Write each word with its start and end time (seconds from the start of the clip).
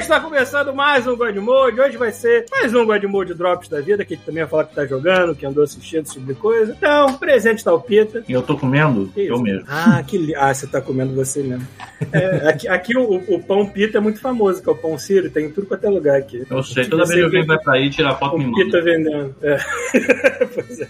Está 0.00 0.18
começando 0.18 0.74
mais 0.74 1.06
um 1.06 1.14
God 1.14 1.36
Mode. 1.36 1.78
Hoje 1.78 1.96
vai 1.98 2.10
ser 2.10 2.46
mais 2.50 2.74
um 2.74 2.86
God 2.86 3.04
Mode 3.04 3.34
Drops 3.34 3.68
da 3.68 3.80
vida, 3.82 4.02
que 4.02 4.14
a 4.14 4.16
gente 4.16 4.24
também 4.24 4.42
vai 4.42 4.50
falar 4.50 4.64
que 4.64 4.74
tá 4.74 4.86
jogando, 4.86 5.34
que 5.34 5.44
andou 5.44 5.62
assistindo 5.62 6.06
sobre 6.06 6.34
coisa. 6.34 6.72
Então, 6.76 7.14
presente 7.14 7.62
tá 7.62 7.72
o 7.74 7.80
Pita. 7.80 8.24
E 8.26 8.32
eu 8.32 8.40
tô 8.40 8.56
comendo? 8.56 9.12
Eu 9.14 9.38
mesmo. 9.40 9.66
Ah, 9.68 10.02
que 10.02 10.16
li... 10.16 10.34
ah, 10.34 10.52
você 10.54 10.66
tá 10.66 10.80
comendo 10.80 11.14
você 11.14 11.42
mesmo. 11.42 11.66
É, 12.12 12.48
aqui 12.48 12.66
aqui 12.66 12.96
o, 12.96 13.22
o 13.28 13.42
pão 13.42 13.66
Pita 13.66 13.98
é 13.98 14.00
muito 14.00 14.20
famoso, 14.20 14.62
que 14.62 14.68
é 14.68 14.72
o 14.72 14.76
pão 14.76 14.96
Ciro, 14.98 15.28
tem 15.30 15.46
em 15.46 15.50
tudo 15.50 15.66
quanto 15.66 15.84
é 15.84 15.90
lugar 15.90 16.18
aqui. 16.18 16.44
Eu 16.50 16.62
sei, 16.62 16.84
Se 16.84 16.90
toda 16.90 17.04
vez 17.04 17.18
que 17.18 17.24
alguém 17.24 17.44
vai 17.44 17.58
pra 17.58 17.74
aí, 17.74 17.90
tira 17.90 18.14
foto 18.14 18.36
e 18.40 18.44
me 18.44 18.50
O 18.50 18.54
Pita 18.54 18.78
manda. 18.78 18.82
vendendo. 18.82 19.34
É. 19.42 19.58
pois 20.54 20.80
é. 20.80 20.88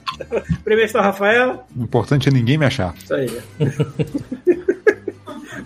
Primeiro 0.63 0.87
está 0.87 1.01
o 1.01 1.03
Rafael. 1.03 1.65
O 1.77 1.83
importante 1.83 2.29
é 2.29 2.33
ninguém 2.33 2.57
me 2.57 2.65
achar. 2.65 2.95
Isso 2.97 3.13
aí. 3.13 3.29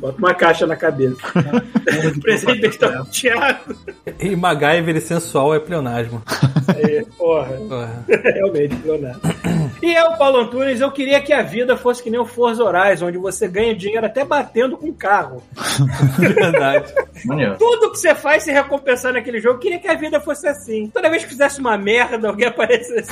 Bota 0.05 0.19
uma 0.19 0.35
caixa 0.35 0.67
na 0.67 0.77
cabeça. 0.77 1.17
Presente 2.21 2.67
está 2.67 3.01
o 3.01 3.07
Thiago. 3.07 3.75
E 4.21 4.37
MacGyver 4.37 4.97
e 4.97 5.01
sensual 5.01 5.55
é 5.55 5.59
pleonasmo. 5.59 6.23
Aí, 6.69 7.07
porra. 7.17 7.57
Porra. 7.57 8.05
Realmente, 8.23 8.77
Leonardo. 8.85 9.21
E 9.83 9.93
eu, 9.95 10.13
Paulo 10.13 10.39
Antunes, 10.39 10.81
eu 10.81 10.91
queria 10.91 11.21
que 11.21 11.33
a 11.33 11.43
vida 11.43 11.77
fosse 11.77 12.03
que 12.03 12.11
nem 12.11 12.19
o 12.21 12.25
Forza 12.25 12.63
Horizon, 12.65 13.07
onde 13.09 13.19
você 13.19 13.47
ganha 13.47 13.75
dinheiro 13.75 14.07
até 14.07 14.25
batendo 14.25 14.77
com 14.77 14.89
o 14.89 14.95
carro. 14.95 15.43
Verdade. 16.19 16.93
Tudo 17.59 17.91
que 17.91 17.99
você 17.99 18.15
faz 18.15 18.43
se 18.45 18.53
recompensar 18.53 19.13
naquele 19.13 19.41
jogo, 19.41 19.57
eu 19.57 19.61
queria 19.61 19.79
que 19.79 19.89
a 19.89 19.95
vida 19.95 20.21
fosse 20.21 20.47
assim. 20.49 20.91
Toda 20.93 21.11
vez 21.11 21.23
que 21.25 21.31
fizesse 21.31 21.61
uma 21.61 21.77
merda, 21.77 22.29
alguém 22.29 22.49
aparecesse 22.49 23.11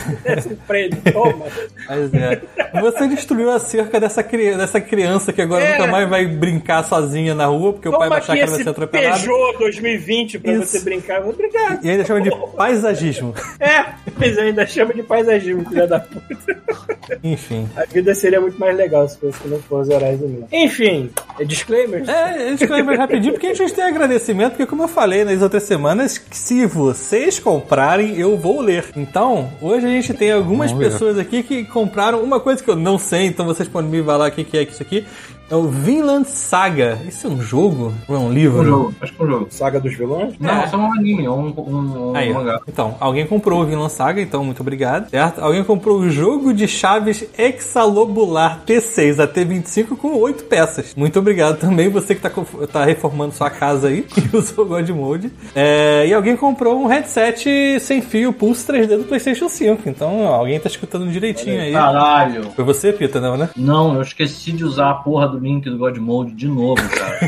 um 0.48 0.56
prêmio. 0.66 0.98
Toma. 1.12 1.46
Mas 1.88 2.14
é. 2.14 2.40
Você 2.80 3.06
destruiu 3.08 3.50
a 3.50 3.58
cerca 3.58 4.00
dessa, 4.00 4.22
cri- 4.22 4.56
dessa 4.56 4.80
criança 4.80 5.32
que 5.32 5.42
agora 5.42 5.64
É. 5.64 5.72
nunca 5.78 5.90
mais 5.90 6.08
vai 6.08 6.26
brincar 6.26 6.84
sozinha 6.84 7.34
na 7.34 7.46
rua, 7.46 7.72
porque 7.74 7.88
o 7.88 7.92
pai 7.92 8.08
Toma 8.08 8.08
vai 8.10 8.18
achar 8.18 8.34
que 8.34 8.40
ela 8.40 8.50
vai 8.50 8.62
ser 8.62 8.68
atropelada. 8.70 9.16
Peugeot 9.18 9.58
2020 9.58 10.38
pra 10.38 10.52
Isso. 10.52 10.66
você 10.66 10.80
brincar. 10.80 11.20
Brincar. 11.22 11.78
E 11.82 11.90
ainda 11.90 12.04
chama 12.04 12.20
de 12.20 12.30
paisagismo. 12.56 13.34
É, 13.60 13.84
mas 14.16 14.36
eu 14.36 14.44
ainda 14.44 14.66
chama 14.66 14.94
de 14.94 15.02
paisagismo, 15.02 15.68
filha 15.68 15.86
da 15.86 16.00
puta. 16.00 16.51
Enfim. 17.22 17.68
A 17.76 17.84
vida 17.84 18.14
seria 18.14 18.40
muito 18.40 18.58
mais 18.58 18.76
legal 18.76 19.08
se 19.08 19.18
fosse 19.18 19.38
que 19.40 19.48
não 19.48 19.60
fosse 19.60 19.92
Horizon 19.92 20.28
mesmo. 20.28 20.48
Enfim, 20.52 21.10
é 21.38 21.44
disclaimer? 21.44 22.08
É, 22.08 22.52
gente 22.56 22.66
lembra 22.66 22.96
rapidinho, 22.96 23.32
porque 23.32 23.48
a 23.48 23.54
gente 23.54 23.72
tem 23.72 23.84
agradecimento, 23.84 24.52
porque 24.52 24.66
como 24.66 24.82
eu 24.82 24.88
falei 24.88 25.24
nas 25.24 25.42
outras 25.42 25.62
semanas, 25.64 26.22
se 26.30 26.66
vocês 26.66 27.38
comprarem, 27.38 28.18
eu 28.18 28.36
vou 28.36 28.60
ler. 28.60 28.84
Então, 28.96 29.50
hoje 29.60 29.86
a 29.86 29.90
gente 29.90 30.14
tem 30.14 30.32
algumas 30.32 30.72
pessoas 30.72 31.18
aqui 31.18 31.42
que 31.42 31.64
compraram 31.64 32.22
uma 32.22 32.40
coisa 32.40 32.62
que 32.62 32.70
eu 32.70 32.76
não 32.76 32.98
sei, 32.98 33.26
então 33.26 33.46
vocês 33.46 33.68
podem 33.68 33.90
me 33.90 34.02
falar 34.02 34.28
o 34.28 34.32
que 34.32 34.44
que 34.44 34.56
é 34.56 34.62
isso 34.62 34.82
aqui. 34.82 35.06
É 35.50 35.54
o 35.54 35.64
Vinland 35.68 36.26
Saga. 36.28 36.98
Isso 37.06 37.26
é 37.26 37.30
um 37.30 37.40
jogo? 37.42 37.92
Ou 38.08 38.16
é 38.16 38.18
um 38.18 38.32
livro? 38.32 38.60
Um 38.62 38.64
jogo, 38.64 38.94
acho 39.00 39.12
que 39.12 39.20
é 39.22 39.24
um 39.24 39.28
jogo. 39.28 39.46
Saga 39.50 39.80
dos 39.80 39.94
vilões? 39.96 40.34
Não, 40.40 40.50
É. 40.50 40.64
é 40.64 40.66
só 40.68 40.76
um 40.78 40.92
anime, 40.92 41.24
é 41.26 41.30
um, 41.30 41.48
um, 41.56 42.10
um 42.10 42.16
Aí, 42.16 42.32
mangá. 42.32 42.60
Então, 42.66 42.96
alguém 43.00 43.26
comprou 43.26 43.60
o 43.62 43.66
Vinland 43.66 43.92
Saga, 43.92 44.20
então 44.20 44.44
muito 44.44 44.60
obrigado, 44.60 45.10
certo? 45.10 45.40
Alguém 45.40 45.62
comprou 45.64 45.98
o 45.98 46.10
jogo 46.10 46.52
de 46.54 46.66
chaves 46.66 47.24
Hexalobular 47.36 48.60
T6 48.66 49.18
a 49.22 49.26
T25 49.28 49.96
com 49.96 50.16
8 50.18 50.44
peças. 50.44 50.94
Muito 50.96 51.18
obrigado 51.18 51.58
também, 51.58 51.88
você 51.88 52.14
que 52.14 52.20
tá, 52.20 52.30
tá 52.70 52.84
reformando 52.84 53.34
sua 53.34 53.50
casa 53.50 53.88
aí 53.88 54.06
e 54.32 54.36
usou 54.36 54.64
o 54.64 54.68
God 54.68 54.88
Mode. 54.90 55.30
É, 55.54 56.06
e 56.06 56.14
alguém 56.14 56.36
comprou 56.36 56.80
um 56.80 56.86
headset 56.86 57.78
sem 57.80 58.00
fio 58.00 58.32
Pulse 58.32 58.66
3D 58.66 58.98
do 58.98 59.04
PlayStation 59.04 59.48
5. 59.48 59.88
Então, 59.88 60.24
ó, 60.24 60.34
alguém 60.34 60.58
tá 60.60 60.68
escutando 60.68 61.10
direitinho 61.10 61.60
aí. 61.60 61.72
Caralho. 61.72 62.50
Foi 62.54 62.64
você, 62.64 62.92
Pita, 62.92 63.20
não, 63.20 63.36
né? 63.36 63.50
Não, 63.56 63.94
eu 63.96 64.02
esqueci 64.02 64.52
de 64.52 64.64
usar 64.64 64.90
a 64.90 64.94
porra 64.94 65.28
do 65.32 65.38
link 65.38 65.64
do 65.64 65.78
God 65.78 65.98
Mode 65.98 66.32
de 66.32 66.48
novo, 66.48 66.82
cara. 66.88 67.18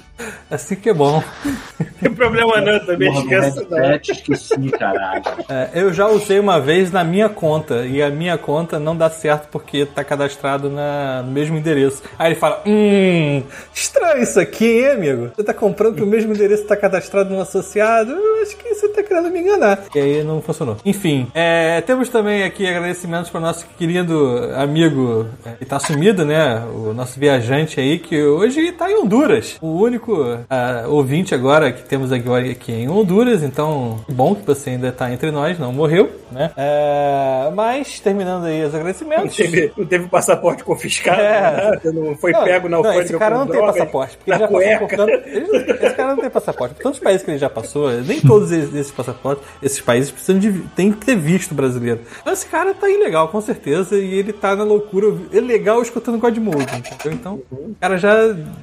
Assim 0.50 0.74
que 0.76 0.88
é 0.90 0.94
bom. 0.94 1.22
Tem 2.00 2.12
problema 2.12 2.60
não, 2.60 2.78
também 2.84 3.12
porra 3.12 3.20
esqueço 3.22 3.66
não. 3.70 3.94
esqueci, 3.94 4.70
caralho. 4.70 5.22
É, 5.48 5.68
eu 5.74 5.92
já 5.92 6.06
usei 6.08 6.38
uma 6.38 6.58
vez 6.58 6.90
na 6.90 7.04
minha 7.04 7.28
conta 7.28 7.84
e 7.86 8.02
a 8.02 8.08
minha 8.10 8.38
conta 8.38 8.78
não 8.78 8.96
dá 8.96 9.10
certo 9.10 9.48
porque 9.50 9.84
tá 9.86 10.02
cadastrado 10.02 10.70
na- 10.70 11.22
no 11.22 11.30
mesmo 11.30 11.56
endereço. 11.58 12.02
Aí 12.18 12.32
ele 12.32 12.40
fala: 12.40 12.62
Hum, 12.66 13.42
estranho 13.74 14.22
isso 14.22 14.40
aqui, 14.40 14.64
hein, 14.80 14.90
amigo? 14.92 15.30
Você 15.36 15.44
tá 15.44 15.52
comprando 15.54 15.96
pro 15.96 16.06
mesmo 16.06 16.32
endereço 16.32 16.62
que 16.62 16.68
tá 16.68 16.76
cadastrado 16.76 17.30
no 17.34 17.40
associado? 17.40 18.12
Eu 18.12 18.42
acho 18.42 18.56
que 18.56 18.74
você 18.74 18.88
tá 18.88 19.02
querendo 19.02 19.30
me 19.30 19.40
enganar. 19.40 19.84
E 19.94 19.98
aí 19.98 20.22
não 20.24 20.40
funcionou. 20.40 20.76
Enfim, 20.84 21.28
é, 21.34 21.80
temos 21.82 22.08
também 22.08 22.42
aqui 22.44 22.66
agradecimentos 22.66 23.30
para 23.30 23.38
o 23.38 23.42
nosso 23.42 23.66
querido 23.78 24.50
amigo 24.56 25.26
é, 25.44 25.50
que 25.52 25.64
tá 25.66 25.78
sumido, 25.78 26.24
né? 26.24 26.62
O 26.74 26.92
nosso 26.94 27.18
viajante 27.20 27.78
aí 27.78 27.98
que 27.98 28.22
hoje 28.22 28.72
tá 28.72 28.90
em 28.90 28.96
Honduras. 28.96 29.56
O 29.60 29.80
único 29.82 30.09
ah, 30.48 30.84
ouvinte 30.88 31.34
agora 31.34 31.70
que 31.72 31.82
temos 31.82 32.12
agora 32.12 32.44
aqui 32.50 32.72
em 32.72 32.88
Honduras. 32.88 33.42
Então, 33.42 34.00
bom 34.08 34.34
que 34.34 34.46
você 34.46 34.70
ainda 34.70 34.90
tá 34.92 35.10
entre 35.12 35.30
nós, 35.30 35.58
não 35.58 35.72
morreu, 35.72 36.10
né? 36.30 36.50
É, 36.56 37.50
mas, 37.54 38.00
terminando 38.00 38.44
aí 38.44 38.62
os 38.64 38.72
Não 38.72 38.80
agradecimentos. 38.80 39.36
teve, 39.36 39.72
não 39.76 39.86
teve 39.86 40.06
passaporte 40.08 40.64
confiscado, 40.64 41.20
É. 41.20 41.40
nada, 41.40 41.92
não 41.92 42.16
foi 42.16 42.32
Não, 42.32 42.44
pego 42.44 42.68
na 42.68 42.76
não, 42.76 42.78
alfândega 42.78 43.04
esse 43.04 43.18
cara 43.18 43.36
não 43.38 43.46
tem 43.46 43.56
drogas, 43.56 43.76
passaporte. 43.76 44.16
Porque 44.16 44.30
ele 44.30 44.38
já 44.38 44.48
passou 44.48 44.60
por 44.78 44.78
cueca. 44.78 44.96
tanto, 44.96 45.12
ele- 45.28 45.56
Esse 45.86 45.94
cara 45.94 46.14
não 46.14 46.20
tem 46.22 46.30
passaporte. 46.30 46.74
Por 46.74 46.82
tantos 46.82 47.00
países 47.00 47.22
que 47.22 47.30
ele 47.30 47.38
já 47.38 47.50
passou, 47.50 47.90
nem 48.02 48.20
todos 48.22 48.50
esses, 48.52 48.90
passaportes, 48.90 49.44
esses 49.62 49.80
países 49.80 50.10
precisam 50.10 50.38
de. 50.38 50.52
tem 50.76 50.92
que 50.92 51.04
ter 51.04 51.16
visto 51.16 51.54
brasileiro. 51.54 52.00
Então 52.20 52.32
esse 52.32 52.46
cara 52.46 52.74
tá 52.74 52.88
ilegal, 52.88 53.28
com 53.28 53.40
certeza, 53.40 53.96
e 53.96 54.14
ele 54.14 54.32
tá 54.32 54.54
na 54.54 54.64
loucura 54.64 55.14
ilegal 55.32 55.82
escutando 55.82 56.18
God 56.18 56.36
Mode, 56.38 56.76
entendeu? 56.76 57.12
Então, 57.12 57.40
o 57.50 57.74
cara 57.80 57.96
já 57.98 58.14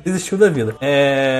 desistiu 0.03 0.37
da 0.37 0.49
vida. 0.49 0.75
É, 0.81 1.36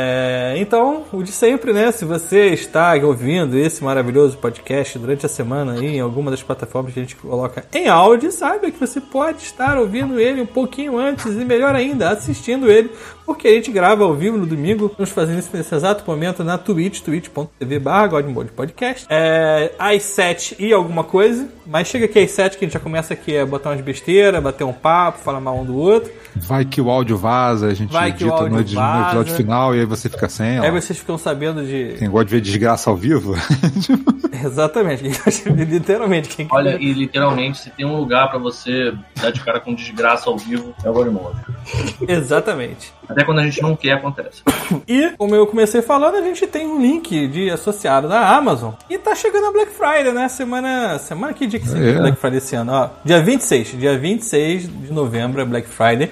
então, 0.58 1.06
o 1.12 1.24
de 1.24 1.32
sempre, 1.32 1.74
né? 1.74 1.92
Se 1.92 2.06
você 2.06 2.48
está 2.48 2.94
ouvindo 2.96 3.58
esse 3.58 3.84
maravilhoso 3.84 4.38
podcast 4.38 4.98
durante 4.98 5.26
a 5.26 5.30
semana 5.30 5.74
aí, 5.74 5.98
em 5.98 6.00
alguma 6.00 6.32
das 6.32 6.42
plataformas 6.42 6.94
que 6.94 7.00
a 7.00 7.04
gente 7.04 7.16
coloca 7.16 7.66
em 7.74 7.88
áudio, 7.88 8.32
saiba 8.32 8.72
que 8.72 8.80
você 8.80 9.00
pode 9.00 9.44
estar 9.44 9.78
ouvindo 9.78 10.20
ele 10.20 10.42
um 10.42 10.46
pouquinho 10.46 10.98
antes 10.98 11.26
e 11.26 11.46
melhor 11.46 11.76
ainda, 11.76 12.10
assistindo 12.10 12.72
ele, 12.72 12.92
porque 13.26 13.48
a 13.48 13.52
gente 13.52 13.72
grava 13.72 14.04
ao 14.04 14.14
vivo 14.14 14.38
no 14.38 14.46
domingo. 14.46 14.88
Estamos 14.88 15.12
fazendo 15.12 15.40
isso 15.40 15.50
nesse 15.54 15.74
exato 15.74 16.04
momento 16.08 16.44
na 16.44 16.58
Twitch, 16.58 17.02
twitch.tv 17.02 17.80
barra 17.80 18.10
Podcast. 18.56 19.06
É, 19.10 19.72
às 19.78 20.04
7 20.04 20.56
e 20.60 20.74
alguma 20.74 21.04
coisa, 21.04 21.48
mas 21.66 21.88
chega 21.88 22.06
aqui 22.06 22.20
às 22.20 22.32
7 22.32 22.58
que 22.58 22.66
a 22.66 22.68
gente 22.68 22.74
já 22.74 22.80
começa 22.80 23.14
aqui 23.14 23.38
a 23.38 23.46
botar 23.46 23.70
umas 23.72 23.82
besteiras, 23.82 24.42
bater 24.42 24.64
um 24.64 24.74
papo, 24.74 25.20
falar 25.20 25.40
mal 25.40 25.58
um 25.58 25.66
do 25.66 25.76
outro. 25.76 26.12
Vai 26.46 26.66
que 26.66 26.82
o 26.82 26.90
áudio 26.90 27.18
vaza, 27.18 27.68
a 27.68 27.74
gente 27.74 27.92
Vai 27.92 28.10
edita 28.10 28.44
no, 28.44 28.50
no 28.50 28.60
episódio 28.60 29.34
final 29.34 29.76
e 29.76 29.80
aí 29.80 29.86
você 29.86 30.10
fica 30.10 30.30
sem. 30.30 30.60
Aí 30.60 30.70
ó. 30.70 30.72
vocês 30.74 31.00
ficam 31.00 31.18
sabendo 31.18 31.66
de. 31.66 31.96
Quem 31.98 32.10
gosta 32.10 32.26
de 32.26 32.36
ver 32.36 32.42
desgraça 32.42 32.90
ao 32.90 32.96
vivo, 32.96 33.36
Exatamente, 34.44 35.04
literalmente. 35.46 36.30
Quem 36.30 36.48
Olha, 36.50 36.78
e 36.80 36.94
literalmente, 36.94 37.60
se 37.60 37.70
tem 37.72 37.86
um 37.86 37.98
lugar 37.98 38.30
pra 38.30 38.38
você 38.38 38.94
dar 39.16 39.32
de 39.32 39.42
cara 39.42 39.60
com 39.60 39.74
desgraça 39.74 40.30
ao 40.30 40.38
vivo, 40.38 40.74
é 40.84 40.90
o 40.90 40.94
God 40.94 41.08
Mode. 41.08 41.40
Exatamente. 42.08 42.94
Até 43.10 43.24
quando 43.24 43.40
a 43.40 43.44
gente 43.44 43.62
não 43.62 43.76
quer, 43.76 43.94
acontece. 43.94 44.44
E, 44.88 45.12
como 45.18 45.34
eu 45.34 45.48
comecei 45.48 45.82
falando, 45.82 46.16
a 46.16 46.22
gente 46.22 46.46
tem 46.46 46.68
um 46.68 46.82
link 46.82 47.28
de 47.28 47.50
associado 47.50 48.08
da 48.08 48.36
Amazon. 48.36 48.74
E 48.90 48.98
tá 48.98 49.16
chegando 49.16 49.48
a 49.48 49.52
Black 49.52 49.72
Friday, 49.72 50.12
né? 50.14 50.28
Semana. 50.28 51.00
Semana 51.00 51.34
que 51.34 51.48
dia 51.48 51.60
que 51.60 51.68
é 51.70 51.90
É. 51.92 51.94
Black 51.94 52.18
Friday 52.18 52.38
esse 52.38 52.56
ano? 52.56 52.72
Ó, 52.74 52.90
dia 53.04 53.22
26. 53.22 53.80
Dia 53.80 53.98
26 53.98 54.64
de 54.64 54.92
novembro 54.92 55.42
é 55.42 55.46
Black 55.46 55.68
Friday. 55.68 56.12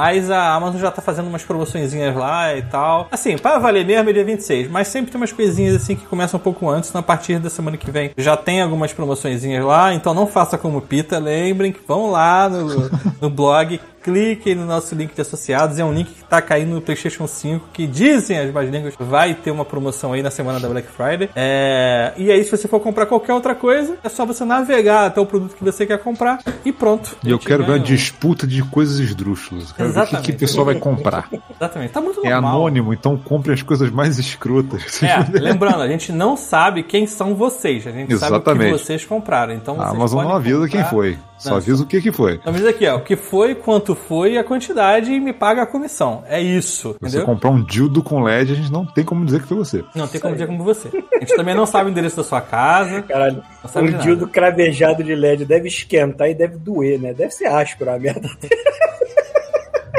Mas 0.00 0.30
a 0.30 0.54
Amazon 0.54 0.80
já 0.80 0.90
tá 0.90 1.02
fazendo 1.02 1.28
umas 1.28 1.42
promoçõezinhas 1.42 2.16
lá 2.16 2.56
e 2.56 2.62
tal. 2.62 3.06
Assim, 3.12 3.36
para 3.36 3.58
valer 3.58 3.84
mesmo 3.84 4.08
é 4.08 4.12
dia 4.14 4.24
26. 4.24 4.70
Mas 4.70 4.88
sempre 4.88 5.10
tem 5.12 5.20
umas 5.20 5.30
coisinhas 5.30 5.76
assim 5.76 5.94
que 5.94 6.06
começam 6.06 6.40
um 6.40 6.42
pouco 6.42 6.70
antes. 6.70 6.90
Na 6.94 7.02
partir 7.02 7.38
da 7.38 7.50
semana 7.50 7.76
que 7.76 7.90
vem 7.90 8.10
já 8.16 8.34
tem 8.34 8.62
algumas 8.62 8.94
promoçõezinhas 8.94 9.62
lá. 9.62 9.92
Então 9.92 10.14
não 10.14 10.26
faça 10.26 10.56
como 10.56 10.80
Pita. 10.80 11.18
Lembrem 11.18 11.70
que 11.70 11.80
vão 11.86 12.10
lá 12.10 12.48
no, 12.48 12.90
no 13.20 13.28
blog. 13.28 13.78
Cliquem 14.02 14.54
no 14.54 14.64
nosso 14.64 14.94
link 14.94 15.14
de 15.14 15.20
associados. 15.20 15.78
É 15.78 15.84
um 15.84 15.92
link 15.92 16.08
que 16.10 16.24
tá 16.24 16.40
caindo 16.40 16.70
no 16.74 16.80
PlayStation 16.80 17.26
5. 17.26 17.68
Que 17.70 17.86
dizem 17.86 18.38
as 18.38 18.50
mais 18.50 18.70
línguas 18.70 18.94
vai 18.98 19.34
ter 19.34 19.50
uma 19.50 19.62
promoção 19.66 20.14
aí 20.14 20.22
na 20.22 20.30
semana 20.30 20.58
da 20.58 20.66
Black 20.70 20.88
Friday. 20.88 21.28
É, 21.36 22.14
E 22.16 22.30
aí, 22.32 22.42
se 22.42 22.50
você 22.50 22.66
for 22.66 22.80
comprar 22.80 23.04
qualquer 23.04 23.34
outra 23.34 23.54
coisa, 23.54 23.98
é 24.02 24.08
só 24.08 24.24
você 24.24 24.42
navegar 24.42 25.04
até 25.04 25.20
o 25.20 25.26
produto 25.26 25.54
que 25.54 25.62
você 25.62 25.84
quer 25.84 25.98
comprar 25.98 26.38
e 26.64 26.72
pronto. 26.72 27.14
e 27.22 27.28
eu 27.30 27.36
A 27.36 27.38
quero 27.38 27.58
ver 27.58 27.72
uma 27.72 27.78
ganha 27.78 27.82
um- 27.82 27.94
disputa 27.94 28.46
de 28.46 28.62
coisas 28.62 28.98
esdrúxulas. 29.00 29.74
Quero 29.92 30.04
o 30.04 30.06
que, 30.06 30.10
que 30.10 30.16
Exatamente. 30.16 30.34
a 30.34 30.38
pessoa 30.38 30.64
vai 30.64 30.74
comprar. 30.76 31.28
Exatamente. 31.56 31.90
Tá 31.92 32.00
muito 32.00 32.24
É 32.26 32.30
normal. 32.30 32.56
anônimo, 32.56 32.92
então 32.94 33.16
compre 33.16 33.52
as 33.52 33.62
coisas 33.62 33.90
mais 33.90 34.18
escrotas. 34.18 35.02
É, 35.02 35.16
lembrando, 35.38 35.82
a 35.82 35.88
gente 35.88 36.12
não 36.12 36.36
sabe 36.36 36.82
quem 36.82 37.06
são 37.06 37.34
vocês. 37.34 37.86
A 37.86 37.90
gente 37.90 38.16
sabe 38.16 38.36
o 38.36 38.40
que 38.40 38.48
Exatamente. 38.50 38.72
vocês 38.72 39.04
compraram. 39.04 39.54
Então 39.54 39.74
A 39.74 39.84
vocês 39.86 39.94
Amazon 39.96 40.16
podem 40.18 40.28
não 40.30 40.36
avisa 40.36 40.68
quem 40.68 40.82
comprar- 40.82 40.90
foi. 40.90 41.18
Só 41.40 41.50
Não, 41.52 41.56
avisa 41.56 41.82
o 41.82 41.86
que 41.86 42.02
que 42.02 42.12
foi. 42.12 42.34
Então 42.34 42.52
diz 42.52 42.66
aqui, 42.66 42.86
ó, 42.86 42.96
o 42.96 43.00
que 43.00 43.16
foi, 43.16 43.54
quanto 43.54 43.94
foi, 43.94 44.36
a 44.36 44.44
quantidade 44.44 45.10
e 45.10 45.18
me 45.18 45.32
paga 45.32 45.62
a 45.62 45.66
comissão. 45.66 46.22
É 46.28 46.38
isso, 46.38 46.92
Se 46.92 46.98
você 47.00 47.06
entendeu? 47.16 47.24
comprar 47.24 47.48
um 47.48 47.64
dildo 47.64 48.02
com 48.02 48.20
LED, 48.22 48.52
a 48.52 48.54
gente 48.56 48.70
não 48.70 48.84
tem 48.84 49.02
como 49.02 49.24
dizer 49.24 49.40
que 49.40 49.48
foi 49.48 49.56
você. 49.56 49.82
Não 49.94 50.06
tem 50.06 50.20
como 50.20 50.34
dizer 50.34 50.46
como 50.46 50.62
você. 50.62 50.88
A 50.88 51.18
gente 51.20 51.34
também 51.34 51.54
não 51.54 51.64
sabe 51.64 51.88
o 51.88 51.90
endereço 51.92 52.18
da 52.18 52.24
sua 52.24 52.42
casa. 52.42 53.00
Caralho, 53.00 53.42
um 53.74 53.80
nada. 53.90 53.98
dildo 54.02 54.28
cravejado 54.28 55.02
de 55.02 55.14
LED 55.14 55.46
deve 55.46 55.66
esquentar 55.68 56.28
e 56.28 56.34
deve 56.34 56.58
doer, 56.58 57.00
né? 57.00 57.14
Deve 57.14 57.30
ser 57.30 57.46
áspero 57.46 57.90
a 57.90 57.98
merda. 57.98 58.28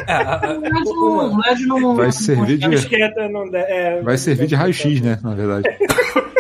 É, 0.08 0.18
LED 0.48 0.84
não- 0.84 1.38
LED 1.38 1.66
não. 1.66 1.96
Vai 1.96 2.12
servir 2.12 2.58
de, 2.58 2.68
não. 2.68 3.50
É, 3.54 4.02
vai 4.02 4.18
servir 4.18 4.48
de 4.48 4.56
raio-x, 4.56 5.02
né? 5.02 5.20
Na 5.24 5.34
verdade. 5.34 5.68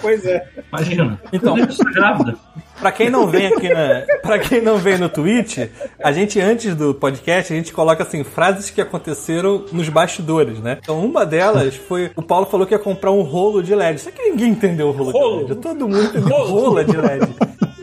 Pois 0.00 0.24
é. 0.24 0.46
Imagina. 0.72 1.20
Então. 1.32 1.56
Sou 1.70 1.84
grávida. 1.92 2.34
Pra 2.78 2.92
quem 2.92 3.10
não 3.10 3.26
vem 3.26 3.46
aqui 3.46 3.68
na. 3.68 4.02
Pra 4.22 4.38
quem 4.38 4.60
não 4.62 4.78
vem 4.78 4.98
no 4.98 5.08
Twitch, 5.08 5.58
a 6.02 6.12
gente, 6.12 6.40
antes 6.40 6.74
do 6.74 6.94
podcast, 6.94 7.52
a 7.52 7.56
gente 7.56 7.72
coloca 7.72 8.02
assim, 8.02 8.22
frases 8.24 8.70
que 8.70 8.80
aconteceram 8.80 9.64
nos 9.72 9.88
bastidores, 9.88 10.58
né? 10.60 10.78
Então, 10.82 11.04
uma 11.04 11.26
delas 11.26 11.76
foi. 11.76 12.10
O 12.16 12.22
Paulo 12.22 12.46
falou 12.46 12.66
que 12.66 12.74
ia 12.74 12.78
comprar 12.78 13.10
um 13.10 13.22
rolo 13.22 13.62
de 13.62 13.74
LED. 13.74 14.00
Só 14.00 14.10
que 14.10 14.22
ninguém 14.22 14.50
entendeu 14.50 14.88
o 14.88 14.92
rolo, 14.92 15.10
Rolo? 15.12 15.44
de 15.44 15.50
LED. 15.52 15.60
Todo 15.62 15.88
mundo 15.88 16.04
entendeu 16.04 16.36
rola 16.44 16.84
de 16.84 16.96
LED. 16.96 17.28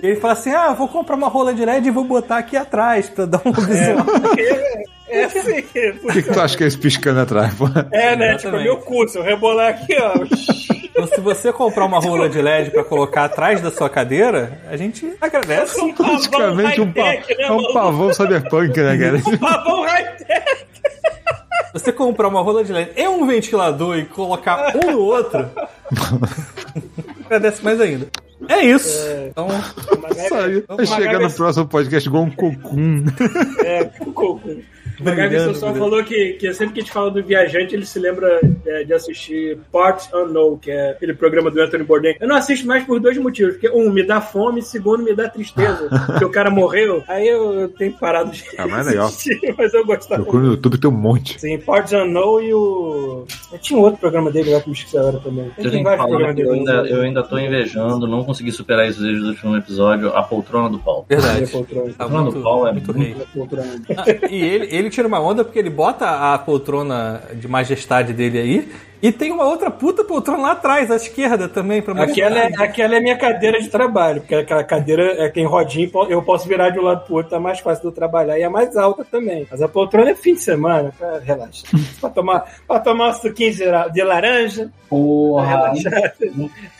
E 0.01 0.07
ele 0.07 0.15
fala 0.17 0.33
assim: 0.33 0.51
ah, 0.51 0.73
vou 0.73 0.87
comprar 0.87 1.15
uma 1.15 1.27
rola 1.27 1.53
de 1.53 1.63
LED 1.65 1.87
e 1.87 1.91
vou 1.91 2.03
botar 2.03 2.37
aqui 2.37 2.55
atrás 2.57 3.09
pra 3.09 3.25
dar 3.25 3.41
um 3.45 3.51
visual. 3.51 4.05
É 4.37 4.96
assim. 5.09 5.59
O 6.03 6.11
que, 6.13 6.23
que 6.23 6.33
tu 6.33 6.39
acha 6.39 6.57
que 6.57 6.63
é 6.63 6.67
esse 6.67 6.77
piscando 6.77 7.19
atrás? 7.21 7.53
pô? 7.53 7.65
É, 7.91 8.15
né? 8.15 8.35
Tipo, 8.35 8.47
Exatamente. 8.49 8.63
meu 8.63 8.77
cu, 8.77 9.07
se 9.07 9.17
eu 9.17 9.23
rebolar 9.23 9.69
aqui, 9.69 9.95
ó. 9.99 10.13
Então, 10.83 11.07
se 11.07 11.21
você 11.21 11.53
comprar 11.53 11.85
uma 11.85 11.99
rola 11.99 12.27
de 12.27 12.41
LED 12.41 12.71
pra 12.71 12.83
colocar 12.83 13.25
atrás 13.25 13.61
da 13.61 13.69
sua 13.69 13.87
cadeira, 13.89 14.59
a 14.69 14.75
gente 14.75 15.13
agradece. 15.21 15.79
Um 15.79 15.93
pavão 15.93 16.15
Praticamente 16.17 16.81
um, 16.81 16.91
pa 16.91 17.01
high-tech, 17.03 17.37
né, 17.37 17.43
é 17.43 17.51
um 17.51 17.73
pavão 17.73 18.13
cyberpunk, 18.13 18.79
né, 18.81 18.97
cara? 18.97 19.37
Pavão 19.39 19.83
high-tech. 19.83 20.65
Você 21.73 21.91
comprar 21.91 22.27
uma 22.27 22.41
rola 22.41 22.63
de 22.63 22.73
LED 22.73 22.91
e 22.97 23.07
um 23.07 23.27
ventilador 23.27 23.97
e 23.99 24.05
colocar 24.05 24.73
um 24.75 24.91
no 24.91 24.99
outro, 24.99 25.47
agradece 27.25 27.63
mais 27.63 27.79
ainda. 27.79 28.07
É 28.49 28.63
isso. 28.65 29.05
Então, 29.29 29.47
Sai- 30.29 30.63
Vai 30.67 30.85
chegar 30.85 31.19
no 31.19 31.31
próximo 31.31 31.67
podcast 31.67 32.07
igual 32.07 32.23
um 32.23 32.31
cocum. 32.31 33.03
É, 33.63 33.85
cocô. 33.85 34.39
O 34.99 35.03
Brilhando, 35.03 35.55
só 35.55 35.67
brilhando. 35.71 35.79
falou 35.91 36.03
que, 36.03 36.33
que 36.33 36.53
sempre 36.53 36.73
que 36.73 36.79
a 36.79 36.83
gente 36.83 36.91
fala 36.93 37.11
do 37.11 37.23
viajante, 37.23 37.75
ele 37.75 37.85
se 37.85 37.99
lembra 37.99 38.39
é, 38.65 38.83
de 38.83 38.93
assistir 38.93 39.57
Parts 39.71 40.09
Unknown, 40.13 40.57
que 40.57 40.71
é 40.71 40.91
aquele 40.91 41.13
programa 41.13 41.51
do 41.51 41.61
Anthony 41.61 41.83
Bourdain. 41.83 42.15
Eu 42.19 42.27
não 42.27 42.35
assisto 42.35 42.65
mais 42.67 42.83
por 42.83 42.99
dois 42.99 43.17
motivos. 43.17 43.53
Porque, 43.53 43.69
um, 43.69 43.91
me 43.91 44.03
dá 44.03 44.19
fome, 44.21 44.61
segundo, 44.61 45.03
me 45.03 45.13
dá 45.13 45.29
tristeza. 45.29 45.87
porque 46.07 46.25
o 46.25 46.29
cara 46.29 46.49
morreu. 46.49 47.03
Aí 47.07 47.27
eu, 47.27 47.53
eu 47.53 47.69
tenho 47.69 47.93
parado 47.93 48.31
de 48.31 48.43
Ah, 48.57 48.67
mas 48.67 48.87
é 48.87 48.89
legal. 48.91 49.07
assistir, 49.07 49.53
mas 49.57 49.73
eu 49.73 49.85
gostava. 49.85 50.21
Procura 50.23 50.43
no 50.43 50.51
YouTube, 50.51 50.77
tem 50.77 50.89
um 50.89 50.93
monte. 50.93 51.39
Sim, 51.39 51.57
Parts 51.59 51.93
Unknown 51.93 52.41
e 52.41 52.53
o... 52.53 53.25
Eu 53.51 53.59
tinha 53.59 53.79
um 53.79 53.83
outro 53.83 53.99
programa 53.99 54.31
dele 54.31 54.51
lá 54.51 54.59
que 54.61 54.69
me 54.69 54.75
esqueci 54.75 54.97
agora 54.97 55.19
também. 55.19 55.45
Eu 55.57 55.63
Tem 55.63 55.71
que 55.71 55.83
vários 55.83 56.05
programas 56.05 56.35
que 56.35 56.41
eu 56.41 56.47
dele. 56.47 56.59
ainda, 56.59 56.89
eu 56.89 57.01
ainda 57.01 57.23
tô 57.23 57.37
invejando, 57.37 58.07
não 58.07 58.23
consegui 58.23 58.51
superar 58.51 58.87
isso 58.89 59.01
desde 59.01 59.23
o 59.23 59.27
último 59.29 59.55
episódio, 59.55 60.09
a 60.09 60.23
poltrona 60.23 60.69
do 60.69 60.79
Paulo. 60.79 61.05
verdade. 61.07 61.37
Ele 61.43 61.47
poltrona. 61.47 61.93
Tá 61.93 62.05
A 62.05 62.09
poltrona 62.09 62.31
do 62.31 62.41
Paulo 62.41 62.67
é 62.67 62.71
muito 62.71 62.93
muito. 62.97 63.57
Ah, 63.95 64.05
e 64.29 64.43
ele, 64.43 64.75
ele 64.75 64.86
tira 64.89 65.07
uma 65.07 65.19
onda 65.19 65.43
porque 65.43 65.59
ele 65.59 65.69
bota 65.69 66.33
a 66.33 66.37
poltrona 66.37 67.21
de 67.33 67.47
majestade 67.47 68.13
dele 68.13 68.39
aí 68.39 68.71
e 69.01 69.11
tem 69.11 69.31
uma 69.31 69.45
outra 69.45 69.69
puta 69.69 70.03
poltrona 70.03 70.41
lá 70.43 70.51
atrás, 70.51 70.89
à 70.91 70.95
esquerda 70.95 71.47
também, 71.47 71.81
pra 71.81 71.93
mostrar. 71.93 72.11
Aquela 72.11 72.39
é, 72.39 72.53
aquela 72.57 72.95
é 72.95 72.99
minha 72.99 73.17
cadeira 73.17 73.59
de 73.61 73.69
trabalho, 73.69 74.21
porque 74.21 74.35
aquela 74.35 74.63
cadeira 74.63 75.03
é, 75.23 75.29
tem 75.29 75.45
rodinha, 75.45 75.89
eu 76.09 76.21
posso 76.21 76.47
virar 76.47 76.69
de 76.69 76.79
um 76.79 76.83
lado 76.83 77.05
pro 77.05 77.15
outro, 77.15 77.31
tá 77.31 77.39
mais 77.39 77.59
fácil 77.59 77.81
de 77.81 77.87
eu 77.87 77.91
trabalhar 77.91 78.37
e 78.37 78.41
é 78.43 78.49
mais 78.49 78.75
alta 78.75 79.05
também. 79.05 79.47
Mas 79.49 79.61
a 79.61 79.67
poltrona 79.67 80.11
é 80.11 80.15
fim 80.15 80.33
de 80.33 80.41
semana, 80.41 80.91
pra 80.97 81.19
relaxar. 81.19 81.69
pra, 82.01 82.09
tomar, 82.09 82.45
pra 82.67 82.79
tomar 82.79 83.09
um 83.09 83.13
suquinho 83.13 83.53
de, 83.53 83.65
la- 83.65 83.87
de 83.87 84.03
laranja, 84.03 84.71
Porra! 84.89 85.73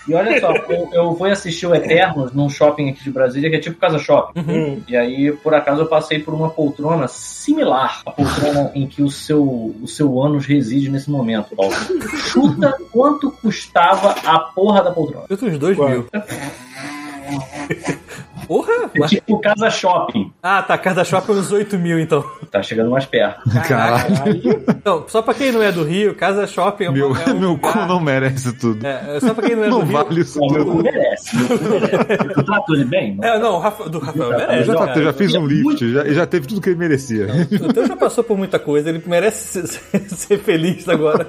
E 0.08 0.14
olha 0.14 0.40
só, 0.40 0.54
eu, 0.70 0.90
eu 0.94 1.16
fui 1.16 1.30
assistir 1.30 1.68
o 1.68 1.76
Eternos 1.76 2.32
num 2.32 2.50
shopping 2.50 2.90
aqui 2.92 3.04
de 3.04 3.12
Brasília, 3.12 3.50
que 3.50 3.58
é 3.58 3.60
tipo 3.60 3.78
Casa 3.78 4.00
Shopping. 4.00 4.40
Hum. 4.40 4.82
E 4.88 4.96
aí, 4.96 5.34
por 5.34 5.54
acaso, 5.54 5.82
eu 5.82 5.86
passei 5.86 6.20
por 6.20 6.34
uma 6.34 6.50
poltrona 6.50 7.10
similar 7.10 8.04
à 8.06 8.12
poltrona 8.12 8.72
em 8.74 8.88
que 8.88 9.04
o 9.04 9.10
seu, 9.10 9.44
o 9.44 9.86
seu 9.86 10.22
ânus 10.22 10.46
reside 10.46 10.90
nesse 10.90 11.12
momento, 11.12 11.54
Paulo. 11.58 11.74
Chuta 12.08 12.78
quanto 12.92 13.32
custava 13.32 14.16
a 14.24 14.40
porra 14.40 14.84
da 14.84 14.92
poltrona. 14.92 15.26
Eu 15.30 15.38
tenho 15.38 15.52
uns 15.52 15.60
dois 15.60 15.76
Qual? 15.78 15.90
mil. 15.90 16.06
Porra! 18.48 18.90
É 18.96 19.02
tipo 19.08 19.40
Casa 19.40 19.70
Shopping. 19.70 20.32
Ah, 20.42 20.62
tá, 20.62 20.78
cada 20.78 21.04
shopping 21.04 21.34
uns 21.34 21.52
8 21.52 21.78
mil, 21.78 22.00
então. 22.00 22.24
Tá 22.52 22.64
chegando 22.64 22.90
mais 22.90 23.06
perto. 23.06 23.42
Caralho. 23.68 24.64
Então, 24.70 25.06
só 25.08 25.22
pra 25.22 25.34
quem 25.34 25.52
não 25.52 25.62
é 25.62 25.72
do 25.72 25.84
Rio, 25.84 26.16
Casa 26.16 26.48
Shopping 26.48 26.86
é, 26.86 26.90
uma, 26.90 26.98
Meu, 26.98 27.16
é 27.16 27.30
um 27.32 27.40
meu 27.40 27.50
lugar- 27.52 27.74
cu 27.74 27.80
não 27.88 28.00
merece 28.00 28.54
tudo. 28.58 28.86
É, 28.86 29.18
é 29.18 29.20
só 29.20 29.34
pra 29.34 29.46
quem 29.48 29.56
não 29.56 29.64
é 29.64 29.70
do 29.70 29.72
Não 29.80 29.84
Rio. 29.84 29.92
vale 29.92 30.22
isso 30.22 30.40
Não, 30.40 30.48
meu 30.48 30.66
cu 30.66 30.72
tudo. 30.72 30.84
merece. 30.84 31.36
Meu 31.36 31.48
cu 31.60 31.64
merece. 31.66 32.34
Tu 32.34 32.44
tratou 32.46 32.76
ele 32.76 32.86
bem? 32.86 33.16
Não? 33.16 33.24
É, 33.28 33.40
não, 33.40 33.56
o 33.56 33.60
Rafa- 33.60 33.90
do 33.90 34.00
Rafael 34.00 34.30
merece. 34.30 34.64
já, 34.68 34.76
tá- 34.76 35.02
já 35.02 35.14
fiz 35.14 35.34
um 35.36 35.46
lift, 35.46 35.92
já, 35.94 36.06
já 36.06 36.26
teve 36.26 36.48
tudo 36.48 36.62
que 36.62 36.70
ele 36.70 36.80
merecia. 36.80 37.28
O 37.62 37.74
teu 37.74 37.86
já 37.88 37.96
passou 37.98 38.24
por 38.24 38.38
muita 38.38 38.58
coisa, 38.60 38.90
ele 38.90 39.02
merece 39.06 39.68
ser, 39.68 40.00
ser 40.10 40.38
feliz 40.40 40.88
agora. 40.88 41.28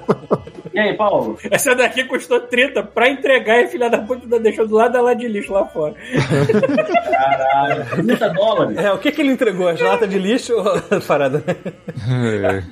E 0.72 0.78
aí, 0.78 0.94
Paulo? 0.96 1.36
Essa 1.50 1.74
daqui 1.74 2.04
custou 2.04 2.38
30 2.40 2.82
pra 2.84 3.08
entregar 3.08 3.58
e 3.60 3.64
a 3.64 3.68
filha 3.68 3.90
da 3.90 3.98
puta 3.98 4.22
ainda 4.24 4.38
deixou 4.38 4.66
do 4.68 4.74
lado 4.76 4.92
da 4.92 5.00
lá 5.02 5.14
de 5.14 5.26
lixo 5.26 5.52
lá 5.52 5.64
fora. 5.66 5.94
Caralho. 7.10 7.86
30 7.90 8.28
dólares? 8.30 8.76
É, 8.78 8.92
o 8.92 8.98
que 8.98 9.12
que 9.12 9.20
ele 9.20 9.32
entregou? 9.32 9.68
As 9.68 9.80
latas 9.80 10.08
de 10.08 10.18
lixo 10.18 10.54
ou 10.54 10.68
a 10.96 11.00
parada? 11.06 11.42
É. 12.08 12.62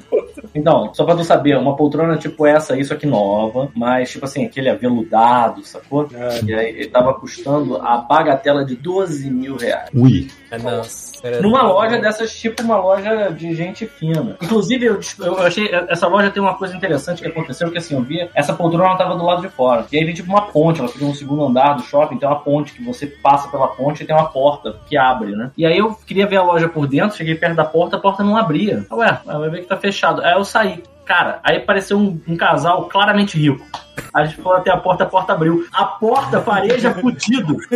Então, 0.57 0.93
só 0.95 1.05
pra 1.05 1.15
tu 1.15 1.23
saber, 1.25 1.57
uma 1.57 1.77
poltrona 1.77 2.17
tipo 2.17 2.47
essa, 2.47 2.77
isso 2.79 2.93
aqui 2.93 3.07
nova, 3.07 3.69
mas 3.75 4.11
tipo 4.11 4.25
assim, 4.25 4.45
aquele 4.45 4.69
aveludado, 4.69 5.65
sacou? 5.65 6.09
E 6.45 6.55
aí 6.55 6.69
ele 6.71 6.89
tava 6.89 7.15
custando 7.15 7.77
a 7.77 7.99
bagatela 7.99 8.65
de 8.65 8.75
12 8.77 9.31
mil 9.31 9.57
reais. 9.57 9.91
Ui. 9.95 10.29
É, 10.51 10.59
não. 10.59 10.83
Era- 11.23 11.41
Numa 11.43 11.63
loja 11.63 11.99
dessas, 11.99 12.33
tipo 12.35 12.63
uma 12.63 12.77
loja 12.77 13.31
de 13.33 13.55
gente 13.55 13.85
fina. 13.87 14.37
Inclusive, 14.41 14.87
eu, 14.87 15.01
eu 15.21 15.39
achei. 15.41 15.69
Essa 15.89 16.07
loja 16.07 16.31
tem 16.31 16.43
uma 16.43 16.55
coisa 16.55 16.77
interessante 16.77 17.21
que 17.23 17.29
aconteceu, 17.29 17.71
que 17.71 17.79
assim, 17.79 17.95
eu 17.95 18.03
vi, 18.03 18.29
essa 18.35 18.53
poltrona 18.55 18.97
tava 18.97 19.17
do 19.17 19.25
lado 19.25 19.43
de 19.43 19.49
fora. 19.49 19.87
E 19.91 19.99
aí 19.99 20.05
vem 20.05 20.15
tipo 20.15 20.29
uma 20.31 20.43
ponte, 20.43 20.81
ela 20.81 20.89
fica 20.89 21.05
no 21.05 21.15
segundo 21.15 21.45
andar 21.45 21.75
do 21.75 21.83
shopping, 21.83 22.17
tem 22.19 22.29
uma 22.29 22.39
ponte 22.41 22.73
que 22.73 22.83
você 22.85 23.07
passa 23.07 23.49
pela 23.49 23.69
ponte 23.69 24.03
e 24.03 24.07
tem 24.07 24.15
uma 24.15 24.27
porta 24.29 24.77
que 24.87 24.97
abre, 24.97 25.35
né? 25.35 25.51
E 25.57 25.67
aí 25.67 25.79
eu 25.79 25.95
queria 26.07 26.27
ver 26.27 26.37
a 26.37 26.43
loja 26.43 26.69
por 26.69 26.87
dentro, 26.87 27.17
cheguei 27.17 27.35
perto 27.35 27.57
da 27.57 27.65
porta, 27.65 27.97
a 27.97 28.01
porta 28.01 28.23
não 28.23 28.37
abria. 28.37 28.87
Ué, 28.93 29.19
vai 29.25 29.51
ver 29.51 29.61
que 29.63 29.67
tá 29.67 29.77
fechado. 29.77 30.23
Aí 30.23 30.35
eu 30.35 30.45
saí. 30.47 30.83
Cara, 31.05 31.39
aí 31.45 31.59
apareceu 31.59 31.99
um, 31.99 32.21
um 32.27 32.37
casal 32.37 32.87
claramente 32.87 33.39
rico. 33.39 33.65
A 34.13 34.25
gente 34.25 34.43
foi 34.43 34.57
até 34.57 34.73
a 34.73 34.77
porta, 34.77 35.05
a 35.05 35.07
porta 35.07 35.33
abriu. 35.35 35.65
A 35.73 35.85
porta 35.85 36.41
fareja 36.41 36.93
fudido. 36.95 37.57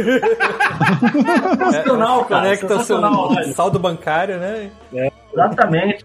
Sensacional, 1.58 2.24
cara. 2.24 2.42
Conecta 2.42 2.66
o 2.66 2.68
seu 2.68 2.78
Sensacional, 2.78 3.28
velho. 3.34 3.54
saldo 3.54 3.78
bancário, 3.78 4.38
né? 4.38 4.70
Exatamente. 5.32 6.04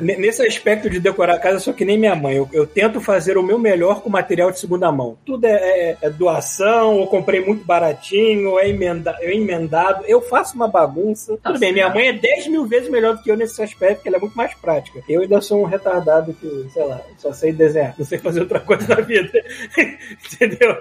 N- 0.00 0.16
Nesse 0.18 0.46
aspecto 0.46 0.88
de 0.88 1.00
decorar 1.00 1.34
a 1.34 1.38
casa, 1.38 1.56
eu 1.56 1.60
sou 1.60 1.74
que 1.74 1.84
nem 1.84 1.98
minha 1.98 2.14
mãe. 2.14 2.36
Eu, 2.36 2.48
eu 2.52 2.64
tento 2.66 3.00
fazer 3.00 3.36
o 3.36 3.42
meu 3.42 3.58
melhor 3.58 4.00
com 4.02 4.08
material 4.08 4.50
de 4.52 4.60
segunda 4.60 4.90
mão. 4.92 5.16
Tudo 5.26 5.44
é, 5.46 5.50
é- 5.90 5.96
é 6.02 6.10
doação, 6.10 6.98
ou 6.98 7.06
comprei 7.08 7.44
muito 7.44 7.64
baratinho, 7.64 8.50
ou 8.50 8.60
é 8.60 8.68
emenda, 8.68 9.16
é 9.20 9.34
emendado. 9.34 10.04
Eu 10.06 10.20
faço 10.20 10.54
uma 10.54 10.68
bagunça. 10.68 11.36
Tá 11.38 11.50
Tudo 11.50 11.58
bem, 11.58 11.72
minha 11.72 11.88
mãe 11.88 12.08
é 12.08 12.12
10 12.12 12.46
mil 12.48 12.64
vezes 12.66 12.88
melhor 12.88 13.16
do 13.16 13.22
que 13.22 13.30
eu 13.30 13.36
nesse 13.36 13.60
aspecto, 13.62 14.02
que 14.02 14.08
ela 14.08 14.18
é 14.18 14.20
muito 14.20 14.36
mais 14.36 14.54
prática. 14.54 15.00
Eu 15.08 15.22
ainda 15.22 15.40
sou 15.40 15.60
um 15.62 15.66
retardado 15.66 16.32
que, 16.34 16.66
sei 16.72 16.84
lá, 16.86 17.00
só 17.18 17.32
sei 17.32 17.52
desenhar, 17.52 17.94
não 17.98 18.04
sei 18.06 18.18
fazer 18.18 18.40
outra 18.42 18.60
coisa 18.60 18.86
na 18.94 19.00
vida. 19.00 19.30
Entendeu? 20.32 20.76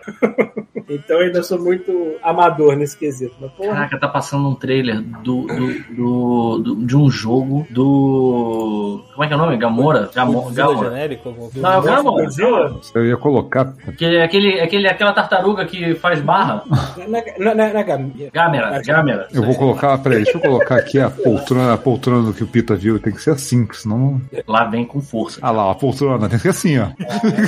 então 0.89 1.17
eu 1.19 1.27
ainda 1.27 1.41
sou 1.43 1.59
muito 1.59 2.15
amador 2.21 2.75
nesse 2.75 2.97
quesito. 2.97 3.35
Mas, 3.39 3.51
porra, 3.53 3.69
Caraca, 3.73 3.99
tá 3.99 4.07
passando 4.07 4.47
um 4.49 4.55
trailer 4.55 5.01
do, 5.01 5.47
do, 5.47 5.73
do- 5.95 6.59
do- 6.59 6.85
de 6.85 6.95
um 6.97 7.09
jogo 7.09 7.30
do. 7.69 9.03
Como 9.13 9.23
é 9.23 9.27
que 9.27 9.33
é 9.33 9.35
o 9.35 9.39
nome? 9.39 9.57
Gamora? 9.57 10.09
Gamo, 10.13 10.49
Vila 10.49 10.53
Gamora. 10.67 10.89
genérico. 10.89 11.35
Não, 11.55 11.71
é 11.73 11.77
o 11.77 11.81
Gamora. 11.81 12.23
Godzilla? 12.23 12.79
Eu 12.95 13.05
ia 13.05 13.17
colocar. 13.17 13.73
Aquele, 13.87 14.21
aquele, 14.21 14.59
aquele, 14.59 14.87
aquela 14.87 15.13
tartaruga 15.13 15.65
que 15.65 15.95
faz 15.95 16.21
barra. 16.21 16.63
Na, 17.07 17.23
na, 17.39 17.55
na, 17.55 17.73
na 17.73 17.83
gam- 17.83 18.11
Gamera, 18.33 18.81
Gamera. 18.81 19.27
Eu 19.33 19.43
vou 19.43 19.55
colocar, 19.55 19.97
peraí, 19.99 20.23
deixa 20.23 20.37
eu 20.37 20.41
colocar 20.41 20.75
aqui 20.77 20.99
a 20.99 21.09
poltrona, 21.09 21.73
a 21.73 21.77
poltrona 21.77 22.23
do 22.27 22.33
que 22.33 22.43
o 22.43 22.47
Pita 22.47 22.75
viu. 22.75 22.99
Tem 22.99 23.13
que 23.13 23.21
ser 23.21 23.31
assim, 23.31 23.65
que 23.65 23.77
senão. 23.77 24.21
Lá 24.47 24.65
vem 24.65 24.85
com 24.85 25.01
força. 25.01 25.39
Ah 25.41 25.51
lá, 25.51 25.71
a 25.71 25.75
poltrona, 25.75 26.27
tem 26.29 26.37
que 26.37 26.43
ser 26.43 26.49
assim, 26.49 26.77
ó. 26.79 26.87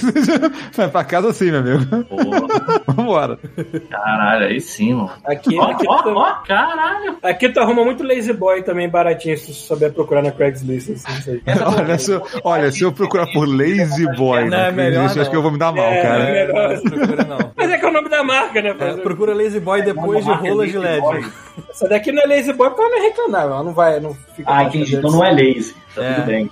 Vai 0.75 0.87
pra 0.89 1.03
casa 1.03 1.29
assim, 1.29 1.51
meu 1.51 1.59
amigo. 1.59 2.03
Porra. 2.05 2.83
Vambora. 2.93 3.37
cara. 3.37 3.79
Caralho, 3.89 4.45
aí 4.47 4.59
sim, 4.61 4.93
mano. 4.93 5.11
Aqui, 5.25 5.57
Ó, 5.57 5.63
aqui, 5.63 5.85
ó, 5.87 6.01
tu, 6.03 6.09
ó, 6.09 6.31
caralho. 6.45 7.17
aqui 7.23 7.49
tu 7.49 7.59
arruma 7.59 7.83
muito 7.83 8.03
Lazy 8.03 8.33
Boy 8.33 8.61
também 8.63 8.89
baratinho 8.89 9.37
se 9.37 9.53
tu 9.73 9.79
souber 9.79 9.93
procurar 9.93 10.21
na 10.21 10.31
Craigslist. 10.31 10.89
Assim. 11.05 11.41
Olha, 11.77 11.97
se 11.97 12.11
eu, 12.11 12.21
olha, 12.43 12.71
se 12.71 12.81
eu 12.83 12.91
procurar 12.91 13.27
por 13.33 13.47
Lazy 13.47 14.05
Boy, 14.15 14.49
Não, 14.49 14.57
é 14.57 14.71
no 14.71 14.77
melhor 14.77 15.05
acho 15.05 15.17
não. 15.19 15.29
que 15.29 15.35
eu 15.35 15.41
vou 15.41 15.51
me 15.51 15.57
dar 15.57 15.71
mal, 15.71 15.85
É, 15.85 16.01
cara. 16.01 16.23
é. 16.29 16.47
Não, 16.47 16.73
não 16.75 16.81
procura 16.81 17.23
não. 17.25 17.51
Mas 17.55 17.69
é 17.71 17.77
que 17.77 17.85
é 17.85 17.89
o 17.89 17.93
nome 17.93 18.09
da 18.09 18.23
marca, 18.23 18.61
né? 18.61 18.75
É, 18.79 18.93
procura 18.97 19.33
Lazy 19.33 19.59
Boy 19.59 19.81
depois 19.81 20.23
de 20.25 20.31
rolas 20.31 20.71
de 20.71 20.77
LED. 20.77 21.01
Boy. 21.01 21.25
Essa 21.69 21.87
daqui 21.87 22.11
não 22.11 22.23
é 22.23 22.25
Lazy 22.27 22.53
Boy 22.53 22.69
porque 22.69 22.81
ela 22.81 22.89
não 22.91 22.97
é 22.97 23.01
reclamável. 23.07 23.51
Ela 23.53 23.63
não 23.63 23.73
vai, 23.73 23.99
não 23.99 24.13
fica. 24.35 24.43
Ah, 24.53 24.63
entendi. 24.63 24.95
Então 24.95 25.11
não 25.11 25.23
é 25.23 25.31
lazy. 25.31 25.75
Tá 25.95 26.03
É. 26.03 26.13
tudo 26.13 26.25
bem. 26.27 26.51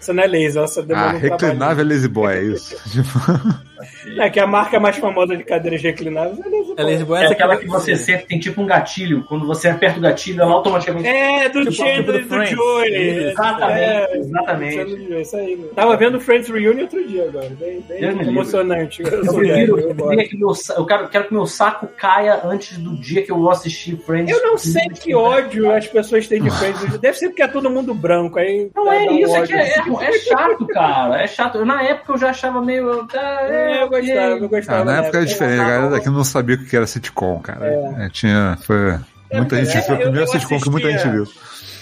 Você 0.00 0.12
não 0.12 0.22
é 0.22 0.26
lazy, 0.26 0.56
ela 0.56 0.68
só 0.68 0.80
demora 0.80 1.04
Ah, 1.04 1.08
um 1.16 1.20
trabalho. 1.20 1.32
reclinável 1.42 1.84
é 1.84 1.88
Lazy 1.88 2.08
Boy, 2.08 2.34
é 2.34 2.42
isso. 2.42 2.76
É 4.18 4.30
que 4.30 4.40
a 4.40 4.46
marca 4.46 4.78
mais 4.80 4.96
famosa 4.96 5.36
de 5.36 5.44
cadeiras 5.44 5.82
reclináveis 5.82 6.38
é 6.38 6.48
Lazy 6.48 6.72
É 6.72 6.74
Boy. 6.74 6.84
Lazy 6.92 7.04
Boy 7.04 7.20
É 7.20 7.24
essa 7.24 7.32
aquela 7.34 7.56
que 7.56 7.66
você 7.66 7.92
é- 7.92 7.96
sente, 7.96 8.26
tem 8.26 8.38
tipo 8.38 8.60
um 8.62 8.66
gatilho. 8.66 9.24
Quando 9.28 9.46
você 9.46 9.68
aperta 9.68 9.98
o 9.98 10.02
gatilho, 10.02 10.42
ela 10.42 10.52
automaticamente. 10.52 11.06
É, 11.08 11.48
do 11.48 11.60
Tipo, 11.60 11.72
Chandler 11.72 12.22
tipo 12.22 12.34
e 12.34 12.38
do 12.38 12.38
do. 12.38 12.46
Joey. 12.46 13.28
Exatamente, 13.30 13.80
É, 13.80 14.16
exatamente. 14.18 15.20
Isso 15.20 15.36
aí. 15.36 15.56
Tava 15.74 15.96
vendo 15.96 16.20
Friends 16.20 16.48
Reunion 16.48 16.82
outro 16.82 17.06
dia 17.06 17.24
agora. 17.24 17.48
Bem, 17.50 17.80
bem 17.88 18.28
emocionante. 18.28 19.02
Eu 19.02 19.24
Eu 19.24 19.34
prefiro, 19.34 19.78
eu 19.80 19.94
que 20.28 20.36
meu, 20.36 20.52
eu 20.76 20.86
quero, 20.86 21.08
quero 21.08 21.24
que 21.28 21.32
meu 21.34 21.46
saco 21.46 21.86
caia 21.96 22.40
antes 22.44 22.78
do 22.78 22.94
dia 22.96 23.22
que 23.22 23.30
eu 23.32 23.36
vou 23.38 23.50
assistir 23.50 23.96
Friends. 23.98 24.30
Eu 24.36 24.42
não 24.44 24.56
sei 24.58 24.88
que 24.88 25.14
ódio 25.14 25.70
as 25.70 25.86
pessoas 25.86 26.26
têm 26.28 26.42
de 26.42 26.50
Friends. 26.50 26.98
Deve 26.98 27.16
ser 27.16 27.28
porque 27.28 27.42
é 27.42 27.48
todo 27.48 27.70
mundo 27.70 27.94
branco. 27.94 28.38
Aí 28.38 28.70
Não 28.74 28.92
é 28.92 29.00
um 29.10 29.18
isso, 29.18 29.36
é, 29.36 29.46
que 29.46 29.54
ódio. 29.54 30.00
é, 30.00 30.08
é 30.08 30.12
chato, 30.20 30.66
cara. 30.68 31.22
É 31.22 31.26
chato. 31.26 31.64
Na 31.64 31.82
época 31.82 32.12
eu 32.12 32.18
já 32.18 32.30
achava 32.30 32.60
meio. 32.60 33.06
ah, 33.14 33.38
É, 33.48 33.65
eu 33.66 33.88
gostava, 33.88 34.20
eu 34.38 34.48
gostava. 34.48 34.80
Ah, 34.80 34.84
na 34.84 34.96
época 34.98 35.16
era 35.18 35.26
diferente, 35.26 35.60
a 35.60 35.64
galera 35.68 35.88
daqui 35.90 36.08
não 36.08 36.24
sabia 36.24 36.56
o 36.56 36.64
que 36.64 36.76
era 36.76 36.86
sitcom, 36.86 37.38
cara. 37.40 37.66
É, 37.98 38.08
tinha. 38.10 38.58
Foi. 38.62 38.98
Muita 39.32 39.58
É, 39.58 39.64
gente. 39.64 39.84
Foi 39.86 39.94
o 39.94 39.98
eu- 39.98 40.02
primeiro 40.02 40.26
eu 40.28 40.32
sitcom 40.32 40.60
que 40.60 40.70
muita 40.70 40.90
gente 40.90 41.08
viu. 41.08 41.26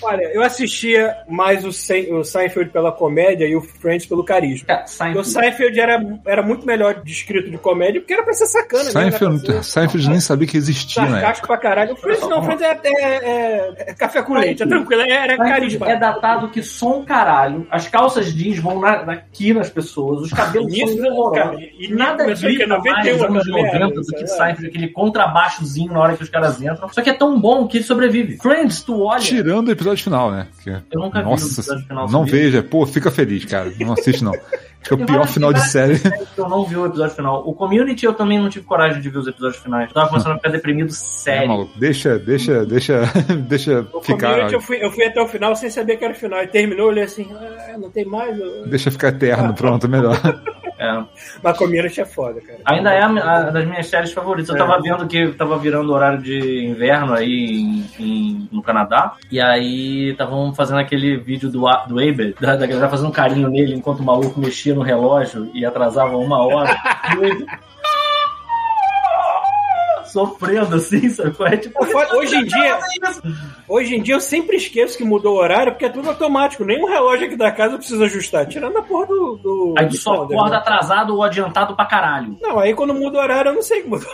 Olha, 0.04 0.25
eu 0.32 0.42
assistia 0.42 1.16
mais 1.28 1.64
o, 1.64 1.73
Sein- 1.73 2.12
o 2.12 2.23
Seinfeld 2.25 2.70
pela 2.70 2.92
comédia 2.92 3.46
e 3.46 3.56
o 3.56 3.61
Friends 3.61 4.06
pelo 4.06 4.25
carisma. 4.25 4.66
Porque 4.66 4.88
Seinfeld. 4.88 5.18
o 5.18 5.25
Seinfeld 5.25 5.80
era, 5.80 6.18
era 6.26 6.42
muito 6.42 6.66
melhor 6.66 7.02
descrito 7.02 7.50
de 7.50 7.58
comédia, 7.58 8.00
porque 8.00 8.12
era 8.12 8.23
pra 8.23 8.32
ser 8.34 8.46
sacana, 8.46 8.84
mesmo, 8.84 9.00
Seinfeld, 9.00 9.50
era 9.50 9.62
ser 9.62 9.70
Seinfeld 9.80 10.11
nem 10.11 10.20
sabia 10.20 10.46
que 10.49 10.56
existia, 10.56 11.02
né? 11.02 11.11
sarcástico 11.12 11.46
pra 11.49 11.56
caralho. 11.58 11.92
O 11.94 11.96
Friends 11.96 12.28
não, 12.28 12.40
o 12.40 12.42
Friends 12.44 12.62
é, 12.62 12.80
é- 12.84 12.90
é- 13.02 13.75
é 13.90 13.94
café 13.94 14.23
com 14.23 14.34
leite, 14.34 14.62
é 14.62 14.66
tranquilo, 14.66 15.02
é- 15.02 15.11
era 15.11 15.37
Seinfeld 15.37 15.50
carisma. 15.50 15.90
É 15.90 15.96
datado 15.96 16.49
que 16.50 16.62
só 16.62 16.99
um 16.99 17.04
caralho. 17.04 17.66
As 17.70 17.88
calças 17.88 18.32
jeans 18.32 18.58
vão 18.58 18.80
na, 18.80 18.92
aqui 19.12 19.52
nas 19.54 19.70
pessoas, 19.70 20.20
os 20.23 20.32
cabelos 20.32 20.73
Isso, 20.73 20.96
são 20.99 21.06
horrorosos. 21.12 21.38
cara, 21.38 21.56
e 21.78 21.88
Nada 21.94 22.25
grita 22.25 22.66
mais 22.66 22.82
91, 22.84 23.12
nos 23.14 23.23
anos 23.23 23.44
também, 23.44 23.64
90 23.64 24.00
do 24.00 24.06
que. 24.06 24.26
Seinfeld, 24.26 24.66
aquele 24.66 24.88
contrabaixozinho 24.88 25.92
na 25.92 26.00
hora 26.00 26.16
que 26.16 26.23
os 26.23 26.28
caras 26.28 26.61
entram. 26.61 26.88
Só 26.90 27.02
que 27.02 27.11
é 27.11 27.14
tão 27.14 27.40
bom 27.40 27.66
que 27.66 27.78
ele 27.78 27.84
sobrevive. 27.84 28.37
Friends, 28.38 28.82
tu 28.82 29.02
olha. 29.02 29.20
Tirando 29.20 29.68
o 29.68 29.70
episódio 29.70 29.93
final, 30.02 30.30
né? 30.30 30.48
Que- 30.62 30.70
Eu 30.70 31.00
nunca 31.00 31.20
vi 31.20 31.26
o 31.26 31.30
Nossa, 31.30 31.60
episódio 31.60 31.86
final. 31.86 32.08
não 32.10 32.26
sabia? 32.26 32.32
veja. 32.42 32.62
Pô, 32.62 32.86
fica 32.86 33.10
feliz, 33.10 33.44
cara. 33.44 33.72
Não 33.78 33.92
assiste, 33.92 34.24
não. 34.24 34.32
Acho 34.32 34.42
que 34.88 34.92
é 34.92 34.96
o 34.96 35.06
pior 35.06 35.26
final 35.26 35.50
de 35.52 35.60
série. 35.70 35.94
Eu 36.36 36.46
não 36.48 36.64
vi 36.66 36.76
o 36.76 36.84
episódio 36.84 37.14
final. 37.16 37.42
O 37.48 37.54
Community 37.54 38.04
eu 38.04 38.12
também 38.12 38.38
não 38.38 38.50
tive 38.50 38.66
coragem 38.66 39.00
de 39.00 39.08
ver 39.08 39.16
os 39.18 39.26
episódios 39.26 39.62
finais. 39.62 39.88
Eu 39.88 39.94
tava 39.94 40.08
começando 40.10 40.32
a 40.32 40.36
ficar 40.36 40.50
deprimido 40.50 40.88
É, 40.90 40.92
sério. 40.92 41.48
maluco. 41.48 41.72
Deixa, 41.78 42.18
deixa, 42.18 42.66
deixa, 42.66 43.00
deixa 43.48 43.86
O 43.94 44.02
ficar. 44.02 44.28
Community, 44.32 44.54
eu 44.54 44.60
fui, 44.60 44.84
eu 44.84 44.90
fui 44.90 45.04
até 45.04 45.22
o 45.22 45.26
final 45.28 45.56
sem 45.56 45.70
saber 45.70 45.96
que 45.96 46.04
era 46.04 46.12
o 46.12 46.16
final. 46.16 46.42
E 46.42 46.48
terminou, 46.48 46.86
eu 46.86 46.90
olhei 46.92 47.04
assim, 47.04 47.26
ah, 47.32 47.78
não 47.78 47.90
tem 47.90 48.04
mais. 48.04 48.38
eu- 48.38 48.66
Deixa 48.66 48.90
ficar 48.90 49.08
eterno, 49.08 49.54
pronto, 49.56 49.88
melhor. 49.88 50.20
É. 50.78 51.02
Mas 51.43 51.57
Community 51.57 52.00
é 52.00 52.04
foda, 52.04 52.40
cara. 52.40 52.59
Ainda 52.64 52.93
é 52.93 53.00
a, 53.00 53.07
a 53.07 53.40
das 53.50 53.64
minhas 53.66 53.87
séries 53.87 54.12
favoritas. 54.12 54.49
Eu 54.49 54.57
É. 54.57 54.59
tava 54.59 54.81
vendo 54.83 55.07
que 55.07 55.28
tava 55.28 55.57
virando 55.59 55.93
horário 55.93 56.21
de 56.23 56.64
inverno 56.64 57.12
aí 57.14 57.52
em- 57.61 57.87
em- 57.99 58.49
no 58.50 58.62
Canadá. 58.62 59.14
E 59.31 59.40
aí 59.40 60.11
estavam 60.11 60.52
fazendo 60.54 60.78
aquele 60.81 61.16
vídeo 61.16 61.49
do, 61.50 61.61
do 61.61 61.99
Aber, 61.99 62.35
da, 62.40 62.57
da 62.57 62.66
galera 62.66 62.88
fazendo 62.88 63.12
carinho 63.12 63.49
nele 63.49 63.75
enquanto 63.75 64.00
o 64.00 64.04
maluco 64.04 64.40
mexia 64.40 64.75
no 64.75 64.83
relógio 64.83 65.50
e 65.54 65.64
atrasava 65.64 66.16
uma 66.16 66.38
hora. 66.45 66.75
Sofrendo 70.14 70.76
assim, 70.76 71.09
sabe? 71.11 71.35
É 71.40 71.56
tipo. 71.56 71.85
É. 71.85 72.14
Hoje 72.14 72.37
em 72.37 72.44
dia, 72.44 72.78
hoje 73.68 73.97
em 73.97 74.02
dia 74.02 74.14
eu 74.14 74.21
sempre 74.21 74.56
esqueço 74.56 74.97
que 74.97 75.02
mudou 75.02 75.35
o 75.35 75.38
horário, 75.38 75.73
porque 75.73 75.87
é 75.87 75.88
tudo 75.88 76.09
automático. 76.09 76.64
Nenhum 76.64 76.87
relógio 76.87 77.26
aqui 77.26 77.37
da 77.37 77.50
casa 77.50 77.75
eu 77.75 77.78
preciso 77.78 78.04
ajustar. 78.04 78.47
Tirando 78.47 78.78
a 78.78 78.83
porra 78.83 79.06
do. 79.06 79.37
do 79.42 79.75
Aí 79.76 79.87
tu 79.87 79.92
do 79.92 79.97
só 79.97 80.23
acorda 80.23 80.50
né? 80.50 80.56
atrasado 80.59 81.14
ou 81.14 81.23
adiantado 81.23 81.75
pra 81.75 81.85
caralho. 81.85 82.38
Não, 82.40 82.61
aí 82.61 82.75
quando 82.75 82.94
muda 82.94 83.18
o 83.18 83.21
horário 83.21 83.49
eu 83.49 83.54
não 83.54 83.62
sei 83.62 83.83
que 83.83 83.88
mudou. 83.90 84.09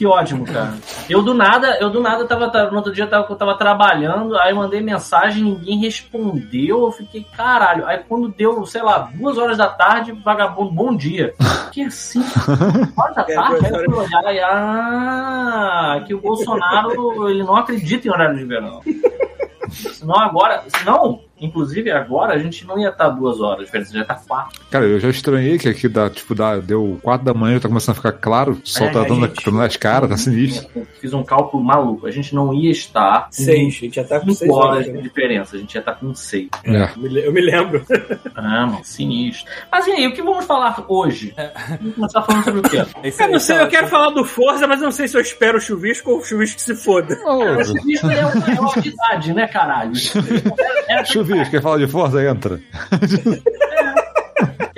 Que 0.00 0.06
ótimo, 0.06 0.46
cara. 0.46 0.72
Eu 1.10 1.20
do 1.22 1.34
nada, 1.34 1.76
eu 1.78 1.90
do 1.90 2.00
nada 2.00 2.24
tava, 2.26 2.48
tava- 2.50 2.70
no 2.70 2.78
outro 2.78 2.90
dia 2.90 3.04
eu 3.04 3.10
tava, 3.10 3.26
eu 3.28 3.36
tava 3.36 3.54
trabalhando, 3.58 4.34
aí 4.38 4.50
mandei 4.54 4.80
mensagem, 4.80 5.44
ninguém 5.44 5.78
respondeu, 5.78 6.84
eu 6.86 6.90
fiquei, 6.90 7.22
caralho. 7.36 7.86
Aí 7.86 7.98
quando 8.08 8.28
deu, 8.30 8.64
sei 8.64 8.80
lá, 8.80 9.10
duas 9.14 9.36
horas 9.36 9.58
da 9.58 9.66
tarde, 9.68 10.12
vagabundo, 10.12 10.70
bom 10.72 10.96
dia. 10.96 11.34
Que 11.70 11.82
assim? 11.84 12.24
Horas 12.96 13.14
da 13.14 13.26
É, 13.28 13.34
tarde? 13.34 13.66
Aí 13.66 13.72
eu 13.74 13.84
fui 13.90 13.94
olhar 14.06 14.34
e, 14.34 14.40
ah, 14.40 16.02
que 16.06 16.14
o 16.14 16.20
Bolsonaro, 16.22 17.28
ele 17.28 17.42
não 17.42 17.56
acredita 17.56 18.08
em 18.08 18.10
horário 18.10 18.38
de 18.38 18.44
verão. 18.46 18.80
Senão 19.68 20.16
agora, 20.18 20.64
senão, 20.78 21.20
inclusive 21.40 21.90
agora, 21.90 22.34
a 22.34 22.38
gente 22.38 22.66
não 22.66 22.78
ia 22.78 22.88
estar 22.90 23.08
duas 23.10 23.40
horas, 23.40 23.68
a 23.72 23.78
gente 23.78 23.92
já 23.92 24.04
tá 24.04 24.14
quatro. 24.14 24.60
Cara, 24.70 24.84
eu 24.84 25.00
já 25.00 25.08
estranhei 25.08 25.58
que 25.58 25.68
aqui 25.68 25.88
dá, 25.88 26.08
tipo, 26.10 26.34
dá, 26.34 26.56
deu 26.58 26.98
4 27.02 27.24
da 27.24 27.34
manhã, 27.34 27.58
tá 27.58 27.68
começando 27.68 27.92
a 27.92 27.96
ficar 27.96 28.12
claro, 28.12 28.52
o 28.52 28.60
sol 28.68 28.86
É, 28.86 28.90
tá 28.90 29.02
dando, 29.02 29.26
gente- 29.26 29.44
tá 29.44 29.50
dando 29.50 29.62
as 29.62 29.76
caras, 29.76 30.10
tá 30.10 30.16
sinistro. 30.16 30.68
Fiz 31.00 31.12
um 31.12 31.22
cálculo 31.22 31.62
maluco. 31.62 32.06
A 32.06 32.10
gente 32.10 32.34
não 32.34 32.52
ia 32.54 32.70
estar 32.70 33.28
Seis, 33.30 33.76
a 33.76 33.80
gente 33.80 33.96
já 33.96 34.04
tá 34.04 34.20
com 34.20 34.26
5 34.26 34.36
seis 34.38 34.50
horas 34.50 34.70
horas. 34.70 34.86
de 34.86 34.92
né? 34.92 35.00
diferença. 35.02 35.56
A 35.56 35.58
gente 35.58 35.74
já 35.74 35.82
tá 35.82 35.92
com 35.94 36.14
6. 36.14 36.48
É. 36.64 36.82
Eu 36.96 36.98
me 37.02 37.08
le- 37.08 37.26
Eu 37.26 37.32
me 37.32 37.40
lembro. 37.40 37.84
Ah, 38.34 38.66
mano, 38.66 38.80
sinistro. 38.84 39.50
Mas 39.70 39.86
e 39.86 39.90
aí, 39.92 40.06
o 40.06 40.14
que 40.14 40.22
vamos 40.22 40.44
falar 40.46 40.82
hoje? 40.88 41.34
Vamos 41.78 41.94
começar 41.94 42.22
falando 42.22 42.44
sobre 42.44 42.60
o 42.60 42.62
quê? 42.62 42.84
Esse- 43.04 43.22
Eu 43.22 43.28
não 43.32 43.38
sei, 43.40 43.56
é 43.56 43.62
eu 43.62 43.68
quero 43.68 43.86
falar 43.88 44.10
do 44.10 44.24
Forza, 44.24 44.66
mas 44.66 44.78
eu 44.80 44.86
não 44.86 44.92
sei 44.92 45.06
se 45.08 45.16
eu 45.16 45.20
espero 45.20 45.58
o 45.58 45.60
chuvisco 45.60 46.10
ou 46.10 46.18
o 46.20 46.24
chuvisco 46.24 46.56
que 46.56 46.62
se 46.62 46.74
foda. 46.74 47.18
O 47.24 47.64
sinistro 47.64 48.10
é 48.10 48.24
o 48.26 48.40
maior 48.40 48.80
de 48.80 48.88
idade, 48.88 49.32
né, 49.34 49.46
caralho? 49.46 49.92
É- 50.88 50.94
é- 51.00 51.04
Chuvisco, 51.30 51.50
quer 51.52 51.62
falar 51.62 51.78
de 51.78 51.86
força? 51.86 52.22
Entra. 52.22 52.60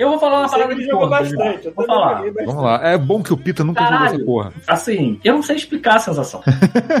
eu 0.03 0.09
vou 0.09 0.19
falar 0.19 0.39
uma 0.39 0.47
Sei 0.49 0.67
que 0.67 0.83
jogou 0.85 1.09
bastante. 1.09 1.67
Eu 1.67 1.73
Vou 1.73 1.85
falar. 1.85 2.15
bastante. 2.15 2.45
Vamos 2.45 2.63
lá. 2.63 2.79
É 2.83 2.97
bom 2.97 3.23
que 3.23 3.33
o 3.33 3.37
Pita 3.37 3.63
nunca 3.63 3.81
jogou 3.81 3.97
Caralho. 3.97 4.15
essa 4.15 4.25
porra. 4.25 4.53
Assim, 4.67 5.19
eu 5.23 5.33
não 5.33 5.43
sei 5.43 5.55
explicar 5.55 5.95
a 5.95 5.99
sensação. 5.99 6.41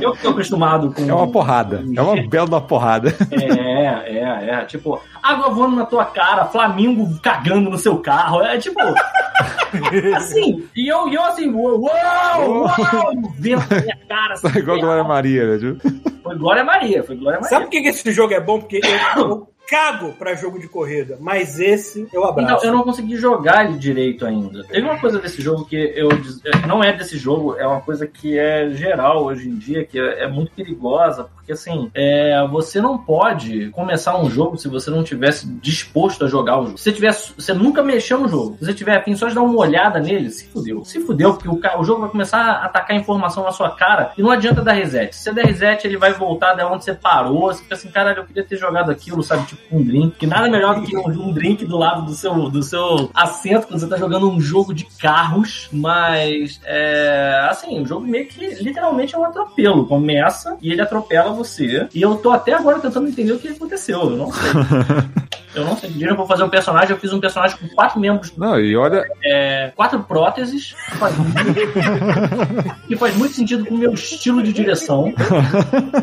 Eu 0.01 0.13
que 0.13 0.21
tô 0.21 0.29
acostumado 0.29 0.91
com. 0.93 1.03
É 1.13 1.13
uma 1.13 1.31
porrada. 1.31 1.83
É 1.95 2.01
uma 2.01 2.27
bela 2.27 2.47
da 2.47 2.61
porrada. 2.61 3.13
É, 3.31 4.17
é, 4.17 4.49
é. 4.49 4.65
Tipo, 4.65 4.99
água 5.21 5.49
voando 5.49 5.75
na 5.75 5.85
tua 5.85 6.05
cara, 6.05 6.45
Flamingo 6.45 7.19
cagando 7.21 7.69
no 7.69 7.77
seu 7.77 7.97
carro. 7.97 8.41
É 8.41 8.57
tipo. 8.57 8.79
assim, 10.15 10.67
e 10.75 10.91
eu, 10.91 11.07
e 11.07 11.15
eu 11.15 11.23
assim, 11.23 11.51
uau, 11.53 11.79
uau, 11.81 12.61
uau, 12.61 13.13
e 13.13 13.17
o 13.17 13.29
vento 13.37 13.65
na 13.69 13.81
minha 13.81 13.99
cara. 14.07 14.33
Assim, 14.33 14.47
igual 14.59 14.77
a 14.77 14.81
Glória 14.81 15.03
Maria, 15.03 15.45
né? 15.45 15.57
tipo? 15.57 16.13
Foi 16.23 16.37
Glória 16.37 16.63
Maria, 16.63 17.03
foi 17.03 17.15
Glória 17.15 17.39
Maria. 17.39 17.49
Sabe 17.49 17.65
por 17.65 17.71
que 17.71 17.81
que 17.81 17.89
esse 17.89 18.11
jogo 18.11 18.33
é 18.33 18.39
bom? 18.39 18.59
Porque 18.59 18.79
eu, 19.17 19.21
eu 19.21 19.47
cago 19.67 20.13
pra 20.13 20.35
jogo 20.35 20.59
de 20.59 20.67
corrida, 20.67 21.17
mas 21.19 21.59
esse 21.59 22.07
eu 22.13 22.23
abraço. 22.23 22.57
Então, 22.57 22.69
eu 22.69 22.77
não 22.77 22.83
consegui 22.93 23.17
jogar 23.17 23.65
ele 23.65 23.77
direito 23.77 24.25
ainda. 24.25 24.63
Teve 24.63 24.87
uma 24.87 24.99
coisa 24.99 25.19
desse 25.19 25.41
jogo 25.41 25.65
que 25.65 25.75
eu. 25.75 26.09
Não 26.67 26.83
é 26.83 26.93
desse 26.93 27.17
jogo, 27.17 27.55
é 27.57 27.67
uma 27.67 27.81
coisa 27.81 28.05
que 28.05 28.37
é 28.37 28.69
geral 28.69 29.25
hoje 29.25 29.49
em 29.49 29.55
dia, 29.55 29.83
que 29.83 29.99
é, 29.99 30.23
é 30.23 30.27
muito 30.27 30.51
perigosa, 30.51 31.23
porque 31.23 31.42
assim, 31.51 31.91
é, 31.93 32.45
você 32.49 32.79
não 32.79 32.97
pode 32.97 33.69
começar 33.71 34.17
um 34.17 34.29
jogo 34.29 34.57
se 34.57 34.67
você 34.67 34.89
não 34.89 35.03
tivesse 35.03 35.47
disposto 35.47 36.25
a 36.25 36.27
jogar 36.27 36.59
o 36.59 36.65
jogo. 36.65 36.77
Se 36.77 36.85
você, 36.85 36.91
tivesse, 36.91 37.33
você 37.37 37.53
nunca 37.53 37.83
mexeu 37.83 38.19
no 38.19 38.27
jogo, 38.27 38.57
se 38.57 38.65
você 38.65 38.73
tiver 38.73 38.97
afim 38.97 39.15
só 39.15 39.27
de 39.27 39.35
dar 39.35 39.41
uma 39.41 39.57
olhada 39.57 39.99
nele, 39.99 40.29
se 40.29 40.47
fudeu. 40.47 40.83
Se 40.85 40.99
fudeu, 41.01 41.33
porque 41.33 41.49
o, 41.49 41.59
o 41.79 41.83
jogo 41.83 42.01
vai 42.01 42.09
começar 42.09 42.39
a 42.39 42.65
atacar 42.65 42.95
informação 42.95 43.43
na 43.43 43.51
sua 43.51 43.71
cara 43.71 44.11
e 44.17 44.21
não 44.21 44.31
adianta 44.31 44.61
dar 44.61 44.73
reset. 44.73 45.15
Se 45.15 45.23
você 45.23 45.33
der 45.33 45.45
reset, 45.45 45.85
ele 45.85 45.97
vai 45.97 46.13
voltar 46.13 46.53
da 46.53 46.67
onde 46.71 46.83
você 46.83 46.93
parou. 46.93 47.47
Você 47.47 47.63
fica 47.63 47.75
assim, 47.75 47.89
caralho, 47.89 48.19
eu 48.19 48.25
queria 48.25 48.43
ter 48.43 48.57
jogado 48.57 48.91
aquilo, 48.91 49.23
sabe? 49.23 49.45
Tipo 49.47 49.75
um 49.75 49.83
drink. 49.83 50.17
Que 50.17 50.27
nada 50.27 50.49
melhor 50.49 50.75
do 50.75 50.85
que 50.85 50.95
um, 50.95 51.07
um 51.07 51.33
drink 51.33 51.65
do 51.65 51.77
lado 51.77 52.03
do 52.03 52.13
seu, 52.13 52.49
do 52.49 52.63
seu 52.63 53.09
assento 53.13 53.67
quando 53.67 53.79
você 53.79 53.87
tá 53.87 53.97
jogando 53.97 54.29
um 54.29 54.39
jogo 54.39 54.73
de 54.73 54.85
carros. 54.85 55.69
Mas, 55.71 56.59
é, 56.63 57.47
assim, 57.49 57.81
o 57.81 57.85
jogo 57.85 58.05
meio 58.05 58.27
que 58.27 58.39
literalmente 58.63 59.15
é 59.15 59.17
um 59.17 59.25
atropelo. 59.25 59.85
Começa 59.85 60.57
e 60.61 60.71
ele 60.71 60.81
atropela 60.81 61.32
você. 61.33 61.87
E 61.93 62.01
eu 62.01 62.15
tô 62.15 62.31
até 62.31 62.53
agora 62.53 62.79
tentando 62.79 63.07
entender 63.07 63.33
o 63.33 63.39
que 63.39 63.49
aconteceu. 63.49 63.99
Eu 64.01 64.17
não 64.17 64.31
sei. 64.31 64.51
Eu 65.55 65.63
não 65.65 65.77
sei. 65.77 65.89
Pediram 65.89 66.15
pra 66.15 66.23
eu 66.23 66.27
fazer 66.27 66.43
um 66.43 66.49
personagem, 66.49 66.89
eu 66.91 66.97
fiz 66.97 67.13
um 67.13 67.19
personagem 67.19 67.55
com 67.57 67.67
quatro 67.75 67.99
membros, 67.99 68.33
Não, 68.35 68.59
e 68.59 68.75
olha, 68.75 69.05
é, 69.23 69.71
quatro 69.75 70.01
próteses, 70.01 70.73
que 70.89 70.97
faz, 70.97 71.15
muito, 71.15 72.87
que 72.87 72.95
faz 72.95 73.15
muito 73.15 73.35
sentido 73.35 73.65
com 73.65 73.75
o 73.75 73.77
meu 73.77 73.93
estilo 73.93 74.41
de 74.41 74.51
direção. 74.51 75.13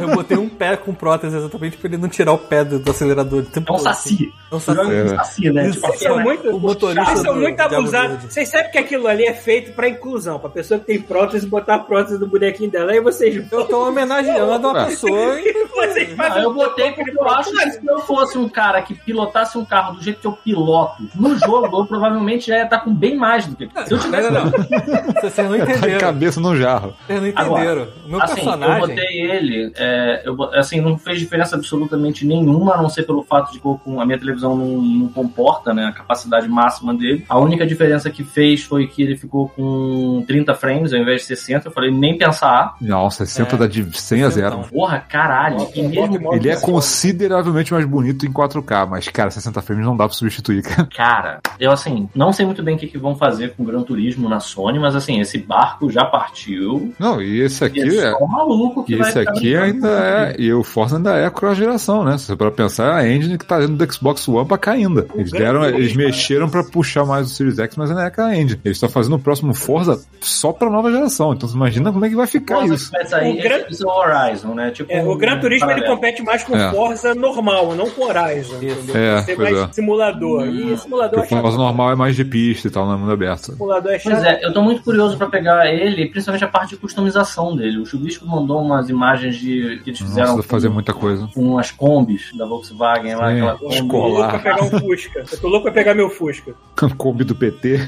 Eu 0.01 0.15
botei 0.15 0.37
um 0.37 0.49
pé 0.49 0.77
com 0.77 0.95
prótese 0.95 1.37
exatamente 1.37 1.77
pra 1.77 1.89
ele 1.89 1.97
não 1.97 2.09
tirar 2.09 2.33
o 2.33 2.39
pé 2.39 2.65
do, 2.65 2.79
do 2.79 2.91
acelerador. 2.91 3.41
o 3.41 3.47
tempo 3.47 3.73
É 3.73 3.77
um 3.77 3.79
saci. 3.79 4.15
assim. 4.15 4.33
É 4.51 4.55
um 4.55 4.61
saci. 4.61 4.81
é 4.81 5.05
um 5.05 5.09
saci, 5.17 5.51
né? 5.51 5.71
Tipo, 5.71 5.81
Vocês 5.81 5.95
assim, 5.95 6.05
são 6.05 6.17
né? 6.17 6.23
muito, 6.23 6.49
o 6.51 6.61
motorista 6.61 7.05
vocês 7.05 7.21
são 7.21 7.35
do 7.35 7.41
muito 7.41 7.61
abusados. 7.61 8.25
Vocês 8.25 8.49
sabem 8.49 8.71
que 8.71 8.79
aquilo 8.79 9.07
ali 9.09 9.25
é 9.25 9.35
feito 9.35 9.73
pra 9.73 9.89
inclusão, 9.89 10.39
pra 10.39 10.49
pessoa 10.51 10.79
que 10.79 10.87
tem 10.87 11.01
prótese 11.01 11.47
botar 11.47 11.75
a 11.75 11.79
prótese 11.81 12.19
do 12.19 12.27
bonequinho 12.27 12.71
dela. 12.71 12.93
Aí 12.93 13.01
vocês 13.01 13.45
Eu 13.51 13.65
tô 13.65 13.89
homenageando 13.89 14.45
uma 14.45 14.61
Ah. 14.71 14.85
e. 15.41 15.71
Fazem 16.17 16.43
eu 16.43 16.53
botei 16.53 16.93
porque 16.93 17.11
eu 17.17 17.29
acho 17.29 17.51
que 17.51 17.71
se 17.71 17.87
eu 17.87 17.99
fosse 18.01 18.39
um 18.39 18.49
cara 18.49 18.83
que 18.83 18.95
pilotasse 18.95 19.57
um 19.57 19.65
carro 19.65 19.95
do 19.95 20.03
jeito 20.03 20.21
que 20.21 20.27
eu 20.27 20.33
piloto 20.33 21.09
no 21.15 21.39
jogo, 21.39 21.81
eu 21.81 21.87
provavelmente 21.87 22.49
já 22.49 22.59
ia 22.59 22.65
estar 22.65 22.81
com 22.81 22.93
bem 22.93 23.17
mais 23.17 23.47
do 23.47 23.57
que. 23.57 23.69
Se 23.87 23.95
eu 23.95 23.99
tivesse. 23.99 24.31
Não, 24.31 24.45
não, 24.45 24.51
não. 24.51 25.13
Vocês 25.21 25.49
não 25.49 25.53
a 25.55 25.59
entenderam. 25.59 25.99
cabeça 25.99 26.41
no 26.41 26.57
jarro. 26.57 26.95
Vocês 27.07 27.23
não 27.23 27.33
Agora, 27.35 27.63
entenderam. 27.63 27.89
O 28.05 28.09
meu 28.09 28.23
assim, 28.23 28.35
personagem. 28.35 28.75
eu 28.75 28.89
botei 28.89 29.21
ele, 29.21 29.73
é, 29.77 30.23
eu, 30.25 30.43
assim, 30.55 30.81
não 30.81 30.99
fez 30.99 31.19
diferença 31.19 31.57
absolutamente 31.57 32.27
nenhuma, 32.27 32.75
a 32.75 32.83
não 32.83 32.89
ser 32.89 33.05
pelo 33.05 33.23
fato 33.23 33.53
de 33.53 33.61
que 33.61 33.69
a 33.69 34.07
minha 34.07 34.19
televisão 34.19 34.57
não, 34.57 34.81
não 34.81 35.09
comporta 35.09 35.73
né, 35.73 35.87
a 35.87 35.93
capacidade 35.93 36.49
máxima 36.49 36.95
dele. 36.95 37.25
A 37.29 37.39
única 37.39 37.67
diferença 37.67 38.11
que 38.11 38.25
fez 38.25 38.63
foi 38.63 38.87
que 38.87 39.03
ele 39.03 39.17
ficou 39.17 39.49
com 39.49 40.25
30 40.27 40.55
frames 40.55 40.93
ao 40.93 41.01
invés 41.01 41.23
de 41.23 41.29
60. 41.29 41.69
Eu 41.69 41.73
falei, 41.73 41.91
nem 41.91 42.17
pensar. 42.17 42.75
Não, 42.81 43.09
60 43.11 43.57
dá 43.57 43.67
de 43.67 43.99
100 43.99 44.23
a 44.25 44.29
0. 44.31 44.59
Porra, 44.71 45.05
caralho. 45.11 45.69
E 45.75 45.83
mesmo, 45.83 46.35
Ele 46.35 46.49
é 46.49 46.57
consideravelmente 46.57 47.73
mais 47.73 47.85
bonito 47.87 48.27
em 48.27 48.33
4K, 48.33 48.87
mas, 48.89 49.09
cara, 49.09 49.31
60 49.31 49.61
frames 49.63 49.85
não 49.85 49.97
dá 49.97 50.07
pra 50.07 50.15
substituir, 50.17 50.63
cara. 50.63 50.89
cara, 50.95 51.41
eu 51.59 51.71
assim, 51.71 52.09
não 52.15 52.33
sei 52.33 52.47
muito 52.47 52.63
bem 52.63 52.77
o 52.77 52.79
que, 52.79 52.87
que 52.87 52.99
vão 52.99 53.17
fazer 53.17 53.55
com 53.55 53.63
o 53.63 53.67
Gran 53.67 53.83
Turismo 53.83 54.29
na 54.29 54.41
Sony, 54.41 54.79
mas 54.79 54.95
assim, 54.95 55.21
esse 55.21 55.39
barco 55.39 55.91
já 55.91 56.05
partiu. 56.05 56.93
Não, 56.99 57.21
e 57.21 57.41
esse 57.41 57.63
E 57.65 57.67
aqui 57.67 57.81
é 57.81 57.87
é. 58.07 58.11
só 58.13 58.25
um 58.25 58.29
maluco 58.29 58.85
que 58.85 58.95
E 58.95 58.97
vai 58.97 59.09
esse 59.09 59.19
aqui 59.19 59.57
ainda 59.57 59.89
é. 59.89 60.35
ele. 60.35 60.45
E 60.45 60.53
o 60.53 60.63
Forza 60.63 60.97
ainda 60.97 61.17
é 61.17 61.29
cross 61.31 61.57
geração, 61.57 62.05
né? 62.05 62.17
Se 62.19 62.27
você 62.27 62.37
para 62.37 62.51
pensar, 62.51 63.03
é 63.03 63.07
a 63.07 63.13
engine 63.13 63.39
que 63.39 63.47
tá 63.47 63.59
dentro 63.59 63.75
do 63.77 63.93
Xbox 63.93 64.27
One 64.29 64.47
pra 64.47 64.59
cá 64.59 64.73
ainda. 64.73 65.07
Eles 65.15 65.31
deram, 65.31 65.65
eles 65.65 65.95
mexeram 65.95 66.49
pra 66.49 66.63
puxar 66.65 67.05
mais 67.05 67.27
o 67.27 67.31
Series 67.31 67.59
X, 67.59 67.77
mas 67.77 67.91
ainda 67.91 68.03
é 68.03 68.07
aquela 68.07 68.35
engine. 68.37 68.61
Eles 68.65 68.77
estão 68.77 68.89
fazendo 68.89 69.17
o 69.17 69.19
próximo 69.19 69.53
Forza 69.55 70.01
só 70.21 70.53
pra 70.53 70.71
nova 70.71 70.91
geração. 70.91 71.33
Então 71.33 71.49
você 71.49 71.57
imagina 71.57 71.93
como 71.93 72.05
é 72.05 72.09
que 72.09 72.17
vai 72.17 72.27
ficar 72.27 72.57
Forza 72.61 72.75
isso. 72.75 72.91
sair, 73.09 73.39
O 73.39 73.43
Gran- 73.43 73.65
esse 73.69 73.83
é 73.83 73.87
o 73.87 73.91
Horizon, 73.91 74.55
né? 74.55 74.71
Tipo, 74.71 74.93
É, 75.01 75.05
o 75.05 75.17
Gran 75.17 75.41
Turismo 75.41 75.67
ele 75.71 75.75
paralelo. 75.81 75.95
compete 75.97 76.23
mais 76.23 76.43
com 76.45 76.57
É. 76.57 76.71
Forza 76.71 77.15
normal, 77.15 77.75
não 77.75 77.89
com 77.91 78.03
Horizon. 78.05 78.57
entendeu? 78.57 78.97
É, 78.97 79.23
Você 79.23 79.35
pois 79.37 79.51
vai 79.53 79.63
é. 79.65 79.69
simulador. 79.73 80.47
E 80.47 80.77
simulador 80.77 81.21
Porque 81.21 81.35
é 81.35 81.41
Forza 81.41 81.57
normal 81.59 81.93
é 81.93 81.97
mais 81.97 82.17
de 82.17 82.25
pista 82.25 82.69
e 82.69 82.71
tal, 82.71 82.87
não 82.87 82.95
é 82.95 82.97
mundo 82.97 83.13
aberto. 83.13 83.53
Simulador 83.53 83.93
é 83.93 83.99
Pois 83.99 84.15
chato. 84.17 84.25
é, 84.27 84.45
eu 84.45 84.53
tô 84.53 84.63
muito 84.63 84.83
curioso 84.83 85.17
pra 85.17 85.27
pegar 85.29 85.67
ele, 85.73 86.07
principalmente 86.07 86.45
a 86.45 86.49
parte 86.49 86.71
de 86.71 86.77
customização 86.77 87.55
dele. 87.57 87.79
O 87.79 87.87
Chubisco 87.87 88.27
mandou 88.27 88.61
umas 88.63 88.89
imagens 88.89 89.37
de 89.37 89.81
que 89.85 89.91
eles 89.91 90.01
fizeram 90.01 90.29
Nossa, 90.37 90.37
dá 90.43 90.43
pra 90.43 90.51
fazer 90.51 90.69
com, 90.69 90.75
muita 90.75 90.93
coisa. 90.93 91.29
com 91.35 91.59
as 91.59 91.71
combis 91.71 92.31
da 92.37 92.47
Volkswagen 92.47 93.15
lá, 93.17 93.31
Sim. 93.31 93.37
aquela 93.43 93.59
Eu 93.75 93.89
tô 93.89 94.07
louco 94.07 94.29
pra 94.31 94.39
pegar 94.39 94.63
um 94.65 94.71
Fusca. 94.81 95.25
Eu 95.33 95.39
tô 95.41 95.49
louco 95.49 95.63
pra 95.65 95.73
pegar 95.73 95.95
meu 95.95 96.11
Fusca. 96.11 96.55
Kombi 96.97 97.25
do 97.25 97.35
PT. 97.35 97.79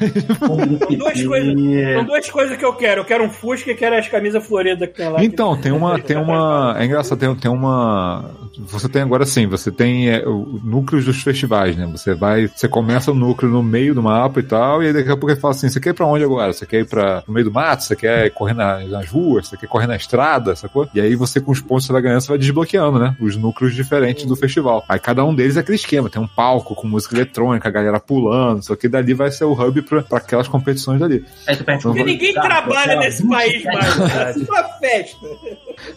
Kombi 0.47 0.67
do 0.77 0.79
São 0.87 0.97
duas 0.97 1.13
PT. 1.15 1.27
coisas- 1.27 1.55
São 1.95 2.05
duas 2.05 2.31
coisas 2.31 2.57
que 2.57 2.65
eu 2.65 2.73
quero. 2.75 3.01
Eu 3.01 3.05
quero 3.05 3.25
um 3.25 3.31
Fusca 3.31 3.71
e 3.71 3.75
quero 3.75 3.97
as 3.97 4.09
camisas 4.09 4.47
floridas 4.47 4.89
que 4.89 4.95
tem 4.95 5.09
lá. 5.09 5.23
Então, 5.25 5.57
tem 5.57 5.73
uma. 5.73 5.99
Tem 6.13 6.17
uma. 6.17 6.75
É 6.79 6.85
engraçado, 6.85 7.02
tem, 7.17 7.35
tem 7.35 7.51
uma. 7.51 8.25
Você 8.59 8.89
tem 8.89 9.03
agora 9.03 9.25
sim, 9.27 9.47
você 9.47 9.71
tem 9.71 10.11
é, 10.11 10.27
o 10.27 10.61
núcleos 10.63 11.05
dos 11.05 11.23
festivais, 11.23 11.77
né? 11.77 11.87
Você 11.91 12.15
vai. 12.15 12.49
Você 12.49 12.69
começa 12.69 13.11
o 13.11 13.15
núcleo 13.15 13.51
no 13.51 13.63
meio 13.63 13.95
do 13.95 14.03
mapa 14.03 14.41
e 14.41 14.43
tal, 14.43 14.83
e 14.83 14.87
aí 14.87 14.93
daqui 14.93 15.09
a 15.11 15.17
pouco 15.17 15.31
ele 15.31 15.41
fala 15.41 15.53
assim: 15.55 15.69
você 15.69 15.81
quer 15.81 15.91
ir 15.91 15.95
pra 15.95 16.07
onde 16.07 16.25
agora? 16.25 16.53
Você 16.53 16.65
quer 16.67 16.81
ir 16.81 16.87
pra, 16.87 17.23
no 17.27 17.35
meio 17.35 17.45
do 17.47 17.53
mato? 17.53 17.83
Você 17.83 17.97
quer 17.97 18.31
correr 18.31 18.55
na- 18.55 18.81
nas 18.81 19.09
ruas? 19.09 19.49
Você 19.49 19.57
quer 19.57 19.67
correr 19.67 19.87
na 19.87 19.97
estrada? 19.97 20.55
Sacou? 20.57 20.89
E 20.95 21.01
aí 21.01 21.15
você, 21.15 21.41
com 21.41 21.53
os 21.53 21.61
pontos 21.61 21.85
que 21.85 21.87
você 21.89 21.93
vai 21.93 22.03
ganhando, 22.03 22.21
você 22.21 22.29
vai 22.29 22.39
desbloqueando, 22.39 22.99
né? 22.99 23.17
Os 23.21 23.37
núcleos 23.37 23.75
diferentes 23.75 24.25
do 24.27 24.37
festival. 24.37 24.85
Aí 24.89 24.99
cada 24.99 25.25
um 25.25 25.35
deles 25.35 25.57
é 25.57 25.61
aquele 25.61 25.77
esquema: 25.77 26.09
tem 26.11 26.21
um 26.23 26.27
palco 26.29 26.75
com 26.75 26.87
música 26.87 27.15
eletrônica, 27.17 27.69
a 27.69 27.73
galera 27.73 27.99
pulando, 28.01 28.63
só 28.63 28.77
que 28.77 28.89
dali 28.89 29.15
vai 29.15 29.31
ser 29.31 29.45
o 29.45 29.53
hub 29.53 29.83
pra, 29.83 30.03
pra 30.03 30.19
aquelas 30.19 30.49
competições 30.49 31.01
dali. 31.01 31.25
Aí 31.47 31.57
tu 31.57 31.65
perde 31.65 31.83
Porque 31.83 32.05
ninguém 32.05 32.33
trabalha 32.35 32.97
nesse 33.01 33.27
país 33.27 33.65
mais. 33.65 33.97
mais. 33.99 34.37
É 34.37 34.45
uma 34.51 34.63
festa. 34.79 35.27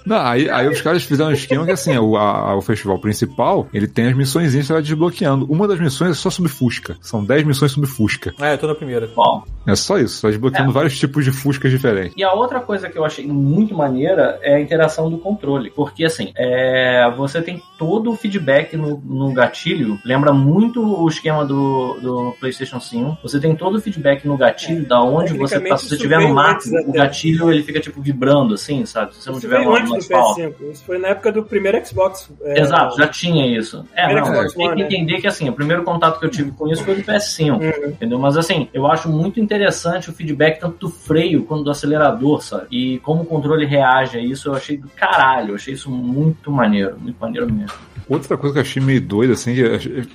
Não, 0.05 0.17
aí, 0.17 0.49
aí 0.49 0.67
os 0.67 0.81
caras 0.81 1.03
fizeram 1.03 1.29
um 1.31 1.33
esquema 1.33 1.65
que 1.65 1.71
assim, 1.71 1.97
o, 1.97 2.15
a- 2.17 2.55
o 2.55 2.61
festival 2.61 2.99
principal, 2.99 3.67
ele 3.73 3.87
tem 3.87 4.07
as 4.07 4.15
missões 4.15 4.53
que 4.53 4.63
você 4.63 4.73
vai 4.73 4.81
desbloqueando. 4.81 5.45
Uma 5.51 5.67
das 5.67 5.79
missões 5.79 6.11
é 6.11 6.13
só 6.13 6.29
sobre 6.29 6.51
Fusca. 6.51 6.97
São 7.01 7.23
10 7.23 7.43
missões 7.45 7.71
sobre 7.71 7.89
Fusca. 7.89 8.33
Ah, 8.39 8.51
eu 8.51 8.57
tô 8.57 8.67
na 8.67 8.75
primeira. 8.75 9.09
Bom, 9.15 9.43
É 9.67 9.75
só 9.75 9.97
isso, 9.97 10.17
só 10.19 10.27
desbloqueando 10.29 10.69
É. 10.69 10.73
vários 10.73 10.97
tipos 10.97 11.23
de 11.25 11.31
Fuscas 11.31 11.71
diferentes. 11.71 12.13
E 12.15 12.23
a 12.23 12.33
outra 12.33 12.59
coisa 12.59 12.89
que 12.89 12.97
eu 12.97 13.03
achei 13.05 13.25
muito 13.25 13.73
maneira 13.75 14.39
é 14.43 14.55
a 14.55 14.59
interação 14.61 15.09
do 15.09 15.17
controle. 15.17 15.71
Porque, 15.71 16.05
assim, 16.05 16.31
é, 16.37 17.09
você 17.17 17.41
tem 17.41 17.61
todo 17.77 18.11
o 18.11 18.15
feedback 18.15 18.77
no, 18.77 19.01
no 19.03 19.33
gatilho. 19.33 19.99
Lembra 20.05 20.31
muito 20.33 20.81
o 20.83 21.07
esquema 21.07 21.43
do, 21.45 21.97
do 22.01 22.35
PlayStation 22.39 22.79
5. 22.79 23.17
Você 23.23 23.39
tem 23.39 23.55
todo 23.55 23.75
o 23.77 23.81
feedback 23.81 24.25
no 24.27 24.37
gatilho, 24.37 24.85
da 24.85 25.01
onde 25.01 25.33
você 25.33 25.59
tá. 25.59 25.77
Se 25.77 25.87
você 25.89 25.95
estiver 25.95 26.19
no 26.19 26.33
mato, 26.33 26.55
antes 26.69 26.71
o 26.87 26.91
gatilho 26.91 27.51
ele 27.51 27.63
fica, 27.63 27.79
tipo, 27.79 28.01
vibrando, 28.01 28.53
assim, 28.53 28.85
sabe? 28.85 29.15
Se 29.15 29.23
você 29.23 29.31
não 29.31 29.39
tiver 29.39 29.64
no, 29.65 29.75
antes 29.75 29.89
do 29.89 29.95
asfalto. 29.97 30.41
PS5. 30.41 30.71
Isso 30.71 30.83
foi 30.85 30.97
na 30.97 31.07
época 31.09 31.31
do 31.31 31.43
primeiro 31.43 31.85
Xbox. 31.85 32.31
é, 32.43 32.59
Exato, 32.61 32.97
já 32.97 33.07
tinha 33.07 33.45
isso. 33.57 33.85
É, 33.95 34.05
Primeiro 34.05 34.25
não, 34.27 34.33
Xbox 34.35 34.53
tem 34.53 34.69
que 34.69 34.75
né? 34.75 34.81
entender 34.85 35.21
que 35.21 35.27
assim, 35.27 35.49
o 35.49 35.53
primeiro 35.53 35.83
contato 35.83 36.19
que 36.19 36.25
eu 36.25 36.29
tive 36.29 36.51
com 36.51 36.67
isso 36.67 36.83
foi 36.83 36.95
do 36.95 37.03
PS5, 37.03 37.51
Uhum. 37.59 37.89
entendeu? 37.89 38.19
Mas 38.19 38.37
assim, 38.37 38.67
eu 38.73 38.85
acho 38.87 39.09
muito 39.09 39.39
interessante 39.39 40.09
o 40.09 40.13
feedback 40.13 40.59
tanto 40.59 40.77
do 40.77 40.89
freio 40.89 41.43
quanto 41.45 41.63
do 41.63 41.71
acelerador, 41.71 42.41
sabe? 42.41 42.67
E 42.71 42.99
como 42.99 43.23
o 43.23 43.25
controle 43.25 43.65
reage 43.65 44.17
a 44.17 44.21
isso, 44.21 44.49
eu 44.49 44.53
achei 44.55 44.77
do 44.77 44.87
caralho, 44.89 45.49
eu 45.51 45.55
achei 45.55 45.73
isso 45.73 45.89
muito 45.91 46.51
maneiro, 46.51 46.97
muito 46.99 47.17
maneiro 47.19 47.51
mesmo. 47.51 47.73
Outra 48.07 48.37
coisa 48.37 48.53
que 48.53 48.59
eu 48.59 48.61
achei 48.61 48.81
meio 48.83 49.01
doida, 49.01 49.33
assim, 49.33 49.55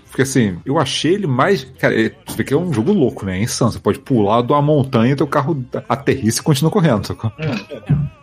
porque 0.09 0.23
assim, 0.23 0.59
eu 0.65 0.79
achei 0.79 1.15
ele 1.15 1.27
mais. 1.27 1.65
Cara, 1.79 1.93
você 2.25 2.37
vê 2.37 2.45
que 2.45 2.55
é 2.55 2.57
um 2.57 2.73
jogo 2.73 2.93
louco, 2.93 3.27
né? 3.27 3.39
É 3.39 3.43
insano. 3.43 3.73
Você 3.73 3.81
pode 3.81 3.99
pular 3.99 4.43
de 4.43 4.53
uma 4.53 4.63
montanha 4.63 5.13
e 5.13 5.17
teu 5.17 5.27
carro 5.27 5.65
aterrissa 5.89 6.41
e 6.41 6.45
continua 6.45 6.71
correndo, 6.71 7.05
sacou? 7.07 7.33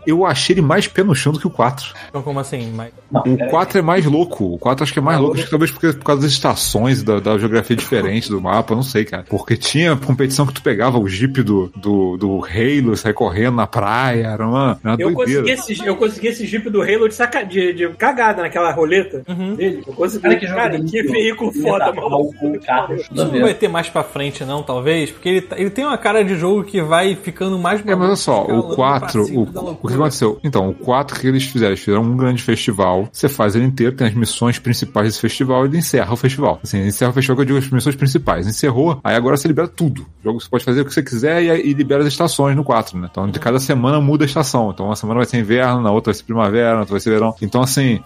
Eu 0.08 0.26
achei 0.26 0.54
ele 0.54 0.62
mais 0.62 0.88
pé 0.88 1.04
no 1.04 1.14
chão 1.14 1.32
do 1.34 1.40
que 1.40 1.46
o 1.48 1.50
4. 1.50 1.94
Então, 2.10 2.22
como 2.24 2.40
assim? 2.40 2.72
Mas... 2.76 2.92
Não, 3.12 3.22
O 3.24 3.42
é- 3.42 3.48
4 3.50 3.80
é 3.80 3.82
mais 3.82 4.06
louco. 4.06 4.46
O 4.54 4.58
4 4.58 4.84
acho 4.84 4.94
que 4.94 5.00
é 5.00 5.02
mais 5.02 5.20
louco, 5.20 5.36
acho 5.36 5.46
que 5.46 5.50
talvez 5.50 5.72
porque, 5.72 5.94
por 5.94 6.04
causa 6.04 6.22
das 6.24 6.32
estações, 6.32 7.04
da, 7.04 7.20
da 7.20 7.38
geografia 7.38 7.76
diferente 7.76 8.30
do 8.30 8.42
mapa, 8.42 8.74
não 8.76 8.84
sei, 8.84 9.06
cara. 9.06 9.26
Porque 9.30 9.56
tinha 9.58 9.96
competição 9.96 10.46
que 10.46 10.54
tu 10.54 10.62
pegava 10.62 10.98
o 10.98 11.08
jeep 11.08 11.44
do, 11.44 11.72
do, 11.76 12.18
do 12.18 12.42
Halo, 12.46 12.96
saia 12.98 13.14
correndo 13.14 13.56
na 13.56 13.68
praia, 13.68 14.28
era 14.28 14.48
uma, 14.48 14.80
era 14.84 14.94
uma 14.96 15.02
Eu 15.02 15.14
doideira. 15.14 15.42
consegui, 15.44 15.52
esse, 15.74 15.86
eu 15.88 15.96
consegui 15.96 16.28
esse 16.28 16.46
Jeep 16.48 16.70
do 16.70 16.82
Halo 16.82 17.08
de, 17.08 17.14
saca, 17.16 17.44
de, 17.44 17.74
de 17.74 17.90
cagada 17.90 18.42
naquela 18.42 18.72
roleta 18.72 19.22
Uhum. 19.28 19.56
dele. 19.56 19.84
Eu 19.86 19.94
consegui. 19.94 20.24
Cara, 20.24 20.38
Cara, 20.38 20.70
que 20.80 20.86
que, 20.86 20.98
jogo 20.98 21.04
delícia. 21.10 21.12
veículo 21.12 21.52
foda, 21.54 21.80
dar 21.86 21.94
maluco. 21.94 22.10
mal 22.12 22.26
com 22.40 22.52
o 22.52 22.60
carro, 22.62 22.96
Isso 22.96 23.10
não 23.14 23.42
vai 23.42 23.54
ter 23.54 23.68
mais 23.68 23.90
pra 23.90 24.04
frente, 24.04 24.44
não, 24.46 24.64
talvez? 24.64 25.12
Porque 25.12 25.30
ele, 25.30 25.42
tá- 25.42 25.58
ele 25.60 25.70
tem 25.70 25.86
uma 25.86 25.98
cara 25.98 26.24
de 26.24 26.36
jogo 26.36 26.64
que 26.64 26.82
vai 26.82 27.16
ficando 27.16 27.58
mais 27.60 27.82
É, 27.86 27.96
mas 27.96 28.08
olha 28.08 28.16
só, 28.16 28.44
o 28.46 28.76
4, 28.76 29.00
pra 29.14 29.24
cima 29.26 29.42
o, 29.42 29.46
da 29.46 29.62
o 29.62 29.76
que 29.98 30.04
aconteceu? 30.04 30.40
Então, 30.44 30.70
o 30.70 30.74
4 30.74 31.20
que 31.20 31.28
eles 31.28 31.44
fizeram, 31.44 31.72
eles 31.72 31.80
fizeram 31.80 32.04
um 32.04 32.16
grande 32.16 32.42
festival, 32.44 33.10
você 33.12 33.28
faz 33.28 33.56
ele 33.56 33.66
inteiro, 33.66 33.96
tem 33.96 34.08
as 34.08 34.14
missões 34.14 34.60
principais 34.60 35.08
desse 35.08 35.22
festival 35.22 35.66
e 35.66 35.70
ele 35.70 35.78
encerra 35.78 36.14
o 36.14 36.16
festival. 36.16 36.60
Assim, 36.64 36.86
encerra 36.86 37.12
o 37.12 37.14
festival 37.14 37.36
que 37.38 37.42
eu 37.42 37.46
digo 37.46 37.60
as 37.60 37.70
missões 37.70 37.96
principais. 37.96 38.48
Encerrou, 38.48 39.00
aí 39.04 39.16
agora 39.16 39.38
você 39.38 39.48
libera 39.48 39.68
tudo. 39.68 40.02
O 40.22 40.24
jogo 40.24 40.42
você 40.42 40.50
pode 40.50 40.64
fazer 40.64 40.82
o 40.82 40.86
que 40.86 40.94
você 40.94 41.04
quiser 41.04 41.44
e, 41.44 41.70
e 41.70 41.74
libera 41.74 42.02
as 42.02 42.08
estações 42.08 42.56
no 42.56 42.64
4, 42.64 42.98
né? 42.98 43.08
Então, 43.12 43.30
de 43.30 43.40
cada 43.40 43.60
semana 43.60 44.00
muda 44.00 44.26
a 44.26 44.28
estação. 44.28 44.72
Então, 44.72 44.88
uma 44.88 44.96
semana 44.96 45.20
vai 45.20 45.26
ser 45.26 45.38
inverno, 45.38 45.82
na 45.82 45.92
outra 45.92 46.12
vai 46.12 46.18
ser 46.18 46.24
primavera, 46.24 46.74
na 46.74 46.80
outra 46.80 46.94
vai 46.94 47.00
ser 47.00 47.10
verão. 47.10 47.36
Então, 47.42 47.62
assim, 47.62 48.02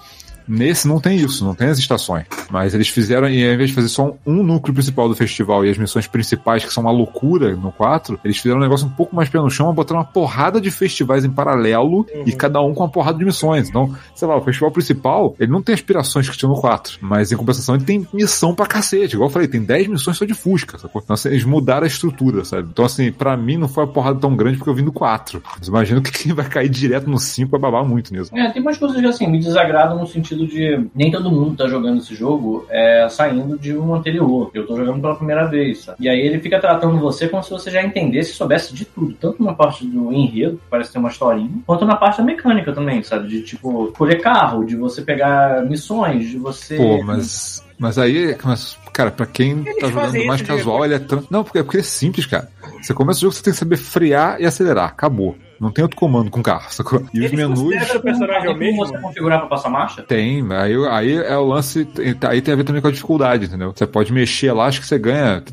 Nesse 0.47 0.87
não 0.87 0.99
tem 0.99 1.17
isso, 1.17 1.43
não 1.45 1.55
tem 1.55 1.67
as 1.67 1.77
estações. 1.77 2.25
Mas 2.49 2.73
eles 2.73 2.89
fizeram, 2.89 3.29
e 3.29 3.47
ao 3.47 3.53
invés 3.53 3.69
de 3.69 3.75
fazer 3.75 3.87
só 3.87 4.15
um 4.25 4.43
núcleo 4.43 4.73
principal 4.73 5.07
do 5.07 5.15
festival 5.15 5.65
e 5.65 5.69
as 5.69 5.77
missões 5.77 6.07
principais, 6.07 6.63
que 6.65 6.73
são 6.73 6.83
uma 6.83 6.91
loucura 6.91 7.55
no 7.55 7.71
4, 7.71 8.19
eles 8.23 8.37
fizeram 8.37 8.59
um 8.59 8.63
negócio 8.63 8.87
um 8.87 8.91
pouco 8.91 9.15
mais 9.15 9.29
pé 9.29 9.39
no 9.39 9.49
chão, 9.49 9.73
botaram 9.73 10.01
uma 10.01 10.05
porrada 10.05 10.59
de 10.59 10.69
festivais 10.71 11.23
em 11.23 11.29
paralelo 11.29 12.05
e 12.25 12.31
cada 12.31 12.61
um 12.61 12.73
com 12.73 12.83
uma 12.83 12.89
porrada 12.89 13.17
de 13.17 13.25
missões. 13.25 13.69
Então, 13.69 13.95
sei 14.15 14.27
lá, 14.27 14.37
o 14.37 14.41
festival 14.41 14.71
principal, 14.71 15.35
ele 15.39 15.51
não 15.51 15.61
tem 15.61 15.73
aspirações 15.73 16.29
que 16.29 16.37
tinha 16.37 16.49
no 16.49 16.59
4, 16.59 16.97
mas 17.01 17.31
em 17.31 17.37
compensação 17.37 17.75
ele 17.75 17.83
tem 17.83 18.07
missão 18.13 18.53
pra 18.53 18.65
cacete. 18.65 19.15
Igual 19.15 19.29
eu 19.29 19.33
falei, 19.33 19.47
tem 19.47 19.63
10 19.63 19.87
missões 19.87 20.17
só 20.17 20.25
de 20.25 20.33
Fusca, 20.33 20.77
sacou? 20.77 21.01
Então, 21.03 21.13
assim, 21.13 21.29
eles 21.29 21.43
mudaram 21.43 21.83
a 21.83 21.87
estrutura, 21.87 22.43
sabe? 22.43 22.69
Então, 22.71 22.85
assim, 22.85 23.11
pra 23.11 23.35
mim 23.37 23.57
não 23.57 23.67
foi 23.67 23.83
uma 23.83 23.91
porrada 23.91 24.19
tão 24.19 24.35
grande 24.35 24.57
porque 24.57 24.69
eu 24.69 24.75
vim 24.75 24.83
do 24.83 24.91
4. 24.91 25.41
Mas 25.57 25.67
imagino 25.67 26.01
que 26.01 26.11
quem 26.11 26.33
vai 26.33 26.47
cair 26.47 26.69
direto 26.69 27.09
no 27.09 27.19
5 27.19 27.49
vai 27.49 27.59
babar 27.59 27.85
muito 27.85 28.13
nisso. 28.13 28.35
É, 28.35 28.49
tem 28.51 28.61
umas 28.61 28.77
coisas 28.77 28.99
que 28.99 29.05
assim 29.05 29.27
me 29.27 29.39
desagradam 29.39 29.99
no 29.99 30.07
sentido 30.07 30.30
de 30.35 30.87
nem 30.93 31.11
todo 31.11 31.31
mundo 31.31 31.55
tá 31.55 31.67
jogando 31.67 31.99
esse 31.99 32.15
jogo 32.15 32.65
é, 32.69 33.07
saindo 33.09 33.57
de 33.57 33.77
um 33.77 33.93
anterior. 33.93 34.51
Eu 34.53 34.65
tô 34.65 34.75
jogando 34.75 35.01
pela 35.01 35.15
primeira 35.15 35.45
vez, 35.45 35.83
sabe? 35.83 35.97
E 35.99 36.09
aí 36.09 36.19
ele 36.19 36.39
fica 36.39 36.59
tratando 36.59 36.99
você 36.99 37.27
como 37.27 37.43
se 37.43 37.49
você 37.49 37.69
já 37.69 37.83
entendesse 37.83 38.31
e 38.31 38.35
soubesse 38.35 38.73
de 38.73 38.85
tudo, 38.85 39.13
tanto 39.19 39.43
na 39.43 39.53
parte 39.53 39.85
do 39.85 40.11
enredo, 40.11 40.57
que 40.57 40.69
parece 40.69 40.91
ter 40.91 40.99
uma 40.99 41.09
historinha, 41.09 41.51
quanto 41.65 41.85
na 41.85 41.95
parte 41.95 42.17
da 42.17 42.23
mecânica 42.23 42.73
também, 42.73 43.03
sabe? 43.03 43.27
De 43.27 43.41
tipo 43.41 43.87
escolher 43.87 44.21
carro, 44.21 44.63
de 44.63 44.75
você 44.75 45.01
pegar 45.01 45.65
missões, 45.65 46.29
de 46.29 46.37
você 46.37 46.77
Pô, 46.77 47.03
mas 47.03 47.63
Mas 47.77 47.97
aí, 47.97 48.37
mas, 48.43 48.77
cara, 48.93 49.09
pra 49.09 49.25
quem 49.25 49.59
Eles 49.65 49.77
tá 49.77 49.87
jogando 49.87 50.25
mais 50.25 50.39
de 50.39 50.45
casual, 50.45 50.85
ele 50.85 50.93
é 50.93 50.99
tran... 50.99 51.23
Não, 51.29 51.43
porque, 51.43 51.63
porque 51.63 51.79
é 51.79 51.83
simples, 51.83 52.25
cara. 52.25 52.47
Você 52.81 52.93
começa 52.93 53.17
o 53.17 53.21
jogo, 53.21 53.33
você 53.33 53.43
tem 53.43 53.53
que 53.53 53.59
saber 53.59 53.77
frear 53.77 54.39
e 54.39 54.45
acelerar. 54.45 54.89
Acabou. 54.89 55.35
Não 55.61 55.71
tem 55.71 55.83
outro 55.83 55.95
comando 55.95 56.31
com 56.31 56.39
o 56.39 56.43
carro, 56.43 56.65
sacou? 56.71 57.03
E 57.13 57.23
os 57.23 57.31
menus. 57.31 57.59
consideram 57.59 57.95
o 57.99 58.01
personagem 58.01 58.47
é 58.47 58.51
o 58.51 58.57
mesmo? 58.57 58.77
você 58.85 58.97
configurar 58.97 59.39
pra 59.39 59.47
passar 59.47 59.69
marcha? 59.69 60.01
Tem, 60.01 60.43
aí, 60.51 60.73
aí 60.89 61.15
é 61.15 61.37
o 61.37 61.45
lance. 61.45 61.87
Aí 62.27 62.41
tem 62.41 62.53
a 62.53 62.57
ver 62.57 62.63
também 62.63 62.81
com 62.81 62.87
a 62.87 62.91
dificuldade, 62.91 63.45
entendeu? 63.45 63.71
Você 63.75 63.85
pode 63.85 64.11
mexer 64.11 64.51
lá, 64.53 64.65
acho 64.65 64.81
que 64.81 64.87
você 64.87 64.97
ganha. 64.97 65.43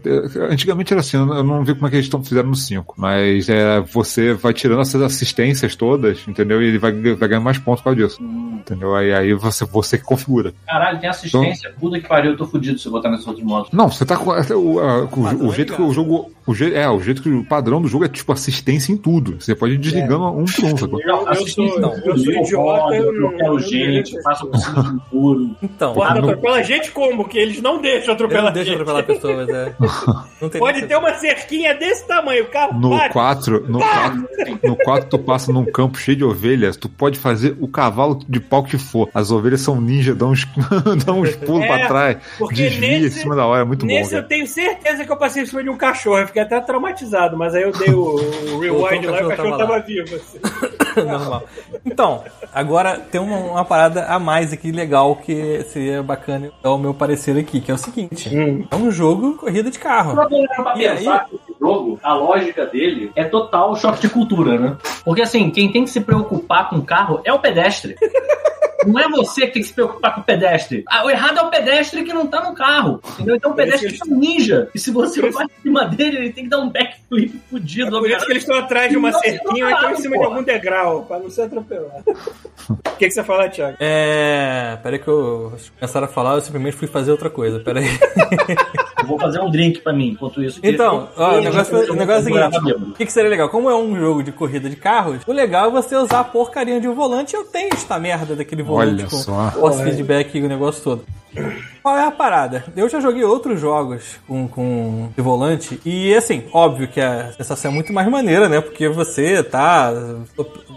Antigamente 0.51 0.93
era 0.93 1.01
assim, 1.01 1.17
eu 1.19 1.45
não 1.45 1.65
vi 1.65 1.75
como 1.75 1.87
é 1.87 1.91
que 1.91 1.97
eles 1.97 2.07
estão 2.07 2.23
fizeram 2.25 2.49
no 2.49 2.57
5. 2.57 2.95
Mas 2.97 3.49
é, 3.49 3.81
você 3.81 4.33
vai 4.33 4.53
tirando 4.55 4.81
essas 4.81 5.01
assistências 5.03 5.77
todas, 5.77 6.27
entendeu? 6.27 6.63
E 6.63 6.67
ele 6.69 6.79
vai, 6.79 6.93
vai 6.93 7.29
ganhar 7.29 7.41
mais 7.41 7.59
pontos 7.59 7.81
por 7.83 7.95
causa 7.95 8.01
disso. 8.09 8.23
Entendeu? 8.23 8.95
Aí, 8.97 9.13
aí 9.13 9.35
você, 9.35 9.65
você 9.65 9.99
que 9.99 10.05
configura. 10.05 10.53
Caralho, 10.67 10.99
tem 11.01 11.09
assistência. 11.11 11.73
Puta 11.79 12.01
que 12.01 12.09
pariu, 12.09 12.33
eu 12.33 12.37
tô 12.37 12.47
fudido 12.47 12.79
se 12.79 12.87
eu 12.87 12.93
botar 12.93 13.11
nesses 13.11 13.27
outros 13.27 13.45
modos. 13.45 13.71
Não, 13.73 13.89
você 13.91 14.05
tá 14.05 14.17
com. 14.17 14.31
até 14.31 14.55
O, 14.55 14.79
a- 14.81 15.05
o- 15.05 15.47
o 15.49 15.53
é 15.53 15.55
jeito 15.55 15.73
que 15.75 15.79
legal. 15.81 15.89
o 15.89 15.93
jogo. 15.93 16.31
O 16.47 16.55
je, 16.55 16.75
é, 16.75 16.89
o 16.89 16.99
jeito 17.01 17.23
que 17.23 17.29
o 17.29 17.45
padrão 17.45 17.81
do 17.83 17.89
jogo 17.89 18.07
é 18.07 18.09
tipo 18.09 18.33
assistência 18.33 18.91
em 18.91 18.97
tudo. 18.97 19.37
Você 19.39 19.55
pode 19.55 19.75
ir 19.75 19.79
desligando 20.01 20.25
um 20.27 20.45
por 20.45 20.65
um, 20.65 20.77
sacou? 20.77 21.01
Eu, 21.03 21.27
eu 21.29 21.47
sou, 21.49 21.81
Não, 21.81 21.95
eu 22.05 22.19
sou 22.19 22.33
idiota, 22.33 22.95
eu 22.95 23.13
não. 23.13 23.29
atropelo 23.29 23.41
eu 23.41 23.53
não 23.55 23.59
gente, 23.61 24.23
faço 24.23 24.47
por 24.47 24.59
cima 24.59 24.83
de 24.83 24.89
um 24.91 25.01
muro. 25.13 25.51
Então, 25.63 25.93
Pode 25.95 26.11
Ah, 26.11 26.15
não. 26.21 26.29
atropelar 26.31 26.65
gente 26.65 26.91
como? 26.93 27.25
Que 27.29 27.39
eles 27.39 27.61
não 27.63 27.81
deixam 27.81 28.03
eu 28.03 28.07
não 28.09 28.15
atropelar 28.15 28.57
atropelar 28.57 29.05
pessoas, 29.05 29.49
é. 29.49 29.73
Não 30.41 30.49
tem 30.49 30.61
Pode 30.61 30.87
ter 30.87 30.97
uma 30.97 31.15
cerquinha 31.15 31.75
desse 31.75 32.07
tamanho, 32.07 32.45
o 32.45 32.47
carro 32.49 32.79
No 32.79 32.91
bate. 32.91 33.13
4, 33.13 33.65
no 33.69 33.79
4, 33.81 34.29
no 34.63 34.77
4 34.77 35.09
tu 35.11 35.19
passa 35.19 35.53
num 35.53 35.65
campo 35.65 35.99
cheio 35.99 36.17
de 36.17 36.25
ovelhas, 36.25 36.77
tu 36.77 36.89
pode 36.89 37.19
fazer 37.19 37.57
o 37.61 37.67
cavalo 37.67 38.21
de 38.29 38.39
pau 38.39 38.63
que 38.63 38.79
for. 38.79 39.09
As 39.13 39.31
ovelhas 39.33 39.61
são 39.61 39.81
ninja, 39.81 40.15
dão 40.15 40.31
uns, 40.31 40.47
dão 41.05 41.21
uns 41.21 41.35
pulos 41.37 41.65
É, 41.65 41.67
pra 41.67 41.89
trás, 41.89 42.17
porque 42.39 42.55
desvia 42.55 42.99
em 42.99 43.03
nesse- 43.03 43.21
cima 43.21 43.35
da 43.35 43.47
hora, 43.47 43.63
é 43.63 43.65
muito 43.65 43.81
bom. 43.85 43.93
Nesse 43.93 44.13
eu 44.15 44.19
Cara. 44.19 44.29
tenho 44.29 44.47
certeza 44.47 45.05
que 45.05 45.11
eu 45.11 45.17
passei 45.17 45.43
em 45.43 45.47
cima 45.47 45.63
de 45.63 45.69
um 45.71 45.77
cachorro. 45.77 46.19
Eu 46.19 46.27
fiquei 46.29 46.43
até 46.43 46.61
traumatizado, 46.61 47.37
mas 47.37 47.55
aí 47.55 47.63
eu 47.65 47.73
dei 47.73 47.93
o, 47.93 48.15
o 48.55 48.59
rewind 48.61 49.05
lá 49.07 49.21
e 49.21 49.25
o 49.25 49.29
cachorro 49.29 49.51
tava 49.57 49.59
tava 49.59 49.81
vivo. 49.89 50.15
assim. 50.15 50.39
Normal. 51.07 51.45
Então, 51.85 52.23
agora 52.53 52.99
tem 52.99 53.21
uma, 53.21 53.37
uma 53.39 53.65
parada 53.65 54.05
a 54.05 54.19
mais 54.19 54.53
aqui 54.53 54.71
legal 54.71 55.17
que 55.17 55.63
seria 55.65 56.03
bacana 56.03 56.51
dar 56.63 56.73
o 56.73 56.79
meu 56.79 56.93
parecer 56.93 57.37
aqui, 57.39 57.61
que 57.61 57.71
é 57.71 57.75
o 57.75 57.79
seguinte: 57.79 58.29
Hum. 58.37 58.67
é 58.71 58.77
um 58.77 58.91
jogo 58.91 59.35
corrida 59.37 59.71
de 59.71 59.79
carro. 59.79 60.17
E 60.77 60.87
aí? 60.87 60.99
pensar 60.99 61.27
que 61.29 61.37
esse 61.37 61.59
jogo, 61.59 61.99
a 62.03 62.15
lógica 62.15 62.67
dele 62.67 63.11
é 63.17 63.25
total 63.25 63.75
choque 63.77 64.01
de 64.01 64.09
cultura, 64.09 64.59
né? 64.59 64.77
Porque 65.05 65.23
assim, 65.23 65.51
quem 65.51 65.73
tem 65.73 65.85
que 65.85 65.91
se 65.91 66.01
preocupar 66.01 66.69
com 66.69 66.77
o 66.77 66.83
carro 66.83 67.21
é 67.25 67.33
o 67.33 67.39
pedestre. 67.39 67.97
Não 68.87 68.99
é 68.99 69.09
você 69.09 69.47
que 69.47 69.55
tem 69.55 69.63
que 69.63 69.69
se 69.69 69.75
preocupar 69.75 70.15
com 70.15 70.21
o 70.21 70.25
pedestre. 70.25 70.85
Ah, 70.87 71.05
o 71.05 71.11
errado 71.11 71.39
é 71.39 71.43
o 71.43 71.51
pedestre 71.51 72.05
que 72.05 72.13
não 72.13 72.27
tá 72.27 72.43
no 72.43 72.55
carro. 72.55 73.01
Entendeu? 73.13 73.37
Então 73.37 73.51
o 73.51 73.55
pedestre 73.55 73.93
que 73.93 74.03
é 74.03 74.13
um 74.13 74.19
ninja. 74.19 74.69
E 74.75 74.79
se 74.79 74.91
você 74.91 75.31
vai 75.31 75.47
em 75.47 75.63
cima 75.63 75.85
dele, 75.85 76.19
ele 76.19 76.33
tem 76.33 76.45
que 76.45 76.51
dar 76.51 76.59
um 76.59 76.71
backflip 76.71 77.41
fudido. 77.51 77.99
Por 77.99 78.11
isso 78.11 78.25
que 78.25 78.33
eles 78.33 78.43
estão 78.43 78.59
atrás 78.59 78.91
de 78.91 78.97
uma 78.97 79.13
cerquinha 79.13 79.67
ou 79.67 79.71
então 79.71 79.91
em 79.93 79.97
cima 79.97 80.17
de 80.17 80.23
porra. 80.23 80.37
algum 80.37 80.43
degrau, 80.45 81.05
pra 81.05 81.19
não 81.19 81.31
ser 81.31 81.43
atropelado. 81.43 82.05
O 82.69 82.97
que, 82.99 83.07
que 83.07 83.11
você 83.11 83.25
fala, 83.25 83.49
Thiago? 83.49 83.77
É. 83.81 84.79
Peraí 84.83 84.99
que 84.99 85.09
eu 85.09 85.57
começaram 85.79 86.07
a 86.07 86.11
falar, 86.11 86.35
eu 86.35 86.41
simplesmente 86.41 86.77
fui 86.77 86.89
fazer 86.89 87.11
outra 87.11 87.31
coisa. 87.31 87.61
Peraí. 87.61 87.87
Vou 89.09 89.19
fazer 89.19 89.41
um 89.41 89.51
drink 89.51 89.81
pra 89.81 89.93
mim 89.93 90.09
enquanto 90.11 90.43
isso. 90.43 90.61
Então, 90.63 91.09
ó, 91.17 91.39
o 91.39 91.41
negócio, 91.41 91.77
Eu 91.77 91.95
o 91.95 91.97
negócio 91.97 92.37
é 92.37 92.49
o 92.49 92.53
seguinte: 92.53 92.75
o 92.75 92.95
que, 92.95 93.07
que 93.07 93.13
seria 93.13 93.31
legal? 93.31 93.49
Como 93.49 93.71
é 93.71 93.75
um 93.77 93.97
jogo 93.97 94.23
de 94.23 94.31
corrida 94.31 94.69
de 94.69 94.77
carros, 94.77 95.23
o 95.27 95.33
legal 95.33 95.69
é 95.69 95.71
você 95.71 95.97
usar 95.97 96.21
a 96.21 96.25
porcaria 96.25 96.81
de 96.81 96.87
um 96.87 96.95
volante. 96.95 97.35
Eu 97.35 97.45
tenho 97.45 97.71
esta 97.73 97.99
merda 97.99 98.37
daquele 98.37 98.63
volante 98.63 99.03
Olha 99.03 99.11
com 99.11 99.17
só. 99.17 99.51
force 99.53 99.83
feedback 99.83 100.37
e 100.37 100.43
o 100.43 100.49
negócio 100.49 100.83
todo. 100.83 101.05
Qual 101.83 101.97
é 101.97 102.05
a 102.05 102.11
parada? 102.11 102.65
Eu 102.77 102.89
já 102.89 103.01
joguei 103.01 103.25
outros 103.25 103.61
jogos 103.61 104.19
com, 104.27 104.47
com 104.49 105.09
de 105.17 105.23
volante 105.23 105.81
e, 105.85 106.15
assim, 106.15 106.45
óbvio 106.53 106.89
que 106.89 107.01
a 107.01 107.33
sensação 107.33 107.71
é 107.71 107.75
muito 107.75 107.93
mais 107.93 108.09
maneira, 108.09 108.49
né? 108.49 108.61
Porque 108.61 108.89
você 108.89 109.43
tá 109.43 109.93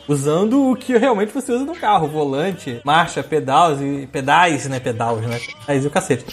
usando 0.08 0.72
o 0.72 0.76
que 0.76 0.98
realmente 0.98 1.34
você 1.34 1.52
usa 1.52 1.66
no 1.66 1.76
carro: 1.76 2.08
volante, 2.08 2.80
marcha, 2.86 3.24
pedais 3.24 3.82
e 3.82 4.08
pedais, 4.12 4.68
né? 4.68 4.80
Pedais, 4.80 5.22
né? 5.22 5.40
Pedais 5.60 5.84
e 5.84 5.88
o 5.88 5.92
cacete. 5.92 6.26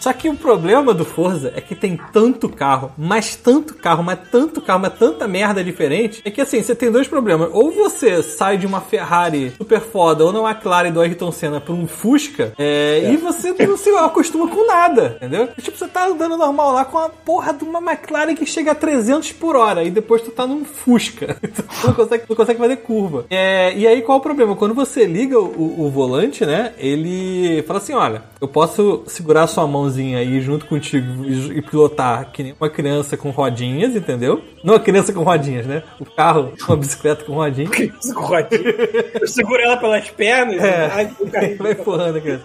Só 0.00 0.12
que 0.12 0.28
o 0.28 0.36
problema 0.36 0.94
do 0.94 1.04
Forza 1.04 1.52
é 1.56 1.60
que 1.60 1.74
tem 1.74 1.98
tanto 2.12 2.48
carro, 2.48 2.92
mas 2.96 3.34
tanto 3.34 3.74
carro, 3.74 4.04
mas 4.04 4.18
tanto 4.30 4.60
carro, 4.60 4.80
mas 4.80 4.92
tanta 4.96 5.26
merda 5.26 5.64
diferente, 5.64 6.22
é 6.24 6.30
que 6.30 6.40
assim, 6.40 6.62
você 6.62 6.74
tem 6.74 6.92
dois 6.92 7.08
problemas. 7.08 7.48
Ou 7.52 7.72
você 7.72 8.22
sai 8.22 8.56
de 8.56 8.66
uma 8.66 8.80
Ferrari 8.80 9.52
super 9.56 9.80
foda, 9.80 10.24
ou 10.24 10.32
na 10.32 10.48
McLaren 10.48 10.92
do 10.92 11.00
Ayrton 11.00 11.32
Senna 11.32 11.60
pra 11.60 11.74
um 11.74 11.88
Fusca, 11.88 12.52
é, 12.56 13.10
e 13.12 13.16
você 13.32 13.52
não 13.66 13.76
se 13.76 13.90
acostuma 13.90 14.48
com 14.48 14.66
nada, 14.66 15.14
entendeu? 15.16 15.48
Tipo, 15.60 15.76
você 15.76 15.88
tá 15.88 16.06
andando 16.06 16.36
normal 16.36 16.72
lá 16.72 16.84
com 16.84 16.98
a 16.98 17.08
porra 17.08 17.52
de 17.52 17.64
uma 17.64 17.80
McLaren 17.80 18.34
que 18.34 18.46
chega 18.46 18.72
a 18.72 18.74
300 18.74 19.32
por 19.32 19.56
hora, 19.56 19.84
e 19.84 19.90
depois 19.90 20.22
tu 20.22 20.30
tá 20.30 20.46
num 20.46 20.64
Fusca. 20.64 21.36
Então, 21.56 21.64
tu 21.80 21.86
não 21.86 21.94
consegue, 21.94 22.24
não 22.28 22.36
consegue 22.36 22.58
fazer 22.58 22.76
curva. 22.76 23.24
É, 23.30 23.72
e 23.76 23.86
aí, 23.86 24.02
qual 24.02 24.18
o 24.18 24.20
problema? 24.20 24.56
Quando 24.56 24.74
você 24.74 25.04
liga 25.06 25.38
o, 25.38 25.86
o 25.86 25.90
volante, 25.90 26.44
né, 26.44 26.72
ele 26.76 27.62
fala 27.62 27.78
assim, 27.78 27.94
olha, 27.94 28.22
eu 28.40 28.48
posso 28.48 29.02
segurar 29.06 29.44
a 29.44 29.46
sua 29.46 29.66
mãozinha 29.66 30.18
aí 30.18 30.40
junto 30.40 30.66
contigo 30.66 31.24
e, 31.24 31.58
e 31.58 31.62
pilotar 31.62 32.30
que 32.32 32.42
nem 32.42 32.54
uma 32.60 32.68
criança 32.68 33.16
com 33.16 33.30
rodinhas, 33.30 33.94
entendeu? 33.94 34.42
Não 34.62 34.74
uma 34.74 34.80
criança 34.80 35.12
com 35.12 35.22
rodinhas, 35.22 35.66
né? 35.66 35.82
O 35.98 36.04
carro, 36.04 36.52
uma 36.68 36.76
bicicleta 36.76 37.24
com 37.24 37.34
rodinhas. 37.34 37.70
Isso 38.02 38.14
com 38.14 38.22
rodinha. 38.22 38.62
Eu 39.20 39.28
seguro 39.28 39.60
ela 39.62 39.76
pelas 39.76 40.10
pernas 40.10 40.62
É. 40.62 40.90
ai, 40.92 41.10
o 41.18 41.30
carrinho 41.30 41.56
Vai 41.58 41.72
empurrando 41.72 42.16
a 42.16 42.20
criança. 42.20 42.44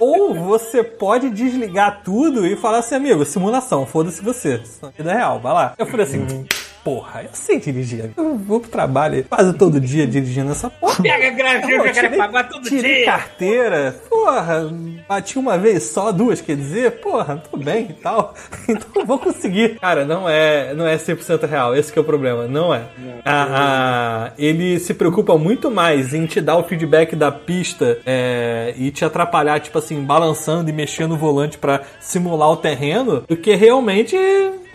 Ou 0.00 0.34
você 0.34 0.82
pode 0.82 1.30
desligar 1.30 2.00
tudo 2.02 2.46
e 2.46 2.56
falar 2.56 2.78
assim, 2.78 2.94
amigo, 2.94 3.24
simulação, 3.24 3.84
foda-se 3.84 4.22
você. 4.22 4.62
Na 4.82 4.88
vida 4.88 5.12
real, 5.12 5.38
vai 5.38 5.52
lá. 5.52 5.74
Eu 5.78 5.86
falei 5.86 6.06
assim, 6.06 6.46
porra, 6.84 7.22
eu 7.22 7.30
sei 7.32 7.58
dirigir. 7.60 8.10
Eu 8.16 8.36
vou 8.36 8.60
pro 8.60 8.70
trabalho 8.70 9.24
quase 9.28 9.52
todo 9.54 9.80
dia 9.80 10.06
dirigindo 10.06 10.50
essa 10.52 10.70
porra. 10.70 11.02
Pega 11.02 11.26
a 11.28 11.30
gravinha 11.30 11.76
Pô, 11.78 11.82
que 11.84 11.88
eu 11.90 11.92
quero 11.94 12.06
tirei- 12.08 12.18
pagar 12.18 12.48
todo 12.48 12.62
tirei 12.62 12.96
dia. 12.96 13.04
carteira, 13.06 13.96
porra, 14.08 14.70
bati 15.08 15.38
uma 15.38 15.56
vez 15.58 15.82
só, 15.84 16.10
duas, 16.12 16.40
quer 16.40 16.56
dizer, 16.56 17.00
porra, 17.00 17.42
tô 17.50 17.56
bem 17.56 17.86
e 17.90 17.92
tal, 17.94 18.34
então 18.68 18.86
eu 18.96 19.06
vou 19.06 19.18
conseguir. 19.18 19.78
Cara, 19.78 20.04
não 20.04 20.28
é, 20.28 20.72
não 20.74 20.86
é 20.86 20.96
100% 20.96 21.46
real, 21.48 21.74
esse 21.76 21.92
que 21.92 21.98
é 21.98 22.02
o 22.02 22.04
problema, 22.04 22.46
não 22.46 22.74
é. 22.74 22.82
A- 23.24 24.26
a- 24.28 24.32
ele 24.38 24.78
se 24.78 24.94
preocupa 24.94 25.36
muito 25.36 25.70
mais 25.70 26.14
em 26.14 26.26
te 26.26 26.40
dar 26.40 26.56
o 26.56 26.64
feedback 26.64 27.14
da 27.14 27.30
pista 27.30 27.98
é, 28.06 28.74
e 28.78 28.90
te 28.90 29.04
atrapalhar, 29.04 29.60
tipo 29.60 29.78
assim, 29.78 30.02
balançando 30.02 30.70
e 30.70 30.72
mexendo 30.72 31.12
o 31.12 31.16
volante 31.18 31.58
pra 31.58 31.82
simular 32.00 32.50
o 32.50 32.56
terreno, 32.56 33.22
do 33.28 33.36
que 33.36 33.54
realmente 33.54 34.16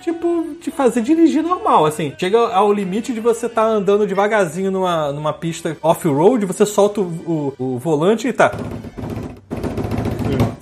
tipo, 0.05 0.55
te 0.61 0.69
fazer 0.69 1.01
dirigir 1.01 1.41
normal, 1.41 1.83
assim. 1.85 2.13
Chega 2.15 2.37
ao 2.37 2.71
limite 2.71 3.11
de 3.11 3.19
você 3.19 3.47
estar 3.47 3.65
andando 3.65 4.05
devagarzinho 4.05 4.69
numa, 4.69 5.11
numa 5.11 5.33
pista 5.33 5.75
off-road, 5.81 6.45
você 6.45 6.63
solta 6.63 7.01
o, 7.01 7.53
o, 7.59 7.63
o 7.75 7.79
volante 7.79 8.27
e 8.27 8.33
tá. 8.33 8.51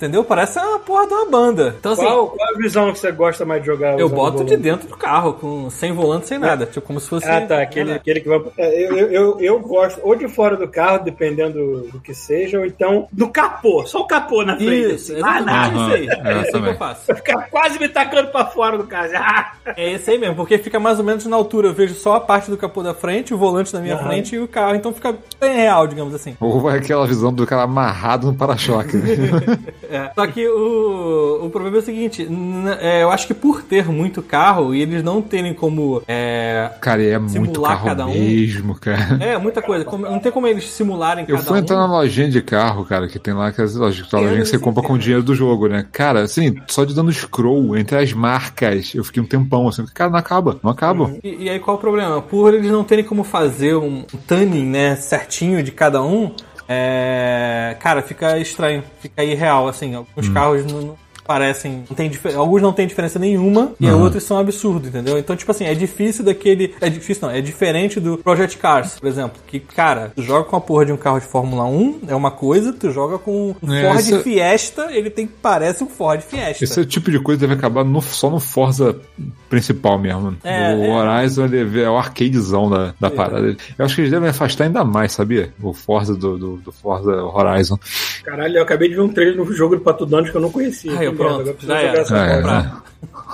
Entendeu? 0.04 0.22
Parece 0.22 0.58
uma 0.58 0.78
porra 0.78 1.06
de 1.06 1.14
uma 1.14 1.30
banda. 1.30 1.74
Então, 1.80 1.92
assim, 1.92 2.02
Qual, 2.02 2.28
qual 2.28 2.54
a 2.54 2.58
visão 2.58 2.92
que 2.92 2.98
você 2.98 3.10
gosta 3.10 3.42
mais 3.46 3.62
de 3.62 3.66
jogar? 3.66 3.98
eu 3.98 4.06
boto 4.06 4.44
de 4.44 4.54
dentro 4.54 4.86
do 4.86 4.96
carro, 4.98 5.32
com, 5.32 5.70
sem 5.70 5.92
volante, 5.92 6.28
sem 6.28 6.38
nada. 6.38 6.66
Tipo, 6.66 6.86
como 6.86 7.00
se 7.00 7.08
fosse. 7.08 7.26
Ah, 7.26 7.40
tá. 7.40 7.62
Aquele, 7.62 7.92
aquele 7.94 8.20
que 8.20 8.28
vai. 8.28 8.38
é, 8.58 8.84
Eu, 8.84 8.96
eu, 8.98 9.10
eu, 9.10 9.40
eu 9.40 9.60
gosto 9.60 9.98
ou 10.02 10.14
de 10.14 10.28
fora 10.28 10.58
do 10.58 10.68
carro, 10.68 11.02
dependendo 11.02 11.88
do 11.90 11.98
que 12.00 12.12
seja, 12.14 12.58
ou 12.58 12.66
então 12.66 13.08
do 13.10 13.28
capô. 13.28 13.86
Só 13.86 14.00
o 14.00 14.06
capô 14.06 14.44
na 14.44 14.56
frente. 14.56 14.94
Isso, 14.94 15.12
assim. 15.12 15.22
Ah, 15.24 15.40
exatamente 15.40 15.74
não. 15.74 15.86
isso 15.86 15.94
aí. 15.94 16.08
É 16.08 16.32
eu 16.34 16.42
isso 16.42 16.56
aí 16.56 16.62
que 16.62 16.68
eu 16.68 16.76
faço. 16.76 17.06
Vai 17.06 17.16
ficar 17.16 17.50
quase 17.50 17.78
me 17.78 17.88
tacando 17.88 18.28
pra 18.28 18.44
fora 18.44 18.76
do 18.76 18.84
carro. 18.84 19.08
Ah! 19.16 19.52
É 19.74 19.92
esse 19.92 20.10
aí 20.10 20.18
mesmo, 20.18 20.36
porque 20.36 20.58
fica 20.58 20.78
mais 20.78 20.98
ou 20.98 21.04
menos 21.04 21.24
na 21.24 21.34
altura. 21.36 21.68
Eu 21.68 21.72
vejo 21.72 21.94
só 21.94 22.16
a 22.16 22.20
parte 22.20 22.50
do 22.50 22.58
capô 22.58 22.82
da 22.82 22.92
frente, 22.92 23.32
o 23.32 23.38
volante 23.38 23.72
na 23.72 23.80
minha 23.80 23.94
Aham. 23.94 24.08
frente 24.08 24.34
e 24.34 24.38
o 24.38 24.46
carro. 24.46 24.74
Então 24.74 24.92
fica 24.92 25.14
bem 25.40 25.54
real, 25.56 25.86
digamos 25.86 26.14
assim. 26.14 26.36
Ou 26.40 26.70
é 26.70 26.76
aquela 26.76 27.06
visão 27.06 27.32
do 27.32 27.46
cara 27.46 27.62
amarrado 27.62 28.26
no 28.26 28.34
para-choque. 28.34 28.98
É. 29.94 30.10
Só 30.14 30.26
que 30.26 30.46
o, 30.48 31.44
o 31.44 31.50
problema 31.50 31.76
é 31.76 31.80
o 31.80 31.82
seguinte: 31.82 32.28
é, 32.80 33.02
eu 33.02 33.10
acho 33.10 33.26
que 33.26 33.34
por 33.34 33.62
ter 33.62 33.86
muito 33.86 34.20
carro 34.22 34.74
e 34.74 34.82
eles 34.82 35.02
não 35.02 35.22
terem 35.22 35.54
como. 35.54 36.02
É, 36.08 36.70
Cara, 36.80 37.02
é 37.02 37.18
muito 37.18 37.32
Simular 37.32 37.72
carro 37.72 37.84
cada 37.86 38.06
um. 38.06 38.10
mesmo, 38.12 38.74
cara. 38.74 39.18
é 39.24 39.38
muita 39.38 39.62
coisa. 39.62 39.84
como- 39.84 40.04
não 40.04 40.18
tem 40.18 40.32
como 40.32 40.46
eles 40.46 40.68
simularem 40.70 41.24
Eu 41.28 41.36
cada 41.36 41.46
fui 41.48 41.56
um. 41.58 41.60
entrar 41.60 41.76
na 41.76 41.86
lojinha 41.86 42.28
de 42.28 42.42
carro, 42.42 42.84
cara, 42.84 43.06
que 43.08 43.18
tem 43.18 43.32
lá 43.34 43.48
aquelas 43.48 43.74
lojas, 43.74 44.12
Eu 44.12 44.20
lojinha 44.20 44.40
que 44.42 44.46
você 44.48 44.58
compra 44.58 44.82
com 44.82 44.94
o 44.94 44.98
dinheiro 44.98 45.22
do 45.22 45.34
jogo, 45.34 45.68
né? 45.68 45.86
Cara, 45.92 46.22
assim, 46.22 46.54
só 46.68 46.84
de 46.84 46.94
dando 46.94 47.12
scroll 47.12 47.76
entre 47.76 47.96
as 47.96 48.12
marcas, 48.12 48.92
eu 48.94 49.04
fiquei 49.04 49.22
um 49.22 49.26
tempão 49.26 49.68
assim, 49.68 49.84
cara, 49.94 50.10
não 50.10 50.18
acaba, 50.18 50.58
não 50.62 50.70
acaba. 50.70 51.12
E, 51.22 51.44
e 51.44 51.48
aí 51.50 51.58
qual 51.60 51.76
o 51.76 51.80
problema? 51.80 52.20
Por 52.20 52.52
eles 52.54 52.70
não 52.70 52.82
terem 52.84 53.04
como 53.04 53.22
fazer 53.24 53.76
um, 53.76 54.02
tuning, 54.26 54.66
né, 54.66 54.96
certinho 54.96 55.62
de 55.62 55.70
cada 55.70 56.02
um, 56.02 56.32
é, 56.68 57.76
cara, 57.80 58.02
fica 58.02 58.38
estranho, 58.38 58.82
fica 59.00 59.22
irreal, 59.24 59.68
assim. 59.68 59.94
Alguns 59.94 60.28
Hum. 60.28 60.34
carros 60.34 60.64
não, 60.72 60.80
não- 60.82 61.03
parecem. 61.26 61.84
Não 61.88 61.96
tem 61.96 62.10
alguns 62.36 62.62
não 62.62 62.72
tem 62.72 62.86
diferença 62.86 63.18
nenhuma 63.18 63.72
e 63.80 63.90
outros 63.90 64.22
são 64.24 64.38
absurdos, 64.38 64.88
entendeu? 64.88 65.18
Então, 65.18 65.34
tipo 65.36 65.50
assim, 65.50 65.64
é 65.64 65.74
difícil 65.74 66.24
daquele. 66.24 66.74
É 66.80 66.88
difícil, 66.88 67.26
não. 67.28 67.34
É 67.34 67.40
diferente 67.40 67.98
do 68.00 68.18
Project 68.18 68.58
Cars, 68.58 68.98
por 68.98 69.08
exemplo. 69.08 69.40
Que, 69.46 69.58
cara, 69.60 70.12
tu 70.14 70.22
joga 70.22 70.44
com 70.44 70.56
a 70.56 70.60
porra 70.60 70.86
de 70.86 70.92
um 70.92 70.96
carro 70.96 71.20
de 71.20 71.26
Fórmula 71.26 71.64
1, 71.64 72.00
é 72.08 72.14
uma 72.14 72.30
coisa, 72.30 72.72
tu 72.72 72.90
joga 72.90 73.18
com 73.18 73.54
um 73.62 73.74
É, 73.74 73.82
Ford 73.86 73.98
essa- 73.98 74.20
Fiesta, 74.20 74.88
ele 74.90 75.10
tem 75.10 75.26
parece 75.26 75.82
um 75.82 75.88
Ford 75.88 76.20
Fiesta. 76.20 76.64
Esse 76.64 76.84
tipo 76.86 77.10
de 77.10 77.18
coisa 77.18 77.40
deve 77.40 77.54
acabar 77.54 77.84
no- 77.84 78.02
só 78.02 78.30
no 78.30 78.40
Forza 78.40 78.96
principal 79.48 79.98
mesmo. 79.98 80.36
É, 80.42 80.74
o 80.74 80.84
é. 80.84 80.88
Horizon 80.90 81.44
ele 81.46 81.82
é 81.82 81.88
o 81.88 81.96
arcadezão 81.96 82.68
da, 82.68 82.94
da 82.98 83.10
parada. 83.10 83.56
Eu 83.78 83.84
acho 83.84 83.94
que 83.94 84.00
eles 84.02 84.10
devem 84.10 84.28
afastar 84.28 84.64
ainda 84.64 84.84
mais, 84.84 85.12
sabia? 85.12 85.52
O 85.62 85.72
Forza 85.72 86.14
do, 86.14 86.36
do, 86.38 86.56
do 86.56 86.72
Forza 86.72 87.12
Horizon. 87.22 87.78
Caralho, 88.24 88.56
eu 88.58 88.62
acabei 88.62 88.88
de 88.88 88.94
ver 88.94 89.00
um 89.00 89.08
trailer 89.08 89.36
no 89.36 89.52
jogo 89.52 89.76
do 89.76 89.82
Pato 89.82 90.04
Donald 90.06 90.30
que 90.30 90.36
eu 90.36 90.40
não 90.40 90.50
conhecia. 90.50 90.92
Aí, 90.92 90.98
Que 90.98 91.04
eu 91.06 91.13
pronto, 91.16 91.56
já 91.66 91.78
era. 91.80 92.00
É, 92.00 92.36
comprar. 92.36 92.84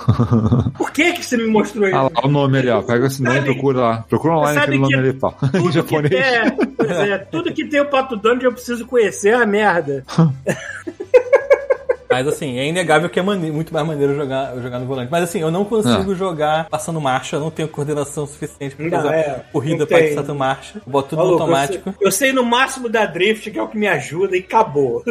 Por 0.77 0.91
que 0.91 1.13
que 1.13 1.25
você 1.25 1.37
me 1.37 1.47
mostrou 1.47 1.87
isso? 1.87 1.95
Ah 1.95 2.03
lá, 2.03 2.09
o 2.23 2.27
nome 2.27 2.57
ali, 2.57 2.69
ó. 2.69 2.81
Pega 2.81 3.05
esse 3.07 3.21
nome 3.21 3.39
e 3.39 3.43
procura 3.43 3.79
lá. 3.79 4.05
Procura 4.09 4.35
online 4.37 4.57
aquele 4.59 4.77
nome 4.79 4.95
ali, 4.95 5.13
pau. 5.13 5.35
Em 5.43 5.47
Tudo 5.51 5.63
que, 5.67 5.71
japonês. 5.71 6.13
é, 6.13 6.51
pois 6.51 6.89
é, 6.91 7.17
tudo 7.19 7.53
que 7.53 7.65
tem 7.65 7.79
o 7.81 7.85
Pato 7.85 8.15
Donald 8.15 8.43
eu 8.43 8.51
preciso 8.53 8.85
conhecer 8.85 9.29
é 9.29 9.35
a 9.35 9.45
merda. 9.45 10.03
Mas 12.09 12.27
assim, 12.27 12.57
é 12.59 12.67
inegável 12.67 13.09
que 13.09 13.17
é 13.17 13.23
mane- 13.23 13.51
muito 13.51 13.73
mais 13.73 13.87
maneiro 13.87 14.13
jogar, 14.13 14.53
jogar 14.61 14.79
no 14.79 14.85
volante. 14.85 15.09
Mas 15.09 15.23
assim, 15.23 15.39
eu 15.39 15.49
não 15.49 15.63
consigo 15.63 16.13
jogar 16.13 16.67
passando 16.67 16.99
marcha, 16.99 17.37
eu 17.37 17.39
não 17.39 17.49
tenho 17.49 17.69
coordenação 17.69 18.27
suficiente 18.27 18.75
pra 18.75 18.85
Não, 18.85 18.97
fazer 19.01 19.13
é, 19.15 19.45
corrida 19.53 19.87
pra 19.87 19.97
tanto 20.13 20.35
marcha. 20.35 20.81
Eu 20.85 20.91
boto 20.91 21.09
tudo 21.15 21.21
automático. 21.21 21.87
Eu 21.89 21.93
sei, 21.93 22.07
eu 22.07 22.11
sei 22.11 22.33
no 22.33 22.43
máximo 22.43 22.89
da 22.89 23.05
drift, 23.05 23.49
que 23.49 23.57
é 23.57 23.63
o 23.63 23.67
que 23.69 23.77
me 23.77 23.87
ajuda, 23.87 24.35
e 24.35 24.39
acabou. 24.41 25.01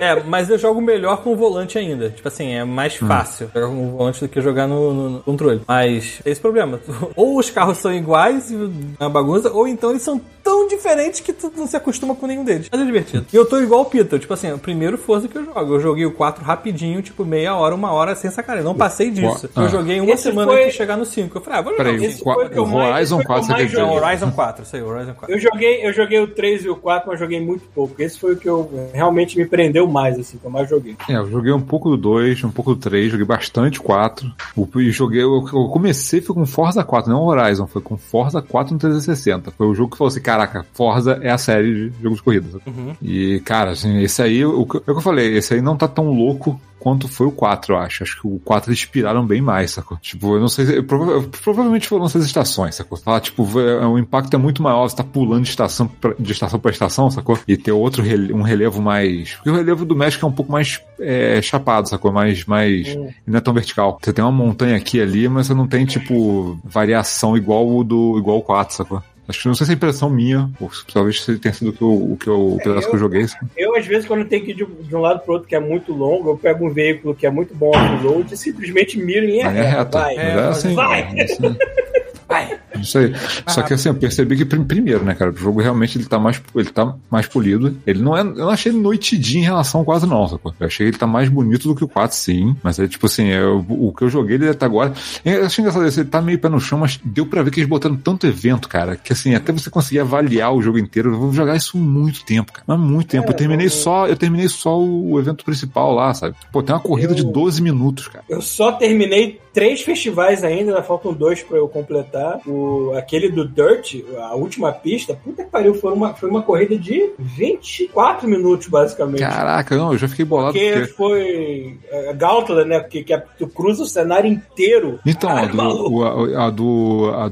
É, 0.00 0.20
mas 0.24 0.50
eu 0.50 0.58
jogo 0.58 0.80
melhor 0.80 1.18
com 1.22 1.32
o 1.32 1.36
volante 1.36 1.78
ainda. 1.78 2.10
Tipo 2.10 2.26
assim, 2.28 2.52
é 2.52 2.64
mais 2.64 2.96
fácil 2.96 3.48
jogar 3.54 3.68
com 3.68 3.86
o 3.88 3.96
volante 3.96 4.20
do 4.20 4.28
que 4.28 4.40
jogar 4.40 4.66
no, 4.66 4.92
no- 4.92 5.10
no 5.10 5.20
controle. 5.22 5.62
Mas 5.68 6.20
é 6.24 6.30
esse 6.30 6.40
problema. 6.40 6.80
Ou 7.14 7.38
os 7.38 7.50
carros 7.50 7.78
são 7.78 7.92
iguais, 7.92 8.50
e 8.50 8.56
uma 8.98 9.08
bagunça, 9.10 9.50
ou 9.52 9.68
então 9.68 9.90
eles 9.90 10.02
são 10.02 10.20
tão 10.42 10.68
diferentes 10.68 11.20
que 11.20 11.32
tu 11.32 11.50
não 11.56 11.66
se 11.66 11.76
acostuma 11.76 12.14
com 12.14 12.26
nenhum 12.26 12.44
deles. 12.44 12.68
Mas 12.70 12.80
é 12.80 12.84
divertido. 12.84 13.24
E 13.32 13.36
eu 13.36 13.46
tô 13.46 13.58
igual 13.60 13.82
o 13.82 13.84
Peter. 13.86 14.18
Tipo 14.18 14.34
assim, 14.34 14.52
o 14.52 14.58
primeiro 14.58 14.98
Forza 14.98 15.26
que 15.28 15.36
eu 15.38 15.44
jogo. 15.44 15.74
Eu 15.74 15.80
joguei 15.80 16.04
o 16.04 16.12
4 16.12 16.44
rapidinho, 16.44 17.00
tipo 17.00 17.24
meia 17.24 17.54
hora, 17.56 17.74
uma 17.74 17.92
hora, 17.92 18.14
sem 18.14 18.30
sacanagem. 18.30 18.64
Eu 18.66 18.70
não 18.72 18.76
passei 18.78 19.10
disso. 19.10 19.48
Ah. 19.56 19.62
Eu 19.62 19.68
joguei 19.68 20.00
uma 20.00 20.10
Esse 20.12 20.24
semana 20.24 20.50
foi- 20.50 20.60
antes 20.62 20.72
de 20.72 20.76
chegar 20.78 20.96
no 20.96 21.06
5. 21.06 21.38
Eu 21.38 21.40
falei, 21.40 21.58
ah, 21.58 21.62
vou 21.62 21.72
jogar 21.72 21.84
Peraí, 21.84 21.98
o 22.00 22.04
Esse 22.04 22.18
5. 22.18 22.24
qua- 22.24 22.34
foi 22.34 22.46
o 22.46 22.50
que 22.50 22.58
eu 22.58 22.64
o 22.64 22.68
mais- 22.68 22.94
Horizon 22.94 23.20
eu 23.20 23.24
4 23.26 23.44
você 23.46 23.52
mais 23.52 23.70
joguei. 23.70 23.96
Horizon 23.98 24.30
4, 24.32 24.62
isso 24.64 24.76
aí, 24.76 24.82
Horizon 24.82 25.14
4. 25.14 25.34
Eu 25.34 25.38
joguei, 25.40 25.86
eu 25.86 25.92
joguei 25.94 26.20
o 26.20 26.26
3 26.26 26.64
e 26.64 26.68
o 26.68 26.76
4, 26.76 27.08
mas 27.10 27.18
joguei 27.20 27.40
muito 27.40 27.64
pouco. 27.74 27.94
Esse 28.02 28.18
foi 28.18 28.34
o 28.34 28.36
que 28.36 28.48
eu 28.48 28.70
realmente 28.92 29.38
me 29.38 29.46
prendeu 29.46 29.83
mais, 29.88 30.18
assim, 30.18 30.38
que 30.38 30.44
eu 30.44 30.50
mais 30.50 30.68
joguei. 30.68 30.96
É, 31.08 31.16
eu 31.16 31.30
joguei 31.30 31.52
um 31.52 31.60
pouco 31.60 31.90
do 31.90 31.96
2, 31.96 32.44
um 32.44 32.50
pouco 32.50 32.74
do 32.74 32.80
3, 32.80 33.10
joguei 33.10 33.26
bastante 33.26 33.80
4. 33.80 34.30
O- 34.56 34.68
E 34.80 34.90
joguei, 34.90 35.22
eu, 35.22 35.44
eu 35.52 35.68
comecei 35.68 36.20
foi 36.20 36.34
com 36.34 36.44
Forza 36.46 36.82
4, 36.84 37.10
não 37.10 37.22
Horizon, 37.24 37.66
foi 37.66 37.80
com 37.82 37.96
Forza 37.96 38.40
4 38.42 38.72
no 38.74 38.78
360. 38.78 39.50
Foi 39.52 39.66
o 39.66 39.74
jogo 39.74 39.92
que 39.92 39.98
falou 39.98 40.08
assim: 40.08 40.20
caraca, 40.20 40.64
Forza 40.72 41.18
é 41.22 41.30
a 41.30 41.38
série 41.38 41.90
de 41.90 42.02
jogos 42.02 42.18
de 42.18 42.24
corrida. 42.24 42.46
Uhum. 42.66 42.94
E, 43.02 43.40
cara, 43.44 43.70
assim, 43.72 44.00
esse 44.02 44.20
aí, 44.22 44.44
o, 44.44 44.50
é 44.60 44.62
o 44.62 44.66
que 44.66 44.90
eu 44.90 45.00
falei, 45.00 45.36
esse 45.36 45.54
aí 45.54 45.60
não 45.60 45.76
tá 45.76 45.86
tão 45.88 46.08
louco 46.10 46.60
quanto 46.84 47.08
foi 47.08 47.26
o 47.26 47.32
4, 47.32 47.72
eu 47.74 47.78
acho. 47.78 48.02
Acho 48.04 48.20
que 48.20 48.26
o 48.28 48.38
4 48.44 48.70
eles 48.70 48.78
inspiraram 48.80 49.26
bem 49.26 49.40
mais, 49.40 49.70
sacou? 49.72 49.96
Tipo, 50.00 50.36
eu 50.36 50.40
não 50.40 50.48
sei, 50.48 50.66
se- 50.66 50.76
eu 50.76 50.84
prova- 50.84 51.26
provavelmente 51.42 51.88
foram 51.88 52.04
essas 52.04 52.24
estações, 52.26 52.74
sacou? 52.74 52.98
Fala, 52.98 53.18
tipo, 53.20 53.42
é- 53.58 53.86
o 53.86 53.98
impacto 53.98 54.34
é 54.34 54.36
muito 54.36 54.62
maior, 54.62 54.86
você 54.88 54.96
tá 54.96 55.02
pulando 55.02 55.42
de 55.44 55.48
estação 55.48 55.88
pra, 55.88 56.14
de 56.18 56.30
estação 56.30 56.60
pra 56.60 56.70
estação, 56.70 57.10
sacou? 57.10 57.38
E 57.48 57.56
ter 57.56 57.72
outro 57.72 58.02
rele- 58.02 58.32
um 58.34 58.42
relevo 58.42 58.82
mais. 58.82 59.32
Porque 59.34 59.50
o 59.50 59.56
relevo 59.56 59.84
do 59.86 59.96
México 59.96 60.24
é 60.24 60.28
um 60.28 60.32
pouco 60.32 60.52
mais 60.52 60.80
é, 61.00 61.40
chapado, 61.42 61.88
sacou? 61.88 62.12
Mais. 62.12 62.44
mais 62.44 62.86
ele 62.88 63.14
não 63.26 63.38
é 63.38 63.40
tão 63.40 63.54
vertical. 63.54 63.98
Você 64.02 64.12
tem 64.12 64.24
uma 64.24 64.30
montanha 64.30 64.76
aqui 64.76 64.98
e 64.98 65.00
ali, 65.02 65.28
mas 65.28 65.46
você 65.46 65.54
não 65.54 65.66
tem, 65.66 65.84
tipo, 65.86 66.58
variação 66.62 67.36
igual 67.36 67.66
o 67.68 67.82
do 67.82 68.18
igual 68.18 68.38
o 68.38 68.42
4, 68.42 68.76
sacou? 68.76 69.02
Acho 69.26 69.40
que 69.42 69.48
não 69.48 69.54
sei 69.54 69.64
se 69.66 69.72
é 69.72 69.74
impressão 69.74 70.10
minha, 70.10 70.50
ou 70.60 70.70
se 70.70 70.84
talvez 70.86 71.24
tenha 71.40 71.54
sido 71.54 71.70
o 71.70 71.72
que 71.72 71.82
eu, 71.82 71.90
o 72.12 72.16
que 72.18 72.26
eu, 72.28 72.52
o 72.54 72.58
pedaço 72.58 72.86
eu- 72.86 72.90
que 72.90 72.96
eu 72.96 73.00
joguei. 73.00 73.26
Eu, 73.56 73.74
às 73.74 73.86
vezes, 73.86 74.06
quando 74.06 74.26
tenho 74.26 74.44
que 74.44 74.50
ir 74.50 74.54
de, 74.54 74.66
de 74.66 74.94
um 74.94 75.00
lado 75.00 75.20
pro 75.20 75.32
outro 75.34 75.48
que 75.48 75.54
é 75.54 75.60
muito 75.60 75.92
longo, 75.94 76.28
eu 76.30 76.36
pego 76.36 76.66
um 76.66 76.70
veículo 76.70 77.14
que 77.14 77.26
é 77.26 77.30
muito 77.30 77.54
bom 77.54 77.70
off-road 77.70 78.34
e 78.34 78.36
simplesmente 78.36 78.98
miro 78.98 79.24
em 79.24 79.30
linha 79.30 79.46
é 79.46 79.62
reta. 79.78 79.98
Vai. 79.98 80.14
Mas 80.16 80.26
é 80.26 80.48
assim. 80.48 80.74
Vai. 80.74 81.00
é 81.16 81.22
assim. 81.24 81.56
Vai. 82.28 82.58
Isso 82.80 82.98
aí. 82.98 83.12
Só 83.48 83.62
que 83.62 83.74
assim, 83.74 83.88
eu 83.88 83.94
percebi 83.94 84.36
que 84.36 84.44
prim- 84.44 84.64
primeiro, 84.64 85.04
né, 85.04 85.14
cara, 85.14 85.30
o 85.30 85.36
jogo 85.36 85.60
realmente 85.60 85.98
ele 85.98 86.06
tá 86.06 86.18
mais, 86.18 86.40
ele 86.54 86.70
tá 86.70 86.94
mais 87.10 87.26
polido. 87.26 87.76
Ele 87.86 88.00
não 88.02 88.16
é, 88.16 88.20
eu 88.20 88.24
não 88.34 88.50
achei 88.50 88.72
ele 88.72 88.80
noitidinho 88.80 89.42
em 89.42 89.44
relação 89.44 89.80
ao 89.80 89.84
4 89.84 90.06
não, 90.08 90.26
sacou? 90.28 90.54
Eu 90.58 90.66
achei 90.66 90.86
que 90.86 90.90
ele 90.90 90.98
tá 90.98 91.06
mais 91.06 91.28
bonito 91.28 91.68
do 91.68 91.74
que 91.74 91.84
o 91.84 91.88
4, 91.88 92.16
sim. 92.16 92.56
Mas 92.62 92.78
é 92.78 92.86
tipo 92.88 93.06
assim, 93.06 93.28
eu- 93.28 93.64
o 93.68 93.92
que 93.92 94.02
eu 94.04 94.08
joguei 94.10 94.36
ele 94.36 94.48
até 94.48 94.64
agora. 94.66 94.92
Eu 95.24 95.46
achei 95.46 95.62
engraçado 95.62 95.86
isso, 95.86 96.00
ele 96.00 96.08
tá 96.08 96.20
meio 96.20 96.38
pé 96.38 96.48
no 96.48 96.60
chão, 96.60 96.78
mas 96.78 96.98
deu 97.04 97.26
pra 97.26 97.42
ver 97.42 97.50
que 97.50 97.60
eles 97.60 97.68
botaram 97.68 97.96
tanto 97.96 98.26
evento, 98.26 98.68
cara, 98.68 98.96
que 98.96 99.12
assim, 99.12 99.34
até 99.34 99.52
você 99.52 99.70
conseguir 99.70 100.00
avaliar 100.00 100.52
o 100.54 100.62
jogo 100.62 100.78
inteiro, 100.78 101.12
eu 101.12 101.18
vou 101.18 101.32
jogar 101.32 101.56
isso 101.56 101.76
muito 101.78 102.24
tempo, 102.24 102.52
cara. 102.52 102.64
Mas 102.66 102.78
muito 102.80 103.08
tempo. 103.08 103.28
eu 103.30 103.34
terminei 103.34 103.68
só, 103.68 104.06
eu 104.06 104.16
terminei 104.16 104.48
só 104.48 104.78
o 104.80 105.18
evento 105.18 105.44
principal 105.44 105.92
lá, 105.94 106.12
sabe? 106.14 106.34
Pô, 106.52 106.62
tem 106.62 106.74
uma 106.74 106.80
corrida 106.80 107.12
Eu- 107.12 107.16
de 107.16 107.24
12 107.24 107.62
minutos, 107.62 108.08
cara. 108.08 108.24
Eu 108.28 108.40
só 108.42 108.72
terminei 108.72 109.40
três 109.52 109.82
festivais 109.82 110.42
ainda, 110.42 110.70
ainda 110.72 110.82
faltam 110.82 111.12
dois 111.12 111.42
pra 111.42 111.56
eu 111.56 111.68
completar. 111.68 112.38
O, 112.46 112.63
aquele 112.96 113.28
do 113.30 113.46
Dirt, 113.46 113.96
a 114.18 114.34
última 114.34 114.72
pista, 114.72 115.14
puta 115.14 115.44
que 115.44 115.50
pariu, 115.50 115.74
foi 115.74 115.92
uma, 115.92 116.14
foi 116.14 116.28
uma 116.28 116.42
corrida 116.42 116.76
de 116.76 117.10
24 117.18 118.28
minutos, 118.28 118.68
basicamente. 118.68 119.20
Caraca, 119.20 119.76
não, 119.76 119.92
eu 119.92 119.98
já 119.98 120.08
fiquei 120.08 120.24
bolado 120.24 120.52
Porque 120.52 120.70
porque 120.72 120.92
foi 120.92 121.78
a 122.08 122.12
Gauntlet, 122.12 122.66
né? 122.68 122.80
Porque 122.80 123.02
que 123.02 123.12
é- 123.12 123.22
tu 123.38 123.46
cruza 123.48 123.82
o 123.82 123.86
cenário 123.86 124.30
inteiro. 124.30 124.98
Então, 125.06 125.28
a, 125.30 125.34
Caralho, 125.34 125.50
do, 125.52 125.56
maluco. 125.56 125.90
o- 126.00 126.04
a, 126.36 126.46
a 126.46 126.50
do, 126.50 127.10
a, 127.14 127.26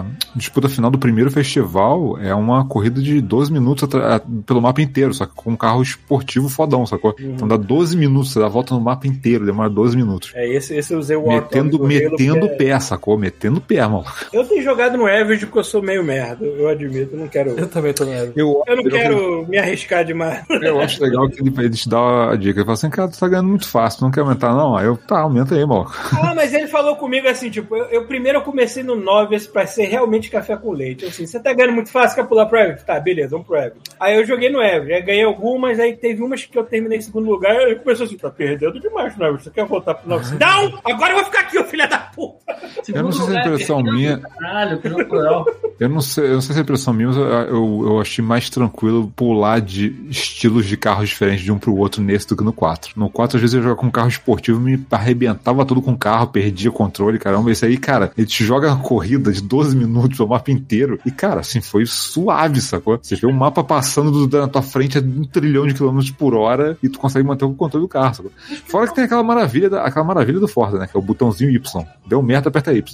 a 0.00 0.04
disputa 0.34 0.68
final 0.68 0.90
do 0.90 0.98
primeiro 0.98 1.30
festival 1.30 2.18
é 2.18 2.34
uma 2.34 2.66
corrida 2.66 3.00
de 3.00 3.20
12 3.20 3.52
minutos 3.52 3.88
a- 3.94 4.20
pelo 4.46 4.60
mapa 4.62 4.80
inteiro, 4.82 5.12
só 5.14 5.26
que 5.26 5.32
com 5.34 5.50
um 5.52 5.56
carro 5.56 5.82
esportivo 5.82 6.48
fodão, 6.48 6.86
sacou? 6.86 7.14
Uhum. 7.20 7.32
Então 7.34 7.48
dá 7.48 7.56
12 7.56 7.96
minutos, 7.96 8.32
você 8.32 8.40
dá 8.40 8.46
a 8.46 8.50
volta 8.50 8.74
no 8.74 8.80
mapa 8.80 9.06
inteiro, 9.06 9.44
demora 9.46 9.68
12 9.70 9.96
minutos. 9.96 10.32
É, 10.34 10.48
esse, 10.48 10.74
esse 10.76 10.92
eu 10.92 10.98
usei 10.98 11.16
o 11.16 11.26
Metendo, 11.28 11.82
metendo 11.84 12.40
porque 12.48 12.56
pé, 12.64 12.80
sacou? 12.80 13.16
Metendo 13.18 13.60
pé, 13.60 13.86
mano. 13.86 14.04
Eu 14.32 14.44
tenho 14.44 14.62
jogado 14.68 14.96
no 14.96 15.06
Average 15.06 15.46
porque 15.46 15.58
eu 15.58 15.64
sou 15.64 15.82
meio 15.82 16.04
merda, 16.04 16.44
eu 16.44 16.68
admito, 16.68 17.14
eu 17.14 17.20
não 17.20 17.28
quero. 17.28 17.50
Eu 17.58 17.68
também 17.68 17.92
tô 17.92 18.04
nessa. 18.04 18.32
Eu, 18.36 18.62
Eu 18.66 18.76
não 18.76 18.84
quero 18.84 19.46
me 19.46 19.58
arriscar 19.58 20.04
demais. 20.04 20.44
eu 20.62 20.80
acho 20.80 21.02
legal 21.02 21.28
que 21.28 21.40
ele, 21.40 21.52
ele 21.58 21.70
te 21.70 21.88
dá 21.88 22.30
a 22.30 22.36
dica. 22.36 22.58
Ele 22.58 22.64
fala 22.64 22.74
assim, 22.74 22.90
cara, 22.90 23.08
tu 23.08 23.18
tá 23.18 23.28
ganhando 23.28 23.48
muito 23.48 23.68
fácil, 23.68 24.00
tu 24.00 24.04
não 24.04 24.10
quer 24.10 24.20
aumentar, 24.20 24.54
não? 24.54 24.76
Aí 24.76 24.86
eu, 24.86 24.96
tá, 24.96 25.20
aumenta 25.20 25.54
aí, 25.54 25.64
maluco. 25.64 25.96
Ah, 26.28 26.34
mas 26.34 26.52
ele 26.52 26.66
falou 26.66 26.96
comigo 26.96 27.28
assim, 27.28 27.48
tipo, 27.48 27.74
eu, 27.74 27.84
eu 27.86 28.06
primeiro 28.06 28.38
eu 28.38 28.42
comecei 28.42 28.82
no 28.82 28.94
Novice 28.94 29.48
pra 29.48 29.66
ser 29.66 29.86
realmente 29.86 30.28
café 30.30 30.56
com 30.56 30.72
leite. 30.72 31.06
Assim, 31.06 31.26
você 31.26 31.40
tá 31.40 31.54
ganhando 31.54 31.74
muito 31.74 31.90
fácil, 31.90 32.16
quer 32.16 32.28
pular 32.28 32.46
pro 32.46 32.58
Average? 32.58 32.84
Tá, 32.84 33.00
beleza, 33.00 33.30
vamos 33.30 33.46
pro 33.46 33.56
Average. 33.56 33.80
Aí 33.98 34.16
eu 34.16 34.26
joguei 34.26 34.50
no 34.50 34.60
Average, 34.60 34.92
aí 34.92 35.02
ganhei 35.02 35.24
algumas, 35.24 35.78
aí 35.78 35.96
teve 35.96 36.22
umas 36.22 36.44
que 36.44 36.58
eu 36.58 36.64
terminei 36.64 36.98
em 36.98 37.02
segundo 37.02 37.30
lugar, 37.30 37.56
aí 37.56 37.76
começou 37.76 38.04
assim, 38.04 38.16
tá 38.16 38.30
perdendo 38.30 38.80
demais 38.80 39.16
no 39.16 39.24
Average, 39.24 39.44
você 39.44 39.50
quer 39.50 39.64
voltar 39.64 39.94
pro 39.94 40.08
Novice? 40.08 40.34
Não! 40.34 40.78
Agora 40.84 41.12
eu 41.12 41.16
vou 41.16 41.24
ficar 41.24 41.40
aqui, 41.40 41.58
ô 41.58 41.64
filha 41.64 41.86
da 41.86 41.98
puta! 41.98 42.58
Eu 42.92 43.02
não 43.02 43.12
sei 43.12 43.26
se 43.26 43.36
é 43.36 43.40
impressão 43.40 43.82
minha. 43.82 44.20
Caralho, 44.58 44.78
que 44.78 44.88
jogo 44.88 45.14
legal. 45.16 45.46
Eu 45.78 45.88
não 45.88 46.00
sei, 46.00 46.24
eu 46.26 46.34
não 46.34 46.40
sei 46.40 46.54
se 46.54 46.58
é 46.60 46.62
impressão 46.62 46.92
minha, 46.92 47.06
mas 47.08 47.16
eu, 47.16 47.24
eu, 47.24 47.82
eu 47.86 48.00
achei 48.00 48.24
mais 48.24 48.50
tranquilo 48.50 49.12
pular 49.14 49.60
de 49.60 49.94
estilos 50.10 50.66
de 50.66 50.76
carros 50.76 51.08
diferentes 51.08 51.44
de 51.44 51.52
um 51.52 51.58
pro 51.58 51.76
outro 51.76 52.02
nesse 52.02 52.26
do 52.26 52.36
que 52.36 52.42
no 52.42 52.52
4. 52.52 52.92
No 52.96 53.08
4, 53.08 53.36
às 53.36 53.40
vezes 53.40 53.54
eu 53.54 53.62
jogava 53.62 53.78
com 53.80 53.86
um 53.86 53.90
carro 53.90 54.08
esportivo, 54.08 54.58
me 54.58 54.84
arrebentava 54.90 55.64
tudo 55.64 55.80
com 55.80 55.92
o 55.92 55.96
carro, 55.96 56.26
perdia 56.28 56.68
o 56.70 56.72
controle, 56.72 57.18
caramba. 57.18 57.52
Esse 57.52 57.64
aí, 57.64 57.76
cara, 57.76 58.10
ele 58.18 58.26
te 58.26 58.44
joga 58.44 58.66
uma 58.68 58.82
corrida 58.82 59.30
de 59.32 59.40
12 59.40 59.76
minutos, 59.76 60.18
o 60.18 60.26
mapa 60.26 60.50
inteiro. 60.50 60.98
E, 61.06 61.12
cara, 61.12 61.40
assim, 61.40 61.60
foi 61.60 61.86
suave, 61.86 62.60
sacou? 62.60 62.98
Você 63.00 63.14
vê 63.14 63.26
o 63.26 63.32
mapa 63.32 63.62
passando 63.62 64.26
do- 64.26 64.38
na 64.40 64.48
tua 64.48 64.62
frente 64.62 64.98
a 64.98 65.00
um 65.00 65.22
trilhão 65.24 65.64
de 65.66 65.74
quilômetros 65.74 66.10
por 66.10 66.34
hora 66.34 66.76
e 66.82 66.88
tu 66.88 66.98
consegue 66.98 67.24
manter 67.26 67.44
o 67.44 67.54
controle 67.54 67.84
do 67.86 67.88
carro, 67.88 68.14
sacou? 68.16 68.32
Fora 68.66 68.88
que 68.88 68.94
tem 68.96 69.04
aquela 69.04 69.22
maravilha, 69.22 69.70
da, 69.70 69.82
aquela 69.84 70.04
maravilha 70.04 70.40
do 70.40 70.48
Forza, 70.48 70.76
né? 70.76 70.88
Que 70.90 70.96
é 70.96 71.00
o 71.00 71.02
botãozinho 71.02 71.50
Y. 71.50 71.84
Deu 72.04 72.20
merda, 72.20 72.48
aperta 72.48 72.72
Y. 72.72 72.84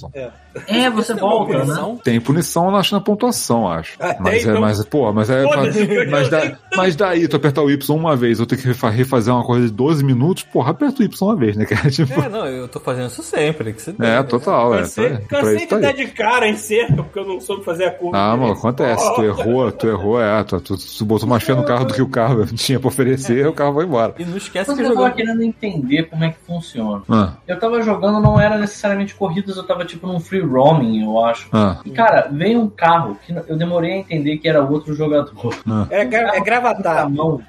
É, 0.67 0.89
você 0.89 1.13
volta, 1.15 1.54
né? 1.54 1.54
Punição? 1.61 1.97
Tem 1.97 2.21
punição 2.21 2.71
na, 2.71 2.81
na 2.91 2.99
pontuação, 3.01 3.67
acho. 3.67 3.95
Ah, 3.99 4.13
tem, 4.13 4.21
mas, 4.23 4.33
é, 4.45 4.49
então? 4.49 4.61
mas, 4.61 4.85
pô, 4.85 5.13
mas 5.13 5.29
é. 5.29 5.43
Mas, 6.09 6.29
da- 6.29 6.57
mas 6.75 6.95
daí, 6.95 7.27
tu 7.27 7.35
apertar 7.35 7.61
o 7.61 7.69
Y 7.71 7.95
uma 7.95 8.15
vez, 8.15 8.39
eu 8.39 8.45
tenho 8.45 8.61
que 8.61 8.67
refa- 8.67 8.89
refazer 8.89 9.33
uma 9.33 9.43
coisa 9.43 9.65
de 9.67 9.71
12 9.73 10.03
minutos, 10.03 10.43
porra, 10.43 10.71
aperta 10.71 11.01
o 11.01 11.05
Y 11.05 11.21
uma 11.27 11.35
vez, 11.35 11.55
né, 11.55 11.65
cara? 11.65 11.89
Tipo, 11.89 12.21
É, 12.21 12.29
não, 12.29 12.45
eu 12.45 12.67
tô 12.67 12.79
fazendo 12.79 13.07
isso 13.07 13.23
sempre. 13.23 13.73
Que 13.73 13.81
você 13.81 13.95
é, 13.99 14.23
total, 14.23 14.73
é. 14.75 14.79
Cansei, 14.79 15.09
pra 15.09 15.39
cansei 15.39 15.57
de 15.59 15.65
tá 15.67 15.77
dar 15.79 15.93
de 15.93 16.07
cara 16.07 16.47
em 16.47 16.55
cerca, 16.55 16.95
porque 17.03 17.19
eu 17.19 17.25
não 17.25 17.39
soube 17.39 17.63
fazer 17.63 17.85
a 17.85 17.91
curva. 17.91 18.17
Ah, 18.17 18.35
mano, 18.37 18.53
acontece. 18.53 19.15
Tu 19.15 19.23
errou, 19.25 19.71
tu 19.71 19.87
errou, 19.87 20.21
é. 20.21 20.43
Tu, 20.43 20.59
tu, 20.61 20.75
tu 20.77 21.05
botou 21.05 21.27
mais 21.27 21.43
fé 21.43 21.53
no 21.53 21.63
carro 21.63 21.85
do 21.85 21.93
que 21.93 22.01
o 22.01 22.07
carro 22.09 22.45
tinha 22.55 22.79
pra 22.79 22.87
oferecer, 22.87 23.47
o 23.47 23.53
carro 23.53 23.73
vai 23.73 23.85
embora. 23.85 24.15
E 24.19 24.25
não 24.25 24.37
esquece 24.37 24.69
Mas 24.69 24.77
que 24.77 24.83
eu 24.83 24.89
tava 24.89 24.99
jogando. 25.01 25.15
querendo 25.15 25.43
entender 25.43 26.03
como 26.03 26.23
é 26.23 26.29
que 26.29 26.37
funciona. 26.45 27.01
Ah, 27.09 27.33
Eu 27.47 27.59
tava 27.59 27.81
jogando, 27.81 28.19
não 28.19 28.39
era 28.39 28.57
necessariamente 28.57 29.15
corridas, 29.15 29.57
eu 29.57 29.63
tava 29.63 29.85
tipo 29.85 30.07
num 30.07 30.19
free 30.19 30.41
roaming, 30.41 31.03
eu 31.03 31.23
acho. 31.23 31.44
Ah, 31.51 31.77
E 31.85 31.89
cara, 31.91 32.27
veio 32.31 32.61
um 32.61 32.69
carro 32.69 33.17
que 33.25 33.33
eu 33.47 33.57
demorei 33.57 33.93
a 33.93 33.97
entender 33.97 34.37
que 34.37 34.47
era 34.47 34.63
outro 34.63 34.93
jogador. 34.93 35.33
É, 35.89 36.03
gra- 36.05 36.35
é 36.35 36.39
Na 36.39 36.43
gravatar. 36.45 37.09
mão. 37.09 37.41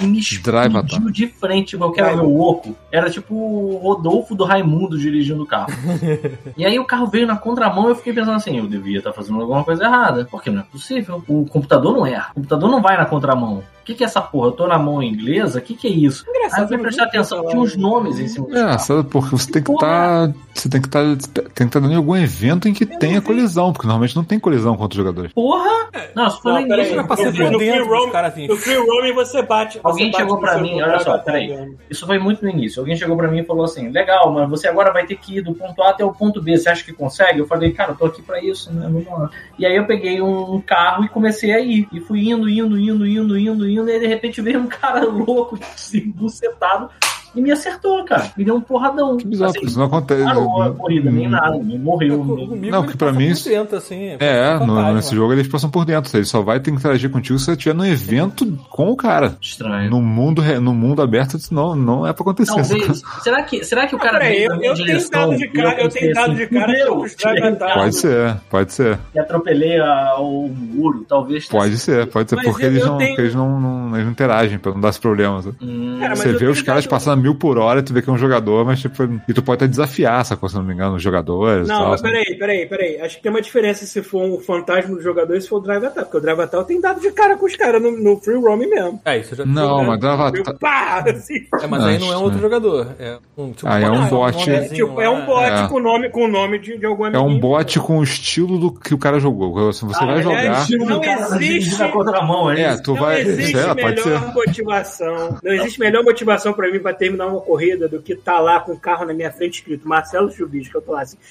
e 0.00 0.06
me 0.06 0.18
explodiu 0.20 1.10
de 1.10 1.26
frente. 1.28 1.74
Eu 1.74 1.92
quero 1.92 2.16
ver 2.16 2.22
o 2.22 2.40
oco. 2.40 2.74
Era 2.90 3.10
tipo 3.10 3.34
o 3.34 3.76
Rodolfo 3.76 4.34
do 4.34 4.44
Raimundo 4.44 4.98
dirigindo 4.98 5.42
o 5.42 5.46
carro. 5.46 5.70
e 6.56 6.64
aí 6.64 6.78
o 6.78 6.84
carro 6.84 7.06
veio 7.06 7.26
na 7.26 7.36
contramão 7.36 7.86
e 7.86 7.90
eu 7.90 7.96
fiquei 7.96 8.12
pensando 8.12 8.36
assim, 8.36 8.58
eu 8.58 8.66
devia 8.66 8.98
estar 8.98 9.12
fazendo 9.12 9.40
alguma 9.40 9.62
coisa 9.62 9.84
errada. 9.84 10.26
Porque 10.30 10.50
não 10.50 10.60
é 10.60 10.64
possível. 10.64 11.22
O 11.28 11.44
computador 11.46 11.92
não 11.92 12.06
erra. 12.06 12.30
O 12.32 12.34
computador 12.36 12.70
não 12.70 12.80
vai 12.82 12.96
na 12.96 13.04
contramão. 13.04 13.62
O 13.90 13.92
que, 13.92 13.98
que 13.98 14.04
é 14.04 14.06
essa 14.06 14.20
porra? 14.20 14.48
Eu 14.48 14.52
tô 14.52 14.68
na 14.68 14.78
mão 14.78 15.02
inglesa? 15.02 15.58
O 15.58 15.62
que, 15.62 15.74
que 15.74 15.88
é 15.88 15.90
isso? 15.90 16.24
Aí 16.52 16.62
eu 16.62 16.68
fui 16.68 16.78
prestar 16.78 17.04
atenção, 17.04 17.44
tinha 17.46 17.60
uns 17.60 17.76
nomes 17.76 18.20
em 18.20 18.28
cima 18.28 18.46
do 18.46 18.56
É, 18.56 18.78
sabe, 18.78 19.02
porque 19.08 19.30
você 19.30 19.50
tem 19.50 19.62
que 19.62 19.72
estar. 19.72 20.32
Você 20.54 20.68
tem 20.68 20.80
que 20.80 20.86
estar. 20.88 21.02
tem 21.04 21.16
que 21.16 21.62
estar 21.64 21.80
dando 21.80 21.92
em 21.92 21.96
algum 21.96 22.16
evento 22.16 22.68
em 22.68 22.72
que 22.72 22.84
tenha 22.86 23.20
colisão, 23.20 23.72
porque 23.72 23.86
normalmente 23.86 24.14
não 24.14 24.22
tem 24.24 24.38
colisão 24.38 24.76
contra 24.76 24.90
os 24.90 24.96
jogadores. 24.96 25.32
Porra! 25.32 25.88
Não, 26.14 26.30
foi 26.30 26.52
Não, 26.52 26.60
no 26.62 26.68
peraí. 26.68 26.80
início. 26.84 26.98
Era 26.98 27.06
pra 27.06 27.16
ser 27.16 27.32
No- 27.32 27.36
por 27.36 27.50
no 27.50 27.58
dentro 27.58 27.88
roam- 27.88 28.16
assim. 28.16 28.46
No 28.46 28.56
free 28.56 28.76
roaming 28.76 29.12
você 29.12 29.42
bate. 29.42 29.74
você 29.74 29.80
Alguém 29.82 30.10
bate 30.10 30.22
chegou 30.22 30.38
pra 30.38 30.58
mim, 30.58 30.80
olha 30.82 30.98
só, 31.00 31.18
peraí. 31.18 31.48
tá? 31.56 31.66
Isso 31.88 32.06
foi 32.06 32.18
muito 32.18 32.44
no 32.44 32.50
início. 32.50 32.80
Alguém 32.80 32.96
chegou 32.96 33.16
pra 33.16 33.28
mim 33.28 33.38
e 33.40 33.44
falou 33.44 33.64
assim: 33.64 33.90
legal, 33.90 34.32
mas 34.32 34.48
você 34.48 34.68
agora 34.68 34.92
vai 34.92 35.04
ter 35.06 35.16
que 35.16 35.38
ir 35.38 35.42
do 35.42 35.52
ponto 35.54 35.82
A 35.82 35.90
até 35.90 36.04
o 36.04 36.12
ponto 36.12 36.40
B. 36.40 36.56
Você 36.56 36.68
acha 36.68 36.84
que 36.84 36.92
consegue? 36.92 37.38
Eu 37.40 37.46
falei, 37.46 37.72
cara, 37.72 37.92
eu 37.92 37.96
tô 37.96 38.06
aqui 38.06 38.22
pra 38.22 38.40
isso, 38.42 38.72
né? 38.72 38.82
Vamos 38.84 39.06
lá. 39.06 39.30
E 39.58 39.66
aí 39.66 39.74
eu 39.76 39.86
peguei 39.86 40.20
um 40.20 40.60
carro 40.60 41.04
e 41.04 41.08
comecei 41.08 41.52
a 41.52 41.60
ir. 41.60 41.88
E 41.92 42.00
fui 42.00 42.28
indo, 42.28 42.48
indo, 42.48 42.78
indo, 42.78 43.06
indo, 43.06 43.38
indo, 43.38 43.68
indo. 43.68 43.79
De 43.84 44.06
repente 44.06 44.40
veio 44.40 44.60
um 44.60 44.66
cara 44.66 45.04
louco, 45.08 45.58
assim, 45.74 46.10
bucetado, 46.10 46.90
e 47.34 47.40
me 47.40 47.50
acertou, 47.52 48.04
cara. 48.04 48.30
Me 48.36 48.44
deu 48.44 48.54
um 48.56 48.60
porradão. 48.60 49.16
Que 49.16 49.26
bizarro, 49.26 49.52
porque 49.52 49.58
Assim, 49.66 49.70
isso 49.70 49.78
não 49.78 49.86
acontece. 49.86 50.24
parou 50.24 50.62
a 50.62 50.70
corrida, 50.72 51.10
nem 51.10 51.28
nada, 51.28 51.58
nem 51.58 51.78
morreu. 51.78 52.24
nem- 52.24 52.48
Comigo 52.48 52.70
Não, 52.72 52.82
ele 52.82 52.92
que 52.92 52.96
pra 52.98 53.12
mim 53.12 53.26
por 53.26 53.32
isso- 53.32 53.48
dentro, 53.48 53.76
assim. 53.76 54.16
É, 54.18 54.54
no- 54.54 54.58
fantasma. 54.60 54.92
nesse 54.94 55.14
jogo 55.14 55.32
eles 55.32 55.48
passam 55.48 55.70
por 55.70 55.84
dentro. 55.84 56.16
Ele 56.16 56.24
só 56.24 56.40
vai 56.42 56.58
ter 56.60 56.70
que 56.70 56.76
interagir 56.76 57.10
contigo 57.10 57.38
se 57.38 57.44
você 57.46 57.52
estiver 57.52 57.74
no 57.74 57.86
evento 57.86 58.46
com 58.68 58.90
o 58.90 58.96
cara. 58.96 59.36
Estranho. 59.40 59.90
No 59.90 60.00
mundo, 60.00 60.42
no 60.60 60.74
mundo 60.74 61.02
aberto, 61.02 61.36
isso 61.36 61.52
não, 61.54 61.74
não 61.76 62.06
é 62.06 62.12
pra 62.12 62.22
acontecer. 62.22 62.54
Talvez. 62.54 63.02
Será 63.22 63.42
que, 63.42 63.64
será 63.64 63.86
que 63.86 63.94
o 63.94 63.98
cara 63.98 64.18
Peraí, 64.18 64.36
veio 64.38 64.52
eu, 64.52 64.62
eu 64.62 64.74
tenho 64.74 65.10
dado 65.10 65.36
de 65.36 65.44
e 65.44 65.48
cara, 65.48 65.82
eu 65.82 65.88
tenho 65.88 66.14
dado 66.14 66.24
assim, 66.32 66.34
de 66.40 66.46
cara 66.48 66.66
que 66.72 66.78
"Fudeu, 66.80 66.98
os 66.98 67.14
drive 67.16 67.34
tirei 67.36 67.40
o 67.50 67.54
attack- 67.54 67.58
carro 67.58 67.80
Pode 67.80 67.94
ser, 67.96 68.36
pode 68.50 68.72
ser. 68.72 68.98
E 69.14 69.18
atropelei 69.18 69.78
a- 69.80 70.16
o 70.18 70.48
muro, 70.48 71.04
talvez. 71.08 71.46
tenha 71.46 71.62
Pode 71.62 71.78
ser, 71.78 72.06
pode 72.06 72.28
ser, 72.30 72.36
Mas 72.36 72.44
porque 72.46 72.64
eu- 72.64 72.68
eles, 72.70 72.82
eu 72.82 72.88
não, 72.88 72.98
tenho- 72.98 73.10
porque 73.10 73.22
eles 73.22 73.34
não, 73.34 73.60
não- 73.60 73.94
eles 73.94 74.04
não 74.04 74.12
interagem 74.12 74.58
pra 74.58 74.72
não 74.72 74.80
dar 74.80 74.88
esse 74.90 75.00
problema. 75.00 75.42
sabe? 75.42 75.56
Hum, 75.62 75.98
Você 76.14 76.32
vê 76.32 76.46
os 76.46 76.62
caras 76.62 76.86
passando 76.86 77.18
a 77.18 77.19
mil 77.20 77.34
por 77.34 77.58
hora, 77.58 77.82
tu 77.82 77.92
vê 77.92 78.02
que 78.02 78.10
é 78.10 78.12
um 78.12 78.18
jogador, 78.18 78.64
mas 78.64 78.80
tipo, 78.80 79.02
e 79.28 79.32
tu 79.34 79.42
pode 79.42 79.58
até 79.64 79.68
desafiar, 79.68 80.24
sacou? 80.24 80.48
Se 80.48 80.54
não 80.56 80.62
me 80.64 80.74
engano, 80.74 80.96
os 80.96 81.02
jogadores 81.02 81.68
Não, 81.68 81.78
tal. 81.78 81.88
mas 81.90 82.00
sabe? 82.00 82.12
peraí, 82.12 82.38
peraí, 82.38 82.66
peraí. 82.66 83.00
Acho 83.00 83.16
que 83.16 83.22
tem 83.22 83.30
uma 83.30 83.40
diferença 83.42 83.84
se 83.86 84.02
for 84.02 84.22
um 84.22 84.38
fantasma 84.40 84.94
do 84.96 85.02
jogador 85.02 85.36
e 85.36 85.40
se 85.40 85.48
for 85.48 85.56
o 85.58 85.60
Drive 85.60 85.84
Attack. 85.84 86.04
Porque 86.06 86.16
o 86.18 86.20
Drive 86.20 86.40
Attack 86.40 86.66
tem 86.66 86.80
dado 86.80 87.00
de 87.00 87.10
cara 87.12 87.36
com 87.36 87.46
os 87.46 87.54
caras 87.56 87.80
no, 87.82 87.90
no 87.92 88.16
free 88.20 88.34
roaming 88.36 88.68
mesmo. 88.68 89.00
É, 89.04 89.18
isso 89.18 89.34
eu 89.34 89.38
já 89.38 89.44
Não, 89.46 89.82
né? 89.82 89.98
mas. 90.00 90.34
Eu, 90.34 90.58
pá, 90.58 91.04
assim. 91.08 91.34
É, 91.62 91.66
mas 91.66 91.84
aí 91.84 91.98
não 91.98 92.06
é 92.06 92.10
um 92.10 92.14
Acho, 92.14 92.22
outro 92.24 92.36
né? 92.36 92.42
jogador. 92.42 92.86
É 92.98 93.18
um, 93.36 93.52
tipo, 93.52 93.68
Ah, 93.68 93.80
é 93.80 93.90
um 93.90 94.06
bot. 94.08 94.50
É, 94.50 94.68
tipo, 94.68 95.00
é 95.00 95.08
um 95.10 95.20
lá. 95.20 95.26
bot 95.26 95.44
É. 95.64 95.68
com 95.68 95.80
nome, 95.80 96.08
com 96.10 96.28
nome 96.28 96.58
de, 96.58 96.78
de 96.78 96.86
algum 96.86 97.06
É 97.06 97.18
um 97.18 97.38
bot 97.38 97.78
com 97.80 97.98
o 97.98 98.02
estilo 98.02 98.58
do 98.58 98.72
que 98.72 98.94
o 98.94 98.98
cara 98.98 99.18
jogou. 99.20 99.72
Se 99.72 99.84
você 99.84 100.02
Ah, 100.02 100.06
vai 100.06 100.18
é 100.18 100.22
jogar. 100.22 100.60
estilo- 100.62 100.86
Não 100.86 101.00
existe- 101.40 101.78
na 101.78 101.88
contramão, 101.88 102.50
é 102.50 102.60
É, 102.62 102.76
tu 102.76 102.94
Não 102.94 103.00
vai. 103.00 103.20
existe 103.20 103.54
melhor 103.56 104.32
motivação. 104.34 105.38
Não 105.42 105.52
existe 105.52 105.80
melhor 105.80 106.04
motivação 106.04 106.52
pra 106.52 106.70
mim 106.70 106.78
pra 106.80 106.92
terminar 107.10 107.26
uma 107.26 107.40
corrida 107.40 107.88
do 107.88 108.00
que 108.00 108.14
tá 108.14 108.38
lá 108.38 108.60
com 108.60 108.72
o 108.72 108.78
carro 108.78 109.04
na 109.04 109.12
minha 109.12 109.30
frente 109.32 109.54
escrito 109.58 109.86
Marcelo 109.88 110.30
Chubisco. 110.30 110.78
Eu 110.78 110.82
tô 110.82 110.92
lá 110.92 111.02
assim. 111.02 111.16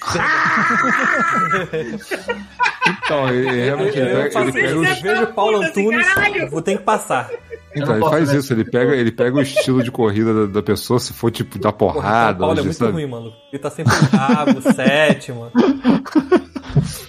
Então, 3.04 3.24
realmente 3.26 3.98
Eu, 3.98 4.04
ele 4.06 4.12
eu, 4.14 4.16
pega, 4.22 4.30
faço 4.32 4.48
ele 4.48 4.52
pega 4.52 4.66
isso, 4.68 4.78
o 4.78 4.84
eu 4.84 4.94
vejo 5.02 5.22
o 5.24 5.34
Paulo 5.34 5.62
assim, 5.62 5.86
Antunes, 5.88 6.50
vou 6.50 6.62
ter 6.62 6.78
que 6.78 6.82
passar. 6.84 7.30
Então, 7.74 7.94
ele 7.96 8.04
faz 8.08 8.32
isso, 8.32 8.52
ele 8.52 8.64
pega, 8.64 8.96
ele 8.96 9.12
pega 9.12 9.36
o 9.36 9.40
estilo 9.42 9.82
de 9.82 9.90
corrida 9.90 10.46
da, 10.46 10.54
da 10.54 10.62
pessoa, 10.62 10.98
se 10.98 11.12
for 11.12 11.30
tipo 11.30 11.58
Porra, 11.58 11.72
porrada, 11.72 12.38
o 12.38 12.40
Paulo 12.40 12.58
é 12.58 12.62
muito 12.62 12.74
sabe? 12.76 12.92
ruim, 12.92 13.06
mano. 13.06 13.32
Ele 13.52 13.62
tá 13.62 13.70
sempre 13.70 13.92
oitavo, 13.94 14.60
sétimo. 14.74 15.52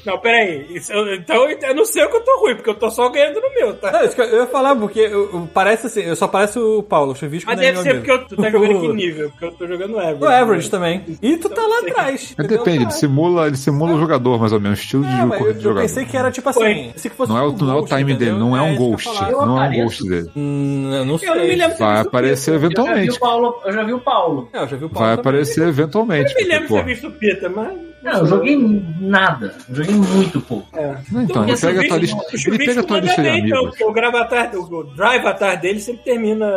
Não, 0.05 0.17
peraí. 0.19 0.67
Isso, 0.75 0.91
eu- 0.91 1.15
então 1.15 1.49
eu 1.49 1.75
não 1.75 1.85
sei 1.85 2.03
o 2.03 2.09
que 2.09 2.17
eu 2.17 2.21
tô 2.21 2.39
ruim, 2.41 2.55
porque 2.55 2.69
eu 2.69 2.75
tô 2.75 2.89
só 2.91 3.09
ganhando 3.09 3.39
no 3.39 3.53
meu, 3.53 3.73
tá? 3.75 3.91
Não, 3.91 4.03
isso 4.03 4.15
que 4.15 4.21
eu 4.21 4.25
eu 4.25 4.39
ia 4.41 4.47
falar, 4.47 4.75
porque 4.75 4.99
eu, 4.99 5.31
eu- 5.33 5.49
parece 5.53 5.87
assim, 5.87 6.01
eu 6.01 6.15
só 6.15 6.27
parece 6.27 6.59
o 6.59 6.83
Paulo, 6.83 7.11
o 7.13 7.15
Chuvisco 7.15 7.49
Mas 7.49 7.59
é 7.59 7.63
deve 7.71 7.73
meu 7.75 7.83
ser 7.83 7.93
porque 7.95 8.11
eu, 8.11 8.27
tu 8.27 8.35
tá 8.35 8.49
jogando 8.67 8.81
que 8.81 8.93
nível, 8.93 9.29
porque 9.29 9.45
eu 9.45 9.51
tô 9.51 9.67
jogando 9.67 9.99
average. 9.99 10.23
O 10.23 10.27
Average 10.27 10.69
também. 10.69 11.03
E 11.21 11.37
tu 11.37 11.49
tá 11.49 11.61
lá 11.61 11.79
atrás. 11.79 12.33
Mas 12.37 12.45
entendeu? 12.45 12.57
depende, 12.63 12.83
ele 12.83 12.91
simula, 12.91 13.47
ele 13.47 13.57
simula 13.57 13.93
o 13.93 13.99
jogador, 13.99 14.39
mais 14.39 14.51
ou 14.53 14.59
menos, 14.59 14.79
estilo 14.79 15.03
de 15.03 15.09
É, 15.09 15.23
eu, 15.23 15.27
corrida 15.29 15.53
de 15.53 15.57
eu 15.57 15.61
jogador. 15.63 15.81
pensei 15.87 16.05
que 16.05 16.17
era 16.17 16.31
tipo 16.31 16.49
assim. 16.49 16.59
Foi. 16.59 16.91
Se 16.95 17.09
que 17.09 17.15
fosse 17.15 17.31
Não 17.31 17.37
é, 17.37 17.41
o, 17.47 17.51
não 17.51 17.71
é 17.71 17.81
o 17.81 17.85
time 17.85 18.03
dele, 18.03 18.13
entendeu? 18.13 18.39
não 18.39 18.57
é 18.57 18.61
um 18.61 18.71
eu 18.73 18.77
ghost. 18.77 19.09
Eu 19.29 19.45
Não 19.45 19.63
é 19.63 19.69
um 19.69 19.73
ghost 19.83 20.03
dele. 20.07 20.31
Hum, 20.35 20.91
eu 20.93 21.05
não 21.05 21.17
sei. 21.17 21.29
Eu 21.29 21.35
não 21.35 21.43
me 21.43 21.55
lembro 21.55 21.73
se 21.73 21.79
Vai 21.79 21.99
aparecer. 21.99 22.53
Eu 22.53 22.59
vi 22.59 22.65
eventualmente. 22.65 23.19
Eu 23.65 23.73
já 23.73 23.83
vi 23.83 23.93
o 23.93 23.99
Paulo. 23.99 24.49
É, 24.53 24.63
eu 24.63 24.67
já 24.67 24.77
vi 24.77 24.85
o 24.85 24.89
Paulo 24.89 25.05
Vai 25.07 25.15
aparecer 25.15 25.67
eventualmente. 25.67 26.33
Eu 26.33 26.41
me 26.41 26.47
lembro 26.47 26.61
de 26.63 26.67
porque, 26.67 26.83
ter 26.83 26.89
visto 26.93 27.07
o 27.07 27.11
Pita, 27.11 27.49
mas. 27.49 27.90
Não, 28.03 28.11
eu 28.19 28.25
joguei 28.25 28.57
nada. 28.99 29.53
Eu 29.69 29.75
joguei 29.75 29.95
muito 29.95 30.41
pouco. 30.41 30.67
É. 30.77 30.95
Não, 31.11 31.21
então, 31.21 31.45
Porque 31.45 31.51
ele 31.51 31.59
pega 31.61 31.81
a 31.81 31.87
tua 31.87 31.97
lista, 31.97 32.17
o 32.17 32.53
ele 32.53 32.65
pega 32.65 32.79
a 32.79 32.83
tua 32.83 32.99
lista 32.99 33.21
de 33.21 33.29
bem, 33.29 33.39
então, 33.45 33.57
amigos. 33.59 33.69
porque 33.77 33.83
o, 33.83 33.93
gravatar, 33.93 34.51
o, 34.55 34.61
o 34.79 34.83
drive 34.83 35.25
atar 35.27 35.59
dele 35.59 35.79
sempre 35.79 36.03
termina 36.03 36.47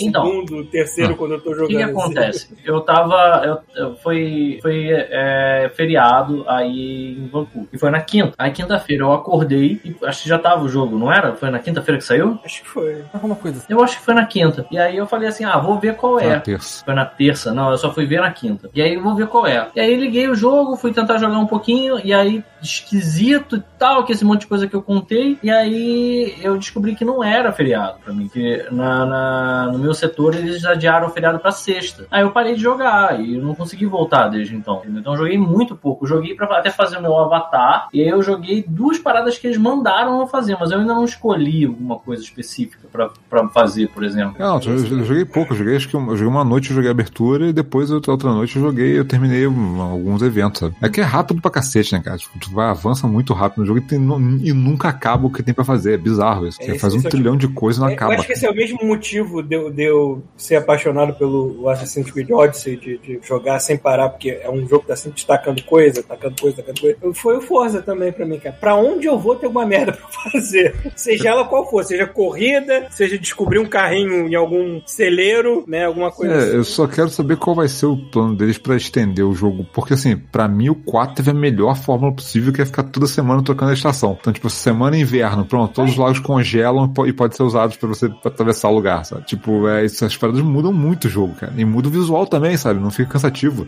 Então. 0.00 0.24
segundo, 0.26 0.64
terceiro 0.66 1.12
Ah. 1.14 1.16
quando 1.16 1.32
eu 1.32 1.40
tô 1.40 1.50
O 1.50 1.54
jogando. 1.54 1.68
que, 1.68 1.76
que 1.76 1.82
assim. 1.82 2.00
acontece? 2.00 2.48
Eu 2.64 2.80
tava. 2.82 3.42
Eu, 3.44 3.58
eu- 3.84 3.96
foi 3.96 4.58
foi 4.62 4.88
é, 4.90 5.70
feriado 5.74 6.44
aí 6.48 7.16
em 7.18 7.26
Vancouver. 7.28 7.68
E 7.72 7.78
foi 7.78 7.90
na 7.90 8.00
quinta. 8.00 8.32
Aí 8.38 8.50
quinta-feira 8.50 9.02
eu 9.04 9.12
acordei 9.12 9.80
e 9.84 9.94
acho 10.04 10.22
que 10.22 10.28
já 10.28 10.38
tava 10.38 10.64
o 10.64 10.68
jogo, 10.68 10.98
não 10.98 11.12
era? 11.12 11.34
Foi 11.34 11.50
na 11.50 11.58
quinta-feira 11.58 11.98
que 11.98 12.04
saiu? 12.04 12.38
Acho 12.44 12.62
que 12.62 12.68
foi. 12.68 13.02
Alguma 13.12 13.34
coisa 13.34 13.58
assim. 13.58 13.66
Eu 13.72 13.82
acho 13.82 13.98
que 13.98 14.04
foi 14.04 14.14
na 14.14 14.24
quinta. 14.26 14.66
E 14.70 14.78
aí 14.78 14.96
eu 14.96 15.06
falei 15.06 15.28
assim: 15.28 15.44
ah, 15.44 15.58
vou 15.58 15.78
ver 15.78 15.96
qual 15.96 16.16
Na 16.16 16.22
é. 16.22 16.38
terça. 16.40 16.84
Foi 16.84 16.94
na 16.94 17.04
terça, 17.04 17.52
não, 17.52 17.70
eu 17.70 17.78
só 17.78 17.92
fui 17.92 18.06
ver 18.06 18.20
na 18.20 18.30
quinta. 18.30 18.70
E 18.74 18.80
aí 18.80 18.94
eu 18.94 19.02
vou 19.02 19.14
ver 19.14 19.26
qual 19.26 19.46
é. 19.46 19.68
E 19.74 19.80
aí 19.80 19.94
liguei 19.96 20.28
o 20.28 20.34
jogo, 20.34 20.76
fui 20.76 20.91
tentar 20.92 21.18
jogar 21.18 21.38
um 21.38 21.46
pouquinho, 21.46 21.98
e 22.04 22.12
aí 22.12 22.42
esquisito 22.62 23.56
e 23.56 23.62
tal, 23.78 24.04
que 24.04 24.12
esse 24.12 24.24
monte 24.24 24.40
de 24.42 24.46
coisa 24.46 24.66
que 24.68 24.74
eu 24.74 24.82
contei. 24.82 25.38
E 25.42 25.50
aí 25.50 26.34
eu 26.42 26.56
descobri 26.56 26.94
que 26.94 27.04
não 27.04 27.22
era 27.22 27.52
feriado 27.52 27.98
pra 28.04 28.12
mim, 28.12 28.28
que 28.28 28.64
na, 28.70 29.04
na- 29.06 29.68
no 29.72 29.78
meu 29.78 29.92
setor 29.94 30.34
eles 30.34 30.64
adiaram 30.64 31.08
o 31.08 31.10
feriado 31.10 31.38
pra 31.38 31.50
sexta. 31.50 32.06
Aí 32.10 32.22
eu 32.22 32.30
parei 32.30 32.54
de 32.54 32.60
jogar 32.62 33.20
e 33.20 33.36
não 33.38 33.54
consegui 33.54 33.86
voltar 33.86 34.28
desde 34.28 34.54
então. 34.54 34.82
Então 34.86 35.12
eu 35.14 35.18
joguei 35.18 35.38
muito 35.38 35.74
pouco. 35.74 36.06
Joguei 36.06 36.34
pra 36.34 36.46
até 36.58 36.70
fazer 36.70 36.98
o 36.98 37.02
meu 37.02 37.16
avatar, 37.18 37.88
e 37.92 38.00
aí 38.02 38.08
eu 38.08 38.22
joguei 38.22 38.64
duas 38.66 38.98
paradas 38.98 39.38
que 39.38 39.46
eles 39.46 39.58
mandaram 39.58 40.20
eu 40.20 40.26
fazer, 40.26 40.56
mas 40.60 40.70
eu 40.70 40.78
ainda 40.78 40.94
não 40.94 41.04
escolhi 41.04 41.64
alguma 41.64 41.96
coisa 41.98 42.22
específica 42.22 42.86
pra 42.92 43.48
fazer, 43.48 43.88
por 43.88 44.04
exemplo. 44.04 44.34
Não, 44.38 44.60
eu, 44.60 45.04
joguei 45.04 45.24
pouco, 45.24 45.52
eu 45.52 45.58
joguei 45.58 45.76
acho 45.76 45.88
que 45.88 45.94
eu, 45.96 46.00
eu 46.00 46.16
joguei 46.16 46.28
uma 46.28 46.44
noite, 46.44 46.70
eu 46.70 46.76
joguei 46.76 46.90
abertura 46.90 47.46
e 47.46 47.52
depois 47.52 47.90
outra, 47.90 48.30
noite 48.32 48.56
eu 48.56 48.62
joguei, 48.62 48.98
eu 48.98 49.04
terminei 49.04 49.44
alguns 49.44 50.22
eventos, 50.22 50.60
sabe? 50.60 50.74
É 50.82 50.88
que 50.88 51.00
é 51.00 51.04
rápido 51.04 51.40
pra 51.40 51.50
cacete, 51.50 51.92
né, 51.92 52.00
cara? 52.04 52.16
Tipo, 52.18 52.38
tu 52.38 52.50
vai, 52.50 52.68
avança 52.68 53.06
muito 53.06 53.32
rápido 53.32 53.60
no 53.60 53.66
jogo 53.66 53.78
e, 53.78 53.82
tem, 53.82 53.98
e 54.42 54.52
nunca 54.52 54.88
acaba 54.88 55.26
o 55.26 55.30
que 55.32 55.42
tem 55.42 55.54
pra 55.54 55.64
fazer. 55.64 55.94
É 55.94 55.96
bizarro 55.96 56.46
isso. 56.46 56.58
É, 56.60 56.66
Você 56.66 56.78
faz 56.78 56.94
um 56.94 57.02
trilhão 57.02 57.36
de 57.36 57.48
coisas 57.48 57.78
e 57.78 57.84
não 57.84 57.90
É, 57.90 57.94
acaba. 57.94 58.12
Eu 58.14 58.18
acho 58.18 58.26
que 58.26 58.32
esse 58.32 58.46
é 58.46 58.50
o 58.50 58.54
mesmo 58.54 58.78
motivo 58.84 59.42
de 59.42 59.54
eu, 59.54 59.70
de 59.70 59.82
eu 59.84 60.22
ser 60.36 60.56
apaixonado 60.56 61.14
pelo 61.14 61.68
Assassin's 61.68 62.10
Creed 62.10 62.30
Odyssey, 62.30 62.76
de, 62.76 62.98
de 62.98 63.20
jogar 63.22 63.58
sem 63.60 63.76
parar, 63.76 64.08
porque 64.08 64.30
é 64.42 64.50
um 64.50 64.66
jogo 64.68 64.80
que 64.82 64.88
tá 64.88 64.96
sempre 64.96 65.16
destacando 65.16 65.62
coisa, 65.62 66.02
tacando 66.02 66.34
coisa, 66.40 66.56
tacando 66.56 66.80
coisa. 66.80 66.96
Foi 67.14 67.36
o 67.36 67.40
Forza 67.40 67.80
também 67.82 68.10
pra 68.12 68.26
mim, 68.26 68.38
cara. 68.38 68.56
Pra 68.60 68.74
onde 68.74 69.06
eu 69.06 69.18
vou 69.18 69.36
ter 69.36 69.46
alguma 69.46 69.64
merda 69.66 69.92
pra 70.10 70.30
fazer? 70.32 70.74
Seja 70.96 71.28
ela 71.28 71.44
qual 71.44 71.68
for, 71.70 71.84
seja 71.84 72.06
corrida, 72.06 72.86
seja 72.90 73.18
descobrir 73.18 73.58
um 73.58 73.66
carrinho 73.66 74.26
em 74.28 74.34
algum 74.34 74.80
celeiro, 74.86 75.64
né? 75.66 75.84
Alguma 75.86 76.10
coisa 76.10 76.34
É, 76.34 76.38
assim. 76.38 76.56
eu 76.56 76.64
só 76.64 76.86
quero 76.86 77.08
saber 77.08 77.36
qual 77.36 77.54
vai 77.54 77.68
ser 77.68 77.86
o 77.86 77.96
plano 77.96 78.34
deles 78.34 78.58
pra 78.58 78.76
estender 78.76 79.24
o 79.24 79.34
jogo. 79.34 79.66
Porque, 79.72 79.94
assim, 79.94 80.16
pra 80.16 80.48
mim 80.48 80.71
o 80.72 80.76
4 80.76 81.14
teve 81.16 81.30
a 81.30 81.34
melhor 81.34 81.76
fórmula 81.76 82.12
possível, 82.12 82.52
que 82.52 82.60
é 82.62 82.66
ficar 82.66 82.82
toda 82.84 83.06
semana 83.06 83.42
trocando 83.42 83.70
a 83.70 83.74
estação. 83.74 84.16
Então, 84.20 84.32
tipo, 84.32 84.48
semana 84.50 84.96
é 84.96 85.00
inverno, 85.00 85.44
pronto, 85.44 85.72
todos 85.74 85.92
os 85.92 85.96
lagos 85.98 86.18
congelam 86.18 86.86
e 86.86 86.88
po- 86.88 87.06
e 87.06 87.12
podem 87.12 87.36
ser 87.36 87.42
usados 87.42 87.76
pra 87.76 87.88
você 87.88 88.10
atravessar 88.24 88.68
o 88.68 88.74
lugar, 88.74 89.04
sabe? 89.04 89.24
Tipo, 89.24 89.68
é, 89.68 89.84
essas 89.84 90.16
paradas 90.16 90.42
mudam 90.42 90.72
muito 90.72 91.04
o 91.06 91.10
jogo, 91.10 91.34
cara. 91.34 91.52
E 91.56 91.64
muda 91.64 91.88
o 91.88 91.90
visual 91.90 92.26
também, 92.26 92.56
sabe? 92.56 92.80
Não 92.80 92.90
fica 92.90 93.10
cansativo. 93.12 93.66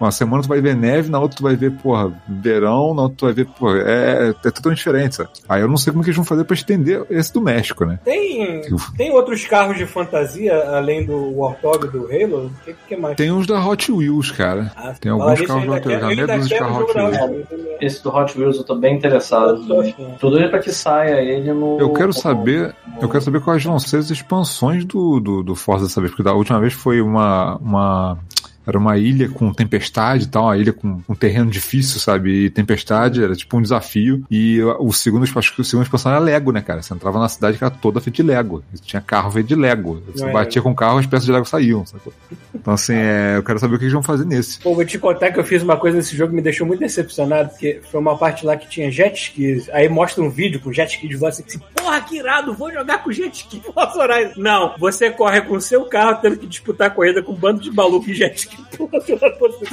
Uma 0.00 0.10
semana 0.10 0.42
tu 0.42 0.48
vai 0.48 0.60
ver 0.60 0.74
neve, 0.76 1.10
na 1.10 1.18
outra 1.18 1.36
tu 1.38 1.42
vai 1.42 1.56
ver, 1.56 1.70
porra, 1.72 2.12
verão, 2.28 2.94
na 2.94 3.02
outra 3.02 3.16
tu 3.16 3.24
vai 3.26 3.34
ver, 3.34 3.46
porra, 3.46 3.78
é, 3.80 4.28
é 4.30 4.50
totalmente 4.50 4.78
diferente, 4.78 5.14
sabe? 5.16 5.30
Aí 5.48 5.60
eu 5.62 5.68
não 5.68 5.76
sei 5.76 5.92
como 5.92 6.02
que 6.02 6.10
eles 6.10 6.16
vão 6.16 6.24
fazer 6.24 6.44
pra 6.44 6.54
estender 6.54 7.04
esse 7.10 7.32
do 7.32 7.40
México, 7.40 7.84
né? 7.84 7.98
Tem, 8.04 8.62
tem 8.96 9.10
outros 9.12 9.46
carros 9.46 9.76
de 9.76 9.86
fantasia 9.86 10.54
além 10.76 11.04
do 11.06 11.36
Warthog 11.38 11.86
do 11.88 12.06
Halo? 12.06 12.46
O 12.46 12.64
que, 12.64 12.74
que 12.88 12.96
mais? 12.96 13.16
Tem 13.16 13.30
uns 13.32 13.46
da 13.46 13.64
Hot 13.64 13.90
Wheels, 13.90 14.30
cara. 14.32 14.72
Ah, 14.76 14.92
Tem 15.00 15.10
alguns 15.12 15.40
carros 15.42 15.66
da 15.66 15.76
eu 15.78 15.84
meia 15.86 16.06
ainda 16.06 16.33
de 16.40 16.54
Hot 16.54 16.96
Wheels. 16.96 17.46
Esse 17.80 18.02
do 18.02 18.14
Hot 18.14 18.38
Wheels 18.38 18.56
eu 18.56 18.64
tô 18.64 18.74
bem 18.74 18.96
interessado. 18.96 19.80
Afim. 19.80 20.14
Tô 20.18 20.30
doido 20.30 20.50
pra 20.50 20.58
que 20.58 20.72
saia 20.72 21.20
ele 21.20 21.52
no. 21.52 21.78
Eu 21.78 21.92
quero 21.92 22.12
saber, 22.12 22.74
eu 23.00 23.08
quero 23.08 23.22
saber 23.22 23.40
quais 23.40 23.64
vão 23.64 23.78
ser 23.78 23.98
as 23.98 24.10
expansões 24.10 24.84
do, 24.84 25.20
do, 25.20 25.42
do 25.42 25.54
Forza 25.54 25.86
dessa 25.86 26.00
vez, 26.00 26.10
porque 26.10 26.22
da 26.22 26.34
última 26.34 26.60
vez 26.60 26.72
foi 26.72 27.00
uma, 27.00 27.56
uma 27.56 28.18
Era 28.66 28.78
uma 28.78 28.96
ilha 28.96 29.28
com 29.28 29.52
tempestade 29.52 30.24
e 30.24 30.28
tal, 30.28 30.44
uma 30.44 30.56
ilha 30.56 30.72
com 30.72 31.00
um 31.08 31.14
terreno 31.14 31.50
difícil, 31.50 32.00
sabe? 32.00 32.46
E 32.46 32.50
tempestade 32.50 33.22
era 33.22 33.34
tipo 33.34 33.56
um 33.56 33.62
desafio. 33.62 34.24
E 34.30 34.62
o 34.78 34.92
segundo, 34.92 35.24
acho 35.24 35.54
que 35.54 35.60
o 35.60 35.64
segundo 35.64 35.84
expansão 35.84 36.12
era 36.12 36.20
Lego, 36.20 36.52
né, 36.52 36.60
cara? 36.60 36.82
Você 36.82 36.94
entrava 36.94 37.18
na 37.18 37.28
cidade 37.28 37.58
que 37.58 37.64
era 37.64 37.70
toda 37.70 38.00
feita 38.00 38.16
de 38.16 38.22
Lego. 38.22 38.62
Tinha 38.82 39.02
carro 39.02 39.30
feito 39.30 39.46
de 39.46 39.54
Lego. 39.54 40.02
Você 40.12 40.24
é 40.24 40.32
batia 40.32 40.62
com 40.62 40.70
o 40.70 40.74
carro, 40.74 40.98
as 40.98 41.06
peças 41.06 41.26
de 41.26 41.32
Lego 41.32 41.44
saíam, 41.44 41.84
sacou? 41.84 42.12
Então, 42.54 42.74
assim, 42.74 42.94
é, 42.94 43.36
eu 43.36 43.42
quero 43.42 43.58
saber 43.58 43.74
o 43.74 43.78
que 43.78 43.84
eles 43.84 43.92
vão 43.92 44.02
fazer 44.02 44.24
nesse. 44.24 44.58
Pô, 44.60 44.74
vou 44.74 44.84
te 44.84 44.98
contar 44.98 45.30
que 45.32 45.38
eu 45.38 45.44
fiz 45.44 45.62
uma 45.62 45.76
coisa 45.76 45.96
nesse 45.96 46.16
jogo 46.16 46.30
que 46.30 46.36
me 46.36 46.42
deixou 46.42 46.66
muito 46.66 46.80
decepcionado, 46.80 47.50
porque 47.50 47.80
foi 47.90 48.00
uma 48.00 48.16
parte 48.16 48.46
lá 48.46 48.56
que 48.56 48.68
tinha 48.68 48.90
jet 48.90 49.14
skis. 49.14 49.68
Aí 49.70 49.88
mostra 49.88 50.22
um 50.22 50.30
vídeo 50.30 50.60
com 50.60 50.72
jet 50.72 50.90
ski 50.90 51.08
de 51.08 51.16
você 51.16 51.42
assim, 51.46 51.58
porra, 51.74 52.00
que 52.00 52.16
irado, 52.16 52.54
vou 52.54 52.72
jogar 52.72 53.02
com 53.02 53.12
jet 53.12 53.34
ski. 53.34 53.62
Não, 54.36 54.74
você 54.78 55.10
corre 55.10 55.42
com 55.42 55.54
o 55.54 55.60
seu 55.60 55.84
carro 55.84 56.18
tendo 56.20 56.36
que 56.36 56.46
disputar 56.46 56.88
a 56.88 56.90
corrida 56.90 57.22
com 57.22 57.32
um 57.32 57.36
bando 57.36 57.60
de 57.60 57.70
maluco 57.70 58.10
em 58.10 58.14
jet 58.14 58.36
ski. 58.36 58.53
Porra, 58.76 59.00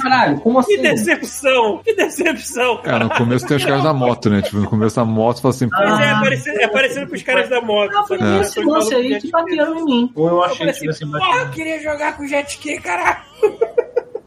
Caralho, 0.02 0.40
como 0.40 0.62
Que 0.64 0.74
assim? 0.74 0.82
decepção, 0.82 1.80
que 1.84 1.94
decepção, 1.94 2.76
cara. 2.78 2.90
Cara, 2.92 3.04
no 3.04 3.10
começo 3.10 3.46
tem 3.46 3.56
os 3.56 3.64
caras 3.64 3.82
da 3.82 3.92
moto, 3.92 4.30
né? 4.30 4.42
Tipo, 4.42 4.56
no 4.58 4.68
começo 4.68 4.96
da 4.96 5.04
moto, 5.04 5.40
fala 5.40 5.54
assim, 5.54 5.68
Mas 5.70 6.00
é, 6.00 6.10
Ah. 6.10 6.20
parecido, 6.20 6.60
é 6.60 6.68
parecido 6.68 7.06
com 7.08 7.14
os 7.14 7.22
caras 7.22 7.48
da 7.48 7.60
moto. 7.60 7.92
Ah, 7.96 8.04
foi 8.06 8.18
que 8.18 8.24
esse 8.24 8.60
lance 8.60 8.94
aí 8.94 9.18
que 9.20 9.30
bateram 9.30 9.76
em 9.78 9.84
mim. 9.84 10.12
Ou 10.14 10.28
eu 10.28 10.34
Eu 10.36 10.42
achei 10.44 10.58
falei 10.58 10.72
que 10.74 10.88
assim, 10.88 11.04
tivesse 11.04 11.24
porra, 11.26 11.38
eu 11.42 11.50
queria 11.50 11.80
jogar 11.82 12.16
com 12.16 12.26
jet 12.26 12.48
ski, 12.50 12.80
caralho. 12.80 13.18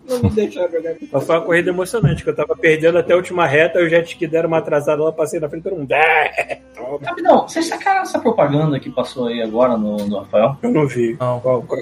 Não 0.07 0.19
me 0.21 0.29
deixaram 0.29 0.71
jogar. 0.71 0.95
Mas 1.11 1.23
foi 1.25 1.35
uma 1.35 1.41
corrida 1.45 1.69
emocionante, 1.69 2.23
que 2.23 2.29
eu 2.29 2.35
tava 2.35 2.55
perdendo 2.55 2.97
até 2.97 3.13
a 3.13 3.17
última 3.17 3.45
reta, 3.47 3.79
e 3.79 3.85
o 3.85 3.89
jet 3.89 4.07
ski 4.07 4.27
deram 4.27 4.47
uma 4.47 4.57
atrasada 4.59 5.03
lá, 5.03 5.11
passei 5.11 5.39
na 5.39 5.49
frente, 5.49 5.63
todo 5.63 5.75
mundo. 5.77 5.91
"É, 5.91 6.59
toma." 6.75 6.99
Rapidão, 7.03 7.47
vocês 7.47 7.65
sacaram 7.67 8.01
essa 8.01 8.19
propaganda 8.19 8.79
que 8.79 8.89
passou 8.89 9.27
aí 9.27 9.41
agora 9.41 9.77
no, 9.77 9.97
no 9.97 10.19
Rafael? 10.19 10.55
Eu 10.61 10.71
não 10.71 10.87
vi. 10.87 11.17
Não. 11.19 11.39
Qual- 11.39 11.61
qual- 11.63 11.81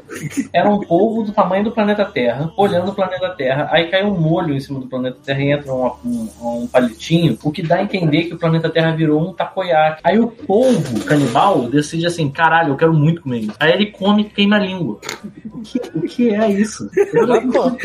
Era 0.53 0.69
um 0.69 0.79
povo 0.79 1.23
do 1.23 1.31
tamanho 1.31 1.63
do 1.63 1.71
planeta 1.71 2.05
Terra, 2.05 2.51
olhando 2.57 2.91
o 2.91 2.95
planeta 2.95 3.29
Terra, 3.31 3.67
aí 3.71 3.89
cai 3.89 4.03
um 4.03 4.17
molho 4.19 4.53
em 4.53 4.59
cima 4.59 4.79
do 4.79 4.87
planeta 4.87 5.17
Terra 5.23 5.41
e 5.41 5.51
entra 5.51 5.73
um, 5.73 5.91
um, 6.05 6.29
um 6.63 6.67
palitinho, 6.67 7.37
o 7.43 7.51
que 7.51 7.61
dá 7.61 7.75
a 7.77 7.83
entender 7.83 8.23
que 8.23 8.33
o 8.33 8.39
planeta 8.39 8.69
Terra 8.69 8.91
virou 8.95 9.21
um 9.21 9.33
takoyaki. 9.33 10.01
Aí 10.03 10.17
o 10.19 10.27
polvo 10.27 11.03
canibal 11.05 11.63
decide 11.67 12.05
assim, 12.05 12.29
caralho, 12.29 12.69
eu 12.73 12.77
quero 12.77 12.93
muito 12.93 13.21
comer 13.21 13.39
isso. 13.39 13.53
Aí 13.59 13.71
ele 13.73 13.87
come 13.87 14.23
e 14.23 14.25
queima 14.25 14.55
a 14.55 14.59
língua. 14.59 14.99
O 15.53 15.61
que, 15.61 15.79
o 15.95 16.01
que 16.01 16.33
é 16.33 16.49
isso? 16.51 16.89
Eu 17.13 17.27
não- 17.27 17.77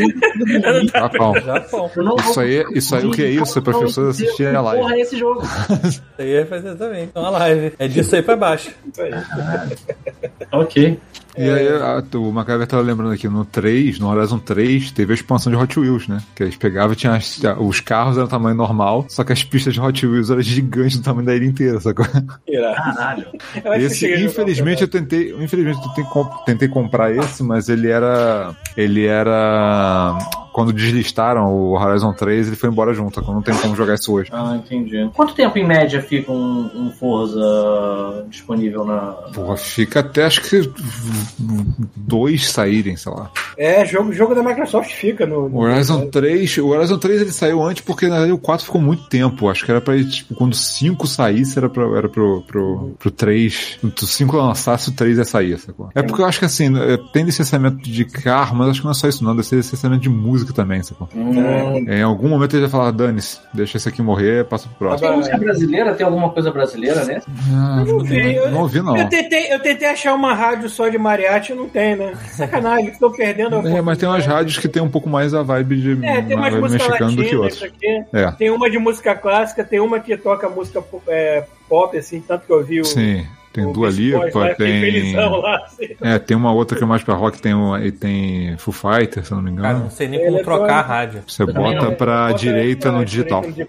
Japão. 0.93 1.35
Japão. 1.41 1.91
Isso 2.21 2.41
aí, 2.41 2.65
isso 2.75 2.95
aí 2.95 3.07
o 3.07 3.11
que 3.11 3.23
é 3.23 3.31
isso? 3.31 3.59
É 3.59 3.63
para 3.63 3.73
as 3.77 3.81
pessoas 3.81 4.09
assistirem 4.21 4.55
a 4.55 4.61
live. 4.61 4.83
Porra, 4.83 4.97
é 4.97 5.01
esse 5.01 5.17
jogo. 5.17 5.43
Isso 5.89 6.03
aí 6.19 6.35
é 6.35 6.45
fazer 6.45 6.75
também. 6.77 7.05
Então 7.05 7.25
a 7.25 7.31
live. 7.31 7.73
É 7.79 7.89
disso 7.89 8.15
aí 8.15 8.23
pra 8.23 8.37
baixo. 8.37 8.71
Isso 8.93 9.03
aí. 9.03 9.13
ok. 10.53 10.99
E 11.39 11.51
aí, 11.51 11.69
a, 11.69 12.03
o 12.19 12.33
Macabre 12.33 12.67
tava 12.67 12.83
lembrando 12.83 13.13
aqui, 13.13 13.29
no 13.29 13.45
3, 13.45 13.99
no 13.99 14.09
Horizon 14.09 14.39
3, 14.39 14.91
teve 14.91 15.13
a 15.13 15.15
expansão 15.15 15.53
de 15.53 15.57
Hot 15.59 15.79
Wheels, 15.79 16.09
né? 16.09 16.19
Que 16.35 16.43
eles 16.43 16.57
pegavam 16.57 16.93
e 16.93 16.97
tinha 16.97 17.15
as- 17.15 17.41
os 17.59 17.81
carros 17.81 18.17
eram 18.19 18.27
tamanho 18.27 18.57
normal, 18.57 19.07
só 19.09 19.23
que 19.25 19.33
as 19.33 19.43
pistas 19.45 19.75
de 19.75 19.81
Hot 19.81 20.07
Wheels 20.07 20.31
eram 20.31 20.43
gigantes 20.43 20.97
do 20.99 21.03
tamanho 21.05 21.27
da 21.27 21.35
ilha 21.35 21.47
inteira, 21.47 21.81
sacou? 21.81 22.07
Caralho. 22.75 23.27
Esse, 23.77 24.07
infelizmente, 24.25 24.83
eu 24.83 24.89
tentei, 24.89 25.35
infelizmente, 25.39 25.79
eu 25.79 25.93
tentei, 25.95 26.05
tentei 26.47 26.69
comprar 26.69 27.15
esse, 27.15 27.43
mas 27.43 27.69
ele 27.69 27.89
era, 27.91 28.55
ele 28.77 29.07
era, 29.07 30.19
quando 30.59 30.73
deslistaram 30.73 31.55
o 31.55 31.79
Horizon 31.79 32.13
3, 32.13 32.49
ele 32.49 32.57
foi 32.57 32.69
embora 32.69 32.93
junto, 32.93 33.23
não 33.23 33.41
tem 33.41 33.55
como 33.55 33.77
jogar 33.77 33.95
isso 33.95 34.13
hoje. 34.13 34.29
Ah, 34.33 34.57
entendi. 34.57 35.09
Quanto 35.15 35.33
tempo 35.33 35.57
em 35.57 35.65
média 35.65 36.03
fica 36.03 36.33
um, 36.33 36.69
um 36.75 36.91
Forza 36.91 38.27
disponível 38.29 38.85
na. 38.85 39.13
Porra, 39.33 39.57
fica 39.57 40.01
até 40.01 40.25
acho 40.25 40.43
que 40.43 40.69
dois 41.97 42.51
saírem, 42.51 42.97
sei 42.97 43.13
lá. 43.13 43.31
É, 43.57 43.87
jogo, 43.87 44.13
jogo 44.13 44.35
da 44.35 44.43
Microsoft 44.43 44.91
fica 44.91 45.25
no. 45.25 45.49
no 45.49 45.59
O 45.59 45.61
Horizon 45.61 46.09
3, 46.09 46.59
o 46.59 46.71
Horizon 46.71 46.99
3 46.99 47.21
ele 47.21 47.33
saiu 47.33 47.63
antes 47.63 47.85
porque 47.85 48.09
na 48.09 48.17
verdade 48.17 48.33
o 48.33 48.39
4 48.39 48.67
ficou 48.67 48.81
muito 48.81 49.05
tempo. 49.05 49.49
Acho 49.49 49.65
que 49.65 49.71
era 49.71 49.81
pra 49.81 49.95
ele, 49.95 50.07
tipo, 50.07 50.35
quando 50.35 50.55
o 50.55 50.57
5 50.57 51.07
saísse, 51.07 51.57
era, 51.57 51.69
pra, 51.69 51.85
era 51.97 52.09
pro, 52.09 52.43
pro, 52.43 52.97
pro 52.99 53.11
3. 53.13 53.79
Se 53.97 54.05
o 54.05 54.07
5 54.09 54.37
lançasse, 54.37 54.91
o 54.91 54.93
3 54.93 55.19
ia 55.19 55.25
sair, 55.25 55.57
sacou? 55.57 55.89
É 55.95 56.03
porque 56.03 56.21
eu 56.21 56.27
acho 56.27 56.41
que 56.41 56.47
assim, 56.47 56.77
é, 56.77 56.97
tem 57.13 57.23
licenciamento 57.23 57.89
de 57.89 58.05
carro, 58.05 58.57
mas 58.57 58.71
acho 58.71 58.81
que 58.81 58.87
não 58.87 58.91
é 58.91 58.95
só 58.95 59.07
isso, 59.07 59.23
não. 59.23 59.37
Deve 59.37 59.47
ser 59.47 59.57
licenciamento 59.57 60.03
de 60.03 60.09
música 60.09 60.48
também, 60.53 60.83
sacou? 60.83 61.09
Hum. 61.15 61.85
Em 61.89 62.03
algum 62.03 62.29
momento 62.29 62.55
ele 62.55 62.63
vai 62.63 62.71
falar, 62.71 62.91
dane-se, 62.91 63.39
deixa 63.53 63.77
esse 63.77 63.89
aqui 63.89 64.03
morrer, 64.03 64.45
passa 64.45 64.69
pro 64.69 64.89
próximo. 64.89 65.09
Tem 65.09 65.17
música 65.19 65.39
brasileira? 65.39 65.95
Tem 65.95 66.07
alguma 66.07 66.31
coisa 66.31 66.51
brasileira 66.51 67.05
nesse? 67.05 67.27
Ah, 67.53 67.85
não, 67.87 68.01
vi, 68.01 68.35
eu- 68.35 68.51
não 68.51 68.61
ouvi, 68.63 68.81
não. 68.83 68.97
Eu 68.97 69.09
tentei, 69.09 69.53
eu 69.53 69.61
tentei 69.61 69.89
achar 69.89 70.15
uma 70.15 70.35
rádio 70.35 70.69
só 70.69 70.89
de 70.89 70.99
mariachi 70.99 71.53
e 71.53 71.55
não 71.55 71.69
tem, 71.69 71.97
né? 71.97 72.13
Sacanagem, 72.33 72.89
estou 72.89 73.11
perdendo 73.11 73.57
a 73.57 73.69
É, 73.69 73.81
mas 73.81 73.99
tem 73.99 74.09
umas 74.09 74.25
rádios 74.27 74.59
que 74.59 74.69
tem 74.69 74.83
um 74.83 74.89
pouco 74.91 75.09
mais 75.09 75.35
a 75.35 75.43
vibe 75.43 75.81
de 75.81 76.05
É, 76.07 76.23
tem 76.23 76.37
vibe 76.37 76.61
músicas 76.61 76.87
mexicana 76.89 77.11
do 77.13 77.17
que 77.25 77.35
latinas, 77.37 77.63
outras. 77.63 78.09
É. 78.13 78.31
Tem 78.33 78.51
uma 78.51 78.71
de 78.71 78.79
música 78.79 79.15
clássica, 79.15 79.65
tem 79.65 79.81
uma 79.81 80.01
que 80.01 80.17
toca 80.17 80.49
música 80.49 80.83
é, 81.09 81.45
pop, 81.69 81.97
assim, 81.97 82.21
tanto 82.21 82.47
que 82.47 82.53
eu 82.53 82.65
vi 82.65 82.81
o. 82.81 82.85
Sim, 82.85 83.27
tem 83.59 83.67
o 83.67 83.73
Dua 83.73 83.91
Lipa, 83.91 84.49
fiquei 84.51 84.55
tem... 85.03 85.17
lá, 85.17 85.57
assim. 85.65 85.89
É, 86.01 86.19
tem 86.19 86.37
uma 86.37 86.53
outra 86.53 86.77
que 86.79 86.85
é 86.85 86.87
mais 86.87 87.03
pra 87.03 87.15
rock, 87.15 87.41
tem, 87.41 87.55
um, 87.55 87.77
e 87.77 87.91
tem 87.91 88.57
Foo 88.59 88.73
Fighter, 88.73 89.25
se 89.25 89.33
eu 89.33 89.37
não 89.37 89.43
me 89.43 89.57
Cara, 89.57 89.69
engano. 89.71 89.85
não 89.85 89.91
sei 89.91 90.07
nem 90.09 90.25
como 90.25 90.39
é 90.39 90.43
trocar 90.43 90.79
a 90.79 90.83
rádio. 90.83 91.23
Você 91.27 91.45
bota 91.45 91.85
não. 91.87 91.95
pra 91.95 92.29
Bota 92.29 92.39
direita 92.39 92.93
no 92.93 93.05
digital. 93.05 93.43
Porque 93.43 93.67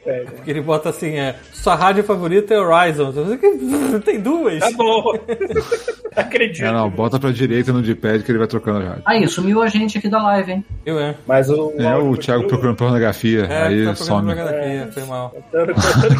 ele 0.51 0.61
bota 0.61 0.89
assim, 0.89 1.15
é. 1.17 1.35
Sua 1.53 1.75
rádio 1.75 2.03
favorita 2.03 2.53
é 2.53 2.59
Horizon. 2.59 3.11
Tem 4.05 4.19
duas. 4.19 4.59
Tá 4.59 4.71
bom. 4.71 5.13
Acredito. 6.15 6.65
É, 6.65 6.71
não, 6.71 6.89
bota 6.89 7.19
pra 7.19 7.31
direita 7.31 7.71
no 7.71 7.81
D-pad 7.81 8.23
que 8.23 8.31
ele 8.31 8.39
vai 8.39 8.47
trocando 8.47 8.79
a 8.79 8.89
rádio. 8.89 9.01
Aí, 9.05 9.27
sumiu 9.27 9.61
a 9.61 9.67
gente 9.67 9.97
aqui 9.97 10.09
da 10.09 10.21
live, 10.23 10.51
hein? 10.53 10.65
Eu 10.85 10.99
é. 10.99 11.15
Mas 11.27 11.49
o, 11.49 11.71
É, 11.77 11.95
o 11.95 12.15
Thiago 12.17 12.43
continua- 12.43 12.47
procurando 12.47 12.75
pornografia, 12.75 13.45
É, 13.45 13.63
aí 13.67 13.85
tá 13.85 13.95
some. 13.95 14.33
procurando 14.33 14.55
aqui, 14.55 14.91
foi 14.93 15.03
mal. 15.05 15.35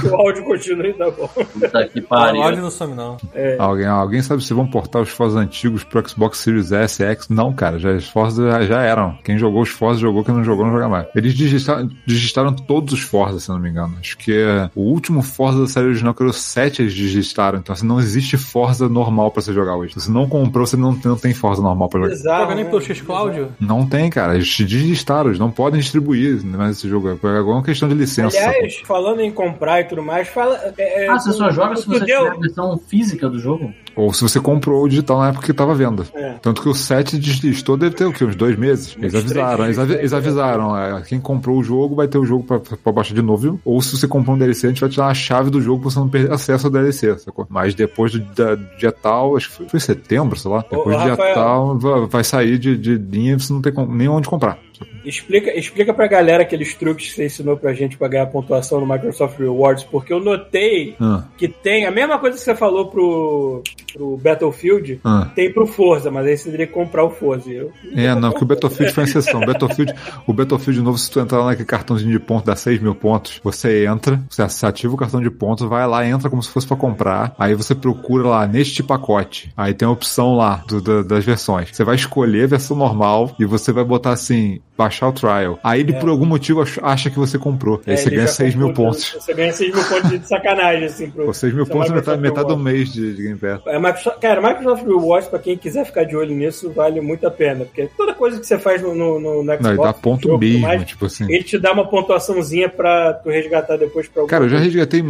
Que 0.02 0.08
o 0.08 0.16
áudio 0.16 0.44
continue, 0.44 0.94
tá 0.94 1.10
bom. 1.10 1.28
Puta 1.28 1.88
que 1.88 2.02
pariu. 2.02 2.42
o 2.42 2.44
áudio 2.44 2.62
não 2.62 2.72
some, 2.72 2.94
não. 2.96 3.18
Alguém, 3.60 3.86
alguém 3.86 4.22
sabe 4.22 4.44
se 4.44 4.54
vão 4.54 4.66
portar 4.66 5.02
os 5.02 5.10
Forza 5.10 5.38
antigos 5.40 5.84
pro 5.84 6.08
Xbox 6.08 6.38
Series 6.40 6.72
S, 6.72 7.04
X? 7.04 7.28
Não, 7.30 7.52
cara, 7.54 7.78
já, 7.78 7.92
os 7.92 8.08
Forza 8.08 8.50
já, 8.50 8.62
já 8.62 8.82
eram. 8.82 9.18
Quem 9.24 9.38
jogou 9.38 9.62
os 9.62 9.70
Forza 9.70 10.00
jogou, 10.00 10.24
quem 10.24 10.34
não 10.34 10.44
jogou 10.44 10.66
não 10.66 10.74
joga 10.74 10.88
mais. 10.88 11.08
Eles 11.16 11.34
digitaram, 11.34 11.90
digitaram 12.06 12.54
todos 12.56 12.94
os 12.94 13.02
Forza, 13.02 13.40
se 13.40 13.50
eu 13.50 13.56
não 13.56 13.62
me 13.62 13.70
engano. 13.70 13.96
Acho 14.00 14.18
que 14.18 14.32
é, 14.34 14.70
o 14.76 14.82
último 14.84 15.22
Forza 15.22 15.60
da 15.62 15.68
série 15.68 15.88
original, 15.88 16.14
que 16.14 16.24
era 16.24 16.30
o 16.30 16.34
7, 16.34 16.82
eles 16.82 16.94
digitaram. 16.94 17.60
Então, 17.60 17.74
assim, 17.74 17.86
não 17.86 18.00
existe 18.00 18.38
Forza 18.38 18.88
normal 18.88 19.32
pra 19.32 19.42
você 19.42 19.54
jogar 19.54 19.76
hoje. 19.76 19.94
Se 19.94 20.02
você 20.02 20.12
não 20.12 20.28
comprou, 20.30 20.66
você 20.66 20.78
não, 20.78 20.98
não 21.04 21.18
tem 21.18 21.34
Forza 21.34 21.62
normal 21.62 21.90
pra 21.90 22.00
jogar. 22.02 22.14
Bizarro, 22.14 22.42
Joga 22.44 22.56
nem 22.56 22.66
pelo 22.66 22.82
X-Cloud? 22.82 23.48
Não 23.60 23.86
tem, 23.86 24.10
cara. 24.10 24.36
Eles 24.36 24.48
digitaram, 24.48 25.30
eles 25.30 25.40
não 25.40 25.52
podem 25.52 25.80
distribuir 25.80 26.42
mais 26.46 26.78
esse 26.78 26.88
jogo. 26.88 27.10
É 27.24 27.38
alguma 27.38 27.64
questão 27.64 27.90
de 27.90 27.96
licença. 27.96 28.38
Aliás, 28.38 28.78
falando 28.86 29.20
em 29.22 29.32
comprar 29.32 29.82
e 29.82 29.84
tudo 29.86 30.02
mais, 30.04 30.28
fala. 30.28 30.56
é, 30.78 31.06
é, 31.06 31.10
Ah, 31.10 31.20
você 31.20 31.32
só 31.34 31.50
joga 31.52 31.76
se 31.76 31.86
você 31.88 32.06
deu- 32.06 32.18
tiver 32.24 32.32
a 32.32 32.40
versão 32.40 32.78
física 32.88 33.30
do 33.30 33.39
jogo? 33.40 33.74
Ou 34.00 34.14
se 34.14 34.22
você 34.22 34.40
comprou 34.40 34.84
o 34.84 34.88
digital 34.88 35.20
na 35.20 35.30
época 35.30 35.46
que 35.46 35.54
tava 35.54 35.74
vendo. 35.76 36.06
É. 36.14 36.36
Tanto 36.42 36.62
que 36.62 36.70
o 36.70 36.74
7 36.74 37.18
deslistou 37.18 37.76
deve 37.76 37.96
ter 37.96 38.06
o 38.06 38.14
quê? 38.14 38.24
Uns 38.24 38.36
dois 38.36 38.58
meses? 38.58 38.96
Eles 38.98 39.14
avisaram, 39.14 39.66
eles, 39.66 39.78
meses, 39.78 39.96
eles 39.96 40.12
né? 40.12 40.18
avisaram. 40.18 40.78
é, 40.78 41.02
quem 41.02 41.20
comprou 41.20 41.58
o 41.58 41.64
jogo 41.64 41.96
vai 41.96 42.08
ter 42.08 42.18
o 42.18 42.26
jogo 42.26 42.44
pra, 42.44 42.60
pra 42.60 42.92
baixar 42.94 43.14
de 43.14 43.22
novo. 43.22 43.60
Ou 43.66 43.82
se 43.82 43.98
você 43.98 44.08
comprou 44.08 44.36
um 44.36 44.40
DLC, 44.40 44.68
a 44.68 44.70
gente 44.70 44.82
vai 44.82 44.90
te 44.90 44.98
dar 44.98 45.08
a 45.08 45.14
chave 45.14 45.50
do 45.50 45.62
jogo 45.62 45.82
pra 45.82 45.92
você 45.92 46.00
não 46.00 46.08
perder 46.10 46.32
acesso 46.32 46.68
ao 46.68 46.72
DLC, 46.72 47.18
sacou? 47.20 47.46
Mas 47.50 47.76
depois 47.76 48.12
do, 48.12 48.20
da- 48.20 48.56
dia 48.78 48.92
tal, 48.92 49.36
acho 49.36 49.50
que 49.50 49.56
foi, 49.56 49.70
foi 49.70 49.80
setembro, 49.80 50.38
sei 50.38 50.50
lá. 50.52 50.60
Depois 50.70 50.96
do 50.96 51.02
dia 51.04 51.12
Rafael. 51.12 51.34
tal, 51.36 51.78
vai, 51.80 52.06
vai 52.08 52.24
sair 52.24 52.58
de, 52.58 52.78
de 52.78 52.96
linha 52.96 53.34
e 53.34 53.40
você 53.40 53.52
não 53.52 53.62
tem 53.62 53.74
nem 53.90 54.08
onde 54.08 54.28
comprar. 54.30 54.58
Explica, 55.04 55.58
explica 55.58 55.94
pra 55.94 56.08
galera 56.08 56.44
aqueles 56.44 56.74
truques 56.76 57.08
que 57.10 57.16
você 57.16 57.26
ensinou 57.26 57.58
pra 57.58 57.74
gente 57.74 57.98
pra 57.98 58.08
ganhar 58.08 58.26
pontuação 58.28 58.80
no 58.80 58.88
Microsoft 58.88 59.38
Rewards, 59.40 59.84
porque 59.86 60.12
eu 60.14 60.20
notei 60.20 60.96
Ah, 61.00 61.24
que 61.38 61.48
tem 61.48 61.86
a 61.86 61.92
mesma 61.92 62.18
coisa 62.20 62.38
que 62.38 62.44
você 62.44 62.54
falou 62.56 62.88
pro, 62.88 63.64
pro 63.92 64.18
Battlefield, 64.18 65.00
ah. 65.04 65.30
tem 65.36 65.52
pro 65.52 65.66
Forza, 65.68 66.10
mas 66.12 66.26
aí 66.28 66.38
você 66.38 66.50
teria 66.52 66.68
que 66.68 66.74
comprar 66.74 67.04
o 67.04 67.10
Forza. 67.10 67.50
Eu, 67.50 67.72
É, 67.96 68.14
não, 68.16 68.32
que 68.32 68.44
o 68.44 68.46
Battlefield 68.46 68.94
foi 68.94 69.04
uma 69.04 69.10
exceção. 69.10 69.42
O 69.42 69.46
Battlefield, 69.46 69.94
o 70.28 70.34
Battlefield 70.34 70.82
novo, 70.82 70.98
se 70.98 71.10
tu 71.12 71.20
entrar 71.20 71.40
lá 71.40 71.46
naquele 71.48 71.66
cartãozinho 71.68 72.12
de 72.12 72.20
ponto, 72.20 72.46
dá 72.46 72.56
6 72.56 72.82
mil 72.82 72.96
pontos, 72.96 73.40
você 73.44 73.86
entra, 73.86 74.20
você 74.30 74.66
ativa 74.66 74.94
o 74.94 74.98
cartão 74.98 75.22
de 75.22 75.30
pontos, 75.30 75.68
vai 75.68 75.86
lá, 75.88 76.06
entra 76.08 76.30
como 76.30 76.42
se 76.44 76.50
fosse 76.50 76.68
pra 76.68 76.78
comprar, 76.78 77.34
aí 77.38 77.54
você 77.56 77.74
procura 77.76 78.28
lá 78.28 78.48
neste 78.48 78.82
pacote. 78.84 79.52
Aí 79.56 79.74
tem 79.74 79.88
a 79.88 79.92
opção 79.92 80.36
lá 80.36 80.64
do- 80.68 80.82
da- 80.82 81.02
das 81.04 81.26
versões. 81.26 81.70
Você 81.72 81.84
vai 81.84 81.96
escolher 81.96 82.44
a 82.44 82.48
versão 82.48 82.76
normal 82.78 83.36
e 83.40 83.46
você 83.46 83.72
vai 83.72 83.84
botar 83.84 84.12
assim, 84.12 84.60
baixar 84.78 85.08
o 85.10 85.12
trial. 85.12 85.60
Aí 85.64 85.82
ele, 85.82 85.94
por 85.94 86.10
algum 86.10 86.26
motivo, 86.26 86.62
ach- 86.62 86.80
acha 86.82 87.10
que 87.10 87.18
você 87.20 87.38
comprou. 87.38 87.82
Aí 87.86 87.94
É, 87.94 87.98
você 87.98 88.08
ele 88.10 88.16
ganha 88.18 88.28
já 88.28 88.34
6 88.34 88.56
mil 88.56 88.74
pontos. 88.74 89.16
Você 89.20 89.34
ganha 89.34 89.52
6 89.52 89.74
mil 89.74 89.84
pontos 89.84 90.10
de 90.10 90.28
sacanagem, 90.28 90.86
assim. 90.86 91.10
Pro, 91.10 91.26
Pô, 91.26 91.34
6 91.34 91.54
mil 91.54 91.66
pontos 91.66 91.92
é 91.92 91.96
metade, 91.96 92.22
metade 92.22 92.48
do 92.48 92.58
mês 92.58 92.92
de, 92.92 93.16
de 93.16 93.24
Game 93.24 93.38
Pass. 93.38 93.62
É, 93.68 93.79
Microsoft, 93.80 94.20
cara, 94.20 94.42
Microsoft 94.42 94.84
Rewards, 94.86 95.30
pra 95.30 95.40
quem 95.40 95.58
quiser 95.58 95.86
ficar 95.86 96.04
de 96.04 96.16
olho 96.16 96.36
nisso, 96.36 96.72
vale 96.72 97.02
muito 97.02 97.26
a 97.28 97.32
pena. 97.32 97.66
Porque 97.66 97.90
toda 97.98 98.14
coisa 98.14 98.40
que 98.40 98.46
você 98.46 98.58
faz 98.60 98.82
no, 98.82 98.94
no, 98.96 99.20
no, 99.20 99.42
Xbox, 99.44 99.62
Não, 99.62 99.72
ele 99.72 99.82
dá 99.82 99.94
ponto 99.94 100.28
jogo 100.28 100.40
mesmo, 100.40 100.60
mais, 100.62 100.86
tipo 100.86 101.06
assim. 101.06 101.26
ele 101.32 101.44
te 101.44 101.58
dá 101.58 101.72
uma 101.72 101.88
pontuaçãozinha 101.88 102.70
pra 102.70 103.14
tu 103.14 103.30
resgatar 103.30 103.78
depois 103.78 104.08
pra 104.08 104.22
algum 104.22 104.30
Cara, 104.30 104.46
eu 104.46 104.50
já 104.50 104.60
resgatei 104.60 105.04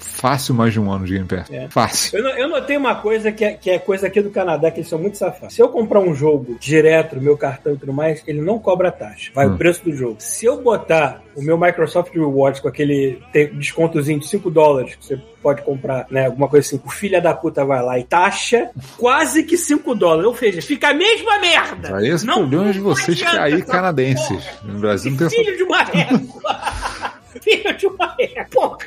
fácil 0.00 0.54
mais 0.54 0.72
de 0.72 0.80
um 0.80 0.90
ano 0.90 1.04
de 1.04 1.14
Game 1.14 1.26
Pass. 1.26 1.50
É. 1.50 1.68
Fácil. 1.68 2.18
Eu, 2.18 2.26
eu 2.36 2.48
notei 2.48 2.76
uma 2.76 2.94
coisa 2.96 3.30
que 3.32 3.44
é, 3.44 3.52
que 3.52 3.70
é 3.70 3.78
coisa 3.78 4.06
aqui 4.06 4.20
do 4.20 4.30
Canadá, 4.30 4.70
que 4.70 4.80
eles 4.80 4.88
são 4.88 4.98
muito 4.98 5.16
safados. 5.16 5.54
Se 5.54 5.62
eu 5.62 5.68
comprar 5.68 6.00
um 6.00 6.14
jogo 6.14 6.56
direto 6.60 7.20
meu 7.20 7.36
cartão 7.36 7.74
e 7.74 7.76
tudo 7.76 7.92
mais, 7.92 8.22
ele 8.26 8.40
não 8.40 8.58
cobra 8.58 8.90
taxa. 8.90 9.30
Vai 9.34 9.46
Hum. 9.46 9.54
o 9.54 9.58
preço 9.58 9.84
do 9.84 9.92
jogo. 9.94 10.16
Se 10.18 10.44
eu 10.46 10.60
botar 10.62 11.22
o 11.36 11.42
meu 11.42 11.58
Microsoft 11.58 12.12
Rewards 12.14 12.60
com 12.60 12.68
aquele 12.68 13.22
descontozinho 13.52 14.18
de 14.18 14.26
5 14.26 14.50
dólares, 14.50 14.94
que 14.96 15.04
você 15.06 15.20
pode 15.42 15.62
comprar, 15.62 16.06
né? 16.10 16.26
Alguma 16.26 16.48
coisa 16.48 16.66
assim, 16.66 16.80
o 16.84 16.90
filho 16.90 17.20
da 17.22 17.34
puta 17.34 17.64
vai 17.64 17.82
lá 17.82 17.98
e 17.98 18.04
taxa 18.04 18.70
quase 18.96 19.42
que 19.44 19.56
5 19.56 19.94
dólares. 19.94 20.26
Ou 20.26 20.34
seja, 20.36 20.62
fica 20.62 20.88
a 20.88 20.94
mesma 20.94 21.38
merda. 21.38 21.96
Aí 21.96 22.08
esse 22.08 22.24
Não- 22.26 22.38
problema 22.38 22.72
de 22.72 22.80
vocês 22.80 23.22
cair 23.22 23.54
essa 23.62 23.64
canadenses. 23.66 24.44
No 24.64 24.80
Brasil 24.80 25.10
não 25.12 25.18
tem 25.18 25.26
essa. 25.26 25.36
Filho 25.36 25.56
de 25.56 25.62
uma 25.62 25.82
régua! 25.82 27.15
Filho 27.46 27.76
de 27.76 27.86
uma! 27.86 28.16
Porra! 28.50 28.78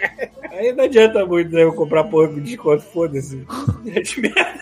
Aí 0.52 0.74
não 0.74 0.84
adianta 0.84 1.26
muito 1.26 1.52
né, 1.56 1.64
eu 1.64 1.72
comprar 1.74 2.04
porra 2.04 2.28
com 2.28 2.40
desconto, 2.42 2.84
foda-se. 2.84 3.46
Gente, 3.86 4.20
merda. 4.22 4.60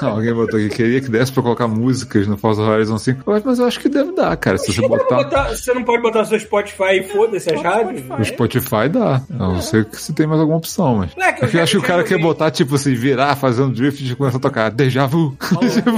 Alguém 0.00 0.34
botou 0.34 0.58
aqui, 0.58 0.68
queria 0.70 1.00
que 1.00 1.08
desse 1.08 1.30
pra 1.30 1.42
colocar 1.42 1.68
músicas 1.68 2.26
no 2.26 2.36
Forza 2.36 2.62
Horizon 2.62 2.98
5. 2.98 3.22
Mas 3.44 3.58
eu 3.60 3.66
acho 3.66 3.78
que 3.78 3.88
deve 3.88 4.12
dar, 4.12 4.36
cara. 4.36 4.58
Se 4.58 4.72
você 4.72 4.86
botar. 4.88 5.16
botar- 5.16 5.48
você 5.50 5.72
não 5.72 5.84
pode 5.84 6.02
botar 6.02 6.24
seu 6.24 6.38
Spotify 6.40 6.98
e 7.00 7.02
foda-se 7.04 7.52
as 7.54 7.62
rádios? 7.62 8.02
No 8.08 8.24
Spotify 8.24 8.88
dá. 8.90 9.22
Eu 9.30 9.36
não 9.38 9.60
sei 9.60 9.84
se 9.92 10.12
tem 10.12 10.26
mais 10.26 10.40
alguma 10.40 10.58
opção, 10.58 10.96
mas. 10.96 11.14
Moleque, 11.14 11.42
eu 11.42 11.46
É 11.46 11.50
que 11.50 11.56
eu 11.56 11.58
já- 11.58 11.62
acho 11.62 11.72
que 11.72 11.78
o 11.78 11.82
cara 11.82 12.02
joguei. 12.02 12.16
quer 12.16 12.22
botar, 12.22 12.50
tipo 12.50 12.74
assim, 12.74 12.94
virar, 12.94 13.36
fazendo 13.36 13.72
drift 13.72 14.04
e 14.04 14.16
começar 14.16 14.38
a 14.38 14.40
tocar 14.40 14.70
Deja 14.70 15.06
Vu. 15.06 15.36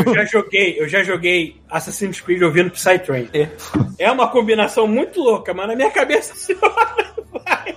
Eu 0.07 0.15
já 0.15 0.25
joguei, 0.27 0.77
eu 0.81 0.89
já 0.89 1.03
joguei 1.03 1.57
Assassin's 1.71 2.21
Creed 2.21 2.43
ouvindo 2.43 2.71
Psytrance. 2.71 3.31
É. 3.33 3.49
é 3.99 4.13
uma 4.13 4.29
combinação 4.29 4.87
muito 4.87 5.21
louca, 5.21 5.55
mas 5.55 5.69
na 5.69 5.75
minha 5.75 5.91
cabeça 5.91 6.35
vai. 6.61 7.07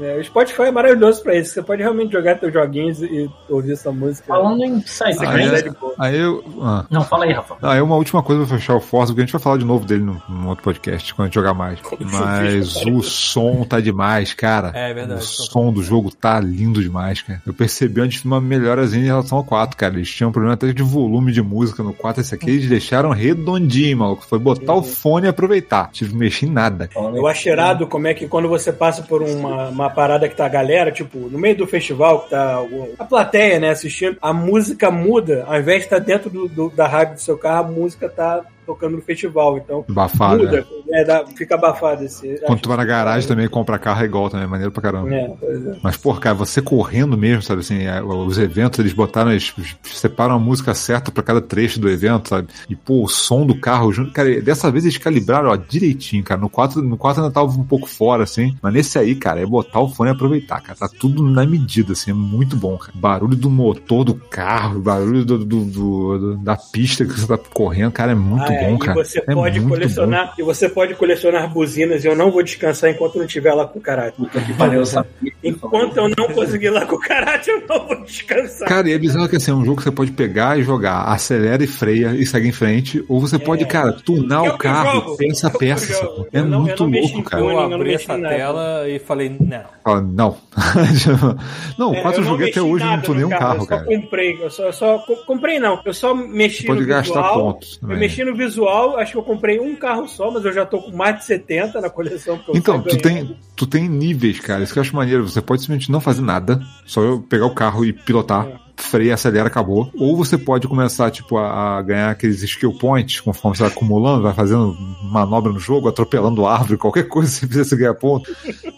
É, 0.00 0.16
o 0.18 0.24
Spotify 0.24 0.62
é 0.62 0.70
maravilhoso 0.70 1.22
pra 1.22 1.34
isso. 1.34 1.52
Você 1.52 1.62
pode 1.62 1.82
realmente 1.82 2.12
jogar 2.12 2.38
teus 2.38 2.52
joguinhos 2.52 3.02
e 3.02 3.30
ouvir 3.48 3.72
essa 3.72 3.90
música. 3.92 4.26
Falando 4.26 4.62
em 4.62 4.74
Aí, 4.74 4.80
Psytrance. 4.82 5.54
é 5.54 5.62
de 5.62 5.70
boa. 5.70 5.94
aí 5.98 6.18
eu. 6.18 6.44
Ah. 6.60 6.84
Não, 6.90 7.02
fala 7.02 7.24
aí, 7.24 7.32
Rafa. 7.32 7.56
Ah, 7.62 7.76
é 7.76 7.82
uma 7.82 7.96
última 7.96 8.22
coisa 8.22 8.46
pra 8.46 8.56
fechar 8.56 8.74
o 8.74 8.80
Forza, 8.80 9.12
porque 9.12 9.22
a 9.22 9.24
gente 9.24 9.32
vai 9.32 9.40
falar 9.42 9.58
de 9.58 9.64
novo 9.64 9.84
dele 9.86 10.02
num, 10.02 10.20
num 10.28 10.48
outro 10.48 10.64
podcast, 10.64 11.14
quando 11.14 11.26
a 11.26 11.28
gente 11.28 11.34
jogar 11.34 11.54
mais. 11.54 11.78
Mas 12.00 12.76
o 12.86 13.02
som 13.02 13.64
tá 13.64 13.80
demais, 13.80 14.34
cara. 14.34 14.70
É 14.74 14.92
verdade. 14.92 15.20
O 15.20 15.24
som 15.24 15.72
do 15.72 15.82
jogo 15.82 16.10
tá 16.10 16.38
lindo 16.40 16.82
demais, 16.82 17.22
cara. 17.22 17.42
Eu 17.46 17.54
percebi 17.54 18.00
antes 18.00 18.24
uma 18.24 18.40
melhorazinha 18.40 19.02
em 19.02 19.06
relação 19.06 19.38
ao 19.38 19.44
4, 19.44 19.76
cara. 19.76 19.94
Eles 19.94 20.10
tinham 20.10 20.28
um 20.30 20.32
problema 20.32 20.54
até 20.54 20.72
de 20.72 20.82
volume 20.82 21.32
de 21.32 21.42
música 21.42 21.82
no 21.82 21.92
4. 21.92 22.20
Esse 22.20 22.34
aqui 22.34 22.50
eles 22.50 22.68
deixaram 22.68 23.10
redondinho, 23.10 23.96
maluco. 23.98 24.26
Foi 24.26 24.38
botar 24.38 24.74
o 24.74 24.82
fone 24.82 25.26
e 25.26 25.28
aproveitar. 25.28 25.90
Tive 25.92 26.10
que 26.10 26.16
mexer 26.16 26.46
em 26.46 26.50
nada. 26.50 26.88
Eu 26.94 27.26
acho 27.26 27.48
irado 27.48 27.86
como 27.86 28.06
é 28.06 28.14
que 28.14 28.26
quando 28.28 28.48
você 28.48 28.72
passa 28.72 29.02
por 29.02 29.22
uma, 29.22 29.68
uma 29.68 29.85
parada 29.90 30.28
que 30.28 30.34
tá 30.36 30.46
a 30.46 30.48
galera, 30.48 30.90
tipo, 30.92 31.18
no 31.18 31.38
meio 31.38 31.56
do 31.56 31.66
festival, 31.66 32.22
que 32.24 32.30
tá 32.30 32.58
a 32.98 33.04
plateia, 33.04 33.58
né, 33.60 33.70
assistindo, 33.70 34.16
a 34.20 34.32
música 34.32 34.90
muda, 34.90 35.44
ao 35.46 35.58
invés 35.58 35.78
de 35.80 35.84
estar 35.84 35.98
dentro 35.98 36.28
do, 36.30 36.48
do- 36.48 36.70
da 36.70 36.86
rádio 36.86 37.14
do 37.14 37.20
seu 37.20 37.36
carro, 37.38 37.68
a 37.68 37.70
música 37.72 38.08
tá 38.08 38.44
tocando 38.66 38.96
no 38.96 39.02
festival. 39.02 39.58
Então, 39.58 39.84
Abafado, 39.88 40.42
né? 40.44 40.44
muda, 40.44 40.66
é, 40.90 41.04
dá- 41.04 41.24
fica 41.36 41.54
abafado 41.54 42.04
esse. 42.04 42.40
Quando 42.46 42.60
tu 42.60 42.68
vai 42.68 42.76
na 42.78 42.84
garagem 42.84 43.28
também 43.28 43.48
compra 43.48 43.78
carro 43.78 44.02
é 44.02 44.04
igual 44.04 44.28
também, 44.28 44.44
é 44.46 44.48
maneiro 44.48 44.72
pra 44.72 44.82
caramba. 44.82 45.08
É, 45.14 45.24
é. 45.24 45.76
Mas, 45.82 45.96
pô, 45.96 46.12
cara, 46.14 46.34
você 46.34 46.60
correndo 46.60 47.16
mesmo, 47.16 47.42
sabe 47.42 47.60
assim, 47.60 47.82
é, 47.84 48.02
os 48.02 48.38
eventos, 48.38 48.78
eles 48.78 48.92
botaram, 48.92 49.30
eles 49.30 49.54
separam 49.84 50.34
a 50.34 50.38
música 50.38 50.74
certa 50.74 51.10
pra 51.10 51.22
cada 51.22 51.40
trecho 51.40 51.78
do 51.80 51.88
evento, 51.88 52.28
sabe? 52.28 52.48
E, 52.68 52.74
pô, 52.74 53.04
o 53.04 53.08
som 53.08 53.46
do 53.46 53.54
carro 53.58 53.92
junto. 53.92 54.12
Cara, 54.12 54.40
dessa 54.42 54.70
vez 54.70 54.84
eles 54.84 54.98
calibraram, 54.98 55.50
ó, 55.50 55.56
direitinho, 55.56 56.22
cara. 56.24 56.40
No 56.40 56.48
4, 56.50 56.82
no 56.82 56.96
4 56.96 57.22
ainda 57.22 57.32
tava 57.32 57.46
um 57.50 57.64
pouco 57.64 57.86
fora, 57.88 58.24
assim. 58.24 58.56
Mas 58.62 58.72
nesse 58.72 58.98
aí, 58.98 59.14
cara, 59.14 59.40
é 59.40 59.46
botar 59.46 59.80
o 59.80 59.88
fone 59.88 60.10
e 60.10 60.12
aproveitar, 60.12 60.60
cara. 60.60 60.78
Tá 60.78 60.88
tudo 60.88 61.22
na 61.22 61.44
medida, 61.46 61.92
assim, 61.92 62.10
é 62.10 62.14
muito 62.14 62.56
bom, 62.56 62.76
cara. 62.76 62.92
Barulho 62.94 63.36
do 63.36 63.50
motor 63.50 64.04
do 64.04 64.14
carro, 64.14 64.80
barulho 64.80 65.24
do, 65.24 65.38
do- 65.38 65.64
do- 65.64 66.18
do- 66.18 66.36
da 66.38 66.56
pista 66.56 67.04
que 67.04 67.12
você 67.18 67.26
tá 67.26 67.38
correndo, 67.52 67.92
cara, 67.92 68.12
é 68.12 68.14
muito 68.14 68.42
Ah, 68.44 68.55
bom, 68.60 68.74
e 68.74 68.78
cara. 68.78 68.94
você 68.94 69.18
É 69.18 69.34
pode 69.34 69.60
muito 69.60 69.74
colecionar 69.74 70.34
e 70.38 70.42
você 70.42 70.68
pode 70.68 70.94
colecionar 70.94 71.48
buzinas 71.52 72.04
e 72.04 72.08
eu 72.08 72.16
não 72.16 72.30
vou 72.30 72.42
descansar 72.42 72.90
enquanto 72.90 73.16
não 73.16 73.24
estiver 73.24 73.52
lá 73.54 73.66
com 73.66 73.78
o 73.78 73.82
karate. 73.82 74.16
Puta 74.16 74.40
que 74.40 74.52
pariu, 74.54 74.80
eu 74.80 74.86
sabia. 74.86 75.32
Enquanto 75.48 75.96
eu 75.96 76.08
não 76.16 76.28
conseguir 76.28 76.66
ir 76.66 76.70
lá 76.70 76.84
com 76.86 76.96
o 76.96 77.00
karate, 77.00 77.50
eu 77.50 77.62
não 77.68 77.86
vou 77.86 78.04
descansar. 78.04 78.68
Cara, 78.68 78.88
e 78.88 78.92
é 78.92 78.98
bizarro 78.98 79.28
que 79.28 79.36
assim, 79.36 79.50
é 79.50 79.54
um 79.54 79.64
jogo 79.64 79.78
que 79.78 79.82
você 79.84 79.90
pode 79.90 80.12
pegar 80.12 80.58
e 80.58 80.62
jogar, 80.62 81.02
acelera 81.04 81.62
e 81.62 81.66
freia 81.66 82.14
e 82.14 82.26
segue 82.26 82.48
em 82.48 82.52
frente, 82.52 83.04
ou 83.08 83.20
você 83.20 83.38
pode, 83.38 83.64
cara, 83.66 83.92
tunar 83.92 84.38
É 84.44 84.48
o 84.48 84.52
eu 84.52 84.58
carro, 84.58 85.16
peça 85.16 85.46
a 85.46 85.50
É 85.50 85.54
eu 85.54 85.58
peça. 85.58 85.92
É 86.32 86.38
Eu 86.40 86.44
não- 86.44 86.68
eu 86.68 86.88
muito 86.88 87.06
louco, 87.14 87.22
cara. 87.22 87.42
Eu 87.42 87.50
eu 87.50 87.68
não 87.68 87.74
abri 87.76 87.94
essa 87.94 88.18
tela 88.18 88.88
e 88.88 88.98
falei, 88.98 89.34
não. 89.38 89.62
Fala, 89.84 90.00
não. 90.00 90.36
não, 91.78 91.94
É, 91.94 92.00
4 92.02 92.20
eu 92.20 92.24
não 92.24 92.30
joguei 92.32 92.50
até 92.50 92.60
hoje 92.62 92.84
e 92.84 92.88
não 92.88 93.00
tunei 93.00 93.24
um 93.24 93.28
carro, 93.30 93.62
eu 93.62 93.66
cara. 93.66 93.84
só 93.84 93.90
comprei, 93.90 94.42
eu 94.42 94.50
só, 94.50 94.64
eu 94.66 94.72
só 94.72 94.98
co- 94.98 95.16
comprei 95.26 95.58
não, 95.58 95.80
eu 95.84 95.94
só 95.94 96.14
mexi 96.14 96.66
Pode 96.66 96.80
no 96.80 96.86
gastar 96.86 97.22
visual. 97.22 97.34
pontos 97.40 97.76
também. 97.78 97.96
Eu 97.96 98.00
mexi 98.00 98.24
no 98.24 98.34
visual, 98.34 98.96
acho 98.98 99.12
que 99.12 99.18
eu 99.18 99.22
comprei 99.22 99.60
um 99.60 99.74
carro 99.76 100.06
só, 100.08 100.30
mas 100.30 100.44
eu 100.44 100.52
já 100.52 100.64
tô 100.66 100.80
com 100.82 100.96
mais 100.96 101.16
de 101.18 101.24
70 101.24 101.80
na 101.80 101.90
coleção. 101.90 102.40
eu 102.48 102.54
Então, 102.54 102.80
tu 102.82 102.96
tem, 102.98 103.36
tu 103.54 103.66
tem 103.66 103.88
níveis, 103.88 104.40
cara. 104.40 104.62
Isso 104.62 104.72
que 104.72 104.78
eu 104.78 104.82
acho 104.82 104.94
maneiro. 104.96 105.26
Você 105.36 105.42
pode 105.42 105.60
simplesmente 105.60 105.92
não 105.92 106.00
fazer 106.00 106.22
nada, 106.22 106.62
só 106.86 107.02
eu 107.02 107.20
pegar 107.20 107.44
o 107.44 107.54
carro 107.54 107.84
e 107.84 107.92
pilotar. 107.92 108.65
Freia, 108.76 109.14
acelera, 109.14 109.48
acabou. 109.48 109.90
Ou 109.94 110.16
você 110.16 110.36
pode 110.36 110.68
começar, 110.68 111.10
tipo, 111.10 111.38
a, 111.38 111.78
a 111.78 111.82
ganhar 111.82 112.10
aqueles 112.10 112.42
skill 112.42 112.72
points, 112.72 113.20
conforme 113.20 113.56
você 113.56 113.62
vai 113.62 113.72
acumulando, 113.72 114.22
vai 114.22 114.34
fazendo 114.34 114.76
manobra 115.02 115.52
no 115.52 115.58
jogo, 115.58 115.88
atropelando 115.88 116.46
árvore, 116.46 116.76
qualquer 116.78 117.04
coisa 117.04 117.30
você 117.30 117.46
precisa 117.46 117.76
ganhar 117.76 117.94
ponto. 117.94 118.30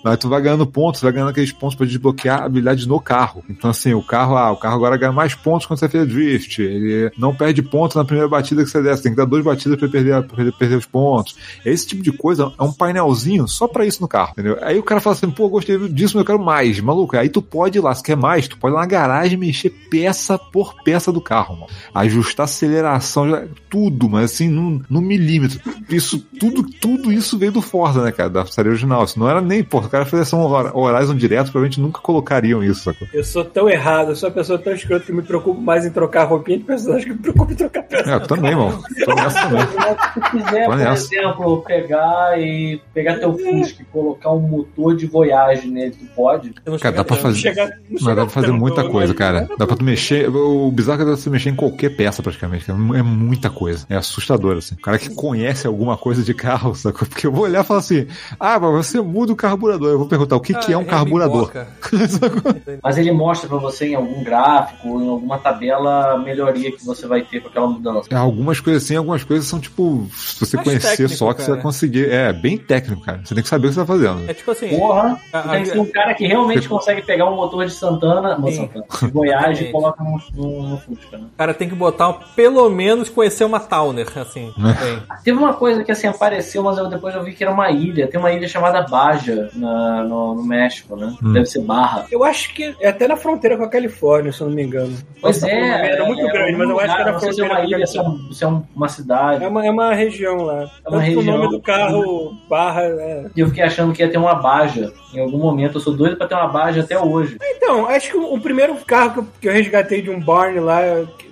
Aí 0.05 0.17
tu 0.17 0.29
vai 0.29 0.41
ganhando 0.41 0.67
pontos, 0.67 1.03
vai 1.03 1.13
ganhando 1.13 1.31
aqueles 1.31 1.53
pontos 1.53 1.77
pra 1.77 1.87
desbloquear 1.87 2.45
habilidades 2.45 2.87
no 2.87 3.01
carro. 3.01 3.43
Então, 3.49 3.71
assim, 3.71 3.93
o 3.93 4.03
carro, 4.03 4.37
ah, 4.37 4.53
o 4.53 4.57
carro 4.57 4.77
agora 4.77 4.97
ganha 4.97 5.13
mais 5.13 5.35
pontos 5.35 5.67
quando 5.67 5.81
você 5.81 5.89
fez 5.89 6.07
drift. 6.07 6.63
Ele 6.63 7.11
não 7.19 7.35
perde 7.35 7.63
pontos 7.63 7.97
na 7.97 8.05
primeira 8.05 8.29
batida 8.29 8.63
que 8.63 8.71
você. 8.71 8.81
Você 8.81 9.03
tem 9.03 9.13
que 9.13 9.19
dar 9.19 9.25
duas 9.25 9.45
batidas 9.45 9.79
pra 9.79 9.89
perder, 9.89 10.23
perder, 10.25 10.53
perder 10.53 10.77
os 10.77 10.87
pontos. 10.87 11.37
Esse 11.65 11.87
tipo 11.87 12.03
de 12.03 12.13
coisa 12.13 12.53
é 12.59 12.63
um 12.63 12.73
painelzinho 12.73 13.47
só 13.49 13.67
pra 13.67 13.85
isso 13.85 14.01
no 14.01 14.09
carro, 14.09 14.33
entendeu? 14.33 14.57
Aí 14.63 14.79
o 14.79 14.83
cara 14.83 15.01
fala 15.01 15.17
assim, 15.17 15.31
pô, 15.31 15.49
gostei 15.49 15.77
disso, 15.89 16.17
mas 16.17 16.23
eu 16.23 16.27
quero 16.27 16.39
mais. 16.39 16.81
Maluco, 16.81 17.17
aí 17.17 17.29
tu 17.29 17.43
pode 17.43 17.79
ir 17.79 17.81
lá, 17.81 17.95
se 17.95 18.03
quer 18.03 18.17
mais, 18.17 18.49
tu 18.49 18.57
pode 18.57 18.73
ir 18.73 18.77
lá 18.77 18.81
na 18.81 18.87
garagem 18.87 19.39
mexer 19.39 19.71
peça 19.91 20.39
por 20.39 20.75
peça 20.83 21.13
do 21.13 21.21
carro, 21.21 21.55
mano. 21.55 21.67
Ajustar 21.95 22.45
aceleração, 22.45 23.49
tudo, 23.69 24.09
mas 24.09 24.33
assim, 24.33 24.49
no, 24.49 24.83
no 24.89 25.01
milímetro. 25.01 25.61
Isso, 25.89 26.19
tudo, 26.39 26.63
tudo 26.81 27.13
isso 27.13 27.39
veio 27.39 27.53
do 27.53 27.61
Forza, 27.63 28.03
né, 28.03 28.13
cara, 28.13 28.29
da 28.31 28.47
série 28.47 28.69
original. 28.69 29.05
Isso 29.05 29.19
não 29.19 29.29
era 29.29 29.41
nem, 29.41 29.63
pô, 29.63 29.79
o 29.79 29.89
cara 29.89 30.05
fez 30.05 30.33
um 30.33 30.41
Horizon 30.41 31.15
direto, 31.15 31.47
provavelmente 31.53 31.81
nunca 31.81 32.01
colocariam 32.01 32.63
isso, 32.63 32.83
sacou? 32.85 33.09
Eu 33.13 33.25
sou 33.25 33.45
tão 33.45 33.69
errado, 33.69 34.11
eu 34.11 34.17
sou 34.17 34.29
uma 34.29 34.35
pessoa 34.35 34.59
tão 34.59 34.73
escrota 34.73 35.07
que 35.07 35.13
me 35.13 35.23
preocupo 35.23 35.61
mais 35.61 35.85
em 35.87 35.91
trocar 35.91 36.25
roupinha 36.25 36.59
de 36.59 36.65
personagem 36.65 37.07
que 37.09 37.13
me 37.15 37.19
preocupo 37.19 37.53
em 37.53 37.57
trocar 37.57 37.83
peça. 37.83 38.11
É, 38.11 38.15
eu 38.15 38.27
também, 38.27 38.55
mano. 38.55 38.83
Tô 39.05 39.15
nessa 39.15 39.41
também. 39.49 39.67
Se 39.67 40.15
tu 40.15 40.31
quiser, 40.31 40.67
por 40.67 40.81
exemplo, 40.81 41.63
pegar 41.67 42.39
e 42.41 42.81
pegar 42.95 43.19
teu 43.19 43.37
Fusca 43.39 43.83
e 43.83 43.85
colocar 43.87 44.31
um 44.33 44.41
motor 44.41 44.97
de 44.97 45.07
Voyage 45.07 45.69
nele, 45.69 45.93
tu 45.93 46.05
pode. 46.15 46.53
Cara, 46.81 46.97
dá 46.97 47.05
pra 47.05 47.17
fazer. 47.17 47.39
Chega- 47.39 47.67
não 47.89 47.99
Mas 48.01 48.05
dá 48.17 48.23
pra 48.23 48.29
fazer 48.29 48.53
muita 48.53 48.89
coisa, 48.89 49.15
cara. 49.15 49.49
Dá 49.59 49.67
pra 49.67 49.77
tu 49.79 49.85
mexer. 49.85 50.29
O 50.29 50.71
bizarro 50.71 50.97
é 50.97 50.99
que 50.99 51.05
dá 51.11 51.13
pra 51.13 51.21
você 51.23 51.31
mexer 51.31 51.51
em 51.51 51.55
qualquer 51.55 51.91
peça, 51.97 52.23
praticamente. 52.23 52.71
É 52.71 52.75
muita 53.03 53.49
coisa. 53.51 53.87
É 53.89 53.97
assustador, 53.97 54.57
assim. 54.59 54.75
O 54.75 54.81
cara 54.81 54.99
que 54.99 55.11
conhece 55.15 55.67
alguma 55.67 55.97
coisa 55.97 56.23
de 56.23 56.35
carro, 56.35 56.75
sacou? 56.75 57.07
Porque 57.09 57.27
eu 57.27 57.33
vou 57.33 57.45
olhar 57.45 57.63
e 57.63 57.67
falar 57.67 57.81
assim: 57.81 58.07
ah, 58.39 58.59
mas 58.59 58.87
você 58.87 59.01
muda 59.01 59.33
o 59.33 59.37
carburador. 59.37 59.91
Eu 59.91 59.99
vou 59.99 60.09
perguntar 60.09 60.37
o 60.37 60.41
que, 60.41 60.55
que 60.55 60.73
é 60.73 60.77
um 60.79 60.83
Ah, 60.83 60.85
carburador. 60.85 61.51
Mas 62.83 62.99
ele 62.99 63.13
mostra 63.13 63.49
pra 63.49 63.59
você 63.59 63.89
em 63.89 63.95
algum 63.95 64.23
gráfico, 64.23 65.01
em 65.01 65.09
alguma 65.09 65.39
tabela, 65.39 66.13
a 66.15 66.19
melhoria 66.19 66.71
que 66.73 66.85
você 66.85 67.07
vai 67.07 67.23
ter 67.23 67.41
com 67.41 67.49
aquela 67.49 67.67
mudança. 67.67 68.09
É, 68.11 68.15
algumas 68.17 68.61
coisas 68.61 68.85
assim, 68.85 68.97
algumas 68.97 69.25
coisas 69.25 69.47
são 69.47 69.59
tipo, 69.61 70.07
se 70.15 70.39
você 70.41 70.57
Mais 70.57 70.69
conhecer 70.69 70.89
técnico, 70.91 71.15
só 71.15 71.33
que 71.33 71.41
você 71.41 71.47
cara. 71.47 71.55
vai 71.57 71.63
conseguir. 71.63 72.11
É, 72.11 72.33
bem 72.33 72.57
técnico, 72.59 73.03
cara. 73.03 73.21
Você 73.25 73.35
tem 73.35 73.43
que 73.43 73.49
saber 73.49 73.67
o 73.67 73.71
que 73.71 73.75
você 73.75 73.81
tá 73.81 73.87
fazendo. 73.87 74.29
É 74.31 74.35
tipo 74.35 74.51
assim. 74.51 74.69
Porra, 74.69 75.21
a- 75.33 75.43
tu 75.43 75.49
tem 75.51 75.63
que 75.63 75.71
a- 75.71 75.73
ser 75.75 75.81
um 75.81 75.87
cara 75.87 76.15
que 76.15 76.27
realmente 76.27 76.69
consegue 76.69 77.03
pegar 77.03 77.27
um 77.31 77.37
motor 77.37 77.65
de 77.67 77.73
Santana, 77.73 78.37
Sim. 78.51 78.57
Santana 78.57 78.85
de 79.03 79.07
Voyage 79.11 79.65
e 79.69 79.71
Exatamente. 79.71 79.73
coloca 79.73 80.05
no, 80.05 80.21
no, 80.61 80.69
no 80.71 80.79
Fusca, 80.79 81.19
né? 81.19 81.25
O 81.33 81.37
cara 81.37 81.55
tem 81.55 81.69
que 81.69 81.75
botar, 81.75 82.13
pelo 82.35 82.69
menos, 82.71 83.09
conhecer 83.09 83.45
uma 83.45 83.61
Towner, 83.61 84.07
assim. 84.19 84.53
Tem. 84.79 85.03
Teve 85.25 85.39
uma 85.39 85.55
coisa 85.55 85.83
que 85.85 85.93
assim 85.93 86.07
apareceu, 86.07 86.63
mas 86.63 86.79
eu 86.79 86.89
depois 86.89 87.15
eu 87.15 87.23
vi 87.23 87.33
que 87.33 87.43
era 87.45 87.53
uma 87.53 87.71
ilha. 87.71 88.07
Tem 88.09 88.19
uma 88.19 88.33
ilha 88.33 88.49
chamada 88.49 88.83
Baja 88.83 89.51
na- 89.55 90.03
no, 90.05 90.35
no 90.35 90.43
México, 90.45 90.97
né? 90.97 91.15
Hum. 91.23 91.33
Deve 91.33 91.47
ser 91.47 91.63
Barra. 91.63 92.07
Eu 92.11 92.25
acho 92.25 92.55
que 92.55 92.75
é 92.81 92.89
até 92.89 93.07
na 93.09 93.17
fronteira 93.17 93.57
com 93.57 93.65
a 93.65 93.69
Califórnia, 93.69 94.33
se 94.33 94.41
eu 94.41 94.49
não 94.49 94.55
me 94.55 94.63
engano. 94.63 94.97
Pois 95.21 95.37
estar 95.37 95.49
é, 95.49 95.61
merda, 95.61 96.03
é, 96.05 96.07
muito 96.07 96.27
é 96.27 96.33
grande, 96.33 96.57
mas 96.57 96.69
eu 96.71 96.81
acho 96.81 96.95
que 96.95 97.01
era 97.01 97.13
não 97.13 97.21
sei 97.21 97.33
se 97.33 97.41
é 97.41 97.45
fronteira 97.47 97.69
uma 97.69 97.77
ilha, 97.77 97.87
se 97.87 97.99
é, 97.99 98.03
um- 98.03 98.33
se 98.33 98.45
é 98.45 98.49
um- 98.49 98.63
uma 98.75 98.89
cidade. 98.89 99.45
É 99.45 99.49
uma, 99.49 99.67
é 99.67 99.71
uma 99.71 99.95
região 99.95 100.37
lá. 100.43 100.71
É 100.85 100.89
uma 100.89 101.01
região. 101.01 101.23
o 101.23 101.39
nome 101.39 101.49
do 101.51 101.61
carro, 101.61 102.33
barra. 102.49 102.83
é. 102.85 103.27
E 103.37 103.41
eu 103.41 103.49
fiquei 103.49 103.65
achando 103.65 103.93
que 103.93 104.03
ia 104.03 104.11
ter 104.11 104.19
uma 104.19 104.35
Baja 104.35 104.93
em 105.13 105.21
algum 105.21 105.39
momento. 105.39 105.77
Eu 105.77 105.81
sou 105.81 105.95
doido 105.97 106.17
pra 106.17 106.27
ter 106.27 106.35
uma 106.35 106.49
Baja 106.49 106.81
até 106.83 106.99
hoje. 106.99 107.37
Então, 107.43 107.87
acho 107.89 108.11
que 108.11 108.17
o, 108.17 108.35
o 108.35 108.41
primeiro 108.41 108.75
carro 108.87 109.13
que 109.13 109.19
eu, 109.19 109.27
que 109.41 109.49
eu 109.49 109.53
resgatei 109.59 110.01
de 110.03 110.11
um 110.11 110.21
barn 110.21 110.59
lá, 110.61 110.81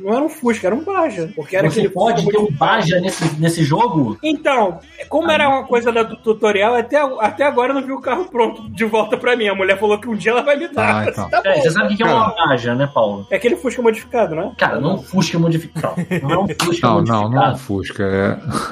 não 0.01 0.13
era 0.15 0.25
um 0.25 0.29
Fusca, 0.29 0.67
era 0.67 0.75
um 0.77 0.85
Baja. 0.85 1.31
Porque 1.35 1.57
era 1.57 1.69
Você 1.71 1.89
pode 1.89 2.25
ter 2.27 2.39
um. 2.39 2.49
Baja 2.51 3.01
nesse, 3.01 3.41
nesse 3.41 3.65
jogo? 3.65 4.19
Então, 4.23 4.79
como 5.09 5.31
era 5.31 5.49
uma 5.49 5.65
coisa 5.65 5.91
da- 5.93 6.03
do 6.03 6.17
tutorial, 6.17 6.75
até, 6.75 6.99
até 7.21 7.45
agora 7.45 7.71
eu 7.71 7.75
não 7.75 7.87
vi 7.87 7.93
o 7.93 8.01
carro 8.01 8.27
pronto 8.27 8.69
de 8.71 8.85
volta 8.85 9.17
pra 9.17 9.37
mim. 9.37 9.49
A 9.49 9.55
mulher 9.55 9.79
falou 9.79 9.99
que 9.99 10.09
um 10.09 10.15
dia 10.17 10.33
ela 10.33 10.43
vai 10.43 10.57
me 10.57 10.69
dar. 10.69 11.03
Ah, 11.05 11.09
então. 11.09 11.29
Tá 11.37 11.43
É, 11.45 11.55
bom. 11.57 11.63
você 11.63 11.71
sabe 11.71 11.95
o 11.95 11.97
que 11.97 12.03
é 12.03 12.07
uma 12.07 12.35
Baja, 12.35 12.75
né, 12.75 12.89
Paulo? 12.93 13.27
É 13.31 13.37
aquele 13.37 13.57
Fusca 13.57 13.83
modificado, 13.83 14.35
né? 14.35 14.53
Cara, 14.59 14.81
não 14.81 14.99
Fusca 14.99 15.39
modificado. 15.39 15.95
Não 16.23 16.31
é 16.31 16.39
um 16.39 16.47
Fusca 16.49 16.87
Não, 16.87 16.95
modificado. 16.95 17.05
não, 17.05 17.31
não 17.31 17.45
é 17.47 17.51
um 17.53 17.57
Fusca. 17.59 18.05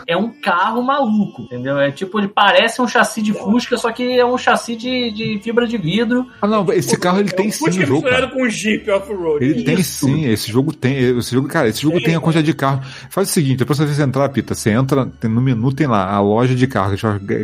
É... 0.06 0.12
É 0.14 0.16
um 0.16 0.28
carro 0.40 0.82
maluco, 0.82 1.42
entendeu? 1.42 1.78
É 1.78 1.90
tipo, 1.90 2.18
ele 2.18 2.28
parece 2.28 2.80
um 2.80 2.88
chassi 2.88 3.20
de 3.22 3.32
Fusca, 3.32 3.76
só 3.76 3.90
que 3.92 4.18
é 4.18 4.24
um 4.24 4.38
chassi 4.38 4.76
de, 4.76 5.10
de 5.10 5.40
fibra 5.42 5.66
de 5.66 5.76
vidro. 5.76 6.26
Ah, 6.40 6.46
não, 6.46 6.64
esse 6.72 6.96
carro 6.98 7.20
ele 7.20 7.30
tem 7.30 7.46
é 7.46 7.48
um 7.48 7.52
sim 7.52 7.58
Fusca 7.66 7.80
no 7.80 7.86
jogo. 7.86 8.02
misturado 8.02 8.32
com 8.32 8.42
um 8.44 8.48
Jeep 8.50 8.90
off-road. 8.90 9.43
Ele 9.44 9.62
tem 9.64 9.74
Isso. 9.78 10.06
sim, 10.06 10.24
esse 10.26 10.50
jogo 10.50 10.72
tem. 10.72 10.96
Esse 11.18 11.32
jogo, 11.32 11.48
cara, 11.48 11.68
esse 11.68 11.80
jogo 11.82 12.00
tem 12.00 12.14
a 12.14 12.20
quantidade 12.20 12.46
de 12.46 12.54
carro. 12.54 12.80
Faz 13.10 13.28
o 13.28 13.32
seguinte, 13.32 13.58
depois 13.58 13.78
você 13.78 14.02
entrar, 14.02 14.28
Pita, 14.28 14.54
você 14.54 14.70
entra, 14.70 15.06
tem- 15.06 15.30
no 15.30 15.40
menu 15.40 15.72
tem 15.72 15.86
lá 15.86 16.10
a 16.12 16.20
loja 16.20 16.54
de 16.54 16.66
carro, 16.66 16.94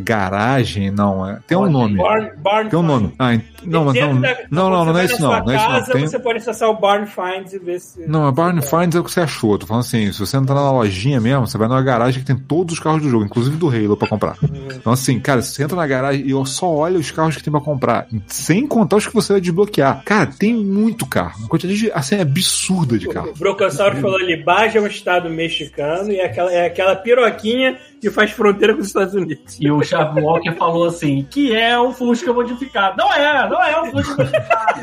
garagem, 0.02 0.90
não, 0.90 1.28
é, 1.28 1.38
tem 1.46 1.56
um 1.56 1.70
nome. 1.70 1.96
Barn, 1.96 2.30
barn 2.38 2.68
Tem 2.68 2.78
um 2.78 2.82
nome. 2.82 3.12
Ah, 3.18 3.38
não, 3.64 3.84
mas 3.84 3.94
não, 3.94 4.20
da- 4.20 4.36
não, 4.50 4.70
não, 4.70 4.84
você 4.84 4.92
não, 4.92 5.00
é 5.00 5.04
isso 5.04 5.20
não, 5.22 5.28
sua 5.30 5.40
não 5.42 5.52
é 5.52 5.56
isso 5.56 5.64
não. 5.64 5.72
casa, 5.72 5.92
Tem, 5.92 6.06
Você 6.06 6.18
pode 6.18 6.38
acessar 6.38 6.68
o 6.70 6.74
Barn 6.80 7.06
Finds 7.06 7.52
e 7.52 7.58
ver 7.58 7.80
se. 7.80 8.06
Não, 8.06 8.26
a 8.26 8.32
Barn 8.32 8.60
Finds 8.62 8.94
é 8.96 9.00
o 9.00 9.04
que 9.04 9.10
você 9.10 9.20
achou. 9.20 9.58
Tô 9.58 9.66
falando 9.66 9.82
assim, 9.82 10.10
se 10.12 10.18
você 10.18 10.36
entrar 10.36 10.54
na 10.54 10.70
lojinha 10.72 11.20
mesmo, 11.20 11.46
você 11.46 11.58
vai 11.58 11.68
numa 11.68 11.82
garagem 11.82 12.20
que 12.20 12.26
tem 12.26 12.36
todos 12.36 12.74
os 12.74 12.80
carros 12.80 13.02
do 13.02 13.08
jogo, 13.10 13.24
inclusive 13.24 13.56
do 13.56 13.68
Halo 13.68 13.96
pra 13.96 14.08
comprar. 14.08 14.36
Então 14.74 14.92
assim, 14.92 15.18
cara, 15.20 15.42
você 15.42 15.62
entra 15.62 15.76
na 15.76 15.86
garagem 15.86 16.24
e 16.26 16.46
só 16.46 16.68
olha 16.68 16.98
os 16.98 17.10
carros 17.10 17.36
que 17.36 17.42
tem 17.42 17.50
pra 17.50 17.60
comprar, 17.60 18.06
sem 18.26 18.66
contar 18.66 18.96
os 18.96 19.06
que 19.06 19.14
você 19.14 19.32
vai 19.34 19.40
desbloquear. 19.40 20.02
Cara, 20.04 20.26
tem 20.26 20.54
muito 20.54 21.06
carro. 21.06 21.38
Uma 21.40 21.48
quantidade 21.48 21.78
de, 21.78 21.92
assim, 21.92 22.20
absurda 22.20 22.98
de 22.98 23.08
carro. 23.08 23.30
O 23.30 23.38
Brocossauro 23.38 23.96
falou 23.98 24.16
ali, 24.16 24.42
Baja 24.42 24.78
é 24.78 24.82
um 24.82 24.86
estado 24.86 25.28
mexicano 25.30 26.10
e 26.10 26.16
é 26.18 26.26
aquela, 26.26 26.52
é 26.52 26.66
aquela 26.66 26.96
piroquinha 26.96 27.76
que 28.00 28.10
faz 28.10 28.30
fronteira 28.30 28.74
com 28.74 28.80
os 28.80 28.86
Estados 28.86 29.14
Unidos. 29.14 29.58
E 29.60 29.70
o 29.70 29.82
Charles 29.82 30.22
Walker 30.22 30.52
falou 30.52 30.86
assim: 30.86 31.26
que 31.30 31.54
é 31.54 31.78
um 31.78 31.92
Fusca 31.92 32.32
modificado. 32.32 32.96
Não 32.96 33.12
é, 33.12 33.48
não 33.48 33.62
é 33.62 33.82
um 33.82 33.90
Fusca 33.90 34.16
modificado. 34.16 34.80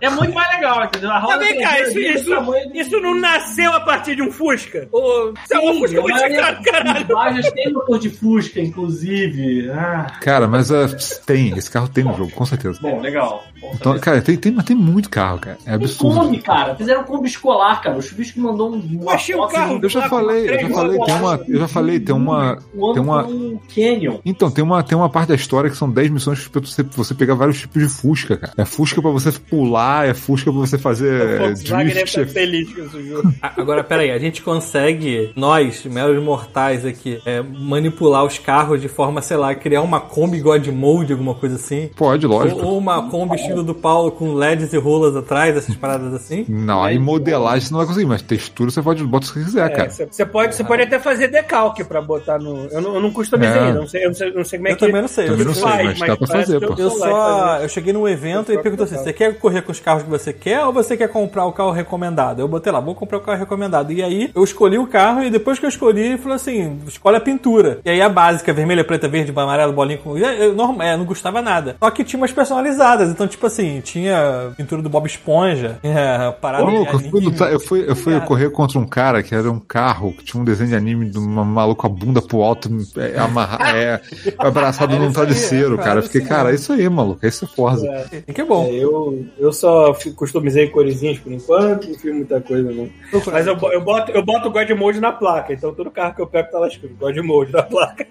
é 0.00 0.10
muito 0.10 0.34
mais 0.34 0.54
legal, 0.56 0.84
entendeu? 0.84 1.10
A 1.10 1.18
roda 1.18 1.36
Mas 1.36 1.48
vem 1.48 1.60
cá, 1.60 1.76
traseira 1.76 2.18
isso, 2.18 2.32
isso, 2.32 2.54
isso 2.74 3.00
não 3.00 3.14
nasceu 3.14 3.72
a 3.72 3.80
partir 3.80 4.16
de 4.16 4.22
um 4.22 4.32
Fusca? 4.32 4.88
Ou, 4.90 5.32
isso 5.32 5.54
é 5.54 5.58
um 5.58 5.78
Fusca 5.78 6.00
modificado, 6.00 6.62
caralho. 6.64 7.06
Bajas 7.06 7.52
tem 7.52 7.72
motor 7.72 7.98
de 7.98 8.10
Fusca, 8.10 8.60
inclusive. 8.60 9.70
Ah, 9.70 10.06
Cara, 10.20 10.48
mas 10.48 10.72
ah, 10.72 10.86
tem, 11.24 11.56
esse 11.56 11.70
carro 11.70 11.88
tem 11.88 12.04
no 12.04 12.14
jogo, 12.14 12.32
com 12.32 12.44
certeza. 12.44 12.78
bom, 12.80 13.00
legal. 13.00 13.44
Bom 13.60 13.72
Então, 13.74 13.98
cara, 13.98 14.20
tem, 14.20 14.36
tem, 14.36 14.52
mas 14.52 14.64
tem 14.64 14.76
muito 14.76 15.08
carro, 15.08 15.38
cara. 15.38 15.58
É 15.62 15.64
Tem 15.64 15.74
absurdo. 15.74 16.20
Kombi, 16.20 16.38
cara. 16.38 16.74
Fizeram 16.74 17.04
Kombi 17.04 17.28
escolar, 17.28 17.80
cara. 17.80 17.96
O 17.96 18.02
Chuvisco 18.02 18.40
mandou 18.40 18.74
um. 18.74 18.98
uma 19.00 19.12
Achei 19.12 19.34
foto 19.36 19.52
carro 19.52 19.78
Eu 19.82 19.88
já 19.88 20.08
falei, 20.08 20.50
eu 20.50 20.60
já 20.60 20.68
falei, 20.68 20.98
tem 20.98 21.14
uma, 21.14 21.40
eu 21.48 21.58
já 21.60 21.68
falei, 21.68 22.00
tem 22.00 22.15
uma, 22.16 22.58
um 22.74 22.92
tem 22.92 23.02
uma, 23.02 23.24
um 23.26 23.58
Canyon. 23.74 24.18
Então, 24.24 24.50
tem 24.50 24.62
uma, 24.64 24.82
tem 24.82 24.96
uma 24.96 25.08
parte 25.08 25.28
da 25.28 25.34
história 25.34 25.70
que 25.70 25.76
são 25.76 25.90
10 25.90 26.10
missões 26.10 26.46
pra 26.48 26.60
você, 26.60 26.82
você 26.82 27.14
pegar 27.14 27.34
vários 27.34 27.60
tipos 27.60 27.82
de 27.82 27.88
Fusca, 27.88 28.36
cara. 28.36 28.52
É 28.56 28.64
Fusca 28.64 29.00
pra 29.02 29.10
você 29.10 29.30
pular, 29.32 30.06
é 30.08 30.14
Fusca 30.14 30.50
pra 30.50 30.60
você 30.60 30.78
fazer 30.78 31.06
O 31.12 31.28
é, 31.30 31.38
Volkswagen 31.38 31.92
drift. 31.92 32.20
estar 32.20 32.32
feliz 32.32 32.72
com 32.74 32.82
esse 32.84 33.08
jogo. 33.08 33.32
A- 33.42 33.52
Agora, 33.60 33.82
peraí, 33.82 34.10
a 34.10 34.18
gente 34.18 34.42
consegue, 34.42 35.32
nós, 35.36 35.84
meros 35.84 36.22
mortais 36.22 36.84
aqui, 36.84 37.20
é, 37.24 37.42
manipular 37.42 38.24
os 38.24 38.38
carros 38.38 38.80
de 38.80 38.88
forma, 38.88 39.20
sei 39.22 39.36
lá, 39.36 39.54
criar 39.54 39.82
uma 39.82 40.00
Kombi 40.00 40.40
God 40.40 40.66
Mode, 40.68 41.12
alguma 41.12 41.34
coisa 41.34 41.56
assim? 41.56 41.90
Pode, 41.96 42.26
lógico. 42.26 42.60
Ou, 42.60 42.72
ou 42.72 42.78
uma 42.78 43.08
Kombi 43.10 43.36
estilo 43.36 43.62
do 43.62 43.74
Paulo 43.74 44.10
com 44.12 44.34
LEDs 44.34 44.72
e 44.72 44.78
rolas 44.78 45.16
atrás, 45.16 45.56
essas 45.56 45.74
paradas 45.74 46.12
assim? 46.14 46.44
Não, 46.48 46.82
aí 46.82 46.98
modelagem 46.98 47.66
você 47.66 47.72
não 47.72 47.78
vai 47.78 47.86
conseguir, 47.86 48.06
mas 48.06 48.22
textura 48.22 48.70
você 48.70 48.82
pode 48.82 49.02
botar 49.04 49.26
o 49.26 49.28
que 49.32 49.38
você 49.38 49.44
quiser, 49.44 49.70
cara. 49.70 49.84
É, 49.86 49.88
Você 49.90 50.06
você 50.10 50.26
pode, 50.26 50.54
você 50.54 50.64
pode 50.64 50.82
até 50.82 50.98
fazer 50.98 51.28
decalque 51.28 51.84
pra 51.84 52.00
botar 52.06 52.38
no. 52.38 52.66
Eu 52.66 52.80
não, 52.80 52.94
eu 52.94 53.00
não 53.00 53.10
customizei, 53.12 53.60
É. 53.60 53.72
não 53.72 53.86
sei, 53.86 54.04
eu 54.04 54.08
não 54.08 54.14
sei, 54.14 54.28
eu 54.28 54.34
não 54.34 54.44
sei 54.44 54.58
como 54.58 54.68
é 54.68 54.72
Eu 54.72 54.76
que 54.76 54.86
também 54.86 55.00
não 55.02 55.08
sei, 55.08 55.24
eu 55.24 55.30
também 55.30 55.46
não 55.46 55.54
se 55.54 55.60
sei, 55.60 55.68
faz, 55.68 55.98
mas 55.98 56.08
dá 56.08 56.16
pra 56.16 56.26
fazer, 56.26 56.60
pô. 56.60 56.74
eu 56.74 56.78
Eu 56.78 56.90
só. 56.90 57.58
Eu 57.58 57.68
cheguei 57.68 57.92
num 57.92 58.08
evento 58.08 58.52
e 58.52 58.58
perguntou 58.58 58.84
assim: 58.84 58.96
você 58.96 59.12
quer 59.12 59.38
correr 59.38 59.62
com 59.62 59.72
os 59.72 59.80
carros 59.80 60.02
que 60.02 60.08
você 60.10 60.32
quer 60.32 60.64
ou 60.64 60.72
você 60.72 60.96
quer 60.96 61.08
comprar 61.08 61.44
o 61.46 61.52
carro 61.52 61.70
recomendado? 61.72 62.40
Eu 62.40 62.48
botei 62.48 62.72
lá, 62.72 62.80
vou 62.80 62.94
comprar 62.94 63.18
o 63.18 63.20
carro 63.20 63.38
recomendado. 63.38 63.92
E 63.92 64.02
aí 64.02 64.30
eu 64.34 64.44
escolhi 64.44 64.78
o 64.78 64.86
carro 64.86 65.22
e 65.22 65.30
depois 65.30 65.58
que 65.58 65.64
eu 65.64 65.68
escolhi, 65.68 66.00
ele 66.00 66.18
falou 66.18 66.36
assim: 66.36 66.78
escolhe 66.86 67.16
a 67.16 67.20
pintura. 67.20 67.80
E 67.84 67.90
aí 67.90 68.00
a 68.00 68.08
básica, 68.08 68.52
vermelha, 68.52 68.84
preta, 68.84 69.08
verde, 69.08 69.32
amarelo, 69.36 69.72
bolinho 69.72 69.98
com. 69.98 70.16
Eu, 70.16 70.26
eu 70.26 70.54
não, 70.54 70.80
é, 70.82 70.96
não 70.96 71.04
gostava 71.04 71.42
nada. 71.42 71.76
Só 71.78 71.90
que 71.90 72.04
tinha 72.04 72.18
umas 72.20 72.32
personalizadas. 72.32 73.10
Então, 73.10 73.26
tipo 73.26 73.46
assim, 73.46 73.80
tinha 73.80 74.50
pintura 74.56 74.82
do 74.82 74.88
Bob 74.88 75.06
Esponja, 75.06 75.78
tinha 75.82 76.34
parada 76.40 76.64
Ô, 76.64 76.70
de 76.70 76.76
louco, 76.76 76.92
eu 76.92 77.00
fui, 77.00 77.54
eu 77.54 77.60
fui, 77.60 77.90
eu 77.90 77.96
fui 77.96 78.20
correr 78.20 78.50
contra 78.50 78.78
um 78.78 78.86
cara 78.86 79.22
que 79.22 79.34
era 79.34 79.50
um 79.50 79.58
carro 79.58 80.12
que 80.12 80.24
tinha 80.24 80.40
um 80.40 80.44
desenho 80.44 80.70
de 80.70 80.76
anime 80.76 81.10
de 81.10 81.18
uma 81.18 81.44
maluco 81.44 81.82
com 81.82 81.86
a 81.86 81.90
bunda 81.96 82.20
pro 82.22 82.42
alto, 82.42 82.68
é, 82.96 83.18
amarra, 83.18 83.58
é, 83.76 84.00
abraçado 84.38 84.96
num 84.96 85.08
isso 85.08 85.20
aí, 85.20 85.26
travesseiro, 85.26 85.74
é, 85.74 85.76
cara. 85.76 85.88
cara, 85.88 85.98
Eu 85.98 86.02
fiquei, 86.04 86.20
cara, 86.22 86.48
aí. 86.50 86.54
isso 86.54 86.72
aí, 86.72 86.88
maluco, 86.88 87.26
isso 87.26 87.44
é 87.44 87.48
Forza. 87.48 88.08
E 88.26 88.32
que 88.32 88.40
é 88.40 88.44
bom. 88.44 88.66
É, 88.66 88.72
eu, 88.74 89.24
eu 89.38 89.52
só 89.52 89.94
customizei 90.14 90.68
coresinhas 90.68 91.18
por 91.18 91.32
enquanto, 91.32 91.88
não 91.88 91.94
fiz 91.98 92.14
muita 92.14 92.40
coisa 92.40 92.70
não. 92.70 92.88
Mas 93.32 93.46
eu, 93.46 93.56
eu, 93.72 93.80
boto, 93.80 94.10
eu 94.12 94.24
boto 94.24 94.48
o 94.48 94.50
God 94.52 94.70
Mode 94.70 95.00
na 95.00 95.12
placa, 95.12 95.52
então 95.52 95.72
todo 95.74 95.90
carro 95.90 96.14
que 96.14 96.22
eu 96.22 96.26
pego 96.26 96.50
tá 96.50 96.58
lá 96.58 96.68
escrito 96.68 96.94
God 96.96 97.16
Mode 97.18 97.52
na 97.52 97.62
placa. 97.62 98.06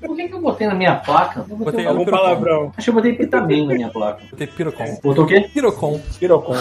Por 0.00 0.16
que, 0.16 0.28
que 0.28 0.34
eu 0.34 0.40
botei 0.40 0.66
na 0.66 0.74
minha 0.74 0.96
placa? 0.96 1.40
Eu 1.48 1.56
botei 1.56 1.64
Botei 1.72 1.86
algum- 1.86 2.04
palavrão. 2.04 2.72
Acho 2.76 2.84
que 2.84 2.90
eu 2.90 2.94
botei 2.94 3.12
Pitamin 3.12 3.66
na 3.66 3.74
minha 3.74 3.88
placa. 3.88 4.22
Tem 4.36 4.46
Pirocon. 4.46 4.98
Botou 5.02 5.24
o 5.24 5.26
quê? 5.26 5.48
Pirocon. 5.52 6.00
Pirocon. 6.18 6.54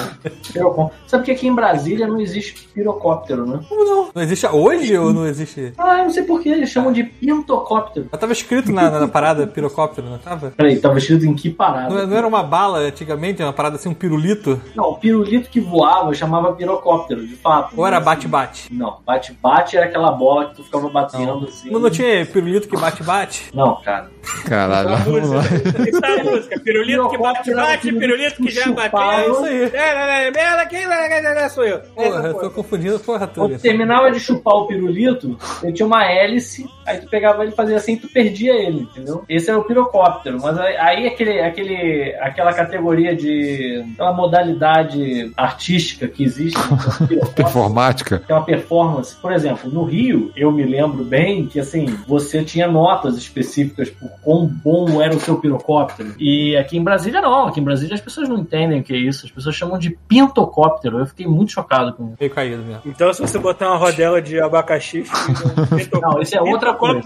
Pirocon. 0.54 0.92
Sabe 1.08 1.26
que 1.26 1.32
aqui 1.32 1.48
em 1.48 1.54
Brasília 1.56 2.08
não 2.08 2.20
existe 2.20 2.68
pirocóptero, 2.74 3.46
né? 3.46 3.60
Como 3.68 3.84
não? 3.84 4.10
Não 4.14 4.22
existe 4.22 4.46
hoje 4.48 4.98
ou 4.98 5.14
não 5.14 5.26
existe? 5.28 5.74
Ah, 5.78 6.00
eu 6.00 6.04
não 6.06 6.10
sei 6.12 6.24
porquê, 6.24 6.65
eles 6.66 6.72
chamam 6.72 6.92
de 6.92 7.04
pintocóptero. 7.04 8.10
Eu 8.12 8.18
tava 8.18 8.34
escrito 8.34 8.72
na, 8.72 8.90
na 8.90 9.08
parada 9.08 9.48
pirocóptero, 9.48 10.10
não 10.10 10.18
tava? 10.18 10.52
Peraí, 10.52 10.78
tava 10.80 10.98
escrito 10.98 11.26
em 11.26 11.34
que 11.34 11.50
parada? 11.50 11.94
Não, 11.94 12.08
não 12.08 12.18
era 12.18 12.28
uma 12.28 12.44
bala 12.44 12.80
antigamente, 12.80 13.42
uma 13.42 13.54
parada 13.54 13.76
assim, 13.76 13.90
um 13.90 13.94
pirulito? 13.94 14.60
Não, 14.76 14.92
o 14.92 14.96
pirulito 14.98 15.50
que 15.50 15.60
voava 15.60 16.14
chamava 16.14 16.54
pirocóptero, 16.54 17.26
de 17.26 17.36
fato. 17.36 17.74
Ou 17.78 17.86
era 17.86 18.00
bate-bate? 18.00 18.74
Não, 18.74 18.98
bate-bate 19.06 19.78
era 19.78 19.86
aquela 19.86 20.12
bola 20.12 20.50
que 20.50 20.56
tu 20.56 20.64
ficava 20.64 20.90
batendo 20.90 21.46
assim. 21.46 21.70
Não, 21.70 21.80
não 21.80 21.90
tinha 21.90 22.26
pirulito 22.26 22.68
que 22.68 22.78
bate-bate? 22.78 23.52
Não, 23.54 23.76
cara. 23.82 24.10
Caralho, 24.46 24.90
A 24.90 24.96
vamos 24.96 25.30
lá. 25.30 25.44
é 25.44 26.22
a 26.22 26.24
música. 26.24 26.60
Pirulito 26.60 27.10
que 27.10 27.18
bate, 27.18 27.54
bate, 27.54 27.92
pirulito 27.94 28.44
que 28.44 28.52
já 28.52 28.72
bateu. 28.72 29.02
É 29.02 29.30
isso 29.30 29.46
aí. 29.46 29.64
É, 29.74 30.32
Merda, 30.32 30.66
quem 30.66 30.88
vai 30.88 31.50
sou 31.50 31.64
eu. 31.64 31.80
Porra, 31.80 32.28
eu 32.28 32.34
tô 32.36 32.50
confundindo 32.52 33.00
porra 33.00 33.28
toda. 33.28 33.50
Quando 33.50 33.62
terminava 33.62 34.12
de 34.12 34.20
chupar 34.20 34.56
o 34.56 34.68
pirulito, 34.68 35.38
ele 35.64 35.74
tinha 35.74 35.86
uma 35.86 36.06
hélice, 36.06 36.66
aí 36.86 37.00
tu 37.00 37.08
pegava 37.08 37.44
ele 37.44 37.52
e 37.52 37.56
fazia 37.56 37.78
assim 37.78 37.94
e 37.94 37.98
tu 37.98 38.08
perdia 38.10 38.54
ele, 38.54 38.82
entendeu? 38.82 39.24
Esse 39.30 39.50
era 39.50 39.60
o 39.60 39.64
pirocóptero. 39.64 40.40
Mas 40.42 40.58
aí, 40.58 41.08
aquele, 41.08 41.40
aquele, 41.42 42.16
aquela 42.20 42.54
categoria 42.54 43.16
de. 43.16 43.84
aquela 43.94 44.14
modalidade 44.14 45.32
artística 45.38 46.08
que 46.08 46.24
existe, 46.24 46.58
né, 46.58 47.20
é 47.22 47.26
Performática. 47.36 48.20
que 48.20 48.32
é 48.32 48.36
uma 48.36 48.46
performance. 48.46 49.16
Por 49.16 49.32
exemplo, 49.32 49.70
no 49.70 49.84
Rio, 49.84 50.32
eu 50.36 50.52
me 50.52 50.64
lembro 50.64 51.04
bem 51.04 51.46
que 51.46 51.60
assim, 51.60 51.86
você 52.08 52.44
tinha 52.44 52.68
notas 52.68 53.18
específicas 53.18 53.90
por 53.90 54.10
quão 54.22 54.46
bom 54.48 55.02
era 55.02 55.16
o 55.16 55.20
seu 55.20 55.38
pirocóptero. 55.38 56.14
E 56.20 56.56
aqui 56.58 56.78
em 56.78 56.84
Brasília 56.84 57.22
não. 57.22 57.48
Aqui 57.48 57.60
em 57.60 57.64
Brasília 57.64 57.96
as 57.96 58.02
pessoas 58.02 58.28
não 58.30 58.38
entendem 58.38 58.80
o 58.80 58.84
que 58.84 58.94
é 58.94 58.98
isso. 58.98 59.26
As 59.26 59.32
pessoas 59.32 59.56
chamam 59.56 59.78
de 59.78 59.92
pintocóptero. 60.08 61.00
Eu 61.00 61.06
fiquei 61.06 61.26
muito 61.28 61.52
chocado 61.52 61.94
com 61.94 62.14
Meio 62.20 62.32
caído 62.32 62.64
mesmo. 62.64 62.82
Então, 62.86 63.14
se 63.14 63.22
você 63.22 63.38
botar 63.40 63.68
uma 63.70 63.78
rodela 63.78 64.22
de 64.22 64.40
abacaxi, 64.40 65.04
fica 65.04 65.98
um 65.98 66.02
Não, 66.16 66.22
isso 66.22 66.38
é 66.38 66.42
outra 66.42 66.74
coisa. 66.74 67.02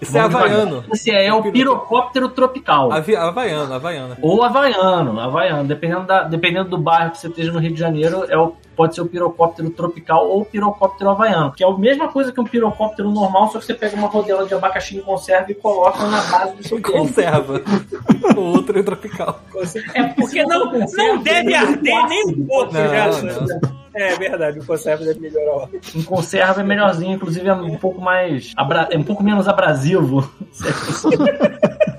Isso 0.00 0.16
é 0.16 0.20
havaiano. 0.20 0.84
Esse 0.92 1.10
é 1.10 1.32
o 1.32 1.42
pirocóptero 1.52 2.28
tropical. 2.28 2.92
Avi- 2.92 3.16
Havaiano, 3.16 3.72
havaiano. 3.72 4.16
Ou 4.20 4.42
havaiano, 4.42 5.18
havaiano. 5.20 5.64
Dependendo, 5.68 6.06
da, 6.06 6.24
dependendo 6.24 6.68
do 6.70 6.78
bairro 6.78 7.12
que 7.12 7.18
você 7.18 7.28
esteja 7.28 7.52
no 7.52 7.58
Rio 7.60 7.72
de 7.72 7.78
Janeiro, 7.78 8.24
é 8.28 8.36
o, 8.36 8.54
pode 8.76 8.94
ser 8.94 9.00
o 9.02 9.06
pirocóptero 9.06 9.70
tropical 9.70 10.28
ou 10.28 10.42
o 10.42 10.44
pirocóptero 10.44 11.10
havaiano. 11.10 11.52
Que 11.52 11.62
é 11.64 11.66
a 11.68 11.72
mesma 11.76 12.08
coisa 12.08 12.32
que 12.32 12.40
um 12.40 12.44
pirocóptero 12.44 13.10
normal, 13.10 13.48
só 13.50 13.58
que 13.58 13.66
você 13.66 13.74
pega 13.74 13.96
uma 13.96 14.08
rodela 14.08 14.46
de 14.46 14.54
abacaxi 14.54 14.96
em 14.98 15.00
conserva 15.00 15.50
e 15.50 15.54
coloca 15.54 16.04
na 16.06 16.22
base 16.22 16.56
do 16.56 16.66
seu. 16.68 16.80
Conserva. 16.82 17.60
o 18.36 18.40
outro 18.40 18.78
é 18.78 18.82
tropical. 18.82 19.40
É 19.94 20.02
Porque 20.04 20.42
não, 20.44 20.72
não 20.72 21.22
deve 21.22 21.54
arder 21.54 22.08
nem 22.08 22.26
um 22.28 22.46
pouco. 22.46 22.72
Não, 22.72 22.88
já. 22.88 23.22
não. 23.22 23.82
É 23.94 24.16
verdade, 24.16 24.58
o 24.58 24.64
conserva 24.64 25.04
deve 25.04 25.20
melhorar. 25.20 25.68
Em 25.94 26.02
conserva 26.02 26.62
é 26.62 26.64
melhorzinho, 26.64 27.12
inclusive 27.14 27.46
é 27.46 27.52
um 27.52 27.76
pouco 27.76 28.00
mais. 28.00 28.52
abra- 28.56 28.88
é 28.90 28.96
um 28.96 29.02
pouco 29.02 29.22
menos 29.22 29.46
abrasivo. 29.46 30.30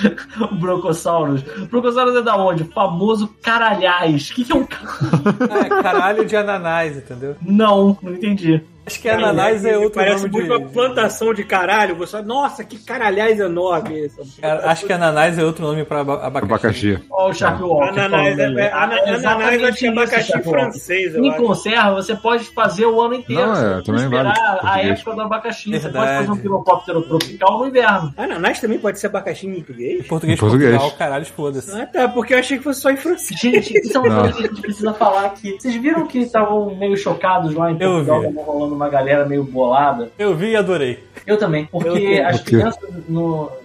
O 0.40 0.54
Brocossauros. 0.54 1.42
Brocossauros 1.70 2.16
é 2.16 2.22
da 2.22 2.36
onde? 2.36 2.62
O 2.62 2.66
famoso 2.66 3.28
caralhais. 3.42 4.30
O 4.30 4.34
que, 4.34 4.44
que 4.44 4.52
é 4.52 4.54
um. 4.54 4.62
É, 4.62 5.82
caralho 5.82 6.24
de 6.24 6.36
ananás, 6.36 6.96
entendeu? 6.96 7.36
Não, 7.42 7.96
não 8.02 8.12
entendi. 8.12 8.62
Acho 8.86 9.00
que 9.00 9.08
ananás 9.08 9.64
é 9.64 9.76
outro 9.76 9.94
Parece 9.94 10.22
nome 10.28 10.32
muito 10.32 10.46
uma 10.52 10.60
de. 10.60 10.72
plantação 10.72 11.34
de 11.34 11.42
caralho. 11.44 11.96
Você, 11.96 12.22
nossa, 12.22 12.62
que 12.62 12.78
caralhais 12.78 13.40
enorme 13.40 13.98
esse. 13.98 14.40
Cara, 14.40 14.70
acho 14.70 14.86
que 14.86 14.92
ananás 14.92 15.36
é 15.38 15.44
outro 15.44 15.64
nome 15.64 15.84
pra 15.84 16.00
aba- 16.00 16.24
abacaxi. 16.26 16.94
Abacaxi. 16.94 16.98
Olha 17.10 17.30
o 17.30 17.34
Shark 17.34 17.62
Walker. 17.62 17.88
Ananás, 18.00 18.38
é, 18.38 18.42
é, 18.42 18.46
ana- 18.46 18.60
É 18.62 18.72
ananás 19.16 19.62
acho 19.64 19.78
que 19.78 19.86
é 19.86 19.88
abacaxi 19.88 20.38
isso, 20.38 20.50
francês, 20.50 21.14
Em 21.16 21.28
acho. 21.30 21.42
conserva, 21.42 21.94
você 21.94 22.14
pode 22.14 22.44
fazer 22.44 22.86
o 22.86 23.00
ano 23.00 23.14
inteiro. 23.14 23.42
Não, 23.46 23.54
você 23.56 23.64
é, 23.64 23.82
também 23.82 24.08
vale 24.08 24.28
esperar 24.28 24.60
a 24.62 24.82
época 24.82 25.14
do 25.14 25.20
abacaxi. 25.22 25.70
Você 25.70 25.78
Verdade. 25.80 26.06
pode 26.06 26.18
fazer 26.18 26.30
um 26.30 26.36
pirocóptero 26.42 27.02
tropical 27.02 27.58
no 27.58 27.66
inverno. 27.66 28.14
Ananás 28.16 28.60
também 28.60 28.78
pode 28.78 28.98
ser 29.00 29.08
abacaxi 29.08 29.46
em 29.48 29.54
português? 29.54 30.06
Português, 30.06 30.38
Em 30.38 30.40
português. 30.40 30.70
Portugal, 30.76 30.96
caralho, 30.98 31.26
foda-se. 31.26 31.80
Ah, 31.80 31.86
tá, 31.86 32.08
porque 32.08 32.34
eu 32.34 32.38
achei 32.38 32.56
que 32.58 32.62
fosse 32.64 32.80
só 32.80 32.90
em 32.90 32.96
francês. 32.96 33.40
Gente, 33.40 33.76
isso 33.78 33.96
é 33.96 34.00
uma 34.00 34.20
coisa 34.20 34.32
que 34.34 34.44
a 34.44 34.46
gente 34.48 34.60
precisa 34.62 34.94
falar 34.94 35.26
aqui. 35.26 35.56
Vocês 35.58 35.74
viram 35.74 36.06
que 36.06 36.20
estavam 36.20 36.74
meio 36.76 36.96
chocados 36.96 37.52
lá 37.54 37.70
em 37.72 37.76
Eu 37.80 37.90
Portugal, 38.04 38.20
vi. 38.20 38.32
tava 38.34 38.46
rolando 38.46 38.75
uma 38.76 38.88
galera 38.88 39.24
meio 39.26 39.42
bolada? 39.42 40.10
Eu 40.18 40.36
vi 40.36 40.50
e 40.52 40.56
adorei. 40.56 41.02
Eu 41.26 41.36
também, 41.38 41.66
porque 41.66 41.88
Eu- 41.88 42.26
as 42.26 42.40
crianças 42.40 42.78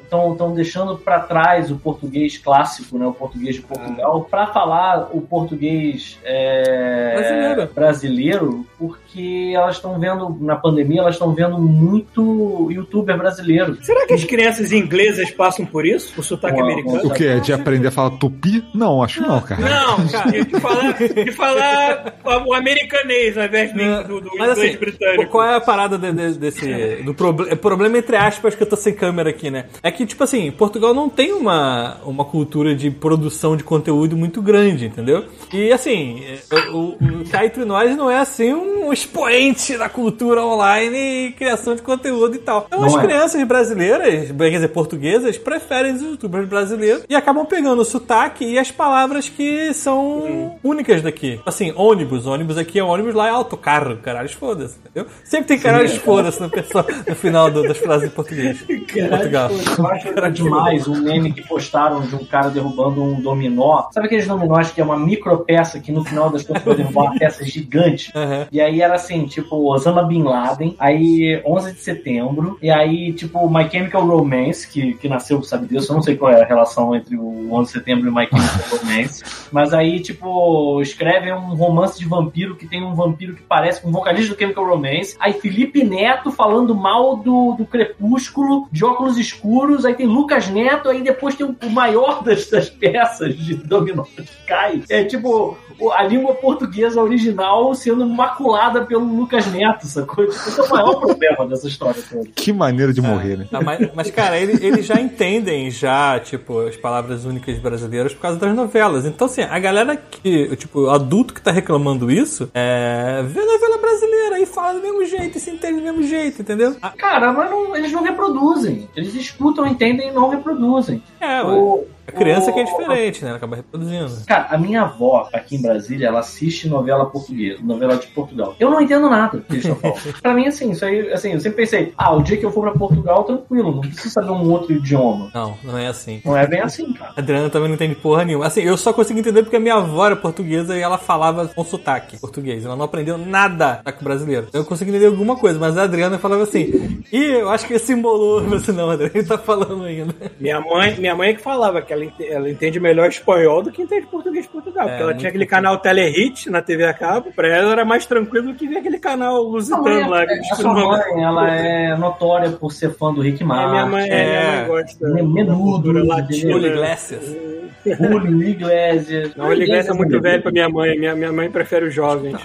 estão 0.04 0.54
deixando 0.54 0.98
para 0.98 1.20
trás 1.20 1.70
o 1.72 1.78
português 1.78 2.38
clássico, 2.38 2.98
né, 2.98 3.06
o 3.06 3.14
português 3.14 3.56
de 3.56 3.62
Portugal, 3.62 4.28
para 4.30 4.48
falar 4.48 5.10
o 5.14 5.22
português 5.22 6.18
é, 6.24 7.14
Brasileiro. 7.16 7.70
brasileiro, 7.74 8.66
porque 8.82 9.52
elas 9.56 9.76
estão 9.76 10.00
vendo, 10.00 10.36
na 10.42 10.56
pandemia, 10.56 11.02
elas 11.02 11.14
estão 11.16 11.34
vendo 11.36 11.60
muito 11.60 12.68
youtuber 12.72 13.16
brasileiro. 13.16 13.78
Será 13.84 14.08
que 14.08 14.14
as 14.14 14.24
crianças 14.24 14.72
inglesas 14.72 15.30
passam 15.30 15.66
por 15.66 15.86
isso? 15.86 16.20
O 16.20 16.24
sotaque 16.24 16.60
Uau. 16.60 16.66
americano? 16.66 17.06
O 17.08 17.14
que? 17.14 17.26
É 17.28 17.40
de 17.40 17.54
aprender 17.54 17.90
a 17.90 17.92
falar 17.92 18.10
tupi? 18.18 18.64
Não, 18.74 19.04
acho 19.04 19.22
que 19.22 19.28
não, 19.28 19.40
cara. 19.42 19.62
Não, 19.62 20.06
de, 20.32 20.46
de 20.46 20.60
falar, 20.60 20.94
de 20.98 21.32
falar 21.32 22.16
o 22.46 22.54
americanês 22.54 23.38
ao 23.38 23.46
invés 23.46 23.72
do, 23.74 24.04
do, 24.08 24.22
do 24.22 24.32
Mas 24.38 24.52
inglês 24.58 24.70
assim, 24.72 24.78
britânico. 24.80 25.32
qual 25.32 25.46
é 25.46 25.56
a 25.56 25.62
parada 25.62 25.98
de- 25.98 26.12
de- 26.12 26.40
desse. 26.40 27.04
Do 27.04 27.14
proble- 27.14 27.56
problema, 27.58 27.98
entre 28.00 28.16
aspas, 28.16 28.56
que 28.56 28.64
eu 28.64 28.68
tô 28.68 28.76
sem 28.76 28.94
câmera 28.94 29.30
aqui, 29.30 29.52
né? 29.52 29.66
É 29.84 29.92
que, 29.92 30.06
tipo 30.06 30.24
assim, 30.24 30.50
Portugal 30.52 30.94
não 30.94 31.08
tem 31.10 31.34
uma, 31.34 31.98
uma 32.06 32.26
cultura 32.26 32.74
de 32.76 32.90
produção 32.90 33.56
de 33.56 33.64
conteúdo 33.64 34.18
muito 34.18 34.42
grande, 34.42 34.86
entendeu? 34.86 35.26
E 35.54 35.72
assim, 35.72 36.24
é, 36.26 36.40
o, 36.72 36.96
o 37.00 37.30
cá 37.30 37.46
entre 37.46 37.64
nós 37.66 37.96
não 37.96 38.10
é 38.10 38.18
assim 38.18 38.54
um 38.54 38.71
expoente 38.94 39.78
da 39.78 39.90
cultura 39.90 40.44
online 40.46 41.28
e 41.28 41.32
criação 41.34 41.76
de 41.76 41.82
conteúdo 41.82 42.36
e 42.36 42.40
tal. 42.40 42.66
Então 42.68 42.80
Não 42.80 42.88
as 42.88 42.96
é. 42.96 43.02
crianças 43.02 43.44
brasileiras, 43.48 44.32
quer 44.32 44.50
dizer, 44.50 44.68
portuguesas, 44.70 45.38
preferem 45.38 45.94
os 45.94 46.02
youtubers 46.02 46.48
brasileiros 46.48 47.04
e 47.10 47.16
acabam 47.16 47.46
pegando 47.46 47.82
o 47.82 47.86
sotaque 47.86 48.46
e 48.46 48.58
as 48.60 48.72
palavras 48.72 49.28
que 49.30 49.74
são 49.74 50.58
únicas 50.64 51.02
daqui. 51.02 51.40
Assim, 51.46 51.74
ônibus, 51.76 52.26
ônibus 52.26 52.58
aqui 52.58 52.80
é 52.80 52.84
ônibus, 52.84 53.14
lá 53.14 53.28
é 53.28 53.32
autocarro, 53.32 53.98
caralho, 53.98 54.30
foda-se, 54.30 54.78
entendeu? 54.80 55.10
Sempre 55.24 55.48
tem 55.48 55.60
caralho, 55.60 55.90
foda-se 56.00 56.42
no, 56.42 56.50
pessoal- 56.50 56.86
no 57.08 57.16
final 57.16 57.50
do- 57.52 57.64
das 57.64 57.78
frases 57.78 58.08
em 58.08 58.12
português. 58.12 58.64
Em 58.70 59.08
Portugal. 59.10 59.50
Eu 59.78 59.88
acho 59.88 60.32
demais 60.32 60.88
um 60.88 61.02
meme 61.02 61.34
que 61.34 61.42
postaram 61.48 62.02
de 62.02 62.16
um 62.16 62.26
cara 62.26 62.50
derrubando 62.50 63.02
um 63.04 63.20
dominó. 63.22 63.90
Sabe 63.92 64.08
aqueles 64.08 64.28
dominós 64.28 64.72
que 64.72 64.80
é 64.82 64.84
uma 64.84 64.98
micro 64.98 65.40
peça 65.40 65.80
que 65.80 65.92
no 65.92 66.04
final 66.04 66.30
das 66.30 66.44
contas 66.44 66.64
vai 66.64 66.76
derrubar 66.76 67.04
uma 67.12 67.18
peça 67.20 67.44
gigante? 67.46 68.12
Aham. 68.16 68.48
E 68.52 68.61
aí 68.62 68.82
era 68.82 68.96
assim, 68.96 69.26
tipo, 69.26 69.72
Osama 69.72 70.04
Bin 70.04 70.24
Laden, 70.24 70.76
aí 70.80 71.42
11 71.46 71.74
de 71.74 71.80
setembro, 71.80 72.58
e 72.62 72.70
aí, 72.70 73.14
tipo, 73.14 73.50
My 73.50 73.70
Chemical 73.70 74.06
Romance, 74.06 74.68
que, 74.68 74.94
que 74.94 75.08
nasceu, 75.08 75.42
sabe 75.44 75.68
disso, 75.68 75.92
eu 75.92 75.96
não 75.96 76.04
sei 76.04 76.16
qual 76.16 76.32
é 76.32 76.42
a 76.42 76.46
relação 76.46 76.96
entre 76.96 77.16
o 77.16 77.52
11 77.54 77.68
de 77.68 77.80
setembro 77.80 78.08
e 78.08 78.12
My 78.12 78.28
Chemical 78.28 78.80
Romance, 78.80 79.24
mas 79.52 79.74
aí, 79.74 80.00
tipo, 80.00 80.82
escreve 80.82 81.32
um 81.32 81.56
romance 81.56 82.00
de 82.00 82.06
vampiro 82.06 82.56
que 82.56 82.68
tem 82.68 82.84
um 82.84 82.94
vampiro 82.94 83.36
que 83.36 83.42
parece 83.42 83.82
com 83.82 83.90
um 83.90 83.92
vocalista 83.92 84.34
do 84.34 84.40
Chemical 84.40 84.66
Romance, 84.66 85.16
aí 85.20 85.34
Felipe 85.34 85.84
Neto 85.84 86.32
falando 86.32 86.76
mal 86.76 87.18
do, 87.18 87.54
do 87.54 87.66
Crepúsculo, 87.66 88.68
de 88.72 88.84
óculos 88.86 89.18
escuros, 89.18 89.86
aí 89.86 89.94
tem 89.94 90.06
Lucas 90.06 90.50
Neto, 90.50 90.90
aí 90.90 91.02
depois 91.02 91.36
tem 91.36 91.46
o, 91.46 91.70
maior 91.70 92.24
das, 92.24 92.50
das 92.50 92.70
peças 92.70 93.36
de 93.38 93.56
dominó 93.56 94.04
que 94.04 94.24
cai. 94.46 94.84
É 94.90 95.04
tipo, 95.04 95.58
a 95.94 96.04
língua 96.04 96.36
portuguesa 96.36 97.02
original 97.02 97.74
sendo 97.74 98.06
maculada 98.06 98.51
pelo 98.88 99.06
Lucas 99.16 99.46
Neto, 99.48 99.86
sacou? 99.88 100.26
Tipo, 100.28 100.38
Esse 100.50 100.60
é 100.60 100.64
o 100.64 100.70
maior 100.70 101.00
problema 101.00 101.46
dessa 101.48 101.68
história 101.68 102.02
toda. 102.10 102.28
Que 102.36 102.52
maneira 102.54 102.94
de 102.94 103.02
morrer, 103.02 103.38
né? 103.38 103.48
Ah, 103.52 103.62
mas, 103.62 103.90
mas, 103.96 104.12
cara, 104.12 104.38
ele- 104.38 104.66
eles 104.66 104.86
já 104.86 105.00
entendem 105.00 105.70
já, 105.72 106.20
tipo, 106.20 106.60
as 106.62 106.76
palavras 106.78 107.26
únicas 107.26 107.58
brasileiras 107.60 108.14
por 108.14 108.22
causa 108.22 108.38
das 108.40 108.56
novelas. 108.56 109.06
Então, 109.06 109.26
assim, 109.26 109.42
a 109.42 109.60
galera 109.60 109.96
que, 109.96 110.56
tipo, 110.56 110.82
o 110.82 110.90
adulto 110.90 111.34
que 111.34 111.42
tá 111.42 111.52
reclamando 111.52 112.12
isso, 112.12 112.50
é, 112.54 113.22
vê 113.26 113.40
novela 113.46 113.78
brasileira 113.78 114.40
e 114.40 114.46
fala 114.46 114.74
do 114.74 114.82
mesmo 114.82 115.06
jeito 115.06 115.38
e 115.38 115.42
se 115.42 115.50
entende 115.52 115.80
do 115.80 115.84
mesmo 115.84 116.04
jeito, 116.04 116.42
entendeu? 116.42 116.76
Ah, 116.82 116.92
Cara, 116.98 117.32
mas 117.34 117.50
não- 117.50 117.76
eles 117.76 117.92
não 117.92 118.04
reproduzem. 118.04 118.88
Eles 118.96 119.14
escutam, 119.16 119.66
entendem 119.68 120.10
e 120.10 120.12
não 120.14 120.30
reproduzem. 120.30 121.02
É, 121.20 121.42
O- 121.44 121.86
a 122.16 122.20
criança 122.20 122.52
o- 122.52 122.54
que 122.54 122.60
é 122.60 122.64
diferente, 122.64 123.24
né? 123.24 123.30
Ela 123.30 123.38
acaba 123.38 123.56
reproduzindo. 123.56 124.26
Cara, 124.28 124.48
a 124.50 124.58
minha 124.58 124.84
avó, 124.84 125.30
aqui 125.34 125.56
em 125.56 125.62
Brasília, 125.62 126.08
ela 126.08 126.20
assiste 126.20 126.68
novela 126.68 127.06
portuguesa, 127.06 127.60
novela 127.64 127.96
de 127.98 128.08
Portugal. 128.08 128.56
Eu 128.60 128.70
não 128.70 128.82
entendo 128.82 129.10
nada 129.10 129.40
que 129.40 129.54
eles 129.54 129.66
estão 129.66 129.76
falando. 129.80 130.14
pra 130.22 130.34
mim, 130.34 130.48
assim, 130.48 130.72
isso 130.72 130.86
aí, 130.86 131.12
assim, 131.12 131.32
eu 131.34 131.40
sempre 131.40 131.58
pensei, 131.58 131.94
ah, 131.98 132.14
o 132.16 132.22
dia 132.22 132.38
que 132.38 132.46
eu 132.46 132.52
for 132.52 132.62
pra 132.64 132.72
Portugal, 132.80 133.24
tranquilo, 133.24 133.72
não 133.76 133.82
preciso 133.82 134.10
saber 134.10 134.32
um 134.32 134.50
outro 134.50 134.74
idioma. 134.74 135.30
Não, 135.34 135.56
não 135.64 135.78
é 135.78 135.88
assim. 135.88 136.22
Não 136.26 136.36
é 136.36 136.46
bem 136.48 136.62
assim, 136.62 136.92
cara. 136.94 137.14
A 137.16 137.20
Adriana 137.20 137.50
também 137.50 137.68
não 137.70 137.76
entende 137.76 137.96
porra 137.96 138.24
nenhuma. 138.26 138.46
Assim, 138.48 138.62
eu 138.62 138.78
só 138.78 138.92
consigo 138.94 139.20
entender 139.20 139.44
porque 139.44 139.56
a 139.56 139.60
minha 139.60 139.76
avó 139.76 140.06
era 140.06 140.16
portuguesa 140.16 140.78
e 140.78 140.82
ela 140.82 140.98
falava 140.98 141.48
com 141.48 141.64
sotaque 141.64 142.18
português. 142.20 142.66
Ela 142.66 142.76
não 142.76 142.86
aprendeu 142.86 143.18
nada 143.18 143.82
com 143.98 144.04
brasileiro. 144.04 144.48
Eu 144.54 144.66
consigo 144.66 144.90
entender 144.90 145.08
alguma 145.08 145.36
coisa, 145.36 145.60
mas 145.60 145.78
a 145.78 145.84
Adriana 145.84 146.18
falava 146.18 146.44
assim. 146.44 147.02
Ih, 147.12 147.40
eu 147.40 147.50
acho 147.50 147.66
que 147.68 147.74
esse 147.74 147.94
embolou. 147.94 148.40
Eu 148.40 148.44
falei 148.46 148.60
assim, 148.60 148.72
não, 148.72 148.90
Adriana, 148.90 149.12
ele 149.16 149.28
tá 149.28 149.38
falando 149.38 149.84
ainda. 149.84 150.14
Minha 150.40 150.60
mãe, 150.62 150.96
minha 151.00 151.16
mãe 151.16 151.30
é 151.30 151.34
que 151.34 151.42
falava 151.42 151.82
que 151.82 151.92
ela, 151.94 152.01
ente- 152.04 152.28
ela 152.28 152.50
entende 152.50 152.80
melhor 152.80 153.08
espanhol 153.10 153.62
do 153.62 153.72
que 153.72 153.82
entende 153.82 154.08
português 154.08 154.46
de 154.46 154.52
Portugal. 154.52 154.88
porque 154.88 155.02
ela 155.04 155.14
tinha 155.14 155.30
aquele 155.30 155.46
canal 155.46 155.78
Telehit 155.80 156.50
na 156.50 156.62
TV 156.62 156.86
a 156.86 156.94
cabo. 156.94 157.32
Pra 157.36 157.48
ela 157.48 157.72
era 157.72 157.86
mais 157.86 158.06
tranquilo 158.06 158.48
do 158.48 158.56
que 158.56 158.68
ver 158.68 158.78
aquele 158.78 159.00
canal 159.00 159.42
lusitano 159.44 160.10
lá. 160.10 160.26
que 160.26 160.34
a 160.52 160.56
sua 160.56 160.74
mãe, 160.74 161.24
ela 161.24 161.56
é 161.56 161.96
notória 161.98 162.50
por 162.52 162.72
ser 162.72 162.94
fã 162.96 163.14
do 163.14 163.22
Rick 163.22 163.42
É, 163.44 163.46
Martin. 163.46 163.72
minha 163.72 163.86
mãe, 163.86 164.04
é, 164.04 164.08
minha 164.08 164.24
é. 164.40 164.58
mãe 164.58 164.68
gosta. 164.68 165.08
Ele 165.08 165.20
é 165.20 165.24
menudo, 165.24 166.06
latina. 166.06 166.52
Julio 166.52 166.68
Iglesias. 166.74 167.38
Julio 167.86 168.44
Iglesias. 168.44 169.36
Não, 169.36 169.52
ele 169.52 169.72
é 169.72 169.94
muito 169.94 170.22
velho 170.22 170.42
pra 170.44 170.52
minha 170.52 170.70
mãe. 170.70 170.98
Minha, 171.00 171.16
minha 171.16 171.32
mãe 171.32 171.50
prefere 171.50 171.86
os 171.88 171.94
jovens. 171.94 172.38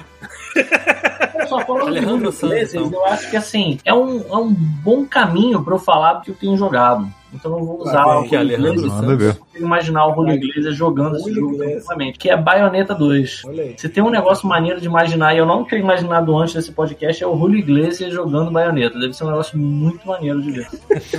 Eu 1.38 1.46
só 1.46 1.60
falando 1.60 1.92
de 1.92 1.98
Alejandro 1.98 2.32
Santos, 2.32 2.42
Iglesias, 2.56 2.86
então. 2.86 2.98
eu 3.00 3.06
acho 3.06 3.30
que 3.30 3.36
assim, 3.36 3.78
é 3.84 3.92
um, 3.94 4.20
é 4.28 4.36
um 4.36 4.48
bom 4.82 5.04
caminho 5.04 5.62
pra 5.62 5.74
eu 5.74 5.78
falar 5.78 6.14
do 6.14 6.22
que 6.22 6.30
eu 6.30 6.34
tenho 6.34 6.56
jogado. 6.56 7.06
Então 7.32 7.58
eu 7.58 7.64
vou 7.64 7.80
usar 7.82 8.00
Ah, 8.02 8.20
o 8.20 8.24
que 8.28 8.34
é 8.34 8.38
Alejandro 8.38 8.72
Iglesias. 8.86 9.38
Imaginar 9.58 10.06
o 10.08 10.14
Julio 10.14 10.34
Iglesias 10.34 10.74
jogando 10.76 11.16
esse 11.16 11.32
jogo 11.32 11.56
tranquilamente, 11.56 12.18
que 12.18 12.30
é 12.30 12.36
Bayonetta 12.36 12.94
2. 12.94 13.42
Olha 13.46 13.62
aí. 13.62 13.74
Se 13.76 13.88
tem 13.88 14.02
um 14.02 14.10
negócio 14.10 14.48
maneiro 14.48 14.80
de 14.80 14.86
imaginar, 14.86 15.34
e 15.34 15.38
eu 15.38 15.46
não 15.46 15.64
tinha 15.64 15.80
imaginado 15.80 16.36
antes 16.36 16.54
desse 16.54 16.72
podcast, 16.72 17.22
é 17.22 17.26
o 17.26 17.36
Julio 17.36 17.58
Iglesias 17.58 18.12
jogando 18.12 18.50
Bayonetta. 18.50 18.98
Deve 18.98 19.12
ser 19.14 19.24
um 19.24 19.28
negócio 19.30 19.58
muito 19.58 20.06
maneiro 20.06 20.40
de 20.42 20.50
ver. 20.50 20.68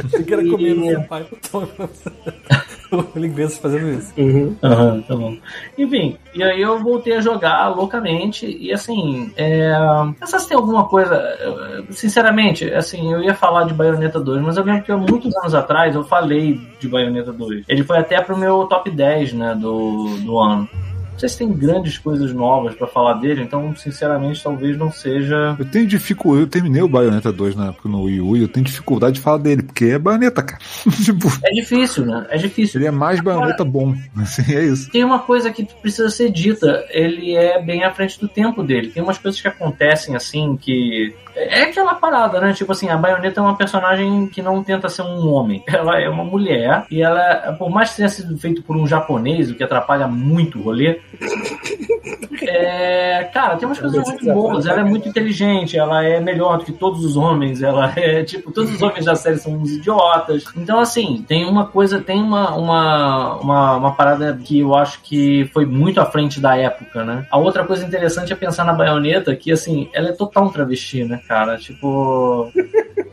Você 0.03 0.23
queira 0.23 0.43
comer 0.47 0.75
no 0.75 0.85
seu 0.85 1.01
pai. 1.03 1.25
O 2.89 3.19
Iglesias 3.19 3.57
fazendo 3.57 3.89
isso. 3.99 4.13
Aham, 4.63 5.01
tá 5.01 5.13
bom. 5.13 5.35
Enfim, 5.77 6.17
e 6.33 6.41
aí 6.41 6.61
eu 6.61 6.79
voltei 6.79 7.17
a 7.17 7.19
jogar 7.19 7.67
loucamente 7.75 8.45
e 8.45 8.71
assim, 8.71 9.29
é... 9.35 9.73
pensar 10.17 10.39
se 10.39 10.47
tem 10.47 10.55
alguma 10.55 10.85
coisa, 10.87 11.15
eu- 11.41 11.85
sinceramente, 11.91 12.63
assim, 12.73 13.11
eu 13.11 13.21
ia 13.21 13.33
falar 13.33 13.65
de 13.65 13.73
Bayonetta 13.73 14.21
2, 14.21 14.41
mas 14.41 14.55
eu 14.55 14.63
lembro 14.63 14.83
que 14.83 14.91
há 14.93 14.95
muitos 14.95 15.35
anos 15.35 15.53
atrás 15.53 15.95
eu 15.95 16.03
falei 16.05 16.61
de 16.79 16.87
Bayonetta 16.87 17.33
2. 17.33 17.65
Ele 17.67 17.83
foi 17.83 17.97
até 17.97 18.15
pro 18.27 18.37
meu 18.37 18.67
top 18.67 18.91
10, 18.91 19.33
né, 19.33 19.55
do, 19.55 20.17
do 20.19 20.37
ano. 20.37 20.69
Não 21.17 21.21
sei 21.21 21.29
se 21.29 21.37
tem 21.39 21.51
grandes 21.51 21.97
coisas 21.97 22.31
novas 22.31 22.75
pra 22.75 22.85
falar 22.85 23.15
dele, 23.15 23.41
então, 23.41 23.75
sinceramente, 23.75 24.43
talvez 24.43 24.77
não 24.77 24.91
seja. 24.91 25.55
Eu 25.57 25.65
tenho 25.65 25.87
dificuldade, 25.87 26.43
eu 26.43 26.47
terminei 26.47 26.83
o 26.83 26.87
Bayonetta 26.87 27.31
2 27.31 27.55
na 27.55 27.69
época 27.69 27.89
no 27.89 28.03
Wii 28.03 28.21
U 28.21 28.37
e 28.37 28.43
eu 28.43 28.47
tenho 28.47 28.63
dificuldade 28.63 29.15
de 29.15 29.21
falar 29.21 29.39
dele, 29.39 29.63
porque 29.63 29.85
é 29.85 29.97
Bayonetta, 29.97 30.43
cara. 30.43 30.61
tipo, 31.03 31.27
É 31.43 31.49
difícil, 31.49 32.05
né? 32.05 32.27
É 32.29 32.37
difícil. 32.37 32.79
ele 32.79 32.87
é 32.87 32.91
mais 32.91 33.19
Bayonetta 33.19 33.65
bom. 33.65 33.95
Assim, 34.15 34.53
é 34.53 34.63
isso. 34.63 34.91
Tem 34.91 35.03
uma 35.03 35.17
coisa 35.17 35.49
que 35.49 35.65
precisa 35.81 36.09
ser 36.11 36.31
dita, 36.31 36.85
ele 36.91 37.35
é 37.35 37.59
bem 37.59 37.83
à 37.83 37.91
frente 37.91 38.19
do 38.19 38.27
tempo 38.27 38.61
dele. 38.61 38.89
Tem 38.89 39.01
umas 39.01 39.17
coisas 39.17 39.41
que 39.41 39.47
acontecem 39.47 40.15
assim 40.15 40.55
que. 40.55 41.15
É 41.35 41.63
aquela 41.63 41.93
parada, 41.95 42.39
né? 42.41 42.53
Tipo 42.53 42.71
assim, 42.71 42.89
a 42.89 42.97
Bayonetta 42.97 43.39
é 43.39 43.43
uma 43.43 43.55
personagem 43.55 44.27
que 44.27 44.41
não 44.41 44.63
tenta 44.63 44.89
ser 44.89 45.03
um 45.03 45.27
homem. 45.29 45.63
Ela 45.67 45.99
é 45.99 46.09
uma 46.09 46.23
mulher 46.23 46.85
e 46.89 47.01
ela, 47.01 47.55
por 47.59 47.69
mais 47.69 47.91
que 47.91 47.97
tenha 47.97 48.09
sido 48.09 48.35
feito 48.37 48.63
por 48.63 48.75
um 48.75 48.87
japonês, 48.87 49.51
o 49.51 49.55
que 49.55 49.63
atrapalha 49.63 50.07
muito 50.07 50.57
o 50.57 50.63
rolê, 50.63 50.99
É, 52.41 53.23
cara, 53.33 53.57
tem 53.57 53.67
umas 53.67 53.79
coisas 53.79 54.03
muito 54.03 54.25
boas. 54.25 54.65
Ela 54.65 54.81
é 54.81 54.83
muito 54.83 55.09
inteligente, 55.09 55.77
ela 55.77 56.03
é 56.03 56.19
melhor 56.19 56.57
do 56.57 56.65
que 56.65 56.71
todos 56.71 57.03
os 57.03 57.17
homens. 57.17 57.61
Ela 57.61 57.91
é, 57.97 58.23
tipo, 58.23 58.51
todos 58.51 58.73
os 58.73 58.81
homens 58.81 59.05
da 59.05 59.15
série 59.15 59.37
são 59.37 59.53
uns 59.53 59.71
idiotas. 59.71 60.45
Então, 60.55 60.79
assim, 60.79 61.25
tem 61.27 61.45
uma 61.45 61.65
coisa, 61.65 61.99
tem 61.99 62.21
uma, 62.21 62.55
uma, 62.55 63.35
uma, 63.37 63.75
uma 63.77 63.91
parada 63.95 64.37
que 64.43 64.59
eu 64.59 64.75
acho 64.75 65.01
que 65.01 65.49
foi 65.53 65.65
muito 65.65 65.99
à 65.99 66.05
frente 66.05 66.39
da 66.39 66.55
época, 66.55 67.03
né? 67.03 67.25
A 67.31 67.37
outra 67.37 67.63
coisa 67.63 67.85
interessante 67.85 68.31
é 68.31 68.35
pensar 68.35 68.63
na 68.63 68.73
baioneta, 68.73 69.35
que, 69.35 69.51
assim, 69.51 69.89
ela 69.93 70.09
é 70.09 70.13
total 70.13 70.45
um 70.45 70.49
travesti, 70.49 71.03
né, 71.03 71.19
cara? 71.27 71.57
Tipo. 71.57 72.51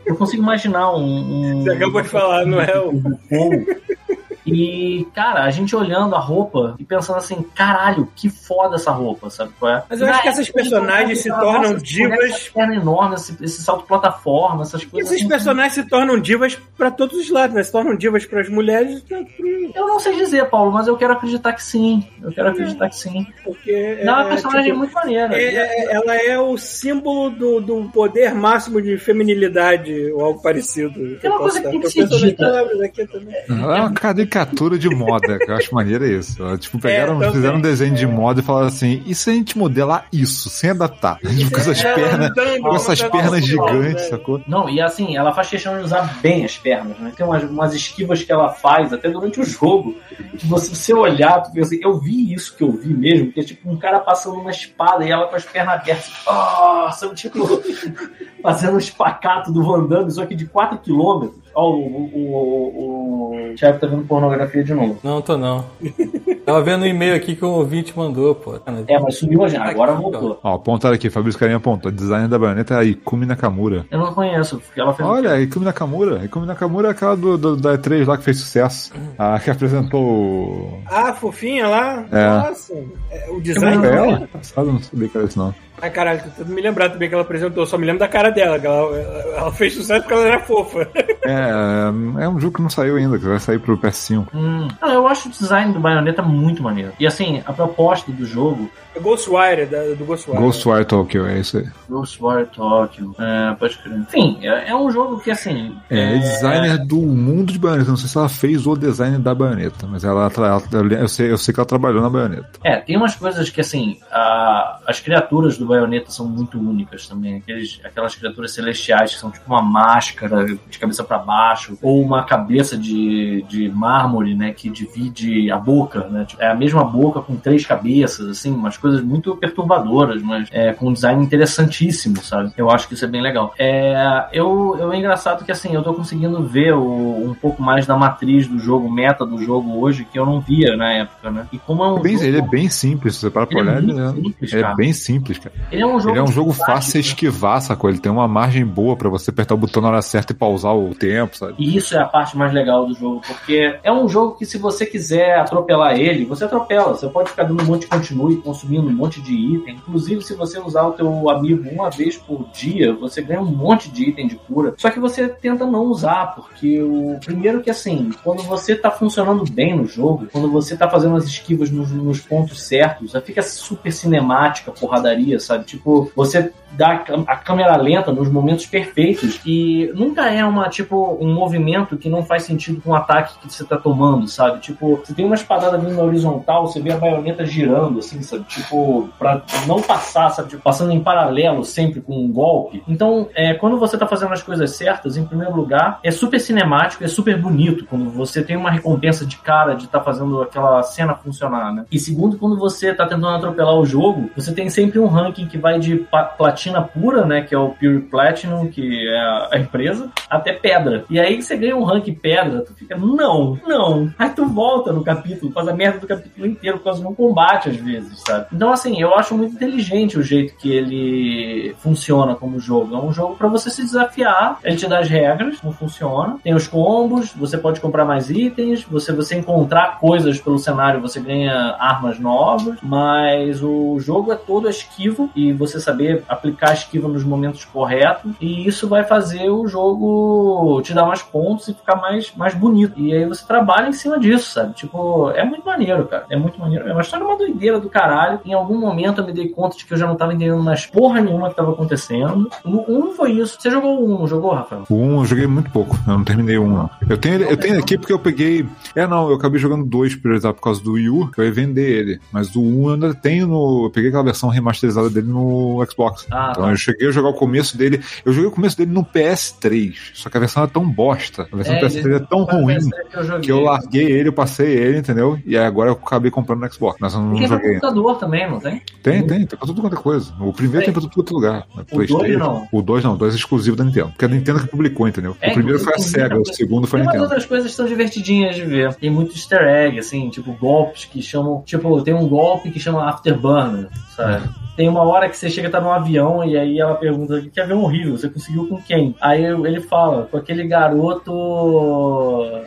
Eu 0.05 0.15
consigo 0.15 0.43
imaginar 0.43 0.91
um. 0.95 1.57
um 1.57 1.63
Você 1.63 1.71
acabou 1.71 2.01
de 2.01 2.09
falar, 2.09 2.45
não 2.45 2.61
é 2.61 2.79
o. 2.79 2.91
um 2.91 3.65
e, 4.45 5.07
cara, 5.13 5.43
a 5.43 5.51
gente 5.51 5.75
olhando 5.75 6.15
a 6.15 6.19
roupa 6.19 6.75
e 6.77 6.83
pensando 6.83 7.17
assim, 7.17 7.43
caralho, 7.55 8.07
que 8.15 8.29
foda 8.29 8.75
essa 8.75 8.91
roupa, 8.91 9.29
sabe 9.29 9.51
qual 9.59 9.71
é? 9.71 9.83
Mas 9.89 10.01
eu 10.01 10.07
acho 10.07 10.21
que 10.21 10.27
essas 10.27 10.49
personagens 10.49 11.19
se 11.19 11.29
tornam 11.29 11.75
divas. 11.75 12.19
Essa 12.19 12.51
perna 12.53 12.75
enorme, 12.75 13.15
esse, 13.15 13.35
esse 13.43 13.63
salto 13.63 13.85
plataforma, 13.85 14.61
essas 14.61 14.85
coisas. 14.85 15.11
esses 15.11 15.23
assim. 15.23 15.29
personagens 15.29 15.73
se 15.73 15.83
tornam 15.89 16.19
divas 16.19 16.59
pra 16.77 16.91
todos 16.91 17.17
os 17.19 17.29
lados, 17.29 17.55
né? 17.55 17.63
Se 17.63 17.71
tornam 17.71 17.95
divas 17.95 18.25
pras 18.25 18.47
mulheres, 18.47 19.03
Eu 19.09 19.87
não 19.87 19.99
sei 19.99 20.15
dizer, 20.15 20.45
Paulo, 20.49 20.71
mas 20.71 20.87
eu 20.87 20.95
quero 20.95 21.13
acreditar 21.13 21.53
que 21.53 21.63
sim. 21.63 22.07
Eu 22.21 22.31
quero 22.31 22.49
acreditar 22.49 22.89
que 22.89 22.95
sim. 22.97 23.25
porque. 23.43 23.99
Não, 24.03 24.13
é 24.13 24.15
uma 24.17 24.25
é, 24.25 24.29
personagem 24.29 24.65
tipo, 24.65 24.77
muito 24.77 24.93
maneira. 24.93 25.35
é- 25.35 25.55
é- 25.55 25.93
ela 25.95 26.15
é 26.15 26.39
o 26.39 26.57
símbolo 26.57 27.29
do, 27.29 27.61
do 27.61 27.89
poder 27.89 28.33
máximo 28.33 28.81
de 28.81 28.97
feminilidade 28.97 30.11
ou 30.11 30.21
algo 30.21 30.41
parecido. 30.41 31.17
É 31.21 31.29
uma 31.29 31.39
coisa 31.39 31.61
que 31.61 31.69
tem 31.69 31.79
que 31.79 31.89
ser 31.89 32.07
dita. 32.07 32.45
palavras 32.45 32.81
aqui 32.81 33.07
também. 33.07 33.35
Ela 33.49 33.77
é 33.77 33.81
uma 33.81 33.93
caricatura 34.35 34.77
de 34.77 34.89
moda, 34.89 35.37
que 35.39 35.49
eu 35.49 35.55
acho 35.55 35.73
maneiro 35.73 36.05
é 36.05 36.09
isso. 36.09 36.41
Ela, 36.41 36.57
Tipo, 36.57 36.79
pegaram, 36.79 37.13
também. 37.15 37.31
fizeram 37.31 37.57
um 37.57 37.61
desenho 37.61 37.95
de 37.95 38.05
moda 38.05 38.41
e 38.41 38.43
falaram 38.43 38.67
assim: 38.67 39.01
e 39.05 39.15
se 39.15 39.29
a 39.29 39.33
gente 39.33 39.57
modelar 39.57 40.05
isso, 40.11 40.49
sem 40.49 40.71
adaptar? 40.71 41.17
Tipo, 41.35 41.51
com 41.51 41.57
essas 41.57 41.83
Ela 41.83 41.95
pernas, 41.95 42.31
andando, 42.31 42.61
com 42.61 42.75
essas 42.75 43.01
ela 43.01 43.11
pernas 43.11 43.45
gigantes, 43.45 44.03
né? 44.03 44.09
sacou? 44.09 44.41
Não, 44.47 44.69
e 44.69 44.81
assim, 44.81 45.15
ela 45.15 45.33
faz 45.33 45.49
questão 45.49 45.77
de 45.77 45.83
usar 45.83 46.19
bem 46.21 46.43
as 46.43 46.57
pernas, 46.57 46.97
né? 46.99 47.11
Tem 47.15 47.25
umas, 47.25 47.43
umas 47.43 47.73
esquivas 47.73 48.23
que 48.23 48.31
ela 48.31 48.49
faz, 48.49 48.91
até 48.91 49.09
durante 49.09 49.39
o 49.39 49.45
jogo, 49.45 49.95
que 50.37 50.45
você, 50.47 50.73
se 50.75 50.75
você 50.75 50.93
olhar, 50.93 51.41
tu 51.41 51.51
pensa 51.51 51.73
assim, 51.75 51.83
eu 51.83 51.99
vi 51.99 52.33
isso 52.33 52.55
que 52.55 52.63
eu 52.63 52.71
vi 52.71 52.93
mesmo, 52.93 53.31
que 53.31 53.39
é 53.39 53.43
tipo 53.43 53.69
um 53.69 53.77
cara 53.77 53.99
passando 53.99 54.39
uma 54.39 54.51
espada 54.51 55.05
e 55.05 55.11
ela 55.11 55.27
com 55.27 55.35
as 55.35 55.45
pernas 55.45 55.75
abertas. 55.75 56.11
Nossa, 56.25 57.07
tipo, 57.09 57.61
fazendo 58.41 58.75
um 58.75 58.79
espacato 58.79 59.51
do 59.51 59.63
Van 59.63 59.85
Damme, 59.85 60.11
só 60.11 60.25
que 60.25 60.35
de 60.35 60.45
4 60.45 60.77
quilômetros. 60.79 61.45
Ó, 61.53 61.71
o, 61.71 61.75
o, 61.77 62.31
o, 62.33 63.51
o 63.51 63.55
Thiago 63.55 63.79
tá 63.79 63.87
vendo 63.87 64.05
pornografia 64.25 64.63
de 64.63 64.73
novo. 64.73 64.99
Não, 65.03 65.21
tô 65.21 65.37
não. 65.37 65.65
Tava 66.45 66.61
vendo 66.61 66.83
um 66.83 66.85
e-mail 66.85 67.15
aqui 67.15 67.35
que 67.35 67.43
o 67.43 67.49
ouvinte 67.49 67.97
mandou, 67.97 68.35
pô. 68.35 68.55
É, 68.87 68.99
mas 68.99 69.17
sumiu 69.17 69.47
gente, 69.47 69.61
agora 69.61 69.93
Aqui, 69.93 70.01
voltou. 70.01 70.39
Ó, 70.43 70.53
apontaram 70.55 70.95
aqui, 70.95 71.09
Fabrício 71.09 71.39
Carinha 71.39 71.57
apontou. 71.57 71.91
Design 71.91 72.27
da 72.27 72.37
baioneta 72.37 72.75
é 72.75 72.77
a 72.77 72.83
Ikumi 72.83 73.25
Nakamura. 73.25 73.85
Eu 73.89 73.99
não 73.99 74.13
conheço, 74.13 74.59
porque 74.59 74.79
ela 74.79 74.93
fez. 74.93 75.07
Olha, 75.07 75.41
Ikumi 75.41 75.65
Nakamura. 75.65 76.23
Ikumi 76.23 76.45
Nakamura 76.45 76.89
é 76.89 76.91
aquela 76.91 77.15
do, 77.17 77.37
do- 77.37 77.55
da 77.57 77.77
E3 77.77 78.05
lá 78.07 78.17
que 78.17 78.23
fez 78.23 78.39
sucesso. 78.39 78.93
A 79.17 79.39
que 79.39 79.49
apresentou. 79.49 80.79
Ah, 80.85 81.13
fofinha 81.13 81.67
lá? 81.67 82.05
É. 82.11 82.27
Nossa. 82.27 82.73
É, 83.11 83.29
o 83.31 83.41
design 83.41 83.81
dela. 83.81 83.95
ela? 84.17 84.27
Passado, 84.27 84.71
não 84.71 84.79
sabia 84.79 85.09
que 85.09 85.17
era 85.17 85.25
isso, 85.25 85.39
não. 85.39 85.53
Ah, 85.81 85.89
caralho, 85.89 86.21
tô 86.23 86.29
tentando 86.29 86.53
me 86.55 86.61
lembrar 86.61 86.89
também 86.89 87.09
que 87.09 87.13
ela 87.15 87.23
apresentou. 87.23 87.65
Só 87.65 87.77
me 87.77 87.85
lembro 87.85 87.99
da 87.99 88.07
cara 88.07 88.29
dela. 88.29 88.57
Que 88.57 88.65
ela, 88.65 88.97
ela 88.97 89.51
fez 89.51 89.73
sucesso 89.73 90.01
porque 90.01 90.13
ela 90.13 90.25
era 90.27 90.39
fofa. 90.39 90.87
É, 91.25 92.23
é 92.23 92.29
um 92.29 92.39
jogo 92.39 92.55
que 92.57 92.61
não 92.61 92.69
saiu 92.69 92.95
ainda, 92.95 93.17
que 93.19 93.25
vai 93.25 93.39
sair 93.39 93.59
pro 93.59 93.77
PS5. 93.77 94.27
Hum. 94.33 94.67
Ah, 94.81 94.93
eu 94.93 95.05
acho 95.07 95.27
o 95.27 95.31
design 95.31 95.73
do 95.73 95.79
Bayonetta 95.79 96.21
muito 96.21 96.34
maneiro. 96.63 96.91
E 96.99 97.05
assim, 97.07 97.41
a 97.45 97.53
proposta 97.53 98.11
do 98.11 98.25
jogo, 98.25 98.69
É 98.95 98.99
Ghostwire, 98.99 99.65
da, 99.65 99.83
do 99.93 100.05
Ghostwire. 100.05 100.39
Ghostwire 100.41 100.85
Tokyo, 100.85 101.25
é 101.27 101.39
isso 101.39 101.57
aí. 101.57 101.67
Ghostwire 101.89 102.45
Tokyo, 102.47 103.13
é, 103.19 103.53
pode 103.55 103.77
crer. 103.77 103.97
Enfim, 103.97 104.39
é, 104.41 104.69
é 104.69 104.75
um 104.75 104.89
jogo 104.89 105.19
que 105.19 105.29
assim. 105.31 105.75
É, 105.89 106.17
designer 106.17 106.77
do 106.85 106.97
mundo 107.01 107.51
de 107.51 107.59
baioneta. 107.59 107.89
Não 107.89 107.97
sei 107.97 108.07
se 108.07 108.17
ela 108.17 108.29
fez 108.29 108.65
o 108.65 108.75
design 108.75 109.17
da 109.17 109.35
baioneta, 109.35 109.85
mas 109.85 110.03
ela, 110.05 110.31
ela- 110.35 110.61
eu, 110.99 111.07
sei, 111.09 111.31
eu 111.31 111.37
sei 111.37 111.53
que 111.53 111.59
ela 111.59 111.67
trabalhou 111.67 112.01
na 112.01 112.09
baioneta. 112.09 112.47
É, 112.63 112.77
tem 112.77 112.95
umas 112.95 113.15
coisas 113.15 113.49
que 113.49 113.59
assim, 113.59 113.97
a- 114.11 114.79
as 114.87 114.99
criaturas 114.99 115.57
do 115.57 115.65
Bayonetta 115.65 116.09
são 116.11 116.25
muito 116.27 116.57
únicas 116.57 117.07
também. 117.07 117.37
Aqueles, 117.37 117.79
aquelas 117.83 118.15
criaturas 118.15 118.53
celestiais 118.53 119.13
que 119.13 119.19
são 119.19 119.29
tipo 119.29 119.43
uma 119.51 119.61
máscara 119.61 120.45
de 120.45 120.79
cabeça 120.79 121.03
pra 121.03 121.17
baixo, 121.17 121.77
ou 121.81 122.01
uma 122.01 122.23
cabeça 122.23 122.77
de, 122.77 123.43
de 123.49 123.69
mármore, 123.69 124.33
né, 124.35 124.51
que 124.53 124.69
divide 124.69 125.51
a 125.51 125.57
boca, 125.57 126.07
né? 126.07 126.24
Tipo, 126.25 126.41
É 126.41 126.47
a 126.51 126.55
mesma 126.55 126.83
boca 126.83 127.21
com 127.21 127.35
três 127.35 127.65
cabeças, 127.65 128.27
assim, 128.29 128.51
umas 128.53 128.77
coisas 128.77 129.01
muito 129.01 129.35
perturbadoras, 129.35 130.21
mas 130.21 130.47
é, 130.51 130.73
com 130.73 130.87
um 130.89 130.93
design 130.93 131.23
interessantíssimo, 131.23 132.17
sabe? 132.23 132.51
Eu 132.57 132.69
acho 132.69 132.87
que 132.87 132.93
isso 132.93 133.05
é 133.05 133.07
bem 133.07 133.21
legal. 133.21 133.53
É, 133.57 134.25
eu, 134.33 134.75
eu 134.79 134.91
é 134.91 134.97
engraçado 134.97 135.43
que 135.45 135.51
assim, 135.51 135.73
eu 135.73 135.81
tô 135.83 135.93
conseguindo 135.93 136.43
ver 136.43 136.73
o- 136.73 137.29
um 137.29 137.33
pouco 137.33 137.61
mais 137.61 137.85
da 137.85 137.95
matriz 137.95 138.47
do 138.47 138.59
jogo, 138.59 138.91
meta 138.91 139.25
do 139.25 139.41
jogo 139.43 139.79
hoje, 139.79 140.05
que 140.11 140.17
eu 140.19 140.25
não 140.25 140.39
via 140.39 140.75
na 140.75 140.91
época, 140.93 141.31
né? 141.31 141.47
E 141.51 141.57
como 141.57 141.83
é 141.83 141.91
um 141.91 141.97
É 141.97 142.01
bem- 142.01 142.13
jogo- 142.13 142.25
ele 142.25 142.37
é 142.37 142.41
bem 142.41 142.69
simples, 142.69 143.15
você 143.15 143.29
parar 143.29 143.45
pra 143.47 143.59
é 143.59 143.61
olhar, 143.61 143.77
ele, 143.77 143.91
é, 143.99 144.09
simples, 144.11 144.53
ele 144.53 144.63
é 144.63 144.75
bem 144.75 144.93
simples, 144.93 145.37
cara. 145.39 145.55
Ele 145.71 145.81
é 145.81 145.85
um 145.85 145.99
jogo, 145.99 146.09
Ele 146.11 146.19
é 146.19 146.23
um 146.23 146.27
jogo 146.31 146.51
fácil 146.53 146.91
de 146.93 146.97
né? 146.97 147.01
esquivar, 147.01 147.61
sacou? 147.61 147.89
Ele 147.89 147.99
tem 147.99 148.11
uma 148.11 148.27
margem 148.27 148.65
boa 148.65 148.95
pra 148.95 149.09
você 149.09 149.29
apertar 149.31 149.55
o 149.55 149.57
botão 149.57 149.81
na 149.81 149.89
hora 149.89 150.01
certa 150.01 150.33
e 150.33 150.35
pausar 150.35 150.75
o 150.75 150.93
tempo, 150.95 151.37
sabe? 151.37 151.55
E 151.57 151.75
isso 151.77 151.95
é 151.95 151.99
a 151.99 152.05
parte 152.05 152.37
mais 152.37 152.53
legal 152.53 152.85
do 152.85 152.93
jogo, 152.93 153.21
porque 153.25 153.77
é 153.83 153.91
um 153.91 154.07
jogo 154.07 154.35
que 154.37 154.45
se 154.45 154.57
você 154.57 154.85
quiser 154.85 155.39
atropelar 155.39 155.97
ele, 155.99 156.14
você 156.23 156.45
atropela. 156.45 156.95
Você 156.95 157.09
pode 157.09 157.31
ficar 157.31 157.43
dando 157.43 157.61
um 157.61 157.65
monte 157.65 157.81
de 157.81 157.87
continue, 157.87 158.37
consumindo 158.37 158.87
um 158.87 158.93
monte 158.93 159.21
de 159.21 159.33
item. 159.33 159.75
Inclusive, 159.75 160.23
se 160.23 160.35
você 160.35 160.59
usar 160.59 160.83
o 160.83 160.91
teu 160.93 161.29
amigo 161.29 161.69
uma 161.69 161.89
vez 161.89 162.15
por 162.15 162.47
dia, 162.53 162.93
você 162.93 163.21
ganha 163.21 163.41
um 163.41 163.45
monte 163.45 163.89
de 163.91 164.09
item 164.09 164.27
de 164.27 164.35
cura. 164.35 164.73
Só 164.77 164.89
que 164.89 164.99
você 164.99 165.27
tenta 165.27 165.65
não 165.65 165.85
usar, 165.85 166.35
porque 166.35 166.81
o 166.81 167.19
primeiro 167.23 167.61
que 167.61 167.69
assim, 167.69 168.11
quando 168.23 168.43
você 168.43 168.75
tá 168.75 168.91
funcionando 168.91 169.43
bem 169.51 169.75
no 169.75 169.85
jogo, 169.85 170.27
quando 170.31 170.49
você 170.49 170.77
tá 170.77 170.89
fazendo 170.89 171.15
as 171.15 171.25
esquivas 171.25 171.69
nos, 171.69 171.91
nos 171.91 172.19
pontos 172.19 172.61
certos, 172.61 173.13
fica 173.25 173.41
super 173.41 173.91
cinemática, 173.91 174.71
porradaria, 174.71 175.39
sabe? 175.39 175.65
Tipo, 175.65 176.11
você 176.15 176.51
dá 176.71 177.03
a 177.27 177.35
câmera 177.37 177.77
lenta 177.77 178.11
nos 178.11 178.29
momentos 178.29 178.65
perfeitos 178.65 179.39
e 179.45 179.91
nunca 179.95 180.29
é 180.29 180.43
uma 180.45 180.69
tipo 180.69 181.17
um 181.19 181.33
movimento 181.33 181.97
que 181.97 182.09
não 182.09 182.23
faz 182.23 182.43
sentido 182.43 182.81
com 182.81 182.91
o 182.91 182.95
ataque 182.95 183.39
que 183.39 183.51
você 183.51 183.63
tá 183.63 183.77
tomando, 183.77 184.27
sabe? 184.27 184.59
Tipo, 184.59 184.97
você 184.97 185.13
tem 185.13 185.25
uma 185.25 185.35
espadada 185.35 185.77
vindo 185.77 185.99
horizontal, 186.05 186.67
você 186.67 186.79
vê 186.79 186.91
a 186.91 186.97
baioneta 186.97 187.45
girando 187.45 187.99
assim, 187.99 188.21
sabe? 188.21 188.43
Tipo, 188.45 189.09
pra 189.17 189.41
não 189.67 189.81
passar, 189.81 190.29
sabe? 190.29 190.49
Tipo, 190.49 190.61
passando 190.61 190.91
em 190.91 190.99
paralelo 190.99 191.63
sempre 191.63 192.01
com 192.01 192.15
um 192.15 192.31
golpe. 192.31 192.83
Então, 192.87 193.27
é, 193.33 193.53
quando 193.53 193.77
você 193.77 193.97
tá 193.97 194.05
fazendo 194.05 194.33
as 194.33 194.43
coisas 194.43 194.75
certas, 194.75 195.17
em 195.17 195.25
primeiro 195.25 195.55
lugar, 195.55 195.99
é 196.03 196.11
super 196.11 196.39
cinemático, 196.39 197.03
é 197.03 197.07
super 197.07 197.39
bonito 197.39 197.85
quando 197.85 198.09
você 198.09 198.43
tem 198.43 198.55
uma 198.55 198.71
recompensa 198.71 199.25
de 199.25 199.37
cara 199.37 199.73
de 199.73 199.85
estar 199.85 200.01
fazendo 200.01 200.41
aquela 200.41 200.83
cena 200.83 201.15
funcionar, 201.15 201.73
né? 201.73 201.85
E 201.91 201.99
segundo, 201.99 202.37
quando 202.37 202.57
você 202.57 202.93
tá 202.93 203.05
tentando 203.05 203.27
atropelar 203.27 203.75
o 203.75 203.85
jogo, 203.85 204.29
você 204.35 204.53
tem 204.53 204.69
sempre 204.69 204.99
um 204.99 205.07
ranking 205.07 205.47
que 205.47 205.57
vai 205.57 205.79
de 205.79 206.05
platina 206.37 206.81
pura, 206.81 207.25
né? 207.25 207.41
Que 207.41 207.55
é 207.55 207.57
o 207.57 207.69
Pure 207.69 208.01
Platinum, 208.01 208.67
que 208.67 209.07
é 209.07 209.19
a 209.19 209.55
a 209.55 209.59
empresa, 209.59 210.09
até 210.29 210.53
pedra. 210.53 211.05
E 211.09 211.19
aí 211.19 211.41
você 211.41 211.55
ganha 211.57 211.75
um 211.75 211.83
ranking 211.83 212.13
pedra, 212.13 212.61
tu 212.61 212.73
fica, 212.73 212.97
não, 212.97 213.57
não. 213.65 214.11
Aí 214.17 214.29
tu 214.29 214.45
volta 214.45 214.91
no 214.91 215.03
capítulo, 215.03 215.51
faz 215.51 215.67
a 215.67 215.73
merda 215.73 215.94
do 215.99 216.07
capítulo 216.07 216.45
inteiro 216.45 216.77
por 216.77 216.85
causa 216.85 217.01
de 217.01 217.07
um 217.07 217.13
combate 217.13 217.69
às 217.69 217.77
vezes, 217.77 218.19
sabe? 218.25 218.47
Então, 218.53 218.71
assim, 218.71 218.99
eu 218.99 219.13
acho 219.15 219.35
muito 219.35 219.55
inteligente 219.55 220.17
o 220.17 220.23
jeito 220.23 220.55
que 220.57 220.71
ele 220.71 221.75
funciona 221.79 222.35
como 222.35 222.59
jogo. 222.59 222.95
É 222.95 222.99
um 222.99 223.11
jogo 223.11 223.35
pra 223.35 223.47
você 223.47 223.69
se 223.69 223.83
desafiar, 223.83 224.59
ele 224.63 224.75
te 224.75 224.87
dá 224.87 224.99
as 224.99 225.09
regras, 225.09 225.59
como 225.59 225.73
funciona. 225.73 226.37
Tem 226.43 226.53
os 226.53 226.67
combos, 226.67 227.33
você 227.33 227.57
pode 227.57 227.79
comprar 227.79 228.05
mais 228.05 228.29
itens, 228.29 228.83
você, 228.83 229.11
você 229.11 229.35
encontrar 229.35 229.99
coisas 229.99 230.39
pelo 230.39 230.57
cenário, 230.57 231.01
você 231.01 231.19
ganha 231.19 231.75
armas 231.79 232.19
novas, 232.19 232.77
mas 232.81 233.61
o 233.61 233.99
jogo 233.99 234.31
é 234.31 234.35
todo 234.35 234.69
esquivo 234.69 235.29
e 235.35 235.51
você 235.51 235.79
saber 235.79 236.23
aplicar 236.27 236.73
esquiva 236.73 237.07
nos 237.07 237.23
momentos 237.23 237.65
corretos, 237.65 238.31
e 238.39 238.67
isso 238.67 238.87
vai 238.87 239.03
fazer 239.03 239.49
o 239.49 239.67
jogo 239.67 240.81
te 240.81 240.93
dar 240.93 241.05
mais 241.05 241.21
pontos 241.21 241.67
e 241.67 241.73
ficar 241.73 241.95
mais, 241.95 242.33
mais 242.35 242.53
bonito. 242.53 242.99
E 242.99 243.13
aí 243.13 243.25
você 243.25 243.45
trabalha 243.45 243.89
em 243.89 243.93
cima 243.93 244.19
disso, 244.19 244.51
sabe? 244.51 244.73
Tipo, 244.73 245.31
é 245.31 245.43
muito 245.43 245.63
maneiro, 245.75 246.05
cara. 246.07 246.25
É 246.29 246.37
muito 246.37 246.59
maneiro. 246.59 246.87
É 246.87 246.91
uma 246.91 247.01
história 247.01 247.25
uma 247.25 247.37
doideira 247.37 247.79
do 247.79 247.89
caralho. 247.89 248.39
Em 248.45 248.53
algum 248.53 248.77
momento 248.77 249.21
eu 249.21 249.25
me 249.25 249.33
dei 249.33 249.49
conta 249.49 249.77
de 249.77 249.85
que 249.85 249.93
eu 249.93 249.97
já 249.97 250.07
não 250.07 250.15
tava 250.15 250.33
entendendo 250.33 250.63
mais 250.63 250.85
porra 250.85 251.21
nenhuma 251.21 251.49
que 251.49 251.55
tava 251.55 251.71
acontecendo. 251.71 252.49
No 252.63 252.85
1 252.87 253.13
foi 253.13 253.31
isso. 253.33 253.57
Você 253.59 253.69
jogou 253.69 254.01
o 254.01 254.15
1, 254.15 254.19
não 254.19 254.27
jogou, 254.27 254.53
Rafael? 254.53 254.83
O 254.89 254.95
1 254.95 255.19
eu 255.19 255.25
joguei 255.25 255.47
muito 255.47 255.69
pouco, 255.71 255.97
eu 256.07 256.13
não 256.17 256.23
terminei 256.23 256.57
o 256.57 256.63
1 256.63 256.67
não. 256.69 256.89
Eu 257.09 257.17
tenho, 257.17 257.41
eu 257.43 257.57
tenho 257.57 257.79
aqui 257.79 257.97
porque 257.97 258.13
eu 258.13 258.19
peguei. 258.19 258.65
É, 258.95 259.05
não, 259.05 259.29
eu 259.29 259.35
acabei 259.35 259.59
jogando 259.59 259.85
dois 259.85 260.15
priorizar 260.15 260.53
por 260.53 260.61
causa 260.61 260.81
do 260.81 260.93
Wii 260.93 261.09
U, 261.09 261.31
que 261.31 261.39
eu 261.39 261.45
ia 261.45 261.51
vender 261.51 261.89
ele. 261.89 262.19
Mas 262.31 262.55
o 262.55 262.61
1 262.61 262.87
eu 262.87 262.93
ainda 262.93 263.13
tenho 263.13 263.47
no. 263.47 263.85
Eu 263.85 263.89
peguei 263.89 264.09
aquela 264.09 264.23
versão 264.23 264.49
remasterizada 264.49 265.09
dele 265.09 265.27
no 265.27 265.85
Xbox. 265.89 266.27
Ah, 266.31 266.49
então 266.51 266.63
tá. 266.65 266.71
eu 266.71 266.77
cheguei 266.77 267.07
a 267.07 267.11
jogar 267.11 267.29
o 267.29 267.33
começo 267.33 267.77
dele. 267.77 268.01
Eu 268.23 268.33
joguei 268.33 268.49
o 268.49 268.53
começo 268.53 268.77
dele 268.77 268.91
no 268.91 269.03
PS3. 269.03 269.93
Só 270.13 270.29
que 270.29 270.37
a 270.37 270.39
versão 270.39 270.63
é 270.63 270.67
tão 270.67 270.87
bosta. 270.87 271.47
A 271.51 271.55
versão 271.55 271.75
É, 271.75 271.79
do 271.79 271.85
PS3 271.85 272.15
é 272.15 272.19
tão 272.19 272.47
a 272.49 272.53
ruim 272.53 272.75
eu 273.13 273.39
que 273.39 273.51
eu 273.51 273.59
larguei 273.61 274.11
ele, 274.11 274.29
eu 274.29 274.33
passei 274.33 274.67
ele, 274.67 274.99
entendeu? 274.99 275.39
E 275.45 275.57
aí 275.57 275.64
agora 275.65 275.89
eu 275.89 275.93
acabei 275.93 276.31
comprando 276.31 276.61
no 276.61 276.71
Xbox. 276.73 276.97
Mas 276.99 277.13
eu 277.13 277.19
não 277.21 277.35
E 277.35 277.39
tem 277.39 277.47
joguei. 277.47 277.69
computador 277.73 278.17
também, 278.17 278.49
não 278.49 278.59
tem? 278.59 278.81
Tem, 279.03 279.25
tem, 279.25 279.45
tem 279.45 279.57
pra 279.57 279.67
tudo 279.67 279.81
quanto 279.81 279.95
é 279.95 279.99
coisa. 280.01 280.33
O 280.39 280.53
primeiro 280.53 280.85
Tem. 280.85 280.85
tem 280.85 280.93
pra 280.93 281.01
tudo 281.01 281.13
quanto 281.13 281.31
é 281.31 281.35
lugar. 281.35 281.67
O 281.91 282.05
dois 282.05 282.37
não. 282.37 282.67
O 282.71 282.81
2 282.81 283.03
não, 283.03 283.13
o 283.13 283.17
2 283.17 283.33
é 283.33 283.37
exclusivo 283.37 283.75
da 283.75 283.83
Nintendo. 283.83 284.09
Porque 284.09 284.25
a 284.25 284.27
Nintendo 284.27 284.59
que 284.61 284.67
publicou, 284.67 285.07
entendeu? 285.07 285.35
É, 285.41 285.49
o 285.51 285.53
primeiro 285.53 285.79
foi 285.79 285.93
a 285.93 285.97
SEGA, 285.99 286.37
o 286.39 286.45
segundo 286.45 286.87
foi 286.87 286.99
a 286.99 287.03
Tem 287.03 287.07
Nintendo. 287.07 287.23
outras 287.23 287.45
coisas 287.45 287.71
são 287.73 287.85
divertidinhas 287.85 288.55
de 288.55 288.63
ver. 288.63 288.93
Tem 288.95 289.09
muito 289.09 289.31
easter 289.33 289.61
egg, 289.61 289.99
assim, 289.99 290.29
tipo 290.29 290.53
golpes 290.53 291.05
que 291.05 291.21
chamam. 291.21 291.61
Tipo, 291.65 292.01
tem 292.01 292.13
um 292.13 292.27
golpe 292.27 292.71
que 292.71 292.79
chama 292.79 293.07
Afterburner, 293.09 293.87
sabe? 294.15 294.47
Tem 294.75 294.89
uma 294.89 295.03
hora 295.03 295.29
que 295.29 295.37
você 295.37 295.49
chega, 295.49 295.69
tá 295.69 295.79
num 295.79 295.89
avião, 295.91 296.43
e 296.43 296.57
aí 296.57 296.79
ela 296.79 296.95
pergunta: 296.95 297.41
que 297.41 297.59
avião 297.61 297.81
horrível, 297.81 298.17
você 298.17 298.27
conseguiu 298.29 298.67
com 298.67 298.75
quem? 298.81 299.15
Aí 299.21 299.43
ele 299.45 299.79
fala, 299.79 300.27
com 300.29 300.35
aquele 300.37 300.67
garoto. 300.67 301.31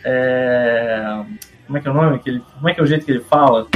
É. 0.03 1.21
Como 1.69 1.77
é 1.77 1.81
que 1.81 1.87
é 1.87 1.91
o 1.91 1.93
nome? 1.93 2.15
Aquele, 2.15 2.41
como 2.55 2.67
é 2.67 2.73
que 2.73 2.79
é 2.79 2.83
o 2.83 2.87
jeito 2.87 3.05
que 3.05 3.11
ele 3.11 3.19
fala? 3.19 3.67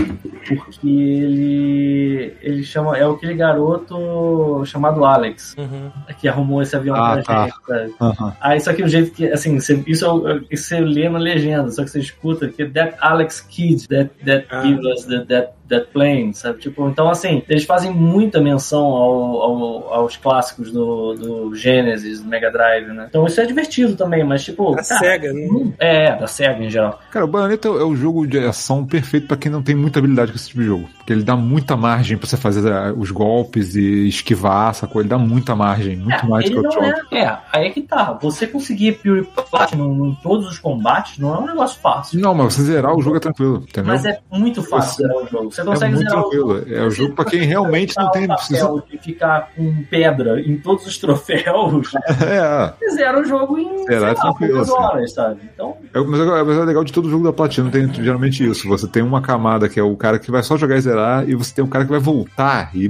Porque 0.47 0.87
ele. 0.89 2.35
Ele 2.41 2.63
chama. 2.63 2.97
É 2.97 3.05
aquele 3.05 3.35
garoto 3.35 4.63
chamado 4.65 5.05
Alex, 5.05 5.55
Uhum. 5.59 5.91
que 6.19 6.27
arrumou 6.27 6.61
esse 6.63 6.75
avião 6.75 6.95
Ah, 6.95 7.13
pra 7.13 7.23
tá. 7.23 7.45
gente? 7.45 7.95
Aham. 8.01 8.35
Aí 8.41 8.59
só 8.59 8.73
que 8.73 8.81
o 8.81 8.87
jeito 8.87 9.11
que, 9.11 9.27
assim, 9.27 9.59
você- 9.59 9.83
isso, 9.85 10.05
é 10.05 10.11
o- 10.11 10.41
isso 10.49 10.63
você 10.63 10.79
lê 10.79 11.07
na 11.07 11.19
legenda, 11.19 11.69
só 11.69 11.83
que 11.83 11.89
você 11.91 11.99
escuta 11.99 12.47
que 12.49 12.65
that 12.65 12.95
Alex 12.99 13.41
Kid 13.41 13.87
that, 13.89 14.09
that 14.25 14.47
Ah. 14.49 14.63
us 14.91 15.05
the, 15.05 15.19
that, 15.25 15.51
that 15.73 15.87
plane, 15.91 16.33
sabe? 16.33 16.59
Tipo, 16.59 16.87
então 16.89 17.09
assim, 17.09 17.43
eles 17.49 17.65
fazem 17.65 17.91
muita 17.91 18.41
menção 18.41 18.83
ao, 18.85 19.41
ao- 19.41 19.93
aos 19.93 20.17
clássicos 20.17 20.71
do, 20.71 21.13
do 21.13 21.55
Genesis, 21.55 22.21
do 22.21 22.27
Mega 22.27 22.51
Drive, 22.51 22.87
né? 22.87 23.07
Então 23.09 23.25
isso 23.25 23.39
é 23.41 23.45
divertido 23.45 23.95
também, 23.95 24.23
mas 24.23 24.43
tipo. 24.43 24.71
A 24.73 24.83
cara, 24.83 24.83
SEGA, 24.83 25.33
né? 25.33 25.47
não- 25.49 25.73
É, 25.79 26.15
da 26.15 26.27
SEGA 26.27 26.63
em 26.63 26.69
geral. 26.69 26.99
Cara, 27.11 27.25
o 27.25 27.27
Bayonetta 27.27 27.67
é 27.67 27.83
o 27.83 27.95
jogo 27.95 28.25
de 28.27 28.37
ação 28.39 28.85
perfeito 28.85 29.27
pra 29.27 29.37
quem 29.37 29.51
não 29.51 29.61
tem 29.61 29.75
muita 29.75 29.99
habilidade 29.99 30.31
com 30.31 30.37
esse 30.37 30.47
tipo 30.49 30.61
de 30.61 30.65
jogo. 30.67 30.89
Porque 30.97 31.11
ele 31.13 31.23
dá 31.23 31.35
muita 31.35 31.75
margem 31.75 32.17
pra 32.17 32.27
você 32.27 32.37
fazer 32.37 32.67
eh, 32.69 32.93
os 32.97 33.11
golpes 33.11 33.75
e 33.75 34.07
esquivar, 34.07 34.73
sacou? 34.73 35.01
Ele 35.01 35.09
dá 35.09 35.17
muita 35.17 35.55
margem, 35.55 35.95
muito 35.97 36.25
É, 36.25 36.27
mais 36.27 36.49
do 36.49 36.61
que 36.61 36.71
jogos. 36.71 36.99
é, 37.11 37.17
é, 37.19 37.37
aí 37.51 37.67
é 37.67 37.69
que 37.69 37.81
tá. 37.81 38.17
Você 38.21 38.47
conseguir 38.47 38.93
Pure 38.93 39.27
Platinum 39.49 40.07
em 40.07 40.15
todos 40.21 40.47
os 40.47 40.57
combates 40.59 41.17
não 41.17 41.35
é 41.35 41.39
um 41.39 41.45
negócio 41.45 41.79
fácil. 41.79 42.19
Não, 42.19 42.33
mas 42.33 42.53
você 42.53 42.63
zerar 42.63 42.95
o 42.95 43.01
jogo 43.01 43.17
é 43.17 43.19
tranquilo, 43.19 43.63
entendeu? 43.67 43.91
Mas 43.91 44.05
é 44.05 44.19
muito 44.31 44.61
fácil 44.63 44.95
Você- 44.95 45.01
zerar 45.03 45.17
o 45.23 45.27
jogo. 45.27 45.51
Você 45.51 45.62
É 45.63 45.73
consegue 45.73 45.95
muito 45.95 46.07
zerar 46.09 46.19
o 46.25 46.29
tranquilo. 46.29 46.57
jogo. 46.59 46.73
É 46.75 46.83
o 46.85 46.91
jogo 46.91 47.15
pra 47.15 47.25
quem 47.25 47.41
realmente 47.41 47.95
não 47.97 48.11
tem. 48.11 48.25
o 48.25 48.35
Precisa... 48.35 48.83
de 48.89 48.97
ficar 48.99 49.49
com 49.55 49.83
pedra 49.89 50.39
em 50.41 50.57
todos 50.57 50.85
os 50.85 50.97
troféus, 50.97 51.91
É, 52.21 52.73
você 52.79 52.95
zera 52.95 53.19
o 53.19 53.25
jogo 53.25 53.57
em 53.57 53.85
é 53.89 53.99
lá, 53.99 54.13
tranquilo, 54.15 54.61
assim. 54.61 54.71
horas, 54.71 55.13
sabe? 55.13 55.41
Então, 55.53 55.75
é, 55.93 55.99
mas 55.99 56.19
é, 56.19 56.43
mas 56.43 56.57
é 56.57 56.63
legal 56.65 56.83
de 56.83 56.93
todo 56.93 57.09
jogo 57.09 57.23
da 57.23 57.33
Platina, 57.33 57.69
tem 57.69 57.91
geralmente 57.93 58.47
isso. 58.47 58.67
Você 58.67 58.87
tem 58.87 59.03
uma 59.03 59.21
camada 59.21 59.67
que 59.69 59.79
é 59.79 59.83
o 59.83 59.95
cara 59.95 60.19
que 60.19 60.31
vai 60.31 60.43
só 60.43 60.57
jogar 60.57 60.77
e 60.77 60.81
zerar, 60.81 61.27
e 61.29 61.35
você 61.35 61.53
tem 61.53 61.63
um 61.63 61.67
cara 61.67 61.85
que 61.85 61.91
vai 61.91 61.99
voltar 61.99 62.69
e 62.73 62.89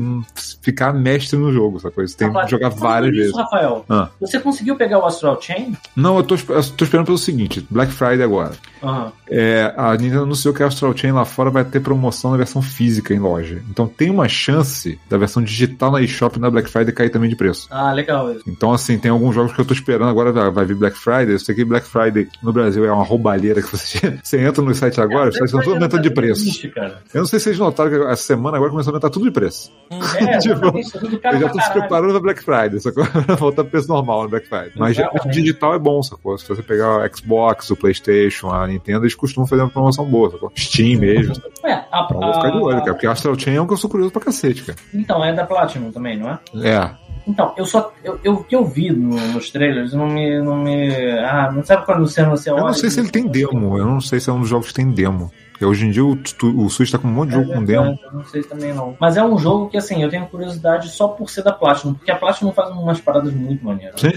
ficar 0.61 0.93
mestre 0.93 1.38
no 1.38 1.51
jogo, 1.51 1.78
essa 1.78 1.91
coisa. 1.91 2.11
Você 2.11 2.17
tem 2.17 2.32
que 2.32 2.47
jogar 2.51 2.71
falando 2.71 2.82
várias 2.89 3.11
nisso, 3.11 3.24
vezes. 3.24 3.38
Rafael, 3.38 3.86
Ah. 3.89 4.09
você 4.19 4.39
conseguiu 4.39 4.76
pegar 4.76 4.99
o 4.99 5.05
Astral 5.05 5.39
Chain? 5.41 5.76
Não, 5.95 6.17
eu 6.17 6.24
tô, 6.24 6.36
eu 6.36 6.63
tô 6.63 6.84
esperando 6.84 7.05
pelo 7.05 7.17
seguinte: 7.17 7.65
Black 7.69 7.91
Friday 7.91 8.24
agora. 8.24 8.51
Aham. 8.82 9.11
É, 9.30 9.74
a 9.78 9.91
Nintendo 9.95 10.24
anunciou 10.24 10.53
que 10.53 10.61
a 10.61 10.67
Astral 10.67 10.95
Chain 10.95 11.11
lá 11.13 11.26
fora 11.26 11.49
vai 11.49 11.63
ter 11.63 11.80
promoção 11.80 12.32
na 12.32 12.38
versão 12.38 12.53
física 12.62 13.14
em 13.14 13.20
loja. 13.20 13.62
Então 13.70 13.88
tem 13.88 14.10
uma 14.10 14.28
chance 14.28 14.99
da 15.10 15.18
versão 15.18 15.41
digital 15.43 15.91
na 15.91 16.01
eShop 16.01 16.39
na 16.39 16.49
Black 16.49 16.70
Friday 16.70 16.93
cair 16.93 17.10
também 17.10 17.30
de 17.30 17.36
preço. 17.36 17.68
Ah, 17.72 17.91
legal. 17.93 18.34
Então, 18.47 18.72
assim, 18.74 18.97
tem 18.97 19.12
alguns 19.12 19.34
jogos 19.36 19.54
que 19.54 19.60
eu 19.62 19.66
tô 19.66 19.74
esperando 19.74 20.10
agora, 20.10 20.32
vai- 20.51 20.66
vir 20.66 20.76
Black 20.76 20.97
Friday. 20.97 21.32
Eu 21.34 21.39
sei 21.39 21.54
que 21.56 21.66
Black 21.66 21.86
Friday 21.88 22.28
no 22.41 22.54
Brasil 22.54 22.86
é 22.86 22.91
uma 22.91 23.04
roubalheira 23.04 23.62
que 23.62 23.70
você, 23.72 24.18
você 24.24 24.39
entra 24.39 24.64
no 24.64 24.74
site 24.74 24.99
agora, 25.01 25.30
os 25.30 25.36
sites 25.36 25.49
estão 25.49 25.60
todos 25.62 25.76
aumentando 25.76 26.01
de 26.04 26.10
preço. 26.12 26.72
Cara. 26.72 27.01
Eu 27.14 27.20
não 27.22 27.26
sei 27.28 27.39
se 27.39 27.45
vocês 27.45 27.60
notaram 27.60 27.89
que 27.91 27.97
essa 27.97 28.24
semana 28.24 28.56
agora 28.58 28.72
começou 28.72 28.91
a 28.91 28.93
aumentar 28.93 29.10
tudo 29.10 29.26
de 29.26 29.32
preço. 29.32 29.72
É, 29.91 30.38
Tipo, 30.43 30.72
tá 31.20 31.32
Eu 31.34 31.39
já 31.41 31.49
tô 31.49 31.60
se 31.62 31.72
preparando 31.74 32.12
pra 32.12 32.20
Black 32.22 32.43
Friday, 32.43 32.80
sacou? 32.80 33.04
Voltar 33.38 33.64
pro 33.64 33.72
preço 33.72 33.88
normal 33.89 34.24
no 34.24 34.30
Black 34.30 34.47
Friday. 34.47 34.72
Mas 34.76 34.95
geralmente 34.95 35.16
Exatamente. 35.22 35.41
digital 35.41 35.74
é 35.76 35.80
bom, 35.80 36.01
sacou? 36.01 36.38
Se 36.38 36.47
você 36.47 36.62
pegar 36.64 36.99
o 37.06 37.16
Xbox, 37.16 37.70
o 37.70 37.76
Playstation, 37.76 38.49
a 38.49 38.68
Nintendo, 38.68 39.04
eles 39.04 39.16
costumam 39.16 39.47
fazer 39.47 39.62
uma 39.64 39.70
promoção 39.70 40.06
boa, 40.06 40.32
sacou? 40.32 40.51
Steam 40.58 40.99
mesmo. 40.99 41.34
Ué, 41.64 41.86
a, 41.91 42.08
vou 42.12 42.20
ficar 42.47 42.57
de 42.57 42.63
olho, 42.63 42.79
cara. 42.79 42.93
Porque 42.93 43.07
Astral 43.07 43.39
Chain 43.39 43.55
é 43.55 43.61
um 43.61 43.67
que 43.67 43.73
eu 43.73 43.77
sou 43.77 43.89
curioso 43.89 44.11
pra 44.11 44.21
cacete, 44.21 44.63
cara. 44.63 44.77
Então, 44.93 45.23
é 45.23 45.33
da 45.33 45.45
Platinum 45.45 45.91
também, 45.91 46.17
não 46.17 46.29
é? 46.29 46.39
É. 46.61 46.89
Então, 47.25 47.53
eu 47.55 47.65
só. 47.65 47.93
Eu, 48.03 48.19
eu- 48.23 48.33
o 48.33 48.43
que 48.43 48.53
eu 48.55 48.65
vi 48.65 48.91
no- 48.91 49.15
nos 49.33 49.49
trailers 49.49 49.93
não 49.93 50.07
me. 50.07 50.41
Não 50.41 50.57
me 50.57 50.91
ah, 51.19 51.49
não 51.53 51.63
sabe 51.63 51.85
quando 51.85 52.05
você, 52.05 52.23
você 52.25 52.49
Eu 52.49 52.55
olha. 52.55 52.63
não 52.65 52.73
sei 52.73 52.89
se 52.89 52.99
ele 52.99 53.09
tem 53.09 53.25
demo, 53.27 53.77
eu 53.77 53.85
não 53.85 54.01
sei 54.01 54.19
se 54.19 54.29
é 54.29 54.33
um 54.33 54.41
dos 54.41 54.49
jogos 54.49 54.67
que 54.67 54.73
tem 54.73 54.91
demo. 54.91 55.31
Porque 55.51 55.63
hoje 55.63 55.85
em 55.85 55.91
dia 55.91 56.03
o, 56.03 56.17
o 56.57 56.69
Switch 56.69 56.91
tá 56.91 56.97
com 56.97 57.07
um 57.07 57.11
monte 57.11 57.29
de 57.29 57.35
jogo 57.35 57.51
É 57.51 57.55
com 57.55 57.63
demo. 57.63 57.97
eu 58.03 58.11
Não 58.11 58.25
sei 58.25 58.43
também 58.43 58.73
não. 58.73 58.97
Mas 58.99 59.15
é 59.15 59.23
um 59.23 59.37
jogo 59.37 59.69
que, 59.69 59.77
assim, 59.77 60.01
eu 60.03 60.09
tenho 60.09 60.25
curiosidade 60.25 60.89
só 60.89 61.07
por 61.07 61.29
ser 61.29 61.43
da 61.43 61.53
Platinum, 61.53 61.93
porque 61.93 62.11
a 62.11 62.15
Platinum 62.15 62.51
faz 62.51 62.69
umas 62.71 62.99
paradas 62.99 63.31
muito 63.33 63.63
maneiras. 63.63 64.01
Sim, 64.01 64.11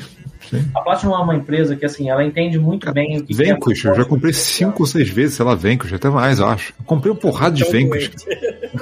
sim. 0.51 0.65
A 0.75 0.81
Platinum 0.81 1.15
é 1.15 1.19
uma 1.19 1.35
empresa 1.35 1.77
que, 1.77 1.85
assim, 1.85 2.11
ela 2.11 2.25
entende 2.25 2.59
muito 2.59 2.91
bem 2.93 3.19
o 3.19 3.25
que 3.25 3.35
Vanquish, 3.35 3.83
que 3.83 3.89
é 3.89 3.91
eu 3.91 3.95
já 3.97 4.05
comprei 4.05 4.33
cinco 4.33 4.83
ou 4.83 4.87
seis 4.87 5.09
vezes, 5.09 5.35
sei 5.37 5.45
lá, 5.45 5.55
Vanquish, 5.55 5.93
até 5.93 6.09
mais, 6.09 6.39
eu 6.39 6.47
acho. 6.47 6.73
Eu 6.79 6.85
comprei 6.85 7.13
uma 7.13 7.19
porrada 7.19 7.55
de 7.55 7.65
Vanquish. 7.65 8.11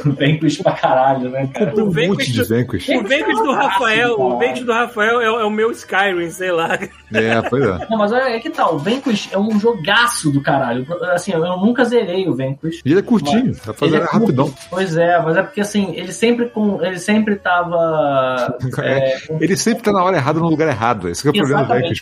Vanquish 0.04 0.58
pra 0.62 0.72
caralho, 0.72 1.30
né, 1.30 1.48
cara? 1.52 1.70
Comprei 1.72 1.84
um 1.84 1.90
Vanquish 2.14 2.28
monte 2.28 2.32
de 2.32 2.42
Vanquish. 2.44 2.88
O 2.88 3.02
Vanquish 3.02 3.38
do 3.42 3.52
Rafael, 3.52 4.20
o 4.20 4.38
Vanquish 4.38 4.64
do 4.64 4.72
Rafael 4.72 5.20
é, 5.20 5.24
é 5.24 5.44
o 5.44 5.50
meu 5.50 5.70
Skyrim, 5.70 6.30
sei 6.30 6.52
lá. 6.52 6.78
É, 7.12 7.42
pois 7.48 7.64
é. 7.64 7.86
Não, 7.90 7.98
mas 7.98 8.12
olha, 8.12 8.22
é 8.30 8.38
que 8.40 8.50
tal, 8.50 8.76
o 8.76 8.78
Vanquish 8.78 9.28
é 9.32 9.38
um 9.38 9.58
jogaço 9.58 10.30
do 10.30 10.40
caralho. 10.40 10.86
Assim, 11.12 11.32
eu 11.32 11.40
nunca 11.58 11.84
zerei 11.84 12.28
o 12.28 12.34
Vanquish. 12.36 12.80
E 12.84 12.90
ele 12.90 13.00
é 13.00 13.02
curtinho, 13.02 13.54
fazer 13.54 13.84
Ele 13.86 13.96
é 13.96 14.00
curto. 14.00 14.12
rapidão. 14.20 14.54
Pois 14.70 14.96
é, 14.96 15.20
mas 15.20 15.36
é 15.36 15.42
porque 15.42 15.60
assim, 15.60 15.92
ele 15.94 16.12
sempre 16.12 16.46
com. 16.46 16.82
Ele 16.82 16.98
sempre 16.98 17.36
tava. 17.36 18.56
é, 18.82 19.18
com- 19.26 19.38
Ele 19.40 19.56
sempre 19.56 19.82
tá 19.82 19.92
na 19.92 20.02
hora 20.02 20.16
errada 20.16 20.40
no 20.40 20.48
lugar 20.48 20.68
errado. 20.68 21.08
Esse 21.08 21.22
que 21.22 21.28
é 21.28 21.30
o 21.30 21.34
problema 21.34 21.53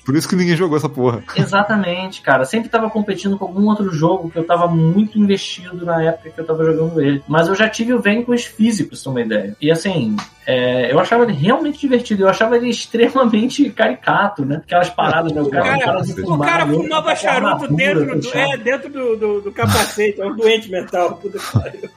Por 0.04 0.16
isso 0.16 0.28
que 0.28 0.36
ninguém 0.36 0.56
jogou 0.56 0.76
essa 0.76 0.88
porra. 0.88 1.22
Exatamente, 1.36 2.22
cara. 2.22 2.44
Sempre 2.44 2.68
tava 2.68 2.88
competindo 2.90 3.38
com 3.38 3.44
algum 3.44 3.66
outro 3.68 3.90
jogo 3.92 4.30
que 4.30 4.38
eu 4.38 4.44
tava 4.44 4.66
muito 4.68 5.18
investido 5.18 5.84
na 5.84 6.02
época 6.02 6.30
que 6.30 6.40
eu 6.40 6.46
tava 6.46 6.64
jogando 6.64 7.00
ele. 7.00 7.22
Mas 7.26 7.48
eu 7.48 7.54
já 7.54 7.68
tive 7.68 7.92
o 7.92 8.00
Vanquish 8.00 8.46
físico, 8.46 8.96
ter 8.96 9.08
uma 9.08 9.20
ideia. 9.20 9.56
E 9.60 9.70
assim, 9.70 10.16
é, 10.46 10.92
eu 10.92 10.98
achava 10.98 11.24
ele 11.24 11.32
realmente 11.32 11.80
divertido. 11.80 12.24
Eu 12.24 12.28
achava 12.28 12.56
ele 12.56 12.68
extremamente 12.70 13.70
caricato, 13.70 14.44
né? 14.44 14.62
Aquelas 14.64 14.90
paradas, 14.90 15.32
né? 15.32 15.40
O 15.40 15.50
cara, 15.50 15.78
Cara, 15.78 16.00
de 16.02 16.20
o 16.20 16.38
cara 16.38 16.66
fumava 16.66 17.16
charuto 17.16 17.74
dentro, 17.74 18.20
do, 18.20 18.36
é, 18.36 18.56
dentro 18.56 18.90
do, 18.90 19.16
do, 19.16 19.40
do 19.40 19.52
capacete, 19.52 20.20
é 20.20 20.26
um 20.26 20.36
doente 20.36 20.70
mental. 20.70 21.20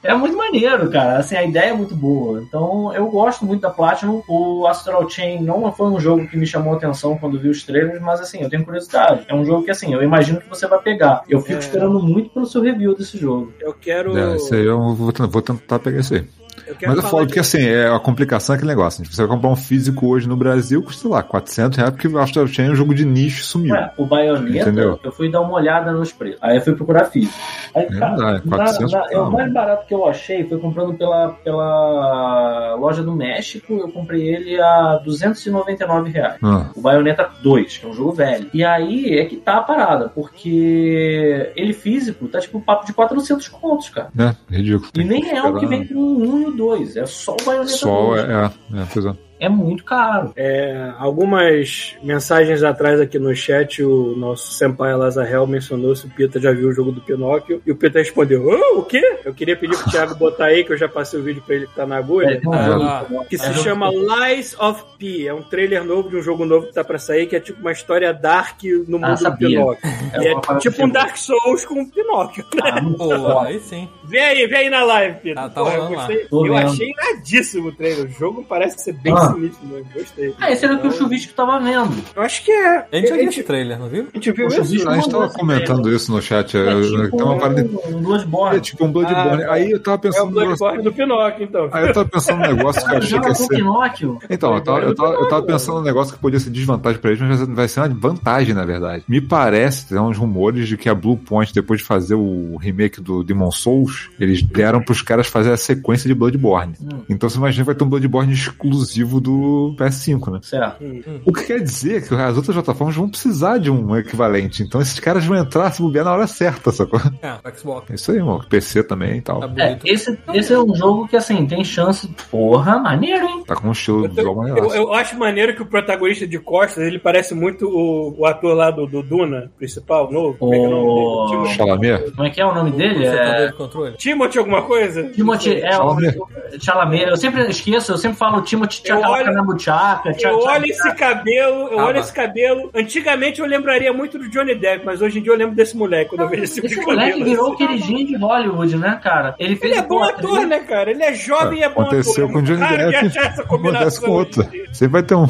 É 0.03 0.14
muito 0.14 0.38
maneiro, 0.38 0.89
cara. 0.89 1.18
Assim, 1.18 1.36
a 1.36 1.43
ideia 1.43 1.70
é 1.70 1.74
muito 1.74 1.95
boa. 1.95 2.41
Então, 2.41 2.93
eu 2.93 3.08
gosto 3.08 3.45
muito 3.45 3.62
da 3.62 3.70
Platinum. 3.70 4.22
O 4.28 4.68
Astral 4.68 5.10
Chain 5.10 5.41
não 5.41 5.72
foi 5.72 5.88
um 5.88 5.99
jogo 5.99 6.28
que 6.28 6.38
me 6.38 6.45
chamou 6.45 6.74
a 6.74 6.78
atenção 6.78 7.18
quando 7.18 7.39
vi 7.45 7.49
os 7.49 7.63
trailers, 7.63 8.01
mas 8.01 8.19
assim, 8.19 8.41
eu 8.41 8.49
tenho 8.49 8.65
curiosidade. 8.65 9.25
É 9.27 9.33
um 9.35 9.45
jogo 9.45 9.63
que, 9.63 9.71
assim, 9.71 9.93
eu 9.93 10.01
imagino 10.03 10.39
que 10.41 10.49
você 10.49 10.67
vai 10.67 10.79
pegar. 10.79 11.23
Eu 11.29 11.39
fico 11.41 11.53
É. 11.55 11.59
esperando 11.59 11.99
muito 12.01 12.29
pelo 12.31 12.45
seu 12.45 12.61
review 12.61 12.95
desse 12.95 13.17
jogo. 13.17 13.53
Eu 13.59 13.73
quero. 13.73 14.17
É, 14.17 14.35
esse 14.35 14.53
aí 14.55 14.65
eu 14.65 14.79
vou, 14.93 15.11
vou 15.27 15.41
tentar 15.41 15.79
pegar 15.79 15.99
esse 15.99 16.15
aí. 16.15 16.25
Eu 16.68 16.76
Mas 16.89 16.99
é 16.99 17.01
foda, 17.01 17.24
de- 17.24 17.28
porque 17.28 17.39
assim, 17.39 17.64
é, 17.64 17.88
a 17.88 17.99
complicação 17.99 18.53
é 18.53 18.58
aquele 18.58 18.70
negócio. 18.72 19.01
né? 19.01 19.08
Você 19.12 19.22
vai 19.22 19.28
comprar 19.36 19.49
um 19.49 19.56
físico 19.56 20.08
hoje 20.08 20.28
no 20.28 20.36
Brasil, 20.36 20.82
custa, 20.84 21.08
lá, 21.08 21.22
400 21.24 21.78
reais, 21.78 21.91
porque 21.91 22.08
o 22.08 22.18
Astral 22.20 22.47
Chain 22.47 22.68
é 22.68 22.72
um 22.72 22.76
jogo 22.76 22.93
de 22.95 23.06
nicho 23.06 23.43
sumiu. 23.43 23.76
O 23.97 24.06
Bayonetta, 24.06 24.70
Entendeu? 24.70 24.99
eu 25.03 25.12
fui 25.12 25.30
dar 25.32 25.41
uma 25.41 25.53
olhada 25.53 25.91
nos 25.91 26.12
preços. 26.12 26.39
Aí 26.41 26.58
eu 26.58 26.62
fui 26.62 26.74
procurar 26.76 27.06
físico. 27.06 27.34
Aí, 27.76 27.84
É, 27.84 27.99
cara, 27.99 28.30
é 28.30 28.34
na- 28.45 28.58
400 28.58 28.91
na- 28.91 29.08
é 29.12 29.18
o 29.20 29.32
mais 29.32 29.51
barato 29.53 29.86
que 29.88 29.93
eu 29.93 30.06
achei 30.08 30.43
foi 30.47 30.58
comprando 30.58 30.93
pela, 30.95 31.30
pela 31.43 32.76
loja 32.76 33.03
do 33.03 33.12
México. 33.14 33.74
Eu 33.74 33.89
comprei 33.89 34.28
ele 34.28 34.60
a 34.62 34.99
299 35.03 36.10
reais. 36.10 36.38
Ah, 36.43 36.70
O 36.76 36.82
Bayonetta 36.82 37.30
2, 37.41 37.78
que 37.78 37.86
é 37.86 37.89
um 37.89 37.93
jogo 37.93 38.12
velho. 38.14 38.47
E 38.53 38.64
aí 38.64 39.18
é 39.20 39.26
que 39.26 39.36
tá 39.38 39.58
a 39.58 39.62
parada, 39.62 40.10
porque 40.10 41.51
ele 41.56 41.74
físico 41.74 42.28
tá 42.28 42.39
tipo 42.39 42.58
um 42.58 42.62
papo 42.62 42.86
de 42.86 42.93
400 42.93 43.47
contos, 43.47 43.89
cara. 43.89 44.10
né? 44.14 44.36
Ridículo. 44.49 44.89
E 44.95 45.03
nem 45.03 45.32
é 45.32 45.43
o 45.43 45.56
que 45.56 45.66
vem 45.66 45.86
com 45.88 45.95
1 45.99 46.44
e 46.45 46.49
o 46.49 46.51
2, 46.55 46.97
é 46.97 47.05
só 47.05 47.33
o 47.33 47.45
Bayonetta 47.45 47.77
Só 47.77 48.15
2. 48.15 48.19
é, 48.21 48.33
é, 48.33 48.81
é, 48.81 48.87
pois 48.93 49.05
é. 49.05 49.13
É 49.45 49.49
muito 49.49 49.83
caro. 49.83 50.31
É, 50.35 50.91
algumas 50.97 51.95
mensagens 52.03 52.63
atrás 52.63 52.99
aqui 52.99 53.17
no 53.19 53.35
chat, 53.35 53.83
o 53.83 54.15
nosso 54.17 54.53
senpai 54.53 54.95
Lazarel 54.95 55.45
mencionou 55.47 55.95
se 55.95 56.05
o 56.05 56.09
Pita 56.09 56.39
já 56.39 56.51
viu 56.51 56.69
o 56.69 56.73
jogo 56.73 56.91
do 56.91 57.01
Pinóquio. 57.01 57.61
E 57.65 57.71
o 57.71 57.75
Pita 57.75 57.99
respondeu: 57.99 58.45
oh, 58.47 58.79
o 58.79 58.83
quê? 58.83 59.01
Eu 59.23 59.33
queria 59.33 59.55
pedir 59.55 59.77
pro 59.77 59.91
Thiago 59.91 60.15
botar 60.15 60.45
aí, 60.45 60.63
que 60.63 60.73
eu 60.73 60.77
já 60.77 60.87
passei 60.87 61.19
o 61.19 61.23
vídeo 61.23 61.41
pra 61.45 61.55
ele 61.55 61.67
que 61.67 61.75
tá 61.75 61.85
na 61.85 61.97
agulha. 61.97 62.35
É, 62.35 62.41
Ah, 62.47 62.77
lá. 63.09 63.25
Que 63.25 63.35
é 63.35 63.39
se 63.39 63.47
jogo- 63.53 63.59
chama 63.63 63.89
Lies 63.89 64.57
of 64.59 64.83
P. 64.97 65.27
É 65.27 65.33
um 65.33 65.41
trailer 65.41 65.83
novo 65.83 66.09
de 66.09 66.15
um 66.17 66.21
jogo 66.21 66.45
novo 66.45 66.67
que 66.67 66.73
tá 66.73 66.83
pra 66.83 66.97
sair, 66.97 67.25
que 67.27 67.35
é 67.35 67.39
tipo 67.39 67.59
uma 67.61 67.71
história 67.71 68.13
dark 68.13 68.63
no 68.87 68.97
mundo 68.99 69.11
do 69.13 69.17
sabia. 69.19 69.47
Pinóquio. 69.49 69.89
É 70.13 70.23
E 70.23 70.27
É, 70.27 70.57
tipo 70.59 70.81
um 70.83 70.87
eu- 70.87 70.91
Dark 70.93 71.17
Souls 71.17 71.65
com 71.65 71.75
um 71.81 71.89
Pinóquio. 71.89 72.45
Ah, 72.63 72.81
muito 72.81 72.97
Pô, 72.97 73.09
foda. 73.09 73.47
aí 73.47 73.59
sim. 73.59 73.87
Vem 74.03 74.21
aí, 74.21 74.47
vem 74.47 74.57
aí 74.59 74.69
na 74.69 74.83
live, 74.83 75.17
Pedro. 75.21 75.39
Ah, 75.43 75.49
tá 75.49 75.61
Porra, 75.61 75.75
eu 75.75 75.87
gostei. 75.87 76.27
Eu 76.31 76.55
achei 76.57 76.89
iradíssimo 76.89 77.67
o 77.69 77.71
trailer. 77.71 78.05
O 78.05 78.09
jogo 78.09 78.45
parece 78.47 78.79
ser 78.83 78.93
bem 78.93 79.13
Ah. 79.13 79.34
Mesmo. 79.38 79.57
Gostei. 79.93 80.33
Ah, 80.39 80.51
esse 80.51 80.65
era 80.65 80.75
o 80.75 80.79
que 80.81 80.88
o 80.88 80.91
Chuvisco 80.91 81.33
tava 81.33 81.59
vendo. 81.59 81.95
Eu 82.15 82.21
acho 82.21 82.43
que 82.43 82.51
é. 82.51 82.86
A 82.91 82.95
gente 82.95 83.09
já 83.09 83.15
viu 83.15 83.29
esse 83.29 83.43
trailer, 83.43 83.79
não 83.79 83.88
viu? 83.88 84.07
a 84.13 84.17
gente 84.17 84.31
viu 84.31 84.47
isso. 84.47 84.61
bicho, 84.61 84.89
A 84.89 84.95
gente 84.95 85.09
tava 85.09 85.29
comentando 85.29 85.91
isso 85.93 86.11
no 86.11 86.21
chat. 86.21 86.55
É 86.57 86.65
é, 86.75 86.81
tipo 86.81 87.17
tem 87.17 87.25
uma 87.25 87.38
parada. 87.38 87.61
um 87.89 88.01
Bloodborne. 88.01 88.57
É 88.57 88.59
tipo 88.59 88.86
um 88.86 88.91
Bloodborne. 88.91 89.43
Ah, 89.43 89.53
aí 89.53 89.71
eu 89.71 89.79
tava 89.81 89.95
É 89.95 89.97
o 89.97 90.01
pensando. 90.01 90.31
no 90.31 90.39
negócio- 90.39 90.57
Bloodborne 90.57 90.83
do 90.83 90.93
Pinóquio, 90.93 91.43
então. 91.43 91.69
Aí 91.71 91.88
eu 91.88 91.93
tava 91.93 92.09
pensando 92.09 92.39
num 92.39 92.55
negócio 92.55 92.86
que 92.86 92.93
eu 92.93 92.97
achei 92.97 93.19
que 93.19 93.27
ia 93.27 93.36
ser. 93.36 93.47
Pinóquio. 93.55 94.19
Então, 94.29 94.55
eu 94.55 94.61
tava, 94.61 94.79
eu, 94.79 94.95
tava, 94.95 95.13
eu 95.13 95.27
tava 95.29 95.43
pensando 95.43 95.77
num 95.79 95.83
negócio 95.83 96.13
que 96.13 96.19
podia 96.19 96.39
ser 96.39 96.49
desvantagem 96.49 96.99
pra 96.99 97.11
eles, 97.11 97.21
mas 97.21 97.29
vai 97.29 97.45
ser- 97.47 97.53
vai 97.55 97.67
ser 97.67 97.79
uma 97.81 97.89
vantagem, 97.89 98.53
na 98.53 98.65
verdade. 98.65 99.03
Me 99.07 99.21
parece, 99.21 99.88
tem 99.89 99.99
uns 99.99 100.17
rumores 100.17 100.67
de 100.67 100.77
que 100.77 100.89
a 100.89 100.95
Blue 100.95 101.17
Point, 101.17 101.53
depois 101.53 101.79
de 101.81 101.86
fazer 101.86 102.15
o 102.15 102.57
remake 102.57 103.01
do 103.01 103.23
Demon 103.23 103.51
Souls, 103.51 104.09
eles 104.19 104.41
deram 104.41 104.81
pros 104.81 105.01
caras 105.01 105.27
fazer 105.27 105.51
a 105.51 105.57
sequência 105.57 106.07
de 106.07 106.13
Bloodborne. 106.15 106.73
Hum. 106.81 106.99
Então 107.09 107.29
você 107.29 107.38
imagina 107.38 107.63
que 107.63 107.67
vai 107.67 107.75
ter 107.75 107.83
um 107.83 107.89
Bloodborne 107.89 108.33
exclusivo 108.33 109.14
do 109.20 109.76
PS5, 109.78 110.32
né? 110.32 110.39
Certo. 110.41 110.84
O 111.26 111.34
que 111.34 111.43
quer 111.45 111.59
dizer 111.61 112.07
que 112.07 112.13
as 112.16 112.36
outras 112.38 112.55
plataformas 112.55 112.95
vão 112.95 113.09
precisar 113.09 113.57
de 113.57 113.70
um 113.72 113.95
equivalente. 113.95 114.63
Então 114.63 114.82
esses 114.82 114.99
caras 114.99 115.26
vão 115.26 115.38
entrar 115.38 115.72
se 115.72 115.82
bobear 115.82 116.05
na 116.05 116.13
hora 116.13 116.28
certa, 116.28 116.72
sacou? 116.72 116.99
É, 117.22 117.34
o 117.34 117.57
Xbox. 117.57 117.89
É 117.91 117.95
isso 117.95 118.11
aí, 118.11 118.20
mano. 118.22 118.45
PC 118.49 118.84
também 118.84 119.18
e 119.18 119.22
tal. 119.22 119.39
Tá 119.41 119.51
É, 119.57 119.78
esse, 119.86 120.18
esse 120.34 120.53
é 120.53 120.59
um 120.59 120.76
jogo 120.76 121.07
que, 121.07 121.16
assim, 121.16 121.45
tem 121.45 121.63
chance. 121.63 122.07
Porra, 122.30 122.80
maneiro, 122.80 123.26
hein? 123.26 123.43
Tá 123.45 123.55
com 123.55 123.70
um 123.70 123.72
estilo 123.72 124.07
visual 124.07 124.28
Eu, 124.28 124.36
maneiro. 124.36 124.74
eu 124.74 124.93
acho 124.93 125.18
maneiro 125.18 125.55
que 125.55 125.61
o 125.61 125.66
protagonista 125.66 126.28
de 126.28 126.39
Costas, 126.39 126.84
ele 126.86 126.99
parece 126.99 127.34
muito 127.34 127.68
o, 127.68 128.16
o 128.20 128.26
ator 128.26 128.53
lá 128.55 128.72
do, 128.72 128.86
do 128.86 129.01
Duna, 129.01 129.51
principal, 129.57 130.11
novo. 130.11 130.38
Como 130.38 130.53
é 130.53 130.57
que 130.57 130.66
é 130.66 130.68
o 130.68 130.72
nome 130.72 131.32
dele? 131.32 131.38
O- 131.41 131.45
Chalamet? 131.47 132.11
Como 132.11 132.28
é 132.28 132.30
que 132.30 132.41
é 132.41 132.45
o 132.45 132.53
nome 132.53 132.72
dele? 132.72 133.05
Você 133.05 133.16
tá 133.18 133.88
É. 133.88 133.91
Timothy 133.97 134.39
alguma 134.39 134.61
coisa? 134.63 135.03
Timothy, 135.09 135.59
é 135.61 135.70
o 135.70 135.72
Chalamet. 135.74 136.18
Chalamet. 136.59 137.03
Eu 137.09 137.18
sempre 137.18 137.49
esqueço, 137.49 137.91
eu 137.91 137.97
sempre 137.97 138.18
falo 138.18 138.41
Timothy 138.41 138.82
Eu 138.86 139.05
olho- 139.10 139.26
Chacalacamuchaca. 139.26 140.16
Eu 140.22 140.38
olho 140.39 140.66
esse 140.66 140.95
cabelo, 140.95 141.68
eu 141.70 141.80
Ah, 141.80 141.86
olho 141.86 141.99
esse 141.99 142.14
cabelo. 142.14 142.70
Antigamente 142.74 143.39
eu 143.39 143.45
lembraria 143.45 143.91
muito 143.93 144.18
do 144.18 144.30
Johnny 144.30 144.56
Depp, 144.56 144.86
mas 144.86 145.01
hoje 145.01 145.20
em 145.20 145.22
dia 145.24 145.32
eu 145.32 145.38
lembro 145.38 145.56
desse 145.56 145.76
moleque 145.78 146.10
quando 146.12 146.22
eu 146.22 146.30
vejo 146.30 146.43
esse, 146.43 146.66
Esse 146.66 146.76
moleque 146.82 147.10
cabelo. 147.12 147.26
virou 147.26 147.51
o 147.51 147.56
queridinho 147.56 148.08
de 148.08 148.16
Hollywood, 148.18 148.78
né, 148.78 148.99
cara? 149.03 149.36
Ele 149.39 149.56
fez 149.56 149.72
Ele 149.72 149.80
é 149.80 149.88
bom 149.88 150.03
ator, 150.03 150.45
né, 150.47 150.60
cara? 150.60 150.91
Ele 150.91 151.03
é 151.03 151.14
jovem 151.14 151.60
e 151.60 151.64
é 151.64 151.70
bom 151.70 151.82
Aconteceu 151.82 152.26
ator. 152.26 152.34
com 152.34 152.39
o 152.39 152.41
Johnny 152.43 152.60
Depp. 152.68 152.95
achar 153.08 153.26
essa 153.28 153.41
Acontece 153.43 153.99
combinação. 154.01 154.10
com. 154.26 154.74
Sempre 154.74 154.88
vai 154.93 155.03
ter 155.03 155.16
um. 155.16 155.26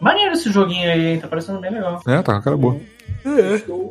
Maneiro 0.00 0.32
esse 0.32 0.50
joguinho 0.52 0.90
aí, 0.90 1.06
hein? 1.06 1.20
Tá 1.20 1.26
parecendo 1.28 1.58
bem 1.60 1.70
legal. 1.72 2.00
É, 2.06 2.22
tá 2.22 2.34
com 2.34 2.42
cara 2.42 2.56
boa. 2.56 2.76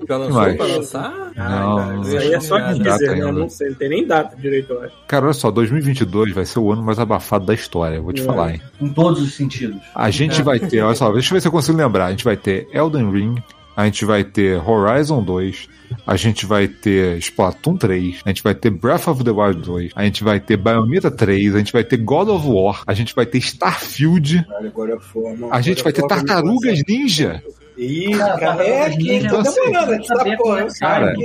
Já 0.08 0.18
lançou 0.18 0.36
mais? 0.42 0.56
pra 0.56 0.66
lançar? 0.66 1.12
Não, 1.12 1.34
Cara, 1.34 1.86
não 1.94 2.02
Isso 2.02 2.18
aí 2.18 2.34
é 2.34 2.40
só 2.40 2.60
Não 2.60 2.72
dizer, 2.74 2.84
data 2.84 3.16
né? 3.16 3.32
Não 3.32 3.50
sei, 3.50 3.70
não 3.70 3.76
tem 3.76 3.90
nem 3.90 4.06
data 4.08 4.36
direito, 4.38 4.74
eu 4.74 4.84
acho. 4.84 4.94
Cara, 5.08 5.26
olha 5.26 5.34
só, 5.34 5.50
2022 5.50 6.34
vai 6.34 6.46
ser 6.46 6.60
o 6.60 6.72
ano 6.72 6.84
mais 6.84 7.00
abafado 7.00 7.46
da 7.46 7.54
história, 7.54 7.96
eu 7.96 8.04
vou 8.04 8.14
te 8.14 8.22
É. 8.22 8.26
falar, 8.26 8.52
hein? 8.54 8.62
Em 8.80 8.90
todos 8.90 9.22
os 9.22 9.34
sentidos. 9.34 9.82
A 9.96 10.10
gente 10.12 10.42
vai 10.44 10.60
ter, 10.60 10.82
olha 10.82 10.96
só, 10.96 11.12
deixa 11.12 11.30
eu 11.30 11.34
ver 11.36 11.42
se 11.42 11.48
eu 11.48 11.52
consigo 11.52 11.78
lembrar. 11.78 12.06
A 12.06 12.12
gente 12.12 12.24
vai 12.24 12.38
ter 12.38 12.68
Elden 12.72 13.12
Ring, 13.12 13.36
a 13.76 13.86
gente 13.86 14.06
vai 14.06 14.24
ter 14.24 14.62
Horizon 14.68 15.24
2, 15.24 15.68
a 16.06 16.16
gente 16.16 16.46
vai 16.46 16.68
ter 16.68 17.18
Splatoon 17.18 17.76
3, 17.78 18.22
a 18.24 18.30
gente 18.30 18.44
vai 18.44 18.54
ter 18.54 18.70
Breath 18.70 19.08
of 19.08 19.24
the 19.24 19.32
Wild 19.32 19.62
2, 19.62 19.92
a 19.96 20.04
gente 20.04 20.24
vai 20.24 20.40
ter 20.40 20.58
Bayonetta 20.58 21.10
3, 21.10 21.56
a 21.56 21.58
gente 21.58 21.74
vai 21.74 21.84
ter 21.84 21.98
God 21.98 22.30
of 22.30 22.48
War, 22.48 22.84
a 22.86 22.94
gente 22.94 23.16
vai 23.16 23.26
ter 23.26 23.40
Starfield, 23.40 24.46
Agora 24.60 25.00
foi, 25.00 25.24
a 25.52 25.62
gente 25.62 25.84
vai 25.84 25.92
ter 25.92 26.06
Tartarugas 26.06 26.84
Ninja. 26.88 27.42
Ih, 27.78 28.12
Cara, 28.18 28.38
cara, 28.38 28.68
é 28.68 28.90
que 28.92 28.98
Ninja, 28.98 29.30
tá 29.30 29.40
assim, 29.42 29.62
demorando, 29.62 29.92
a 29.92 29.96
gente 29.96 30.08
tá 30.08 30.24
é 30.30 30.36
porra. 30.38 30.64
que 30.66 30.70
sai, 30.72 30.90
Cara, 31.02 31.16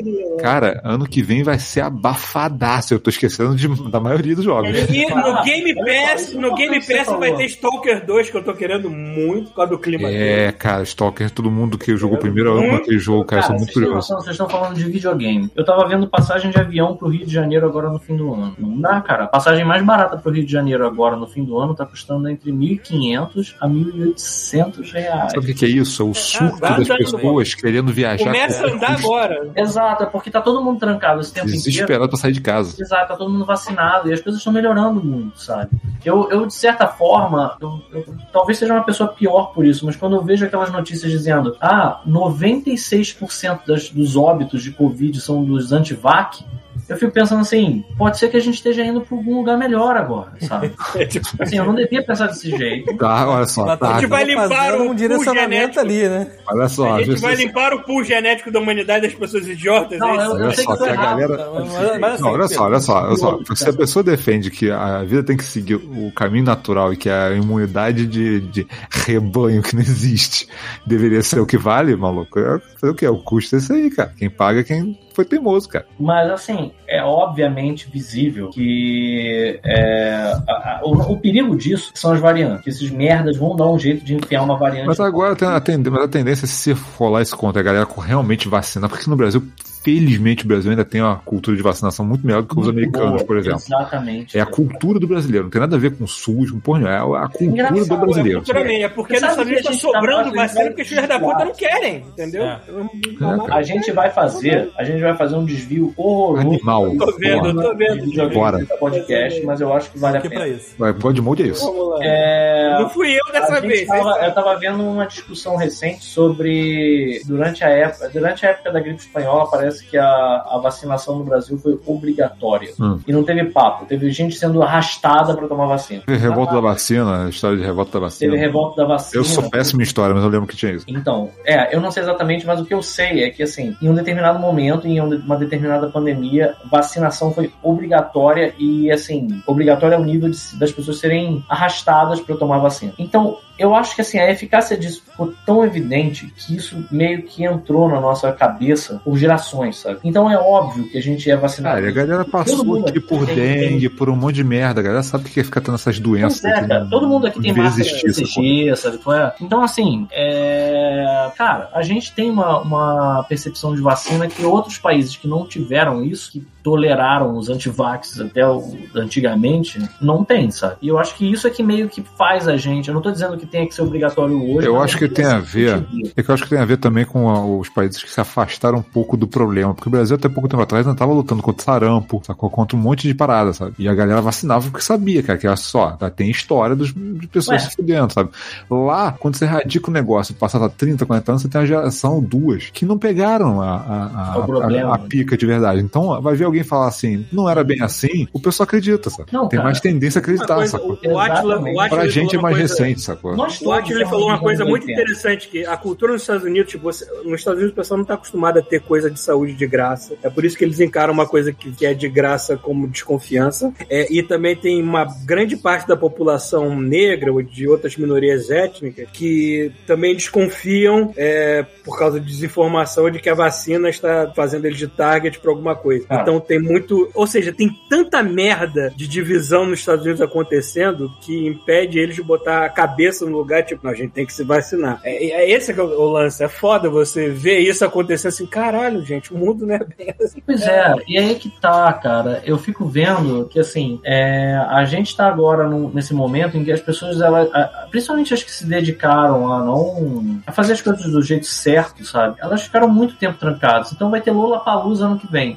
Cara, 0.40 0.80
ano 0.84 1.06
que 1.06 1.22
vem 1.22 1.42
vai 1.42 1.58
ser 1.58 1.80
abafadaço. 1.82 2.94
Eu 2.94 2.98
tô 3.00 3.10
esquecendo 3.10 3.54
de- 3.54 3.90
da 3.90 4.00
maioria 4.00 4.34
dos 4.34 4.44
jogos. 4.44 4.70
E 4.90 5.06
no 5.06 5.42
Game 5.44 5.74
Pass, 5.74 6.32
é 6.34 6.38
no 6.38 6.54
Game 6.54 6.80
Pass 6.80 7.06
vai 7.18 7.34
ter 7.36 7.44
Stalker 7.46 8.06
2, 8.06 8.30
que 8.30 8.36
eu 8.36 8.42
tô 8.44 8.54
querendo 8.54 8.90
muito 8.90 9.48
por 9.50 9.56
causa 9.56 9.70
do 9.72 9.78
clima 9.78 10.08
É, 10.08 10.50
cara, 10.52 10.82
Stalker, 10.82 11.30
todo 11.30 11.50
mundo 11.50 11.76
que 11.78 11.96
jogou 11.96 12.18
primeiro 12.18 12.56
ama 12.58 12.76
aquele 12.76 12.98
jogo, 12.98 13.24
cara. 13.24 13.40
Eu 13.42 13.42
sou 13.42 13.48
Cara, 13.50 13.58
muito 13.60 13.72
curioso. 13.74 13.94
noção, 13.96 14.16
vocês 14.20 14.32
estão 14.32 14.48
falando 14.48 14.74
de 14.74 14.84
videogame. 14.84 15.50
Eu 15.54 15.64
tava 15.64 15.86
vendo 15.88 16.08
passagem 16.08 16.50
de 16.50 16.58
avião 16.58 16.96
pro 16.96 17.08
Rio 17.08 17.26
de 17.26 17.32
Janeiro 17.32 17.66
agora 17.66 17.90
no 17.90 17.98
fim 17.98 18.16
do 18.16 18.32
ano. 18.32 18.54
Não 18.58 18.80
dá, 18.80 19.00
cara. 19.00 19.24
A 19.24 19.28
passagem 19.28 19.64
mais 19.64 19.84
barata 19.84 20.16
pro 20.16 20.32
Rio 20.32 20.44
de 20.46 20.52
Janeiro 20.52 20.86
agora 20.86 21.16
no 21.16 21.26
fim 21.26 21.44
do 21.44 21.58
ano 21.58 21.74
tá 21.74 21.84
custando 21.84 22.28
entre 22.28 22.50
1.500 22.52 23.54
a 23.60 23.68
1.800 23.68 24.92
reais. 24.92 25.32
Sabe 25.32 25.38
o 25.44 25.46
que 25.48 25.54
que 25.54 25.64
é 25.64 25.68
isso? 25.68 26.02
É 26.02 26.04
o 26.06 26.14
surto 26.38 26.60
das 26.60 26.88
pessoas 26.88 27.54
querendo 27.54 27.92
viajar 27.92 28.24
Começa 28.24 28.66
a 28.66 28.70
andar 28.70 28.90
agora. 28.98 29.50
Exato, 29.56 30.02
é 30.02 30.06
porque 30.06 30.30
tá 30.30 30.40
todo 30.40 30.62
mundo 30.62 30.78
trancado 30.78 31.20
esse 31.20 31.32
tempo 31.32 31.46
inteiro. 31.48 31.64
desesperado 31.64 32.08
pra 32.08 32.18
sair 32.18 32.32
de 32.32 32.40
casa. 32.40 32.80
Exato, 32.80 33.08
tá 33.08 33.16
todo 33.16 33.30
mundo 33.30 33.44
vacinado 33.44 34.08
e 34.10 34.12
as 34.12 34.20
coisas 34.20 34.40
estão 34.40 34.52
melhorando 34.52 35.02
muito, 35.04 35.40
sabe? 35.40 35.70
Eu, 36.04 36.28
eu 36.30 36.46
de 36.46 36.54
certa 36.54 36.86
forma, 36.86 37.56
eu- 37.60 37.80
eu- 37.92 38.04
talvez 38.32 38.58
seja 38.58 38.72
uma 38.72 38.84
pessoa 38.84 39.08
pior 39.10 39.52
por 39.52 39.64
isso, 39.66 39.84
mas 39.84 39.96
quando 39.96 40.16
eu 40.16 40.22
vejo 40.22 40.44
aquelas 40.46 40.70
notícias 40.72 41.10
dizendo 41.10 41.56
ah, 41.60 42.00
96% 42.06 43.60
das, 43.66 43.90
dos 43.90 44.16
óbitos 44.16 44.62
de 44.62 44.70
Covid 44.72 45.20
são 45.20 45.44
dos 45.44 45.72
antivac, 45.72 46.44
eu 46.88 46.96
fico 46.96 47.12
pensando 47.12 47.40
assim, 47.40 47.84
pode 47.96 48.18
ser 48.18 48.28
que 48.30 48.36
a 48.36 48.40
gente 48.40 48.54
esteja 48.54 48.84
indo 48.84 49.00
pra 49.00 49.16
algum 49.16 49.36
lugar 49.36 49.56
melhor 49.58 49.96
agora, 49.96 50.32
sabe? 50.40 50.72
É, 50.94 51.04
tipo, 51.04 51.26
Assim, 51.38 51.56
eu 51.58 51.64
não 51.66 51.74
devia 51.74 52.02
pensar 52.02 52.26
desse 52.28 52.50
jeito. 52.50 52.96
Tá, 52.96 53.28
olha 53.28 53.46
só, 53.46 53.76
tá. 53.76 53.96
A 53.96 54.00
gente 54.00 54.08
vai 54.08 54.24
limpar 54.24 54.74
o 54.80 54.90
um 54.90 54.94
direcionamento 54.94 55.74
genético. 55.74 55.80
ali, 55.80 56.08
né? 56.08 56.30
Olha 56.46 56.68
só, 56.68 56.94
A 56.96 57.02
gente 57.02 57.20
vai 57.20 57.34
limpar 57.34 57.72
o 57.74 57.82
pool 57.82 58.02
genético 58.02 58.50
da 58.50 58.58
humanidade 58.58 59.06
das 59.06 59.14
pessoas 59.14 59.46
idiotas. 59.46 59.98
Não, 59.98 60.10
é 60.10 60.24
isso? 60.24 60.32
olha 60.32 60.52
só, 60.52 60.76
que 60.76 60.82
a 60.84 60.86
errado. 60.92 61.18
galera. 61.18 61.50
Mas- 61.54 61.72
mas- 61.72 61.98
mas 62.00 62.12
assim, 62.14 62.22
Não, 62.22 62.30
olha 62.32 62.48
só, 62.48 62.64
olha 62.64 62.80
só, 62.80 63.04
olha 63.06 63.16
só. 63.16 63.38
Se 63.54 63.68
a 63.68 63.72
pessoa 63.72 64.02
defende 64.02 64.50
que 64.50 64.70
a 64.70 65.02
vida 65.04 65.22
tem 65.22 65.36
que 65.36 65.44
seguir 65.44 65.74
o 65.76 66.10
caminho 66.12 66.44
natural 66.44 66.92
e 66.92 66.96
que 66.96 67.08
a 67.10 67.30
imunidade 67.32 68.06
de, 68.06 68.40
de 68.40 68.66
rebanho 68.90 69.62
que 69.62 69.74
não 69.74 69.82
existe 69.82 70.48
deveria 70.86 71.22
ser 71.22 71.40
o 71.40 71.46
que 71.46 71.56
vale, 71.58 71.94
maluco, 71.96 72.38
é 72.38 72.58
fazer 72.80 72.92
o 72.92 72.94
que? 72.94 73.06
O 73.06 73.18
custo 73.18 73.54
é 73.56 73.58
esse 73.58 73.72
aí, 73.72 73.90
cara. 73.90 74.12
Quem 74.16 74.30
paga 74.30 74.60
é 74.60 74.64
quem 74.64 74.98
foi 75.18 75.24
teimoso, 75.24 75.68
cara. 75.68 75.84
Mas, 75.98 76.30
assim, 76.30 76.70
é 76.86 77.02
obviamente 77.02 77.90
visível 77.90 78.50
que 78.50 79.58
é, 79.64 80.32
a- 80.48 80.52
a- 80.52 80.80
o, 80.84 80.92
o 81.12 81.16
perigo 81.18 81.56
disso 81.56 81.90
são 81.94 82.12
as 82.12 82.20
variantes. 82.20 82.64
Esses 82.68 82.88
merdas 82.88 83.36
vão 83.36 83.56
dar 83.56 83.66
um 83.66 83.76
jeito 83.76 84.04
de 84.04 84.14
enfiar 84.14 84.42
uma 84.44 84.56
variante. 84.56 84.86
Mas 84.86 85.00
agora 85.00 85.34
tem 85.34 85.48
a, 85.48 85.60
tendência, 85.60 86.04
a 86.04 86.06
tendência 86.08 86.44
é 86.44 86.48
se 86.48 86.72
rolar 86.96 87.22
isso 87.22 87.36
contra 87.36 87.60
a 87.60 87.64
galera 87.64 87.86
realmente 87.98 88.48
vacinar, 88.48 88.88
porque 88.88 89.10
no 89.10 89.16
Brasil, 89.16 89.42
felizmente, 89.88 90.44
o 90.44 90.48
Brasil 90.48 90.70
ainda 90.70 90.84
tem 90.84 91.00
uma 91.00 91.16
cultura 91.16 91.56
de 91.56 91.62
vacinação 91.62 92.04
muito 92.04 92.26
melhor 92.26 92.42
do 92.42 92.48
que 92.48 92.52
os 92.60 92.66
Muito 92.66 92.70
americanos, 92.78 93.12
boa. 93.16 93.24
por 93.24 93.36
exemplo. 93.38 93.58
Exatamente. 93.66 94.36
É 94.36 94.40
a 94.40 94.46
cultura 94.46 94.98
do 94.98 95.06
brasileiro, 95.06 95.44
não 95.44 95.50
tem 95.50 95.60
nada 95.60 95.76
a 95.76 95.78
ver 95.78 95.96
com 95.96 96.06
SUS, 96.06 96.50
com 96.50 96.60
porra, 96.60 96.88
é 96.90 96.96
a 96.98 97.28
cultura 97.28 97.44
engraçado, 97.44 97.88
do 97.88 97.96
brasileiro. 97.96 98.42
É, 98.54 98.82
é 98.82 98.88
porque 98.88 99.14
nos 99.14 99.22
Estados 99.22 99.44
Unidos 99.46 99.66
a 99.66 99.70
tá 99.70 99.76
sobrando 99.76 100.32
vacina 100.34 100.66
porque 100.66 100.82
os 100.82 100.88
filhos 100.88 101.08
da 101.08 101.18
puta 101.18 101.44
não 101.44 101.54
querem, 101.54 101.96
entendeu? 102.08 102.42
É. 102.44 102.60
Então, 103.08 103.46
A 103.50 103.62
gente 103.62 103.90
vai 103.92 104.10
fazer, 104.10 104.70
a 104.76 104.84
gente 104.84 105.00
vai 105.00 105.16
fazer 105.16 105.36
um 105.36 105.44
desvio 105.44 105.92
horroroso. 105.96 106.46
Animal. 106.48 106.96
Tô 106.96 107.16
vendo, 107.18 107.40
Porra. 107.54 107.62
tô 107.62 107.74
vendo. 107.76 108.06
de 108.10 108.26
Bora. 108.34 108.66
podcast, 108.78 109.44
mas 109.46 109.60
eu 109.60 109.72
acho 109.72 109.90
que 109.90 109.98
vale 109.98 110.16
a 110.16 110.20
Aqui 110.20 110.28
pra 110.28 110.40
pena. 110.42 110.54
isso. 110.56 110.74
Vai, 110.78 110.92
pode 110.92 111.20
mode 111.22 111.42
é 111.42 111.46
isso. 111.46 111.98
É, 112.02 112.76
Não 112.80 112.88
fui 112.90 113.12
eu 113.14 113.32
dessa 113.32 113.60
vez. 113.60 113.86
tava- 113.86 114.18
eu 114.26 114.34
tava 114.34 114.56
vendo 114.58 114.82
uma 114.82 115.06
discussão 115.06 115.56
recente 115.56 116.04
sobre 116.04 117.20
durante 117.26 117.64
a 117.64 117.68
época, 117.68 118.08
durante 118.10 118.46
a 118.46 118.50
época 118.50 118.72
da 118.72 118.80
gripe 118.80 119.00
espanhola, 119.00 119.50
parece 119.50 119.77
que 119.80 119.96
a, 119.96 120.04
a 120.06 120.58
vacinação 120.62 121.18
no 121.18 121.24
Brasil 121.24 121.58
foi 121.58 121.78
obrigatória 121.86 122.70
Hum. 122.80 122.98
e 123.06 123.12
não 123.12 123.24
teve 123.24 123.44
papo. 123.46 123.84
Teve 123.86 124.10
gente 124.10 124.36
sendo 124.36 124.62
arrastada 124.62 125.34
para 125.36 125.46
tomar 125.48 125.66
vacina. 125.66 126.02
Teve 126.06 126.18
revolta 126.18 126.54
da 126.54 126.60
vacina, 126.60 127.24
a 127.26 127.28
história 127.28 127.56
de 127.56 127.62
revolta 127.64 127.92
da 127.92 128.00
vacina. 128.00 128.30
Teve 128.32 128.42
revolta 128.44 128.82
da 128.82 128.88
vacina. 128.88 129.20
Eu 129.20 129.24
sou 129.24 129.48
péssimo 129.50 129.80
em 129.80 129.84
história, 129.84 130.14
mas 130.14 130.24
eu 130.24 130.30
lembro 130.30 130.46
que 130.46 130.56
tinha 130.56 130.72
isso. 130.72 130.84
Então, 130.88 131.30
é, 131.44 131.74
eu 131.74 131.80
não 131.80 131.90
sei 131.90 132.02
exatamente, 132.02 132.46
mas 132.46 132.60
o 132.60 132.64
que 132.64 132.74
eu 132.74 132.82
sei 132.82 133.24
é 133.24 133.30
que, 133.30 133.42
assim, 133.42 133.76
em 133.80 133.88
um 133.88 133.94
determinado 133.94 134.38
momento, 134.38 134.86
em 134.86 135.00
um- 135.00 135.16
uma 135.18 135.36
determinada 135.36 135.88
pandemia, 135.88 136.54
vacinação 136.70 137.32
foi 137.32 137.52
obrigatória 137.62 138.54
e, 138.58 138.90
assim, 138.90 139.42
obrigatória 139.46 139.96
ao 139.96 140.04
nível 140.04 140.28
de- 140.30 140.56
das 140.58 140.72
pessoas 140.72 140.98
serem 140.98 141.44
arrastadas 141.48 142.20
para 142.20 142.36
tomar 142.36 142.58
vacina. 142.58 142.92
Então, 142.98 143.38
eu 143.58 143.74
acho 143.74 143.94
que 143.94 144.00
assim, 144.00 144.18
a 144.18 144.30
eficácia 144.30 144.76
disso 144.76 145.02
ficou 145.04 145.34
tão 145.44 145.64
evidente 145.64 146.32
que 146.36 146.56
isso 146.56 146.86
meio 146.90 147.22
que 147.22 147.44
entrou 147.44 147.88
na 147.88 148.00
nossa 148.00 148.30
cabeça 148.32 149.00
por 149.04 149.16
gerações, 149.16 149.78
sabe? 149.78 150.00
Então 150.04 150.30
é 150.30 150.38
óbvio 150.38 150.88
que 150.88 150.96
a 150.96 151.02
gente 151.02 151.30
é 151.30 151.36
vacinado. 151.36 151.76
Cara, 151.76 151.88
a 151.88 151.92
galera 151.92 152.24
passou 152.24 152.86
aqui 152.86 153.00
por 153.00 153.26
dengue, 153.26 153.88
por 153.88 154.08
um 154.08 154.16
monte 154.16 154.36
de 154.36 154.44
merda. 154.44 154.80
A 154.80 154.84
galera 154.84 155.02
sabe 155.02 155.24
o 155.24 155.28
que 155.28 155.42
ficar 155.42 155.60
tendo 155.60 155.74
essas 155.74 155.98
doenças. 155.98 156.44
É, 156.44 156.52
cara, 156.52 156.86
todo 156.88 157.08
mundo 157.08 157.26
aqui 157.26 157.40
tem 157.40 157.52
máscara? 157.52 157.88
CG, 158.12 158.76
sabe? 158.76 158.98
é? 159.08 159.32
Então, 159.40 159.62
assim, 159.62 160.06
é... 160.12 161.30
cara, 161.36 161.70
a 161.72 161.82
gente 161.82 162.14
tem 162.14 162.30
uma, 162.30 162.60
uma 162.60 163.24
percepção 163.28 163.74
de 163.74 163.80
vacina 163.80 164.28
que 164.28 164.44
outros 164.44 164.78
países 164.78 165.16
que 165.16 165.26
não 165.26 165.46
tiveram 165.46 166.04
isso, 166.04 166.32
que 166.32 166.46
toleraram 166.68 167.36
os 167.36 167.48
antivax 167.48 168.20
até 168.20 168.46
o, 168.46 168.62
antigamente, 168.94 169.80
não 170.00 170.22
tem, 170.24 170.50
sabe? 170.50 170.76
E 170.82 170.88
eu 170.88 170.98
acho 170.98 171.14
que 171.16 171.30
isso 171.30 171.46
é 171.46 171.50
que 171.50 171.62
meio 171.62 171.88
que 171.88 172.02
faz 172.16 172.46
a 172.46 172.56
gente. 172.56 172.88
Eu 172.88 172.94
não 172.94 173.00
tô 173.00 173.10
dizendo 173.10 173.36
que 173.36 173.46
tenha 173.46 173.66
que 173.66 173.74
ser 173.74 173.82
obrigatório 173.82 174.36
hoje. 174.54 174.66
Eu 174.66 174.80
acho 174.80 174.98
que 174.98 175.08
tem 175.08 175.24
a 175.24 175.38
ver. 175.38 175.84
É 176.16 176.22
que 176.22 176.30
eu 176.30 176.34
acho 176.34 176.44
que 176.44 176.50
tem 176.50 176.58
a 176.58 176.64
ver 176.64 176.76
também 176.76 177.04
com 177.04 177.28
a- 177.28 177.44
os 177.44 177.68
países 177.68 178.02
que 178.02 178.10
se 178.10 178.20
afastaram 178.20 178.78
um 178.78 178.82
pouco 178.82 179.16
do 179.16 179.26
problema. 179.26 179.74
Porque 179.74 179.88
o 179.88 179.92
Brasil, 179.92 180.16
até 180.16 180.28
pouco 180.28 180.48
tempo 180.48 180.62
atrás, 180.62 180.84
não 180.84 180.92
estava 180.92 181.12
lutando 181.12 181.42
contra 181.42 181.64
sarampo, 181.64 182.20
sacou? 182.24 182.50
contra 182.50 182.76
um 182.76 182.80
monte 182.80 183.06
de 183.08 183.14
parada, 183.14 183.52
sabe? 183.52 183.72
E 183.78 183.88
a 183.88 183.94
galera 183.94 184.20
vacinava 184.20 184.68
porque 184.70 184.84
sabia, 184.84 185.22
cara, 185.22 185.38
que 185.38 185.46
era 185.46 185.56
só, 185.56 185.92
tá? 185.92 186.10
tem 186.10 186.30
história 186.30 186.74
dos, 186.76 186.92
de 186.94 187.26
pessoas 187.28 187.62
Ué. 187.62 187.68
se 187.70 187.76
fudendo, 187.76 188.12
sabe? 188.12 188.30
Lá, 188.70 189.12
quando 189.18 189.36
você 189.36 189.44
radica 189.46 189.90
o 189.90 189.92
negócio, 189.92 190.34
passar 190.34 190.62
a 190.62 190.68
30, 190.68 191.06
40 191.06 191.32
anos, 191.32 191.42
você 191.42 191.48
tem 191.48 191.60
uma 191.60 191.66
geração, 191.66 192.20
duas, 192.22 192.70
que 192.70 192.84
não 192.84 192.98
pegaram 192.98 193.60
a, 193.60 193.76
a, 193.76 194.34
a, 194.34 194.38
É 194.42 194.46
problema, 194.46 194.90
a- 194.92 194.94
a 194.94 194.98
né? 194.98 195.04
pica 195.08 195.36
de 195.36 195.46
verdade. 195.46 195.80
Então, 195.80 196.20
vai 196.20 196.34
ver 196.34 196.44
alguém 196.44 196.57
falar 196.64 196.88
assim, 196.88 197.26
não 197.32 197.48
era 197.48 197.62
bem 197.64 197.82
assim, 197.82 198.26
o 198.32 198.40
pessoal 198.40 198.64
acredita, 198.64 199.10
sabe? 199.10 199.28
Não, 199.32 199.48
tem 199.48 199.58
cara. 199.58 199.64
mais 199.68 199.80
tendência 199.80 200.18
a 200.18 200.22
acreditar, 200.22 200.54
coisa, 200.56 200.72
sacou? 200.72 200.98
o, 201.04 201.08
o 201.12 201.18
Atila, 201.18 201.58
o 201.60 201.80
Atila 201.80 201.88
Pra 201.88 202.08
gente 202.08 202.26
é 202.26 202.28
falou 202.28 202.34
uma 202.38 202.42
mais 202.42 202.56
coisa- 202.58 202.82
recente, 202.84 203.00
sacou? 203.00 203.36
Nós 203.36 203.60
O 203.60 203.72
Atila 203.72 204.06
falou 204.06 204.28
uma 204.28 204.38
coisa 204.38 204.64
muito 204.64 204.82
80. 204.84 204.92
interessante, 205.02 205.48
que 205.48 205.64
a 205.66 205.76
cultura 205.76 206.12
nos 206.12 206.22
Estados 206.22 206.44
Unidos, 206.44 206.70
tipo, 206.70 206.84
você- 206.84 207.04
nos 207.24 207.40
Estados 207.40 207.58
Unidos 207.60 207.72
o 207.72 207.76
pessoal 207.76 207.98
não 207.98 208.02
está 208.02 208.14
acostumado 208.14 208.58
a 208.58 208.62
ter 208.62 208.80
coisa 208.80 209.10
de 209.10 209.20
saúde 209.20 209.54
de 209.54 209.66
graça. 209.66 210.14
É 210.22 210.30
por 210.30 210.44
isso 210.44 210.56
que 210.56 210.64
eles 210.64 210.80
encaram 210.80 211.12
uma 211.12 211.26
coisa 211.26 211.52
que, 211.52 211.70
que 211.72 211.86
é 211.86 211.94
de 211.94 212.08
graça 212.08 212.56
como 212.56 212.86
desconfiança. 212.88 213.72
É, 213.88 214.12
e 214.12 214.22
também 214.22 214.54
tem 214.56 214.82
uma 214.82 215.04
grande 215.24 215.56
parte 215.56 215.86
da 215.88 215.96
população 215.96 216.78
negra 216.80 217.32
ou 217.32 217.42
de 217.42 217.68
outras 217.68 217.96
minorias 217.96 218.50
étnicas 218.50 219.08
que 219.12 219.72
também 219.86 220.14
desconfiam 220.14 221.12
é, 221.16 221.64
por 221.84 221.98
causa 221.98 222.20
de 222.20 222.26
desinformação 222.26 223.10
de 223.10 223.18
que 223.18 223.28
a 223.28 223.34
vacina 223.34 223.88
está 223.88 224.32
fazendo 224.34 224.64
eles 224.66 224.78
de 224.78 224.86
target 224.88 225.38
para 225.38 225.50
alguma 225.50 225.74
coisa. 225.74 226.06
Cara. 226.06 226.22
Então 226.22 226.40
tem 226.48 226.58
muito. 226.58 227.10
Ou 227.14 227.26
seja, 227.26 227.52
tem 227.52 227.68
tanta 227.88 228.22
merda 228.22 228.92
de 228.96 229.06
divisão 229.06 229.66
nos 229.66 229.80
Estados 229.80 230.04
Unidos 230.04 230.22
acontecendo 230.22 231.12
que 231.20 231.46
impede 231.46 231.98
eles 231.98 232.16
de 232.16 232.22
botar 232.22 232.64
a 232.64 232.68
cabeça 232.68 233.26
no 233.26 233.36
lugar, 233.36 233.62
tipo, 233.62 233.84
não, 233.84 233.92
a 233.92 233.94
gente 233.94 234.12
tem 234.12 234.26
que 234.26 234.32
se 234.32 234.42
vacinar. 234.42 235.00
É, 235.04 235.26
é 235.26 235.50
esse 235.50 235.72
que 235.72 235.78
é 235.78 235.82
o, 235.82 236.08
lance. 236.08 236.42
É 236.42 236.48
foda 236.48 236.88
você 236.88 237.28
ver 237.28 237.58
isso 237.58 237.84
acontecendo 237.84 238.30
assim, 238.30 238.46
caralho, 238.46 239.04
gente, 239.04 239.32
o 239.32 239.38
mundo 239.38 239.66
não 239.66 239.74
é 239.74 239.78
bem 239.78 240.14
assim. 240.20 240.42
Pois 240.44 240.62
é, 240.62 240.94
e 241.06 241.18
aí 241.18 241.34
que 241.34 241.50
tá, 241.60 241.92
cara. 241.92 242.42
Eu 242.44 242.56
fico 242.58 242.86
vendo 242.86 243.46
que, 243.46 243.60
assim, 243.60 244.00
é, 244.04 244.56
a 244.68 244.84
gente 244.84 245.14
tá 245.14 245.28
agora 245.28 245.68
nesse 245.92 246.14
momento 246.14 246.56
em 246.56 246.64
que 246.64 246.72
as 246.72 246.80
pessoas, 246.80 247.20
elas, 247.20 247.48
principalmente 247.90 248.32
as 248.32 248.42
que 248.42 248.50
se 248.50 248.66
dedicaram 248.66 249.52
a 249.52 249.62
não. 249.62 250.40
a 250.46 250.52
fazer 250.52 250.72
as 250.72 250.80
coisas 250.80 251.10
do 251.12 251.22
jeito 251.22 251.46
certo, 251.46 252.04
sabe? 252.04 252.36
Elas 252.40 252.62
ficaram 252.62 252.88
muito 252.88 253.16
tempo 253.16 253.38
trancadas. 253.38 253.92
Então 253.92 254.10
vai 254.10 254.20
ter 254.20 254.30
Lola 254.30 254.60
Palusa 254.60 255.06
ano 255.06 255.18
que 255.18 255.30
vem. 255.30 255.56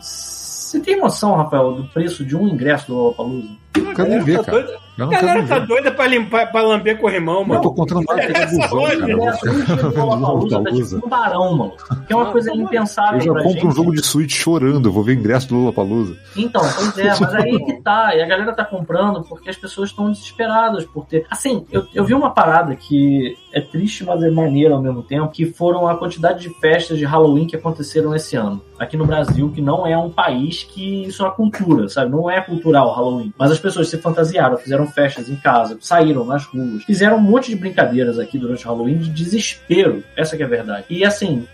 Você 0.72 0.80
tem 0.80 0.98
noção, 1.00 1.36
Rafael, 1.36 1.74
do 1.74 1.84
preço 1.86 2.24
de 2.24 2.36
um 2.36 2.48
ingresso 2.48 2.88
do 2.88 2.96
Lola 2.96 3.14
Palusa? 3.14 3.48
Eu 3.76 3.94
quero 3.94 4.24
ver, 4.26 4.38
tá 4.40 4.44
cara. 4.46 4.58
doida- 4.64 4.80
Eu 4.98 5.04
A 5.06 5.08
não 5.08 5.10
galera 5.14 5.48
tá 5.48 5.60
doida 5.60 5.92
pra 5.92 6.06
limpar, 6.08 6.52
pra 6.52 6.62
lamber 6.62 6.98
corrimão, 7.00 7.40
Eu 7.42 7.46
mano. 7.48 7.62
tô 7.62 7.74
contando 7.74 8.04
mais 8.06 8.26
que 8.26 8.32
Essa 8.38 8.56
busão, 8.70 8.84
cara. 8.84 9.06
O 9.06 9.10
ingresso 9.12 9.50
dia 9.66 9.76
do 9.76 9.98
Lola 10.06 10.22
Palusa 10.22 10.64
tá 10.64 10.72
tipo 10.72 11.06
um 11.06 11.10
barão, 11.10 11.58
mano. 11.58 11.74
Que 12.08 12.14
é 12.14 12.16
uma 12.16 12.32
coisa 12.32 12.54
impensável 12.54 13.20
Eu 13.20 13.26
já 13.26 13.34
compro 13.34 13.50
gente. 13.52 13.68
um 13.68 13.72
jogo 13.72 13.92
de 13.94 14.06
Switch 14.06 14.34
chorando, 14.36 14.88
eu 14.90 14.94
vou 14.94 15.04
ver 15.04 15.16
ingresso 15.16 15.48
do 15.50 15.56
Lula 15.56 15.74
Palusa. 15.74 16.16
Então, 16.38 16.62
pois 16.62 16.98
é, 16.98 17.08
mas 17.20 17.34
aí 17.36 17.66
que 17.66 17.82
tá. 17.82 18.16
E 18.16 18.22
a 18.22 18.26
galera 18.28 18.54
tá 18.54 18.64
comprando 18.66 19.24
porque 19.24 19.50
as 19.50 19.58
pessoas 19.58 19.90
estão 19.90 20.12
desesperadas 20.12 20.86
por 20.86 21.06
ter. 21.06 21.26
Assim, 21.30 21.66
eu, 21.72 21.86
eu 21.94 22.04
vi 22.06 22.14
uma 22.14 22.30
parada 22.32 22.76
que 22.76 23.36
é 23.54 23.62
triste, 23.62 24.04
mas 24.04 24.24
é 24.24 24.30
maneira 24.30 24.74
ao 24.74 24.82
mesmo 24.82 25.04
tempo, 25.04 25.30
que 25.30 25.46
foram 25.46 25.88
a 25.88 25.98
quantidade 25.98 26.42
de 26.42 26.50
festas 26.60 26.98
de 26.98 27.06
Halloween 27.06 27.48
que 27.48 27.56
aconteceram 27.56 28.16
esse 28.16 28.36
ano. 28.36 28.62
Aqui 28.80 28.98
no 28.98 29.06
Brasil, 29.06 29.52
que 29.52 29.62
não 29.62 29.86
é 29.86 29.98
um 29.98 30.10
país 30.10 30.64
que 30.64 31.04
isso 31.04 31.22
é 31.22 31.26
uma 31.26 31.32
cultura, 31.32 31.88
sabe? 31.88 32.12
Não 32.12 32.30
é 32.30 32.42
cultural 32.42 32.94
Halloween. 32.94 33.34
Mas 33.38 33.52
as 33.52 33.60
pessoas 33.60 33.90
se 33.90 33.98
fantasiaram, 33.98 34.58
fizeram 34.58 34.88
festas 34.88 35.30
em 35.30 35.36
casa, 35.36 35.78
saíram 35.80 36.26
nas 36.26 36.46
ruas, 36.46 36.84
fizeram 36.84 37.18
um 37.18 37.22
monte 37.22 37.50
de 37.50 37.56
brincadeiras 37.56 38.18
aqui 38.18 38.38
durante 38.38 38.66
o 38.66 38.70
Halloween 38.70 38.98
de 38.98 39.10
desespero. 39.10 40.04
Essa 40.16 40.36
que 40.36 40.44
é 40.44 40.46
a 40.46 40.50
verdade. 40.50 40.86
E 40.90 41.06
assim, 41.06 41.46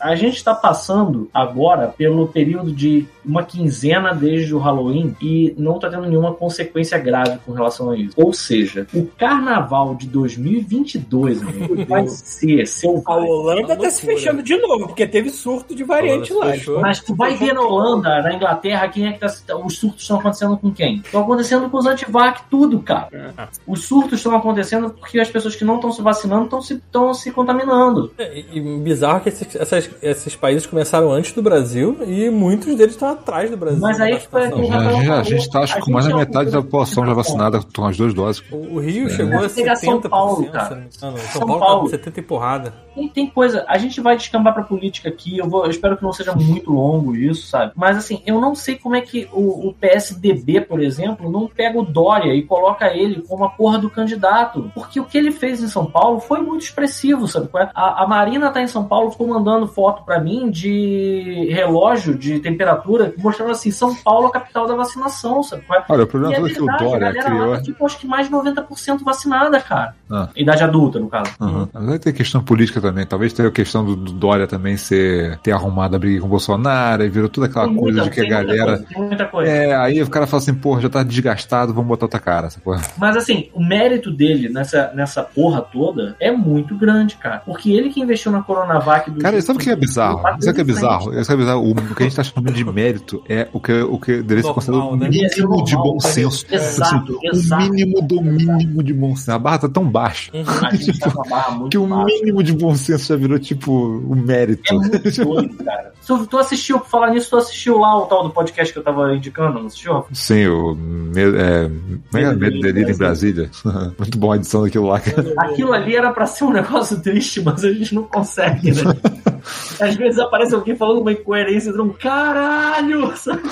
a 0.00 0.14
gente 0.14 0.36
está 0.36 0.54
passando 0.54 1.28
agora 1.32 1.88
pelo 1.88 2.28
período 2.28 2.72
de 2.72 3.06
uma 3.28 3.42
quinzena 3.44 4.12
desde 4.14 4.54
o 4.54 4.58
Halloween 4.58 5.14
e 5.20 5.54
não 5.58 5.76
está 5.76 5.88
tendo 5.90 6.06
nenhuma 6.08 6.32
consequência 6.34 6.98
grave 6.98 7.38
com 7.44 7.52
relação 7.52 7.90
a 7.90 7.96
isso. 7.96 8.14
Ou 8.16 8.32
seja, 8.32 8.86
o 8.94 9.06
carnaval 9.18 9.94
de 9.94 10.06
2022 10.06 11.42
amigo, 11.42 11.84
vai 11.86 12.06
ser 12.08 12.62
A 12.62 12.66
selvagem. 12.66 13.30
Holanda 13.30 13.76
tá 13.76 13.90
se 13.90 14.04
fechando 14.04 14.42
de 14.42 14.56
novo, 14.56 14.86
porque 14.88 15.06
teve 15.06 15.30
surto 15.30 15.74
de 15.74 15.84
variante 15.84 16.32
lá. 16.32 16.52
Mas 16.80 17.00
tu 17.00 17.14
vai 17.14 17.34
ver 17.36 17.52
na 17.52 17.62
Holanda, 17.62 18.22
na 18.22 18.34
Inglaterra, 18.34 18.88
quem 18.88 19.06
é 19.06 19.12
que 19.12 19.20
tá. 19.20 19.28
Os 19.64 19.76
surtos 19.78 20.02
estão 20.02 20.18
acontecendo 20.18 20.56
com 20.56 20.70
quem? 20.72 20.96
Estão 20.96 21.22
acontecendo 21.22 21.68
com 21.70 21.76
os 21.78 21.86
antivac, 21.86 22.42
tudo, 22.50 22.80
cara. 22.80 23.34
Os 23.66 23.84
surtos 23.84 24.18
estão 24.18 24.34
acontecendo 24.36 24.90
porque 24.90 25.18
as 25.20 25.28
pessoas 25.30 25.54
que 25.54 25.64
não 25.64 25.76
estão 25.76 25.92
se 25.92 26.02
vacinando 26.02 26.44
estão 26.44 26.62
se, 26.62 26.74
estão 26.74 27.12
se 27.14 27.30
contaminando. 27.30 28.12
É, 28.18 28.38
E, 28.38 28.58
e 28.58 28.78
bizarro 28.78 29.20
que 29.20 29.28
esses, 29.28 29.56
essas- 29.56 29.90
esses 30.02 30.36
países 30.36 30.66
começaram 30.66 31.10
antes 31.12 31.32
do 31.32 31.42
Brasil 31.42 31.96
e 32.06 32.30
muitos 32.30 32.74
deles 32.76 32.92
estão 32.94 33.17
atrás 33.18 33.50
do 33.50 33.56
Brasil. 33.56 33.80
Mas 33.80 34.00
aí 34.00 34.18
foi 34.20 34.46
aquele- 34.46 34.66
Já, 34.66 34.78
a 34.78 34.92
gente- 34.92 35.10
a 35.10 35.22
gente 35.22 35.50
tá, 35.50 35.60
acho 35.60 35.74
que 35.74 35.80
com 35.80 35.90
mais 35.92 36.06
da 36.06 36.12
é 36.12 36.14
metade 36.16 36.50
da 36.50 36.62
população 36.62 37.06
já 37.06 37.12
vacinada 37.12 37.60
com 37.74 37.84
as 37.84 37.96
duas 37.96 38.14
doses. 38.14 38.42
O, 38.50 38.56
o 38.76 38.78
Rio 38.80 39.08
chegou 39.10 39.36
a 39.36 39.40
Vai 39.40 39.48
pegar 39.50 39.74
70%. 39.76 40.00
São 40.02 40.10
Paulo, 40.10 40.46
cara. 40.50 40.64
não 40.70 40.76
me 40.76 40.82
engano. 40.82 40.88
São, 40.90 41.16
São 41.16 41.40
Paulo, 41.46 41.60
Paulo. 41.60 41.74
tá 41.76 41.80
com 41.82 41.88
70 41.90 42.20
e 42.20 42.22
porrada. 42.22 42.74
Tem, 42.98 43.08
tem 43.08 43.26
coisa, 43.26 43.64
a 43.68 43.78
gente 43.78 44.00
vai 44.00 44.16
descambar 44.16 44.52
pra 44.52 44.64
política 44.64 45.08
aqui, 45.08 45.38
eu, 45.38 45.48
vou, 45.48 45.64
eu 45.64 45.70
espero 45.70 45.96
que 45.96 46.02
não 46.02 46.12
seja 46.12 46.34
muito 46.34 46.72
longo 46.72 47.14
isso, 47.14 47.46
sabe? 47.46 47.72
Mas 47.76 47.96
assim, 47.96 48.20
eu 48.26 48.40
não 48.40 48.54
sei 48.56 48.74
como 48.74 48.96
é 48.96 49.00
que 49.00 49.28
o, 49.32 49.68
o 49.68 49.72
PSDB, 49.72 50.62
por 50.62 50.80
exemplo, 50.80 51.30
não 51.30 51.46
pega 51.46 51.78
o 51.78 51.84
Dória 51.84 52.34
e 52.34 52.42
coloca 52.42 52.92
ele 52.92 53.22
como 53.22 53.44
a 53.44 53.50
porra 53.50 53.78
do 53.78 53.88
candidato. 53.88 54.70
Porque 54.74 54.98
o 54.98 55.04
que 55.04 55.16
ele 55.16 55.30
fez 55.30 55.62
em 55.62 55.68
São 55.68 55.86
Paulo 55.86 56.18
foi 56.18 56.40
muito 56.40 56.62
expressivo, 56.62 57.28
sabe? 57.28 57.48
é? 57.56 57.70
A, 57.74 58.02
a 58.02 58.06
Marina 58.08 58.50
tá 58.50 58.60
em 58.60 58.66
São 58.66 58.84
Paulo, 58.84 59.10
ficou 59.10 59.28
mandando 59.28 59.66
foto 59.68 60.04
pra 60.04 60.20
mim 60.20 60.50
de 60.50 61.48
relógio 61.52 62.16
de 62.16 62.40
temperatura, 62.40 63.14
mostrando 63.18 63.52
assim, 63.52 63.70
São 63.70 63.94
Paulo 63.94 64.26
é 64.26 64.28
a 64.28 64.32
capital 64.32 64.66
da 64.66 64.74
vacinação, 64.74 65.42
sabe? 65.42 65.62
é? 65.70 65.84
Olha, 65.88 66.04
o 66.04 66.06
problema 66.06 66.34
é 66.34 66.50
é 66.50 66.54
que 66.54 66.62
o 66.62 66.66
Dória 66.66 66.98
galera 66.98 67.18
lá 67.18 67.24
criou. 67.24 67.56
tá, 67.56 67.62
tipo, 67.62 67.86
acho 67.86 67.98
que 67.98 68.06
mais 68.06 68.26
de 68.26 68.32
90% 68.34 69.04
vacinada, 69.04 69.60
cara. 69.60 69.94
Ah. 70.10 70.28
Idade 70.34 70.64
adulta, 70.64 70.98
no 70.98 71.08
caso. 71.08 71.32
Uhum. 71.40 71.68
Mas 71.72 71.98
ter 72.00 72.12
questão 72.12 72.42
política 72.42 72.80
também. 72.80 72.87
Talvez 73.08 73.32
tenha 73.32 73.48
a 73.48 73.52
questão 73.52 73.84
do, 73.84 73.96
do 73.96 74.12
Dória 74.12 74.46
também 74.46 74.76
ser 74.76 75.38
ter 75.38 75.52
arrumado 75.52 75.96
a 75.96 75.98
briga 75.98 76.20
com 76.20 76.26
o 76.26 76.30
Bolsonaro 76.30 77.04
e 77.04 77.08
virou 77.08 77.28
toda 77.28 77.46
aquela 77.46 77.66
Tem 77.66 77.76
coisa 77.76 78.00
muita- 78.02 78.10
de 78.14 78.26
que 78.26 78.32
a 78.32 78.42
galera. 78.42 78.84
muita 78.96 79.24
coisa. 79.26 79.50
É, 79.50 79.74
aí 79.76 80.02
o 80.02 80.08
cara 80.10 80.26
fala 80.26 80.42
assim, 80.42 80.54
porra, 80.54 80.80
já 80.80 80.88
tá 80.88 81.02
desgastado, 81.02 81.72
vamos 81.74 81.88
botar 81.88 82.06
outra 82.06 82.20
cara. 82.20 82.46
Essa 82.48 82.60
porra. 82.60 82.80
Mas 82.96 83.16
assim, 83.16 83.48
o 83.54 83.64
mérito 83.64 84.10
dele 84.10 84.48
nessa, 84.48 84.90
nessa 84.94 85.22
porra 85.22 85.60
toda 85.60 86.16
é 86.20 86.30
muito 86.30 86.76
grande, 86.76 87.16
cara. 87.16 87.42
Porque 87.44 87.72
ele 87.72 87.90
que 87.90 88.00
investiu 88.00 88.32
na 88.32 88.42
Coronavac 88.42 89.10
do 89.10 89.20
Cara, 89.20 89.40
sabe 89.42 89.58
o 89.58 89.62
que 89.62 89.70
é 89.70 89.76
bizarro? 89.76 90.22
Bateu 90.22 90.42
Sabe 90.42 90.50
o 90.52 90.54
que 90.54 90.60
é 90.60 90.64
bizarro? 90.64 91.02
Sabe 91.04 91.20
o 91.22 91.24
que 91.24 91.32
é 91.32 91.36
bizarro? 91.36 91.62
O, 91.62 91.70
o 91.72 91.94
que 91.94 92.02
a 92.02 92.06
gente 92.06 92.16
tá 92.16 92.22
chamando 92.24 92.52
de 92.52 92.64
mérito 92.64 93.22
é 93.28 93.48
o 93.52 93.60
que, 93.60 93.72
o 93.72 93.98
que 93.98 94.16
deveria 94.22 94.42
ser 94.44 94.52
considerado 94.54 94.88
o 94.90 94.96
né? 94.96 95.08
mínimo 95.08 95.64
de 95.64 95.76
bom 95.76 96.00
senso. 96.00 96.46
Exato, 96.50 97.18
Assim, 97.18 97.36
exato. 97.36 97.64
O 97.64 97.70
mínimo 97.70 98.02
do 98.02 98.22
mínimo 98.22 98.82
de 98.82 98.92
bom 98.94 99.14
senso. 99.16 99.32
A 99.32 99.38
barra 99.38 99.58
tá 99.58 99.68
tão 99.68 99.84
baixa 99.88 100.30
A 100.64 100.74
gente 100.74 100.98
tá 100.98 101.10
com 101.10 101.20
uma 101.22 101.28
barra 101.28 101.50
muito 101.52 101.70
que 101.70 101.78
o 101.78 102.04
mínimo 102.04 102.42
de 102.42 102.52
bom 102.52 102.74
senso 102.78 103.06
já 103.08 103.16
virou, 103.16 103.38
tipo, 103.38 103.72
o 103.72 104.14
mérito. 104.16 104.62
É 104.72 104.76
muito 104.76 104.98
doido, 105.24 105.64
cara. 105.64 105.92
Tu, 106.06 106.26
tu 106.26 106.38
assistiu, 106.38 106.80
por 106.80 106.88
falar 106.88 107.10
nisso, 107.10 107.28
tu 107.30 107.36
assistiu 107.36 107.78
lá 107.78 107.98
o 107.98 108.06
tal 108.06 108.22
do 108.22 108.30
podcast 108.30 108.72
que 108.72 108.78
eu 108.78 108.82
tava 108.82 109.14
indicando, 109.14 109.58
não 109.58 109.66
assistiu? 109.66 110.04
Sim, 110.12 110.46
o 110.46 110.74
me- 110.74 111.20
é, 111.22 111.70
é 112.18 112.22
é? 112.22 112.34
Medo 112.34 112.56
e 112.56 112.62
Delírio 112.62 112.94
em 112.94 112.96
Brasília. 112.96 113.50
Muito 113.98 114.16
bom 114.18 114.32
a 114.32 114.36
edição 114.36 114.62
daquilo 114.62 114.86
lá, 114.86 115.00
cara. 115.00 115.34
Aquilo 115.38 115.72
ali 115.74 115.94
era 115.96 116.10
pra 116.10 116.26
ser 116.26 116.44
um 116.44 116.52
negócio 116.52 116.98
triste, 117.00 117.42
mas 117.42 117.62
a 117.64 117.70
gente 117.72 117.94
não 117.94 118.04
consegue, 118.04 118.70
né? 118.72 118.82
Às 119.80 119.94
vezes 119.94 120.18
aparece 120.18 120.54
alguém 120.54 120.76
falando 120.76 121.00
uma 121.00 121.12
incoerência 121.12 121.72
de 121.72 121.80
um 121.80 121.90
caralho, 121.90 123.12
sabe? 123.16 123.42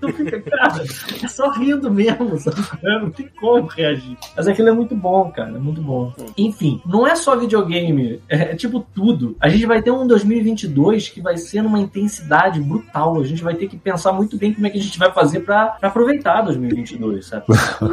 Tu 0.00 0.12
fica, 0.12 0.40
cara, 0.42 0.84
é 1.22 1.28
só 1.28 1.50
rindo 1.50 1.90
mesmo, 1.90 2.38
sabe? 2.38 2.56
Não 2.82 3.10
tem 3.10 3.28
como 3.40 3.66
reagir. 3.66 4.16
Mas 4.36 4.48
aquilo 4.48 4.68
é 4.68 4.72
muito 4.72 4.94
bom, 4.94 5.30
cara, 5.30 5.50
é 5.50 5.58
muito 5.58 5.80
bom. 5.80 6.12
Enfim, 6.36 6.80
não 6.86 7.06
é 7.06 7.14
só 7.14 7.36
videogame, 7.36 8.20
é, 8.28 8.52
é 8.52 8.54
tipo 8.54 8.84
tudo. 8.94 9.36
A 9.40 9.48
gente 9.48 9.66
vai 9.66 9.82
ter 9.82 9.90
um 9.90 10.06
2022 10.06 11.08
que 11.08 11.20
vai 11.20 11.36
ser 11.36 11.62
numa 11.62 11.78
intensidade 11.78 12.60
brutal. 12.60 13.20
A 13.20 13.24
gente 13.24 13.42
vai 13.42 13.54
ter 13.54 13.68
que 13.68 13.76
pensar 13.76 14.12
muito 14.12 14.36
bem 14.36 14.52
como 14.52 14.66
é 14.66 14.70
que 14.70 14.78
a 14.78 14.82
gente 14.82 14.98
vai 14.98 15.12
fazer 15.12 15.40
pra, 15.40 15.66
pra 15.66 15.88
aproveitar 15.88 16.42
2022, 16.42 17.26
sabe? 17.26 17.44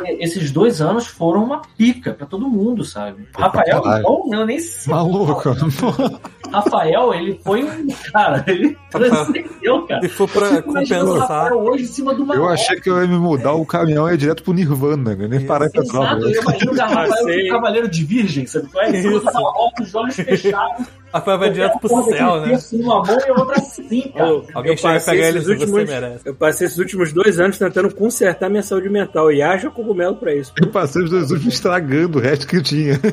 E 0.05 0.23
esses 0.23 0.51
dois 0.51 0.81
anos 0.81 1.07
foram 1.07 1.43
uma 1.43 1.61
pica 1.77 2.13
pra 2.13 2.25
todo 2.25 2.49
mundo, 2.49 2.83
sabe? 2.83 3.27
Rafael, 3.37 3.79
então, 3.79 4.29
eu 4.31 4.45
nem 4.45 4.59
sei. 4.59 4.93
Maluco. 4.93 5.41
Rafael, 6.51 7.13
ele 7.13 7.39
foi 7.43 7.63
um. 7.63 7.87
Cara, 8.11 8.43
ele 8.47 8.77
transcendeu, 8.89 9.85
cara. 9.87 10.05
E 10.05 10.09
foi 10.09 10.27
pra 10.27 10.47
Eu 10.47 10.63
compensar. 10.63 11.53
Hoje 11.53 11.83
em 11.83 11.87
cima 11.87 12.13
de 12.15 12.21
uma 12.21 12.35
Eu 12.35 12.47
achei 12.49 12.79
que 12.79 12.89
eu 12.89 13.01
ia 13.01 13.07
me 13.07 13.17
mudar 13.17 13.53
o 13.53 13.65
caminhão 13.65 14.07
e 14.07 14.11
ia 14.11 14.17
direto 14.17 14.43
pro 14.43 14.53
Nirvana, 14.53 15.15
né? 15.15 15.27
nem 15.27 15.45
parar 15.45 15.65
em 15.65 15.69
Exato, 15.69 15.87
Petrópolis. 15.87 16.35
eu 16.35 16.41
imagino 16.41 16.71
o 16.71 16.75
Rafael 16.75 17.45
um 17.45 17.49
cavaleiro 17.49 17.87
de 17.89 18.03
virgem, 18.03 18.45
sabe 18.45 18.67
qual 18.69 18.83
é? 18.85 18.91
Isso. 18.99 19.21
com 19.21 19.83
os 19.83 19.95
olhos 19.95 20.15
fechados. 20.15 20.87
Rafael 21.13 21.39
vai 21.39 21.49
direto 21.49 21.77
pro 21.77 21.89
céu, 22.05 22.39
né? 22.39 22.57
numa 22.71 23.03
mão 23.03 23.17
e 23.19 23.29
a 23.29 23.33
outra 23.33 23.57
assim, 23.57 24.01
cara. 24.15 24.29
Eu, 24.29 24.45
Alguém 24.53 24.71
eu 24.71 24.77
chega 24.77 24.93
e 24.93 24.97
passei 24.97 25.13
pega 25.15 25.27
ele 25.27 25.39
se 25.39 25.45
você 25.45 25.51
últimos, 25.51 25.89
merece. 25.89 26.21
eu 26.25 26.35
passei 26.35 26.67
esses 26.67 26.77
últimos 26.77 27.11
dois 27.11 27.37
anos 27.37 27.57
tentando 27.57 27.93
consertar 27.93 28.49
minha 28.49 28.63
saúde 28.63 28.87
mental. 28.89 29.29
E 29.29 29.41
haja 29.41 29.69
cogumelo 29.69 30.15
pra 30.15 30.33
isso. 30.33 30.53
Eu 30.61 30.69
passei 30.69 31.03
os 31.03 31.09
dois 31.09 31.29
últimos 31.31 31.55
estragando 31.55 32.17
o 32.17 32.21
resto 32.21 32.47
que 32.47 32.61
tinha. 32.61 32.97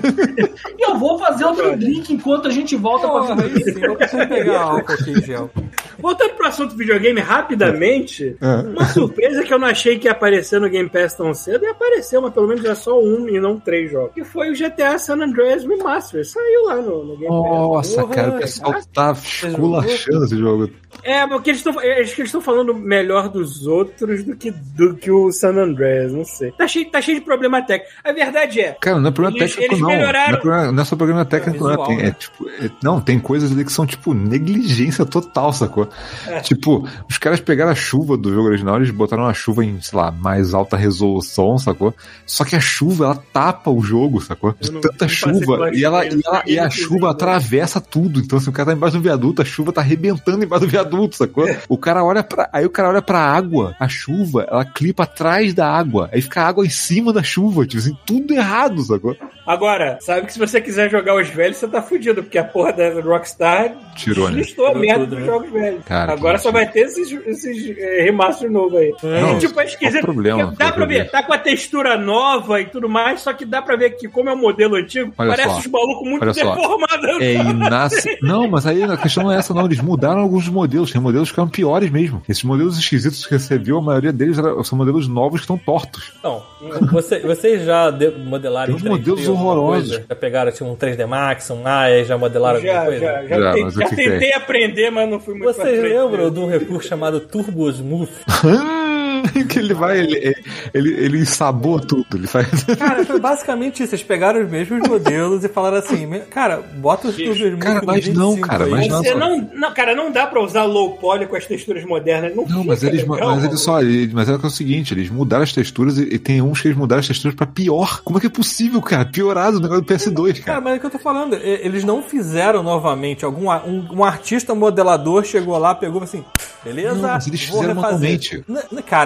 E 0.79 0.91
eu 0.91 0.97
vou 0.99 1.19
fazer 1.19 1.45
outro 1.45 1.77
drink 1.77 2.13
enquanto 2.13 2.47
a 2.47 2.51
gente 2.51 2.77
volta 2.77 3.09
pra 3.09 3.27
Porra, 3.29 3.43
aí 3.45 3.65
sim, 3.65 3.81
vou 3.81 3.97
pegar 4.29 4.61
álcool 4.61 4.93
aqui 4.93 5.11
em 5.11 5.23
gel. 5.23 5.51
Voltando 5.99 6.35
pro 6.35 6.47
assunto 6.47 6.77
videogame 6.77 7.21
rapidamente, 7.21 8.37
É. 8.41 8.55
uma 8.69 8.87
surpresa 8.87 9.43
que 9.43 9.53
eu 9.53 9.59
não 9.59 9.67
achei 9.69 9.99
que 9.99 10.07
ia 10.07 10.13
aparecer 10.13 10.61
no 10.61 10.69
Game 10.69 10.89
Pass 10.89 11.15
tão 11.15 11.33
cedo 11.35 11.65
e 11.65 11.69
apareceu, 11.69 12.23
mas 12.23 12.33
pelo 12.33 12.47
menos 12.49 12.65
é 12.65 12.75
só 12.75 12.99
um 13.01 13.29
e 13.29 13.41
não 13.41 13.59
três 13.59 13.91
jogos. 13.91 14.13
Que 14.15 14.25
foi 14.25 14.51
o 14.51 14.55
GTA 14.55 14.99
San 14.99 15.17
Andreas 15.23 15.65
Remastered. 15.65 16.27
Saiu 16.29 16.65
lá 16.67 16.77
no, 16.77 17.05
no 17.05 17.17
Game 17.17 17.27
Pass. 17.29 17.51
Nossa, 17.51 18.01
Porra, 18.03 18.15
cara, 18.15 18.31
o 18.37 18.39
pessoal 18.39 18.75
tá 18.95 19.13
esculachando 19.13 20.25
esse 20.25 20.37
jogo. 20.37 20.71
É, 21.03 21.27
porque 21.27 21.51
eles 21.51 21.61
estão 21.61 21.79
acho 21.79 21.85
que 22.15 22.21
eles 22.23 22.29
estão 22.29 22.41
falando 22.41 22.75
melhor 22.75 23.29
dos 23.29 23.67
outros 23.67 24.25
do 24.25 24.35
que, 24.37 24.51
do 24.51 24.95
que 24.95 25.11
o 25.11 25.31
San 25.31 25.55
Andreas, 25.57 26.13
não 26.13 26.25
sei. 26.25 26.51
Tá 26.53 26.67
cheio, 26.67 26.91
tá 26.91 27.01
cheio 27.01 27.19
de 27.19 27.25
problema 27.25 27.63
técnico. 27.63 27.93
A 28.03 28.13
verdade 28.13 28.61
é, 28.61 28.77
Cara, 28.81 28.99
não 28.99 29.09
é 29.09 29.13
problema 29.13 29.37
Eles- 29.39 29.55
técnico, 29.55 29.73
eles 29.75 29.83
não. 29.83 29.89
melhoraram- 29.89 30.31
Não 30.33 30.39
é, 30.39 30.41
problema- 30.41 30.73
não 30.73 30.83
é 30.83 30.85
só 30.85 30.97
problema 30.97 31.25
técnico, 31.25 31.65
não. 31.65 31.71
É, 31.71 31.77
visual, 31.77 31.87
tem, 31.89 31.97
né? 31.99 32.09
é, 32.09 32.11
tipo, 32.13 32.49
é- 32.49 32.71
não, 32.83 33.01
tem 33.01 33.19
coisas 33.19 33.53
ali 33.53 33.65
que 33.65 33.73
são, 33.73 33.87
tipo, 33.87 34.13
negligência 34.15 35.05
total, 35.05 35.53
sacou? 35.53 35.88
É. 36.27 36.41
Tipo, 36.41 36.87
os 37.09 37.19
caras 37.19 37.41
pegaram 37.41 37.71
a 37.71 37.75
chuva 37.75 38.17
do 38.17 38.33
jogo 38.33 38.49
original, 38.49 38.77
eles 38.77 38.91
botaram 38.91 39.27
a 39.27 39.35
chuva 39.35 39.65
em, 39.65 39.81
sei 39.81 39.99
lá, 39.99 40.11
mais 40.11 40.55
alta 40.55 40.77
resolução, 40.77 41.59
sacou? 41.59 41.95
Só 42.27 42.45
que 42.45 42.57
a 42.57 42.61
chuva, 42.61 43.05
ela 43.07 43.23
tapa 43.33 43.71
o 43.71 43.83
jogo, 43.83 44.21
sacou? 44.21 44.55
De 44.61 44.71
não- 44.71 44.81
tanta 44.81 45.05
não 45.05 45.09
chuva. 45.09 45.71
E 45.73 45.85
ela, 45.85 46.05
e, 46.07 46.21
ela, 46.25 46.43
e 46.47 46.59
a 46.59 46.71
chuva 46.71 47.11
atravessa 47.11 47.81
tudo. 47.81 48.21
Então, 48.21 48.39
se 48.41 48.49
o 48.49 48.53
cara 48.53 48.67
tá 48.71 48.73
embaixo 48.75 48.97
do 48.97 49.03
viaduto, 49.03 49.43
a 49.43 49.45
chuva 49.45 49.73
tá 49.73 49.81
arrebentando 49.81 50.45
embaixo 50.45 50.67
do 50.67 50.71
viaduto, 50.71 51.17
sacou? 51.17 51.49
O 51.69 51.77
cara 51.79 52.05
olha 52.05 52.23
pra. 52.23 52.49
Aí 52.53 52.65
o 52.65 52.71
cara 52.71 52.89
olha 52.89 53.03
pra 53.03 53.19
água, 53.21 53.75
a 53.79 53.89
chuva, 53.89 54.47
ela 54.51 54.65
clipa 54.65 55.05
atrás 55.05 55.55
da 55.55 55.71
água. 55.71 56.09
Aí 56.13 56.21
fica 56.23 56.43
a 56.43 56.47
água 56.49 56.65
em 56.67 56.71
cima 56.71 57.13
da 57.13 57.23
chuva, 57.23 57.67
tipo 57.67 57.83
assim, 57.83 57.97
tudo 58.07 58.33
errado, 58.35 58.83
sacou? 58.83 59.17
Agora, 59.47 59.99
sabe 60.01 60.27
que 60.27 60.33
se 60.33 60.39
você 60.39 60.61
quiser 60.61 60.91
jogar 60.91 61.15
os 61.17 61.29
velhos, 61.29 61.57
você 61.57 61.67
tá 61.67 61.81
fudido, 61.81 62.23
porque 62.23 62.37
a 62.39 62.45
porra 62.45 62.73
da 62.73 63.01
Rockstar 63.01 63.75
Tirou, 63.97 64.29
né? 64.31 64.37
listou 64.37 64.67
a 64.67 64.75
merda 64.75 65.07
dos 65.07 65.19
né? 65.19 65.25
jogos 65.25 65.51
velhos. 65.51 65.78
Cara, 65.85 66.13
Agora 66.13 66.39
só 66.39 66.51
vai 66.51 66.67
ter 66.71 66.81
esses, 66.81 67.11
esses 67.27 67.77
é, 67.79 68.03
remaster 68.03 68.51
novos 68.51 68.75
aí. 68.77 68.93
Não, 69.03 69.37
E, 69.37 69.39
tipo, 69.41 69.61
é 69.61 69.65
esquisito. 69.65 70.03
o 70.03 70.07
problema? 70.07 70.55
Dá 70.57 70.69
o 70.69 70.73
pra 70.73 70.87
ver, 70.87 71.11
tá 71.11 71.23
com 71.23 71.33
a 71.33 71.39
textura 71.39 71.97
nova 71.97 72.61
e 72.61 72.67
tudo 72.67 72.89
mais, 72.89 73.21
só 73.21 73.33
que 73.33 73.45
dá 73.45 73.61
pra 73.63 73.77
ver 73.77 73.91
que, 73.97 74.09
como 74.09 74.29
é 74.31 74.33
um 74.35 74.39
modelo 74.41 74.77
antigo, 74.77 75.13
Olha 75.19 75.31
parece 75.31 75.51
só. 75.55 75.59
os 75.59 75.67
malucos 75.67 76.09
muito 76.09 76.25
deformados. 76.25 77.21
É 77.21 77.35
inace... 77.35 78.19
Não, 78.23 78.49
mas 78.49 78.67
aí 78.67 78.83
a 78.83 78.97
questão 78.97 79.25
não 79.25 79.33
é 79.33 79.37
essa, 79.37 79.53
não. 79.55 79.65
Eles 79.67 79.81
mudaram 79.81 80.21
alguns 80.21 80.49
modelos. 80.49 80.91
Tem 80.93 81.01
modelos 81.01 81.29
que 81.29 81.33
ficaram 81.35 81.49
piores 81.49 81.91
mesmo. 81.91 82.23
Esses 82.29 82.43
modelos 82.43 82.79
esquisitos 82.79 83.25
que 83.27 83.39
você 83.39 83.59
viu, 83.59 83.79
a 83.79 83.83
maioria 83.83 84.13
deles 84.13 84.39
era- 84.39 84.63
são 84.65 84.77
modelos 84.79 85.07
novos 85.09 85.41
que 85.41 85.45
estão 85.45 85.57
tortos. 85.59 86.13
Então, 86.19 86.43
você, 86.91 87.21
vocês 87.21 87.65
já 87.65 87.91
de- 87.91 88.11
modelaram 88.11 88.67
Tem 88.67 88.75
uns 88.77 88.83
em 88.83 88.85
3D 88.87 88.91
modelos 88.91 89.29
horrorosos. 89.29 90.01
Já 90.09 90.15
pegaram 90.17 90.51
tipo, 90.53 90.65
um 90.67 90.77
3D 90.77 91.07
Max, 91.07 91.51
um 91.51 91.67
Aya, 91.67 92.05
já 92.05 92.19
modelaram 92.19 92.61
Já, 92.61 92.69
alguma 92.81 92.87
coisa? 92.87 93.05
já, 93.05 93.23
já, 93.27 93.39
Já, 93.39 93.55
o 93.67 93.71
já 93.71 93.89
que 93.89 93.97
tentei 93.97 94.33
aprender, 94.33 94.91
mas 94.91 95.09
não 95.11 95.21
fui 95.21 95.35
muito 95.35 95.55
pra 95.55 95.65
Vocês 95.69 95.83
lembram 95.83 96.31
de 96.31 96.41
um 96.41 96.49
recurso 96.49 96.89
chamado 96.89 97.21
Turbo 97.21 97.69
Smooth? 97.69 98.09
que 99.49 99.59
ele 99.59 99.75
vai, 99.75 99.99
ele, 99.99 100.35
ele, 100.75 100.95
ele 100.95 101.19
ensabou 101.19 101.81
tudo. 101.81 102.07
Ele 102.17 102.27
faz. 102.27 102.49
Cara, 102.79 103.05
foi 103.05 103.21
basicamente 103.21 103.83
isso. 103.83 103.95
Eles 103.95 104.05
pegaram 104.05 104.43
os 104.43 104.51
mesmos 104.51 104.87
modelos 104.89 105.45
e 105.45 105.49
falaram 105.49 105.77
assim: 105.79 106.07
"Me- 106.07 106.21
Cara, 106.21 106.63
bota 106.77 107.09
os 107.09 107.19
Smooth 107.19 107.57
Cara, 107.59 107.83
mas 107.85 108.09
não, 108.09 108.31
25 108.33 108.49
cara, 108.49 108.65
aí." 108.65 108.71
mas 108.71 108.89
não. 108.89 109.03
Você 109.03 109.15
não, 109.15 109.51
não, 109.55 109.75
cara, 109.75 109.95
não 109.95 110.11
dá 110.11 110.27
pra 110.27 110.43
usar 110.43 110.65
low 110.65 110.93
poly 110.99 111.27
com 111.27 111.37
as 111.37 111.47
texturas 111.47 111.85
modernas. 111.85 112.35
Não, 112.35 112.45
Não, 112.47 112.65
mas 112.65 112.83
eles, 112.83 113.07
legal, 113.09 113.35
mas 113.37 113.45
eles 113.45 113.61
só, 113.61 113.81
ele- 113.81 114.11
mas 114.13 114.29
é 114.29 114.33
é 114.33 114.37
o 114.37 114.51
seguinte, 114.51 114.95
eles 114.95 115.11
mudaram 115.11 115.43
as 115.43 115.53
texturas 115.53 115.99
e, 115.99 116.03
e 116.03 116.19
tem 116.19 116.41
uns 116.41 116.61
que 116.61 116.69
eles 116.69 116.79
mudaram 116.79 117.01
as 117.01 117.07
texturas 117.09 117.35
pra 117.37 117.47
pior. 117.47 118.01
Como 118.05 118.19
é 118.19 118.21
que 118.21 118.27
é 118.27 118.31
possível, 118.31 118.81
cara? 118.81 119.05
Piorado 119.05 119.59
o 119.59 119.61
negócio 119.61 119.83
do 119.83 119.87
PS2, 119.95 120.33
Cara, 120.41 120.45
cara. 120.45 120.61
mas 120.61 120.75
é 120.75 120.77
o 120.77 120.81
que 120.81 120.87
eu 120.87 120.91
tô 120.91 120.99
falando. 120.99 121.35
Eles 121.35 121.83
não 121.85 122.03
fizeram 122.03 122.63
novamente. 122.63 123.25
Algum 123.25 123.49
um, 123.51 123.87
um 123.99 124.05
artista 124.05 124.55
modelador 124.55 125.25
chegou 125.25 125.57
lá, 125.59 125.75
pegou 125.75 126.03
assim, 126.03 126.25
beleza? 126.65 126.95
Não, 126.95 127.03
mas 127.09 127.27
eles 127.27 127.47
vou 127.49 127.61
fizeram 127.61 127.75
refazer." 127.81 127.93
manualmente. 127.99 128.45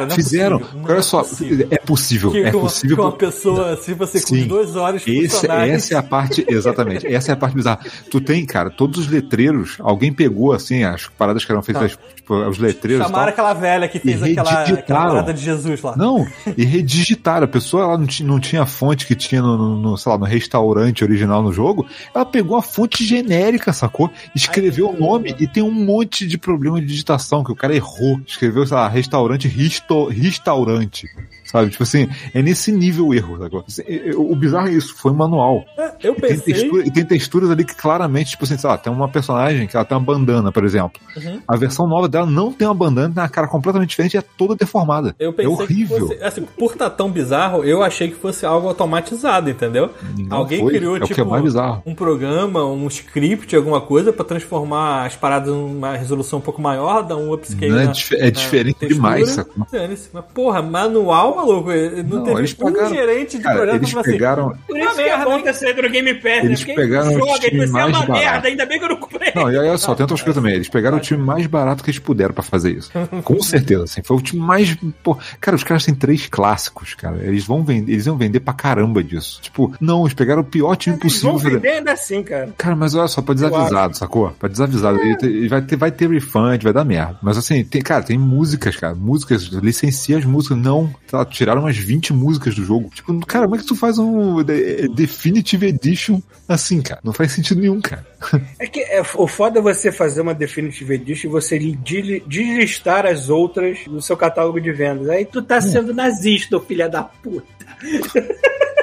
Cara, 0.02 0.06
não 0.06 0.12
é 0.12 0.16
Fizeram. 0.16 0.58
possível, 0.58 0.80
não 0.82 0.90
Olha 0.90 0.98
é 0.98 1.02
só, 1.02 1.18
possível. 1.22 1.68
é 1.70 1.78
possível, 1.78 2.30
Que, 2.30 2.38
é 2.38 2.42
uma, 2.50 2.60
possível. 2.60 2.96
que 2.96 3.02
uma 3.02 3.12
pessoa, 3.12 3.76
se 3.76 3.94
você 3.94 4.20
com 4.22 4.46
dois 4.46 4.76
olhos 4.76 5.02
Esse, 5.06 5.28
funcionais. 5.36 5.72
essa 5.72 5.94
é 5.94 5.96
a 5.98 6.02
parte, 6.02 6.44
exatamente, 6.48 7.06
essa 7.06 7.32
é 7.32 7.34
a 7.34 7.36
parte 7.36 7.54
bizarra. 7.54 7.80
Tu 8.10 8.20
tem, 8.20 8.44
cara, 8.46 8.70
todos 8.70 8.98
os 8.98 9.08
letreiros, 9.08 9.76
alguém 9.80 10.12
pegou, 10.12 10.52
assim, 10.52 10.84
as 10.84 11.06
paradas 11.08 11.44
que 11.44 11.52
eram 11.52 11.62
feitas, 11.62 11.98
tipo, 12.14 12.34
os 12.34 12.58
letreiros 12.58 13.04
Chamaram 13.06 13.24
tal. 13.24 13.32
aquela 13.32 13.54
velha 13.54 13.88
que 13.88 13.98
fez 13.98 14.22
aquela, 14.22 14.62
aquela 14.62 14.82
parada 14.82 15.32
de 15.34 15.42
Jesus 15.42 15.80
lá. 15.82 15.96
Não, 15.96 16.26
e 16.56 16.64
redigitaram. 16.64 17.44
A 17.44 17.48
pessoa 17.48 17.82
ela 17.84 17.98
não, 17.98 18.06
tinha, 18.06 18.28
não 18.28 18.40
tinha 18.40 18.62
a 18.62 18.66
fonte 18.66 19.06
que 19.06 19.14
tinha 19.14 19.40
no, 19.42 19.56
no- 19.56 19.76
no, 19.82 19.96
sei 19.96 20.12
lá, 20.12 20.18
no 20.18 20.24
restaurante 20.24 21.02
original 21.04 21.42
no 21.42 21.52
jogo. 21.52 21.86
Ela 22.14 22.24
pegou 22.24 22.56
a 22.56 22.62
fonte 22.62 23.04
genérica, 23.04 23.72
sacou? 23.72 24.10
Escreveu 24.34 24.90
o 24.90 24.98
nome 24.98 25.34
e 25.38 25.46
tem 25.46 25.62
um 25.62 25.70
monte 25.72 26.26
de 26.26 26.38
problema 26.38 26.80
de 26.80 26.86
digitação 26.86 27.42
que 27.44 27.52
o 27.52 27.56
cara 27.56 27.74
errou. 27.74 28.20
Escreveu, 28.26 28.66
sei 28.66 28.76
lá, 28.76 28.88
restaurante, 28.88 29.48
risto, 29.48 29.91
restaurante. 30.00 31.06
Sabe? 31.52 31.70
Tipo 31.70 31.82
assim, 31.82 32.08
é 32.34 32.40
nesse 32.42 32.72
nível 32.72 33.08
o 33.08 33.14
erro? 33.14 33.38
Assim, 33.66 33.82
é- 33.86 34.10
é- 34.10 34.16
O 34.16 34.34
bizarro 34.34 34.68
é 34.68 34.72
isso, 34.72 34.94
foi 34.96 35.12
um 35.12 35.14
manual. 35.16 35.64
É, 35.78 35.92
Eu 36.02 36.14
E 36.14 36.20
tem, 36.20 36.30
pensei. 36.30 36.54
textura- 36.54 36.86
e 36.86 36.90
tem 36.90 37.04
texturas 37.04 37.50
ali 37.50 37.64
que 37.64 37.74
claramente, 37.76 38.30
tipo 38.30 38.44
assim, 38.44 38.56
sei 38.56 38.68
lá, 38.70 38.76
tem 38.78 38.92
uma 38.92 39.08
personagem 39.08 39.66
que 39.68 39.76
ela 39.76 39.84
tem 39.84 39.96
uma 39.96 40.02
bandana, 40.04 40.50
por 40.50 40.64
exemplo. 40.64 41.00
Uhum. 41.16 41.40
A 41.46 41.56
versão 41.56 41.86
nova 41.86 42.08
dela 42.08 42.26
não 42.26 42.52
tem 42.52 42.66
uma 42.66 42.74
bandana, 42.74 43.12
tem 43.14 43.22
uma 43.22 43.28
cara 43.28 43.46
completamente 43.46 43.90
diferente 43.90 44.14
e 44.14 44.18
é 44.18 44.22
toda 44.22 44.56
deformada. 44.56 45.14
Eu 45.18 45.30
é 45.30 45.32
pensei 45.32 45.52
horrível. 45.52 46.08
que 46.08 46.14
fosse. 46.14 46.24
Assim, 46.24 46.42
por 46.58 46.72
estar 46.72 46.90
tão 46.90 47.10
bizarro, 47.10 47.62
eu 47.64 47.82
achei 47.82 48.08
que 48.08 48.14
fosse 48.16 48.44
algo 48.46 48.66
automatizado, 48.68 49.50
entendeu? 49.50 49.90
Não 50.18 50.38
Alguém 50.38 50.60
foi. 50.60 50.72
criou, 50.74 50.96
É 50.96 51.00
que 51.00 51.06
tipo, 51.14 51.20
é 51.20 51.82
um 51.86 51.94
programa, 51.94 52.64
um 52.64 52.86
script, 52.88 53.54
alguma 53.54 53.80
coisa, 53.80 54.12
pra 54.12 54.24
transformar 54.24 55.06
as 55.06 55.14
paradas 55.16 55.48
numa 55.52 55.96
resolução 55.96 56.38
um 56.38 56.42
pouco 56.42 56.60
maior, 56.62 57.02
dar 57.02 57.16
um 57.16 57.32
upscale. 57.32 57.70
Não 57.70 57.78
é 57.78 57.84
na- 57.84 57.92
é 58.12 58.24
na 58.24 58.30
diferente 58.30 58.74
textura. 58.78 58.94
demais, 58.94 59.28
sacou? 59.30 59.66
Mas, 59.70 60.10
porra, 60.34 60.62
manual, 60.62 61.38
maluco. 61.46 61.70
Não, 61.70 62.02
Não, 62.18 62.24
teve 62.24 62.38
eles 62.40 62.56
um 62.60 62.88
gerente 62.88 63.36
de 63.38 63.42
Cara, 63.42 63.56
projeto 63.56 63.76
eles 63.76 63.96
assim, 63.96 64.10
pegaram. 64.10 64.56
Por 64.66 64.78
isso 64.78 64.94
que 64.94 65.00
é 65.02 65.24
bom 65.24 65.40
ter 65.40 65.54
saído 65.54 65.82
no 65.82 65.90
Game 65.90 66.14
Pass, 66.14 66.24
né? 66.24 66.44
Eles 66.44 66.58
Porque 66.64 66.74
pegaram 66.74 67.08
o 67.10 67.12
joga, 67.18 67.38
time 67.40 67.56
e 67.56 67.66
você 67.66 67.68
é 67.68 67.72
mais 67.72 67.88
uma 67.96 68.06
barato. 68.06 68.12
merda, 68.12 68.48
ainda 68.48 68.66
bem 68.66 68.78
que 68.78 68.84
eu 68.84 68.88
não 68.88 68.96
comprei. 68.96 69.32
Não, 69.34 69.50
e 69.52 69.56
olha 69.56 69.78
só, 69.78 69.90
outras 69.90 70.20
coisas 70.22 70.34
também. 70.34 70.54
Eles 70.54 70.68
pegaram 70.68 70.98
o 70.98 71.00
time 71.00 71.22
mais 71.22 71.46
barato 71.46 71.82
que 71.82 71.90
eles 71.90 71.98
puderam 72.00 72.34
pra 72.34 72.42
fazer 72.42 72.72
isso. 72.72 72.90
Com 73.24 73.40
certeza, 73.42 73.84
assim. 73.84 74.02
Foi 74.02 74.16
o 74.16 74.20
time 74.20 74.42
mais. 74.42 74.76
Pô, 75.02 75.16
cara, 75.40 75.56
os 75.56 75.64
caras 75.64 75.84
têm 75.84 75.94
três 75.94 76.26
clássicos, 76.26 76.94
cara. 76.94 77.18
Eles 77.22 77.44
vão 77.44 77.62
vender, 77.64 77.92
eles 77.92 78.06
iam 78.06 78.16
vender 78.16 78.40
pra 78.40 78.52
caramba 78.54 79.02
disso. 79.02 79.40
Tipo, 79.42 79.72
não, 79.80 80.02
eles 80.02 80.14
pegaram 80.14 80.42
o 80.42 80.44
pior 80.44 80.76
time 80.76 80.96
Eles 80.96 81.02
possível. 81.14 81.32
vão 81.32 81.40
pra- 81.40 81.50
vender 81.50 81.68
ainda 81.68 81.92
assim, 81.92 82.22
cara. 82.22 82.52
Cara, 82.56 82.76
mas 82.76 82.94
olha 82.94 83.08
só, 83.08 83.22
pra 83.22 83.34
desavisado, 83.34 83.96
sacou? 83.96 84.30
Pra 84.38 84.48
desavisado. 84.48 84.98
Ele 85.00 85.16
te- 85.16 85.26
ele 85.26 85.48
vai, 85.48 85.62
ter, 85.62 85.76
vai 85.76 85.90
ter 85.90 86.08
refund, 86.10 86.62
vai 86.62 86.72
dar 86.72 86.84
merda. 86.84 87.18
Mas 87.22 87.36
assim, 87.38 87.64
tem, 87.64 87.80
cara, 87.82 88.02
tem 88.02 88.18
músicas, 88.18 88.76
cara. 88.76 88.94
Músicas, 88.94 89.42
licencia 89.44 90.18
as 90.18 90.24
músicas. 90.24 90.58
Não, 90.58 90.92
tá, 91.10 91.24
tiraram 91.32 91.62
umas 91.62 91.76
20 91.76 92.12
músicas 92.12 92.54
do 92.54 92.64
jogo. 92.64 92.90
Tipo, 92.94 93.18
cara, 93.26 93.44
como 93.46 93.56
é 93.56 93.58
que 93.58 93.66
tu 93.66 93.74
faz 93.76 93.98
um 93.98 94.42
de- 94.42 94.88
Definitive 94.88 95.66
Edition 95.66 96.20
assim, 96.48 96.80
cara? 96.82 97.00
Não 97.04 97.12
faz 97.12 97.32
sentido 97.32 97.60
nenhum, 97.60 97.80
cara. 97.80 98.06
É 98.58 98.66
que 98.66 98.80
é, 98.80 99.02
o 99.16 99.26
foda 99.26 99.58
é 99.58 99.62
você 99.62 99.90
fazer 99.90 100.20
uma 100.20 100.34
Definitive 100.34 100.94
Edition 100.94 101.28
e 101.28 101.32
você 101.32 101.58
li- 101.58 101.74
de- 101.76 102.22
deslistar 102.26 103.04
as 103.06 103.28
outras 103.28 103.80
no 103.86 104.00
seu 104.00 104.16
catálogo 104.16 104.60
de 104.60 104.70
vendas. 104.72 105.08
Aí 105.08 105.24
tu 105.24 105.42
tá 105.42 105.60
sendo 105.60 105.92
nazista, 105.92 106.60
filha 106.60 106.88
da 106.88 107.02
puta. 107.02 107.46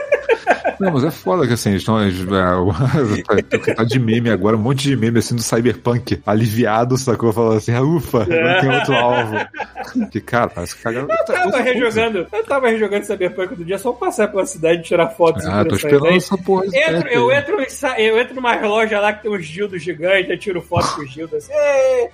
Não, 0.79 0.91
mas 0.91 1.03
é 1.03 1.11
foda 1.11 1.45
que 1.45 1.53
assim, 1.53 1.75
estão. 1.75 1.99
é, 1.99 2.09
tá- 3.21 3.73
tá 3.75 3.83
de 3.83 3.99
meme 3.99 4.29
agora, 4.29 4.55
um 4.55 4.59
monte 4.59 4.83
de 4.83 4.95
meme 4.95 5.19
assim 5.19 5.35
do 5.35 5.41
Cyberpunk. 5.41 6.21
Aliviado, 6.25 6.97
sacou? 6.97 7.33
Falando 7.33 7.57
assim, 7.57 7.73
ah, 7.73 7.81
ufa, 7.81 8.23
agora 8.23 8.61
tem 8.61 8.69
outro 8.69 8.95
alvo. 8.95 9.35
Que 10.11 10.21
cara, 10.21 10.49
parece 10.49 10.75
que 10.75 10.83
cagaram. 10.83 11.07
Eu 11.09 11.25
tava 11.25 11.61
rejogando, 11.61 12.27
eu 12.31 12.43
tava 12.45 12.69
rejogando 12.69 13.05
Cyberpunk 13.05 13.49
outro 13.49 13.65
dia 13.65 13.77
só 13.77 13.91
passar 13.91 14.27
pela 14.29 14.45
cidade 14.45 14.79
e 14.79 14.83
tirar 14.83 15.09
fotos. 15.09 15.45
Ah, 15.45 15.65
tô 15.65 15.75
esperando 15.75 16.07
Aí 16.07 16.17
essa 16.17 16.37
porra. 16.37 16.65
Entro, 16.65 17.09
eu, 17.09 17.31
entro, 17.31 17.57
eu 17.97 18.19
entro 18.19 18.35
numa 18.35 18.55
loja 18.55 18.99
lá 18.99 19.13
que 19.13 19.23
tem 19.23 19.31
uns 19.31 19.47
dildos 19.47 19.81
gigantes, 19.81 20.29
eu 20.29 20.37
tiro 20.37 20.61
foto 20.61 20.95
com 20.95 21.01
os 21.01 21.11
dildos 21.11 21.33
assim. 21.35 21.51
É, 21.53 22.09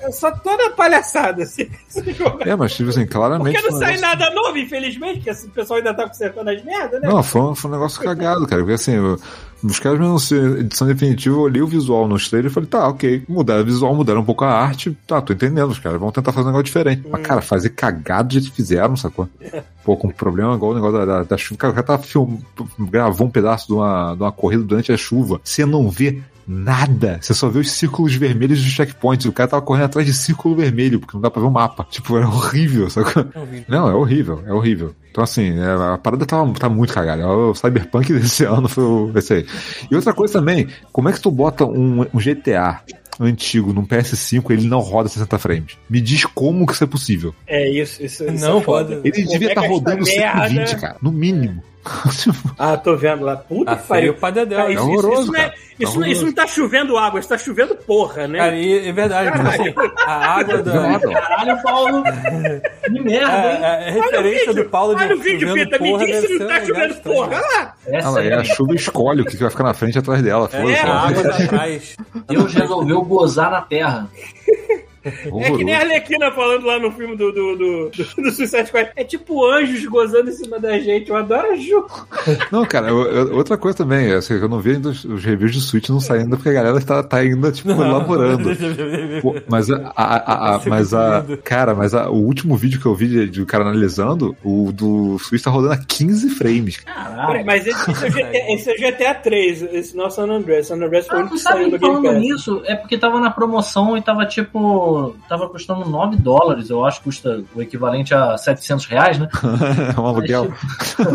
é 0.00 0.10
só 0.10 0.30
toda 0.30 0.70
palhaçada, 0.70 1.42
assim. 1.42 1.68
É, 2.46 2.54
mas 2.54 2.74
tipo 2.74 2.90
assim, 2.90 3.06
claramente. 3.06 3.54
Porque 3.54 3.68
não 3.70 3.76
um 3.76 3.80
sai 3.80 3.96
nada 3.98 4.30
novo, 4.30 4.56
infelizmente, 4.58 5.20
que 5.20 5.30
o 5.30 5.50
pessoal 5.50 5.78
ainda 5.78 5.94
tá 5.94 6.06
consertando 6.06 6.50
as 6.50 6.62
merdas, 6.62 7.00
né? 7.00 7.08
Não, 7.08 7.22
foi 7.22 7.40
foi 7.66 7.70
um 7.76 7.78
negócio 7.80 8.00
cagado, 8.02 8.46
cara. 8.46 8.62
Porque 8.62 8.74
assim, 8.74 8.92
eu- 8.92 9.18
os 9.64 9.78
caras 9.78 9.98
mesmo 9.98 10.16
assim, 10.16 10.36
edição 10.60 10.86
definitiva, 10.86 11.34
eu 11.34 11.40
olhei 11.40 11.62
o 11.62 11.66
visual 11.66 12.06
nos 12.06 12.28
trailers 12.28 12.52
e 12.52 12.54
falei, 12.54 12.68
tá, 12.68 12.86
ok, 12.88 13.24
mudaram 13.28 13.62
o 13.62 13.64
visual, 13.64 13.94
mudaram 13.94 14.20
um 14.20 14.24
pouco 14.24 14.44
a 14.44 14.50
arte, 14.52 14.96
tá, 15.06 15.20
tô 15.20 15.32
entendendo, 15.32 15.70
os 15.70 15.78
caras 15.78 15.98
vão 15.98 16.10
tentar 16.12 16.30
fazer 16.32 16.44
um 16.44 16.50
negócio 16.50 16.66
diferente. 16.66 17.02
Mas, 17.10 17.22
cara, 17.22 17.40
fazer 17.40 17.70
cagado 17.70 18.28
do 18.28 18.32
jeito 18.34 18.50
que 18.50 18.56
fizeram, 18.56 18.96
sacou? 18.96 19.28
Pô, 19.84 19.96
com 19.96 20.08
problema 20.10 20.54
igual 20.54 20.72
o 20.72 20.74
negócio 20.74 20.98
da, 20.98 21.04
da, 21.04 21.22
da 21.22 21.36
chuva. 21.36 21.58
Cara, 21.58 21.70
o 21.72 21.74
cara 21.74 21.86
tava 21.86 22.02
film... 22.02 22.38
gravou 22.78 23.26
um 23.26 23.30
pedaço 23.30 23.66
de 23.68 23.72
uma, 23.74 24.14
de 24.14 24.22
uma 24.22 24.32
corrida 24.32 24.62
durante 24.64 24.92
a 24.92 24.96
chuva. 24.96 25.40
Você 25.44 25.64
não 25.64 25.88
vê 25.88 26.20
nada. 26.46 27.18
Você 27.20 27.32
só 27.34 27.48
vê 27.48 27.60
os 27.60 27.70
círculos 27.70 28.14
vermelhos 28.14 28.60
dos 28.62 28.70
checkpoints. 28.72 29.26
O 29.26 29.32
cara 29.32 29.48
tava 29.48 29.62
correndo 29.62 29.84
atrás 29.86 30.06
de 30.06 30.12
círculo 30.12 30.56
vermelho, 30.56 30.98
porque 30.98 31.16
não 31.16 31.20
dá 31.20 31.30
pra 31.30 31.40
ver 31.40 31.46
o 31.48 31.52
mapa. 31.52 31.86
Tipo, 31.90 32.16
era 32.16 32.26
horrível, 32.28 32.90
sacou? 32.90 33.24
Não, 33.68 33.88
é 33.88 33.94
horrível, 33.94 34.42
é 34.44 34.52
horrível. 34.52 34.92
Então, 35.16 35.24
assim, 35.24 35.58
é, 35.58 35.94
a 35.94 35.96
parada 35.96 36.26
tá, 36.26 36.36
tá 36.60 36.68
muito 36.68 36.92
cagada. 36.92 37.26
O 37.26 37.54
Cyberpunk 37.54 38.12
desse 38.20 38.44
ano 38.44 38.68
foi 38.68 38.84
esse 39.14 39.32
aí. 39.32 39.46
E 39.90 39.96
outra 39.96 40.12
coisa 40.12 40.34
também, 40.34 40.68
como 40.92 41.08
é 41.08 41.12
que 41.14 41.22
tu 41.22 41.30
bota 41.30 41.64
um, 41.64 42.02
um 42.02 42.18
GTA 42.18 42.82
antigo 43.20 43.72
num 43.72 43.84
PS5 43.86 44.50
e 44.50 44.52
ele 44.52 44.66
não 44.68 44.80
roda 44.80 45.08
60 45.08 45.38
frames? 45.38 45.76
Me 45.88 46.00
diz 46.00 46.24
como 46.24 46.66
que 46.66 46.72
isso 46.72 46.84
é 46.84 46.86
possível. 46.86 47.34
É 47.46 47.68
isso, 47.68 48.02
isso, 48.02 48.24
isso 48.24 48.46
Não 48.46 48.58
é 48.58 48.62
foda. 48.62 48.94
roda. 48.96 49.00
Ele 49.08 49.12
Como 49.22 49.28
devia 49.32 49.48
é 49.48 49.50
estar 49.52 49.62
que 49.62 49.68
rodando 49.68 50.02
esta 50.08 50.20
merda- 50.20 50.48
120, 50.48 50.76
cara, 50.80 50.96
no 51.02 51.12
mínimo. 51.12 51.62
Ah, 52.58 52.76
tô 52.76 52.96
vendo 52.96 53.24
lá. 53.24 53.36
Puta 53.36 53.76
Tá 53.76 53.76
que 53.80 53.86
pariu. 53.88 54.14
pra 54.14 54.30
dedéu. 54.30 54.58
Cara, 54.58 54.70
hein? 54.72 54.76
isso, 54.76 54.82
isso, 54.88 54.98
horroroso, 54.98 55.22
isso, 55.22 55.32
não 55.32 55.38
é, 55.38 55.42
cara. 55.44 55.52
Tá 55.52 55.56
isso, 55.78 56.00
não- 56.00 56.06
isso 56.06 56.24
não 56.24 56.32
tá 56.32 56.46
chovendo 56.46 56.96
água, 56.96 57.20
isso 57.20 57.28
tá 57.28 57.38
chovendo 57.38 57.76
porra, 57.76 58.26
né? 58.26 58.38
Cara, 58.38 58.56
e 58.56 58.88
é 58.88 58.92
verdade, 58.92 59.28
assim, 59.28 59.74
a 60.04 60.12
água 60.40 60.62
da. 60.62 60.98
Caralho, 60.98 61.62
Paulo. 61.62 62.02
Que 62.02 62.90
merda, 63.02 63.52
hein? 63.52 63.64
A, 63.64 63.72
a 63.88 63.90
referência 63.90 64.54
do 64.54 64.64
Paulo 64.64 64.96
de 64.96 65.02
Olha 65.04 65.14
o 65.14 65.18
vídeo, 65.20 65.48
chovendo 65.48 65.70
Pita, 65.70 65.82
me 65.82 65.90
porra, 65.90 66.06
diz 66.06 66.16
se 66.26 66.38
não 66.38 66.46
tá 66.48 66.64
chovendo 66.64 66.94
porra. 66.96 67.26
Olha 67.28 67.40
lá. 67.40 67.74
É 67.86 67.98
Ah, 68.34 68.40
a 68.40 68.44
chuva 68.44 68.74
escolhe 68.74 69.20
o 69.20 69.24
que 69.24 69.36
vai 69.36 69.50
ficar 69.50 69.64
na 69.64 69.74
frente 69.74 69.94
e 69.94 69.98
atrás 69.98 70.22
dela. 70.22 70.48
É, 70.52 70.80
A 70.80 70.92
água 71.08 71.22
da 71.22 71.46
trás. 71.46 71.94
Deus 72.26 72.52
resolveu 72.54 73.04
gozar 73.06 73.50
na 73.50 73.62
terra. 73.62 74.08
É 75.46 75.50
que 75.50 75.64
nem 75.64 75.74
a 75.74 75.80
Arlequina 75.80 76.30
falando 76.32 76.64
lá 76.66 76.78
no 76.78 76.90
filme 76.90 77.16
do, 77.16 77.30
do, 77.32 77.56
do, 77.56 77.90
do, 77.90 78.22
do 78.22 78.30
Suicide 78.32 78.66
Squad. 78.66 78.90
É 78.96 79.04
tipo 79.04 79.44
anjos 79.46 79.84
gozando 79.86 80.30
em 80.30 80.32
cima 80.32 80.58
da 80.58 80.78
gente. 80.78 81.10
Eu 81.10 81.16
adoro 81.16 81.52
a 81.52 81.56
Ju. 81.56 81.86
Não, 82.50 82.64
cara, 82.64 82.88
eu- 82.88 83.04
eu- 83.04 83.36
outra 83.36 83.56
coisa 83.56 83.76
também, 83.78 84.12
assim, 84.12 84.34
eu 84.34 84.48
não 84.48 84.60
vi 84.60 84.72
ainda 84.72 84.88
os, 84.90 85.04
os 85.04 85.24
reviews 85.24 85.52
de 85.52 85.60
Switch 85.60 85.88
não 85.88 86.00
saindo 86.00 86.36
porque 86.36 86.48
a 86.48 86.52
galera 86.52 86.80
tá, 86.80 87.02
tá 87.02 87.18
ainda, 87.18 87.52
tipo, 87.52 87.70
elaborando. 87.70 88.50
Pô, 89.22 89.34
mas 89.48 89.70
a, 89.70 89.92
a- 89.94 90.16
a- 90.16 90.56
a- 90.56 90.60
mas 90.66 90.92
a, 90.94 91.24
cara, 91.44 91.74
mas 91.74 91.94
a- 91.94 92.10
o 92.10 92.16
último 92.16 92.56
vídeo 92.56 92.80
que 92.80 92.86
eu 92.86 92.94
vi 92.94 93.06
de, 93.08 93.28
de 93.30 93.42
o 93.42 93.46
cara 93.46 93.64
analisando, 93.64 94.36
o 94.44 94.70
do 94.72 95.18
Switch 95.18 95.42
tá 95.42 95.50
rodando 95.50 95.74
a 95.74 95.78
15 95.78 96.30
frames. 96.30 96.78
Caralho. 96.78 97.44
Mas 97.44 97.66
esse, 97.66 97.90
esse, 97.90 98.04
é 98.04 98.08
o 98.08 98.12
GTA, 98.12 98.52
esse 98.54 98.70
é 98.70 98.72
o 98.74 98.92
GTA 98.92 99.14
3, 99.14 99.62
esse 99.72 99.96
não 99.96 100.04
é 100.04 100.06
o 100.08 100.10
San 100.10 100.24
Andreas. 100.30 100.66
San 100.66 100.76
Andreas 100.76 101.06
foi 101.06 101.16
o 101.16 101.18
Ah, 101.18 101.22
único 101.22 101.34
tu 101.36 101.38
que 101.38 101.42
saiu 101.42 101.64
que 101.70 101.78
Game 101.78 101.80
falando 101.80 102.04
Pass. 102.04 102.18
nisso, 102.20 102.62
é 102.64 102.74
porque 102.74 102.98
tava 102.98 103.20
na 103.20 103.30
promoção 103.30 103.96
e 103.96 104.02
tava 104.02 104.26
tipo. 104.26 104.95
Tava 105.28 105.48
custando 105.48 105.88
9 105.88 106.16
dólares, 106.16 106.70
eu 106.70 106.84
acho 106.84 106.98
que 106.98 107.04
custa 107.04 107.42
o 107.54 107.62
equivalente 107.62 108.14
a 108.14 108.36
700 108.36 108.86
reais, 108.86 109.18
né? 109.18 109.28
é 109.96 110.00
um 110.00 110.06
aluguel. 110.06 110.52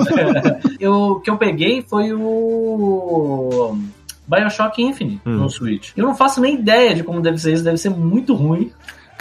eu, 0.80 0.94
o 0.94 1.20
que 1.20 1.30
eu 1.30 1.38
peguei 1.38 1.82
foi 1.82 2.14
o. 2.14 3.78
Bioshock 4.28 4.82
Infinite 4.82 5.22
Hum. 5.26 5.38
no 5.38 5.50
Switch. 5.50 5.92
Eu 5.98 6.06
não 6.06 6.16
faço 6.16 6.40
nem 6.40 6.56
ideia 6.56 6.96
de 6.96 7.04
como 7.04 7.20
deve 7.22 7.38
ser 7.38 7.54
isso, 7.54 7.64
deve 7.64 7.78
ser 7.78 7.90
muito 7.90 8.34
ruim. 8.34 8.72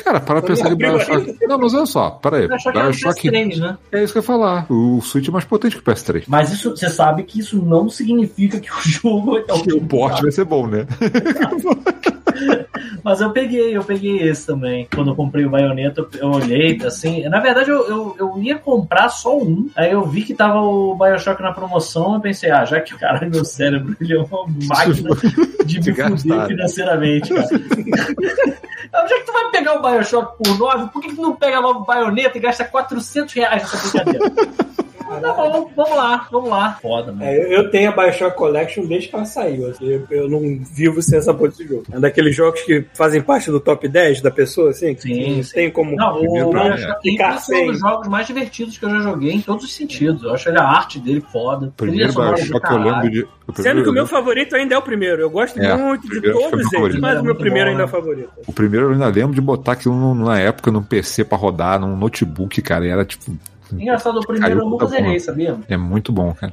Cara, 0.04 0.20
para 0.20 0.42
pensar 0.42 0.72
em 0.72 0.76
Bioshock. 0.76 1.36
Não, 1.46 1.58
mas 1.58 1.74
olha 1.74 1.86
só, 1.86 2.10
para 2.10 2.38
aí. 2.38 2.48
Bioshock 2.48 2.76
é 2.76 2.80
o 2.80 2.84
Bioshock 2.84 3.28
PS3, 3.28 3.58
né? 3.58 3.78
é 3.92 4.02
isso 4.02 4.12
que 4.12 4.18
eu 4.18 4.22
ia 4.22 4.26
falar. 4.26 4.66
O 4.70 5.00
Switch 5.00 5.28
é 5.28 5.30
mais 5.30 5.44
potente 5.44 5.76
que 5.76 5.82
o 5.82 5.92
PS3. 5.92 6.24
Mas 6.26 6.52
isso, 6.52 6.70
você 6.70 6.88
sabe 6.88 7.22
que 7.24 7.40
isso 7.40 7.62
não 7.62 7.88
significa 7.88 8.58
que 8.58 8.70
o 8.70 8.80
jogo 8.82 9.38
é 9.38 9.42
Que 9.42 9.72
o 9.72 9.80
porte 9.80 10.22
vai 10.22 10.32
ser 10.32 10.44
bom, 10.44 10.66
né? 10.66 10.86
Mas 13.02 13.20
eu 13.20 13.30
peguei, 13.30 13.76
eu 13.76 13.82
peguei 13.82 14.28
esse 14.28 14.46
também. 14.46 14.86
Quando 14.94 15.10
eu 15.10 15.16
comprei 15.16 15.44
o 15.44 15.50
Bayonetta, 15.50 16.06
eu 16.18 16.30
olhei, 16.30 16.78
assim. 16.84 17.26
Na 17.28 17.40
verdade, 17.40 17.70
eu, 17.70 17.86
eu, 17.88 18.16
eu 18.18 18.42
ia 18.42 18.58
comprar 18.58 19.08
só 19.08 19.38
um. 19.38 19.68
Aí 19.74 19.90
eu 19.92 20.04
vi 20.04 20.22
que 20.22 20.34
tava 20.34 20.60
o 20.60 20.94
Bioshock 20.94 21.42
na 21.42 21.52
promoção. 21.52 22.14
Eu 22.14 22.20
pensei, 22.20 22.50
ah, 22.50 22.64
já 22.64 22.80
que 22.80 22.94
o 22.94 22.98
cara, 22.98 23.26
meu 23.28 23.44
cérebro, 23.44 23.96
ele 24.00 24.14
é 24.14 24.18
uma 24.18 24.46
máquina 24.66 25.10
de 25.64 25.80
me 25.80 25.94
fuder 25.94 26.46
financeiramente, 26.46 27.32
cara. 27.32 27.48
Já 28.92 29.18
que 29.18 29.24
tu 29.24 29.32
vai 29.32 29.50
pegar 29.50 29.74
o 29.74 29.82
Bioshock 29.90 30.36
por 30.36 30.58
9, 30.58 30.90
por 30.92 31.02
que 31.02 31.08
que 31.14 31.20
não 31.20 31.36
pega 31.36 31.60
logo 31.60 31.80
o 31.80 31.84
Baioneta 31.84 32.38
e 32.38 32.40
gasta 32.40 32.64
400 32.64 33.34
reais 33.34 33.62
nessa 33.62 33.76
brincadeira? 33.76 34.32
Tá 35.20 35.32
bom, 35.34 35.70
vamos 35.74 35.96
lá, 35.96 36.28
vamos 36.30 36.50
lá. 36.50 36.78
Foda, 36.80 37.12
mano. 37.12 37.24
É, 37.24 37.56
eu- 37.56 37.70
tenho 37.70 37.90
a 37.90 37.92
Bioshock 37.92 38.36
Collection 38.36 38.84
desde 38.86 39.08
que 39.08 39.16
ela 39.16 39.24
saiu. 39.24 39.68
assim, 39.68 39.84
eu, 39.86 40.06
eu 40.10 40.28
não 40.28 40.40
vivo 40.72 41.00
sem 41.02 41.18
essa 41.18 41.32
porra 41.34 41.48
desse 41.50 41.66
jogo. 41.66 41.84
É 41.92 41.96
um 41.98 42.00
daqueles 42.00 42.34
jogos 42.34 42.60
que 42.62 42.84
fazem 42.94 43.20
parte 43.22 43.50
do 43.50 43.58
top 43.60 43.86
10 43.88 44.20
da 44.20 44.30
pessoa, 44.30 44.70
assim? 44.70 44.94
que 44.94 45.02
Sim, 45.02 45.36
não 45.36 45.42
sim. 45.42 45.54
tem 45.54 45.70
como. 45.70 45.96
Não, 45.96 46.16
o 46.22 46.50
Bioshock 46.52 47.02
ficar 47.02 47.34
Infinite 47.36 47.52
é 47.52 47.62
um 47.64 47.66
dos 47.72 47.80
jogos 47.80 48.08
mais 48.08 48.26
divertidos 48.26 48.78
que 48.78 48.84
eu 48.84 48.90
já 48.90 49.00
joguei 49.00 49.32
em 49.32 49.40
todos 49.40 49.64
os 49.64 49.74
sentidos. 49.74 50.22
Eu 50.22 50.34
acho 50.34 50.48
a 50.50 50.62
arte 50.62 50.98
dele 50.98 51.20
foda. 51.32 51.72
Primeiro 51.76 52.12
Bioshock 52.12 52.70
eu 52.72 52.78
lembro 52.78 53.10
de. 53.10 53.20
Sendo 53.20 53.54
primeiro- 53.62 53.82
que 53.84 53.88
o 53.90 53.92
meu 53.92 54.06
favorito 54.06 54.54
ainda 54.56 54.74
é 54.74 54.78
o 54.78 54.82
primeiro. 54.82 55.20
Eu 55.22 55.30
gosto 55.30 55.58
É, 55.60 55.76
muito 55.76 56.08
de 56.08 56.18
é 56.28 56.32
todos 56.32 56.72
eles, 56.72 57.00
mas 57.00 57.20
o 57.20 57.24
meu 57.24 57.34
primeiro 57.34 57.66
bom, 57.66 57.70
ainda 57.72 57.82
é 57.82 57.84
o 57.84 57.86
né? 57.86 57.92
favorito. 57.92 58.30
O 58.46 58.52
primeiro 58.52 58.86
eu 58.86 58.92
ainda 58.92 59.08
lembro 59.08 59.34
de 59.34 59.40
botar 59.40 59.72
aquilo 59.72 59.94
numa 60.14 60.38
época 60.38 60.70
num 60.70 60.82
PC 60.82 61.24
pra 61.24 61.36
rodar, 61.36 61.80
num 61.80 61.96
notebook, 61.96 62.60
cara. 62.62 62.86
E 62.86 62.90
era 62.90 63.04
tipo. 63.04 63.32
Engraçado, 63.78 64.18
o 64.18 64.26
primeiro 64.26 64.46
Caiu 64.56 64.58
eu 64.64 64.70
nunca 64.70 64.86
zerei, 64.86 65.20
sabia? 65.20 65.56
É 65.68 65.76
muito 65.76 66.12
bom, 66.12 66.32
cara. 66.32 66.52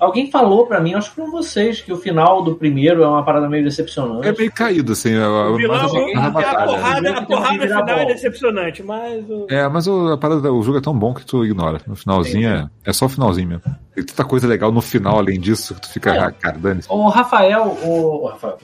Alguém 0.00 0.30
falou 0.30 0.66
pra 0.66 0.80
mim, 0.80 0.94
acho 0.94 1.10
que 1.10 1.16
foram 1.16 1.30
vocês, 1.30 1.80
que 1.80 1.92
o 1.92 1.96
final 1.96 2.42
do 2.42 2.54
primeiro 2.56 3.02
é 3.02 3.06
uma 3.08 3.24
parada 3.24 3.48
meio 3.48 3.64
decepcionante. 3.64 4.26
É 4.28 4.32
meio 4.32 4.52
caído, 4.52 4.92
assim. 4.92 5.14
a- 5.16 5.24
a- 5.24 5.50
O 5.50 5.56
vilão, 5.56 5.76
mas 5.82 5.94
a, 5.94 5.98
a 6.20 6.26
a, 6.26 6.30
batalha. 6.30 6.66
porrada, 6.66 6.98
a 6.98 7.02
Tem 7.02 7.10
uma 7.12 7.26
porrada 7.26 7.48
final 7.48 7.62
é 7.62 7.66
reviravolta. 7.78 8.14
decepcionante, 8.14 8.82
mas. 8.82 9.30
o- 9.30 9.46
É, 9.48 9.68
mas 9.68 9.86
o, 9.86 10.08
a 10.12 10.18
parada, 10.18 10.52
o 10.52 10.62
jogo 10.62 10.78
é 10.78 10.80
tão 10.80 10.96
bom 10.98 11.14
que 11.14 11.24
tu 11.24 11.44
ignora. 11.44 11.80
No 11.86 11.96
finalzinho 11.96 12.48
é, 12.48 12.68
é 12.84 12.92
só 12.92 13.06
o 13.06 13.08
finalzinho 13.08 13.48
mesmo. 13.48 13.62
Tem 13.98 14.04
tanta 14.06 14.24
coisa 14.24 14.46
legal 14.46 14.70
no 14.70 14.80
final, 14.80 15.18
além 15.18 15.40
disso, 15.40 15.74
que 15.74 15.80
tu 15.80 15.88
fica, 15.88 16.14
É. 16.14 16.18
ah, 16.20 16.30
cara, 16.30 16.56
dane 16.56 16.82
O 16.88 17.08
Rafael, 17.08 17.64
o, 17.82 18.22
o, 18.22 18.26
Rafael, 18.28 18.56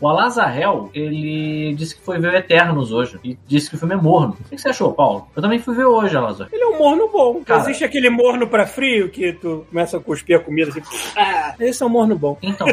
o 0.00 0.08
Alazarel, 0.08 0.88
ele 0.94 1.74
disse 1.74 1.96
que 1.96 2.02
foi 2.02 2.20
ver 2.20 2.32
o 2.32 2.36
Eternos 2.36 2.92
hoje. 2.92 3.18
E 3.24 3.36
disse 3.44 3.68
que 3.68 3.74
o 3.74 3.78
filme 3.78 3.94
é 3.94 3.96
morno. 3.96 4.36
O 4.40 4.44
que 4.50 4.56
você 4.56 4.68
achou, 4.68 4.92
Paulo? 4.92 5.26
Eu 5.34 5.42
também 5.42 5.58
fui 5.58 5.74
ver 5.74 5.84
hoje, 5.84 6.16
Alazar. 6.16 6.48
Ele 6.52 6.62
é 6.62 6.66
um 6.68 6.78
morno 6.78 7.08
bom. 7.08 7.42
Cara. 7.44 7.62
Existe 7.62 7.82
aquele 7.82 8.08
morno 8.08 8.46
pra 8.46 8.66
frio 8.68 9.08
que 9.10 9.32
tu 9.32 9.66
começa 9.68 9.96
a 9.96 10.00
cuspir 10.00 10.36
a 10.36 10.40
comida 10.40 10.70
assim. 10.70 10.82
Ah, 11.16 11.54
esse 11.58 11.82
é 11.82 11.86
um 11.86 11.88
morno 11.88 12.16
bom. 12.16 12.38
Então, 12.40 12.68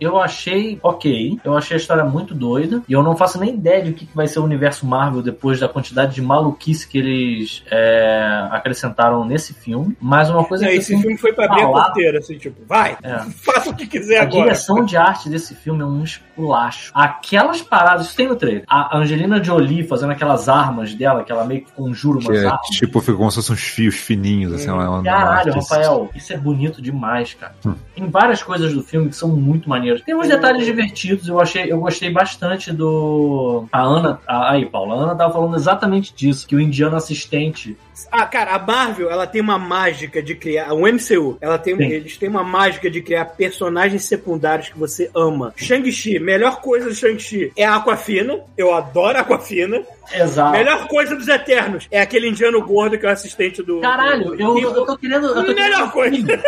eu 0.00 0.18
achei 0.18 0.78
ok. 0.82 1.38
Eu 1.44 1.56
achei 1.56 1.76
a 1.76 1.80
história 1.80 2.04
muito 2.04 2.34
doida. 2.34 2.82
E 2.88 2.92
eu 2.92 3.02
não 3.02 3.16
faço 3.16 3.38
nem 3.40 3.54
ideia 3.54 3.82
de 3.82 3.90
o 3.90 3.94
que 3.94 4.06
que 4.06 4.16
vai 4.16 4.26
ser 4.26 4.38
o 4.40 4.44
universo 4.44 4.86
Marvel 4.86 5.22
depois 5.22 5.58
da 5.60 5.68
quantidade 5.68 6.14
de 6.14 6.22
maluquice 6.22 6.86
que 6.88 6.98
eles 6.98 7.62
é, 7.70 8.48
acrescentaram 8.50 9.24
nesse 9.24 9.54
filme. 9.54 9.96
Mas 10.00 10.30
uma 10.30 10.44
coisa 10.44 10.66
É, 10.66 10.68
que 10.70 10.76
esse 10.76 10.96
filme 10.98 11.16
foi 11.16 11.32
pra 11.32 11.46
abrir 11.46 11.62
a 11.62 11.68
porteira, 11.68 12.18
assim, 12.18 12.36
tipo, 12.38 12.60
vai, 12.66 12.96
É. 13.02 13.18
faça 13.44 13.70
o 13.70 13.74
que 13.76 13.86
quiser 13.86 14.18
A 14.18 14.22
agora. 14.22 14.42
direção 14.44 14.84
de 14.84 14.96
arte 14.96 15.28
desse 15.28 15.54
filme 15.54 15.82
é 15.82 15.84
um 15.86 16.02
esculacho. 16.02 16.90
Aquelas 16.94 17.60
paradas, 17.62 18.06
isso 18.06 18.16
tem 18.16 18.28
no 18.28 18.36
trailer. 18.36 18.64
A 18.68 18.96
Angelina 18.98 19.42
Jolie 19.42 19.82
fazendo 19.86 20.10
aquelas 20.12 20.48
armas 20.48 20.94
dela, 20.94 21.24
que 21.24 21.32
ela 21.32 21.44
meio 21.44 21.62
que 21.62 21.72
conjura 21.72 22.18
Que 22.20 22.28
umas 22.28 22.42
é, 22.42 22.46
armas. 22.46 22.66
tipo, 22.68 23.00
fica 23.00 23.16
como 23.16 23.30
se 23.30 23.36
fossem 23.36 23.54
uns 23.54 23.62
fios 23.62 23.94
fininhos, 23.96 24.52
assim. 24.52 24.70
uma- 24.70 24.88
uma- 24.88 25.02
Caralho, 25.02 25.52
Rafael, 25.54 26.10
isso 26.14 26.32
é 26.32 26.36
bonito 26.36 26.80
demais, 26.82 27.34
cara. 27.34 27.54
Hum. 27.66 27.74
Tem 27.94 28.08
várias 28.08 28.42
coisas 28.42 28.72
do 28.72 28.82
filme 28.82 29.08
que 29.08 29.16
são 29.16 29.28
muito 29.28 29.68
maneiras. 29.68 29.87
Tem 30.04 30.14
uns 30.14 30.28
detalhes 30.28 30.64
divertidos, 30.64 31.28
eu 31.28 31.40
achei, 31.40 31.70
eu 31.70 31.78
gostei 31.80 32.10
bastante 32.10 32.72
do. 32.72 33.66
A 33.72 33.82
Ana. 33.82 34.20
a- 34.26 34.52
aí, 34.52 34.66
Paula, 34.66 34.94
a 34.94 34.98
Ana 35.04 35.14
tava 35.14 35.32
falando 35.32 35.56
exatamente 35.56 36.14
disso, 36.14 36.46
que 36.46 36.56
o 36.56 36.60
indiano 36.60 36.96
assistente. 36.96 37.76
Ah, 38.12 38.24
cara, 38.26 38.54
a 38.54 38.58
Marvel, 38.60 39.10
ela 39.10 39.26
tem 39.26 39.40
uma 39.40 39.58
mágica 39.58 40.22
de 40.22 40.34
criar. 40.34 40.72
O 40.72 40.86
MCU, 40.86 41.36
ela 41.40 41.58
tem, 41.58 41.76
Sim. 41.76 41.82
eles 41.84 42.16
têm 42.16 42.28
uma 42.28 42.44
mágica 42.44 42.88
de 42.88 43.02
criar 43.02 43.24
personagens 43.24 44.04
secundários 44.04 44.68
que 44.68 44.78
você 44.78 45.10
ama. 45.14 45.52
Shang-Chi, 45.56 46.18
melhor 46.20 46.60
coisa 46.60 46.88
do 46.88 46.94
Shang-Chi 46.94 47.52
é 47.56 47.64
a 47.64 47.74
Aquafina. 47.76 48.38
Eu 48.56 48.72
adoro 48.72 49.18
a 49.18 49.22
Aquafina. 49.22 49.82
Exato. 50.12 50.52
Melhor 50.52 50.86
coisa 50.88 51.14
dos 51.16 51.28
Eternos 51.28 51.86
é 51.90 52.00
aquele 52.00 52.28
indiano 52.28 52.60
gordo 52.64 52.98
que 52.98 53.04
é 53.06 53.08
o 53.08 53.12
assistente 53.12 53.62
do. 53.62 53.80
Caralho, 53.80 54.36
do- 54.36 54.40
eu, 54.40 54.58
eu 54.58 54.86
tô 54.86 54.96
querendo. 54.96 55.26
Eu 55.26 55.34
tô 55.34 55.54
querendo 55.54 55.56
Melhor 55.56 55.92
coisa. 55.92 56.42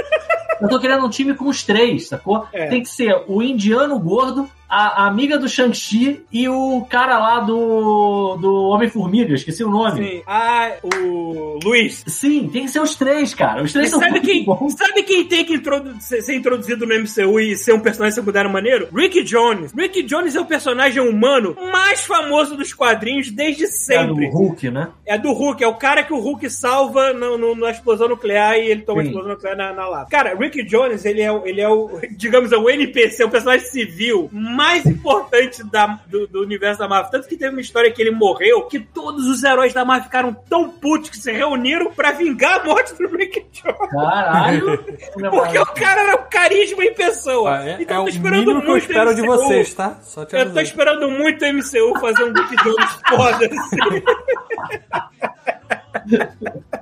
Eu 0.61 0.69
tô 0.69 0.79
querendo 0.81 1.05
um 1.07 1.09
time 1.11 1.35
com 1.35 1.47
os 1.49 1.63
três, 1.65 2.09
sacou? 2.09 2.47
É. 2.53 2.67
Tem 2.67 2.83
que 2.83 2.89
ser 2.89 3.23
o 3.27 3.43
indiano 3.43 3.99
gordo, 3.99 4.49
a, 4.71 5.03
a 5.05 5.07
amiga 5.09 5.37
do 5.39 5.49
Shang-Chi 5.49 6.23
e 6.33 6.49
o 6.49 6.87
cara 6.89 7.19
lá 7.19 7.41
do, 7.41 8.37
do 8.37 8.55
Homem-Formiga, 8.71 9.35
esqueci 9.35 9.65
o 9.65 9.71
nome. 9.71 10.01
Sim. 10.09 10.23
Ah, 10.27 10.73
o 10.83 11.59
Luiz. 11.65 12.05
Sim, 12.07 12.49
tem 12.49 12.65
que 12.65 12.71
ser 12.71 12.81
os 12.81 12.95
três, 12.95 13.35
cara. 13.35 13.63
Os 13.63 13.71
E 13.71 13.73
três 13.75 13.91
são 13.91 13.99
sabe 13.99 14.21
quem, 14.21 14.45
bons. 14.45 14.75
sabe 14.75 15.03
quem 15.03 15.25
tem 15.25 15.45
que 15.45 15.55
introdu- 15.55 16.01
ser, 16.01 16.23
ser 16.23 16.35
introduzido 16.37 16.87
no 16.87 16.95
MCU 16.95 17.41
e 17.41 17.57
ser 17.57 17.73
um 17.75 17.81
personagem 17.81 18.15
secundário 18.15 18.51
maneiro? 18.51 18.89
Rick 18.95 19.23
Jones. 19.25 19.73
Rick 19.77 20.03
Jones 20.05 20.37
é 20.37 20.41
o 20.41 20.47
personagem 20.47 21.03
humano 21.03 21.57
mais 21.73 22.05
famoso 22.05 22.57
dos 22.57 22.73
quadrinhos 22.73 23.31
desde 23.31 23.65
É 23.65 23.67
do 23.67 23.73
sempre. 23.73 24.29
Hulk, 24.31 24.71
né? 24.71 24.89
É 25.05 25.19
do 25.19 25.33
Hulk, 25.33 25.65
é 25.65 25.67
o 25.67 25.75
cara 25.75 26.03
que 26.05 26.13
o 26.13 26.21
Hulk 26.21 26.49
salva 26.49 27.13
no- 27.13 27.37
no- 27.37 27.55
na 27.57 27.71
explosão 27.71 28.09
nuclear 28.09 28.57
e 28.57 28.71
ele 28.71 28.83
toma 28.83 29.01
a 29.01 29.05
explosão 29.05 29.31
nuclear 29.31 29.57
na, 29.57 29.73
na 29.73 29.89
lava. 29.89 30.09
Cara, 30.11 30.37
Rick 30.37 30.63
Jones, 30.65 31.05
ele 31.05 31.21
é, 31.23 31.33
o- 31.33 31.45
ele 31.45 31.61
é 31.61 31.69
o, 31.69 31.91
digamos, 32.17 32.53
é 32.53 32.57
o 32.57 32.71
NPC, 32.71 33.25
o 33.25 33.31
personagem 33.31 33.67
civil 33.67 34.29
mais 34.33 34.60
importante 34.87 35.63
da- 35.71 35.99
do, 36.07 36.27
do 36.27 36.43
universo 36.43 36.79
da 36.81 36.89
Marvel. 36.89 37.11
Tanto 37.11 37.29
que 37.29 37.37
teve 37.37 37.51
uma 37.53 37.61
história 37.61 37.91
que 37.91 38.01
ele 38.01 38.11
morreu, 38.11 38.63
que 38.63 38.79
todos 38.81 39.27
os 39.27 39.43
heróis 39.43 39.73
da 39.73 39.85
Marvel 39.85 40.05
ficaram 40.05 40.33
tão 40.49 40.69
putos 40.71 41.11
que 41.11 41.19
se 41.19 41.31
reuniram 41.33 41.93
pra 41.93 42.13
vingar 42.13 42.61
a 42.61 42.65
morte 42.65 42.95
do 42.95 43.09
Rick 43.17 43.47
Jones. 43.53 43.91
Caralho. 43.91 44.85
Porque 45.31 45.59
o 45.59 45.67
cara 45.67 46.03
era 46.03 46.15
o 46.17 46.23
carisma 46.29 46.85
em 46.85 46.95
pessoa. 46.95 47.59
Ah, 47.59 47.69
é, 47.69 47.83
então 47.83 47.97
é 47.97 48.01
eu 48.01 48.05
tô 48.05 48.09
esperando 48.11 48.45
que 48.45 48.51
eu 48.51 48.55
muito 48.55 48.77
espero 48.79 49.15
de 49.15 49.23
vocês, 49.23 49.75
tá? 49.75 49.99
Só 50.03 50.25
te 50.25 50.37
Eu 50.37 50.53
tô 50.53 50.61
esperando 50.61 51.11
muito 51.11 51.45
o 51.45 51.49
MCU 51.53 51.99
fazer 52.01 52.25
um 52.25 52.33
Rick 52.33 52.57
Jones 52.63 52.99
foda. 53.09 53.47
assim. 53.47 54.03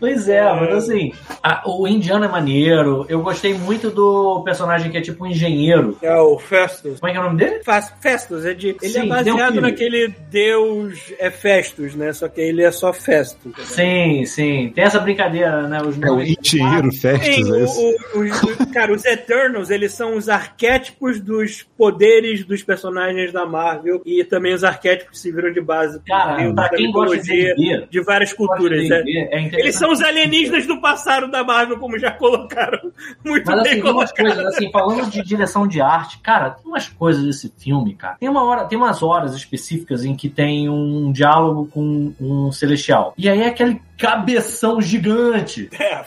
Pois 0.00 0.28
é, 0.28 0.42
mas 0.52 0.74
assim, 0.74 1.12
a- 1.42 1.62
o 1.66 1.86
indiano 1.86 2.24
é 2.24 2.28
maneiro. 2.28 3.06
Eu 3.08 3.20
gostei 3.22 3.54
muito 3.54 3.90
do 3.90 4.42
personagem 4.44 4.90
que 4.90 4.98
é 4.98 5.00
tipo 5.00 5.24
um 5.24 5.26
engenheiro. 5.28 5.96
É 6.02 6.16
o 6.16 6.38
Festus. 6.38 7.00
Como 7.00 7.08
é 7.08 7.12
que 7.12 7.18
é 7.18 7.20
o 7.20 7.24
nome 7.24 7.38
dele? 7.38 7.60
Festus, 8.00 8.44
é 8.44 8.54
de, 8.54 8.68
ele 8.82 8.92
Sim, 8.92 9.00
é 9.00 9.06
baseado 9.06 9.60
naquele 9.60 10.08
deus 10.30 11.12
é 11.18 11.30
Festus, 11.30 11.94
né? 11.94 12.12
Só 12.12 12.28
que 12.28 12.40
ele 12.40 12.62
é 12.62 12.70
só 12.70 12.92
Festus. 12.92 13.52
Sim, 13.64 14.24
sim. 14.26 14.72
Tem 14.74 14.84
essa 14.84 14.98
brincadeira, 14.98 15.66
né? 15.68 15.80
Os 15.82 16.00
É 16.00 16.10
o 16.10 16.20
engenheiro 16.20 16.92
Festus, 16.92 17.48
o- 17.48 17.54
é 17.54 17.64
esse? 17.64 17.80
o- 18.14 18.20
os- 18.20 18.42
o- 18.42 18.66
cara, 18.72 18.92
os 18.92 19.04
Eternals, 19.04 19.70
eles 19.70 19.92
são 19.92 20.16
os 20.16 20.28
arquétipos 20.28 21.20
dos 21.20 21.62
poderes 21.76 22.44
dos 22.44 22.62
personagens 22.62 23.32
da 23.32 23.46
Marvel 23.46 24.02
e 24.04 24.24
também 24.24 24.54
os 24.54 24.64
arquétipos 24.64 25.12
que 25.14 25.18
se 25.18 25.30
viram 25.32 25.52
de 25.52 25.60
base 25.60 26.00
Cara, 26.06 26.52
da 26.52 26.68
pra 26.68 26.76
quem 26.76 26.90
gosta 26.90 27.18
de 27.18 27.54
D&D, 27.54 27.86
de 27.90 28.00
várias 28.00 28.32
culturas. 28.32 28.78
é. 28.80 28.82
de 28.82 28.88
D&D, 28.88 29.18
é 29.30 29.40
interessante. 29.40 29.43
Eles 29.52 29.76
são 29.76 29.90
os 29.90 30.00
alienígenas 30.00 30.66
do 30.66 30.80
passado 30.80 31.30
da 31.30 31.44
Marvel, 31.44 31.78
como 31.78 31.98
já 31.98 32.10
colocaram. 32.10 32.92
Muito 33.24 33.46
Mas 33.50 33.62
bem 33.62 33.72
assim, 33.72 33.80
colocado. 33.80 34.16
coisas, 34.16 34.46
assim, 34.46 34.70
falando 34.70 35.10
de 35.10 35.22
direção 35.22 35.66
de 35.66 35.80
arte, 35.80 36.18
cara, 36.18 36.50
tem 36.50 36.66
umas 36.66 36.88
coisas 36.88 37.24
desse 37.24 37.52
filme, 37.56 37.94
cara. 37.94 38.16
Tem 38.18 38.28
uma 38.28 38.42
hora, 38.44 38.64
tem 38.64 38.78
umas 38.78 39.02
horas 39.02 39.34
específicas 39.34 40.04
em 40.04 40.14
que 40.14 40.28
tem 40.28 40.68
um 40.68 41.12
diálogo 41.12 41.68
com 41.72 42.12
um 42.20 42.52
celestial. 42.52 43.14
E 43.16 43.28
aí 43.28 43.42
é 43.42 43.48
aquele 43.48 43.80
cabeção 43.98 44.80
gigante. 44.80 45.68
É. 45.78 46.04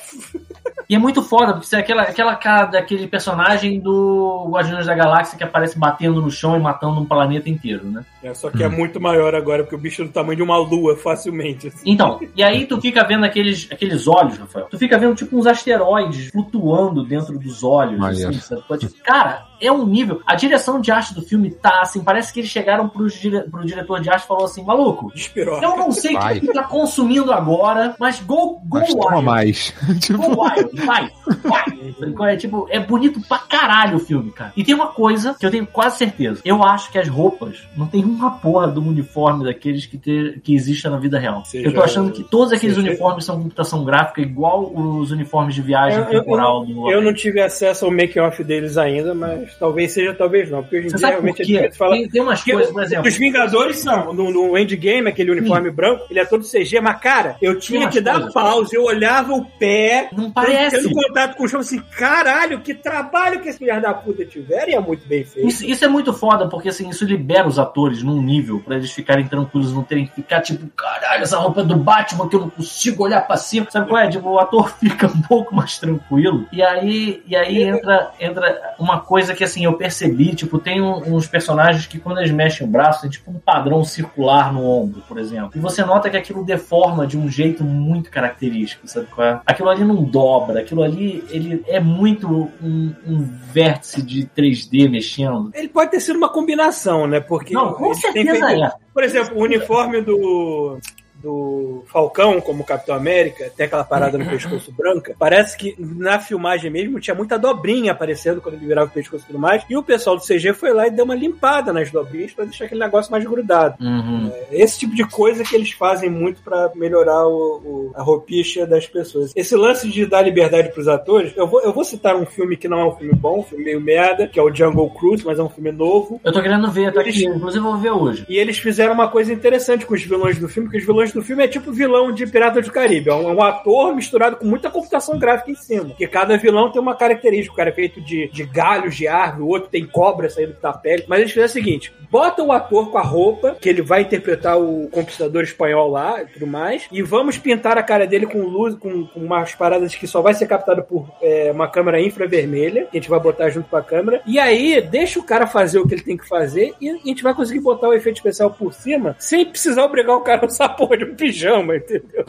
E 0.89 0.95
é 0.95 0.97
muito 0.97 1.21
foda, 1.21 1.53
porque 1.53 1.75
é 1.75 1.79
aquela, 1.79 2.03
aquela 2.03 2.35
cara 2.35 2.65
daquele 2.65 3.07
personagem 3.07 3.79
do 3.79 4.47
Guardiões 4.49 4.85
da 4.85 4.95
Galáxia 4.95 5.37
que 5.37 5.43
aparece 5.43 5.77
batendo 5.77 6.21
no 6.21 6.31
chão 6.31 6.55
e 6.55 6.59
matando 6.61 7.01
um 7.01 7.05
planeta 7.05 7.49
inteiro, 7.49 7.85
né? 7.85 8.05
É, 8.23 8.33
só 8.33 8.49
que 8.49 8.63
é 8.63 8.69
muito 8.69 8.99
maior 8.99 9.35
agora, 9.35 9.63
porque 9.63 9.75
o 9.75 9.79
bicho 9.79 10.01
é 10.01 10.05
do 10.05 10.11
tamanho 10.11 10.37
de 10.37 10.43
uma 10.43 10.57
lua, 10.57 10.95
facilmente. 10.95 11.67
assim. 11.67 11.79
Então, 11.85 12.19
e 12.35 12.41
aí 12.41 12.65
tu 12.65 12.79
fica 12.79 13.03
vendo 13.03 13.25
aqueles, 13.25 13.67
aqueles 13.69 14.07
olhos, 14.07 14.37
Rafael. 14.37 14.67
Tu 14.69 14.77
fica 14.77 14.97
vendo 14.97 15.15
tipo 15.15 15.37
uns 15.37 15.45
asteroides 15.45 16.29
flutuando 16.29 17.03
dentro 17.03 17.37
dos 17.37 17.63
olhos. 17.63 18.01
Assim, 18.03 18.39
sabe? 18.39 18.63
Cara, 19.03 19.46
é 19.61 19.71
um 19.71 19.85
nível. 19.85 20.21
A 20.25 20.35
direção 20.35 20.79
de 20.79 20.91
arte 20.91 21.13
do 21.13 21.21
filme 21.21 21.49
tá 21.51 21.81
assim, 21.81 22.03
parece 22.03 22.31
que 22.33 22.39
eles 22.39 22.49
chegaram 22.49 22.87
pro, 22.89 23.07
dire, 23.07 23.41
pro 23.49 23.65
diretor 23.65 23.99
de 23.99 24.09
arte 24.09 24.23
e 24.23 24.27
falou 24.27 24.45
assim: 24.45 24.63
maluco, 24.63 25.11
Despirou. 25.13 25.61
eu 25.61 25.75
não 25.77 25.91
sei 25.91 26.15
o 26.15 26.19
que 26.19 26.47
tu 26.47 26.53
tá 26.53 26.63
consumindo 26.63 27.31
agora, 27.31 27.95
mas 27.99 28.19
go, 28.21 28.59
go 28.65 28.79
Mas 28.79 28.93
wild. 28.93 29.23
mais. 29.25 29.73
tipo, 29.99 30.17
Go 30.19 30.43
wild, 30.43 30.85
vai, 30.85 31.09
vai. 31.43 32.31
É, 32.33 32.35
tipo, 32.37 32.67
é 32.69 32.79
bonito 32.79 33.19
pra 33.27 33.39
caralho 33.39 33.97
o 33.97 33.99
filme, 33.99 34.31
cara. 34.31 34.51
E 34.55 34.63
tem 34.63 34.75
uma 34.75 34.87
coisa 34.87 35.35
que 35.39 35.45
eu 35.45 35.51
tenho 35.51 35.65
quase 35.65 35.97
certeza. 35.97 36.41
Eu 36.43 36.63
acho 36.63 36.91
que 36.91 36.97
as 36.99 37.07
roupas 37.07 37.67
não 37.75 37.87
tem 37.87 38.03
uma 38.03 38.31
porra 38.31 38.67
do 38.67 38.81
uniforme 38.81 39.43
daqueles 39.45 39.85
que, 39.85 39.97
te, 39.97 40.39
que 40.43 40.53
existe 40.53 40.87
na 40.89 40.97
vida 40.97 41.17
real. 41.19 41.43
Seja- 41.45 41.67
eu 41.67 41.73
tô 41.73 41.81
achando 41.81 42.11
que 42.11 42.23
todos 42.23 42.51
aqueles 42.53 42.75
seja- 42.75 42.87
uniformes 42.87 43.25
são 43.25 43.37
computação 43.41 43.83
gráfica, 43.83 44.21
igual 44.21 44.71
os 44.73 45.11
uniformes 45.11 45.55
de 45.55 45.61
viagem 45.61 45.99
Eu- 45.99 46.05
eu- 46.05 46.19
temporal 46.21 46.65
do. 46.65 46.89
Eu 46.91 47.01
não 47.01 47.13
tive 47.13 47.41
acesso 47.41 47.85
ao 47.85 47.91
make-off 47.91 48.43
deles 48.43 48.77
ainda, 48.77 49.13
mas 49.13 49.46
talvez 49.59 49.91
seja, 49.91 50.13
talvez 50.13 50.49
não. 50.49 50.61
Porque 50.61 50.77
hoje 50.77 50.87
em 50.87 50.89
Você 50.91 50.97
dia 50.97 51.07
realmente 51.07 51.37
quê? 51.37 51.43
difícil 51.43 51.73
falar. 51.73 51.95
Tem, 51.95 52.09
tem 52.09 52.21
umas 52.21 52.43
coisas, 52.43 52.71
por 52.71 52.83
exemplo. 52.83 53.07
Os 53.07 53.17
Vingadores 53.17 53.79
são, 53.79 54.13
no, 54.13 54.31
no 54.31 54.57
Endgame, 54.57 55.07
aquele 55.09 55.31
uniforme 55.31 55.69
branco, 55.71 56.05
ele 56.09 56.19
é 56.19 56.25
todo 56.25 56.43
CG, 56.45 56.79
mas 56.81 56.99
cara, 56.99 57.35
eu 57.41 57.59
tinha 57.59 57.87
que 57.89 57.99
dar 58.01 58.15
coisas. 58.15 58.33
pausa, 58.33 58.75
eu 58.75 58.83
olhava 58.83 59.33
o 59.33 59.45
pé, 59.45 60.09
Não 60.11 60.31
parece. 60.31 60.77
tendo 60.81 60.91
contato 60.93 61.35
com 61.37 61.43
o 61.43 61.47
chão, 61.47 61.59
assim, 61.59 61.79
caralho, 61.97 62.59
que 62.61 62.73
trabalho 62.73 63.39
que 63.41 63.49
esse 63.49 63.57
filho 63.59 63.81
da 63.81 63.93
puta 63.93 64.25
tiver, 64.25 64.69
e 64.69 64.73
é 64.73 64.79
muito 64.79 65.07
bem 65.07 65.23
feito. 65.23 65.47
Isso, 65.47 65.65
isso 65.65 65.83
é 65.85 65.87
muito 65.87 66.13
foda, 66.13 66.47
porque 66.47 66.69
assim, 66.69 66.89
isso 66.89 67.05
libera 67.05 67.47
os 67.47 67.59
atores 67.59 68.01
num 68.03 68.21
nível 68.21 68.59
pra 68.59 68.75
eles 68.75 68.91
ficarem 68.91 69.27
tranquilos, 69.27 69.73
não 69.73 69.83
terem 69.83 70.05
que 70.07 70.15
ficar 70.15 70.41
tipo, 70.41 70.67
caralho, 70.75 71.23
essa 71.23 71.37
roupa 71.37 71.61
é 71.61 71.63
do 71.63 71.75
Batman 71.75 72.27
que 72.27 72.35
eu 72.35 72.41
não 72.41 72.49
consigo 72.49 73.03
olhar 73.03 73.21
pra 73.21 73.37
cima. 73.37 73.67
Sabe 73.69 73.87
qual 73.87 74.01
é? 74.01 74.09
Tipo, 74.09 74.29
o 74.29 74.39
ator 74.39 74.69
fica 74.79 75.07
um 75.07 75.21
pouco 75.21 75.55
mais 75.55 75.77
tranquilo. 75.77 76.47
E 76.51 76.61
aí, 76.61 77.21
e 77.27 77.35
aí 77.35 77.63
entra, 77.63 78.11
entra 78.19 78.73
uma 78.79 78.99
coisa 78.99 79.33
que 79.37 79.43
assim, 79.43 79.63
eu 79.65 79.73
percebi, 79.73 80.35
tipo, 80.35 80.57
tem 80.59 80.81
uns 80.81 81.27
personagens 81.27 81.85
que 81.85 81.99
quando 81.99 82.17
eles 82.17 82.31
mexem 82.31 82.65
o 82.65 82.69
braço, 82.69 83.01
tem 83.01 83.09
tipo 83.09 83.29
um 83.31 83.39
padrão 83.39 83.83
circular 83.85 84.51
no 84.51 84.65
ombro, 84.65 85.01
por 85.07 85.17
exemplo. 85.19 85.51
E 85.55 85.59
você 85.59 85.85
nota 85.85 86.09
que 86.09 86.17
aquilo 86.17 86.43
deforma 86.43 87.05
de 87.05 87.17
um 87.17 87.29
jeito 87.29 87.63
muito 87.63 88.09
característico, 88.09 88.87
sabe 88.87 89.07
qual 89.13 89.27
é? 89.27 89.41
Aquilo 89.45 89.69
ali 89.69 89.83
não 89.85 90.03
dobra, 90.03 90.59
aquilo 90.61 90.83
ali, 90.83 91.23
ele 91.29 91.63
é 91.67 91.79
muito 91.79 92.27
um, 92.61 92.93
um 93.05 93.29
vértice 93.53 94.01
de 94.01 94.25
3D 94.35 94.89
mexendo. 94.89 95.51
Ele 95.53 95.67
pode 95.67 95.91
ter 95.91 95.99
sido 95.99 96.17
uma 96.17 96.29
combinação, 96.29 97.05
né? 97.07 97.19
Porque 97.19 97.53
Não, 97.53 97.73
com 97.73 97.93
certeza 97.93 98.47
feito- 98.47 98.63
é. 98.63 98.71
Por 98.93 99.03
exemplo, 99.03 99.37
o 99.37 99.43
uniforme 99.43 100.01
do, 100.01 100.79
do 101.21 101.83
Falcão, 101.87 102.39
como 102.41 102.63
Capitão 102.63 102.95
América, 102.95 103.51
tem 103.55 103.65
aquela 103.65 103.83
parada 103.83 104.17
no 104.17 104.25
pescoço 104.29 104.71
branca. 104.71 105.15
Parece 105.17 105.57
que 105.57 105.75
na 105.77 106.19
filmagem 106.19 106.69
mesmo 106.71 106.99
tinha 106.99 107.15
muita 107.15 107.37
dobrinha 107.37 107.91
aparecendo 107.91 108.41
quando 108.41 108.55
ele 108.55 108.65
virava 108.67 108.87
o 108.89 108.93
pescoço 108.93 109.23
e 109.23 109.27
tudo 109.27 109.39
mais. 109.39 109.63
E 109.69 109.75
o 109.77 109.83
pessoal 109.83 110.15
do 110.15 110.23
CG 110.23 110.53
foi 110.53 110.73
lá 110.73 110.87
e 110.87 110.91
deu 110.91 111.05
uma 111.05 111.15
limpada 111.15 111.71
nas 111.73 111.91
dobrinhas 111.91 112.31
pra 112.33 112.45
deixar 112.45 112.65
aquele 112.65 112.79
negócio 112.81 113.11
mais 113.11 113.23
grudado. 113.25 113.75
Uhum. 113.83 114.31
Esse 114.51 114.79
tipo 114.79 114.95
de 114.95 115.03
coisa 115.07 115.43
que 115.43 115.55
eles 115.55 115.71
fazem 115.71 116.09
muito 116.09 116.41
pra 116.41 116.71
melhorar 116.75 117.27
o, 117.27 117.31
o- 117.63 117.91
a 117.95 118.01
roupicha 118.03 118.65
das 118.65 118.85
pessoas. 118.87 119.31
Esse 119.35 119.55
lance 119.55 119.89
de 119.89 120.05
dar 120.05 120.21
liberdade 120.21 120.69
pros 120.71 120.87
atores, 120.87 121.33
eu 121.35 121.47
vou, 121.47 121.61
eu 121.61 121.73
vou 121.73 121.83
citar 121.83 122.15
um 122.15 122.25
filme 122.25 122.55
que 122.57 122.67
não 122.67 122.79
é 122.79 122.85
um 122.85 122.95
filme 122.95 123.13
bom, 123.15 123.39
um 123.39 123.43
filme 123.43 123.63
meio 123.65 123.81
merda, 123.81 124.27
que 124.27 124.39
é 124.39 124.43
o 124.43 124.53
Jungle 124.53 124.89
Cruise, 124.91 125.25
mas 125.25 125.39
é 125.39 125.43
um 125.43 125.49
filme 125.49 125.71
novo. 125.71 126.19
Eu 126.23 126.31
tô 126.31 126.41
querendo 126.41 126.69
ver, 126.71 126.93
tá 126.93 127.01
aqui. 127.01 127.25
Inclusive, 127.25 127.63
eu 127.65 127.71
vou 127.71 127.77
ver 127.77 127.91
hoje. 127.91 128.25
E 128.29 128.37
eles 128.37 128.57
fizeram 128.57 128.93
uma 128.93 129.07
coisa 129.09 129.31
interessante 129.33 129.85
com 129.85 129.93
os 129.93 130.01
vilões 130.03 130.37
do 130.37 130.47
filme, 130.47 130.69
que 130.69 130.77
os 130.77 130.85
vilões 130.85 131.06
do 131.13 131.21
filme 131.21 131.43
é 131.43 131.47
tipo 131.47 131.71
vilão 131.71 132.11
de 132.11 132.25
Piratas 132.27 132.65
do 132.65 132.71
Caribe. 132.71 133.09
É 133.09 133.13
um, 133.13 133.43
é 133.43 133.47
ator 133.47 133.95
misturado 133.95 134.37
com 134.37 134.45
muita 134.45 134.69
computação 134.69 135.17
gráfica 135.17 135.51
em 135.51 135.55
cima. 135.55 135.93
Que 135.97 136.07
cada 136.07 136.37
vilão 136.37 136.71
tem 136.71 136.81
uma 136.81 136.95
característica. 136.95 137.53
O 137.53 137.57
cara 137.57 137.69
é 137.69 137.73
feito 137.73 138.01
de, 138.01 138.29
de 138.29 138.43
galhos 138.43 138.95
de 138.95 139.07
árvore, 139.07 139.43
o 139.43 139.47
outro 139.47 139.69
tem 139.69 139.85
cobra 139.85 140.29
saindo 140.29 140.55
da 140.61 140.73
pele. 140.73 141.05
Mas 141.07 141.19
eles 141.19 141.31
fizeram 141.31 141.49
o 141.49 141.51
seguinte: 141.51 141.93
bota 142.09 142.43
o 142.43 142.51
ator 142.51 142.91
com 142.91 142.97
a 142.97 143.01
roupa, 143.01 143.55
que 143.59 143.69
ele 143.69 143.81
vai 143.81 144.01
interpretar 144.01 144.59
o 144.59 144.87
conquistador 144.89 145.43
espanhol 145.43 145.89
lá 145.89 146.21
e 146.21 146.25
tudo 146.27 146.47
mais, 146.47 146.87
e 146.91 147.01
vamos 147.01 147.37
pintar 147.37 147.77
a 147.77 147.83
cara 147.83 148.07
dele 148.07 148.25
com 148.25 148.39
luz, 148.39 148.75
com, 148.75 149.05
com 149.05 149.19
umas 149.19 149.53
paradas 149.55 149.95
que 149.95 150.07
só 150.07 150.21
vai 150.21 150.33
ser 150.33 150.47
captado 150.47 150.83
por 150.83 151.07
é, 151.21 151.51
uma 151.51 151.67
câmera 151.67 152.01
infravermelha, 152.01 152.85
que 152.85 152.97
a 152.97 153.01
gente 153.01 153.09
vai 153.09 153.19
botar 153.19 153.49
junto 153.49 153.69
com 153.69 153.77
a 153.77 153.83
câmera. 153.83 154.21
E 154.25 154.39
aí, 154.39 154.81
deixa 154.81 155.19
o 155.19 155.23
cara 155.23 155.47
fazer 155.47 155.79
o 155.79 155.87
que 155.87 155.95
ele 155.95 156.03
tem 156.03 156.17
que 156.17 156.27
fazer 156.27 156.73
e 156.79 156.89
a 156.89 156.93
gente 156.93 157.23
vai 157.23 157.33
conseguir 157.33 157.59
botar 157.59 157.87
o 157.87 157.93
efeito 157.93 158.17
especial 158.17 158.51
por 158.51 158.73
cima 158.73 159.15
sem 159.19 159.45
precisar 159.45 159.83
obrigar 159.83 160.15
o 160.15 160.21
cara 160.21 160.41
a 160.41 160.45
usar 160.45 160.65
a 160.65 160.69
de 160.97 161.05
um 161.05 161.15
pijama, 161.15 161.75
entendeu? 161.75 162.25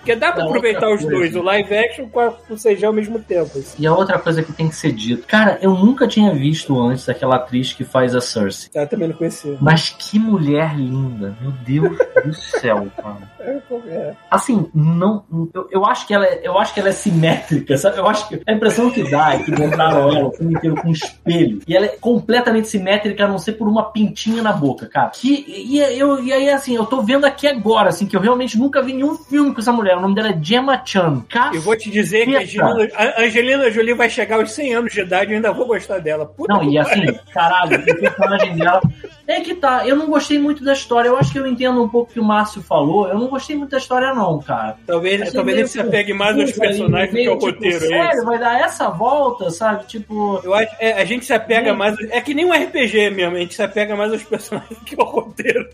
Porque 0.00 0.16
dá 0.16 0.32
pra 0.32 0.42
Não, 0.42 0.48
aproveitar 0.48 0.88
os 0.88 1.02
coisa. 1.02 1.10
dois, 1.16 1.36
o 1.36 1.42
live 1.42 1.76
action 1.76 2.08
com, 2.08 2.20
a, 2.20 2.28
o 2.48 2.56
CG 2.56 2.84
ao 2.84 2.92
mesmo 2.92 3.18
tempo. 3.20 3.58
assim. 3.58 3.76
E 3.78 3.86
a 3.86 3.94
outra 3.94 4.18
coisa 4.18 4.42
que 4.42 4.52
tem 4.52 4.68
que 4.68 4.74
ser 4.74 4.92
dito. 4.92 5.26
Cara, 5.26 5.58
eu 5.60 5.74
nunca 5.74 6.08
tinha 6.08 6.32
visto 6.32 6.78
antes 6.80 7.08
aquela 7.08 7.36
atriz 7.36 7.72
que 7.72 7.84
faz 7.84 8.14
a 8.14 8.20
Cersei. 8.20 8.70
Eu 8.74 8.86
também 8.88 9.08
não 9.08 9.16
conhecia. 9.16 9.56
Mas 9.60 9.90
que 9.90 10.18
mulher 10.18 10.74
linda. 10.76 11.36
Meu 11.40 11.52
Deus 11.64 11.98
do 12.24 12.32
céu, 12.34 12.88
cara. 12.96 13.30
É. 13.88 14.14
Assim, 14.30 14.68
não. 14.74 15.24
Eu, 15.54 15.68
eu 15.70 15.86
acho 15.86 16.06
que 16.06 16.12
ela 16.14 16.26
é, 16.26 16.40
eu 16.44 16.58
acho 16.58 16.74
que 16.74 16.80
ela 16.80 16.90
é 16.90 16.92
simétrica, 16.92 17.76
sabe? 17.76 17.98
Eu 17.98 18.06
acho 18.06 18.28
que 18.28 18.40
a 18.46 18.52
impressão 18.52 18.90
que 18.90 19.08
dá 19.10 19.34
é 19.34 19.38
que 19.42 19.50
montaram 19.50 20.08
ela 20.08 20.28
o 20.28 20.32
filme 20.32 20.54
inteiro 20.54 20.76
com 20.76 20.88
um 20.88 20.92
espelho. 20.92 21.60
E 21.66 21.76
ela 21.76 21.86
é 21.86 21.96
completamente 22.00 22.68
simétrica, 22.68 23.24
a 23.24 23.28
não 23.28 23.38
ser 23.38 23.52
por 23.52 23.66
uma 23.66 23.90
pintinha 23.90 24.42
na 24.42 24.52
boca, 24.52 24.86
cara. 24.86 25.10
Que, 25.10 25.44
e, 25.48 25.78
eu, 25.98 26.22
e 26.22 26.32
aí, 26.32 26.48
assim, 26.50 26.74
eu 26.76 26.84
tô 26.84 27.02
vendo 27.02 27.24
aqui 27.24 27.46
agora, 27.46 27.88
assim, 27.88 28.06
que 28.06 28.16
eu 28.16 28.20
realmente 28.20 28.58
nunca 28.58 28.82
vi 28.82 28.92
nenhum 28.92 29.16
filme 29.16 29.52
com 29.54 29.60
essa 29.60 29.72
mulher. 29.72 29.89
O 29.96 30.00
nome 30.00 30.14
dela 30.14 30.28
é 30.30 30.38
Gemma 30.40 30.80
Chan. 30.84 31.24
Eu 31.52 31.60
vou 31.62 31.76
te 31.76 31.90
dizer 31.90 32.26
que 32.26 32.36
a 32.36 32.40
Angelina, 32.40 32.88
a 32.94 33.22
Angelina 33.22 33.70
Jolie 33.70 33.94
vai 33.94 34.08
chegar 34.10 34.36
aos 34.36 34.52
100 34.52 34.74
anos 34.74 34.92
de 34.92 35.00
idade 35.00 35.30
e 35.30 35.34
eu 35.34 35.36
ainda 35.36 35.52
vou 35.52 35.66
gostar 35.66 35.98
dela. 35.98 36.26
Puta 36.26 36.52
Não, 36.54 36.60
que 36.60 36.70
e 36.70 36.78
assim, 36.78 37.06
caralho, 37.32 37.78
o 37.80 37.84
personagem 38.00 38.56
dela. 38.56 38.80
É 39.26 39.40
que 39.40 39.54
tá, 39.54 39.86
eu 39.86 39.94
não 39.96 40.08
gostei 40.08 40.38
muito 40.38 40.64
da 40.64 40.72
história. 40.72 41.08
Eu 41.08 41.16
acho 41.16 41.30
que 41.32 41.38
eu 41.38 41.46
entendo 41.46 41.82
um 41.82 41.88
pouco 41.88 42.10
o 42.10 42.14
que 42.14 42.20
o 42.20 42.24
Márcio 42.24 42.60
falou. 42.62 43.06
Eu 43.08 43.18
não 43.18 43.28
gostei 43.28 43.56
muito 43.56 43.70
da 43.70 43.78
história, 43.78 44.12
não, 44.12 44.40
cara. 44.40 44.76
Talvez, 44.86 45.32
talvez 45.32 45.54
meio 45.56 45.58
ele 45.64 45.68
se 45.68 45.80
apegue 45.80 46.12
mais 46.12 46.36
aos 46.38 46.52
personagens 46.52 47.10
do 47.10 47.12
que 47.12 47.14
meio, 47.14 47.30
ao 47.32 47.38
tipo, 47.38 47.52
roteiro. 47.52 47.76
é 47.76 47.88
Sério, 47.88 48.24
vai 48.24 48.38
dar 48.38 48.60
essa 48.60 48.88
volta, 48.88 49.50
sabe? 49.50 49.86
Tipo. 49.86 50.40
Eu 50.42 50.52
acho, 50.54 50.74
é, 50.80 50.94
a 51.00 51.04
gente 51.04 51.24
se 51.24 51.32
apega 51.32 51.72
Hum. 51.72 51.76
mais. 51.76 51.96
É 52.10 52.20
que 52.20 52.34
nem 52.34 52.44
um 52.44 52.52
RPG 52.52 53.10
mesmo, 53.10 53.36
a 53.36 53.38
gente 53.40 53.54
se 53.54 53.62
apega 53.62 53.94
mais 53.94 54.12
aos 54.12 54.22
personagens 54.24 54.76
do 54.78 54.84
que 54.84 54.96
ao 55.00 55.06
roteiro. 55.06 55.68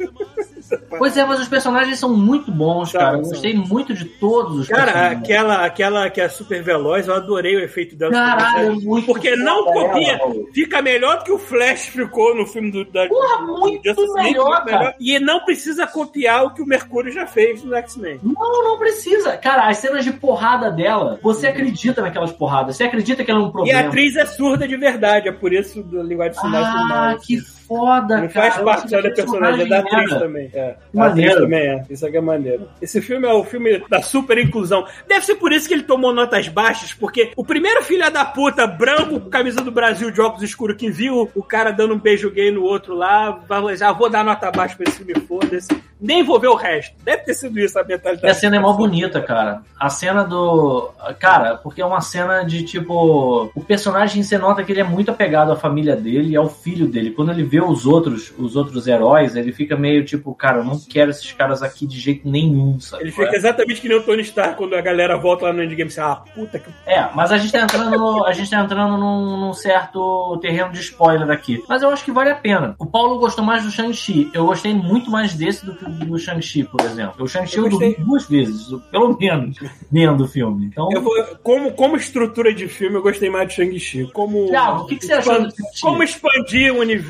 Pois 0.98 1.16
é, 1.16 1.24
mas 1.24 1.40
os 1.40 1.48
personagens 1.48 1.98
são 1.98 2.14
muito 2.16 2.50
bons, 2.50 2.92
cara. 2.92 3.16
Eu 3.18 3.22
gostei 3.22 3.54
muito 3.54 3.94
de 3.94 4.04
todos 4.06 4.60
os 4.60 4.68
Cara, 4.68 4.84
personagens. 4.84 5.22
aquela, 5.22 5.64
aquela 5.64 6.10
que 6.10 6.20
é 6.20 6.28
super 6.28 6.62
veloz, 6.62 7.06
eu 7.08 7.14
adorei 7.14 7.56
o 7.56 7.60
efeito 7.60 7.96
dela. 7.96 8.12
Caralho, 8.12 8.72
é 8.72 8.74
muito 8.74 9.06
Porque 9.06 9.34
não 9.36 9.64
copia, 9.64 10.18
fica 10.52 10.80
melhor 10.82 11.18
do 11.18 11.24
que 11.24 11.32
o 11.32 11.38
Flash 11.38 11.86
ficou 11.86 12.34
no 12.34 12.46
filme 12.46 12.70
do 12.70 12.84
da, 12.84 13.06
Porra, 13.08 13.42
muito 13.46 13.82
League, 13.84 14.12
melhor, 14.14 14.64
cara. 14.64 14.94
E 15.00 15.18
não 15.18 15.44
precisa 15.44 15.86
copiar 15.86 16.44
o 16.44 16.54
que 16.54 16.62
o 16.62 16.66
Mercúrio 16.66 17.12
já 17.12 17.26
fez 17.26 17.62
no 17.64 17.74
X-Men. 17.74 18.20
Não, 18.22 18.62
não 18.64 18.78
precisa. 18.78 19.36
Cara, 19.36 19.68
as 19.68 19.78
cenas 19.78 20.04
de 20.04 20.12
porrada 20.12 20.70
dela, 20.70 21.18
você 21.22 21.46
acredita 21.48 22.02
naquelas 22.02 22.32
porradas. 22.32 22.76
Você 22.76 22.84
acredita 22.84 23.24
que 23.24 23.30
ela 23.30 23.40
é 23.40 23.42
um 23.44 23.48
E 23.48 23.52
problema. 23.52 23.80
a 23.80 23.86
atriz 23.86 24.16
é 24.16 24.26
surda 24.26 24.66
de 24.66 24.76
verdade, 24.76 25.28
é 25.28 25.32
por 25.32 25.52
isso 25.52 25.82
do 25.82 26.02
linguagem 26.02 26.32
de 26.34 26.40
sinais 26.40 26.66
Ah, 26.66 27.16
que 27.22 27.38
foda, 27.66 28.20
Não 28.20 28.28
cara. 28.28 28.50
faz 28.52 28.64
parte 28.64 28.90
só 28.90 29.02
da 29.02 29.10
personagem, 29.10 29.66
é 29.66 29.68
da 29.68 29.78
atriz 29.80 30.10
merda. 30.10 30.18
também. 30.20 30.50
É. 30.54 30.76
A 30.96 31.06
atriz 31.06 31.34
também 31.34 31.60
é. 31.60 31.82
Isso 31.90 32.06
aqui 32.06 32.16
é 32.16 32.20
maneiro. 32.20 32.68
Esse 32.80 33.00
filme 33.00 33.26
é 33.26 33.32
o 33.32 33.44
filme 33.44 33.82
da 33.88 34.02
super 34.02 34.38
inclusão. 34.38 34.86
Deve 35.08 35.24
ser 35.26 35.34
por 35.36 35.52
isso 35.52 35.68
que 35.68 35.74
ele 35.74 35.82
tomou 35.82 36.12
notas 36.14 36.48
baixas, 36.48 36.92
porque 36.94 37.32
o 37.36 37.44
primeiro 37.44 37.82
filho 37.82 38.10
da 38.10 38.24
puta, 38.24 38.66
branco, 38.66 39.20
com 39.20 39.30
camisa 39.30 39.60
do 39.62 39.70
Brasil 39.70 40.10
de 40.10 40.20
óculos 40.20 40.42
escuros, 40.42 40.76
que 40.76 40.90
viu 40.90 41.30
o 41.34 41.42
cara 41.42 41.70
dando 41.70 41.94
um 41.94 41.98
beijo 41.98 42.30
gay 42.30 42.50
no 42.50 42.62
outro 42.62 42.94
lá, 42.94 43.30
vai 43.48 43.60
dizer, 43.72 43.84
ah, 43.84 43.92
vou 43.92 44.08
dar 44.08 44.24
nota 44.24 44.50
baixa 44.50 44.76
pra 44.76 44.84
esse 44.88 44.98
filme, 44.98 45.14
foda-se. 45.26 45.68
Nem 46.00 46.22
vou 46.22 46.38
ver 46.38 46.48
o 46.48 46.54
resto. 46.54 46.94
Deve 47.02 47.22
ter 47.22 47.34
sido 47.34 47.58
isso 47.58 47.78
a 47.78 47.82
mentalidade. 47.84 48.26
E 48.26 48.30
a 48.30 48.34
cena 48.34 48.56
é 48.56 48.58
mó 48.58 48.72
bonita, 48.74 49.20
cara. 49.22 49.62
A 49.80 49.88
cena 49.88 50.24
do. 50.24 50.90
Cara, 51.18 51.56
porque 51.56 51.80
é 51.80 51.86
uma 51.86 52.02
cena 52.02 52.42
de 52.42 52.64
tipo. 52.64 53.50
O 53.54 53.64
personagem 53.64 54.22
você 54.22 54.36
nota 54.36 54.62
que 54.62 54.72
ele 54.72 54.80
é 54.80 54.84
muito 54.84 55.10
apegado 55.10 55.52
à 55.52 55.56
família 55.56 55.96
dele 55.96 56.32
e 56.32 56.36
ao 56.36 56.50
filho 56.50 56.86
dele. 56.86 57.12
Quando 57.12 57.30
ele 57.30 57.44
vê 57.44 57.55
os 57.60 57.86
outros, 57.86 58.32
os 58.38 58.56
outros 58.56 58.86
heróis, 58.86 59.36
ele 59.36 59.52
fica 59.52 59.76
meio 59.76 60.04
tipo, 60.04 60.34
cara, 60.34 60.58
eu 60.58 60.64
não 60.64 60.78
quero 60.78 61.10
esses 61.10 61.32
caras 61.32 61.62
aqui 61.62 61.86
de 61.86 61.98
jeito 61.98 62.28
nenhum, 62.28 62.78
sabe? 62.80 63.04
Ele 63.04 63.12
fica 63.12 63.34
exatamente 63.34 63.80
que 63.80 63.88
nem 63.88 63.96
o 63.98 64.02
Tony 64.02 64.22
Stark 64.22 64.56
quando 64.56 64.74
a 64.74 64.80
galera 64.80 65.16
volta 65.16 65.46
lá 65.46 65.52
no 65.52 65.62
Endgame 65.62 65.82
e 65.82 65.86
diz, 65.86 65.98
ah, 65.98 66.16
puta 66.34 66.58
que 66.58 66.70
É, 66.86 67.08
mas 67.14 67.30
a 67.32 67.38
gente 67.38 67.52
tá 67.52 67.60
entrando, 67.62 67.90
no, 67.98 68.24
a 68.26 68.32
gente 68.32 68.50
tá 68.50 68.60
entrando 68.60 68.96
num, 68.96 69.36
num 69.40 69.52
certo 69.52 70.38
terreno 70.40 70.72
de 70.72 70.80
spoiler 70.80 71.30
aqui. 71.30 71.62
Mas 71.68 71.82
eu 71.82 71.90
acho 71.90 72.04
que 72.04 72.12
vale 72.12 72.30
a 72.30 72.34
pena. 72.34 72.74
O 72.78 72.86
Paulo 72.86 73.18
gostou 73.18 73.44
mais 73.44 73.64
do 73.64 73.70
Shang-Chi. 73.70 74.30
Eu 74.32 74.46
gostei 74.46 74.74
muito 74.74 75.10
mais 75.10 75.34
desse 75.34 75.64
do 75.64 75.74
que 75.74 75.84
do 75.84 76.18
Shang-Chi, 76.18 76.64
por 76.64 76.80
exemplo. 76.82 77.24
O 77.24 77.28
Shang-Chi 77.28 77.58
eu, 77.58 77.64
Eu 77.64 77.70
dormi 77.70 77.94
duas 77.98 78.26
vezes, 78.28 78.66
pelo 78.90 79.16
menos, 79.18 79.56
vendo 79.90 80.24
o 80.24 80.28
filme. 80.28 80.66
Então, 80.66 80.88
vou, 81.02 81.14
como, 81.42 81.72
como 81.72 81.96
estrutura 81.96 82.52
de 82.52 82.68
filme, 82.68 82.96
eu 82.96 83.02
gostei 83.02 83.30
mais 83.30 83.48
de 83.48 83.54
Shang-Chi. 83.54 84.10
Como, 84.12 84.46
Thiago, 84.46 84.82
o 84.82 84.86
que, 84.86 84.96
que 84.96 85.06
você 85.06 85.14
achou 85.14 85.40
do 85.40 85.48
expan- 85.48 85.62
Shang-Chi? 85.64 85.80
como 85.82 86.02
expandir 86.02 86.74
o 86.74 86.78
universo 86.80 87.06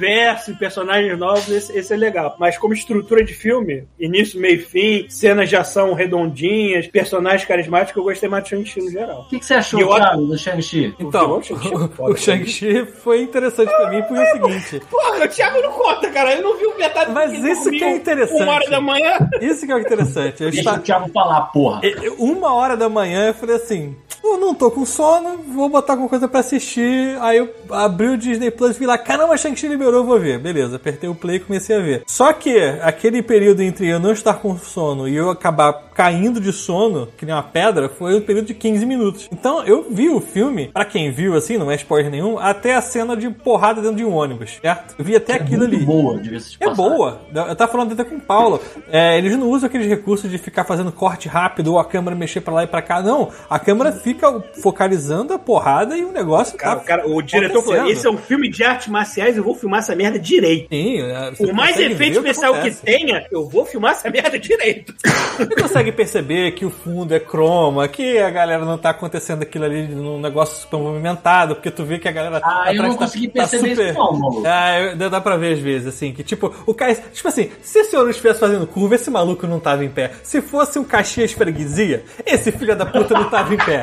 e 0.49 0.55
personagens 0.55 1.19
novos, 1.19 1.49
esse, 1.49 1.77
esse 1.77 1.93
é 1.93 1.97
legal. 1.97 2.37
Mas 2.39 2.57
como 2.59 2.75
estrutura 2.75 3.25
de 3.25 3.33
filme, 3.35 3.85
início, 3.99 4.41
meio 4.41 4.57
e 4.57 4.59
fim, 4.59 5.07
cenas 5.09 5.49
de 5.49 5.57
ação 5.57 5.95
redondinhas, 5.95 6.87
personagens 6.89 7.45
carismáticos, 7.45 7.97
eu 7.97 8.03
gostei 8.05 8.29
mais 8.29 8.45
de 8.45 8.51
Shang-Chi 8.51 8.81
no 8.83 8.91
geral. 8.91 9.21
O 9.23 9.29
que, 9.29 9.39
que 9.39 9.45
você 9.47 9.55
achou, 9.55 9.81
eu- 9.81 9.89
Thiago, 9.95 10.27
do 10.27 10.39
Shang-Chi? 10.39 10.95
Então, 10.99 11.39
O 11.39 11.43
Shang-Chi 11.43 11.73
é 12.13 12.17
Shang-Chi 12.17 12.87
foi 13.03 13.23
interessante 13.23 13.69
pra 13.71 13.91
mim 13.91 14.03
por 14.03 14.17
o 14.19 14.27
seguinte. 14.27 14.81
Porra, 14.91 15.25
o 15.25 15.29
Thiago 15.29 15.61
não 15.63 15.73
conta, 15.73 16.11
cara. 16.11 16.35
Eu 16.35 16.43
não 16.43 16.57
vi 16.59 16.67
o 16.67 16.77
metade 16.79 17.11
Mas 17.13 17.33
do 17.33 17.47
isso 17.49 17.71
que 17.71 17.83
é 17.85 17.97
interessante. 17.97 18.43
Uma 18.43 18.53
hora 18.53 18.71
da 18.71 18.81
manhã. 18.81 19.13
Isso 19.41 19.67
que 19.67 19.73
é 19.73 19.75
o 19.75 19.79
interessante. 19.79 20.43
Eu 20.43 20.51
Deixa 20.51 20.59
estava- 20.61 20.79
o 20.79 20.83
Thiago 20.83 21.11
falar, 21.13 21.41
porra. 21.53 21.81
Uma 22.19 22.53
hora 22.55 22.77
da 22.77 22.89
manhã 22.89 23.29
eu 23.29 23.35
falei 23.35 23.57
assim: 23.57 23.97
eu 24.23 24.39
não 24.39 24.55
tô 24.55 24.71
com 24.71 24.85
sono, 24.85 25.39
vou 25.55 25.69
botar 25.69 25.93
alguma 25.95 26.09
coisa 26.09 26.27
pra 26.29 26.41
assistir. 26.41 27.17
Aí 27.21 27.39
eu 27.39 27.53
abri 27.71 28.09
o 28.09 28.19
Disney 28.19 28.51
Plus 28.51 28.77
e 28.77 28.81
vi 28.81 28.87
lá: 28.87 28.99
caramba, 28.99 29.37
Shang-Chi 29.37 29.69
liberou, 29.69 30.05
vou 30.05 30.19
ver. 30.19 30.26
Beleza, 30.39 30.77
apertei 30.77 31.09
o 31.09 31.15
play 31.15 31.37
e 31.37 31.41
comecei 31.41 31.77
a 31.77 31.81
ver. 31.81 32.03
Só 32.07 32.33
que 32.33 32.59
aquele 32.83 33.23
período 33.23 33.63
entre 33.63 33.89
eu 33.89 33.99
não 33.99 34.13
estar 34.13 34.35
com 34.35 34.57
sono 34.59 35.09
e 35.09 35.15
eu 35.15 35.31
acabar 35.31 35.73
caindo 35.95 36.41
de 36.41 36.53
sono, 36.53 37.09
que 37.17 37.25
nem 37.25 37.35
uma 37.35 37.43
pedra, 37.43 37.89
foi 37.89 38.17
um 38.17 38.21
período 38.21 38.47
de 38.47 38.55
15 38.55 38.85
minutos. 38.85 39.29
Então 39.33 39.65
eu 39.65 39.87
vi 39.91 40.11
o 40.11 40.21
filme, 40.21 40.69
pra 40.73 40.85
quem 40.85 41.11
viu 41.11 41.35
assim, 41.35 41.57
não 41.57 41.71
é 41.71 41.75
spoiler 41.77 42.11
nenhum, 42.11 42.39
até 42.39 42.75
a 42.75 42.83
cena 42.83 43.17
de 43.17 43.31
porrada 43.31 43.81
dentro 43.81 43.97
de 43.97 44.05
um 44.05 44.13
ônibus, 44.15 44.59
certo? 44.61 44.95
Eu 44.99 45.05
vi 45.05 45.17
até 45.17 45.35
aquilo 45.35 45.67
Muito 45.67 45.75
ali. 45.77 45.85
boa, 45.85 46.21
É 46.61 46.71
boa. 46.71 47.21
Eu 47.35 47.57
tava 47.57 47.73
falando 47.73 47.93
até 47.93 48.05
com 48.05 48.17
o 48.17 48.21
Paulo. 48.21 48.61
É, 48.91 49.17
eles 49.17 49.37
não 49.37 49.49
usam 49.49 49.69
aqueles 49.69 49.87
recursos 49.87 50.31
de 50.31 50.39
ficar 50.39 50.65
fazendo 50.65 50.93
corte 50.93 51.29
rápido 51.29 51.73
ou 51.73 51.79
a 51.79 51.85
câmera 51.85 52.15
mexer 52.15 52.41
pra 52.41 52.53
lá 52.53 52.65
e 52.65 52.67
pra 52.67 52.83
cá. 52.83 53.01
Não. 53.01 53.31
A 53.49 53.59
câmera 53.59 53.93
fica 53.93 54.41
focalizando 54.63 55.33
a 55.33 55.39
porrada 55.39 55.97
e 55.97 56.05
o 56.05 56.13
negócio 56.13 56.57
Cara, 56.59 56.77
tá. 56.77 56.83
o, 56.83 56.85
cara, 56.85 57.09
o 57.09 57.23
diretor 57.23 57.63
falou: 57.63 57.87
esse 57.89 58.07
é 58.07 58.11
um 58.11 58.19
filme 58.19 58.51
de 58.51 58.63
artes 58.65 58.89
marciais, 58.89 59.37
eu 59.37 59.45
vou 59.45 59.55
filmar 59.55 59.81
essa 59.81 59.95
merda 59.95 60.16
direito. 60.19 60.69
Sim, 60.71 61.01
é, 61.03 61.31
Por 61.33 61.53
mais 61.53 61.79
efeito 61.79 62.23
que 62.23 62.29
especial 62.29 62.53
que 62.55 62.59
acontece. 62.61 62.83
tenha, 62.85 63.27
eu 63.31 63.49
vou 63.49 63.65
filmar 63.65 63.93
essa 63.93 64.09
merda 64.11 64.39
direito. 64.39 64.95
Você 65.37 65.47
consegue 65.63 65.93
perceber 65.93 66.53
que 66.53 66.65
o 66.65 66.71
fundo 66.71 67.15
é 67.15 67.21
croma, 67.21 67.87
que 67.89 68.19
a 68.19 68.31
galera 68.31 68.65
não 68.65 68.79
tá 68.79 68.91
acontecendo 68.91 69.43
aquilo 69.43 69.65
ali 69.65 69.87
num 69.89 70.21
negócio 70.21 70.57
super 70.63 70.79
movimentado, 70.79 71.55
porque 71.57 71.71
tu 71.71 71.85
vê 71.85 71.99
que 71.99 72.09
a 72.09 72.13
galera 72.13 72.41
Ah, 72.43 72.73
eu 72.75 72.83
não 72.83 72.93
tá- 72.93 72.99
consegui 72.99 73.29
tá 73.29 73.33
perceber 73.41 73.71
super... 73.71 73.87
isso 73.91 73.99
não, 73.99 74.13
maluco. 74.19 74.43
Ah, 74.47 74.81
eu- 74.81 75.11
dá 75.11 75.21
pra 75.21 75.37
ver 75.37 75.55
às 75.55 75.59
vezes, 75.61 75.89
assim, 75.89 76.13
que 76.13 76.23
tipo, 76.23 76.53
o 76.67 76.75
cara. 76.75 76.95
Tipo 76.95 77.29
assim, 77.29 77.51
se 77.63 77.79
esse 77.81 77.95
ônibus 77.97 78.17
estivesse 78.17 78.41
fazendo 78.41 78.67
curva, 78.67 78.95
esse 78.95 79.11
maluco 79.11 79.47
não 79.47 79.61
tava 79.61 79.85
em 79.85 79.89
pé. 79.89 80.11
Se 80.23 80.41
fosse 80.41 80.79
um 80.79 80.85
Caxias 80.85 81.33
freguesia, 81.33 82.05
esse 82.25 82.51
filho 82.53 82.75
da 82.77 82.87
puta 82.87 83.15
não 83.15 83.29
tava 83.31 83.55
em 83.55 83.59
pé. 83.59 83.83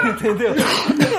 Entendeu? 0.08 0.54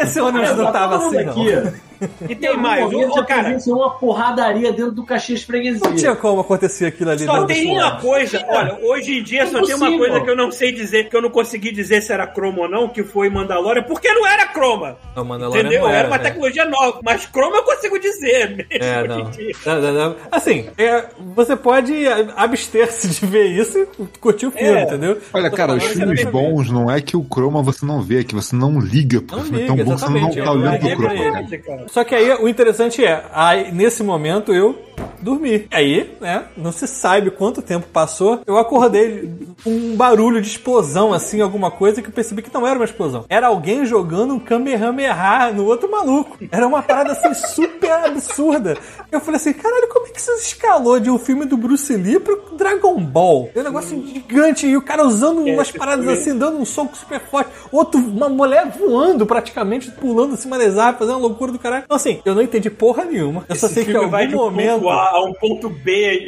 Esse 0.01 0.19
ônibus 0.19 0.55
não 0.55 0.65
Tá 0.65 0.71
tava 0.71 0.97
assim, 0.97 1.23
não. 1.23 1.31
aqui. 1.31 1.81
E 2.27 2.35
tem 2.35 2.57
mais, 2.57 2.91
ô, 2.91 3.13
já 3.13 3.23
cara. 3.23 3.55
uma 3.67 3.91
porradaria 3.91 4.71
dentro 4.73 4.91
do 4.91 5.03
Caxias 5.05 5.43
Freguesia. 5.43 5.87
Não 5.87 5.95
tinha 5.95 6.15
como 6.15 6.41
acontecer 6.41 6.87
aquilo 6.87 7.11
ali 7.11 7.25
Só 7.25 7.45
tem 7.45 7.69
uma 7.71 7.97
coisa, 7.97 8.43
olha, 8.49 8.75
hoje 8.81 9.19
em 9.19 9.23
dia 9.23 9.45
só 9.45 9.61
tem 9.61 9.75
uma 9.75 9.85
Impossível. 9.87 9.99
coisa 9.99 10.21
que 10.25 10.31
eu 10.31 10.35
não 10.35 10.49
sei 10.51 10.71
dizer, 10.71 11.09
que 11.09 11.15
eu 11.15 11.21
não 11.21 11.29
consegui 11.29 11.71
dizer 11.71 12.01
se 12.01 12.11
era 12.11 12.25
croma 12.25 12.61
ou 12.63 12.67
não, 12.69 12.89
que 12.89 13.03
foi 13.03 13.29
Mandalorian, 13.29 13.83
porque 13.83 14.11
não 14.15 14.25
era 14.25 14.47
croma. 14.47 14.97
Não, 15.15 15.23
Mandalorian 15.23 15.61
Entendeu? 15.61 15.81
não 15.81 15.89
Era, 15.89 15.97
era, 15.99 16.07
uma 16.07 16.17
né? 16.17 16.23
tecnologia 16.23 16.65
nova, 16.65 16.99
mas 17.03 17.25
croma 17.27 17.57
eu 17.57 17.63
consigo 17.63 17.99
dizer 17.99 18.49
mesmo. 18.49 18.65
É, 18.71 18.99
hoje 19.01 19.07
não. 19.07 19.19
em 19.19 19.29
dia. 19.29 19.55
Não, 19.63 19.81
não, 19.81 19.93
não. 19.93 20.15
Assim, 20.31 20.69
é, 20.79 21.05
você 21.35 21.55
pode 21.55 21.93
abster-se 22.35 23.09
de 23.09 23.25
ver 23.27 23.45
isso 23.45 23.77
e 23.77 24.05
curtir 24.19 24.47
o 24.47 24.51
filme, 24.51 24.67
É. 24.79 24.83
entendeu? 24.85 25.19
Olha, 25.31 25.51
cara, 25.51 25.75
os 25.75 25.83
filmes 25.83 26.23
bons 26.25 26.71
não 26.71 26.89
é 26.89 26.99
que 26.99 27.15
o 27.15 27.23
croma 27.23 27.61
você 27.61 27.85
não 27.85 28.01
vê, 28.01 28.21
é 28.21 28.23
que 28.23 28.33
você 28.33 28.55
não 28.55 28.70
liga 28.79 29.21
pro 29.21 29.37
Não 29.37 29.43
filme 29.43 29.61
liga, 29.61 29.75
tão 29.75 29.75
bom 29.77 29.83
que 29.83 29.99
você 29.99 30.05
não 30.05 30.17
exatamente, 30.17 30.37
tá 30.37 30.45
eu 30.45 30.51
olhando 30.51 30.73
liguei 30.73 30.95
pro 30.95 31.05
pra 31.05 31.15
croma. 31.15 31.39
ele. 31.39 31.57
cara. 31.57 31.77
Cara. 31.77 31.89
Só 31.89 32.03
que 32.03 32.15
aí 32.15 32.31
o 32.33 32.47
interessante 32.47 33.03
é, 33.03 33.23
aí, 33.33 33.71
nesse 33.71 34.03
momento 34.03 34.53
eu 34.53 34.75
dormi. 35.21 35.67
Aí, 35.71 36.15
né, 36.19 36.45
não 36.57 36.71
se 36.71 36.87
sabe 36.87 37.31
quanto 37.31 37.61
tempo 37.61 37.87
passou, 37.91 38.41
eu 38.45 38.57
acordei 38.57 39.31
com 39.63 39.69
um 39.69 39.95
barulho 39.95 40.41
de 40.41 40.47
explosão, 40.47 41.13
assim, 41.13 41.41
alguma 41.41 41.71
coisa 41.71 42.01
que 42.01 42.07
eu 42.07 42.13
percebi 42.13 42.41
que 42.41 42.53
não 42.53 42.65
era 42.65 42.77
uma 42.77 42.85
explosão. 42.85 43.25
Era 43.29 43.47
alguém 43.47 43.85
jogando 43.85 44.33
um 44.33 44.39
Kamehameha 44.39 45.51
no 45.53 45.65
outro 45.65 45.89
maluco. 45.89 46.37
Era 46.51 46.67
uma 46.67 46.81
parada 46.81 47.11
assim 47.11 47.33
super 47.47 47.91
absurda. 47.91 48.77
Eu 49.11 49.19
falei 49.19 49.37
assim, 49.37 49.53
caralho, 49.53 49.87
como 49.89 50.07
é 50.07 50.09
que 50.09 50.19
isso 50.19 50.31
escalou 50.31 50.99
de 50.99 51.09
um 51.09 51.17
filme 51.17 51.45
do 51.45 51.57
Bruce 51.57 51.95
Lee 51.95 52.19
pro 52.19 52.55
Dragon 52.57 52.99
Ball? 52.99 53.49
É 53.55 53.59
um 53.59 53.63
negócio 53.63 54.07
gigante 54.07 54.67
e 54.67 54.77
o 54.77 54.81
cara 54.81 55.05
usando 55.05 55.41
umas 55.41 55.69
esse 55.69 55.77
paradas 55.77 56.07
assim, 56.07 56.37
dando 56.37 56.57
um 56.57 56.65
soco 56.65 56.95
super 56.95 57.19
forte. 57.19 57.51
Outro, 57.71 57.99
uma 57.99 58.29
mulher 58.29 58.60
voando 58.65 59.25
praticamente, 59.25 59.89
pulando 59.91 60.33
acima 60.33 60.57
das 60.57 60.77
árvores, 60.77 60.99
fazendo 60.99 61.15
uma 61.15 61.27
loucura 61.27 61.51
do 61.51 61.59
caralho. 61.59 61.83
Então 61.85 61.95
assim, 61.97 62.19
eu 62.25 62.35
não 62.35 62.41
entendi 62.41 62.69
porra 62.69 63.05
nenhuma. 63.05 63.43
Eu 63.49 63.55
só 63.55 63.65
Esse 63.67 63.75
sei 63.75 63.85
que 63.85 63.91
em 63.91 63.93
filme 63.93 64.09
vai 64.09 64.23
algum 64.25 64.35
de 64.37 64.41
um 64.41 64.45
momento... 64.45 64.79
ponto 64.81 64.89
A 64.89 65.09
a 65.11 65.23
um 65.23 65.33
ponto 65.33 65.69
B, 65.69 66.25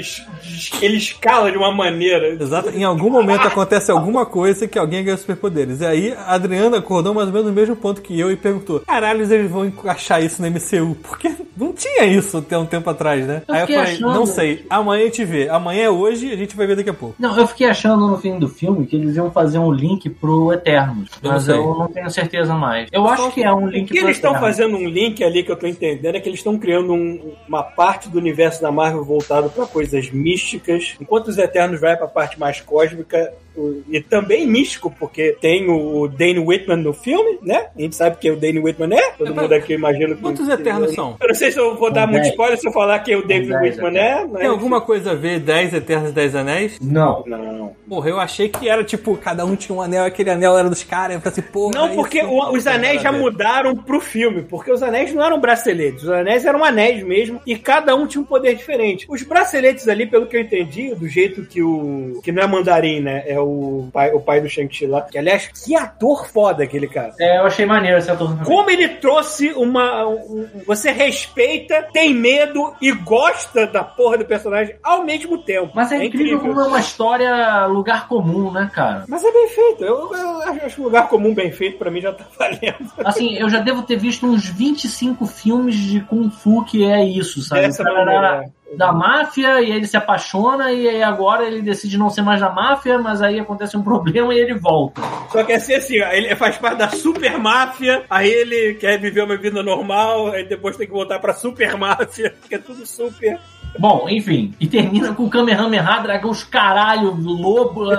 ele 0.81 0.97
escala 0.97 1.51
de 1.51 1.57
uma 1.57 1.71
maneira. 1.71 2.29
Exato, 2.41 2.69
em 2.69 2.83
algum 2.83 3.09
momento 3.09 3.47
acontece 3.47 3.91
alguma 3.91 4.25
coisa 4.25 4.67
que 4.67 4.77
alguém 4.77 5.03
ganha 5.03 5.17
superpoderes. 5.17 5.81
E 5.81 5.85
aí 5.85 6.13
a 6.13 6.33
Adriana 6.33 6.77
acordou 6.77 7.13
mais 7.13 7.27
ou 7.27 7.33
menos 7.33 7.47
no 7.49 7.53
mesmo 7.53 7.75
ponto 7.75 8.01
que 8.01 8.19
eu 8.19 8.31
e 8.31 8.35
perguntou: 8.35 8.79
caralho, 8.81 9.21
eles 9.23 9.49
vão 9.51 9.65
encaixar 9.65 10.23
isso 10.23 10.41
no 10.41 10.49
MCU? 10.49 10.95
Porque 11.01 11.31
não 11.55 11.73
tinha 11.73 12.05
isso 12.05 12.37
até 12.37 12.57
um 12.57 12.65
tempo 12.65 12.89
atrás, 12.89 13.25
né? 13.25 13.41
Eu 13.47 13.53
Aí 13.53 13.61
eu 13.61 13.67
fiquei 13.67 13.81
falei, 13.81 13.93
achando- 13.95 14.13
não 14.13 14.25
sei, 14.25 14.65
amanhã 14.69 15.01
a 15.03 15.05
gente 15.05 15.25
vê. 15.25 15.49
Amanhã 15.49 15.83
é 15.83 15.89
hoje, 15.89 16.31
a 16.31 16.35
gente 16.35 16.55
vai 16.55 16.67
ver 16.67 16.75
daqui 16.75 16.89
a 16.89 16.93
pouco. 16.93 17.15
Não, 17.19 17.37
eu 17.37 17.47
fiquei 17.47 17.67
achando 17.67 18.07
no 18.07 18.17
fim 18.17 18.37
do 18.39 18.47
filme 18.47 18.85
que 18.85 18.95
eles 18.95 19.15
iam 19.15 19.31
fazer 19.31 19.59
um 19.59 19.71
link 19.71 20.09
pro 20.09 20.51
Eternos. 20.53 21.09
Eu 21.21 21.31
Mas 21.31 21.47
não 21.47 21.55
sei. 21.55 21.63
eu 21.63 21.75
não 21.77 21.87
tenho 21.87 22.09
certeza 22.09 22.22
mais. 22.59 22.89
Eu 22.91 23.07
acho 23.07 23.31
que 23.31 23.43
é 23.43 23.53
um 23.53 23.65
O 23.65 23.69
link 23.69 23.87
que 23.87 23.99
pro 23.99 24.07
eles 24.07 24.17
estão 24.17 24.33
fazendo 24.39 24.77
um 24.77 24.87
link 24.87 25.23
ali 25.23 25.43
que 25.43 25.51
eu 25.51 25.55
tô 25.55 25.67
entendendo 25.67 26.15
é 26.15 26.19
que 26.19 26.27
eles 26.27 26.39
estão 26.39 26.57
criando 26.57 26.93
um- 26.93 27.33
uma 27.47 27.63
parte 27.63 28.09
do 28.09 28.17
universo 28.17 28.61
da 28.61 28.71
Marvel 28.71 29.03
voltado 29.03 29.49
para 29.49 29.65
coisas 29.65 30.09
místicas, 30.11 30.95
enquanto 30.99 31.27
os 31.27 31.37
Eternos 31.37 31.79
vai 31.79 31.95
para 31.95 32.05
a 32.05 32.09
parte 32.09 32.39
mais 32.39 32.59
cósmica 32.61 33.33
o- 33.52 33.52
e 33.89 34.01
também 34.01 34.47
místico, 34.47 34.93
porque 34.99 35.37
tem 35.39 35.69
o, 35.69 36.07
Dane 36.07 36.39
Whitman 36.39 36.77
no 36.77 36.93
filme, 36.93 37.37
né? 37.41 37.67
A 37.77 37.81
gente 37.81 37.95
sabe 37.95 38.17
quem 38.19 38.31
o 38.31 38.35
Dane 38.35 38.59
Whitman 38.59 38.93
é, 38.95 39.11
todo 39.11 39.27
É, 39.31 39.41
mundo 39.41 39.53
aqui 39.53 39.73
imagina. 39.73 40.15
que- 40.15 40.21
Quantos 40.21 40.47
Eternos 40.49 40.93
são? 40.93 41.15
Eu 41.21 41.27
não 41.27 41.35
sei 41.35 41.51
se 41.51 41.59
eu 41.59 41.75
vou 41.75 41.91
dar 41.91 42.07
muito 42.07 42.21
dez. 42.23 42.31
spoiler 42.33 42.57
se 42.59 42.67
eu 42.67 42.71
falar 42.71 42.99
quem 42.99 43.15
o 43.15 43.25
David 43.25 43.53
Whitman 43.53 43.97
é, 43.97 44.25
mas... 44.25 44.39
Tem 44.41 44.47
alguma 44.47 44.81
coisa 44.81 45.11
a 45.11 45.15
ver 45.15 45.39
10 45.39 45.73
Eternos 45.73 46.09
e 46.09 46.13
10 46.13 46.35
Anéis? 46.35 46.79
Não. 46.81 47.23
Não. 47.27 47.75
Porra, 47.87 48.09
eu 48.09 48.19
achei 48.19 48.49
que 48.49 48.67
era 48.67 48.83
tipo, 48.83 49.15
cada 49.17 49.45
um 49.45 49.55
tinha 49.55 49.75
um 49.75 49.81
anel, 49.81 50.03
aquele 50.05 50.29
anel 50.31 50.57
era 50.57 50.69
dos 50.69 50.83
caras. 50.83 51.15
Eu 51.15 51.21
falei 51.21 51.31
assim, 51.39 51.51
porra. 51.51 51.71
Não, 51.75 51.95
porque 51.95 52.19
isso 52.19 52.27
o- 52.29 52.53
os 52.55 52.65
anéis 52.67 53.01
já 53.01 53.11
mudaram 53.11 53.75
pro 53.75 53.99
filme, 53.99 54.41
porque 54.43 54.71
os 54.71 54.81
anéis 54.81 55.13
não 55.13 55.23
eram 55.23 55.39
braceletes, 55.39 56.03
os 56.03 56.09
anéis 56.09 56.43
eram 56.45 56.63
anéis 56.63 57.03
mesmo, 57.03 57.39
e 57.45 57.55
cada 57.57 57.95
um 57.95 58.07
tinha 58.07 58.21
um 58.21 58.25
poder 58.25 58.55
diferente. 58.55 59.05
Os 59.09 59.21
braceletes 59.23 59.87
ali, 59.87 60.05
pelo 60.07 60.25
que 60.25 60.35
eu 60.37 60.41
entendi, 60.41 60.93
do 60.95 61.07
jeito 61.07 61.43
que 61.45 61.61
o. 61.61 62.19
que 62.23 62.31
não 62.31 62.41
é 62.43 62.47
mandarim, 62.47 62.99
né? 63.01 63.23
É 63.27 63.39
o 63.43 63.89
pai, 63.91 64.11
o 64.13 64.19
pai 64.19 64.41
do 64.41 64.49
Shang-Chi 64.49 64.87
lá. 64.87 65.01
Que, 65.01 65.17
aliás, 65.17 65.47
que 65.47 65.75
ator 65.75 66.27
foda 66.27 66.63
aquele 66.63 66.87
cara. 66.87 67.13
É, 67.19 67.37
eu 67.39 67.45
achei 67.45 67.65
maneiro 67.65 67.97
esse 67.97 68.09
ator 68.09 68.29
também. 68.29 68.45
Como 68.45 68.69
ele 68.69 68.87
trouxe 68.89 69.51
uma. 69.53 70.07
um- 70.07 70.47
você 70.65 70.91
respeita, 70.91 71.87
tem 71.93 72.13
medo 72.13 72.73
e 72.81 72.91
gosta 72.91 73.67
da 73.67 73.83
porra 73.83 74.17
do 74.17 74.25
personagem 74.25 74.75
ao 74.83 75.03
mesmo 75.03 75.37
tempo. 75.39 75.71
Mas 75.75 75.91
é, 75.91 76.03
incrível, 76.05 76.39
como 76.39 76.59
é 76.61 76.65
uma 76.67 76.79
história 76.79 77.65
lugar 77.67 78.07
comum, 78.07 78.51
né, 78.51 78.69
cara? 78.73 79.03
Mas 79.07 79.23
é 79.23 79.31
bem 79.31 79.47
feito. 79.49 79.83
Eu, 79.83 80.13
eu 80.13 80.41
acho- 80.65 80.81
um 80.81 80.85
lugar 80.85 81.07
comum 81.09 81.33
bem 81.33 81.51
feito, 81.51 81.77
pra 81.77 81.91
mim 81.91 82.01
já 82.01 82.11
tá 82.13 82.25
valendo. 82.37 82.91
Assim, 83.05 83.35
eu 83.37 83.49
já 83.49 83.59
devo 83.59 83.83
ter 83.83 83.95
visto 83.97 84.25
uns 84.25 84.45
25 84.47 85.25
filmes 85.25 85.75
de 85.75 86.01
Kung 86.01 86.29
Fu 86.29 86.63
que 86.65 86.83
é 86.85 87.03
isso, 87.03 87.41
sabe? 87.41 87.61
Dessa 87.61 87.83
maneira. 87.83 88.45
Da 88.77 88.91
máfia 88.91 89.61
e 89.61 89.71
ele 89.71 89.87
se 89.87 89.97
apaixona 89.97 90.71
e 90.71 90.87
aí 90.87 91.03
agora 91.03 91.45
ele 91.45 91.61
decide 91.61 91.97
não 91.97 92.09
ser 92.09 92.21
mais 92.21 92.39
da 92.39 92.49
máfia, 92.49 92.97
mas 92.97 93.21
aí 93.21 93.39
acontece 93.39 93.77
um 93.77 93.81
problema 93.83 94.33
e 94.33 94.39
ele 94.39 94.53
volta. 94.55 95.01
Só 95.31 95.43
que 95.43 95.53
assim, 95.53 95.73
assim, 95.73 96.01
ó, 96.01 96.09
ele 96.11 96.35
faz 96.35 96.57
parte 96.57 96.77
da 96.77 96.89
super 96.89 97.37
máfia, 97.37 98.03
aí 98.09 98.29
ele 98.29 98.75
quer 98.75 98.99
viver 98.99 99.23
uma 99.23 99.37
vida 99.37 99.61
normal, 99.63 100.27
aí 100.31 100.47
depois 100.47 100.77
tem 100.77 100.87
que 100.87 100.93
voltar 100.93 101.19
pra 101.19 101.33
super 101.33 101.77
máfia, 101.77 102.33
que 102.47 102.55
é 102.55 102.59
tudo 102.59 102.85
super. 102.85 103.39
Bom, 103.79 104.07
enfim, 104.07 104.53
e 104.59 104.67
termina 104.67 105.13
com 105.13 105.29
Kamehameha, 105.29 105.99
dragão, 105.99 106.29
os 106.29 106.43
caralho, 106.43 107.15
lobo, 107.19 107.91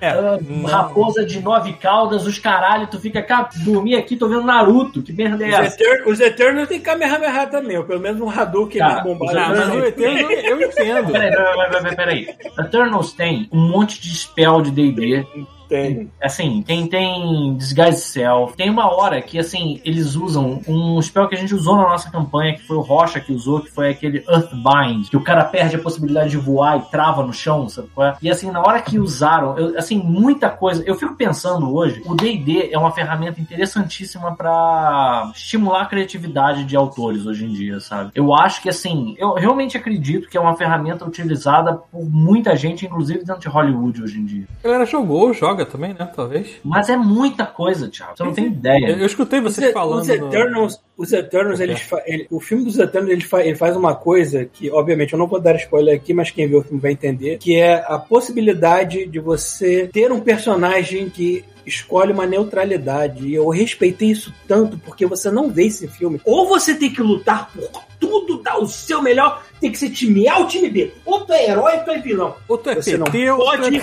É, 0.00 0.12
não. 0.40 0.64
raposa 0.64 1.24
de 1.24 1.40
nove 1.40 1.72
caudas, 1.74 2.26
os 2.26 2.38
caralho, 2.38 2.86
tu 2.88 2.98
fica, 2.98 3.22
cara, 3.22 3.48
dormir 3.64 3.94
aqui, 3.96 4.16
tô 4.16 4.28
vendo 4.28 4.42
Naruto, 4.42 5.02
que 5.02 5.12
merda 5.12 5.44
é 5.44 5.48
Os, 5.48 5.54
essa? 5.54 5.74
Eter 5.82 6.08
os 6.08 6.20
Eternos 6.20 6.68
tem 6.68 6.80
Kamehameha 6.80 7.46
também, 7.46 7.78
ou 7.78 7.84
pelo 7.84 8.00
menos 8.00 8.20
um 8.20 8.28
Hadouken 8.28 8.78
Tá, 8.80 9.00
bombado. 9.00 9.34
Não, 9.34 9.48
mas 9.48 9.68
o 9.70 9.78
Eterno 9.84 10.30
eu 10.32 10.60
entendo. 10.68 11.12
Peraí, 11.12 11.30
peraí, 11.30 11.70
peraí, 11.70 11.96
peraí. 11.96 12.28
Eternals 12.58 13.12
tem 13.12 13.48
um 13.52 13.68
monte 13.68 14.00
de 14.00 14.14
spell 14.16 14.60
de 14.62 14.70
D&D, 14.70 15.24
Tem. 15.68 16.10
assim, 16.22 16.62
tem, 16.66 16.86
tem 16.86 17.56
Disguise 17.56 18.00
Self. 18.00 18.56
Tem 18.56 18.70
uma 18.70 18.92
hora 18.94 19.20
que, 19.22 19.38
assim, 19.38 19.80
eles 19.84 20.14
usam 20.14 20.60
um 20.68 21.00
spell 21.00 21.28
que 21.28 21.34
a 21.34 21.38
gente 21.38 21.54
usou 21.54 21.76
na 21.76 21.82
nossa 21.84 22.10
campanha, 22.10 22.54
que 22.54 22.62
foi 22.62 22.76
o 22.76 22.80
Rocha 22.80 23.20
que 23.20 23.32
usou, 23.32 23.60
que 23.60 23.70
foi 23.70 23.90
aquele 23.90 24.24
Earthbind, 24.28 25.08
que 25.08 25.16
o 25.16 25.22
cara 25.22 25.44
perde 25.44 25.76
a 25.76 25.78
possibilidade 25.78 26.30
de 26.30 26.36
voar 26.36 26.78
e 26.78 26.82
trava 26.90 27.22
no 27.24 27.32
chão, 27.32 27.68
sabe 27.68 27.88
qual 27.94 28.08
é? 28.08 28.16
E, 28.22 28.30
assim, 28.30 28.50
na 28.50 28.60
hora 28.60 28.80
que 28.80 28.98
usaram, 28.98 29.56
eu- 29.58 29.78
assim, 29.78 29.98
muita 29.98 30.48
coisa... 30.50 30.82
Eu 30.86 30.94
fico 30.96 31.14
pensando 31.14 31.74
hoje, 31.74 32.02
o 32.06 32.14
D&D 32.14 32.70
é 32.72 32.78
uma 32.78 32.90
ferramenta 32.92 33.40
interessantíssima 33.40 34.34
pra 34.36 35.30
estimular 35.34 35.82
a 35.82 35.86
criatividade 35.86 36.64
de 36.64 36.76
autores 36.76 37.26
hoje 37.26 37.44
em 37.44 37.48
dia, 37.52 37.80
sabe? 37.80 38.10
Eu 38.14 38.34
acho 38.34 38.60
que, 38.62 38.68
assim, 38.68 39.14
eu 39.18 39.32
realmente 39.34 39.76
acredito 39.76 40.28
que 40.28 40.36
é 40.36 40.40
uma 40.40 40.56
ferramenta 40.56 41.04
utilizada 41.04 41.74
por 41.74 42.04
muita 42.04 42.56
gente, 42.56 42.84
inclusive 42.86 43.24
dentro 43.24 43.40
de 43.40 43.48
Hollywood 43.48 44.02
hoje 44.02 44.18
em 44.18 44.24
dia. 44.24 44.44
A 44.62 44.66
galera 44.68 44.86
jogou, 44.86 45.32
joga 45.32 45.53
também, 45.62 45.92
né? 45.92 46.10
Talvez. 46.16 46.56
Mas 46.64 46.88
é 46.88 46.96
muita 46.96 47.44
coisa, 47.44 47.86
Thiago. 47.88 48.16
Você 48.16 48.24
não 48.24 48.32
tem 48.32 48.46
ideia. 48.46 48.88
Eu, 48.88 48.98
eu 49.00 49.06
escutei 49.06 49.42
vocês 49.42 49.74
falando. 49.74 50.00
os 50.00 50.08
Eternals, 50.08 50.80
os 50.96 51.12
Eternals 51.12 51.58
eles 51.60 51.80
fa- 51.80 52.02
ele- 52.06 52.26
o 52.30 52.38
filme 52.40 52.64
dos 52.64 52.78
Eternals 52.78 53.10
ele, 53.12 53.24
fa- 53.24 53.42
ele 53.44 53.56
faz 53.56 53.76
uma 53.76 53.94
coisa 53.94 54.44
que, 54.44 54.70
obviamente, 54.70 55.12
eu 55.12 55.18
não 55.18 55.26
vou 55.26 55.40
dar 55.40 55.56
spoiler 55.56 55.96
aqui, 55.96 56.14
mas 56.14 56.30
quem 56.30 56.46
vê 56.48 56.54
o 56.56 56.62
filme 56.62 56.80
vai 56.80 56.92
entender, 56.92 57.38
que 57.38 57.56
é 57.56 57.84
a 57.86 57.98
possibilidade 57.98 59.06
de 59.06 59.18
você 59.18 59.88
ter 59.92 60.10
um 60.12 60.20
personagem 60.20 61.08
que 61.10 61.44
escolhe 61.66 62.12
uma 62.12 62.26
neutralidade. 62.26 63.26
E 63.26 63.34
eu 63.34 63.48
respeitei 63.48 64.10
isso 64.10 64.32
tanto 64.46 64.76
porque 64.78 65.06
você 65.06 65.30
não 65.30 65.48
vê 65.50 65.64
esse 65.66 65.88
filme. 65.88 66.20
Ou 66.24 66.46
você 66.46 66.74
tem 66.74 66.92
que 66.92 67.00
lutar 67.02 67.50
por 67.52 67.70
tudo, 67.98 68.42
dar 68.42 68.58
o 68.58 68.66
seu 68.66 69.00
melhor, 69.00 69.42
tem 69.58 69.72
que 69.72 69.78
ser 69.78 69.88
time 69.88 70.28
A 70.28 70.38
ou 70.40 70.46
time 70.46 70.68
B. 70.68 70.92
Ou 71.06 71.20
tu 71.24 71.32
é 71.32 71.48
herói 71.48 71.78
ou 71.78 71.84
tu 71.84 71.90
é 71.90 71.98
vilão. 71.98 72.34
Ou 72.46 72.58
tu 72.58 72.68
é 72.68 72.74
Você 72.74 72.98
não 72.98 73.06
PT, 73.06 73.30
ou 73.30 73.38
tu 73.38 73.44
pode- 73.62 73.76
é... 73.78 73.80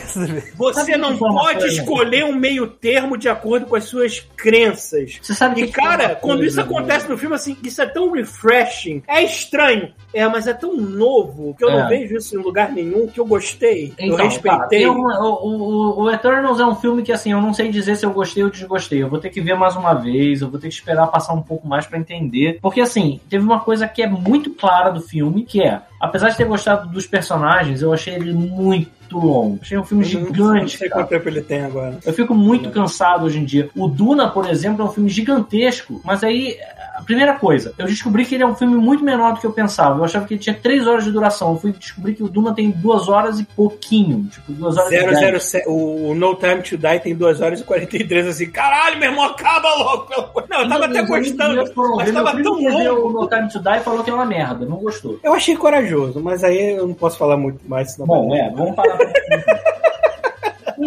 Você 0.55 0.95
não 0.97 1.17
pode 1.17 1.59
coisa? 1.61 1.75
escolher 1.81 2.23
um 2.25 2.35
meio 2.35 2.67
termo 2.67 3.17
de 3.17 3.27
acordo 3.27 3.65
com 3.65 3.75
as 3.75 3.85
suas 3.85 4.19
crenças. 4.37 5.17
Você 5.19 5.33
sabe 5.33 5.61
E 5.61 5.67
que 5.67 5.73
foi 5.73 5.83
cara, 5.83 6.15
quando 6.15 6.39
coisa, 6.39 6.51
isso 6.51 6.61
acontece 6.61 7.00
no 7.09 7.17
filme, 7.17 7.35
assim, 7.35 7.57
isso 7.63 7.81
é 7.81 7.85
tão 7.85 8.11
refreshing. 8.11 9.03
É 9.07 9.23
estranho. 9.23 9.89
É, 10.13 10.27
mas 10.27 10.45
é 10.47 10.53
tão 10.53 10.75
novo 10.75 11.55
que 11.57 11.63
eu 11.63 11.69
É. 11.69 11.81
não 11.81 11.87
vejo 11.87 12.15
isso 12.17 12.35
em 12.37 12.41
lugar 12.43 12.71
nenhum, 12.71 13.07
que 13.07 13.19
eu 13.19 13.25
gostei. 13.25 13.93
eu 13.97 14.05
Então, 14.07 14.17
tá, 14.17 14.23
respeitei. 14.23 14.87
uma- 14.87 15.19
o, 15.21 15.45
o, 15.45 16.01
o 16.03 16.11
Eternals 16.11 16.59
é 16.59 16.65
um 16.65 16.75
filme 16.75 17.01
que, 17.03 17.11
assim, 17.11 17.31
eu 17.31 17.41
não 17.41 17.53
sei 17.53 17.69
dizer 17.69 17.95
se 17.95 18.05
eu 18.05 18.11
gostei 18.11 18.43
ou 18.43 18.49
desgostei. 18.49 19.01
Eu 19.01 19.09
vou 19.09 19.19
ter 19.19 19.29
que 19.29 19.39
ver 19.41 19.55
mais 19.55 19.75
uma 19.75 19.93
vez, 19.93 20.41
eu 20.41 20.49
vou 20.49 20.59
ter 20.59 20.67
que 20.67 20.73
esperar 20.73 21.07
passar 21.07 21.33
um 21.33 21.41
pouco 21.41 21.67
mais 21.67 21.85
pra 21.87 21.97
entender. 21.97 22.59
Porque, 22.61 22.81
assim, 22.81 23.19
teve 23.29 23.43
uma 23.43 23.59
coisa 23.61 23.87
que 23.87 24.01
é 24.01 24.07
muito 24.07 24.49
clara 24.51 24.89
do 24.91 25.01
filme, 25.01 25.43
que 25.43 25.61
é, 25.61 25.81
apesar 25.99 26.29
de 26.29 26.37
ter 26.37 26.45
gostado 26.45 26.89
dos 26.89 27.07
personagens, 27.07 27.81
eu 27.81 27.93
achei 27.93 28.15
ele 28.15 28.33
muito 28.33 29.00
longo. 29.19 29.59
Achei 29.61 29.77
um 29.77 29.83
filme 29.83 30.03
Eu 30.05 30.19
não- 30.19 30.21
Não 30.27 30.33
gigante, 30.33 30.77
sei 30.77 30.89
cara. 30.89 31.01
quanto 31.03 31.09
tempo 31.09 31.29
ele 31.29 31.41
tem 31.41 31.61
agora. 31.63 31.97
Eu 32.05 32.13
fico 32.13 32.33
muito 32.33 32.69
cansado 32.69 33.25
hoje 33.25 33.39
em 33.39 33.45
dia. 33.45 33.69
O 33.75 33.87
Duna, 33.87 34.29
por 34.29 34.49
exemplo, 34.49 34.81
é 34.81 34.85
um 34.85 34.91
filme 34.91 35.09
gigantesco, 35.09 36.01
mas 36.03 36.23
aí, 36.23 36.57
a 36.97 37.01
primeira 37.01 37.33
coisa, 37.35 37.73
eu 37.77 37.85
descobri 37.85 38.25
que 38.25 38.35
ele 38.35 38.43
é 38.43 38.47
um 38.47 38.55
filme 38.55 38.75
muito 38.75 39.03
menor 39.03 39.33
do 39.33 39.39
que 39.39 39.45
eu 39.47 39.51
pensava. 39.53 39.99
Eu 39.99 40.03
achava 40.05 40.25
que 40.25 40.33
ele 40.35 40.41
tinha 40.41 40.55
três 40.55 40.85
horas 40.87 41.03
de 41.03 41.11
duração. 41.11 41.51
Eu 41.53 41.57
fui 41.57 41.71
descobrir 41.71 42.13
que 42.15 42.23
o 42.23 42.27
Duna 42.29 42.53
tem 42.53 42.69
duas 42.69 43.07
horas 43.09 43.39
e 43.39 43.43
pouquinho. 43.43 44.27
Tipo, 44.31 44.51
duas 44.53 44.77
horas 44.77 44.91
e 44.91 44.95
dez. 45.05 45.41
007, 45.43 45.67
o, 45.67 46.13
No 46.15 46.35
Time 46.35 46.61
to 46.61 46.77
Die 46.77 46.99
tem 46.99 47.15
2 47.15 47.41
horas 47.41 47.59
e 47.61 47.63
43, 47.63 48.27
assim, 48.27 48.49
caralho, 48.49 48.99
meu 48.99 49.09
irmão, 49.09 49.25
acaba 49.25 49.73
logo. 49.75 50.05
pelo 50.07 50.47
Não, 50.49 50.61
eu 50.63 50.69
tava 50.69 50.85
até 50.85 51.01
gostando, 51.03 51.55
mas 51.97 52.11
meu 52.11 52.23
tava 52.23 52.43
tão 52.43 52.53
longo. 52.61 53.07
o 53.07 53.21
No 53.21 53.27
Time 53.27 53.49
to 53.49 53.59
Die 53.59 53.77
e 53.77 53.79
falou 53.79 54.03
que 54.03 54.09
é 54.09 54.13
uma 54.13 54.25
merda, 54.25 54.65
não 54.65 54.77
gostou. 54.77 55.19
Eu 55.23 55.33
achei 55.33 55.55
corajoso, 55.55 56.19
mas 56.21 56.43
aí 56.43 56.75
eu 56.77 56.87
não 56.87 56.93
posso 56.93 57.17
falar 57.17 57.37
muito 57.37 57.59
mais. 57.67 57.95
Bom, 57.97 58.35
é, 58.35 58.49
vamos 58.51 58.75
parar. 58.75 58.97
Por 59.07 59.17
aqui. 59.17 59.90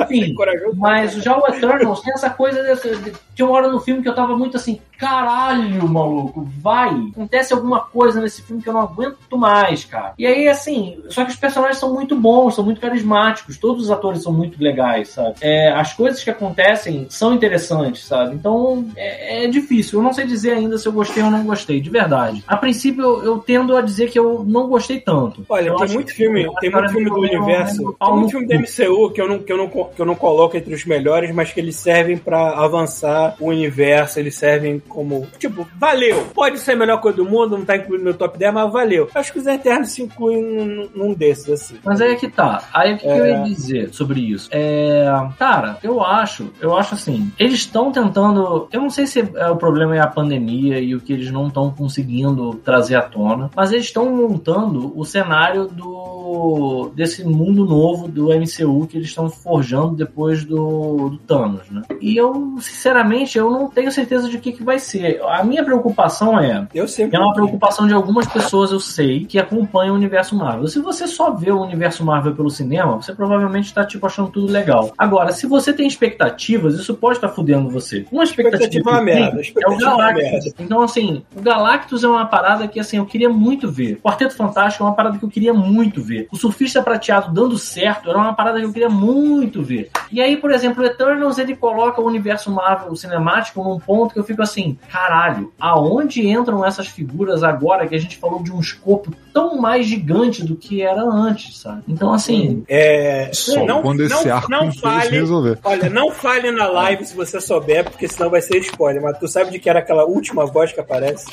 Enfim, 0.02 0.34
mas 0.76 1.12
já 1.14 1.36
o 1.38 1.46
Eternals 1.46 2.00
tem 2.00 2.12
essa 2.14 2.30
coisa 2.30 2.62
de- 2.62 3.12
tinha 3.34 3.46
uma 3.46 3.56
hora 3.56 3.68
no 3.68 3.80
filme 3.80 4.02
que 4.02 4.08
eu 4.08 4.14
tava 4.14 4.36
muito 4.36 4.56
assim, 4.56 4.80
caralho, 4.98 5.86
maluco, 5.88 6.48
vai. 6.60 6.90
Acontece 7.12 7.52
alguma 7.52 7.80
coisa 7.80 8.20
nesse 8.20 8.42
filme 8.42 8.62
que 8.62 8.68
eu 8.68 8.72
não 8.72 8.80
aguento 8.82 9.36
mais, 9.36 9.84
cara. 9.84 10.12
E 10.18 10.26
aí, 10.26 10.48
assim, 10.48 10.98
só 11.08 11.24
que 11.24 11.30
os 11.30 11.36
personagens 11.36 11.78
são 11.78 11.92
muito 11.92 12.16
bons, 12.16 12.54
são 12.54 12.64
muito 12.64 12.80
carismáticos, 12.80 13.58
todos 13.58 13.84
os 13.84 13.90
atores 13.90 14.22
são 14.22 14.32
muito 14.32 14.62
legais, 14.62 15.08
sabe? 15.10 15.34
É, 15.40 15.70
as 15.72 15.92
coisas 15.92 16.22
que 16.22 16.30
acontecem 16.30 17.06
são 17.10 17.34
interessantes, 17.34 18.04
sabe? 18.04 18.34
Então, 18.34 18.86
é, 18.96 19.44
é 19.44 19.48
difícil. 19.48 19.98
Eu 19.98 20.02
não 20.02 20.12
sei 20.12 20.26
dizer 20.26 20.52
ainda 20.52 20.78
se 20.78 20.86
eu 20.86 20.92
gostei 20.92 21.22
ou 21.22 21.30
não 21.30 21.44
gostei, 21.44 21.80
de 21.80 21.90
verdade. 21.90 22.42
A 22.46 22.56
princípio, 22.56 23.02
eu, 23.02 23.24
eu 23.24 23.38
tendo 23.38 23.76
a 23.76 23.80
dizer 23.80 24.10
que 24.10 24.18
eu 24.18 24.44
não 24.46 24.68
gostei 24.68 25.00
tanto. 25.00 25.44
Olha, 25.48 25.68
Eu 25.68 25.76
tem 25.76 25.88
muito 25.88 26.14
filme, 26.14 26.48
tem 26.60 26.70
muito 26.70 26.90
filme 26.90 27.10
do 27.10 27.16
universo, 27.18 27.96
tem 28.00 28.14
muito 28.16 28.30
filme 28.30 28.46
da 28.46 28.54
MCU 28.56 29.10
que 29.10 29.20
eu 29.20 29.28
não, 29.28 29.38
que 29.40 29.52
eu 29.52 29.56
não, 29.56 29.83
que 29.94 30.00
eu 30.00 30.06
não 30.06 30.14
coloco 30.14 30.56
entre 30.56 30.74
os 30.74 30.84
melhores, 30.84 31.32
mas 31.34 31.52
que 31.52 31.60
eles 31.60 31.76
servem 31.76 32.16
pra 32.16 32.50
avançar 32.58 33.36
o 33.40 33.48
universo, 33.48 34.18
eles 34.18 34.34
servem 34.34 34.80
como, 34.88 35.26
tipo, 35.38 35.66
valeu. 35.78 36.26
Pode 36.34 36.58
ser 36.58 36.72
a 36.72 36.76
melhor 36.76 37.00
coisa 37.00 37.16
do 37.18 37.24
mundo, 37.24 37.56
não 37.58 37.64
tá 37.64 37.76
incluído 37.76 38.04
no 38.04 38.14
top 38.14 38.38
10, 38.38 38.52
mas 38.54 38.72
valeu. 38.72 39.08
Acho 39.14 39.32
que 39.32 39.38
os 39.38 39.46
Eternos 39.46 39.90
se 39.90 40.02
incluem 40.02 40.42
num, 40.42 40.88
num 40.94 41.14
desses, 41.14 41.48
assim. 41.50 41.76
Mas 41.84 42.00
aí 42.00 42.12
é 42.12 42.16
que 42.16 42.28
tá. 42.28 42.62
Aí 42.72 42.94
o 42.94 42.98
que, 42.98 43.02
que 43.02 43.08
eu 43.08 43.24
É. 43.24 43.30
ia 43.30 43.42
dizer 43.44 43.92
sobre 43.92 44.20
isso? 44.20 44.48
É. 44.52 45.04
Cara, 45.38 45.78
eu 45.82 46.02
acho, 46.02 46.50
eu 46.60 46.76
acho 46.76 46.94
assim, 46.94 47.30
eles 47.38 47.54
estão 47.60 47.90
tentando. 47.92 48.68
Eu 48.72 48.80
não 48.80 48.90
sei 48.90 49.06
se 49.06 49.20
é, 49.34 49.50
o 49.50 49.56
problema 49.56 49.96
é 49.96 50.00
a 50.00 50.06
pandemia 50.06 50.78
e 50.80 50.94
o 50.94 51.00
que 51.00 51.12
eles 51.12 51.30
não 51.30 51.48
estão 51.48 51.70
conseguindo 51.70 52.54
trazer 52.64 52.96
à 52.96 53.02
tona, 53.02 53.50
mas 53.54 53.72
eles 53.72 53.86
estão 53.86 54.10
montando 54.14 54.92
o 54.98 55.04
cenário 55.04 55.66
do 55.66 56.90
desse 56.94 57.24
mundo 57.24 57.64
novo 57.64 58.08
do 58.08 58.28
MCU 58.28 58.86
que 58.86 58.96
eles 58.96 59.08
estão 59.08 59.28
forjando 59.28 59.73
depois 59.94 60.44
do, 60.44 61.10
do 61.10 61.18
Thanos, 61.18 61.70
né? 61.70 61.82
E 62.00 62.16
eu, 62.16 62.54
sinceramente, 62.60 63.38
eu 63.38 63.50
não 63.50 63.68
tenho 63.68 63.90
certeza 63.90 64.28
de 64.28 64.36
o 64.36 64.40
que, 64.40 64.52
que 64.52 64.62
vai 64.62 64.78
ser. 64.78 65.20
A 65.22 65.42
minha 65.44 65.64
preocupação 65.64 66.38
é 66.38 66.66
Eu 66.74 66.86
sempre. 66.86 67.16
é 67.16 67.20
uma 67.20 67.32
preocupação 67.32 67.86
de 67.86 67.94
algumas 67.94 68.26
pessoas, 68.26 68.70
eu 68.70 68.80
sei, 68.80 69.24
que 69.24 69.38
acompanham 69.38 69.94
o 69.94 69.96
universo 69.96 70.36
Marvel. 70.36 70.68
Se 70.68 70.78
você 70.78 71.06
só 71.06 71.30
vê 71.30 71.50
o 71.50 71.62
universo 71.62 72.04
Marvel 72.04 72.34
pelo 72.34 72.50
cinema, 72.50 72.96
você 72.96 73.14
provavelmente 73.14 73.72
tá, 73.72 73.84
tipo, 73.84 74.06
achando 74.06 74.30
tudo 74.30 74.50
legal. 74.50 74.92
Agora, 74.96 75.32
se 75.32 75.46
você 75.46 75.72
tem 75.72 75.86
expectativas, 75.86 76.74
isso 76.74 76.94
pode 76.94 77.18
estar 77.18 77.28
fudendo 77.28 77.68
você. 77.68 78.06
Uma 78.10 78.24
expectativa, 78.24 78.64
Expectativa 78.64 78.90
é 78.90 78.92
uma 78.92 79.02
merda, 79.02 79.40
é 79.40 79.68
o 79.68 79.72
é 79.74 79.78
Galactus. 79.78 80.54
Então, 80.58 80.82
assim, 80.82 81.22
o 81.34 81.40
Galactus 81.40 82.04
é 82.04 82.08
uma 82.08 82.26
parada 82.26 82.68
que, 82.68 82.78
assim, 82.78 82.98
eu 82.98 83.06
queria 83.06 83.28
muito 83.28 83.70
ver. 83.70 84.00
Quarteto 84.00 84.36
Fantástico 84.36 84.84
é 84.84 84.86
uma 84.86 84.94
parada 84.94 85.18
que 85.18 85.24
eu 85.24 85.28
queria 85.28 85.52
muito 85.52 86.02
ver. 86.02 86.28
O 86.30 86.36
Surfista 86.36 86.82
Prateado 86.82 87.32
dando 87.32 87.58
certo 87.58 88.08
era 88.08 88.18
uma 88.18 88.34
parada 88.34 88.60
que 88.60 88.66
eu 88.66 88.72
queria 88.72 88.88
muito 88.88 89.62
ver. 89.64 89.90
E 90.12 90.20
aí, 90.20 90.36
por 90.36 90.50
exemplo, 90.52 90.82
o 90.82 90.86
Eternals, 90.86 91.38
ele 91.38 91.56
coloca 91.56 92.00
o 92.00 92.06
universo 92.06 92.50
Marvel 92.50 92.94
cinemático 92.94 93.62
num 93.64 93.78
ponto 93.78 94.12
que 94.14 94.20
eu 94.20 94.24
fico 94.24 94.42
assim, 94.42 94.78
caralho, 94.90 95.52
aonde 95.58 96.26
entram 96.28 96.64
essas 96.64 96.86
figuras 96.86 97.42
agora 97.42 97.86
que 97.86 97.94
a 97.94 97.98
gente 97.98 98.16
falou 98.18 98.42
de 98.42 98.52
um 98.52 98.60
escopo 98.60 99.12
tão 99.32 99.56
mais 99.60 99.86
gigante 99.86 100.44
do 100.44 100.54
que 100.54 100.82
era 100.82 101.02
antes, 101.02 101.58
sabe? 101.58 101.82
Então, 101.88 102.12
assim, 102.12 102.64
É, 102.68 103.30
Só 103.32 103.64
não, 103.64 103.82
quando 103.82 104.02
esse 104.02 104.26
não, 104.26 104.36
arco 104.36 104.50
não 104.50 104.72
fale, 104.72 105.08
resolver. 105.10 105.58
olha, 105.64 105.90
não 105.90 106.10
fale 106.10 106.50
na 106.52 106.66
live 106.66 107.04
se 107.04 107.16
você 107.16 107.40
souber, 107.40 107.84
porque 107.84 108.06
senão 108.06 108.30
vai 108.30 108.40
ser 108.40 108.58
spoiler. 108.58 109.02
Mas 109.02 109.18
tu 109.18 109.26
sabe 109.26 109.50
de 109.50 109.58
que 109.58 109.68
era 109.68 109.80
aquela 109.80 110.04
última 110.04 110.46
voz 110.46 110.72
que 110.72 110.80
aparece? 110.80 111.26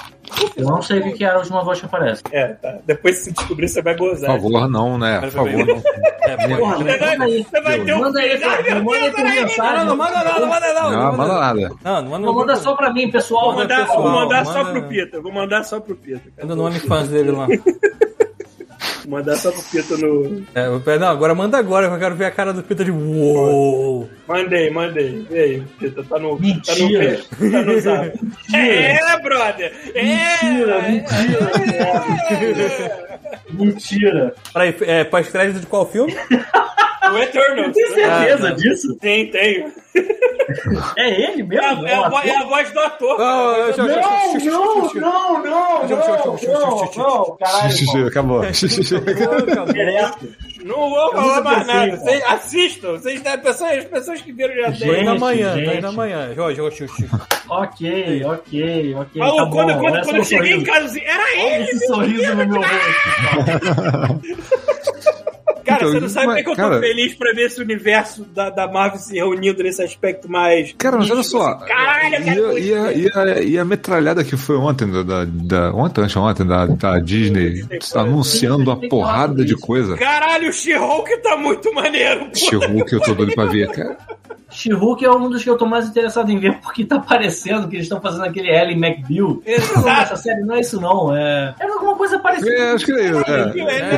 eu 0.55 0.65
não 0.65 0.81
sei 0.81 0.99
o 0.99 1.13
que 1.13 1.23
era 1.23 1.35
a 1.35 1.39
última 1.39 1.63
voz 1.63 1.79
que 1.79 1.85
aparece. 1.85 2.23
É, 2.31 2.47
tá. 2.53 2.77
Depois 2.85 3.17
se 3.17 3.31
descobrir, 3.31 3.67
você 3.67 3.81
vai 3.81 3.95
Por 3.95 4.09
gozar. 4.09 4.29
favor, 4.31 4.67
não, 4.69 4.97
né? 4.97 5.19
Por 5.19 5.29
favor, 5.31 5.65
não. 5.65 5.83
É, 6.21 6.57
Porra, 6.57 6.77
aí. 7.25 7.45
Um 7.93 7.99
Manda 7.99 8.20
aí, 8.22 8.84
manda 8.84 9.11
por 9.11 9.23
mensagem. 9.23 9.77
Não, 9.77 9.85
não 9.85 9.98
manda 9.98 10.23
não, 10.23 10.39
não 10.39 10.48
manda 10.48 10.73
não. 10.73 10.91
Não, 10.91 11.18
manda 11.18 11.39
nada. 11.39 11.72
Não, 11.84 12.02
não 12.02 12.10
manda 12.10 12.26
Não, 12.26 12.34
manda 12.34 12.56
só 12.56 12.76
pra 12.76 12.93
mim, 12.93 13.10
pessoal. 13.10 13.52
Vou 13.52 13.56
mandar, 13.56 13.85
pessoal, 13.85 14.02
vou 14.02 14.11
mandar 14.11 14.45
só 14.45 14.64
pro 14.65 14.84
Pita. 14.84 15.22
Vou 15.22 15.31
mandar 15.31 15.64
só 15.64 15.80
pro 15.80 15.95
Pita. 15.95 16.22
Manda 16.41 16.56
no 16.56 16.65
OnlyFans 16.65 17.10
dele 17.10 17.31
lá. 17.31 17.48
Vou 17.48 17.60
mandar 19.07 19.35
só 19.35 19.52
pro 19.52 19.61
Pita 19.64 19.98
no. 19.98 20.43
É, 20.53 20.98
não, 20.98 21.07
agora 21.07 21.35
manda 21.35 21.57
agora, 21.57 21.88
que 21.88 21.95
eu 21.95 21.99
quero 21.99 22.15
ver 22.15 22.26
a 22.26 22.31
cara 22.31 22.53
do 22.53 22.64
Peter 22.64 22.85
de 22.85 22.91
uou. 22.91 24.10
Mandei, 24.27 24.69
mandei. 24.69 25.26
E 25.30 25.38
aí, 25.38 25.64
Pita, 25.80 26.03
tá 26.03 26.19
no. 26.19 26.39
Mentira. 26.39 27.18
Tá 27.18 27.35
no, 27.39 27.52
tá 27.52 27.61
no 27.64 27.80
zap. 27.80 28.19
É, 28.53 29.19
brother! 29.22 29.73
É! 29.95 30.43
Mentira, 30.43 30.77
é, 32.30 33.10
Mentira. 33.49 34.35
Peraí, 34.53 34.76
é, 34.81 35.03
pós-crédito 35.03 35.60
de 35.60 35.68
qual 35.68 35.85
filme? 35.85 36.15
O 37.13 37.17
Eternal. 37.17 37.71
Tem 37.71 37.88
certeza 37.88 38.47
Ah, 38.47 38.49
não. 38.49 38.55
disso? 38.55 38.95
Tem, 38.99 39.29
tem. 39.31 39.65
É 40.97 41.09
ele 41.09 41.41
É, 41.41 41.45
mesmo? 41.45 41.85
a- 41.85 41.89
é 41.89 41.93
a, 41.93 42.27
é 42.27 42.35
a 42.38 42.43
voz 42.45 42.71
do 42.71 42.79
ator. 42.79 43.17
Não, 43.19 43.53
eu- 43.55 43.77
não, 43.77 43.88
não, 44.95 45.43
não, 45.43 45.88
não, 45.88 47.38
caralho. 47.38 48.07
Acabou. 48.07 48.41
Não 50.63 50.89
vou 50.89 51.11
falar 51.11 51.41
mais 51.41 51.67
nada. 51.67 51.97
Vocês 51.97 52.23
assistam. 52.25 52.91
Vocês, 52.91 53.25
as, 53.25 53.35
pessoas, 53.41 53.71
as 53.79 53.85
pessoas 53.85 54.21
que 54.21 54.31
viram 54.31 54.53
já 54.55 54.71
Tá 54.71 54.77
têm. 54.77 55.01
indo 55.01 55.09
Gente, 55.55 55.65
tá 55.65 55.73
indo 55.75 55.88
amanhã. 55.88 56.33
Jorge, 56.35 56.57
Jorge, 56.57 56.77
Jorge. 56.88 57.07
Ok, 57.49 58.23
ok, 58.25 58.95
ok. 58.95 59.19
Maluco, 59.21 59.38
tá 59.38 59.45
bom, 59.45 59.51
quando, 59.51 59.79
quando, 59.79 60.03
quando 60.03 60.15
eu 60.17 60.23
cheguei 60.25 60.51
em 60.53 60.65
sorriso. 60.65 60.71
casa, 60.71 60.85
assim, 60.85 61.01
era 61.01 61.23
Olha 61.23 61.55
ele! 61.55 61.63
esse 61.63 61.88
sorriso 61.88 62.35
no 62.35 62.47
meu 62.47 62.61
rosto. 62.61 64.21
Cara, 65.65 65.77
Então, 65.81 65.91
você 65.91 65.99
não 65.99 66.09
sabe 66.09 66.27
mas, 66.27 66.43
como 66.43 66.53
é 66.53 66.55
que 66.55 66.61
eu 66.61 66.65
tô 66.65 66.69
cara- 66.72 66.80
feliz 66.81 67.13
pra 67.13 67.34
ver 67.34 67.45
esse 67.45 67.61
universo 67.61 68.23
da, 68.26 68.49
da 68.49 68.68
Marvel 68.68 68.99
se 68.99 69.13
reunindo 69.15 69.61
nesse 69.61 69.81
aspecto 69.84 70.30
mais. 70.30 70.73
Cara, 70.77 70.97
mas 70.97 71.09
olha 71.11 71.23
só. 71.23 71.55
Caralho, 71.55 72.30
eu 72.34 72.57
e, 72.57 72.73
a, 72.73 72.91
e, 72.91 73.07
a, 73.07 73.26
e, 73.26 73.31
a, 73.31 73.41
e 73.41 73.59
a 73.59 73.65
metralhada 73.65 74.23
que 74.23 74.35
foi 74.38 74.57
ontem, 74.57 74.89
da, 74.89 75.03
da, 75.03 75.26
da- 75.26 75.73
ontem, 75.73 76.01
ontem, 76.18 76.45
da, 76.47 76.65
da 76.65 76.99
Disney, 76.99 77.63
anunciando 77.95 78.72
uma 78.72 78.89
porrada 78.89 79.45
de 79.45 79.55
coisa. 79.55 79.97
Caralho, 79.97 80.49
o 80.49 80.53
She-Hulk 80.53 81.18
tá 81.22 81.38
muito 81.38 81.73
maneiro. 81.73 82.30
She-Hulk 82.34 82.91
eu 82.93 82.99
tô 83.01 83.13
doido 83.13 83.34
pra 83.34 83.45
ver, 83.45 83.69
cara. 83.72 83.97
She-Hulk 84.53 85.05
é 85.05 85.09
um 85.09 85.30
dos 85.30 85.41
que 85.45 85.49
eu 85.49 85.57
tô 85.57 85.65
mais 85.65 85.88
interessado 85.88 86.30
em 86.30 86.38
ver 86.38 86.59
porque 86.59 86.84
tá 86.84 86.99
parecendo 86.99 87.69
que 87.69 87.76
eles 87.77 87.85
estão 87.85 88.01
fazendo 88.01 88.26
aquele 88.26 88.49
Ellie 88.49 88.76
McBeal. 88.76 89.41
Exato. 89.45 90.01
Essa 90.01 90.15
série 90.18 90.41
não 90.41 90.55
é 90.55 90.59
isso 90.59 90.80
não, 90.81 91.15
é... 91.15 91.55
Era 91.57 91.72
alguma 91.73 91.95
coisa 91.95 92.19
parecida. 92.19 92.51
É, 92.51 92.72
acho 92.73 92.85
que 92.85 92.91
é 92.91 93.05
isso. 93.11 93.23
É. 93.31 93.39
é, 93.39 93.45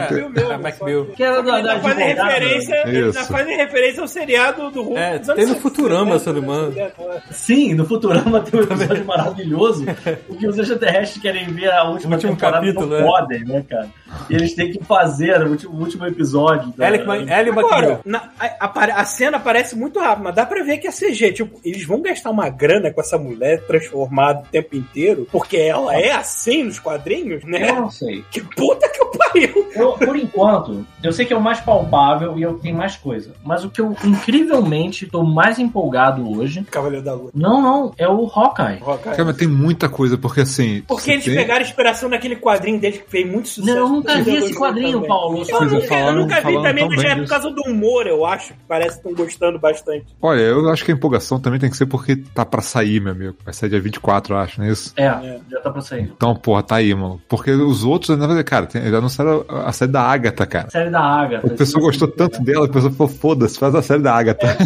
viu 0.08 0.30
mesmo. 0.30 0.52
É, 0.52 0.54
McBeal. 0.56 1.06
Que 1.06 1.24
era 1.24 1.33
da, 1.33 1.33
Ele 1.33 1.33
da 1.42 1.74
advogada. 1.74 2.24
referência, 2.24 2.84
ele 2.88 3.12
tá 3.12 3.20
Isso. 3.22 3.32
fazendo 3.32 3.58
referência 3.58 4.02
ao 4.02 4.08
seriado 4.08 4.70
do 4.72 4.84
Hulk. 4.84 4.98
É, 5.00 5.20
tem 5.20 5.32
anos 5.34 5.48
no 5.50 5.56
Futurama, 5.62 6.20
60, 6.20 6.20
se 6.20 6.30
eu 6.30 6.34
não 6.42 6.70
né? 6.70 6.92
Sim, 7.32 7.74
no 7.74 7.86
Futurama 7.86 8.40
tem 8.42 8.60
um 8.60 8.64
episódio 8.64 9.06
maravilhoso, 9.06 9.86
porque 10.28 10.48
os 10.48 10.58
extraterrestres 10.58 11.22
querem 11.22 11.46
ver 11.48 11.72
a 11.72 11.84
última 11.86 12.12
O 12.12 12.16
último 12.16 12.32
temporada 12.34 12.58
capítulo, 12.66 12.86
não 12.88 12.98
né? 12.98 13.04
podem, 13.04 13.44
né, 13.46 13.66
cara? 13.70 13.90
E 14.30 14.36
eles 14.36 14.54
têm 14.54 14.72
que 14.72 14.84
fazer 14.84 15.42
o 15.42 15.50
último, 15.50 15.74
o 15.74 15.80
último 15.80 16.06
episódio. 16.06 16.72
da- 16.78 16.88
Ellie 16.88 17.04
Ellie 17.32 17.50
Agora, 17.50 18.00
na- 18.06 18.30
a, 18.40 18.66
a- 18.68 19.02
a 19.02 19.06
cena 19.06 19.40
parece 19.40 19.76
muito 19.76 20.00
rápida, 20.00 20.24
mas 20.26 20.36
dá 20.36 20.46
pra 20.46 20.64
ver 20.64 20.78
que 20.78 20.88
é 20.88 20.92
CG. 20.92 21.32
Tipo, 21.34 21.60
eles 21.66 21.84
vão 21.86 22.02
gastar 22.02 22.30
uma 22.30 22.48
grana 22.50 22.92
com 22.92 23.02
essa 23.02 23.18
mulher 23.18 23.62
transformada 23.66 24.42
o 24.42 24.52
tempo 24.52 24.76
inteiro, 24.76 25.28
porque 25.32 25.58
ela 25.58 25.96
é 26.00 26.12
assim 26.12 26.64
nos 26.64 26.78
quadrinhos, 26.80 27.44
Eu 27.44 27.50
né? 27.50 27.72
não 27.72 27.90
sei. 27.90 28.24
Que 28.30 28.42
puta 28.42 28.88
que 28.90 29.02
eu 29.02 29.08
pariu! 29.08 29.70
Eu, 29.76 29.94
por 29.94 30.16
enquanto, 30.16 30.86
eu 31.04 31.12
sei 31.12 31.23
que 31.26 31.34
é 31.34 31.38
o 31.38 31.42
mais 31.42 31.60
palpável 31.60 32.38
e 32.38 32.42
eu 32.42 32.54
tenho 32.56 32.76
mais 32.78 32.96
coisa. 32.96 33.34
Mas 33.44 33.64
o 33.64 33.70
que 33.70 33.82
eu 33.82 33.96
incrivelmente 34.04 35.06
tô 35.08 35.24
mais 35.24 35.60
empolgado 35.60 36.30
hoje. 36.30 36.64
Cavaleiro 36.70 37.04
da 37.06 37.14
Lua. 37.14 37.32
Não, 37.34 37.62
não, 37.62 37.94
é 37.98 38.08
o 38.08 38.26
Hawkeye. 38.34 38.80
Cara, 39.04 39.26
mas 39.26 39.38
tem 39.38 39.48
muita 39.48 39.88
coisa, 39.90 40.18
porque 40.18 40.42
assim. 40.42 40.82
Porque 40.88 41.12
eles 41.12 41.26
tem- 41.26 41.36
pegaram 41.36 41.62
inspiração 41.62 42.10
naquele 42.10 42.36
quadrinho 42.36 42.80
deles 42.80 43.02
que 43.02 43.10
fez 43.10 43.30
muito 43.30 43.48
sucesso. 43.50 43.76
Não, 43.76 43.84
eu 43.84 43.90
nunca 43.90 44.16
vi 44.22 44.32
esse 44.36 44.40
Também. 44.54 44.54
quadrinho, 44.60 45.08
Paulo. 45.08 45.44
Eu 45.48 45.58
é, 45.58 45.66
nunca, 45.66 45.76
eu 45.76 45.82
falaram- 45.88 46.16
nunca 46.20 46.36
vi 46.42 46.62
também, 46.62 46.88
mas 46.90 47.04
é 47.04 47.16
por 47.16 47.28
causa 47.28 47.50
do 47.52 47.62
humor, 47.64 48.08
eu 48.08 48.26
acho. 48.26 48.54
que 48.54 48.60
Parece 48.68 49.02
que 49.02 49.08
estão 49.08 49.14
gostando 49.26 49.60
bastante. 49.60 50.06
Olha, 50.22 50.40
eu 50.42 50.70
acho 50.70 50.84
que 50.84 50.92
a 50.92 50.96
empolgação 50.96 51.40
também 51.40 51.60
tem 51.60 51.70
que 51.70 51.78
ser 51.78 51.86
porque 51.86 52.16
tá 52.16 52.46
pra 52.46 52.62
sair, 52.62 53.00
meu 53.00 53.12
amigo. 53.12 53.36
Vai 53.44 53.54
sair 53.54 53.70
dia 53.70 53.80
24, 53.82 54.34
eu 54.34 54.38
acho, 54.40 54.60
não 54.60 54.68
é 54.68 54.72
isso? 54.72 54.94
É, 54.98 55.40
já 55.50 55.60
tá 55.62 55.70
pra 55.70 55.82
sair. 55.82 56.12
Então, 56.16 56.36
porra, 56.36 56.64
tá 56.64 56.76
aí, 56.78 56.94
mano. 56.94 57.22
Porque 57.28 57.52
os 57.52 57.84
outros, 57.84 58.18
na 58.18 58.26
verdade, 58.28 58.44
cara, 58.44 58.66
tem, 58.66 58.82
já 58.90 58.98
anunciaram 58.98 59.46
a 59.50 59.64
a 59.64 59.72
série 59.72 59.92
da 59.92 60.02
Agatha, 60.02 60.46
cara. 60.46 60.70
Série 60.70 60.90
da 60.90 61.00
Agatha. 61.00 61.13
O 61.44 61.50
pessoal 61.58 61.84
gostou 61.84 62.08
tanto 62.08 62.42
dela, 62.42 62.66
a 62.66 62.70
pessoa 62.70 62.92
falou, 62.92 63.12
foda-se, 63.12 63.58
faz 63.60 63.74
a 63.76 63.82
série 63.82 64.02
da 64.02 64.14
Agatha. 64.16 64.58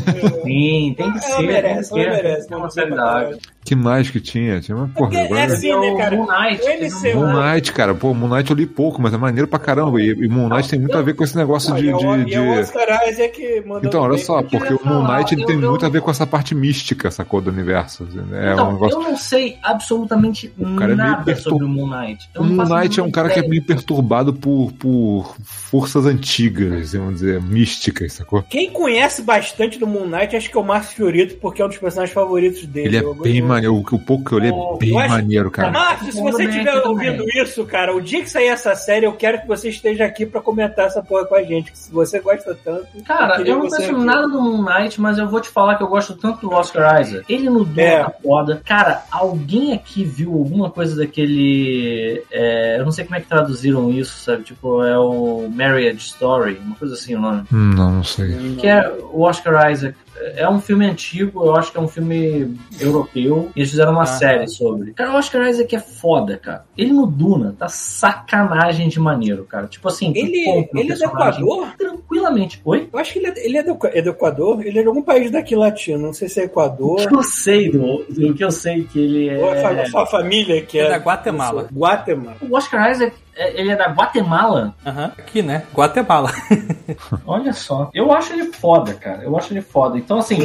Sim, 0.44 0.94
tem 0.98 1.12
que 1.12 1.18
Ela 1.18 1.20
ser. 1.20 1.42
merece, 1.44 1.90
tem 1.94 2.02
que 2.04 2.08
ela 2.08 2.16
merece. 2.24 2.48
Tem 2.48 2.58
uma 2.58 2.70
série 2.70 2.96
da 2.96 3.04
Agatha. 3.20 3.40
Que 3.68 3.76
mais 3.76 4.10
que 4.10 4.20
tinha? 4.20 4.60
Tinha 4.62 4.76
uma 4.78 4.88
porra, 4.88 5.10
Porque 5.10 5.18
agora... 5.18 5.42
é 5.42 5.44
assim, 5.46 5.70
né, 5.70 5.92
o 5.92 5.98
cara? 5.98 6.16
Moon 6.16 6.28
Knight. 6.28 6.62
O 6.64 6.86
MCU, 7.12 7.18
Moon 7.20 7.34
Knight, 7.52 7.74
cara, 7.74 7.94
pô, 7.96 8.14
Moon 8.14 8.28
Knight 8.36 8.50
eu 8.50 8.56
li 8.56 8.66
pouco, 8.66 9.02
mas 9.02 9.14
é 9.14 9.18
maneiro 9.18 9.48
pra 9.48 9.60
caramba. 9.60 10.02
E, 10.02 10.10
e 10.10 10.28
Moon 10.28 10.48
Knight 10.50 10.70
tem 10.70 10.80
muito 10.80 10.98
a 10.98 11.02
ver 11.02 11.16
com 11.16 11.24
esse 11.24 11.36
negócio 11.36 11.74
de. 11.76 11.82
de- 11.92 12.26
de- 12.26 13.88
Então, 13.88 14.02
olha 14.02 14.18
só, 14.18 14.42
porque 14.44 14.74
o. 14.74 14.80
Moon 14.84 15.04
Knight 15.08 15.34
ele 15.36 15.46
tem 15.46 15.58
muito 15.58 15.86
a 15.86 15.90
ver 15.90 16.02
com 16.02 16.10
essa 16.12 16.26
parte 16.26 16.56
mística, 16.56 17.12
sacou, 17.12 17.42
do 17.42 17.50
universo. 17.52 18.08
É 18.32 18.54
então, 18.54 18.70
um 18.70 18.74
negócio. 18.74 18.98
eu 18.98 19.04
não 19.04 19.18
sei 19.18 19.58
absolutamente 19.64 20.52
cara 20.78 20.94
é 20.94 20.96
nada 20.96 21.24
pertur- 21.24 21.52
sobre 21.52 21.66
o 21.66 21.70
Moon 21.70 21.88
Knight. 21.88 22.30
O 22.38 22.44
Moon 22.44 22.66
Knight 22.66 23.00
é 23.00 23.04
um 23.04 23.12
cara 23.12 23.28
que 23.30 23.36
é 23.36 23.38
ideia. 23.40 23.50
meio 23.50 23.64
perturbado 23.64 24.34
por, 24.34 24.72
por 24.74 25.36
forças 25.44 26.06
antigas, 26.06 26.94
vamos 26.94 27.16
dizer, 27.16 27.42
místicas, 27.42 28.14
sacou? 28.14 28.42
Quem 28.44 28.72
conhece 28.72 29.22
bastante 29.22 29.78
do 29.80 29.88
Moon 29.88 30.08
Knight, 30.08 30.36
acho 30.36 30.50
que 30.50 30.58
é 30.58 30.60
o 30.60 30.64
Márcio 30.64 30.96
Fiorito, 30.96 31.36
porque 31.36 31.62
é 31.62 31.66
um 31.66 31.70
dos 31.70 31.78
personagens 31.78 32.14
favoritos 32.14 32.66
dele. 32.66 32.88
Ele 32.88 32.98
é 32.98 33.14
bem 33.16 33.38
eu- 33.40 33.46
maneiro. 33.58 33.76
O, 33.76 33.96
o 33.96 34.00
pouco 34.00 34.26
que 34.26 34.32
eu 34.34 34.40
li 34.40 34.48
é 34.48 34.52
Eu 34.52 34.78
bem 34.80 35.00
acho- 35.00 35.10
maneiro, 35.10 35.52
cara. 35.52 35.72
Márcio, 35.72 36.12
se 36.12 36.22
você 36.22 36.44
estiver 36.46 36.72
também. 36.82 36.88
ouvindo 37.10 37.24
isso, 37.42 37.66
cara, 37.66 37.96
o 37.96 38.02
dia 38.02 38.22
que 38.22 38.30
sair 38.30 38.48
essa 38.48 38.74
série, 38.76 39.06
eu 39.06 39.14
quero 39.14 39.42
que 39.42 39.48
você 39.48 39.70
esteja 39.70 40.06
aqui 40.06 40.26
pra 40.26 40.42
comentar 40.42 40.86
essa 40.88 41.02
porra 41.04 41.26
com 41.26 41.36
a 41.36 41.44
gente. 41.44 41.72
que 41.72 41.78
Se 41.78 41.92
você 41.92 42.20
gosta 42.20 42.58
tanto. 42.64 42.88
Cara, 43.06 43.38
queria 43.38 43.54
eu 43.54 43.60
não 43.60 43.68
aqui. 43.68 43.92
nada 43.92 44.28
do 44.28 44.42
Moon 44.42 44.64
Knight, 44.64 45.00
mas 45.02 45.18
eu 45.18 45.28
vou 45.28 45.40
te 45.42 45.50
falar 45.50 45.76
que 45.76 45.84
eu 45.84 45.88
gosto 45.88 46.16
tanto 46.16 46.42
do 46.48 46.52
Oscar 46.54 47.02
Isaac. 47.02 47.26
Ele 47.32 47.50
no 47.50 47.64
Duna 47.66 47.82
É. 47.82 48.04
tá 48.04 48.12
foda. 48.24 48.62
Cara, 48.66 49.04
alguém 49.12 49.74
aqui 49.74 50.04
viu 50.04 50.34
alguma 50.34 50.70
coisa 50.70 50.96
daquele. 50.96 52.24
é, 52.32 52.80
eu 52.80 52.86
não 52.86 52.92
sei 52.92 53.04
como 53.06 53.16
é 53.16 53.20
que 53.22 53.28
traduziram 53.28 53.90
isso, 53.92 54.20
sabe? 54.20 54.44
Tipo, 54.44 54.84
é 54.84 54.98
o 54.98 55.50
Marriage 55.54 55.98
Story, 56.08 56.60
uma 56.64 56.76
coisa 56.76 56.94
assim 56.94 57.16
o 57.16 57.20
nome. 57.20 57.44
Hum, 57.52 57.74
Não, 57.76 57.92
não 57.94 58.04
sei. 58.04 58.56
Que 58.60 58.68
é 58.68 58.92
o 59.12 59.22
Oscar 59.22 59.72
Isaac. 59.72 59.96
É 60.36 60.50
um 60.50 60.60
filme 60.60 60.86
antigo, 60.86 61.46
eu 61.46 61.56
acho 61.56 61.72
que 61.72 61.78
é 61.78 61.82
um 61.82 61.88
filme 61.88 62.58
europeu. 62.80 63.50
E 63.56 63.60
eles 63.60 63.70
fizeram 63.70 63.92
uma 63.94 64.04
Ah. 64.04 64.06
série 64.06 64.48
sobre. 64.48 64.94
Cara, 64.94 65.12
o 65.12 65.16
Oscar 65.16 65.48
Isaac 65.48 65.76
é 65.76 65.80
foda, 65.80 66.38
cara. 66.38 66.66
Ele 66.78 66.92
no 66.94 67.06
Duna 67.08 67.56
tá 67.58 67.68
sacanagem 67.68 68.88
de 68.90 69.00
maneiro, 69.00 69.46
cara. 69.46 69.68
Tipo 69.68 69.88
assim, 69.88 70.12
Ele, 70.16 70.68
ele 70.74 70.92
é 70.92 70.96
do 70.96 71.04
Equador? 71.04 71.68
Tranquilamente. 71.78 72.62
Oi? 72.66 72.90
Eu 72.92 73.00
acho 73.00 73.14
que 73.14 73.20
ele 73.20 73.28
é, 73.28 73.46
ele 73.46 73.58
é, 73.58 73.64
do, 73.64 73.78
é 73.86 74.02
do 74.02 74.10
Equador. 74.10 74.66
Ele 74.66 74.80
é 74.80 74.82
de 74.82 74.88
algum 74.88 75.02
país 75.02 75.30
daqui 75.32 75.56
latino. 75.56 76.00
Não 76.00 76.14
sei 76.14 76.30
se 76.30 76.40
é 76.40 76.44
Equador. 76.46 77.02
O 77.02 77.08
que 77.08 77.16
eu 77.16 77.24
sei 77.24 77.70
do, 77.70 78.04
do 78.10 78.34
que 78.34 78.44
eu 78.44 78.52
sei 78.52 78.84
que 78.84 79.00
ele 79.00 79.36
Ou 79.38 79.54
é 79.54 79.82
é. 79.82 79.86
sua 79.88 80.06
família 80.06 80.62
que 80.62 80.80
É 80.80 80.86
é. 80.86 80.90
da 80.90 80.98
Guatemala. 80.98 81.68
Guatemala. 81.74 82.38
O 82.42 82.56
Oscar 82.56 82.92
Isaac 82.92 83.14
é- 83.16 83.27
ele 83.56 83.72
é 83.72 83.76
da 83.76 83.88
Guatemala? 83.88 84.74
Aham. 84.86 85.12
Aqui, 85.18 85.42
né? 85.42 85.64
Guatemala. 85.74 86.32
Olha 87.26 87.54
só. 87.54 87.90
Eu 87.94 88.12
acho 88.12 88.34
ele 88.34 88.52
foda, 88.52 88.94
cara. 88.94 89.24
Eu 89.24 89.38
acho 89.38 89.54
ele 89.54 89.62
foda. 89.62 89.98
Então, 89.98 90.18
assim, 90.20 90.40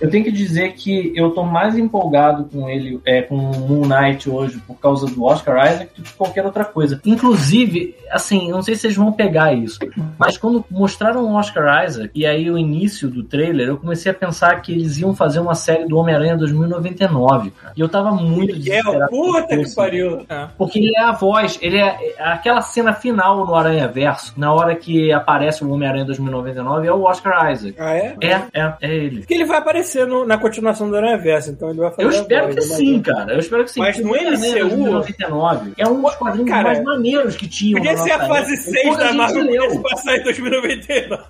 eu 0.00 0.10
tenho 0.10 0.24
que 0.24 0.32
dizer 0.32 0.72
que 0.74 1.12
eu 1.14 1.30
tô 1.30 1.42
mais 1.44 1.76
empolgado 1.76 2.44
com 2.44 2.68
ele, 2.68 3.00
é, 3.04 3.22
com 3.22 3.36
o 3.36 3.60
Moon 3.60 3.86
Knight 3.86 4.28
hoje, 4.28 4.58
por 4.66 4.78
causa 4.78 5.06
do 5.06 5.24
Oscar 5.24 5.72
Isaac, 5.72 5.90
do 5.96 6.02
que 6.02 6.12
qualquer 6.14 6.44
outra 6.44 6.64
coisa. 6.64 7.00
Inclusive, 7.04 7.96
assim, 8.10 8.48
eu 8.48 8.56
não 8.56 8.62
sei 8.62 8.74
se 8.74 8.82
vocês 8.82 8.96
vão 8.96 9.12
pegar 9.12 9.52
isso, 9.52 9.78
mas 10.18 10.38
quando 10.38 10.64
mostraram 10.70 11.24
o 11.24 11.34
Oscar 11.34 11.84
Isaac, 11.84 12.10
e 12.14 12.24
aí 12.26 12.50
o 12.50 12.58
início 12.58 13.08
do 13.08 13.22
trailer, 13.22 13.68
eu 13.68 13.76
comecei 13.76 14.10
a 14.10 14.14
pensar 14.14 14.60
que 14.62 14.72
eles 14.72 14.98
iam 14.98 15.14
fazer 15.14 15.40
uma 15.40 15.54
série 15.54 15.86
do 15.86 15.96
Homem-Aranha 15.96 16.36
2099, 16.36 17.50
cara. 17.50 17.72
E 17.76 17.80
eu 17.80 17.88
tava 17.88 18.12
muito 18.12 18.54
Miguel, 18.54 18.82
desesperado. 18.82 19.10
puta 19.10 19.56
que 19.56 19.74
pariu. 19.74 20.26
Porque 20.56 20.78
ele 20.78 20.96
é 20.96 21.02
a 21.02 21.12
voz, 21.12 21.58
ele 21.60 21.78
é 21.78 21.86
é 21.86 22.22
aquela 22.36 22.62
cena 22.62 22.92
final 22.94 23.44
no 23.44 23.54
Aranha 23.54 23.88
Verso, 23.88 24.32
na 24.36 24.52
hora 24.52 24.74
que 24.74 25.12
aparece 25.12 25.64
o 25.64 25.70
Homem-Aranha 25.70 26.04
2099, 26.04 26.86
é 26.86 26.92
o 26.92 27.02
Oscar 27.02 27.50
Isaac. 27.52 27.74
Ah, 27.78 27.94
é? 27.94 28.16
É, 28.20 28.30
é, 28.54 28.74
é 28.80 28.94
ele. 28.94 29.18
Porque 29.20 29.34
ele 29.34 29.44
vai 29.44 29.58
aparecer 29.58 30.06
no- 30.06 30.24
na 30.26 30.38
continuação 30.38 30.88
do 30.88 30.96
Aranha 30.96 31.18
Verso, 31.18 31.50
então 31.50 31.70
ele 31.70 31.78
vai 31.80 31.90
fazer 31.90 32.02
Eu 32.04 32.08
a 32.08 32.12
espero 32.12 32.48
que 32.50 32.58
eu 32.58 32.62
sim, 32.62 32.84
imagino. 32.94 33.02
cara. 33.02 33.32
Eu 33.32 33.38
espero 33.40 33.64
que 33.64 33.70
sim. 33.70 33.80
Mas 33.80 33.96
Porque 34.00 34.08
no 34.08 34.30
MCU 34.30 34.68
2099 34.68 35.72
é 35.76 35.86
um 35.88 36.00
dos 36.02 36.14
quadrinhos 36.14 36.48
Cara, 36.50 36.64
mais 36.64 36.84
maneiros 36.84 37.36
que 37.36 37.48
tinham. 37.48 37.78
Podia 37.80 37.96
ser 37.96 38.12
a 38.12 38.26
fase 38.26 38.54
época. 38.54 38.70
6 38.70 38.82
Pouca 38.88 39.04
da 39.04 39.12
Marvel 39.12 39.70
se 39.70 39.78
passar 39.82 40.16
em 40.16 40.22
2099. 40.22 41.22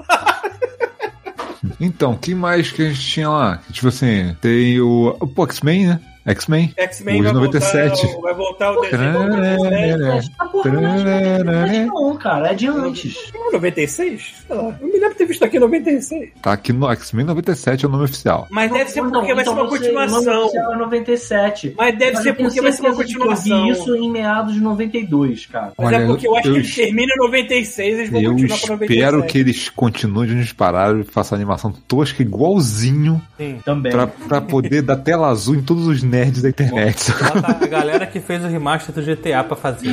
Então, 1.80 2.14
que 2.16 2.34
mais 2.34 2.70
que 2.70 2.82
a 2.82 2.88
gente 2.88 3.00
tinha 3.00 3.28
lá? 3.28 3.58
Tipo 3.70 3.88
assim, 3.88 4.34
tem 4.40 4.80
o. 4.80 5.14
O 5.20 5.26
pô, 5.26 5.44
X-Men, 5.44 5.86
né? 5.88 6.00
X-Men. 6.26 6.72
X-Men 6.76 7.22
vai 7.22 7.28
de 7.32 7.34
97. 7.38 8.02
voltar, 8.06 8.20
vai 8.20 8.34
voltar 8.34 8.72
o 8.72 8.80
desenho 8.82 9.12
de 9.12 9.12
Tararara. 9.12 9.56
97. 9.56 10.32
A 10.38 10.44
porra 10.46 10.70
não 10.72 10.86
é 10.86 10.96
de 10.96 11.44
97 11.44 11.86
não, 11.86 12.16
cara. 12.16 12.48
É 12.50 12.54
de 12.54 12.66
antes. 12.68 13.32
Não, 13.34 13.52
96? 13.52 14.34
Sei 14.46 14.56
lá. 14.56 14.76
Eu 14.80 14.86
me 14.86 14.92
lembro 14.94 15.10
de 15.10 15.14
ter 15.16 15.26
visto 15.26 15.44
aqui 15.44 15.56
em 15.56 15.60
96. 15.60 16.30
Tá 16.42 16.52
aqui 16.52 16.72
no 16.72 16.90
X-Men 16.90 17.26
97 17.26 17.84
é 17.84 17.88
o 17.88 17.90
nome 17.90 18.04
oficial. 18.04 18.46
Mas 18.50 18.72
deve 18.72 18.90
ser 18.90 19.02
porque 19.02 19.34
vai 19.34 19.44
ser 19.44 19.50
então 19.50 19.62
uma 19.62 19.68
continuação. 19.68 20.50
é 20.72 20.76
97. 20.76 21.74
Mas 21.76 21.98
deve 21.98 22.16
ser 22.18 22.28
eu 22.30 22.34
porque 22.34 22.60
vai 22.60 22.72
ser 22.72 22.82
uma 22.82 22.94
continuação. 22.94 23.58
Eu 23.68 23.74
vi 23.74 23.80
isso 23.80 23.96
em 23.96 24.10
meados 24.10 24.54
de 24.54 24.60
92, 24.60 25.46
cara. 25.46 25.72
Mas 25.78 25.86
Olha, 25.86 25.96
é 25.96 26.06
porque 26.06 26.26
eu 26.26 26.36
acho 26.36 26.48
eu- 26.48 26.52
que 26.54 26.58
ele 26.60 26.68
termina 26.72 27.12
em 27.12 27.18
96 27.18 27.98
eles 27.98 28.10
vão 28.10 28.20
Eu 28.20 28.32
continuar 28.32 28.58
com 28.60 28.66
97. 28.68 28.98
espero 28.98 29.26
que 29.26 29.38
eles 29.38 29.68
continuem 29.70 30.26
de 30.26 30.32
onde 30.32 30.40
eles 30.42 30.52
pararam 30.52 31.00
e 31.00 31.04
façam 31.04 31.36
a 31.36 31.38
animação 31.38 31.72
tosca 31.86 32.22
igualzinho 32.22 33.20
Sim. 33.36 33.60
Também. 33.64 33.92
pra, 33.92 34.06
pra 34.06 34.40
poder 34.40 34.82
dar 34.82 34.96
tela 34.96 35.28
azul 35.28 35.54
em 35.54 35.62
todos 35.62 35.86
os 35.86 36.02
nerds 36.16 36.42
da 36.42 36.48
internet. 36.48 37.12
Bota 37.12 37.64
a 37.64 37.66
galera 37.68 38.06
que 38.06 38.20
fez 38.20 38.44
o 38.44 38.48
remaster 38.48 38.94
do 38.94 39.02
GTA 39.02 39.44
pra 39.44 39.56
fazer. 39.56 39.90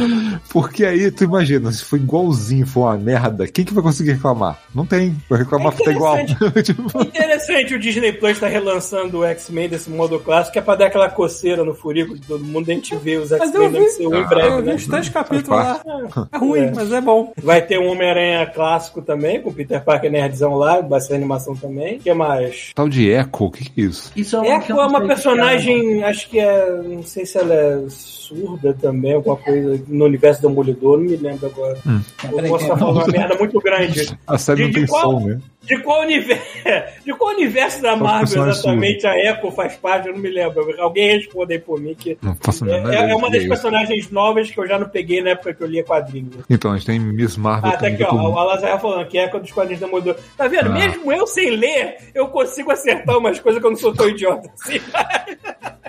Porque 0.49 0.85
aí, 0.85 1.11
tu 1.11 1.23
imagina, 1.23 1.71
se 1.71 1.83
for 1.83 1.97
igualzinho, 1.97 2.65
for 2.65 2.81
uma 2.81 2.97
merda, 2.97 3.47
quem 3.47 3.65
que 3.65 3.73
vai 3.73 3.83
conseguir 3.83 4.13
reclamar? 4.13 4.57
Não 4.73 4.85
tem. 4.85 5.15
Vai 5.29 5.39
reclamar 5.39 5.67
É 5.67 5.71
porque 5.71 5.83
tá 5.85 5.91
igual. 5.91 6.17
Tipo, 6.63 7.01
Interessante, 7.01 7.73
o 7.75 7.79
Disney 7.79 8.13
Plus 8.13 8.39
tá 8.39 8.47
relançando 8.47 9.19
o 9.19 9.25
X-Men 9.25 9.69
desse 9.69 9.89
modo 9.89 10.19
clássico, 10.19 10.53
que 10.53 10.59
é 10.59 10.61
pra 10.61 10.75
dar 10.75 10.87
aquela 10.87 11.09
coceira 11.09 11.63
no 11.63 11.73
furico 11.73 12.15
de 12.15 12.21
todo 12.25 12.43
mundo, 12.43 12.69
a 12.69 12.73
gente 12.73 12.95
vê 12.95 13.17
os 13.17 13.31
Mas 13.31 13.41
X-Men 13.41 13.69
vi, 13.69 13.79
MCU 13.79 14.15
em 14.15 14.19
eu 14.21 14.27
breve, 14.27 14.61
né? 14.61 14.75
os 14.75 14.87
três 14.87 15.09
capítulos 15.09 15.49
lá. 15.49 15.81
É 16.31 16.37
ruim, 16.37 16.59
É. 16.59 16.71
mas 16.73 16.91
é 16.91 17.01
bom. 17.01 17.33
Vai 17.41 17.61
ter 17.61 17.79
um 17.79 17.87
Homem-Aranha 17.87 18.45
clássico 18.47 19.01
também, 19.01 19.41
com 19.41 19.49
o 19.49 19.53
Peter 19.53 19.83
Parker 19.83 20.11
nerdzão 20.11 20.53
lá, 20.55 20.81
vai 20.81 21.01
ser 21.01 21.15
animação 21.15 21.55
também. 21.55 21.97
O 21.97 21.99
que 21.99 22.13
mais? 22.13 22.71
Tal 22.75 22.87
de 22.87 23.09
Echo, 23.09 23.27
o 23.45 23.51
que 23.51 23.69
que 23.69 23.81
é 23.81 23.85
isso? 23.85 24.11
Isso 24.15 24.35
é 24.35 24.39
uma, 24.39 24.57
Echo 24.57 24.71
é 24.73 24.85
uma 24.85 25.01
personagem, 25.07 26.03
acho 26.13 26.29
que 26.29 26.39
é. 26.39 26.71
Não 26.83 27.03
sei 27.03 27.25
se 27.25 27.37
ela 27.37 27.53
é 27.53 27.83
surda 27.89 28.73
também, 28.73 29.13
alguma 29.13 29.35
coisa 29.35 29.81
no 29.87 30.05
universo 30.05 30.41
do 30.41 30.47
Demolidor, 30.47 30.97
não 30.97 31.05
me 31.05 31.15
lembro 31.17 31.45
agora. 31.47 31.77
Hum. 31.85 31.99
Eu 32.23 32.49
posso 32.49 32.63
estar 32.65 32.77
falando 32.77 32.97
uma 32.97 33.07
merda 33.07 33.35
muito 33.37 33.59
grande. 33.59 34.17
A 34.25 34.37
série 34.37 34.57
De- 34.57 34.63
não 34.63 34.69
de 34.71 34.75
tem 34.79 34.85
qual- 34.87 35.11
som, 35.19 35.27
né? 35.27 35.39
De 35.63 35.77
qual 35.81 36.01
universo, 36.01 36.43
de 37.05 37.13
qual 37.13 37.33
universo 37.33 37.81
da 37.81 37.95
Marvel 37.95 38.49
exatamente 38.49 39.07
a 39.07 39.17
Echo 39.17 39.49
faz 39.51 39.75
parte? 39.77 40.07
Eu 40.07 40.13
não 40.13 40.19
me 40.19 40.29
lembro. 40.29 40.75
Alguém 40.81 41.17
responde 41.17 41.53
aí 41.53 41.59
por 41.59 41.79
mim 41.79 41.95
que 41.95 42.17
Não 42.21 42.31
é, 42.31 42.75
é 42.75 42.79
ideia 42.81 43.15
uma 43.15 43.29
das 43.31 43.43
é 43.43 43.47
personagens 43.47 44.11
novas 44.11 44.51
que 44.51 44.59
eu 44.59 44.67
já 44.67 44.77
não 44.77 44.89
peguei 44.89 45.21
na 45.21 45.29
época 45.31 45.53
que 45.53 45.63
eu 45.63 45.67
lia 45.67 45.83
quadrinhos. 45.83 46.35
Então, 46.49 46.71
a 46.71 46.75
gente 46.75 46.85
tem 46.85 46.99
Miss 46.99 47.37
Marvel 47.37 47.71
Ah, 47.71 47.77
tá 47.77 47.87
aqui, 47.87 48.03
ó. 48.03 48.07
é 48.07 48.09
todo- 48.09 48.37
A 48.37 48.43
Lazaia 48.43 48.77
falando 48.77 49.07
que 49.07 49.17
é 49.17 49.27
dos 49.29 49.51
quadrinhos 49.51 49.79
da 49.79 49.85
Demolidor. 49.87 50.15
Tá 50.37 50.47
vendo? 50.47 50.67
Ah. 50.69 50.73
Mesmo 50.73 51.11
eu 51.13 51.25
sem 51.25 51.51
ler, 51.51 51.95
eu 52.13 52.27
consigo 52.27 52.69
acertar 52.71 53.17
umas 53.17 53.39
coisas 53.39 53.61
que 53.61 53.65
eu 53.65 53.71
não 53.71 53.77
sou 53.77 53.93
tão 53.93 54.09
idiota 54.09 54.49
assim. 54.61 54.79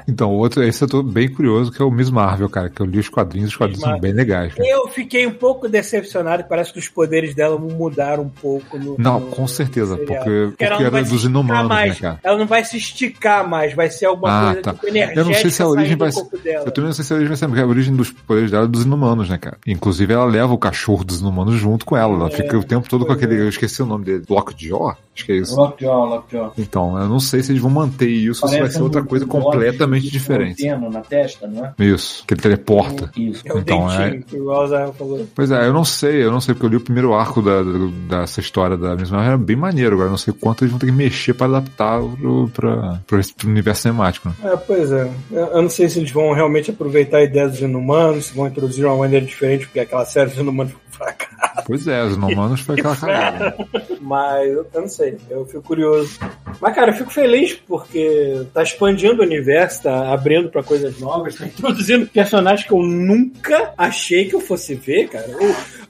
Então, 0.07 0.31
o 0.31 0.37
outro, 0.37 0.63
esse 0.63 0.85
eu 0.85 0.89
tô 0.89 1.03
bem 1.03 1.33
curioso, 1.33 1.73
que 1.73 1.81
é 1.81 1.85
o 1.85 1.91
Miss 1.91 2.11
Marvel, 2.11 2.47
cara, 2.51 2.69
que 2.69 2.79
eu 2.83 2.85
li 2.85 2.99
os 2.99 3.09
quadrinhos, 3.09 3.49
os 3.51 3.57
quadrinhos 3.57 3.83
são 3.83 3.99
bem 3.99 4.13
legais. 4.13 4.53
cara. 4.53 4.69
Eu 4.69 4.87
fiquei 4.89 5.27
um 5.27 5.33
pouco 5.33 5.67
decepcionado, 5.67 6.45
parece 6.47 6.75
que 6.75 6.79
os 6.79 6.89
poderes 6.89 7.35
dela 7.35 7.59
mudaram 7.59 8.25
um 8.25 8.29
pouco 8.29 8.79
no. 8.79 8.97
Não, 8.99 9.19
no- 9.19 9.27
com 9.29 9.47
certeza, 9.47 9.64
seriado. 9.73 10.07
porque, 10.07 10.47
porque 10.49 10.65
ela 10.65 10.74
não 10.77 10.81
era 10.82 10.91
vai 10.91 11.05
se 11.05 11.11
dos 11.11 11.24
inumanos, 11.24 11.69
mais. 11.69 11.89
né, 11.95 11.97
cara? 12.01 12.20
Ela 12.23 12.39
não 12.39 12.47
vai 12.47 12.65
se 12.65 12.77
esticar 12.77 13.49
mais, 13.49 13.74
vai 13.74 13.91
ser 13.91 14.07
alguma 14.07 14.28
Ah, 14.31 14.45
coisa 14.47 14.62
tá. 14.62 14.73
tipo 14.74 14.86
energética. 14.89 15.20
Eu 15.20 15.24
não 15.24 15.35
sei 15.35 15.51
se 15.51 15.62
a 15.62 15.66
origem 15.69 15.97
vai 15.97 16.12
ser. 16.12 16.20
Eu 16.20 16.70
também 16.70 16.85
não 16.89 16.93
sei 16.93 17.05
se 17.05 17.12
a 17.12 17.16
origem 17.16 17.28
vai 17.28 17.36
ser, 17.36 17.47
porque 17.47 17.62
a 17.62 17.66
origem 17.66 17.97
dos 17.97 18.11
poderes 18.11 18.51
dela 18.51 18.65
é 18.65 18.69
dos 18.69 18.85
inumanos, 18.85 19.28
né, 19.28 19.39
cara? 19.39 19.57
Inclusive, 19.66 20.12
ela 20.12 20.24
leva 20.24 20.53
o 20.53 20.59
cachorro 20.59 21.05
dos 21.05 21.20
inumanos 21.20 21.55
junto 21.57 21.85
com 21.85 21.97
ela. 21.97 22.15
Ela 22.15 22.31
fica 22.31 22.57
o 22.59 22.65
tempo 22.65 22.89
todo 22.89 23.05
com 23.07 23.12
aquele. 23.12 23.35
Eu 23.41 23.49
esqueci 23.49 23.82
o 23.82 23.86
nome 23.86 24.05
dele. 24.05 24.24
Lockjaw? 24.28 24.97
Acho 25.15 25.27
que 25.27 25.32
é 25.32 25.36
isso. 25.36 25.55
Lockjaw, 25.57 26.07
Lockjaw. 26.07 26.53
Então, 26.59 26.99
eu 26.99 27.09
não 27.09 27.20
sei 27.20 27.43
se 27.43 27.53
eles 27.53 27.62
vão 27.62 27.70
manter 27.70 28.09
isso 28.09 28.45
ou 28.45 28.51
se 28.51 28.59
vai 28.59 28.69
ser 28.70 28.82
outra 28.82 29.01
um- 29.01 29.07
coisa 29.07 29.24
um 29.24 29.28
completamente 29.28 30.11
diferente. 30.11 30.66
antena 30.66 30.91
na 30.91 31.01
testa, 31.03 31.47
não 31.47 31.65
é? 31.66 31.73
Isso, 31.78 32.24
que 32.27 32.35
ele 32.35 32.41
teleporta. 32.41 33.11
Isso. 33.16 33.43
É 33.47 33.53
o 33.55 33.59
Então, 33.61 33.86
dentinho 33.86 34.23
que 34.24 34.41
o 34.41 34.93
falou. 34.93 35.27
Pois 35.35 35.51
é, 35.51 35.66
eu 35.66 35.73
não 35.73 35.85
sei, 35.85 36.24
eu 36.24 36.32
não 36.32 36.41
sei, 36.41 36.55
porque 36.55 36.66
eu 36.66 36.70
li 36.70 36.77
o 36.77 36.81
primeiro 36.81 37.15
arco 37.15 37.41
da, 37.41 37.62
da- 37.62 38.20
dessa 38.20 38.41
história 38.41 38.77
da 38.77 38.97
mesma 38.97 39.24
era 39.24 39.39
bem 39.39 39.57
maneiro, 39.57 39.95
agora 39.95 40.09
eu 40.09 40.12
não 40.12 40.19
sei 40.19 40.35
quanto 40.35 40.62
eles 40.65 40.70
vão 40.73 40.78
ter 40.81 40.86
que 40.86 40.93
mexer 40.93 41.35
pra 41.35 41.47
adaptar 41.47 42.01
pro, 42.01 42.49
pra, 42.53 43.01
pro, 43.07 43.20
pro 43.36 43.49
universo 43.49 43.82
cinemático, 43.82 44.28
né? 44.28 44.35
É, 44.53 44.57
pois 44.57 44.91
é. 44.91 45.09
Eu 45.31 45.45
eu 45.55 45.62
não 45.62 45.70
sei 45.70 45.89
se 45.89 45.99
eles 46.01 46.11
vão 46.11 46.32
realmente 46.32 46.70
aproveitar 46.70 47.19
a 47.19 47.23
ideia 47.23 47.49
dos 47.49 47.61
inumanos, 47.61 48.27
se 48.27 48.35
vão 48.35 48.47
introduzir 48.49 48.85
uma 48.85 48.97
maneira 48.97 49.24
diferente, 49.24 49.66
porque 49.66 49.81
aquela 49.81 50.05
série 50.05 50.31
dos 50.31 50.39
inumanos 50.39 50.73
ficou 50.73 50.85
fraca. 50.91 51.27
Pois 51.66 51.86
é, 51.89 52.03
os 52.05 52.15
inumanos 52.15 52.61
foi 52.61 52.74
aquela 52.78 52.97
cagada. 52.97 53.57
Mas 54.01 54.49
eu, 54.51 54.66
eu 54.73 54.81
não 54.82 54.89
sei, 54.89 55.16
eu 55.31 55.45
fico 55.47 55.62
curioso. 55.62 56.19
Mas, 56.61 56.74
cara, 56.74 56.91
eu 56.91 56.95
fico 56.97 57.11
feliz 57.11 57.55
porque 57.55 58.45
tá 58.53 58.62
expandindo 58.62 59.23
o 59.23 59.24
universo, 59.24 59.82
tá 59.82 60.12
abrindo 60.12 60.49
pra 60.51 60.62
coisas 60.62 60.99
novas, 61.01 61.35
tá 61.36 61.47
introduzindo 61.47 62.07
personagens 62.07 62.66
que 62.66 62.73
eu 62.73 62.82
nunca 62.82 63.73
achei 63.78 64.27
que 64.28 64.35
eu 64.35 64.41
fosse 64.41 64.74
ver, 64.74 65.09
cara. 65.09 65.27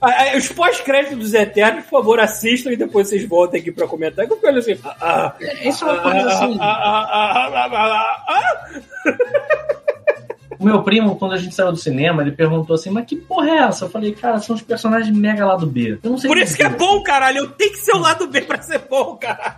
A- 0.01 0.32
a- 0.32 0.36
os 0.36 0.48
pós-créditos 0.48 1.18
dos 1.18 1.34
Eternos, 1.34 1.84
por 1.84 1.90
favor, 1.98 2.20
assistam 2.20 2.70
e 2.72 2.76
depois 2.76 3.09
vocês 3.09 3.26
voltem 3.26 3.60
aqui 3.60 3.72
pra 3.72 3.86
comentar. 3.88 4.26
Que 4.26 4.32
eu 4.32 4.36
fico 4.36 4.46
olhando 4.48 4.60
assim. 4.60 4.78
Ah, 4.84 4.96
ah, 5.01 5.34
Isso 5.68 5.84
é 5.84 5.92
uma 5.92 6.02
coisa 6.02 6.28
assim. 6.28 6.59
ah, 6.60 6.66
ah, 6.66 7.09
ah, 7.12 7.51
ah, 7.55 7.70
ah, 7.72 8.24
ah, 8.28 8.74
ah. 9.09 9.84
O 10.59 10.64
meu 10.64 10.82
primo, 10.82 11.16
quando 11.16 11.32
a 11.32 11.36
gente 11.36 11.55
saiu 11.55 11.70
do 11.72 11.76
cinema, 11.78 12.22
ele 12.22 12.32
perguntou 12.32 12.74
assim: 12.74 12.90
Mas 12.90 13.06
que 13.06 13.16
porra 13.16 13.48
é 13.51 13.56
essa? 13.59 13.85
Eu 13.85 13.90
falei: 13.90 14.12
Cara, 14.12 14.39
são 14.40 14.55
os 14.56 14.62
personagens 14.62 15.14
mega 15.16 15.44
lá 15.47 15.56
do 15.56 15.66
B. 15.66 15.98
Eu 16.02 16.10
não 16.10 16.18
sei 16.18 16.28
Por 16.28 16.39
isso 16.39 16.56
que 16.56 16.62
é 16.62 16.68
bom, 16.68 17.02
caralho. 17.02 17.39
Eu 17.39 17.51
tenho 17.51 17.72
que 17.72 17.78
ser 17.78 17.93
o 17.93 17.98
lado 17.98 18.26
B 18.26 18.40
pra 18.43 18.60
ser 18.62 18.81
bom, 18.89 19.16
caralho. 19.16 19.55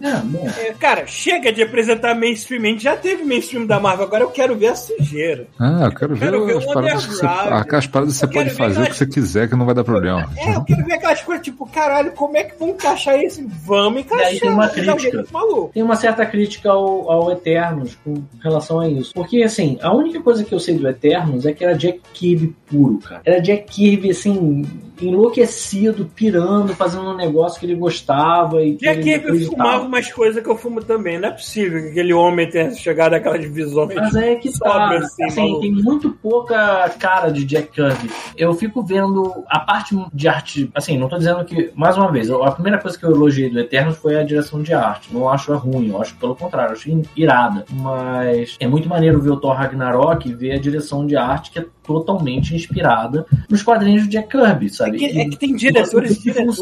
É, 0.00 0.12
bom. 0.24 0.48
É, 0.58 0.72
cara, 0.74 1.06
chega 1.06 1.52
de 1.52 1.62
apresentar 1.62 2.14
mainstream. 2.14 2.62
A 2.62 2.66
gente 2.66 2.84
já 2.84 2.96
teve 2.96 3.24
mainstream 3.24 3.66
da 3.66 3.78
Marvel, 3.80 4.06
agora 4.06 4.22
eu 4.24 4.30
quero 4.30 4.56
ver 4.56 4.68
a 4.68 4.76
sujeira. 4.76 5.46
Ah, 5.58 5.82
eu 5.84 5.92
quero 5.94 6.14
ver, 6.14 6.20
quero 6.26 6.46
ver 6.46 6.56
as 6.58 6.64
o 6.64 6.72
paradas 6.72 7.06
que 7.06 7.14
você, 7.14 7.26
underground. 7.26 7.74
as 7.74 7.86
paradas 7.86 8.12
que 8.14 8.18
você 8.18 8.24
Eu 8.24 8.30
pode 8.30 8.50
fazer 8.50 8.72
o 8.72 8.74
que 8.74 8.80
aquelas- 8.82 8.96
você 8.98 9.06
quiser, 9.06 9.48
que 9.48 9.56
não 9.56 9.66
vai 9.66 9.74
dar 9.74 9.84
problema. 9.84 10.28
É, 10.36 10.54
eu 10.54 10.64
quero 10.64 10.84
ver 10.84 10.94
aquelas 10.94 11.22
coisas 11.22 11.44
tipo, 11.44 11.66
caralho, 11.66 12.12
como 12.12 12.36
é 12.36 12.44
que 12.44 12.58
vão 12.58 12.70
encaixar 12.70 13.18
isso? 13.18 13.44
Vamos 13.64 14.00
encaixar. 14.02 14.26
Daí 14.26 14.40
tem 14.40 14.50
uma 14.50 14.66
um 14.66 14.70
crítica. 14.70 15.24
Tem 15.72 15.82
uma 15.82 15.96
certa 15.96 16.26
crítica 16.26 16.70
ao, 16.70 17.10
ao 17.10 17.32
Eternos 17.32 17.96
com 18.04 18.22
relação 18.42 18.80
a 18.80 18.88
isso. 18.88 19.12
Porque, 19.14 19.42
assim, 19.42 19.78
a 19.82 19.94
única 19.94 20.15
coisa 20.20 20.44
que 20.44 20.54
eu 20.54 20.60
sei 20.60 20.76
do 20.76 20.88
Eternos 20.88 21.46
é 21.46 21.52
que 21.52 21.64
era 21.64 21.76
Jack 21.76 22.00
Kirby 22.12 22.54
puro, 22.66 22.98
cara. 22.98 23.22
Era 23.24 23.40
Jack 23.40 23.72
Kirby, 23.72 24.10
assim, 24.10 24.64
enlouquecido, 25.00 26.10
pirando, 26.14 26.74
fazendo 26.74 27.10
um 27.10 27.16
negócio 27.16 27.58
que 27.60 27.66
ele 27.66 27.74
gostava 27.74 28.62
e 28.62 28.76
que 28.76 28.86
E 28.86 28.88
aqui 28.88 29.10
ele 29.10 29.44
eu 29.44 29.50
fumava 29.50 29.84
umas 29.84 30.10
coisas 30.10 30.42
que 30.42 30.48
eu 30.48 30.56
fumo 30.56 30.82
também. 30.82 31.18
Não 31.18 31.28
é 31.28 31.32
possível 31.32 31.82
que 31.82 31.88
aquele 31.88 32.12
homem 32.12 32.48
tenha 32.48 32.72
chegado 32.74 33.14
àquelas 33.14 33.44
visões. 33.44 33.94
Mas 33.94 34.14
é 34.14 34.36
que 34.36 34.56
tá, 34.58 34.96
assim, 34.96 35.24
assim, 35.24 35.60
tem 35.60 35.72
muito 35.72 36.10
pouca 36.10 36.88
cara 36.98 37.30
de 37.30 37.44
Jack 37.44 37.68
Kirby. 37.68 38.10
Eu 38.36 38.54
fico 38.54 38.82
vendo 38.82 39.44
a 39.48 39.60
parte 39.60 39.96
de 40.12 40.28
arte, 40.28 40.70
assim, 40.74 40.98
não 40.98 41.08
tô 41.08 41.18
dizendo 41.18 41.44
que, 41.44 41.70
mais 41.74 41.96
uma 41.96 42.10
vez, 42.10 42.30
a 42.30 42.50
primeira 42.50 42.78
coisa 42.78 42.98
que 42.98 43.04
eu 43.04 43.10
elogiei 43.10 43.50
do 43.50 43.60
Eternos 43.60 43.96
foi 43.96 44.16
a 44.16 44.22
direção 44.22 44.62
de 44.62 44.72
arte. 44.72 45.12
Não 45.12 45.28
acho 45.28 45.54
ruim, 45.56 45.88
eu 45.90 46.00
acho 46.00 46.16
pelo 46.16 46.34
contrário, 46.34 46.70
eu 46.70 46.76
achei 46.76 47.02
irada. 47.16 47.64
Mas 47.70 48.56
é 48.58 48.66
muito 48.66 48.88
maneiro 48.88 49.20
ver 49.20 49.30
o 49.30 49.36
Thor 49.36 49.54
Ragnarok 49.54 50.28
e 50.28 50.34
ver 50.34 50.52
a 50.52 50.58
direção 50.58 51.06
de 51.06 51.16
arte 51.16 51.50
que 51.50 51.58
é 51.58 51.66
totalmente 51.86 52.54
inspirada 52.54 53.24
nos 53.48 53.62
quadrinhos 53.62 54.02
do 54.02 54.08
Jack 54.08 54.28
Kirby, 54.28 54.68
sabe? 54.68 54.85
Sabe? 54.86 54.96
É 55.04 55.08
que, 55.12 55.18
é 55.20 55.28
que 55.28 55.36
tem 55.36 55.54
diretores 55.54 56.16
e 56.16 56.22
diretores, 56.22 56.52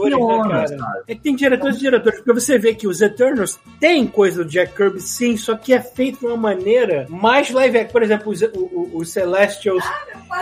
né, 0.70 0.76
cara? 0.78 1.02
É 1.08 1.14
que 1.14 1.20
tem 1.20 1.34
diretores 1.36 1.76
e 1.76 1.80
diretores, 1.80 2.18
porque 2.20 2.32
você 2.40 2.58
vê 2.58 2.74
que 2.74 2.86
os 2.88 3.00
Eternals 3.00 3.58
tem 3.80 4.06
coisa 4.06 4.44
do 4.44 4.50
Jack 4.50 4.74
Kirby, 4.74 5.00
sim, 5.00 5.36
só 5.36 5.54
que 5.56 5.72
é 5.72 5.80
feito 5.80 6.20
de 6.20 6.26
uma 6.26 6.36
maneira 6.36 7.06
mais 7.08 7.50
live 7.50 7.78
action. 7.78 7.92
Por 7.92 8.02
exemplo, 8.02 8.32
os, 8.32 8.42
o- 8.42 8.48
o- 8.54 8.90
os 8.94 9.10
Celestials, 9.10 9.84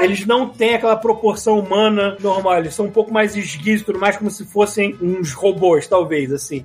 eles 0.00 0.26
não 0.26 0.48
têm 0.48 0.74
aquela 0.74 0.96
proporção 0.96 1.58
humana 1.58 2.16
normal, 2.20 2.58
eles 2.58 2.74
são 2.74 2.86
um 2.86 2.90
pouco 2.90 3.12
mais 3.12 3.36
esguios, 3.36 3.82
tudo 3.82 3.98
mais 3.98 4.16
como 4.16 4.30
se 4.30 4.44
fossem 4.46 4.96
uns 5.00 5.32
robôs, 5.32 5.86
talvez, 5.86 6.32
assim. 6.32 6.64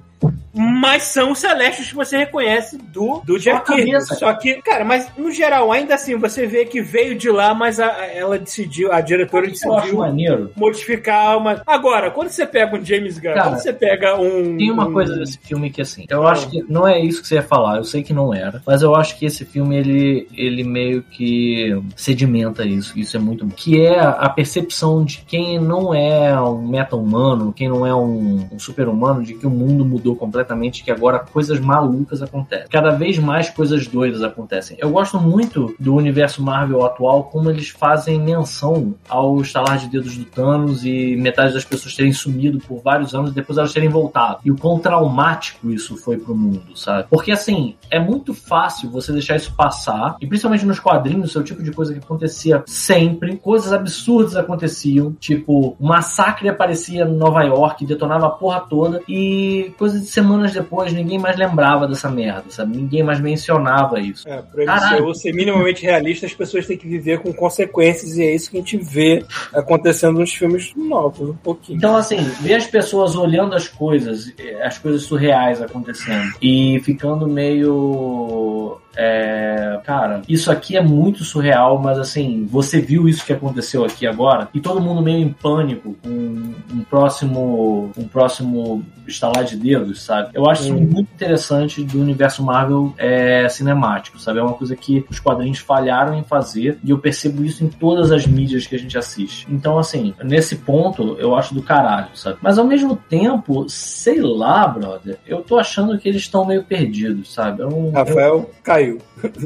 Mas 0.53 1.03
são 1.03 1.31
os 1.34 1.38
Celestials 1.39 1.89
que 1.89 1.95
você 1.95 2.18
reconhece 2.18 2.77
do, 2.80 3.22
do 3.23 3.38
Jack 3.38 3.72
Kirby. 3.72 4.02
Só 4.02 4.34
que, 4.34 4.56
cara, 4.64 4.84
mas 4.84 5.07
no 5.15 5.31
geral, 5.31 5.72
ainda 5.72 5.94
assim, 5.94 6.15
você 6.18 6.48
vê 6.48 6.65
que 6.65 6.81
veio 6.81 7.15
de 7.15 7.30
lá, 7.30 7.53
mas 7.53 7.80
a- 7.80 8.03
ela 8.07 8.39
decidiu, 8.39 8.91
a 8.91 8.99
diretora 8.99 9.45
Eu 9.45 9.52
acho 9.52 9.68
decidiu 9.69 9.98
maneiro. 9.99 10.52
modificar 10.56 11.38
uma. 11.38 11.61
Agora, 11.68 12.10
quando 12.10 12.30
você 12.30 12.44
pega 12.48 12.76
um 12.76 12.84
James 12.84 13.19
Gunn, 13.19 13.34
Cara, 13.35 13.49
quando 13.49 13.60
você 13.60 13.72
pega 13.72 14.15
um. 14.19 14.57
Tem 14.57 14.72
uma 14.72 14.88
um- 14.88 14.94
coisa 14.94 15.15
desse 15.15 15.38
filme 15.38 15.69
que 15.69 15.81
assim, 15.81 16.06
eu 16.10 16.26
acho 16.27 16.49
que 16.49 16.64
não 16.68 16.88
é 16.88 16.99
isso 16.99 17.22
que 17.22 17.27
você 17.27 17.35
ia 17.35 17.44
falar, 17.44 17.77
eu 17.77 17.84
sei 17.84 18.02
que 18.02 18.14
não 18.14 18.34
era, 18.34 18.60
mas 18.65 18.81
eu 18.81 18.95
acho 18.95 19.18
que 19.19 19.26
esse 19.27 19.45
filme 19.45 19.77
ele, 19.77 20.27
ele 20.34 20.64
meio 20.64 21.03
que 21.03 21.80
sedimenta 21.95 22.65
isso, 22.65 22.98
isso 22.98 23.15
é 23.15 23.19
muito 23.19 23.45
bom. 23.45 23.53
Que 23.56 23.85
é 23.85 23.99
a 23.99 24.27
percepção 24.30 25.06
de 25.06 25.19
quem 25.27 25.60
não 25.60 25.94
é 25.94 26.39
um 26.41 26.68
meta-humano, 26.68 27.53
quem 27.53 27.69
não 27.69 27.85
é 27.85 27.94
um, 27.94 28.48
um 28.52 28.57
super-humano, 28.60 29.22
de 29.23 29.35
que 29.35 29.45
o 29.45 29.52
mundo 29.52 29.85
mudou 29.85 30.06
completamente, 30.15 30.84
que 30.84 30.91
agora 30.91 31.19
coisas 31.19 31.59
malucas 31.59 32.21
acontecem. 32.21 32.67
Cada 32.69 32.91
vez 32.91 33.17
mais 33.17 33.49
coisas 33.49 33.88
doidas 33.88 34.23
acontecem. 34.23 34.77
Eu 34.79 34.89
gosto 34.89 35.19
muito 35.19 35.75
do 35.79 35.95
universo 35.95 36.41
Marvel 36.41 36.85
atual, 36.85 37.25
como 37.25 37.49
eles 37.49 37.69
fazem 37.69 38.19
menção 38.19 38.95
ao 39.07 39.41
estalar 39.41 39.77
de 39.77 39.88
dedos 39.88 40.17
do 40.17 40.25
Thanos 40.25 40.85
e 40.85 41.15
metade 41.15 41.53
das 41.53 41.65
pessoas 41.65 41.95
terem 41.95 42.13
sumido 42.13 42.59
por 42.59 42.81
vários 42.81 43.13
anos 43.13 43.31
e 43.31 43.34
depois 43.34 43.57
elas 43.57 43.73
terem 43.73 43.89
voltado. 43.89 44.39
E 44.43 44.51
o 44.51 44.57
quão 44.57 44.79
traumático 44.79 45.69
isso 45.71 45.97
foi 45.97 46.17
pro 46.17 46.35
mundo, 46.35 46.75
sabe? 46.75 47.07
Porque 47.09 47.31
assim, 47.31 47.75
é 47.89 47.99
muito 47.99 48.34
fácil 48.34 48.89
você 48.89 49.11
deixar 49.11 49.35
isso 49.35 49.53
passar, 49.55 50.17
e 50.21 50.27
principalmente 50.27 50.65
nos 50.65 50.79
quadrinhos, 50.79 51.35
é 51.35 51.39
o 51.39 51.43
tipo 51.43 51.63
de 51.63 51.71
coisa 51.71 51.93
que 51.93 51.99
acontecia 51.99 52.63
sempre, 52.65 53.38
coisas 53.38 53.73
absurdas 53.73 54.35
aconteciam, 54.35 55.13
tipo, 55.13 55.75
um 55.79 55.88
massacre 55.88 56.49
aparecia 56.49 57.03
em 57.03 57.15
Nova 57.15 57.43
York, 57.43 57.85
detonava 57.85 58.27
a 58.27 58.29
porra 58.29 58.61
toda, 58.61 59.01
e 59.07 59.73
coisas 59.77 59.96
semanas 60.05 60.53
depois 60.53 60.93
ninguém 60.93 61.19
mais 61.19 61.37
lembrava 61.37 61.87
dessa 61.87 62.09
merda, 62.09 62.45
sabe? 62.49 62.77
Ninguém 62.77 63.03
mais 63.03 63.19
mencionava 63.19 63.99
isso. 63.99 64.27
É, 64.27 64.41
pra 64.41 64.65
Caralho. 64.65 65.13
Ser 65.13 65.33
minimamente 65.33 65.83
realista, 65.83 66.25
as 66.25 66.33
pessoas 66.33 66.65
têm 66.65 66.77
que 66.77 66.87
viver 66.87 67.19
com 67.19 67.33
consequências, 67.33 68.17
e 68.17 68.23
é 68.23 68.35
isso 68.35 68.51
que 68.51 68.57
a 68.57 68.59
gente 68.59 68.77
vê 68.77 69.25
acontecendo 69.53 70.19
nos 70.19 70.33
filmes 70.33 70.73
novos, 70.75 71.29
um 71.29 71.35
pouquinho. 71.35 71.77
Então, 71.77 71.95
assim, 71.95 72.17
ver 72.41 72.55
as 72.55 72.67
pessoas 72.67 73.15
olhando 73.15 73.55
as 73.55 73.67
coisas, 73.67 74.33
eh, 74.37 74.61
as 74.63 74.77
coisas 74.77 75.03
surreais 75.03 75.61
acontecendo 75.61 76.33
e 76.41 76.79
ficando 76.83 77.27
meio. 77.27 78.79
É, 78.99 79.79
cara, 79.83 80.23
isso 80.27 80.51
aqui 80.51 80.75
é 80.75 80.81
muito 80.81 81.23
surreal, 81.23 81.77
mas 81.77 81.99
assim, 81.99 82.47
você 82.49 82.81
viu 82.81 83.07
isso 83.07 83.23
que 83.23 83.31
aconteceu 83.31 83.85
aqui 83.85 84.07
agora 84.07 84.49
e 84.53 84.59
todo 84.59 84.81
mundo 84.81 85.03
meio 85.03 85.19
em 85.19 85.31
pânico 85.31 85.95
com 86.01 86.09
um 86.09 86.83
próximo, 86.89 87.91
um 87.95 88.07
próximo 88.07 88.83
estalar 89.07 89.43
de 89.43 89.55
dedos, 89.55 90.01
sabe? 90.01 90.31
Eu 90.33 90.49
acho 90.49 90.63
isso 90.63 90.73
muito 90.73 91.11
interessante 91.13 91.83
do 91.83 92.01
universo 92.01 92.43
Marvel 92.43 92.93
é, 92.97 93.47
cinemático, 93.47 94.19
sabe? 94.19 94.39
É 94.39 94.41
uma 94.41 94.53
coisa 94.53 94.75
que 94.75 95.05
os 95.09 95.19
quadrinhos 95.19 95.59
falharam 95.59 96.17
em 96.17 96.23
fazer 96.23 96.79
e 96.83 96.89
eu 96.89 96.97
percebo 96.97 97.43
isso 97.45 97.63
em 97.63 97.67
todas 97.67 98.11
as 98.11 98.25
mídias 98.25 98.65
que 98.65 98.75
a 98.75 98.79
gente 98.79 98.97
assiste. 98.97 99.47
Então, 99.49 99.77
assim, 99.77 100.13
nesse 100.23 100.55
ponto 100.55 101.15
eu 101.19 101.35
acho 101.35 101.53
do 101.53 101.61
caralho, 101.61 102.09
sabe? 102.15 102.37
Mas 102.41 102.57
ao 102.57 102.65
mesmo 102.65 102.95
tempo, 102.95 103.69
sei 103.69 104.19
lá, 104.21 104.67
brother, 104.67 105.17
eu 105.27 105.41
tô 105.41 105.57
achando 105.59 105.97
que 105.99 106.09
eles 106.09 106.21
estão 106.21 106.45
meio 106.45 106.63
perdidos, 106.63 107.31
sabe? 107.33 107.61
Eu. 107.61 107.91
Rafael 107.91 108.49
caiu. 108.63 108.86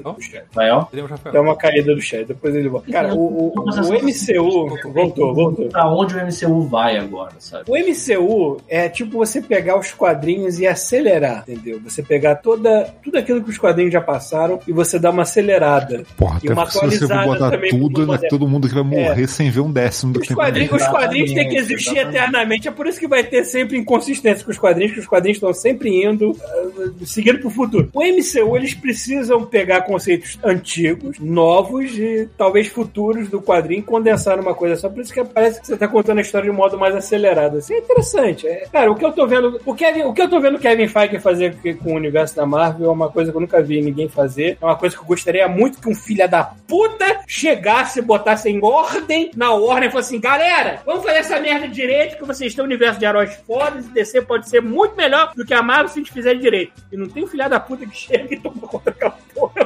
Rafael? 0.03 0.89
Rafael. 1.07 1.33
Deu 1.33 1.41
uma 1.41 1.55
caída 1.55 1.95
do 1.95 2.01
chat, 2.01 2.25
depois 2.25 2.55
ele 2.55 2.69
volta. 2.69 2.91
Cara, 2.91 3.13
o, 3.13 3.47
o, 3.47 3.53
o 3.55 3.93
MCU. 3.93 4.91
Voltou, 4.91 5.33
voltou. 5.33 5.69
Pra 5.69 5.89
onde 5.89 6.15
o 6.15 6.19
MCU 6.25 6.61
vai 6.67 6.97
agora, 6.97 7.33
sabe? 7.39 7.65
O 7.67 7.73
MCU 7.73 8.61
é 8.67 8.89
tipo 8.89 9.17
você 9.17 9.41
pegar 9.41 9.77
os 9.77 9.91
quadrinhos 9.91 10.59
e 10.59 10.67
acelerar, 10.67 11.43
entendeu? 11.47 11.79
Você 11.83 12.03
pegar 12.03 12.35
toda, 12.35 12.93
tudo 13.03 13.17
aquilo 13.17 13.43
que 13.43 13.49
os 13.49 13.57
quadrinhos 13.57 13.93
já 13.93 14.01
passaram 14.01 14.59
e 14.67 14.71
você 14.71 14.99
dá 14.99 15.09
uma 15.09 15.23
acelerada. 15.23 16.03
Porra, 16.17 16.39
E 16.43 16.49
uma 16.49 16.65
se 16.69 16.73
você 16.73 16.85
atualizada 16.85 17.25
botar 17.25 17.51
também 17.51 17.69
tudo, 17.71 18.07
né, 18.07 18.17
todo 18.29 18.47
mundo 18.47 18.67
que 18.67 18.73
vai 18.73 18.83
morrer 18.83 19.27
sem 19.27 19.49
ver 19.49 19.61
um 19.61 19.71
décimo 19.71 20.13
do 20.13 20.19
Os 20.19 20.27
que 20.27 20.35
quadrinhos, 20.35 20.73
os 20.73 20.87
quadrinhos 20.87 21.33
têm 21.33 21.49
que 21.49 21.57
existir 21.57 21.97
exatamente. 21.97 22.17
eternamente. 22.17 22.67
É 22.67 22.71
por 22.71 22.87
isso 22.87 22.99
que 22.99 23.07
vai 23.07 23.23
ter 23.23 23.43
sempre 23.45 23.77
inconsistência 23.77 24.43
com 24.43 24.51
os 24.51 24.57
quadrinhos, 24.57 24.93
que 24.93 24.99
os 24.99 25.07
quadrinhos 25.07 25.37
estão 25.37 25.53
sempre 25.53 26.03
indo, 26.03 26.31
uh, 26.31 27.05
seguindo 27.05 27.39
pro 27.39 27.49
futuro. 27.49 27.89
O 27.93 28.01
MCU, 28.01 28.57
eles 28.57 28.73
precisam 28.73 29.30
pegar 29.39 29.81
conceitos 29.81 30.39
antigos, 30.43 31.19
novos 31.19 31.97
e 31.97 32.29
talvez 32.37 32.67
futuros 32.67 33.29
do 33.29 33.41
quadrinho 33.41 33.79
e 33.79 33.83
condensar 33.83 34.37
numa 34.37 34.53
coisa 34.53 34.75
só. 34.75 34.89
Por 34.89 35.01
isso 35.01 35.13
que 35.13 35.23
parece 35.23 35.61
que 35.61 35.67
você 35.67 35.77
tá 35.77 35.87
contando 35.87 36.17
a 36.17 36.21
história 36.21 36.45
de 36.45 36.51
um 36.51 36.57
modo 36.57 36.77
mais 36.77 36.95
acelerado. 36.95 37.57
Assim, 37.57 37.73
é 37.75 37.79
interessante. 37.79 38.47
É, 38.47 38.67
cara, 38.71 38.91
o 38.91 38.95
que 38.95 39.05
eu 39.05 39.11
tô 39.11 39.27
vendo, 39.27 39.59
o, 39.65 39.73
Kevin, 39.73 40.03
o 40.03 40.13
que 40.13 40.21
eu 40.21 40.29
tô 40.29 40.39
vendo 40.39 40.59
Kevin 40.59 40.87
Feige 40.87 41.19
fazer 41.19 41.55
com 41.83 41.93
o 41.93 41.95
universo 41.95 42.35
da 42.35 42.45
Marvel 42.45 42.87
é 42.87 42.91
uma 42.91 43.09
coisa 43.09 43.31
que 43.31 43.37
eu 43.37 43.41
nunca 43.41 43.61
vi 43.61 43.81
ninguém 43.81 44.09
fazer. 44.09 44.57
É 44.61 44.65
uma 44.65 44.75
coisa 44.75 44.95
que 44.95 45.01
eu 45.01 45.07
gostaria 45.07 45.47
muito 45.47 45.79
que 45.79 45.89
um 45.89 45.95
filho 45.95 46.27
da 46.27 46.43
puta 46.43 47.21
chegasse 47.27 47.99
e 47.99 48.01
botasse 48.01 48.49
em 48.49 48.59
ordem 48.63 49.31
na 49.35 49.51
Warner 49.53 49.89
e 49.89 49.91
falasse 49.91 50.09
assim: 50.09 50.21
galera, 50.21 50.81
vamos 50.85 51.03
fazer 51.03 51.17
essa 51.17 51.39
merda 51.39 51.67
direito, 51.67 52.17
que 52.17 52.25
vocês 52.25 52.53
têm 52.53 52.63
um 52.63 52.67
universo 52.67 52.99
de 52.99 53.05
heróis 53.05 53.33
fodas 53.47 53.85
e 53.85 53.89
DC 53.89 54.21
pode 54.23 54.49
ser 54.49 54.61
muito 54.61 54.95
melhor 54.95 55.31
do 55.35 55.45
que 55.45 55.53
a 55.53 55.61
Marvel 55.61 55.87
se 55.87 55.99
a 55.99 56.03
gente 56.03 56.13
fizer 56.13 56.35
direito. 56.35 56.73
E 56.91 56.97
não 56.97 57.07
tem 57.07 57.23
um 57.23 57.27
filho 57.27 57.49
da 57.49 57.59
puta 57.59 57.85
que 57.85 57.95
chega 57.97 58.33
e 58.33 58.39
toma 58.39 58.67
conta 58.67 58.91
daquela 58.91 59.11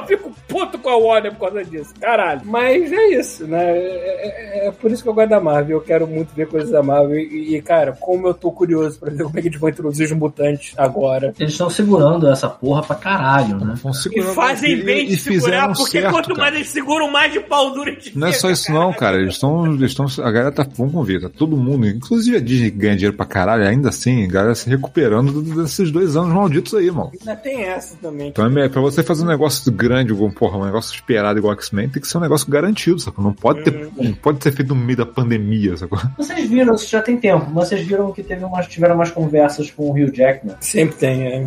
porra. 0.00 0.25
Puto 0.58 0.78
com 0.78 0.88
a 0.90 0.96
Warner 0.96 1.32
por 1.34 1.50
causa 1.50 1.64
disso. 1.64 1.92
Caralho. 2.00 2.40
Mas 2.44 2.92
é 2.92 3.08
isso, 3.18 3.46
né? 3.46 3.76
É, 3.76 4.62
é- 4.64 4.68
é 4.68 4.70
por 4.72 4.90
isso 4.90 5.02
que 5.02 5.08
eu 5.08 5.14
gosto 5.14 5.28
da 5.28 5.40
Marvel. 5.40 5.76
Eu 5.78 5.82
quero 5.82 6.06
muito 6.06 6.34
ver 6.34 6.46
coisas 6.48 6.70
da 6.70 6.82
Marvel. 6.82 7.18
E, 7.18 7.56
e, 7.56 7.62
cara, 7.62 7.92
como 7.92 8.26
eu 8.28 8.34
tô 8.34 8.50
curioso 8.50 8.98
pra 8.98 9.10
ver 9.10 9.24
como 9.24 9.38
é 9.38 9.42
que 9.42 9.48
eles 9.48 9.60
vão 9.60 9.68
introduzir 9.68 10.06
os 10.06 10.12
mutantes 10.12 10.72
agora. 10.76 11.34
Eles 11.38 11.52
estão 11.52 11.68
segurando 11.68 12.28
essa 12.28 12.48
porra 12.48 12.82
pra 12.82 12.96
caralho, 12.96 13.56
né? 13.58 13.74
E 14.14 14.22
fazem 14.22 14.82
bem 14.82 15.04
e 15.04 15.08
de 15.08 15.16
segurar, 15.18 15.68
porque 15.74 16.00
certo, 16.00 16.12
quanto 16.12 16.28
cara. 16.30 16.40
mais 16.40 16.54
eles 16.54 16.68
seguram, 16.68 17.10
mais 17.10 17.32
de 17.32 17.40
pau 17.40 17.70
duro 17.72 17.90
a 17.90 17.92
gente 17.94 18.16
Não 18.18 18.28
é 18.28 18.32
só 18.32 18.50
isso 18.50 18.72
não, 18.72 18.92
cara. 18.92 19.18
Eles 19.20 19.34
estão. 19.34 19.66
Eles 19.66 19.90
estão. 19.92 20.06
A 20.24 20.30
galera 20.30 20.52
tá. 20.52 20.66
Vamos 20.76 21.06
ver, 21.06 21.20
tá 21.20 21.28
todo 21.28 21.56
mundo. 21.56 21.86
Inclusive 21.86 22.36
a 22.36 22.40
Disney 22.40 22.70
que 22.70 22.78
ganha 22.78 22.96
dinheiro 22.96 23.16
pra 23.16 23.26
caralho, 23.26 23.66
ainda 23.66 23.88
assim, 23.90 24.24
a 24.24 24.28
galera 24.28 24.54
se 24.54 24.68
recuperando 24.68 25.32
do- 25.42 25.62
desses 25.62 25.90
dois 25.90 26.16
anos 26.16 26.32
malditos 26.32 26.74
aí, 26.74 26.90
mano. 26.90 27.10
Ainda 27.20 27.36
tem 27.36 27.64
essa 27.64 27.96
também. 28.00 28.28
Então, 28.28 28.46
é, 28.58 28.68
pra 28.68 28.80
você 28.80 29.02
fazer 29.02 29.24
um 29.24 29.28
negócio 29.28 29.70
grande, 29.72 30.12
igual, 30.12 30.30
porra, 30.46 30.58
um 30.58 30.64
negócio 30.64 30.94
esperado 30.94 31.38
igual 31.38 31.54
X-Men, 31.54 31.88
tem 31.88 32.00
que 32.00 32.06
ser 32.06 32.18
um 32.18 32.20
negócio 32.20 32.48
garantido, 32.48 33.00
sacou? 33.00 33.24
Não 33.24 33.32
pode 33.32 33.64
ter, 33.64 33.90
não 33.96 34.14
pode 34.14 34.42
ser 34.42 34.52
feito 34.52 34.74
no 34.74 34.80
meio 34.80 34.98
da 34.98 35.06
pandemia, 35.06 35.76
sacou? 35.76 35.98
Vocês 36.16 36.48
viram, 36.48 36.74
isso 36.74 36.88
já 36.88 37.02
tem 37.02 37.16
tempo, 37.16 37.50
mas 37.52 37.68
vocês 37.68 37.84
viram 37.84 38.12
que 38.12 38.22
teve 38.22 38.44
umas, 38.44 38.68
tiveram 38.68 38.94
umas 38.94 39.10
conversas 39.10 39.70
com 39.72 39.90
o 39.90 39.92
Hugh 39.92 40.14
Jackman. 40.14 40.54
Sempre 40.60 40.96
tem, 40.96 41.26
é. 41.26 41.46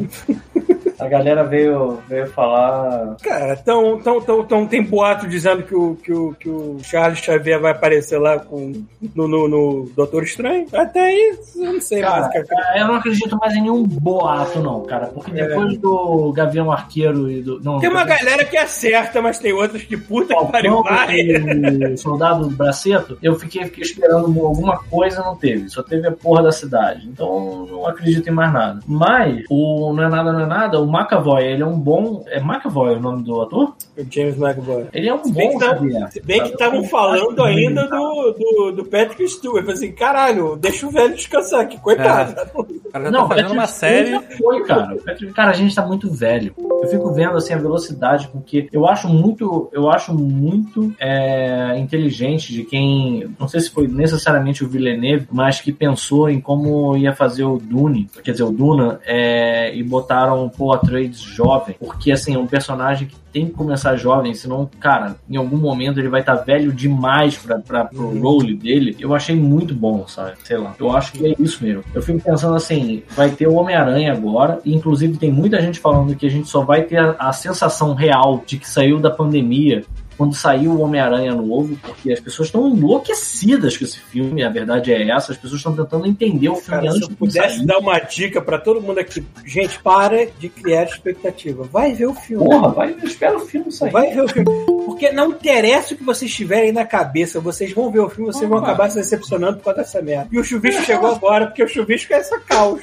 A 0.99 1.07
galera 1.07 1.43
veio, 1.43 1.99
veio 2.07 2.27
falar. 2.27 3.15
Cara, 3.23 3.55
tão, 3.57 3.99
tão, 3.99 4.21
tão, 4.21 4.43
tão, 4.43 4.65
tem 4.67 4.83
boato 4.83 5.27
dizendo 5.27 5.63
que 5.63 5.73
o, 5.75 5.95
que, 5.95 6.11
o, 6.11 6.33
que 6.39 6.49
o 6.49 6.77
Charles 6.83 7.19
Xavier 7.19 7.59
vai 7.59 7.71
aparecer 7.71 8.17
lá 8.19 8.37
com, 8.39 8.73
no, 9.15 9.27
no, 9.27 9.47
no 9.47 9.89
Doutor 9.95 10.23
Estranho. 10.23 10.65
Até 10.73 10.99
aí, 11.01 11.37
eu 11.55 11.73
não 11.73 11.81
sei 11.81 12.01
Cara, 12.01 12.21
mais. 12.21 12.27
o 12.27 12.31
que- 12.45 12.79
eu 12.79 12.87
não 12.87 12.95
acredito 12.95 13.37
mais 13.37 13.55
em 13.55 13.61
nenhum 13.61 13.83
boato, 13.83 14.59
não, 14.59 14.81
cara. 14.83 15.07
Porque 15.07 15.31
depois 15.31 15.77
do 15.77 16.31
Gavião 16.33 16.71
Arqueiro 16.71 17.29
e 17.29 17.41
do. 17.41 17.59
Não, 17.61 17.77
É. 17.77 17.81
Tem 17.81 17.89
uma 17.89 18.03
Gavião 18.03 18.25
galera 18.25 18.45
que 18.45 18.57
acerta, 18.57 19.21
mas 19.21 19.39
tem 19.39 19.53
outras 19.53 19.83
que 19.83 19.95
puta 19.97 20.35
que 20.35 20.51
pariu 20.51 20.73
Falcão 20.73 20.95
vai. 20.95 21.15
e 21.19 21.93
o 21.93 21.97
Soldado 21.97 22.47
do 22.47 22.55
Braceto, 22.55 23.17
eu 23.23 23.35
fiquei, 23.39 23.63
fiquei 23.65 23.83
esperando 23.83 24.25
alguma 24.45 24.77
coisa 24.89 25.21
não 25.23 25.35
teve. 25.35 25.69
Só 25.69 25.81
teve 25.83 26.07
a 26.07 26.11
porra 26.11 26.43
da 26.43 26.51
cidade. 26.51 27.07
Então 27.07 27.65
não 27.69 27.87
acredito 27.87 28.27
em 28.27 28.31
mais 28.33 28.51
nada. 28.51 28.79
Mas, 28.87 29.43
o 29.49 29.93
Não 29.93 30.03
é 30.03 30.09
Nada, 30.09 30.31
Não 30.33 30.41
é 30.41 30.45
Nada, 30.45 30.79
o 30.79 30.88
McAvoy, 30.89 31.43
ele 31.43 31.63
é 31.63 31.65
um 31.65 31.79
bom. 31.79 32.23
É 32.27 32.39
McAvoy 32.39 32.95
o 32.95 32.99
nome 32.99 33.23
do 33.23 33.41
ator? 33.41 33.73
O 33.97 34.05
James 34.09 34.37
McAvoy. 34.37 34.85
Ele 34.93 35.09
é 35.09 35.13
um 35.13 35.23
Se 35.23 35.31
bom 35.31 35.49
que 35.49 35.59
tá- 35.59 35.75
Xavier, 35.77 36.11
Se 36.11 36.21
bem 36.21 36.43
que 36.43 36.49
estavam 36.49 36.83
falando 36.83 37.43
ainda 37.43 37.87
do, 37.87 38.31
do, 38.37 38.71
do 38.77 38.85
Patrick 38.85 39.27
Stewart. 39.27 39.65
Eu 39.65 39.71
assim, 39.73 39.91
caralho, 39.91 40.55
deixa 40.55 40.85
o 40.87 40.91
velho 40.91 41.15
descansar 41.15 41.61
aqui, 41.61 41.79
coitado. 41.79 42.35
O 42.55 42.91
cara 42.91 43.05
já 43.05 43.11
Não, 43.11 43.21
tá 43.27 43.35
fazendo 43.35 43.53
uma 43.53 43.67
série. 43.67 44.11
Já 44.11 44.21
foi, 44.21 44.63
cara. 44.63 44.95
Patrick- 45.05 45.33
Cara, 45.33 45.51
a 45.51 45.53
gente 45.53 45.75
tá 45.75 45.85
muito 45.85 46.09
velho. 46.11 46.53
eu 46.57 46.87
fico 46.87 47.11
vendo 47.13 47.35
assim 47.37 47.53
a 47.53 47.57
velocidade 47.57 48.27
com 48.29 48.41
que 48.41 48.67
eu 48.71 48.87
acho 48.87 49.07
muito, 49.07 49.69
eu 49.73 49.89
acho 49.89 50.13
muito 50.13 50.93
é, 50.99 51.77
inteligente 51.77 52.51
de 52.51 52.63
quem, 52.63 53.29
não 53.39 53.47
sei 53.47 53.59
se 53.59 53.69
foi 53.69 53.87
necessariamente 53.87 54.63
o 54.63 54.67
Villeneuve, 54.67 55.27
mas 55.31 55.59
que 55.61 55.71
pensou 55.71 56.29
em 56.29 56.39
como 56.39 56.95
ia 56.97 57.13
fazer 57.13 57.43
o 57.43 57.57
Dune, 57.57 58.07
quer 58.23 58.31
dizer, 58.31 58.43
o 58.43 58.51
Duna, 58.51 58.99
é, 59.05 59.75
e 59.75 59.83
botaram 59.83 60.49
Paul 60.49 60.73
Atreides 60.79 61.19
jovem, 61.21 61.75
porque 61.79 62.11
assim, 62.11 62.35
é 62.35 62.39
um 62.39 62.47
personagem 62.47 63.07
que 63.07 63.15
tem 63.31 63.45
que 63.45 63.51
começar 63.51 63.95
jovem, 63.95 64.33
senão, 64.33 64.69
cara, 64.79 65.15
em 65.29 65.37
algum 65.37 65.57
momento 65.57 65.99
ele 65.99 66.09
vai 66.09 66.21
estar 66.21 66.37
tá 66.37 66.43
velho 66.43 66.73
demais 66.73 67.37
pra, 67.37 67.59
pra, 67.59 67.85
pro 67.85 68.07
Uhum. 68.07 68.21
role 68.21 68.55
dele. 68.55 68.95
Eu 68.99 69.13
achei 69.13 69.35
muito 69.35 69.73
bom, 69.75 70.07
sabe? 70.07 70.33
Sei 70.43 70.57
lá. 70.57 70.73
Eu 70.79 70.91
acho 70.95 71.11
que 71.13 71.27
é 71.27 71.35
isso 71.39 71.63
mesmo. 71.63 71.83
Eu 71.93 72.01
fico 72.01 72.19
pensando 72.19 72.55
assim, 72.55 73.03
vai 73.15 73.29
ter 73.29 73.47
o 73.47 73.53
Homem-Aranha 73.53 74.11
agora, 74.13 74.59
e 74.65 74.73
inclusive 74.73 75.17
tem 75.17 75.31
muita 75.31 75.61
gente 75.61 75.79
falando 75.79 76.15
que 76.15 76.25
a 76.25 76.29
gente 76.29 76.47
só 76.49 76.61
vai 76.61 76.81
ter 76.83 76.97
a, 76.97 77.15
a 77.19 77.31
sensação 77.31 77.93
real 77.93 78.43
de 78.45 78.57
que 78.57 78.67
saiu 78.67 78.99
da 78.99 79.11
pandemia 79.11 79.83
quando 80.19 80.35
saiu 80.35 80.71
o 80.71 80.81
Homem-Aranha 80.81 81.33
novo, 81.33 81.79
porque 81.81 82.11
as 82.11 82.19
pessoas 82.19 82.49
estão 82.49 82.67
enlouquecidas 82.67 83.77
com 83.77 83.85
esse 83.85 83.97
filme, 84.01 84.43
a 84.43 84.49
verdade 84.49 84.91
é 84.91 85.09
essa, 85.09 85.31
as 85.31 85.37
pessoas 85.37 85.61
estão 85.61 85.73
tentando 85.73 86.05
entender 86.05 86.49
o 86.49 86.55
filme 86.55 86.69
Cara, 86.71 86.81
se 86.81 86.87
antes 86.89 87.01
eu 87.03 87.07
de 87.07 87.15
pudesse 87.15 87.55
sair. 87.55 87.65
dar 87.65 87.77
uma 87.77 87.97
dica 87.99 88.41
pra 88.41 88.57
todo 88.57 88.81
mundo 88.81 88.99
aqui, 88.99 89.25
gente, 89.45 89.79
para 89.81 90.25
de 90.37 90.49
criar 90.49 90.83
expectativa. 90.83 91.63
Vai 91.71 91.93
ver 91.93 92.07
o 92.07 92.13
filme. 92.13 92.43
Porra, 92.43 92.67
vai, 92.67 92.97
espera 93.01 93.37
o 93.37 93.39
filme 93.39 93.71
sair. 93.71 93.91
Vai 93.93 94.13
ver 94.13 94.23
o 94.23 94.27
filme. 94.27 94.45
Porque 94.85 95.09
não 95.13 95.29
interessa 95.29 95.93
o 95.93 95.97
que 95.97 96.03
vocês 96.03 96.29
tiverem 96.35 96.73
na 96.73 96.83
cabeça, 96.83 97.39
vocês 97.39 97.71
vão 97.71 97.89
ver 97.89 97.99
o 98.01 98.09
filme, 98.09 98.33
vocês 98.33 98.49
vão 98.49 98.57
Opa. 98.57 98.67
acabar 98.67 98.89
se 98.89 98.97
decepcionando 98.97 99.59
por 99.59 99.63
causa 99.63 99.79
dessa 99.79 100.01
merda. 100.01 100.27
E 100.33 100.37
o 100.37 100.43
chuvisco 100.43 100.81
chegou 100.83 101.11
agora, 101.11 101.45
porque 101.47 101.63
o 101.63 101.67
chuvisco 101.69 102.11
é 102.11 102.17
essa 102.17 102.37
caos. 102.41 102.81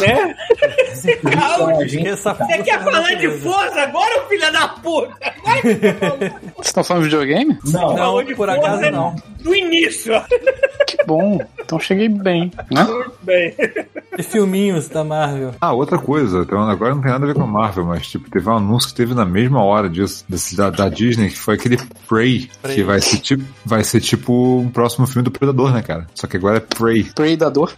Né? 0.00 0.34
caos. 1.30 1.94
Essa 1.94 2.34
Você 2.34 2.62
quer 2.62 2.82
falar 2.82 3.14
de 3.14 3.30
Forza 3.38 3.80
agora, 3.82 4.26
filha 4.28 4.50
da 4.50 4.68
puta? 4.68 5.12
Você 6.56 6.68
estão 6.68 6.84
falando 6.84 7.04
de 7.04 7.10
videogame? 7.10 7.58
Não, 7.66 7.94
Não, 7.94 8.24
de 8.24 8.34
por 8.34 8.48
acaso 8.50 8.90
não. 8.90 9.14
Do 9.40 9.54
início. 9.54 10.12
Que 10.86 11.04
bom. 11.06 11.40
Então 11.60 11.78
cheguei 11.80 12.08
bem, 12.08 12.50
né? 12.70 12.84
Muito 12.84 13.14
bem. 13.22 13.54
De 14.16 14.22
filminhos 14.22 14.88
da 14.88 15.02
Marvel. 15.02 15.54
Ah, 15.60 15.72
outra 15.72 15.98
coisa, 15.98 16.40
então, 16.40 16.60
agora 16.68 16.94
não 16.94 17.00
tem 17.02 17.10
nada 17.10 17.24
a 17.24 17.28
ver 17.28 17.34
com 17.34 17.42
a 17.42 17.46
Marvel, 17.46 17.84
mas 17.86 18.06
tipo, 18.06 18.30
teve 18.30 18.48
um 18.48 18.56
anúncio 18.56 18.90
que 18.90 18.94
teve 18.94 19.14
na 19.14 19.24
mesma 19.24 19.64
hora 19.64 19.88
disso, 19.88 20.24
desse, 20.28 20.54
da, 20.54 20.68
da 20.70 20.88
Disney, 20.88 21.30
que 21.30 21.38
foi 21.38 21.54
aquele 21.54 21.76
Prey, 22.08 22.50
Prey. 22.60 22.74
que 22.74 22.82
vai 22.82 23.00
ser 23.00 23.18
tipo, 23.18 23.42
vai 23.64 23.82
ser 23.82 24.00
tipo 24.00 24.58
um 24.58 24.68
próximo 24.70 25.06
filme 25.06 25.24
do 25.24 25.30
Predador, 25.30 25.72
né, 25.72 25.82
cara? 25.82 26.06
Só 26.14 26.26
que 26.26 26.36
agora 26.36 26.58
é 26.58 26.60
Prey. 26.60 27.04
Predador. 27.04 27.72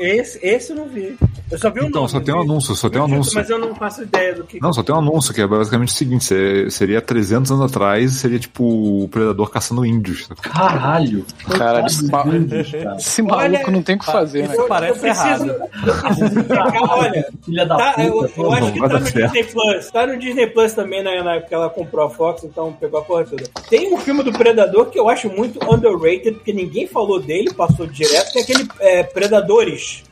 É. 0.00 0.18
Esse, 0.18 0.38
esse 0.46 0.70
eu 0.72 0.76
não 0.76 0.87
vi. 0.88 1.16
Eu 1.50 1.58
só 1.58 1.70
vi 1.70 1.80
o 1.80 1.84
Então, 1.86 2.02
nome. 2.02 2.12
só 2.12 2.20
tem 2.20 2.34
um 2.34 2.38
vi. 2.42 2.44
anúncio, 2.50 2.74
só 2.74 2.88
tem 2.90 3.00
um 3.00 3.04
anúncio. 3.04 3.32
Mas 3.34 3.48
eu 3.50 3.58
não 3.58 3.74
faço 3.74 4.02
ideia 4.02 4.34
do 4.34 4.44
que. 4.44 4.60
Não, 4.60 4.72
só 4.72 4.82
tem 4.82 4.94
um 4.94 4.98
anúncio, 4.98 5.32
que 5.32 5.40
é 5.40 5.46
basicamente 5.46 5.88
o 5.88 5.92
seguinte, 5.92 6.24
se- 6.24 6.70
seria 6.70 7.00
300 7.00 7.50
anos 7.52 7.64
atrás, 7.70 8.12
seria 8.12 8.38
tipo 8.38 8.64
o 9.04 9.08
Predador 9.08 9.50
caçando 9.50 9.84
índios. 9.86 10.28
Caralho. 10.42 11.24
Caralho, 11.50 11.86
esse, 11.86 12.04
ma- 12.10 12.22
cara. 12.24 12.96
esse 12.98 13.22
maluco 13.22 13.70
não 13.70 13.82
tem 13.82 13.96
o 13.96 13.98
que 13.98 14.06
fazer, 14.06 14.48
né? 14.48 14.54
Isso 14.54 14.66
parece 14.68 14.92
eu 14.98 15.00
preciso, 15.00 15.44
errado. 15.46 15.70
eu 15.86 15.94
preciso 16.16 16.46
olha, 16.90 17.28
Filha 17.44 17.66
da 17.66 17.76
tá, 17.76 17.92
puta. 17.92 18.02
eu, 18.02 18.44
eu 18.44 18.52
acho 18.52 18.72
que 18.72 18.78
tá 18.80 18.88
no 18.88 19.06
certo. 19.06 19.32
Disney 19.32 19.44
Plus. 19.44 19.90
Tá 19.90 20.06
no 20.06 20.18
Disney 20.18 20.46
Plus 20.48 20.72
também, 20.72 21.02
na, 21.02 21.22
na 21.22 21.32
época 21.34 21.48
que 21.48 21.54
ela 21.54 21.70
comprou 21.70 22.06
a 22.06 22.10
Fox, 22.10 22.44
então 22.44 22.72
pegou 22.78 23.00
a 23.00 23.02
porra 23.04 23.24
toda. 23.24 23.44
Tem 23.70 23.92
um 23.92 23.98
filme 23.98 24.22
do 24.22 24.32
Predador 24.32 24.86
que 24.86 24.98
eu 24.98 25.08
acho 25.08 25.28
muito 25.30 25.58
underrated, 25.64 26.32
porque 26.32 26.52
ninguém 26.52 26.86
falou 26.86 27.20
dele, 27.20 27.52
passou 27.54 27.86
direto, 27.86 28.32
que 28.32 28.38
é 28.38 28.42
aquele 28.42 28.68
é, 28.80 29.02
Predadores. 29.02 30.02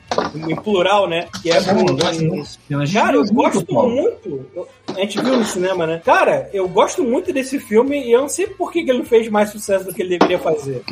Em 0.48 0.56
plural, 0.56 1.08
né? 1.08 1.28
Que 1.42 1.50
é 1.50 1.60
bom, 1.60 1.84
com- 1.84 1.90
eu 1.90 1.96
gosto 1.96 2.24
muito 2.24 2.36
desse 2.44 2.58
filme. 2.58 2.82
A 2.82 2.86
gente 2.86 2.94
Cara, 2.94 3.16
eu 3.16 3.24
gosto 3.34 3.72
muito. 3.74 4.46
A 4.88 5.00
gente 5.00 5.20
viu 5.20 5.36
no 5.36 5.44
cinema, 5.44 5.86
né? 5.86 6.02
Cara, 6.04 6.50
eu 6.52 6.68
gosto 6.68 7.02
muito 7.02 7.32
desse 7.32 7.58
filme 7.58 8.02
e 8.02 8.12
eu 8.12 8.20
não 8.22 8.28
sei 8.28 8.46
por 8.46 8.72
que 8.72 8.78
ele 8.80 8.98
não 8.98 9.04
fez 9.04 9.28
mais 9.28 9.50
sucesso 9.50 9.84
do 9.84 9.92
que 9.94 10.02
ele 10.02 10.16
deveria 10.16 10.38
fazer. 10.38 10.82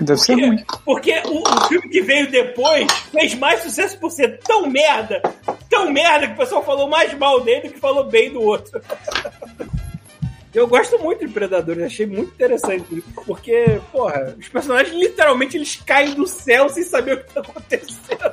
Deve 0.00 0.20
ser 0.20 0.34
ruim. 0.34 0.56
Porque 0.84 1.12
o, 1.26 1.38
o 1.40 1.68
filme 1.68 1.88
que 1.88 2.02
veio 2.02 2.30
depois 2.30 2.90
fez 3.12 3.34
mais 3.36 3.62
sucesso 3.62 3.96
por 3.98 4.10
ser 4.10 4.38
tão 4.40 4.68
merda, 4.68 5.22
tão 5.70 5.90
merda, 5.90 6.26
que 6.26 6.32
o 6.34 6.36
pessoal 6.36 6.64
falou 6.64 6.88
mais 6.88 7.16
mal 7.16 7.40
dele 7.40 7.68
do 7.68 7.74
que 7.74 7.80
falou 7.80 8.04
bem 8.04 8.32
do 8.32 8.42
outro. 8.42 8.80
Eu 10.52 10.68
gosto 10.68 10.96
muito 11.00 11.26
de 11.26 11.32
Predadores, 11.32 11.82
achei 11.82 12.06
muito 12.06 12.32
interessante. 12.32 13.02
Porque, 13.26 13.80
porra, 13.90 14.36
os 14.38 14.48
personagens 14.48 14.94
literalmente 14.94 15.56
eles 15.56 15.74
caem 15.84 16.14
do 16.14 16.28
céu 16.28 16.68
sem 16.68 16.84
saber 16.84 17.14
o 17.14 17.24
que 17.24 17.34
tá 17.34 17.40
acontecendo. 17.40 18.32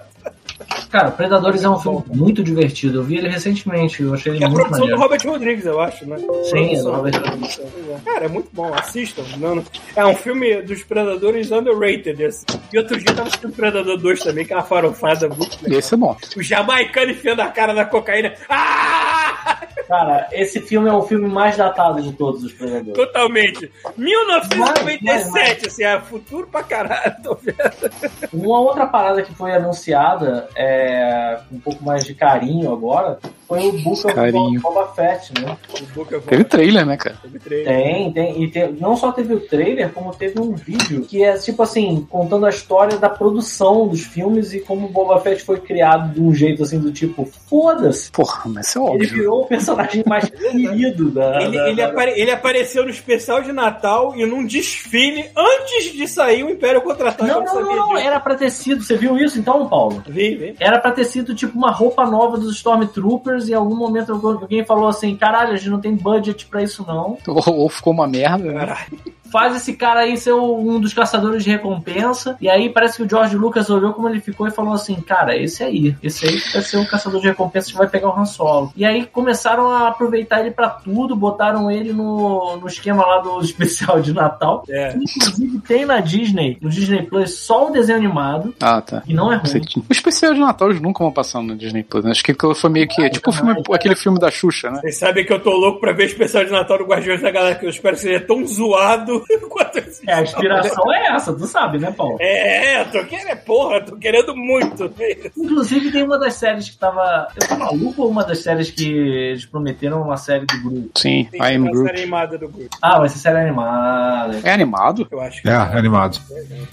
Cara, 0.90 1.12
Predadores 1.12 1.64
é 1.64 1.70
um 1.70 1.80
filme 1.80 2.04
muito 2.08 2.44
divertido. 2.44 3.00
Eu 3.00 3.04
vi 3.04 3.18
ele 3.18 3.30
recentemente, 3.30 4.02
eu 4.04 4.14
achei 4.14 4.34
ele 4.34 4.44
É 4.44 4.48
a 4.48 4.50
muito 4.50 4.62
produção 4.64 4.86
do 4.88 4.92
maneiro. 4.92 5.02
Robert 5.02 5.28
Rodrigues, 5.32 5.66
eu 5.66 5.80
acho, 5.80 6.06
né? 6.06 6.18
Sim, 6.50 6.76
é 6.76 6.82
do. 6.82 6.92
Robert 6.92 7.14
Rodrigues. 7.22 7.62
Cara, 8.06 8.26
é 8.26 8.28
muito 8.28 8.50
bom, 8.54 8.74
assistam. 8.74 9.24
Não, 9.38 9.56
não- 9.56 9.64
É 9.96 10.06
um 10.06 10.16
filme 10.16 10.62
dos 10.62 10.84
Predadores 10.84 11.52
underrated. 11.52 12.24
Assim. 12.26 12.46
E 12.74 12.78
outro 12.78 12.98
dia 12.98 13.10
eu 13.10 13.16
tava 13.16 13.28
assistindo 13.30 13.54
Predador 13.54 13.98
2 13.98 14.20
também, 14.22 14.46
que 14.46 14.54
é 14.54 14.56
uma 14.56 14.64
farofada 14.64 15.28
muito 15.30 15.58
legal. 15.64 15.80
Esse 15.80 15.94
é 15.94 15.98
bom. 15.98 16.16
O 16.36 16.42
jamaicano 16.44 17.12
enfiando 17.12 17.42
a 17.42 17.48
cara 17.48 17.74
na 17.74 17.86
cocaína. 17.86 18.34
Ah! 18.50 19.62
Cara, 19.92 20.30
esse 20.32 20.62
filme 20.62 20.88
é 20.88 20.94
o 20.94 21.02
filme 21.02 21.28
mais 21.28 21.58
datado 21.58 22.02
de 22.02 22.14
todos 22.14 22.46
os 22.46 22.54
Predadores. 22.54 22.94
Totalmente. 22.94 23.70
1997, 23.98 25.68
assim, 25.68 25.84
é 25.84 26.00
futuro 26.00 26.48
pra 26.48 26.64
caralho. 26.64 27.14
Tô 27.22 27.36
vendo. 27.36 27.92
Uma 28.32 28.62
outra 28.62 28.88
parada 28.88 29.22
que 29.22 29.36
foi 29.36 29.52
anunciada 29.52 30.48
é, 30.56 31.42
com 31.50 31.58
um 31.58 31.60
pouco 31.60 31.84
mais 31.84 32.06
de 32.06 32.16
carinho 32.16 32.72
agora 32.72 33.20
foi 33.60 33.68
o 33.68 33.72
Book 33.84 34.06
of 34.06 34.14
Carinho. 34.16 34.62
Boba 34.62 34.88
Fett, 34.96 35.32
né? 35.42 35.58
O 35.82 35.86
Book 35.96 36.16
of 36.16 36.28
Teve 36.28 36.44
trailer, 36.44 36.86
né, 36.86 36.98
cara? 36.98 37.16
Teve 37.22 37.40
trailer. 37.40 37.66
Tem, 37.68 38.12
tem. 38.14 38.44
E 38.44 38.48
tem- 38.52 38.72
não 38.80 38.96
só 38.96 39.12
teve 39.12 39.34
o 39.34 39.40
trailer, 39.40 39.92
como 39.92 40.14
teve 40.14 40.40
um 40.40 40.54
vídeo 40.54 41.02
que 41.02 41.24
é 41.24 41.34
tipo 41.38 41.62
assim, 41.64 42.08
contando 42.10 42.46
a 42.46 42.50
história 42.50 42.98
da 42.98 43.10
produção 43.10 43.88
dos 43.88 44.02
filmes 44.02 44.54
e 44.54 44.60
como 44.60 44.88
o 44.88 44.90
Boba 44.90 45.20
Fett 45.20 45.44
foi 45.44 45.60
criado 45.60 46.14
de 46.14 46.22
um 46.22 46.34
jeito 46.34 46.64
assim 46.64 46.80
do 46.80 46.92
tipo, 46.92 47.26
foda-se. 47.50 48.12
Porra, 48.12 48.44
mas 48.46 48.68
isso 48.68 48.80
é 48.80 48.82
Ele 48.82 48.90
óbvio. 48.94 49.10
virou 49.10 49.42
o 49.42 49.46
personagem 49.46 50.04
mais 50.08 50.30
querido 50.30 51.12
da. 51.12 51.42
Ele, 51.42 51.58
da- 51.58 51.68
ele 51.68 51.76
da- 51.82 51.88
apare- 51.88 52.14
ele 52.20 52.32
apareceu 52.32 52.84
no 52.84 52.90
especial 52.90 53.42
de 53.42 53.52
Natal 53.52 54.14
e 54.16 54.26
num 54.26 54.46
desfile 54.46 55.26
antes 55.36 55.92
de 55.94 56.08
sair 56.08 56.44
o 56.44 56.50
Império 56.50 56.82
Contra-Ataque. 56.82 57.30
Não, 57.30 57.44
não, 57.44 57.62
não, 57.62 57.76
não, 57.76 57.98
era 57.98 58.20
pra 58.20 58.36
ter 58.36 58.50
sido. 58.50 58.84
Você 58.84 58.96
viu 58.96 59.18
isso 59.18 59.38
então, 59.40 59.68
Paulo? 59.68 60.04
Vi, 60.08 60.36
vi. 60.36 60.56
Era 60.60 60.80
pra 60.80 60.92
ter 60.92 61.06
sido 61.06 61.34
tipo 61.36 61.58
uma 61.58 61.72
roupa 61.72 62.06
nova 62.06 62.38
dos 62.38 62.56
Stormtroopers 62.56 63.41
e 63.48 63.52
em 63.52 63.56
algum 63.56 63.76
momento 63.76 64.12
alguém 64.14 64.64
falou 64.66 64.88
assim: 64.88 65.16
caralho, 65.16 65.54
a 65.54 65.56
gente 65.56 65.70
não 65.70 65.80
tem 65.80 65.96
budget 65.96 66.46
pra 66.46 66.64
isso 66.64 66.86
não. 66.88 67.18
Ou, 67.28 67.44
ou 67.62 67.70
ficou 67.70 67.94
uma 67.94 68.08
merda, 68.08 68.52
né? 68.52 68.60
Caralho. 68.60 69.22
Faz 69.32 69.56
esse 69.56 69.74
cara 69.74 70.02
aí 70.02 70.18
ser 70.18 70.34
um 70.34 70.78
dos 70.78 70.94
caçadores 70.94 71.46
de 71.46 71.50
recompensa. 71.50 72.36
E 72.42 72.50
aí 72.50 72.70
parece 72.70 72.98
que 72.98 73.04
o 73.04 73.10
George 73.10 73.38
Lucas 73.38 73.70
olhou 73.70 73.94
como 73.94 74.10
ele 74.10 74.20
ficou 74.20 74.46
e 74.46 74.52
falou 74.52 74.74
assim: 74.74 74.96
Cara, 74.96 75.38
esse 75.38 75.64
aí, 75.64 75.96
esse 76.04 76.28
aí 76.28 76.38
vai 76.52 76.62
ser 76.62 76.78
o 76.78 76.86
caçador 76.86 77.22
de 77.22 77.28
recompensa 77.28 77.72
que 77.72 77.78
vai 77.78 77.88
pegar 77.88 78.10
o 78.10 78.20
Han 78.20 78.26
Solo. 78.26 78.74
E 78.76 78.84
aí 78.84 79.06
começaram 79.06 79.72
a 79.72 79.88
aproveitar 79.88 80.42
ele 80.42 80.52
pra 80.52 80.70
tudo, 80.70 81.16
botaram 81.16 81.72
ele 81.72 81.94
no, 81.94 82.58
no 82.58 82.68
esquema 82.68 83.06
lá 83.06 83.20
do 83.20 83.40
especial 83.42 84.02
de 84.02 84.12
Natal. 84.12 84.66
É. 84.68 84.98
Inclusive 84.98 85.60
tem 85.60 85.86
na 85.86 86.02
Disney, 86.02 86.58
no 86.62 86.70
Disney 86.70 87.04
Plus, 87.04 87.36
só 87.36 87.70
o 87.70 87.72
desenho 87.72 88.00
animado. 88.00 88.54
Ah, 88.60 88.82
tá. 88.82 89.02
E 89.08 89.14
não 89.14 89.32
é 89.32 89.38
ruim. 89.38 89.62
O 89.90 89.94
especial 89.94 90.34
de 90.34 90.42
Natal 90.42 90.70
eles 90.70 90.82
nunca 90.82 91.02
vão 91.06 91.12
passar 91.12 91.42
no 91.42 91.56
Disney 91.56 91.84
Plus. 91.84 92.04
né? 92.04 92.12
Acho 92.12 92.24
que 92.24 92.36
foi 92.54 92.70
meio 92.70 92.88
que. 92.88 93.10
Tipo 93.10 93.31
o 93.32 93.38
filme- 93.38 93.64
aquele 93.74 93.96
filme 93.96 94.20
da 94.20 94.30
Xuxa, 94.32 94.70
né? 94.70 94.80
Vocês 94.82 94.98
sabem 94.98 95.26
que 95.26 95.34
eu 95.34 95.40
tô 95.40 95.52
louco 95.52 95.80
pra 95.80 95.92
ver 95.92 96.04
o 96.04 96.06
especial 96.06 96.46
de 96.46 96.52
Natal 96.52 96.78
do 96.78 96.86
Guardiões 96.86 97.22
da 97.22 97.32
Galáxia, 97.32 97.60
que 97.60 97.66
eu 97.66 97.70
espero 97.70 97.96
que 97.96 98.02
seja 98.02 98.20
tão 98.20 98.46
zoado 98.46 99.24
quanto 99.50 99.80
esse. 99.80 100.10
É, 100.10 100.14
a 100.14 100.22
inspiração 100.22 100.94
é 100.94 101.08
essa, 101.16 101.34
tu 101.34 101.46
sabe, 101.48 101.78
né, 101.80 101.92
Paulo? 101.96 102.18
É, 102.20 102.84
tô 102.86 103.04
querendo, 103.06 103.38
porra, 103.40 103.82
tô 103.82 103.96
querendo 103.98 104.36
muito 104.36 104.88
ver. 104.90 105.32
Inclusive 105.38 105.92
tem 105.92 106.04
uma 106.04 106.18
das 106.20 106.36
séries 106.36 106.70
que 106.70 106.78
tava. 106.78 107.28
Eu 107.42 107.48
tô 107.48 107.56
maluco 107.58 108.04
ou 108.04 108.10
uma 108.10 108.24
das 108.24 108.40
séries 108.40 108.70
que 108.70 108.88
eles 108.92 109.46
prometeram 109.46 110.02
uma 110.02 110.18
série 110.18 110.46
do 110.46 110.62
Groot? 110.62 110.90
Sim, 110.98 111.28
Tem 111.32 111.42
I 111.42 111.56
am 111.56 111.66
Groot. 111.66 111.88
série 111.90 112.02
animada 112.02 112.38
do 112.38 112.48
Groot, 112.50 112.70
Ah, 112.82 113.00
vai 113.00 113.10
ser 113.10 113.20
série 113.20 113.40
animada. 113.40 114.40
É 114.44 114.52
animado? 114.52 115.08
eu 115.12 115.20
acho 115.22 115.42
que 115.42 115.50
É, 115.50 115.54
animado. 115.56 116.20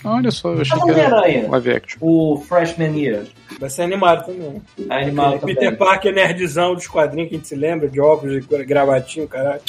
Olha 0.05 0.31
só, 0.31 0.53
eu 0.53 0.61
achei 0.63 0.79
A 0.79 0.85
que 0.85 0.91
era 1.01 1.17
live 1.49 1.71
action. 1.73 1.99
O 2.01 2.41
Freshman 2.49 2.99
Year. 2.99 3.25
vai 3.61 3.69
ser 3.71 3.83
animado 3.83 4.27
também. 4.27 4.63
É 4.91 5.03
animado 5.03 5.39
também. 5.41 5.55
Peter 5.55 5.77
Parker 5.77 6.13
nerdzão 6.39 6.75
dos 6.75 6.87
quadrinhos 6.87 7.29
que 7.29 7.35
a 7.35 7.39
gente 7.39 7.49
se 7.49 7.55
lembra, 7.57 7.89
de 7.89 8.01
óculos, 8.01 8.47
de 8.47 8.65
gravatinho, 8.65 9.27
caralho. 9.29 9.61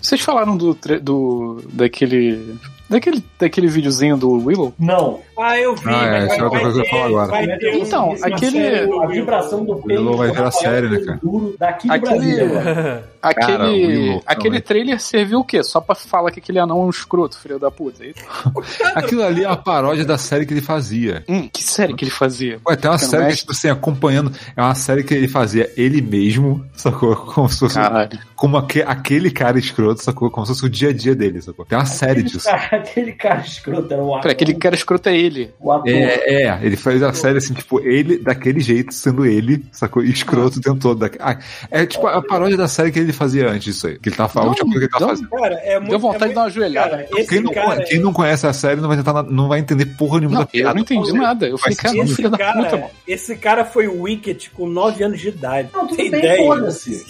Vocês 0.00 0.20
falaram 0.20 0.56
do, 0.56 0.74
tre- 0.74 0.98
do 0.98 1.62
daquele 1.72 2.56
Daquele, 2.88 3.24
daquele 3.38 3.68
videozinho 3.68 4.18
do 4.18 4.30
Willow? 4.32 4.74
Não. 4.78 5.20
Ah, 5.38 5.58
eu 5.58 5.74
vi. 5.74 5.82
Ah, 5.88 6.06
é, 6.06 6.24
essa 6.26 6.34
é 6.36 6.44
outra 6.44 6.60
coisa 6.60 6.80
que 6.82 6.86
eu 6.86 6.90
falar 6.90 7.06
agora. 7.24 7.58
ter 7.58 7.74
Então, 7.76 8.14
aquele- 8.22 8.50
série 8.50 9.02
A 9.02 9.06
vibração 9.06 9.64
do 9.64 9.76
peito. 9.76 10.00
Willow 10.02 10.16
vai 10.16 10.30
virar 10.30 10.50
série, 10.50 10.88
né, 10.88 10.98
cara? 11.00 11.18
Duro 11.22 11.54
Daqui 11.58 11.86
do 11.88 11.92
Aquele- 11.94 12.10
Brasil. 12.10 13.02
Aquele, 13.22 13.46
Cara, 13.46 13.68
Willow 13.70 14.22
aquele 14.26 14.60
trailer 14.60 15.00
serviu 15.00 15.38
o 15.38 15.44
quê? 15.44 15.62
Só 15.62 15.80
pra 15.80 15.94
falar 15.94 16.32
que 16.32 16.40
aquele 16.40 16.58
anão 16.58 16.82
é 16.82 16.84
um 16.86 16.90
escroto, 16.90 17.38
filho 17.38 17.56
da 17.56 17.70
puta. 17.70 18.04
é 18.04 18.08
isso? 18.08 18.18
Aquilo 18.96 19.22
ali 19.22 19.44
é 19.44 19.46
a 19.48 19.56
paródia 19.56 20.04
da 20.04 20.18
série 20.18 20.44
que 20.44 20.52
ele 20.52 20.60
fazia. 20.60 21.22
Hum, 21.28 21.48
que 21.52 21.62
série 21.62 21.94
que 21.94 22.04
ele 22.04 22.10
fazia? 22.10 22.58
Ué, 22.66 22.74
tem 22.74 22.90
uma 22.90 22.96
não 22.96 22.98
série 22.98 23.28
que, 23.28 23.36
tipo 23.36 23.52
assim, 23.52 23.68
acompanhando. 23.68 24.32
É 24.56 24.60
uma 24.60 24.74
série 24.74 25.04
que 25.04 25.14
ele 25.14 25.28
fazia 25.28 25.70
ele 25.76 26.02
mesmo, 26.02 26.66
sacou? 26.74 27.14
Como 27.32 27.48
se 27.48 27.60
fosse. 27.60 27.76
Caralho. 27.76 28.18
Como 28.34 28.56
aque- 28.56 28.82
aquele 28.84 29.30
cara 29.30 29.56
escroto, 29.56 30.02
sacou? 30.02 30.28
Como 30.28 30.44
se 30.44 30.52
fosse 30.54 30.66
o 30.66 30.68
dia 30.68 30.88
a 30.88 30.92
dia 30.92 31.14
dele, 31.14 31.40
sacou? 31.40 31.64
Tem 31.64 31.78
uma 31.78 31.86
série 31.86 32.24
disso. 32.24 32.44
Cara, 32.50 32.76
aquele 32.78 33.12
cara 33.12 33.40
escroto 33.40 33.92
era 33.94 34.02
o. 34.02 34.20
Pera, 34.20 34.32
aquele 34.32 34.54
cara 34.54 34.74
escroto 34.74 35.08
é 35.08 35.16
ele. 35.16 35.31
O 35.60 35.72
ator. 35.72 35.88
É, 35.88 36.42
é, 36.44 36.58
ele 36.62 36.76
faz 36.76 37.02
a 37.02 37.12
série 37.12 37.38
assim, 37.38 37.54
tipo, 37.54 37.80
ele 37.80 38.18
daquele 38.18 38.60
jeito, 38.60 38.92
sendo 38.94 39.24
ele, 39.26 39.64
sacou? 39.72 40.02
E 40.04 40.10
escroto 40.10 40.58
o 40.58 40.60
tempo 40.62 40.78
todo. 40.78 41.10
Ah, 41.18 41.38
É 41.70 41.86
tipo 41.86 42.06
a 42.06 42.22
paródia 42.22 42.56
da 42.56 42.68
série 42.68 42.90
que 42.92 42.98
ele 42.98 43.12
fazia 43.12 43.48
antes 43.48 43.64
disso 43.64 43.86
aí. 43.86 43.98
Que 43.98 44.08
ele 44.08 44.16
tava 44.16 44.28
falando, 44.28 44.56
coisa 44.56 44.70
que 44.72 44.78
ele 44.78 44.88
tava 44.88 45.00
não. 45.06 45.08
fazendo. 45.10 45.30
Cara, 45.30 45.54
é 45.62 45.78
muito. 45.78 45.90
Deu 45.90 45.98
vontade 45.98 46.24
é 46.24 46.28
de 46.28 46.34
dar 46.34 46.40
uma 46.42 46.50
joelhada. 46.50 46.90
Cara, 46.90 47.08
esse 47.16 47.28
Quem 47.28 47.40
não, 47.40 47.52
cara, 47.52 47.84
quem 47.84 48.00
não 48.00 48.12
conhece 48.12 48.46
a 48.46 48.52
série 48.52 48.80
não 48.80 48.88
vai 48.88 48.96
tentar, 48.96 49.22
não 49.24 49.48
vai 49.48 49.58
entender 49.60 49.86
porra 49.86 50.18
nenhuma 50.20 50.36
Não, 50.38 50.42
da 50.42 50.46
piada. 50.46 50.70
eu 50.70 50.74
não 50.74 50.82
entendi 50.82 51.12
nada. 51.12 51.46
Eu 51.48 51.58
falei, 51.58 51.76
cara, 51.76 51.96
esse 51.98 52.22
cara, 52.22 52.62
puta, 52.70 52.90
esse 53.06 53.36
cara 53.36 53.64
foi 53.64 53.86
o 53.88 54.02
Wicked 54.02 54.50
com 54.50 54.66
9 54.68 55.04
anos 55.04 55.20
de 55.20 55.28
idade. 55.28 55.68
Não, 55.72 55.86
Tem 55.86 56.10
bem, 56.10 56.20
ideia? 56.20 56.38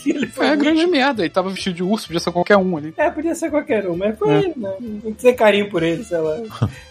Ele 0.07 0.27
foi 0.27 0.47
É 0.47 0.57
grande 0.57 0.86
merda. 0.86 1.23
Ele 1.23 1.31
tava 1.31 1.51
vestido 1.51 1.77
de 1.77 1.82
urso, 1.82 2.07
podia 2.07 2.20
ser 2.20 2.32
qualquer 2.32 2.57
um 2.57 2.77
ali. 2.77 2.93
É, 2.97 3.11
podia 3.11 3.35
ser 3.35 3.51
qualquer 3.51 3.86
um, 3.89 3.97
mas 3.97 4.19
foi 4.19 4.31
É. 4.31 4.39
ele, 4.39 4.55
né? 4.57 4.70
Tem 5.03 5.12
que 5.15 5.23
ter 5.23 5.32
carinho 5.35 5.69
por 5.70 5.82
ele, 5.82 6.05
sei 6.05 6.19
lá. 6.19 6.36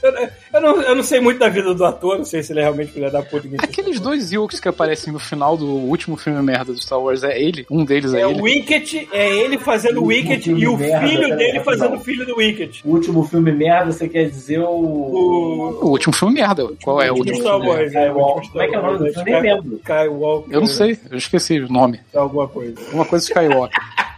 Eu, 0.53 0.61
não, 0.61 0.81
eu 0.81 0.95
não 0.95 1.03
sei 1.03 1.19
muito 1.19 1.39
da 1.39 1.47
vida 1.49 1.73
do 1.73 1.85
ator, 1.85 2.17
não 2.17 2.25
sei 2.25 2.43
se 2.43 2.51
ele 2.51 2.59
é 2.59 2.63
realmente 2.63 2.91
filho 2.91 3.09
da 3.11 3.21
puta. 3.21 3.47
Aqueles 3.59 3.99
dois 3.99 4.31
Ewoks 4.33 4.59
que 4.59 4.67
aparecem 4.67 5.11
no 5.13 5.19
final 5.19 5.55
do 5.55 5.65
último 5.65 6.17
filme 6.17 6.41
merda 6.41 6.73
do 6.73 6.81
Star 6.81 6.99
Wars 6.99 7.23
é 7.23 7.39
ele? 7.41 7.65
Um 7.69 7.85
deles 7.85 8.13
é, 8.13 8.21
É 8.21 8.29
ele? 8.29 8.39
o 8.39 8.43
Wicked, 8.43 9.07
é 9.11 9.33
ele 9.37 9.57
fazendo 9.57 9.99
o 9.99 10.03
O 10.03 10.07
Wicked 10.07 10.43
filme 10.43 10.61
e 10.61 10.67
o 10.67 10.77
merda, 10.77 11.07
filho 11.07 11.21
peraí, 11.21 11.37
dele 11.37 11.59
fazendo 11.61 11.95
o 11.95 11.99
filho 11.99 12.25
do 12.25 12.35
Wicked. 12.37 12.81
O 12.83 12.89
último 12.91 13.23
filme 13.23 13.51
merda, 13.51 13.91
você 13.91 14.07
quer 14.09 14.25
dizer 14.29 14.59
o. 14.59 14.65
O, 14.69 15.85
O 15.85 15.89
último 15.91 16.13
filme 16.13 16.35
merda. 16.35 16.67
Qual 16.83 17.01
é 17.01 17.11
o 17.11 17.15
último 17.15 17.37
Star 17.37 17.53
filme? 17.59 17.67
Wars, 17.69 17.93
é, 17.95 18.11
o 18.11 18.17
último 18.17 18.51
Como 18.51 18.61
é 18.63 18.67
que 18.67 18.75
é 18.75 18.79
o 18.79 18.81
nome 18.81 18.97
do 18.99 19.09
Star 19.11 19.23
filme? 19.23 19.31
Eu 19.39 19.41
nem 19.43 19.53
Wars, 19.53 19.63
lembro. 19.63 19.77
Skywalker. 19.79 20.53
Eu 20.53 20.59
não 20.59 20.67
sei, 20.67 20.97
eu 21.09 21.17
esqueci 21.17 21.59
o 21.59 21.71
nome. 21.71 21.99
Alguma 22.13 22.47
coisa. 22.47 22.75
Uma 22.91 23.05
coisa 23.05 23.25
Skywalker. 23.25 23.79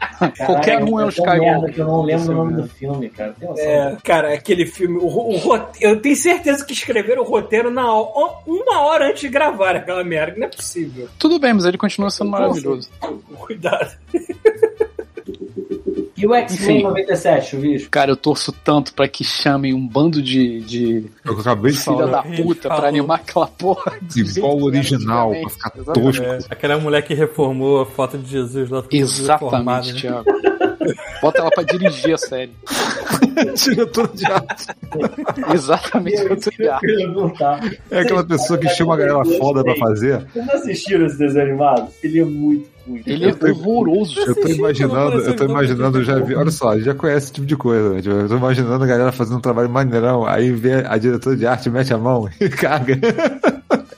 Qualquer 0.46 0.82
um 0.84 1.00
é 1.00 1.06
merda 1.06 1.10
Skywalker. 1.10 1.74
que 1.74 1.82
eu 1.82 1.86
não 1.88 2.02
lembro 2.04 2.32
o 2.32 2.36
nome 2.36 2.54
do 2.62 2.68
filme, 2.70 3.10
cara. 3.10 3.34
Tem 3.38 3.50
noção? 3.50 3.64
É, 3.66 3.98
cara, 4.04 4.34
aquele 4.34 4.66
filme, 4.66 4.98
o, 4.98 5.08
o 5.08 5.60
eu 5.82 6.00
tenho 6.00 6.16
certeza 6.24 6.66
que 6.66 6.74
escreveram 6.74 7.22
o 7.22 7.26
roteiro 7.26 7.70
na 7.70 7.84
uma 8.46 8.82
hora 8.82 9.10
antes 9.10 9.22
de 9.22 9.30
gravar 9.30 9.76
aquela 9.76 10.04
merda, 10.04 10.38
não 10.38 10.48
é 10.48 10.50
possível. 10.50 11.10
Tudo 11.20 11.38
bem, 11.38 11.54
mas 11.54 11.66
ele 11.66 11.78
continua 11.78 12.10
sendo 12.10 12.32
maravilhoso. 12.32 12.90
Cuidado. 13.40 13.92
E 16.24 16.26
o 16.26 16.34
X-Men 16.34 16.78
Enfim. 16.78 16.84
97, 16.84 17.50
Chuvisco? 17.50 17.90
Cara, 17.92 18.10
eu 18.12 18.16
torço 18.16 18.54
tanto 18.64 18.94
pra 18.94 19.10
que 19.10 19.26
chamem 19.26 19.74
um 19.74 19.86
bando 19.86 20.22
de, 20.22 20.62
de 20.62 21.06
É 21.26 21.30
o 21.30 21.34
eu 21.34 21.40
acabei 21.42 21.74
de 21.74 21.80
filha 21.80 21.98
falar. 21.98 22.12
da 22.12 22.20
a 22.22 22.28
gente 22.28 22.44
puta 22.44 22.70
pra 22.70 22.88
animar 22.88 23.16
aquela 23.20 23.46
porra. 23.48 23.92
o 24.00 24.08
que 24.08 24.40
era 24.40 24.48
original, 24.48 25.32
pra 25.32 25.50
ficar 25.50 25.74
Exatamente. 25.76 26.18
tosco. 26.18 26.24
É, 26.24 26.40
aquela 26.50 26.78
mulher 26.80 27.02
que 27.02 27.14
reformou 27.14 27.82
a 27.82 27.86
foto 27.86 28.18
de 28.18 28.30
Jesus 28.32 28.70
lá. 28.70 28.86
Exatamente, 28.90 29.94
né? 29.96 30.00
Thiago. 30.00 30.26
Bota 31.22 31.40
ela 31.40 31.50
pra 31.52 31.64
dirigir 31.64 32.14
a 32.14 32.18
série. 32.18 32.54
Diretor 33.56 34.08
de 34.14 34.26
arte. 34.26 34.68
Exatamente 35.54 36.22
o 36.22 36.26
que 36.28 36.32
eu 36.34 36.40
tô 36.40 36.50
ligado. 36.58 36.80
perguntar. 36.80 37.72
É 37.92 38.00
aquela 38.00 38.24
pessoa 38.24 38.58
que 38.58 38.70
chama 38.70 38.94
a 38.94 38.98
galera 38.98 39.26
foda 39.38 39.62
pra 39.62 39.76
fazer. 39.76 40.20
Vocês 40.32 40.46
não 40.46 40.54
assistiram 40.56 41.06
esse 41.06 41.18
desenho 41.18 41.48
animado? 41.48 41.90
Ele 42.02 42.20
é 42.20 42.26
muito 42.26 42.70
ruim. 42.88 43.02
Ele 43.06 43.26
é 43.26 43.52
horroroso. 43.52 44.20
Eu 44.20 44.36
tô 44.36 44.48
imaginando, 44.48 45.18
eu 45.20 45.36
tô 45.36 45.46
imaginando, 45.46 45.98
eu 46.00 46.04
já 46.04 46.20
vi, 46.20 46.36
olha 46.36 46.52
só, 46.52 46.78
já 46.80 46.94
conhece 46.94 47.26
esse 47.26 47.34
tipo 47.34 47.48
de 47.48 47.56
coisa, 47.56 47.94
né? 47.94 48.02
Tipo, 48.02 48.16
Eu 48.16 48.28
tô 48.28 48.38
imaginando 48.38 48.84
a 48.84 48.88
galera 48.88 49.12
fazendo 49.12 49.38
um 49.38 49.42
trabalho 49.42 49.70
maneirão, 49.70 50.26
aí 50.26 50.52
vê 50.52 50.86
a 50.86 50.98
diretora 50.98 51.36
de 51.36 51.46
arte, 51.46 51.70
mete 51.70 51.94
a 51.94 51.98
mão 51.98 52.30
e 52.40 52.50
caga. 52.50 53.00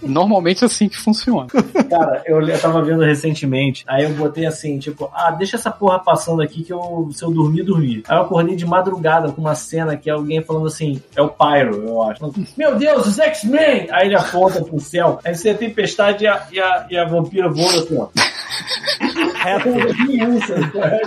Normalmente 0.05 0.63
é 0.63 0.67
assim 0.67 0.87
que 0.87 0.97
funciona. 0.97 1.47
Cara, 1.89 2.23
eu, 2.25 2.41
eu 2.41 2.59
tava 2.59 2.81
vendo 2.81 3.03
recentemente, 3.03 3.83
aí 3.87 4.03
eu 4.03 4.13
botei 4.13 4.45
assim, 4.45 4.79
tipo, 4.79 5.09
ah, 5.13 5.31
deixa 5.31 5.57
essa 5.57 5.71
porra 5.71 5.99
passando 5.99 6.41
aqui 6.41 6.63
que 6.63 6.73
eu, 6.73 7.09
se 7.11 7.23
eu 7.23 7.31
dormir, 7.31 7.63
dormir. 7.63 8.03
Aí 8.07 8.17
eu 8.17 8.21
acordei 8.21 8.55
de 8.55 8.65
madrugada 8.65 9.31
com 9.31 9.41
uma 9.41 9.55
cena 9.55 9.97
que 9.97 10.09
é 10.09 10.13
alguém 10.13 10.41
falando 10.41 10.67
assim, 10.67 11.01
é 11.15 11.21
o 11.21 11.29
Pyro, 11.29 11.83
eu 11.85 12.03
acho. 12.03 12.21
Meu 12.57 12.75
Deus, 12.75 13.07
os 13.07 13.19
X-Men! 13.19 13.87
Aí 13.91 14.07
ele 14.07 14.15
aponta 14.15 14.63
pro 14.63 14.79
céu, 14.79 15.19
aí 15.23 15.35
você 15.35 15.53
tem 15.53 15.69
tempestade 15.75 16.23
e 16.23 16.27
a, 16.27 16.47
e 16.51 16.59
a, 16.59 16.87
e 16.89 16.97
a 16.97 17.05
vampira 17.05 17.49
voando 17.49 17.79
assim, 17.79 17.97
ó. 17.97 18.07
Né? 18.15 18.23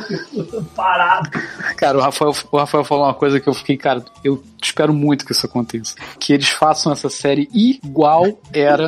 Tipo, 0.07 0.63
parado. 0.77 1.31
Cara, 1.77 1.99
o 1.99 2.01
Rafael, 2.01 2.33
o 2.51 2.57
Rafael 2.57 2.85
falou 2.85 3.05
uma 3.05 3.15
coisa 3.15 3.41
que 3.41 3.49
eu 3.49 3.55
fiquei, 3.55 3.77
cara, 3.77 4.05
eu 4.23 4.43
espero 4.63 4.93
muito 4.93 5.25
que 5.25 5.33
isso 5.33 5.47
aconteça. 5.47 5.95
Que 6.19 6.33
eles 6.33 6.49
façam 6.49 6.93
essa 6.93 7.09
série 7.09 7.49
igual 7.53 8.27
era 8.53 8.88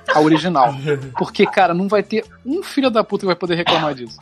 a 0.13 0.21
original. 0.21 0.73
Porque, 1.17 1.45
cara, 1.45 1.73
não 1.73 1.87
vai 1.87 2.03
ter 2.03 2.23
um 2.45 2.63
filho 2.63 2.89
da 2.89 3.03
puta 3.03 3.21
que 3.21 3.27
vai 3.27 3.35
poder 3.35 3.55
reclamar 3.55 3.93
disso. 3.93 4.17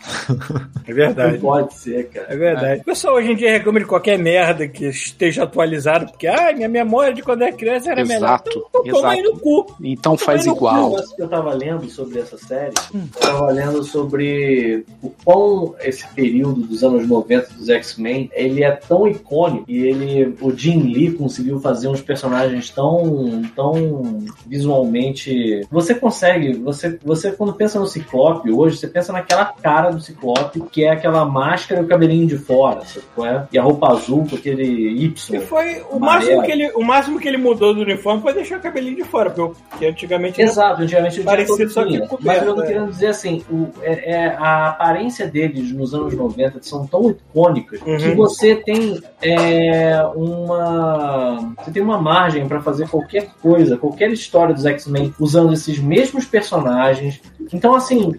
É 0.85 0.93
verdade. 0.93 1.33
Não 1.33 1.39
pode 1.39 1.73
ser, 1.73 2.09
cara. 2.09 2.27
É 2.29 2.37
verdade. 2.37 2.81
O 2.81 2.85
pessoal 2.85 3.15
hoje 3.15 3.31
em 3.31 3.35
dia 3.35 3.51
reclama 3.51 3.79
de 3.79 3.85
qualquer 3.85 4.17
merda 4.17 4.67
que 4.67 4.85
esteja 4.85 5.43
atualizado, 5.43 6.07
porque, 6.07 6.27
ah, 6.27 6.51
minha 6.53 6.67
memória 6.69 7.13
de 7.13 7.21
quando 7.21 7.43
era 7.43 7.51
criança 7.53 7.91
era 7.91 8.03
melhor. 8.03 8.27
Exato, 8.29 8.67
Então, 8.69 8.83
toma 8.83 9.09
aí 9.11 9.19
exato. 9.19 9.35
no 9.35 9.39
cu. 9.39 9.75
Então 9.81 10.17
faz 10.17 10.43
Também 10.43 10.47
não 10.47 10.55
igual. 10.55 10.95
Que 11.15 11.21
eu 11.21 11.27
tava 11.27 11.53
lendo 11.53 11.89
sobre 11.89 12.19
essa 12.19 12.37
série, 12.37 12.73
eu 12.93 13.19
tava 13.19 13.51
lendo 13.51 13.83
sobre 13.83 14.85
o 15.01 15.09
quão 15.23 15.75
esse 15.81 16.07
período 16.09 16.61
dos 16.61 16.83
anos 16.83 17.07
90 17.07 17.53
dos 17.53 17.69
X-Men, 17.69 18.29
ele 18.33 18.63
é 18.63 18.71
tão 18.71 19.07
icônico 19.07 19.65
e 19.67 19.87
ele, 19.87 20.35
o 20.41 20.51
Jim 20.55 20.79
Lee 20.91 21.11
conseguiu 21.11 21.59
fazer 21.59 21.87
uns 21.87 22.01
personagens 22.01 22.69
tão, 22.69 23.41
tão 23.55 24.23
visualmente, 24.45 25.61
você 25.81 25.95
consegue, 25.95 26.53
você, 26.53 26.97
você 27.03 27.31
quando 27.31 27.53
pensa 27.53 27.79
no 27.79 27.87
Ciclope 27.87 28.51
hoje, 28.51 28.77
você 28.77 28.87
pensa 28.87 29.11
naquela 29.13 29.45
cara 29.45 29.89
do 29.91 29.99
Ciclope, 30.01 30.61
que 30.71 30.83
é 30.83 30.91
aquela 30.91 31.25
máscara 31.25 31.81
e 31.81 31.83
o 31.83 31.87
cabelinho 31.87 32.27
de 32.27 32.37
fora, 32.37 32.81
sabe 32.85 33.05
é? 33.25 33.43
E 33.51 33.57
a 33.59 33.63
roupa 33.63 33.91
azul 33.91 34.25
com 34.29 34.35
aquele 34.35 34.63
E 34.63 35.03
Y. 35.05 35.41
foi 35.41 35.81
o 35.91 35.95
Amarelo. 35.97 35.99
máximo, 35.99 36.43
que 36.43 36.51
ele, 36.51 36.71
o 36.73 36.83
máximo 36.83 37.19
que 37.19 37.27
ele 37.27 37.37
mudou 37.37 37.73
do 37.73 37.81
uniforme 37.81 38.21
foi 38.21 38.33
deixar 38.33 38.57
o 38.57 38.61
cabelinho 38.61 38.95
de 38.95 39.03
fora, 39.03 39.29
porque, 39.29 39.85
antigamente 39.85 40.41
Exato, 40.41 40.81
antigamente 40.81 41.23
todo 41.23 41.69
só 41.69 41.85
que 41.85 41.99
coberto, 42.07 42.25
Mas 42.25 42.43
eu 42.43 42.55
tô 42.55 42.63
é. 42.63 42.67
querendo 42.67 42.89
dizer 42.89 43.07
assim, 43.07 43.43
o, 43.49 43.67
é, 43.81 44.11
é, 44.11 44.35
a 44.37 44.69
aparência 44.69 45.27
deles 45.27 45.71
nos 45.71 45.93
anos 45.93 46.13
90 46.13 46.59
são 46.61 46.85
tão 46.87 47.09
icônicas 47.09 47.79
Uhum. 47.81 47.97
que 47.97 48.15
você 48.15 48.55
tem 48.55 48.99
é, 49.21 50.01
uma. 50.15 51.53
Você 51.63 51.71
tem 51.71 51.81
uma 51.81 51.99
margem 51.99 52.47
pra 52.47 52.61
fazer 52.61 52.87
qualquer 52.87 53.29
coisa, 53.41 53.77
qualquer 53.77 54.11
história 54.11 54.53
dos 54.53 54.65
X-Men 54.65 55.13
usando 55.19 55.53
esses 55.69 55.79
mesmos 55.79 56.25
personagens. 56.25 57.21
Então, 57.53 57.75
assim, 57.75 58.15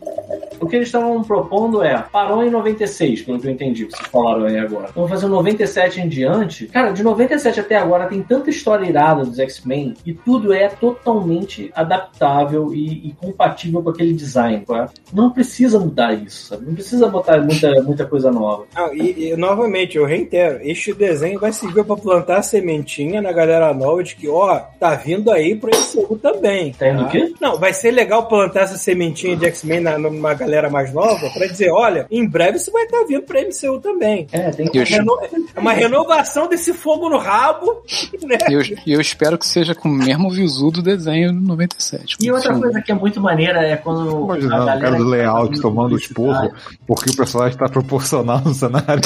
o 0.61 0.67
que 0.67 0.77
eles 0.77 0.89
estavam 0.89 1.23
propondo 1.23 1.83
é, 1.83 2.05
parou 2.13 2.43
em 2.45 2.51
96, 2.51 3.23
pelo 3.23 3.41
que 3.41 3.47
eu 3.49 3.51
entendi, 3.53 3.87
que 3.87 3.93
vocês 3.97 4.09
falaram 4.09 4.45
aí 4.45 4.59
agora. 4.59 4.89
Vamos 4.95 5.11
fazer 5.11 5.27
o 5.27 5.31
97 5.31 6.01
em 6.01 6.09
diante. 6.09 6.67
Cara, 6.67 6.91
de 6.93 7.03
97 7.03 7.61
até 7.61 7.77
agora 7.77 8.07
tem 8.07 8.23
tanta 8.23 8.51
história 8.51 8.87
irada 8.87 9.25
dos 9.25 9.39
X-Men 9.39 9.95
e 10.05 10.13
tudo 10.13 10.53
é 10.53 10.69
totalmente 10.69 11.71
adaptável 11.75 12.73
e, 12.75 13.09
e 13.09 13.15
compatível 13.21 13.83
com 13.83 13.91
aquele 13.91 14.13
design. 14.13 14.65
tá? 14.67 14.89
Não 15.13 15.31
precisa 15.31 15.79
mudar 15.79 16.13
isso, 16.15 16.47
sabe? 16.49 16.67
Não 16.67 16.75
precisa 16.75 17.09
botar 17.09 17.39
muita, 17.41 17.83
muita 17.83 18.05
coisa 18.07 18.31
nova. 18.31 18.65
Não, 18.75 18.95
e, 18.95 19.31
e, 19.31 19.37
novamente, 19.37 19.97
eu 19.97 20.05
reitero, 20.05 20.59
este 20.63 20.93
desenho 20.93 21.39
vai 21.41 21.53
servir 21.53 21.85
pra 21.85 21.97
plantar 21.97 22.39
a 22.39 22.43
sementinha 22.43 23.21
na 23.23 23.33
galera 23.33 23.73
nova 23.73 24.03
de 24.03 24.15
que, 24.17 24.29
ó, 24.29 24.59
tá 24.79 24.95
vindo 24.95 25.31
aí 25.31 25.55
pro 25.57 25.71
MCU 25.71 26.17
também. 26.19 26.73
Tá 26.73 26.89
indo 26.91 27.05
o 27.05 27.09
quê? 27.09 27.33
Não, 27.41 27.59
vai 27.59 27.73
ser 27.73 27.91
legal 27.91 28.27
plantar 28.29 28.63
essa 28.63 28.77
sementinha 28.77 29.37
de 29.37 29.47
X-Men 29.47 29.81
na- 29.81 29.99
numa 29.99 30.35
galera 30.35 30.50
mais 30.71 30.93
nova 30.93 31.31
pra 31.31 31.47
dizer, 31.47 31.71
olha, 31.71 32.07
em 32.11 32.27
breve 32.29 32.57
isso 32.57 32.73
vai 32.73 32.85
estar 32.85 33.05
vindo 33.05 33.23
pro 33.23 33.39
MCU 33.39 33.81
também. 33.81 34.27
É, 34.33 34.51
tem 34.51 34.69
que. 34.69 34.79
Reno- 34.83 35.19
É 35.55 35.61
uma 35.61 35.73
renovação 35.73 36.49
desse 36.49 36.73
fogo 36.73 37.09
no 37.09 37.19
rabo, 37.19 37.83
né? 38.27 38.39
e 38.49 38.53
eu, 38.55 38.63
eu 38.97 39.01
espero 39.01 39.37
que 39.39 39.47
seja 39.47 39.75
com 39.75 39.89
o 39.89 39.93
mesmo 39.93 40.31
visu 40.31 40.71
do 40.71 40.83
desenho 40.83 41.33
do 41.33 41.41
97. 41.41 42.17
E 42.21 42.31
outra 42.33 42.55
Sim. 42.55 42.61
coisa 42.61 42.81
que 42.81 42.91
é 42.93 42.95
muito 42.95 43.21
maneira 43.21 43.61
é 43.67 43.77
quando. 43.77 44.25
O 44.25 44.27
galera 44.27 44.81
cara 44.81 44.97
do 44.97 44.97
que 44.97 45.03
tá 45.03 45.09
layout 45.09 45.61
tomando 45.61 45.95
os 45.95 46.07
porros, 46.09 46.51
porque 46.87 47.11
o 47.11 47.17
personagem 47.17 47.57
tá 47.59 47.69
proporcional 47.69 48.41
no 48.45 48.55
cenário. 48.55 49.01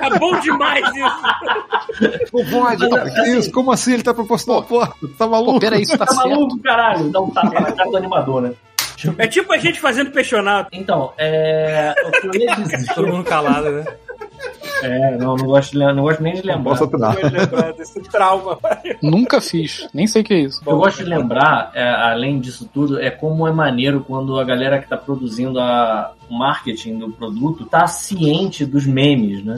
Tá 0.00 0.10
bom 0.18 0.38
demais 0.40 0.84
isso. 0.94 2.28
Não 2.32 2.44
pode, 2.50 2.88
que 3.14 3.28
isso? 3.30 3.50
Como 3.50 3.72
assim 3.72 3.94
ele 3.94 4.02
tá 4.02 4.14
proporcional? 4.14 4.62
Pô, 4.62 4.86
tá 5.18 5.26
maluco? 5.26 5.52
Pô, 5.54 5.58
peraí, 5.60 5.82
isso 5.82 5.96
tá 5.96 6.06
Tá 6.06 6.14
certo. 6.14 6.28
maluco, 6.28 6.58
caralho? 6.62 7.10
Tapa 7.10 7.60
na 7.60 7.72
cara 7.72 7.90
do 7.90 7.96
animador, 7.96 8.42
né? 8.42 8.52
É 9.18 9.26
tipo 9.26 9.52
a 9.52 9.58
gente 9.58 9.80
fazendo 9.80 10.10
peixonato. 10.10 10.70
Então, 10.72 11.12
é. 11.18 11.94
O 12.06 12.10
que 12.10 12.26
eu 12.26 12.42
ia 12.42 12.54
dizer. 12.56 12.94
Todo 12.94 13.08
mundo 13.08 13.24
calado, 13.24 13.70
né? 13.70 13.84
É, 14.82 15.16
não, 15.16 15.34
não 15.34 15.46
gosto, 15.46 15.72
de 15.72 15.78
não 15.78 16.02
gosto 16.02 16.22
nem 16.22 16.34
de 16.34 16.46
Não 16.46 16.54
lembrar. 16.56 16.70
posso 16.70 16.84
opinar. 16.84 17.14
Vou 17.20 17.30
lembrar 17.30 17.72
desse 17.72 18.00
trauma. 18.02 18.58
Nunca 19.02 19.40
fiz. 19.40 19.88
Nem 19.92 20.06
sei 20.06 20.22
o 20.22 20.24
que 20.24 20.34
é 20.34 20.38
isso. 20.40 20.62
Eu 20.64 20.76
gosto 20.78 20.98
de 21.02 21.10
lembrar, 21.10 21.72
é, 21.74 21.82
além 21.88 22.38
disso 22.38 22.68
tudo, 22.72 23.00
é 23.00 23.10
como 23.10 23.48
é 23.48 23.52
maneiro 23.52 24.04
quando 24.06 24.38
a 24.38 24.44
galera 24.44 24.78
que 24.78 24.84
está 24.84 24.96
produzindo 24.96 25.58
a, 25.58 26.12
o 26.30 26.38
marketing 26.38 26.98
do 26.98 27.10
produto 27.10 27.66
tá 27.66 27.86
ciente 27.88 28.64
dos 28.64 28.86
memes, 28.86 29.44
né? 29.44 29.56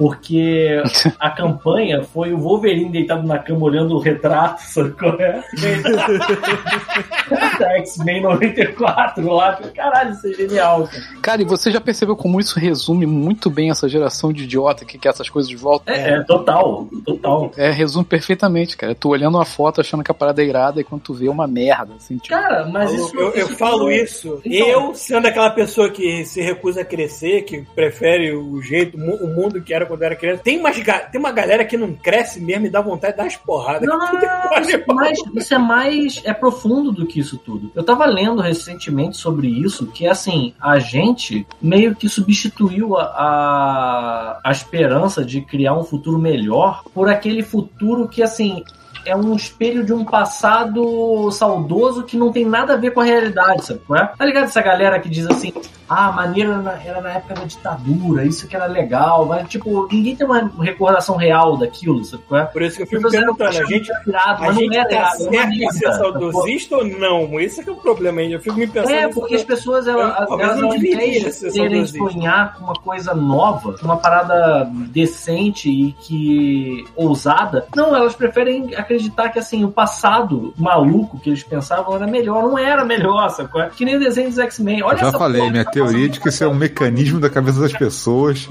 Porque 0.00 0.82
a 1.20 1.28
campanha 1.28 2.02
foi 2.02 2.32
o 2.32 2.38
Wolverine 2.38 2.90
deitado 2.90 3.22
na 3.26 3.38
cama 3.38 3.66
olhando 3.66 3.94
o 3.94 3.98
retrato, 3.98 4.62
sabe 4.62 4.92
qual 4.92 5.12
é? 5.20 5.44
da 7.58 7.76
X-Men 7.80 8.22
94 8.22 9.30
lá. 9.30 9.56
Caralho, 9.74 10.12
isso 10.12 10.26
é 10.26 10.32
genial, 10.32 10.88
cara. 10.88 11.02
Cara, 11.20 11.42
e 11.42 11.44
você 11.44 11.70
já 11.70 11.82
percebeu 11.82 12.16
como 12.16 12.40
isso 12.40 12.58
resume 12.58 13.04
muito 13.04 13.50
bem 13.50 13.68
essa 13.70 13.86
geração 13.90 14.32
de 14.32 14.44
idiota 14.44 14.86
que 14.86 14.96
quer 14.98 15.10
essas 15.10 15.28
coisas 15.28 15.50
de 15.50 15.56
volta? 15.56 15.92
É, 15.92 16.14
é, 16.14 16.22
total, 16.22 16.88
total. 17.04 17.50
É, 17.58 17.70
resume 17.70 18.06
perfeitamente, 18.06 18.78
cara. 18.78 18.94
Tu 18.94 19.06
olhando 19.06 19.36
uma 19.36 19.44
foto 19.44 19.82
achando 19.82 20.02
que 20.02 20.10
a 20.10 20.14
parada 20.14 20.42
é 20.42 20.46
irada 20.46 20.80
e 20.80 20.84
quando 20.84 21.02
tu 21.02 21.12
vê 21.12 21.26
é 21.26 21.30
uma 21.30 21.46
merda, 21.46 21.92
assim, 21.96 22.16
tipo. 22.16 22.28
Cara, 22.34 22.64
mas 22.66 22.90
isso. 22.90 23.14
eu, 23.18 23.32
eu 23.32 23.48
falo 23.48 23.80
tudo- 23.80 23.92
isso, 23.92 24.40
Então- 24.46 24.66
eu 24.68 24.94
sendo 24.94 25.26
aquela 25.26 25.50
pessoa 25.50 25.90
que 25.90 26.24
se 26.24 26.40
recusa 26.40 26.80
a 26.80 26.84
crescer, 26.86 27.42
que 27.42 27.60
prefere 27.74 28.32
o 28.34 28.62
jeito, 28.62 28.96
o 28.96 29.26
mundo 29.26 29.60
que 29.60 29.74
era 29.74 29.89
quando 29.90 30.02
era 30.02 30.14
criança. 30.14 30.42
Tem, 30.42 30.58
umas, 30.58 30.76
tem 30.76 31.20
uma 31.20 31.32
galera 31.32 31.64
que 31.64 31.76
não 31.76 31.92
cresce 31.92 32.40
mesmo 32.40 32.66
e 32.66 32.70
dá 32.70 32.80
vontade 32.80 33.14
de 33.14 33.18
dar 33.18 33.24
umas 33.24 33.36
porradas. 33.36 33.82
Não, 33.90 34.60
isso, 34.60 34.76
é 34.76 34.84
mais, 34.86 35.18
isso 35.34 35.54
é 35.54 35.58
mais 35.58 36.22
é 36.24 36.32
profundo 36.32 36.92
do 36.92 37.06
que 37.06 37.18
isso 37.18 37.36
tudo. 37.38 37.72
Eu 37.74 37.82
tava 37.82 38.06
lendo 38.06 38.40
recentemente 38.40 39.16
sobre 39.16 39.48
isso, 39.48 39.86
que 39.88 40.06
assim, 40.06 40.54
a 40.60 40.78
gente 40.78 41.46
meio 41.60 41.94
que 41.94 42.08
substituiu 42.08 42.96
a, 42.96 43.02
a, 43.04 44.40
a 44.44 44.50
esperança 44.52 45.24
de 45.24 45.40
criar 45.40 45.74
um 45.74 45.82
futuro 45.82 46.18
melhor 46.18 46.84
por 46.94 47.08
aquele 47.08 47.42
futuro 47.42 48.08
que 48.08 48.22
assim. 48.22 48.62
É 49.04 49.16
um 49.16 49.34
espelho 49.34 49.84
de 49.84 49.92
um 49.92 50.04
passado 50.04 51.30
saudoso 51.32 52.02
que 52.04 52.16
não 52.16 52.32
tem 52.32 52.44
nada 52.44 52.74
a 52.74 52.76
ver 52.76 52.90
com 52.92 53.00
a 53.00 53.04
realidade, 53.04 53.64
sabe? 53.66 53.80
qual 53.86 54.00
é? 54.00 54.06
Tá 54.06 54.24
ligado 54.24 54.44
essa 54.44 54.62
galera 54.62 54.98
que 55.00 55.08
diz 55.08 55.26
assim: 55.26 55.52
ah, 55.88 56.12
maneiro 56.12 56.52
era 56.52 56.62
na, 56.62 56.72
era 56.84 57.00
na 57.00 57.10
época 57.10 57.34
da 57.34 57.44
ditadura, 57.44 58.24
isso 58.24 58.46
que 58.46 58.54
era 58.54 58.66
legal, 58.66 59.26
mas 59.26 59.48
tipo, 59.48 59.88
ninguém 59.90 60.14
tem 60.14 60.26
uma 60.26 60.50
recordação 60.60 61.16
real 61.16 61.56
daquilo, 61.56 62.04
sabe? 62.04 62.22
qual 62.28 62.40
é? 62.40 62.44
Por 62.44 62.62
isso 62.62 62.76
que 62.76 62.82
eu 62.82 62.86
fico 62.86 63.10
perguntando, 63.10 63.58
a 63.58 63.64
gente, 63.64 63.90
pirado, 64.04 64.44
a 64.44 64.52
gente 64.52 64.68
não 64.68 64.80
era 64.80 64.88
tá 64.88 65.10
certo 65.12 65.52
em 65.52 65.70
ser 65.70 65.92
saudosista 65.94 66.76
ou 66.76 66.84
não? 66.84 67.40
Esse 67.40 67.60
é 67.60 67.64
que 67.64 67.70
é 67.70 67.72
o 67.72 67.76
problema 67.76 68.20
ainda. 68.20 68.34
Eu 68.36 68.40
fico 68.40 68.56
me 68.56 68.66
pensando... 68.66 68.94
É, 68.94 69.08
porque 69.08 69.34
as 69.34 69.44
pessoas, 69.44 69.86
elas, 69.86 70.28
Eu- 70.28 70.40
elas 70.40 70.58
não 70.58 70.68
ao 70.68 70.74
deveria 70.78 71.18
invés 71.18 71.34
ser 71.36 71.50
de 71.50 71.58
querem 71.60 71.86
sonhar 71.86 72.54
com 72.54 72.64
uma 72.64 72.74
coisa 72.74 73.14
nova, 73.14 73.74
uma 73.82 73.96
parada 73.96 74.68
decente 74.90 75.68
e 75.70 75.92
que 75.92 76.84
ousada, 76.94 77.66
não, 77.74 77.94
elas 77.96 78.14
preferem 78.14 78.74
acreditar 78.94 79.28
que 79.28 79.38
assim, 79.38 79.64
o 79.64 79.70
passado 79.70 80.52
maluco 80.56 81.18
que 81.18 81.30
eles 81.30 81.42
pensavam 81.42 81.94
era 81.94 82.06
melhor. 82.06 82.42
Não 82.42 82.58
era 82.58 82.84
melhor, 82.84 83.28
sacou? 83.30 83.62
Que 83.70 83.84
nem 83.84 83.96
o 83.96 84.00
desenho 84.00 84.28
dos 84.28 84.38
X-Men. 84.38 84.82
Olha 84.82 84.94
Eu 84.96 84.98
já 84.98 85.08
essa 85.08 85.18
falei, 85.18 85.50
minha 85.50 85.64
tá 85.64 85.70
teoria 85.70 86.08
de 86.08 86.18
que 86.20 86.28
isso 86.28 86.42
é 86.42 86.48
um 86.48 86.54
mecanismo 86.54 87.20
da 87.20 87.30
cabeça 87.30 87.60
das 87.60 87.72
pessoas 87.72 88.48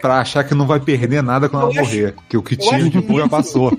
pra 0.00 0.20
achar 0.20 0.44
que 0.44 0.54
não 0.54 0.66
vai 0.66 0.80
perder 0.80 1.22
nada 1.22 1.48
quando 1.48 1.64
Eu 1.64 1.70
ela 1.72 1.80
acho- 1.82 1.90
morrer. 1.90 2.14
Que 2.28 2.36
o 2.36 2.42
que 2.42 2.54
eu 2.54 2.58
tinha 2.58 2.90
de 2.90 2.98
isso- 2.98 3.28
passou. 3.28 3.72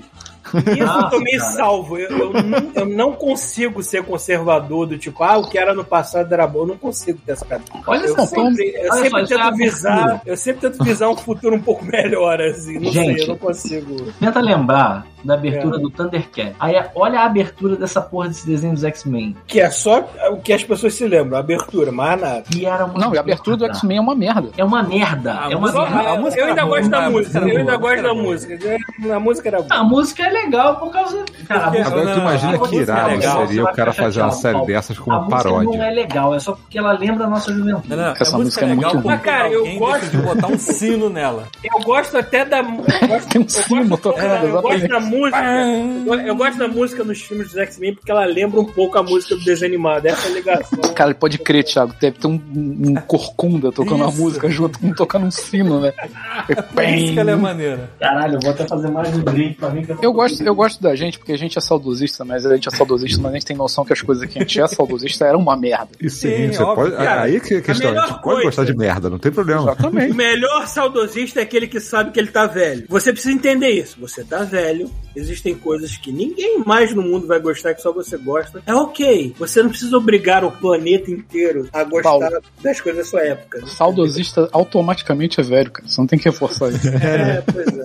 Isso 0.54 0.68
eu 0.78 0.86
Nossa, 0.86 1.10
tô 1.10 1.18
meio 1.20 1.40
cara. 1.40 1.52
salvo. 1.52 1.98
Eu, 1.98 2.10
eu 2.10 2.42
não, 2.42 2.70
eu 2.74 2.86
não 2.86 3.12
consigo 3.12 3.82
ser 3.82 4.04
conservador 4.04 4.86
do 4.86 4.96
tipo, 4.96 5.24
ah, 5.24 5.38
o 5.38 5.48
que 5.48 5.58
era 5.58 5.74
no 5.74 5.82
passado 5.84 6.32
era 6.32 6.46
bom. 6.46 6.60
Eu 6.60 6.66
não 6.68 6.76
consigo 6.76 7.18
ter 7.26 7.32
essa 7.32 7.44
cabeça. 7.44 7.72
Olha 7.86 8.06
Eu 8.06 8.14
só, 8.14 8.26
sempre, 8.26 8.72
eu 8.76 8.92
olha 8.92 9.02
sempre 9.02 9.26
só, 9.26 9.34
é 9.34 9.38
tento 9.42 9.56
visar, 9.56 10.22
eu 10.24 10.36
sempre 10.36 10.60
tento 10.70 10.84
visar 10.84 11.08
um 11.08 11.16
futuro 11.16 11.56
um 11.56 11.60
pouco 11.60 11.84
melhor, 11.90 12.40
assim. 12.40 12.78
Não 12.78 12.92
Gente. 12.92 13.14
sei, 13.16 13.24
eu 13.24 13.28
não 13.28 13.38
consigo. 13.38 14.12
Tenta 14.20 14.40
lembrar 14.40 15.06
da 15.24 15.34
abertura 15.34 15.76
É. 15.76 15.80
do 15.80 15.90
Thundercat. 15.90 16.52
Aí 16.60 16.74
olha 16.94 17.20
a 17.20 17.24
abertura 17.24 17.76
dessa 17.76 18.00
porra 18.00 18.28
desse 18.28 18.46
desenho 18.46 18.74
dos 18.74 18.84
X-Men. 18.84 19.36
Que 19.46 19.60
é 19.60 19.70
só 19.70 20.08
o 20.30 20.36
que 20.38 20.52
as 20.52 20.62
pessoas 20.64 20.94
se 20.94 21.06
lembram, 21.06 21.36
a 21.36 21.40
abertura, 21.40 21.90
mais 21.90 22.20
nada. 22.20 22.42
Que 22.50 22.66
era 22.66 22.84
uma 22.84 22.98
Não, 22.98 23.14
e 23.14 23.18
a 23.18 23.20
abertura 23.20 23.56
do. 23.56 23.64
X-Men 23.66 23.98
é 23.98 24.00
uma 24.00 24.14
merda. 24.14 24.50
É 24.56 24.64
uma 24.64 24.82
merda. 24.82 25.32
A 25.40 25.52
é 25.52 25.56
uma 25.56 25.60
música- 25.70 25.90
merda. 25.90 26.10
a 26.10 26.16
música 26.20 26.40
eu 26.42 26.46
ainda 26.48 26.64
gosto 26.64 26.90
boa, 26.90 26.90
da 27.02 27.10
música, 27.10 27.40
música 27.40 27.52
eu 27.54 27.58
ainda 27.58 27.78
boa, 27.78 27.90
gosto 27.90 28.02
da 28.02 28.14
música 28.14 28.24
música. 28.54 29.14
A 29.14 29.20
música 29.20 29.48
era 29.48 29.62
boa. 29.62 29.80
A 29.80 29.84
música 29.84 30.22
é 30.26 30.30
legal 30.30 30.76
por 30.76 30.90
causa. 30.90 31.24
Cara, 31.48 31.60
a 31.60 31.64
Porque- 31.64 31.78
música 31.78 31.94
Agora 31.96 32.12
tu 32.14 32.16
não, 32.18 32.24
imagina 32.24 32.52
que 32.52 32.58
música 32.58 32.76
é 32.76 32.82
irado 32.82 33.08
legal, 33.10 33.36
você 33.40 33.46
seria 33.46 33.64
o 33.64 33.72
cara 33.72 33.92
fazer 33.92 34.20
uma 34.22 34.30
série 34.32 34.66
dessas 34.66 34.98
com 34.98 35.12
a 35.12 35.14
uma 35.18 35.24
música 35.24 35.42
paródia. 35.42 35.78
não 35.78 35.84
é 35.84 35.90
legal, 35.90 36.34
é 36.34 36.38
só 36.40 36.52
porque 36.52 36.78
ela 36.78 36.92
lembra 36.92 37.24
a 37.26 37.30
nossa 37.30 37.52
juventude. 37.52 37.88
Não, 37.88 37.96
não, 37.96 38.12
Essa 38.18 38.36
música 38.38 38.64
é 38.64 38.68
legal 38.68 38.94
muito 38.94 39.06
ruim. 39.08 39.18
Cara, 39.18 39.48
eu 39.50 39.78
gosto- 39.78 40.00
decidiu 40.00 40.22
botar 40.22 40.46
um 40.48 40.58
sino 40.58 41.10
nela. 41.10 41.44
Eu 41.62 41.80
gosto 41.84 42.16
até 42.18 42.44
da. 42.44 42.58
Eu 42.58 42.64
gosto, 43.08 43.28
Tem 43.28 43.40
um 43.40 43.44
eu 43.44 43.48
sino 43.50 43.88
gosto- 43.88 44.02
tocando, 44.02 44.24
é, 44.24 44.44
eu 44.44 44.62
gosto 44.62 44.74
exatamente. 44.76 45.10
Música. 45.18 45.38
Eu 45.38 46.04
go- 46.04 46.14
Eu 46.14 46.36
gosto 46.36 46.58
da 46.58 46.68
música 46.68 47.04
nos 47.04 47.20
filmes 47.20 47.48
dos 47.48 47.56
X-Men 47.56 47.94
porque 47.94 48.10
ela 48.10 48.24
lembra 48.24 48.60
um 48.60 48.64
pouco 48.64 48.98
a 48.98 49.02
música 49.02 49.34
do 49.36 49.44
desenho 49.44 49.72
animado. 49.72 50.06
Essa 50.06 50.28
é 50.28 50.30
a 50.30 50.34
ligação. 50.34 50.94
Cara, 50.94 51.14
pode 51.14 51.38
crer, 51.38 51.64
Thiago. 51.64 51.94
Deve 52.00 52.18
ter 52.18 52.26
um, 52.26 52.40
um 52.54 52.94
corcunda 53.06 53.70
tocando 53.72 54.08
Isso. 54.08 54.20
música 54.20 54.50
junto 54.50 54.78
com 54.78 54.92
tocando 54.92 55.26
um 55.26 55.30
sino, 55.30 55.80
né? 55.80 55.92
Por 56.74 56.84
isso 56.84 57.12
que 57.12 57.18
ela 57.20 57.30
é 57.32 57.36
maneira. 57.36 57.90
Caralho, 57.98 58.34
eu 58.36 58.40
vou 58.40 58.50
até 58.50 58.66
fazer 58.66 58.88
mais 58.90 59.14
um 59.16 59.20
drink 59.22 59.54
pra 59.56 59.70
mim. 59.70 59.84
Que 59.84 60.04
Eu 60.04 60.12
gosto, 60.12 60.42
eu 60.42 60.54
gosto 60.54 60.82
da 60.82 60.94
gente, 60.94 61.18
porque 61.18 61.32
a 61.32 61.38
gente 61.38 61.56
é 61.58 61.60
saudosista, 61.60 62.24
mas 62.24 62.44
a 62.46 62.54
gente 62.54 62.68
é 62.68 62.70
saudosista, 62.70 63.20
mas 63.20 63.30
a 63.32 63.34
gente 63.34 63.46
tem 63.46 63.56
noção 63.56 63.84
que 63.84 63.92
as 63.92 64.02
coisas 64.02 64.28
que 64.28 64.38
a 64.38 64.42
gente 64.42 64.60
é 64.60 64.66
saudosista 64.66 65.24
eram 65.26 65.38
uma 65.40 65.56
merda. 65.56 65.88
E 66.00 66.10
sim, 66.10 66.28
Sim, 66.34 66.52
você 66.52 66.62
óbvio, 66.62 66.90
pode. 66.92 66.96
cara. 67.04 67.22
aí 67.22 67.40
que 67.40 67.54
é 67.54 67.58
a 67.58 67.62
questão, 67.62 67.88
a, 67.88 67.92
melhor 67.92 68.06
gente 68.08 68.12
pode 68.14 68.22
coisa- 68.22 68.42
gostar 68.44 68.64
de 68.64 68.76
merda, 68.76 69.10
não 69.10 69.18
tem 69.18 69.32
problema. 69.32 69.60
O 69.62 69.64
Exatamente. 69.70 70.14
melhor 70.14 70.66
saudosista 70.66 71.40
é 71.40 71.42
aquele 71.42 71.66
que 71.66 71.80
sabe 71.80 72.10
que 72.10 72.18
ele 72.20 72.28
tá 72.30 72.46
velho. 72.46 72.84
Você 72.88 73.12
precisa 73.12 73.34
entender 73.34 73.70
isso. 73.70 73.96
Você 74.00 74.24
tá 74.24 74.42
velho, 74.44 74.90
existem 75.14 75.54
coisas 75.54 75.96
que 75.96 76.10
ninguém 76.12 76.58
mais 76.64 76.94
no 76.94 77.02
mundo 77.02 77.26
vai 77.26 77.38
gostar, 77.40 77.74
que 77.74 77.82
só 77.82 77.92
você 77.92 78.16
gosta. 78.16 78.62
É 78.66 78.74
ok. 78.74 79.34
Você 79.38 79.62
não 79.62 79.70
precisa 79.70 79.96
obrigar 79.96 80.44
o 80.44 80.50
planeta 80.52 81.10
inteiro 81.10 81.68
a 81.72 81.84
gostar 81.84 82.02
Paulo. 82.02 82.40
das 82.62 82.80
coisas 82.80 83.04
da 83.04 83.10
sua 83.10 83.22
época. 83.22 83.66
Saudosista 83.66 84.48
automaticamente 84.52 85.40
é 85.40 85.42
velho, 85.44 85.70
cara. 85.70 85.88
Você 85.88 86.00
não 86.00 86.06
tem 86.06 86.18
que 86.18 86.28
reforçar 86.28 86.68
isso. 86.70 86.88
É, 87.04 87.42
pois 87.42 87.66
é. 87.78 87.84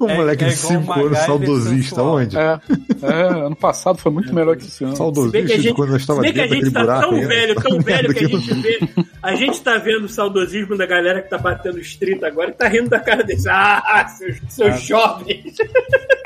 Um 0.00 0.08
É- 0.08 0.16
moleque 0.16 0.44
é 0.44 0.48
de 0.48 0.54
igual 0.54 0.72
5 0.72 0.82
uma 0.92 0.96
anos 1.06 1.18
saudosista, 1.18 1.74
sensual. 1.96 2.16
onde? 2.16 2.36
É, 2.38 2.60
é, 3.02 3.22
ano 3.46 3.56
passado 3.56 3.98
foi 3.98 4.12
muito 4.12 4.34
melhor 4.34 4.56
que 4.56 4.64
esse 4.64 4.84
ano. 4.84 4.96
Se 4.96 5.02
bem 5.30 5.46
que 5.46 5.52
a 5.52 5.56
Saudosista 5.56 5.56
de 5.56 5.62
gente, 5.62 5.74
quando 5.76 5.88
eu 5.90 5.94
se 5.96 6.00
estava 6.02 6.20
bem 6.20 6.32
que 6.32 6.40
a 6.40 6.42
dentro 6.46 6.56
gente 6.64 6.72
daquele 6.72 6.86
tá 6.86 6.96
buraco. 6.96 7.10
tão 7.10 7.18
aí, 7.18 7.26
velho, 7.26 7.54
tão 7.54 7.80
velho 7.82 8.14
que 8.14 8.24
a 8.24 8.28
gente 8.28 8.54
vê. 8.54 8.78
A 9.22 9.34
gente 9.34 9.60
tá 9.60 9.78
vendo 9.78 10.04
o 10.04 10.08
saudosismo 10.08 10.76
da 10.76 10.86
galera 10.86 11.22
que 11.22 11.28
tá 11.30 11.38
batendo 11.38 11.78
os 11.78 11.96
30 11.96 12.26
agora 12.26 12.50
e 12.50 12.54
tá 12.54 12.68
rindo 12.68 12.88
da 12.88 13.00
cara 13.00 13.22
deles. 13.22 13.46
Ah, 13.46 14.06
seus, 14.16 14.36
seus 14.48 14.80
jovens. 14.82 15.54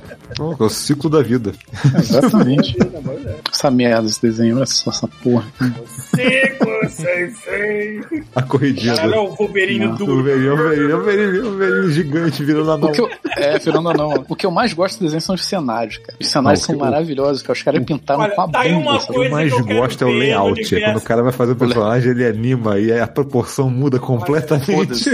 Pô, 0.35 0.55
É 0.59 0.63
o 0.63 0.69
ciclo 0.69 1.09
da 1.09 1.21
vida. 1.21 1.51
Exatamente. 1.97 2.75
Essa 3.51 3.69
merda, 3.69 4.07
esse 4.07 4.21
desenho, 4.21 4.57
olha 4.57 4.65
só 4.65 4.89
essa 4.91 5.07
porra. 5.07 5.45
Cinco, 5.87 6.89
seis, 6.89 7.37
seis. 7.37 8.05
A 8.35 8.41
corridinha 8.41 8.93
do. 8.95 9.13
é 9.13 9.19
o 9.19 9.35
Wolverine 9.35 9.85
Não. 9.85 9.93
O 9.93 9.97
duro. 9.97 10.23
velhinho, 10.23 10.53
o 10.53 10.57
velhinho, 10.57 10.97
o 10.97 11.01
velhinho, 11.03 11.47
o 11.53 11.57
velhinho 11.57 11.91
gigante 11.91 12.43
virando 12.43 12.71
a 12.71 12.75
O 12.75 12.79
mão. 12.79 12.91
que 12.91 13.01
eu, 13.01 13.09
é, 13.37 13.59
Fernanda 13.59 13.93
não. 13.93 14.25
O 14.29 14.35
que 14.35 14.45
eu 14.45 14.51
mais 14.51 14.73
gosto 14.73 14.99
do 14.99 15.05
desenho 15.05 15.21
são 15.21 15.35
os 15.35 15.43
cenários, 15.45 15.97
cara. 15.97 16.17
Os 16.19 16.27
cenários 16.27 16.61
Não, 16.61 16.67
são 16.67 16.77
maravilhosos, 16.77 17.41
que 17.43 17.51
os 17.51 17.61
caras 17.61 17.83
pintaram 17.83 18.21
Olha, 18.21 18.33
com 18.35 18.41
a 18.41 18.47
tá 18.47 18.61
uma 18.65 18.81
bunda. 18.81 18.97
O 19.03 19.07
que 19.13 19.17
eu 19.19 19.29
mais 19.31 19.51
gosto 19.61 20.03
é 20.03 20.07
o 20.07 20.11
layout. 20.11 20.75
É 20.75 20.79
quando 20.85 20.97
o 20.97 21.01
cara 21.01 21.21
vai 21.23 21.31
fazer 21.31 21.51
o 21.51 21.55
personagem, 21.55 22.11
ele 22.11 22.25
anima 22.25 22.79
e 22.79 22.91
a 22.97 23.05
proporção 23.07 23.69
muda 23.69 23.99
completamente. 23.99 25.09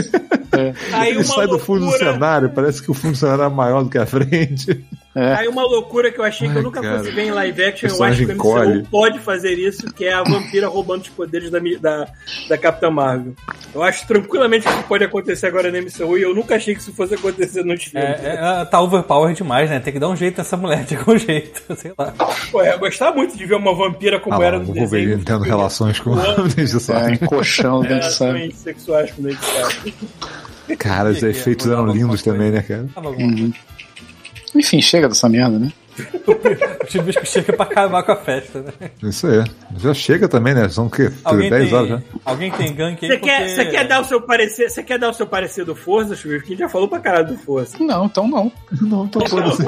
É, 0.51 1.09
Ele 1.09 1.23
sai 1.25 1.47
do 1.47 1.59
fundo 1.59 1.79
do 1.81 1.85
loucura. 1.87 2.13
cenário, 2.13 2.49
parece 2.51 2.81
que 2.81 2.89
o 2.91 2.93
fundo 2.93 3.11
do 3.13 3.17
cenário 3.17 3.43
é 3.43 3.49
maior 3.49 3.83
do 3.83 3.89
que 3.89 3.97
a 3.97 4.05
frente. 4.05 4.85
É. 5.17 5.33
Aí 5.35 5.47
uma 5.47 5.63
loucura 5.63 6.11
que 6.11 6.19
eu 6.19 6.23
achei 6.23 6.47
que 6.47 6.53
eu 6.53 6.57
Ai, 6.59 6.63
nunca 6.63 6.81
cara. 6.81 6.99
fosse 6.99 7.11
ver 7.11 7.23
em 7.23 7.31
live 7.31 7.63
action, 7.63 7.89
eu 7.89 8.03
acho 8.03 8.25
que 8.25 8.31
o 8.31 8.35
MCU 8.35 8.87
pode 8.89 9.19
fazer 9.19 9.53
isso, 9.53 9.91
que 9.93 10.05
é 10.05 10.13
a 10.13 10.23
vampira 10.23 10.67
roubando 10.67 11.01
os 11.01 11.09
poderes 11.09 11.49
da, 11.49 11.59
da, 11.79 12.07
da 12.49 12.57
Capitã 12.57 12.89
Marvel. 12.89 13.33
Eu 13.73 13.83
acho 13.83 14.07
tranquilamente 14.07 14.65
que 14.67 14.73
isso 14.73 14.83
pode 14.83 15.03
acontecer 15.03 15.47
agora 15.47 15.71
no 15.71 15.77
MCU 15.81 16.17
e 16.17 16.21
eu 16.21 16.33
nunca 16.33 16.55
achei 16.55 16.73
que 16.73 16.81
isso 16.81 16.93
fosse 16.93 17.15
acontecer 17.15 17.63
nos 17.63 17.83
filmes. 17.83 18.09
É, 18.09 18.27
é, 18.29 18.35
ela 18.37 18.65
tá 18.65 18.79
overpower 18.81 19.33
demais, 19.33 19.69
né? 19.69 19.79
Tem 19.79 19.91
que 19.93 19.99
dar 19.99 20.09
um 20.09 20.15
jeito 20.15 20.37
nessa 20.37 20.55
mulher 20.57 20.83
de 20.85 20.95
algum 20.95 21.15
jeito, 21.19 21.61
sei 21.75 21.91
lá. 21.97 22.13
Pô, 22.51 22.61
eu 22.61 22.65
ia 22.67 22.77
gostar 22.77 23.11
muito 23.11 23.37
de 23.37 23.45
ver 23.45 23.55
uma 23.55 23.73
vampira 23.75 24.19
como 24.19 24.41
Ah, 24.41 24.45
era 24.45 24.57
no 24.59 24.63
o 24.63 24.73
Wolverine 24.73 25.07
desenho. 25.17 25.25
tendo 25.25 25.43
relações 25.43 25.99
com 25.99 26.13
Voando. 26.15 26.43
desnecessário. 26.49 27.09
É, 27.09 27.13
encoxando 27.13 27.81
dentro 27.87 28.07
de 28.07 28.13
sabe? 28.13 28.53
Sexuais 28.55 29.11
com 29.11 29.23
Gaga. 29.23 30.77
Cara, 30.77 31.09
os 31.09 31.23
efeitos 31.23 31.67
eram 31.67 31.87
lindos 31.87 32.21
também, 32.23 32.51
né, 32.51 32.61
cara? 32.61 32.87
Tava 32.93 33.11
bom. 33.11 33.51
Enfim, 34.55 34.81
chega 34.81 35.07
dessa 35.07 35.27
merda, 35.29 35.57
né? 35.59 35.71
O 36.87 36.89
Chubisco 36.89 37.25
chega 37.25 37.51
pra 37.53 37.65
acabar 37.65 38.01
com 38.03 38.11
a 38.13 38.15
festa, 38.15 38.61
né? 38.61 38.71
Isso 39.03 39.27
aí. 39.27 39.43
Já 39.77 39.93
chega 39.93 40.27
também, 40.29 40.53
né? 40.53 40.69
São 40.69 40.85
o 40.85 40.89
quê? 40.89 41.11
Alguém 41.23 41.49
10 41.49 41.65
tem, 41.69 41.73
horas 41.77 41.89
já. 41.89 42.01
alguém 42.23 42.51
tem 42.51 42.73
gank 42.73 43.03
aí? 43.05 43.11
Você 43.11 43.17
quer, 43.17 43.37
porque- 43.39 43.49
você 43.55 43.65
quer 43.65 43.87
dar 43.87 43.99
o 44.01 44.03
seu 44.05 44.21
parecer? 44.21 44.69
Você 44.69 44.83
quer 44.83 44.97
dar 44.99 45.09
o 45.09 45.13
seu 45.13 45.27
parecer 45.27 45.65
do 45.65 45.75
Forza, 45.75 46.15
Chubisco? 46.15 46.47
Que 46.47 46.55
já 46.55 46.69
falou 46.69 46.87
pra 46.87 46.99
caralho 46.99 47.27
do 47.27 47.37
Forza. 47.37 47.77
Não, 47.79 48.05
então 48.05 48.25
não. 48.27 48.49
Não, 48.81 49.07
tô 49.07 49.19
todo 49.19 49.43
assim. 49.43 49.63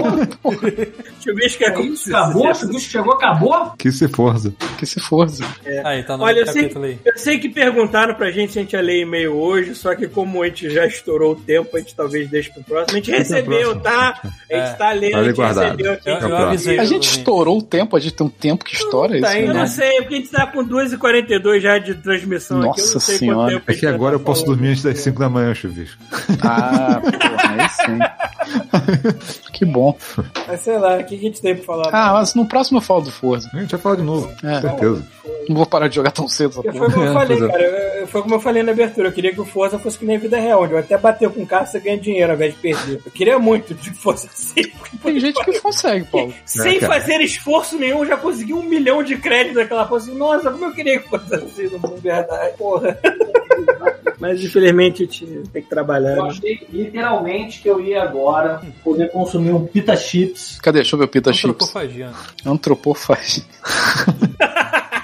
Chubisco 1.23 1.63
é 1.63 1.71
como 1.71 1.95
se 1.97 2.13
Acabou? 2.13 2.51
O 2.51 2.67
bicho 2.67 2.89
chegou, 2.89 3.13
acabou? 3.13 3.73
Que 3.77 3.91
se 3.91 4.07
força. 4.07 4.53
Que 4.77 4.85
se 4.85 4.99
força. 4.99 5.43
Aí, 5.83 6.03
tá 6.03 6.17
no 6.17 6.23
Olha, 6.23 6.39
eu 6.39 6.47
sei, 6.47 6.71
aí. 6.83 6.99
eu 7.05 7.17
sei 7.17 7.39
que 7.39 7.49
perguntaram 7.49 8.15
pra 8.15 8.31
gente 8.31 8.53
se 8.53 8.59
a 8.59 8.61
gente 8.61 8.73
ia 8.73 8.81
ler 8.81 9.01
e-mail 9.01 9.35
hoje, 9.35 9.75
só 9.75 9.93
que 9.95 10.07
como 10.07 10.41
a 10.41 10.47
gente 10.47 10.69
já 10.69 10.85
estourou 10.85 11.33
o 11.33 11.35
tempo, 11.35 11.75
a 11.75 11.79
gente 11.79 11.95
talvez 11.95 12.29
deixe 12.29 12.49
pro 12.51 12.63
próximo. 12.63 12.91
A 12.93 12.95
gente 13.01 13.11
recebeu, 13.11 13.79
tá? 13.79 14.19
A 14.23 14.55
gente 14.55 14.69
É. 14.69 14.73
tá 14.73 14.91
lendo, 14.91 15.15
a 15.15 15.19
Olha 15.19 15.27
gente 15.33 15.41
recebeu 15.41 15.93
aqui. 15.93 16.09
Eu, 16.21 16.29
eu 16.29 16.37
avisei. 16.37 16.79
A 16.79 16.83
gente 16.85 17.09
estourou 17.09 17.57
o 17.59 17.61
tempo, 17.61 17.95
a 17.95 17.99
gente 17.99 18.13
tem 18.15 18.25
um 18.27 18.29
tempo 18.29 18.63
que 18.65 18.73
estoura 18.75 19.13
isso. 19.15 19.21
tá 19.25 19.29
aí, 19.29 19.45
Eu 19.45 19.53
né? 19.53 19.59
não 19.61 19.67
sei, 19.67 19.97
porque 20.01 20.13
a 20.15 20.17
gente 20.17 20.29
tá 20.29 20.47
com 20.47 20.65
2h42 20.65 21.59
já 21.59 21.77
de 21.77 21.95
transmissão 21.95 22.57
aqui. 22.57 22.81
Eu 22.81 22.85
não 22.85 22.93
Nossa 22.93 22.99
sei 22.99 23.17
senhora. 23.17 23.61
É 23.67 23.73
que 23.73 23.85
agora 23.85 24.15
tá 24.15 24.21
eu 24.21 24.25
posso 24.25 24.41
falando. 24.41 24.57
dormir 24.57 24.71
antes 24.71 24.83
das 24.83 24.99
5 24.99 25.19
da 25.19 25.29
manhã, 25.29 25.53
chuvisco. 25.53 25.97
Ah, 26.41 27.01
porra, 27.01 27.63
aí 27.63 27.69
sim. 27.69 27.99
que 29.53 29.65
bom. 29.65 29.95
Mas 30.47 30.61
sei 30.61 30.77
lá, 30.77 30.97
o 30.97 31.03
que 31.03 31.15
a 31.15 31.17
gente 31.19 31.41
tem 31.41 31.55
pra 31.55 31.63
falar? 31.65 31.89
Ah, 31.91 32.13
mas 32.13 32.33
no 32.33 32.45
próximo 32.47 32.77
eu 32.77 32.81
falo 32.81 33.01
do 33.01 33.11
Forza. 33.11 33.49
A 33.53 33.59
gente 33.59 33.71
vai 33.71 33.79
falar 33.79 33.95
de 33.97 34.03
novo, 34.03 34.29
É. 34.43 34.55
com 34.55 34.61
certeza. 34.61 35.07
Não 35.47 35.55
vou 35.55 35.65
parar 35.65 35.87
de 35.87 35.95
jogar 35.95 36.11
tão 36.11 36.27
cedo 36.27 36.53
foi 36.53 36.63
como 36.63 36.83
eu 37.03 37.13
falei, 37.13 37.37
Pois 37.37 37.49
é. 37.49 37.51
cara. 37.51 37.63
eu- 37.63 37.71
eu- 38.01 38.07
Foi 38.07 38.21
como 38.23 38.35
eu 38.35 38.39
falei 38.39 38.63
na 38.63 38.71
abertura. 38.71 39.09
Eu 39.09 39.11
queria 39.11 39.31
que 39.33 39.39
o 39.41 39.45
Forza 39.45 39.77
fosse 39.77 39.97
que 39.99 40.05
nem 40.05 40.15
a 40.15 40.19
vida 40.19 40.37
real, 40.39 40.63
onde 40.63 40.73
eu 40.73 40.79
até 40.79 40.97
bater 40.97 41.29
com 41.29 41.41
o 41.43 41.45
carro 41.45 41.67
você 41.67 41.79
ganha 41.79 41.97
dinheiro 41.97 42.31
ao 42.31 42.35
invés 42.35 42.53
de 42.55 42.59
perder. 42.59 43.01
Eu 43.05 43.11
queria 43.11 43.37
muito 43.37 43.75
que 43.75 43.91
fosse 43.91 44.25
assim. 44.33 44.63
Tem 45.03 45.19
gente 45.19 45.43
que 45.43 45.59
consegue, 45.59 46.05
Paulo. 46.09 46.33
Sem 46.45 46.77
É, 46.77 46.79
fazer 46.81 47.21
esforço 47.21 47.77
nenhum, 47.77 47.99
eu 47.99 48.05
já 48.07 48.17
consegui 48.17 48.53
um 48.53 48.63
milhão 48.63 49.03
de 49.03 49.17
créditos 49.17 49.57
naquela 49.57 49.85
porra. 49.85 50.01
Assim, 50.01 50.15
Nossa, 50.15 50.51
como 50.51 50.65
eu 50.65 50.73
queria 50.73 50.99
que 50.99 51.09
fosse 51.09 51.35
assim 51.35 51.63
no 51.65 51.79
mundo 51.79 52.01
verdade. 52.01 52.57
Porra. 52.57 52.97
Mas 54.19 54.43
infelizmente 54.43 55.03
a 55.03 55.05
gente 55.05 55.25
tem 55.53 55.61
que 55.61 55.69
trabalhar. 55.69 56.17
Eu 56.17 56.23
né? 56.23 56.29
achei 56.29 56.67
literalmente 56.69 57.61
que 57.61 57.69
eu 57.69 57.79
ia 57.79 58.03
agora 58.03 58.61
poder 58.83 59.09
consumir 59.11 59.51
um 59.51 59.65
pita 59.65 59.95
chips. 59.95 60.59
Cadê? 60.61 60.79
Deixa 60.79 60.95
eu 60.95 60.99
ver 60.99 61.05
o 61.05 61.07
Pita 61.07 61.31
Chips. 61.31 61.49
Antropofagia. 61.49 62.11
Antropofagia. 62.45 63.43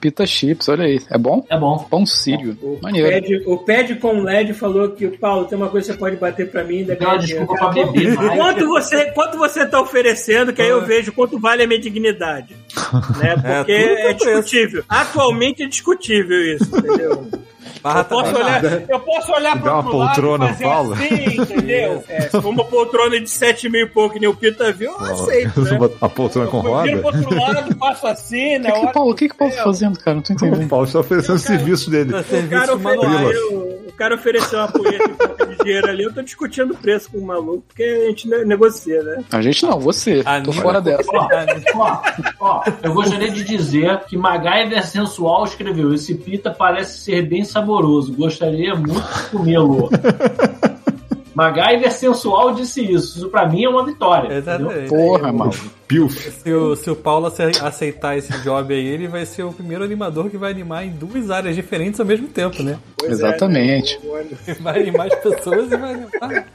Pita 0.00 0.26
Chips, 0.26 0.68
olha 0.68 0.84
aí. 0.84 1.00
É 1.10 1.18
bom? 1.18 1.44
É 1.48 1.58
bom. 1.58 1.78
Pão 1.90 2.06
sírio. 2.06 2.56
O 2.62 2.78
Maneiro. 2.82 3.10
Pad, 3.10 3.42
o 3.46 3.58
Pad 3.58 3.94
com 3.96 4.22
LED 4.22 4.54
falou 4.54 4.90
que 4.90 5.06
o 5.06 5.18
Paulo 5.18 5.44
tem 5.44 5.56
uma 5.58 5.68
coisa 5.68 5.88
que 5.88 5.92
você 5.92 5.98
pode 5.98 6.16
bater 6.16 6.50
pra 6.50 6.64
mim 6.64 6.84
ganha 6.84 7.16
desculpa 7.18 7.54
pra 7.54 7.68
beber 7.68 8.14
mais. 8.14 8.38
Quanto 8.38 8.66
você, 8.66 9.04
quanto 9.12 9.38
você 9.38 9.66
tá 9.66 9.80
oferecendo, 9.80 10.52
que 10.52 10.62
aí 10.62 10.68
eu 10.68 10.84
vejo 10.84 11.12
quanto 11.12 11.38
vale 11.38 11.62
a 11.62 11.66
minha 11.66 11.80
dignidade. 11.80 12.56
Né? 13.20 13.34
Porque 13.36 13.78
tudo 13.78 13.92
é, 13.92 14.14
preço. 14.14 14.24
discutível. 14.24 14.84
Atualmente 14.88 15.62
é 15.62 15.66
discutível 15.66 16.54
isso, 16.54 16.76
entendeu? 16.76 17.28
Barra 17.82 18.00
Eu 18.00 18.04
posso 18.04 18.32
tá- 18.32 18.38
olhar, 18.38 18.64
eu 18.90 19.00
posso 19.00 19.32
olhar 19.32 19.54
Dá 19.56 19.60
pra 19.62 19.72
uma 19.72 19.80
lado 19.82 19.90
poltrona, 19.90 20.44
e 20.44 20.48
fazer 20.48 20.64
Paulo. 20.64 20.92
assim, 20.94 21.40
entendeu? 21.40 22.04
É, 22.10 22.36
uma 22.38 22.64
poltrona 22.64 23.20
de 23.20 23.30
7 23.30 23.68
mil 23.70 23.82
e 23.82 23.86
pouco, 23.86 24.14
que 24.14 24.20
nem 24.20 24.28
o 24.28 24.34
Pita 24.34 24.72
viu, 24.72 24.90
eu 24.92 25.04
aceito, 25.14 25.60
né? 25.62 25.78
A 26.00 26.08
poltrona 26.08 26.48
com 26.50 26.58
Eu 26.66 26.82
viro 26.82 27.00
roda? 27.02 27.18
pro 27.18 27.28
outro 27.28 27.38
lado, 27.40 27.76
faço 27.78 28.06
assim, 28.06 28.58
né? 28.58 28.70
O 28.70 28.74
que, 28.80 28.86
que, 28.86 28.92
Paulo, 28.92 29.10
o 29.10 29.14
que, 29.14 29.28
que 29.28 29.34
o 29.34 29.38
Paulo 29.38 29.54
tá 29.54 29.64
fazendo, 29.64 29.98
cara? 29.98 30.14
Não 30.16 30.22
tô 30.22 30.32
O 30.32 30.36
entendendo. 30.36 30.68
Paulo 30.68 30.84
está 30.86 31.00
oferecendo 31.00 31.36
o 31.36 31.38
serviço 31.38 31.90
dele. 31.90 32.12
Tá 32.12 32.18
O 32.20 32.24
serviço 32.24 32.50
cara, 32.50 32.76
manual. 32.76 33.14
ofereceu, 33.24 33.79
o 33.90 33.96
cara 33.96 34.14
ofereceu 34.14 34.58
uma 34.58 34.68
punheta 34.68 35.10
em 35.10 35.14
troca 35.14 35.46
de 35.46 35.56
dinheiro 35.58 35.88
ali, 35.90 36.02
eu 36.04 36.12
tô 36.14 36.22
discutindo 36.22 36.72
o 36.72 36.76
preço 36.76 37.10
com 37.10 37.18
o 37.18 37.26
maluco, 37.26 37.62
porque 37.68 37.82
a 37.82 38.08
gente 38.08 38.28
ne- 38.28 38.44
negocia, 38.44 39.02
né? 39.02 39.24
A 39.30 39.42
gente 39.42 39.62
não, 39.64 39.78
você. 39.78 40.22
Ah, 40.24 40.40
Tô 40.40 40.52
fora 40.52 40.80
dessa. 40.80 41.10
Ó, 41.12 41.28
ó, 41.76 41.98
ó, 42.40 42.62
eu 42.82 42.92
gostaria 42.94 43.30
de 43.30 43.44
dizer 43.44 44.00
que 44.08 44.16
MacGyver 44.16 44.86
Sensual 44.86 45.44
escreveu: 45.44 45.92
Esse 45.92 46.14
pita 46.14 46.50
parece 46.50 46.98
ser 47.00 47.22
bem 47.22 47.44
saboroso, 47.44 48.12
gostaria 48.14 48.74
muito 48.74 49.00
de 49.00 49.30
comê-lo. 49.30 49.90
MacGyver 51.34 51.92
Sensual 51.92 52.54
disse 52.54 52.82
isso. 52.84 53.18
Isso 53.18 53.28
pra 53.28 53.48
mim 53.48 53.64
é 53.64 53.68
uma 53.68 53.84
vitória. 53.84 54.26
entendeu? 54.38 54.70
Exatamente. 54.70 54.88
Porra, 54.88 55.32
mano. 55.32 55.52
Pilf. 55.90 56.28
Se 56.44 56.52
o, 56.52 56.76
se 56.76 56.88
o 56.88 56.94
Paulo 56.94 57.26
ace- 57.26 57.60
aceitar 57.60 58.16
esse 58.16 58.32
job 58.44 58.72
aí, 58.72 58.86
ele 58.86 59.08
vai 59.08 59.26
ser 59.26 59.42
o 59.42 59.52
primeiro 59.52 59.82
animador 59.82 60.30
que 60.30 60.38
vai 60.38 60.52
animar 60.52 60.86
em 60.86 60.90
duas 60.90 61.30
áreas 61.32 61.56
diferentes 61.56 61.98
ao 61.98 62.06
mesmo 62.06 62.28
tempo, 62.28 62.62
né? 62.62 62.78
Pois 62.96 63.10
é, 63.10 63.14
Exatamente. 63.14 63.98
né? 64.04 64.56
Vai 64.60 64.80
animar 64.82 65.08
as 65.08 65.14
pessoas 65.16 65.66
e 65.72 65.76
vai 65.76 65.94
animar 65.94 66.46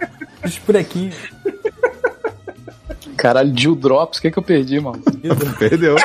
os 0.45 0.57
bonequinhos. 0.60 1.16
Caralho, 3.18 3.53
Jill 3.57 3.76
Drops, 3.76 4.20
o 4.20 4.22
que, 4.22 4.32
que 4.32 4.40
eu 4.40 4.44
perdi, 4.44 4.80
mano? 4.80 5.02
Perdeu. 5.60 5.95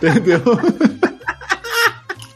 Perdeu. 0.00 0.40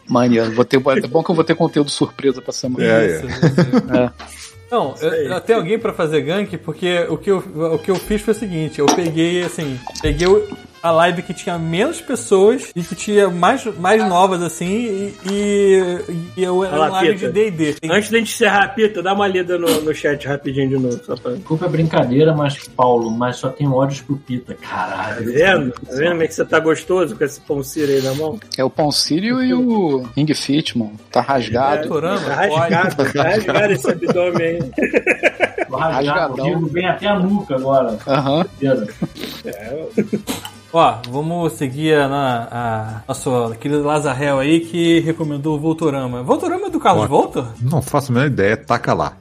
Maneiro. 0.08 0.52
Vou 0.52 0.64
ter, 0.64 0.76
é 0.76 1.06
bom 1.08 1.22
que 1.24 1.30
eu 1.30 1.34
vou 1.34 1.44
ter 1.44 1.54
conteúdo 1.56 1.90
surpresa 1.90 2.40
pra 2.40 2.52
semana. 2.52 2.84
É, 2.84 3.16
Isso, 3.16 3.26
isso. 3.26 3.94
É. 3.96 4.10
Não, 4.72 4.94
eu, 5.02 5.38
tenho 5.40 5.58
alguém 5.58 5.78
pra 5.78 5.92
fazer 5.92 6.22
gank, 6.22 6.56
porque 6.56 7.00
o 7.10 7.18
que, 7.18 7.30
eu, 7.30 7.36
o 7.74 7.78
que 7.78 7.90
eu 7.90 7.94
fiz 7.96 8.22
foi 8.22 8.32
o 8.32 8.36
seguinte, 8.36 8.78
eu 8.78 8.86
peguei 8.86 9.42
assim, 9.42 9.78
peguei 10.00 10.26
o- 10.26 10.48
a 10.82 10.90
live 10.90 11.22
que 11.22 11.32
tinha 11.32 11.58
menos 11.58 12.00
pessoas 12.00 12.70
e 12.74 12.82
que 12.82 12.94
tinha 12.94 13.28
mais, 13.30 13.64
mais 13.78 14.06
novas 14.08 14.42
assim, 14.42 14.66
e, 14.66 15.14
e, 15.30 15.94
e 16.36 16.42
eu 16.42 16.64
era 16.64 16.72
Olha 16.74 16.80
lá, 16.80 16.88
uma 16.88 16.96
live 17.02 17.14
de 17.14 17.26
Pita. 17.28 17.32
D&D. 17.32 17.76
Antes 17.90 18.10
da 18.10 18.18
gente 18.18 18.32
encerrar, 18.32 18.68
Pita, 18.74 19.02
dá 19.02 19.12
uma 19.12 19.26
lida 19.28 19.58
no, 19.58 19.80
no 19.80 19.94
chat 19.94 20.26
rapidinho 20.26 20.68
de 20.70 20.78
novo, 20.78 21.00
só 21.04 21.14
pra... 21.16 21.32
Desculpa 21.32 21.66
a 21.66 21.68
brincadeira, 21.68 22.34
mas 22.34 22.56
Paulo, 22.68 23.10
mas 23.10 23.36
só 23.36 23.48
tem 23.48 23.68
olhos 23.68 24.00
pro 24.00 24.16
pita. 24.16 24.54
Tá 24.54 24.66
Caralho. 24.68 25.32
vendo? 25.32 25.72
Tá 25.72 25.80
vendo 25.94 26.10
como 26.10 26.22
é 26.22 26.26
que 26.26 26.34
você 26.34 26.44
tá 26.44 26.58
gostoso 26.58 27.16
com 27.16 27.24
esse 27.24 27.40
pão 27.40 27.62
sírio 27.62 27.94
aí 27.96 28.02
na 28.02 28.14
mão? 28.14 28.38
É 28.56 28.64
o 28.64 28.70
Pão 28.70 28.90
Sírio 28.90 29.42
e 29.42 29.52
o 29.54 30.02
Ring 30.16 30.32
Fit, 30.34 30.76
mano. 30.76 30.92
Tá 31.10 31.20
rasgado. 31.20 31.82
Autorama, 31.84 32.20
Tá 32.20 32.34
rasgado, 32.34 33.12
tá 33.12 33.22
rasgado 33.22 33.72
esse 33.72 33.90
abdômen 33.90 34.46
aí. 34.46 34.58
Rasgado, 35.70 36.42
digo, 36.42 36.66
vem 36.66 36.86
até 36.86 37.06
a 37.06 37.18
nuca 37.18 37.54
agora. 37.54 37.98
Aham. 38.06 38.44
Ó, 40.72 40.94
vamos 41.10 41.52
seguir 41.52 41.94
a, 41.94 42.06
a, 42.06 42.86
a 42.96 43.02
nosso 43.06 43.54
querido 43.60 43.82
Lazarel 43.84 44.38
aí 44.38 44.60
que 44.60 45.00
recomendou 45.00 45.56
o 45.56 45.60
Voltorama. 45.60 46.22
Voltorama 46.22 46.66
é 46.66 46.70
do 46.70 46.80
Carlos. 46.80 47.06
Voltor? 47.08 47.48
Não 47.60 47.82
faço 47.82 48.10
a 48.10 48.14
menor 48.14 48.26
ideia, 48.28 48.56
taca 48.56 48.94
lá. 48.94 49.12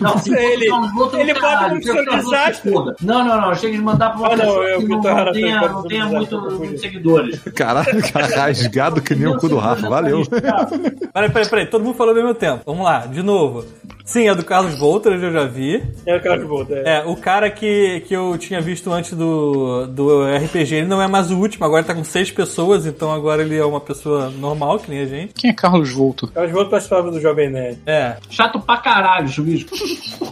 Não, 0.00 0.16
se 0.18 0.32
Ele- 0.32 0.70
outro 0.96 1.18
ele 1.18 1.34
bota 1.34 1.68
no 1.74 1.82
seu 1.82 2.04
desastre. 2.04 2.70
Não, 2.70 3.24
não, 3.24 3.40
não. 3.40 3.54
Chega 3.56 3.76
de 3.76 3.82
mandar 3.82 4.10
pra 4.10 4.18
uma 4.20 4.26
Ah, 4.28 4.36
não, 4.36 4.44
pessoa 4.44 4.64
eu 4.64 4.78
que 4.78 4.88
não, 4.88 5.00
não 5.02 5.32
tenha, 5.32 5.60
não 5.68 5.82
tenha 5.82 6.06
muito, 6.06 6.40
muitos 6.40 6.80
seguidores. 6.80 7.40
Caralho, 7.54 8.02
cara, 8.12 8.26
rasgado 8.28 9.00
que 9.02 9.14
nem 9.16 9.26
o 9.26 9.36
cu 9.38 9.48
do 9.48 9.56
Rafa. 9.58 9.88
Valeu. 9.88 10.22
Peraí, 10.26 11.30
peraí, 11.30 11.48
peraí, 11.48 11.66
todo 11.66 11.82
mundo 11.84 11.96
falou 11.96 12.14
ao 12.14 12.20
mesmo 12.20 12.34
tempo. 12.34 12.62
Vamos 12.64 12.84
lá, 12.84 13.06
de 13.06 13.22
novo. 13.22 13.64
Sim, 14.06 14.28
é 14.28 14.34
do 14.36 14.44
Carlos 14.44 14.78
Voltor, 14.78 15.14
eu 15.14 15.32
já 15.32 15.44
vi. 15.46 15.82
É 16.06 16.16
o 16.16 16.22
cara 16.22 16.38
que 16.38 16.44
volta. 16.44 16.74
É. 16.74 16.98
É, 16.98 17.04
o 17.04 17.16
cara 17.16 17.50
que, 17.50 18.04
que 18.06 18.14
eu 18.14 18.38
tinha 18.38 18.60
visto 18.60 18.92
antes 18.92 19.12
do, 19.14 19.84
do 19.88 20.24
RPG, 20.24 20.76
ele 20.76 20.86
não 20.86 21.02
é 21.02 21.08
mais 21.08 21.28
o 21.32 21.36
último, 21.36 21.64
agora 21.66 21.80
ele 21.80 21.88
tá 21.88 21.94
com 21.94 22.04
seis 22.04 22.30
pessoas, 22.30 22.86
então 22.86 23.12
agora 23.12 23.42
ele 23.42 23.56
é 23.58 23.64
uma 23.64 23.80
pessoa 23.80 24.30
normal, 24.30 24.78
que 24.78 24.88
nem 24.90 25.00
a 25.00 25.06
gente. 25.06 25.34
Quem 25.34 25.50
é 25.50 25.52
Carlos 25.52 25.92
Volto? 25.92 26.28
Carlos 26.28 26.52
Volta 26.52 26.70
participava 26.70 27.10
do 27.10 27.20
Jovem 27.20 27.50
Nerd. 27.50 27.78
É. 27.84 28.16
Chato 28.30 28.60
pra 28.60 28.76
caralho, 28.76 29.28
chuvisco. 29.28 29.74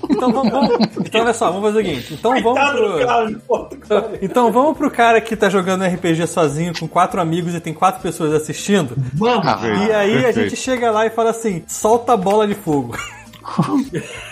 Então 0.08 0.32
vamos, 0.32 0.52
vamos- 0.52 0.78
Então 1.04 1.20
olha 1.22 1.34
só, 1.34 1.50
vamos 1.50 1.72
fazer 1.72 1.82
o 1.82 1.84
seguinte. 1.84 2.14
Então 2.14 2.40
vamos 2.42 2.70
pro. 2.70 3.06
Carlos 3.06 3.38
Volta, 3.48 3.76
cara. 3.76 4.10
Então 4.22 4.52
vamos 4.52 4.78
pro 4.78 4.88
cara 4.90 5.20
que 5.20 5.34
tá 5.34 5.50
jogando 5.50 5.84
RPG 5.84 6.28
sozinho 6.28 6.72
com 6.78 6.86
quatro 6.86 7.20
amigos 7.20 7.52
e 7.54 7.58
tem 7.60 7.74
quatro 7.74 8.00
pessoas 8.00 8.32
assistindo. 8.34 8.94
Vamos. 9.12 9.44
Ah, 9.46 9.58
E 9.88 9.92
aí 9.92 10.18
a 10.18 10.22
perfeito. 10.22 10.50
gente 10.50 10.56
chega 10.60 10.92
lá 10.92 11.06
e 11.06 11.10
fala 11.10 11.30
assim: 11.30 11.64
solta 11.66 12.12
a 12.12 12.16
bola 12.16 12.46
de 12.46 12.54
fogo. 12.54 12.96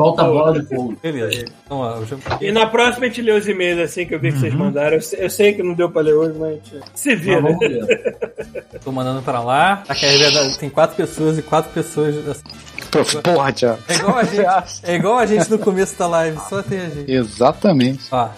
Falta 0.00 0.22
a 0.22 0.24
bola 0.24 0.58
de 0.58 0.66
fogo. 0.66 0.96
Beleza. 1.02 1.44
Já... 1.44 2.38
E 2.40 2.50
na 2.50 2.66
próxima 2.66 3.04
a 3.04 3.08
gente 3.08 3.20
lê 3.20 3.32
os 3.32 3.46
e-mails 3.46 3.80
assim 3.80 4.06
que 4.06 4.14
eu 4.14 4.18
vi 4.20 4.32
que 4.32 4.38
vocês 4.38 4.54
mandaram. 4.54 4.96
Eu 4.96 5.02
sei, 5.02 5.24
eu 5.26 5.28
sei 5.28 5.52
que 5.52 5.62
não 5.62 5.74
deu 5.74 5.90
pra 5.90 6.00
ler 6.00 6.14
hoje, 6.14 6.38
mas 6.38 6.48
a 6.48 6.52
gente 6.54 6.80
se 6.94 7.10
Mas 7.10 7.20
vira. 7.20 7.42
vamos 7.42 7.58
ver. 7.58 8.16
tô 8.82 8.90
mandando 8.90 9.20
pra 9.20 9.40
lá. 9.40 9.84
A 9.86 9.94
KRB 9.94 10.56
tem 10.58 10.70
quatro 10.70 10.96
pessoas 10.96 11.36
e 11.36 11.42
quatro 11.42 11.70
pessoas. 11.72 12.42
Porra, 13.22 13.52
Thiago. 13.52 13.78
É 13.88 13.94
igual 13.94 14.16
a 14.16 14.24
gente, 14.24 14.80
é 14.84 14.94
igual 14.94 15.18
a 15.18 15.26
gente 15.26 15.50
no 15.50 15.58
começo 15.58 15.98
da 15.98 16.06
live, 16.06 16.38
só 16.48 16.62
tem 16.62 16.80
a 16.80 16.88
gente. 16.88 17.12
Exatamente. 17.12 18.04
Ó. 18.10 18.28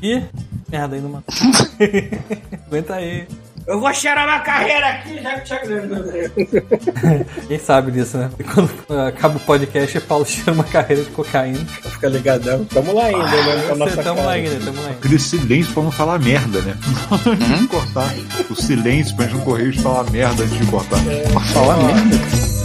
Ih, 0.00 0.22
merda, 0.70 0.94
ainda 0.94 1.08
uma. 1.08 1.24
Aguenta 2.68 2.94
aí. 2.94 3.26
Eu 3.68 3.78
vou 3.78 3.92
cheirar 3.92 4.26
uma 4.26 4.40
carreira 4.40 4.88
aqui, 4.88 5.22
já 5.22 5.38
que 5.40 5.44
tinha 5.44 5.60
Quem 7.46 7.58
sabe 7.58 7.92
disso, 7.92 8.16
né? 8.16 8.30
Quando 8.54 8.70
acaba 9.06 9.36
o 9.36 9.40
podcast, 9.40 9.98
o 9.98 10.00
Paulo 10.00 10.24
tira 10.24 10.52
uma 10.52 10.64
carreira 10.64 11.04
de 11.04 11.10
cocaína. 11.10 11.60
Pra 11.82 11.90
ficar 11.90 12.08
ligadão. 12.08 12.64
Tamo 12.64 12.94
lá 12.94 13.04
ainda, 13.04 13.20
né? 13.26 13.64
Com 13.66 13.72
a 13.74 13.76
nossa 13.76 14.02
Tamo 14.02 14.16
cara. 14.16 14.26
lá 14.26 14.32
ainda, 14.32 14.64
tamo 14.64 14.80
lá 14.80 14.86
ainda. 14.88 14.98
Aquele 14.98 15.18
silêncio 15.18 15.74
pra 15.74 15.82
não 15.82 15.90
falar 15.90 16.18
merda, 16.18 16.62
né? 16.62 16.78
Antes 17.26 17.58
de 17.60 17.66
cortar. 17.68 18.14
O 18.48 18.54
silêncio 18.54 19.14
pra 19.14 19.26
gente 19.26 19.36
não 19.36 19.44
correr 19.44 19.68
e 19.68 19.78
falar 19.78 20.10
merda 20.10 20.44
antes 20.44 20.58
de 20.58 20.66
cortar. 20.66 20.98
Pra 21.30 21.40
falar 21.40 21.76
mesmo. 21.76 22.57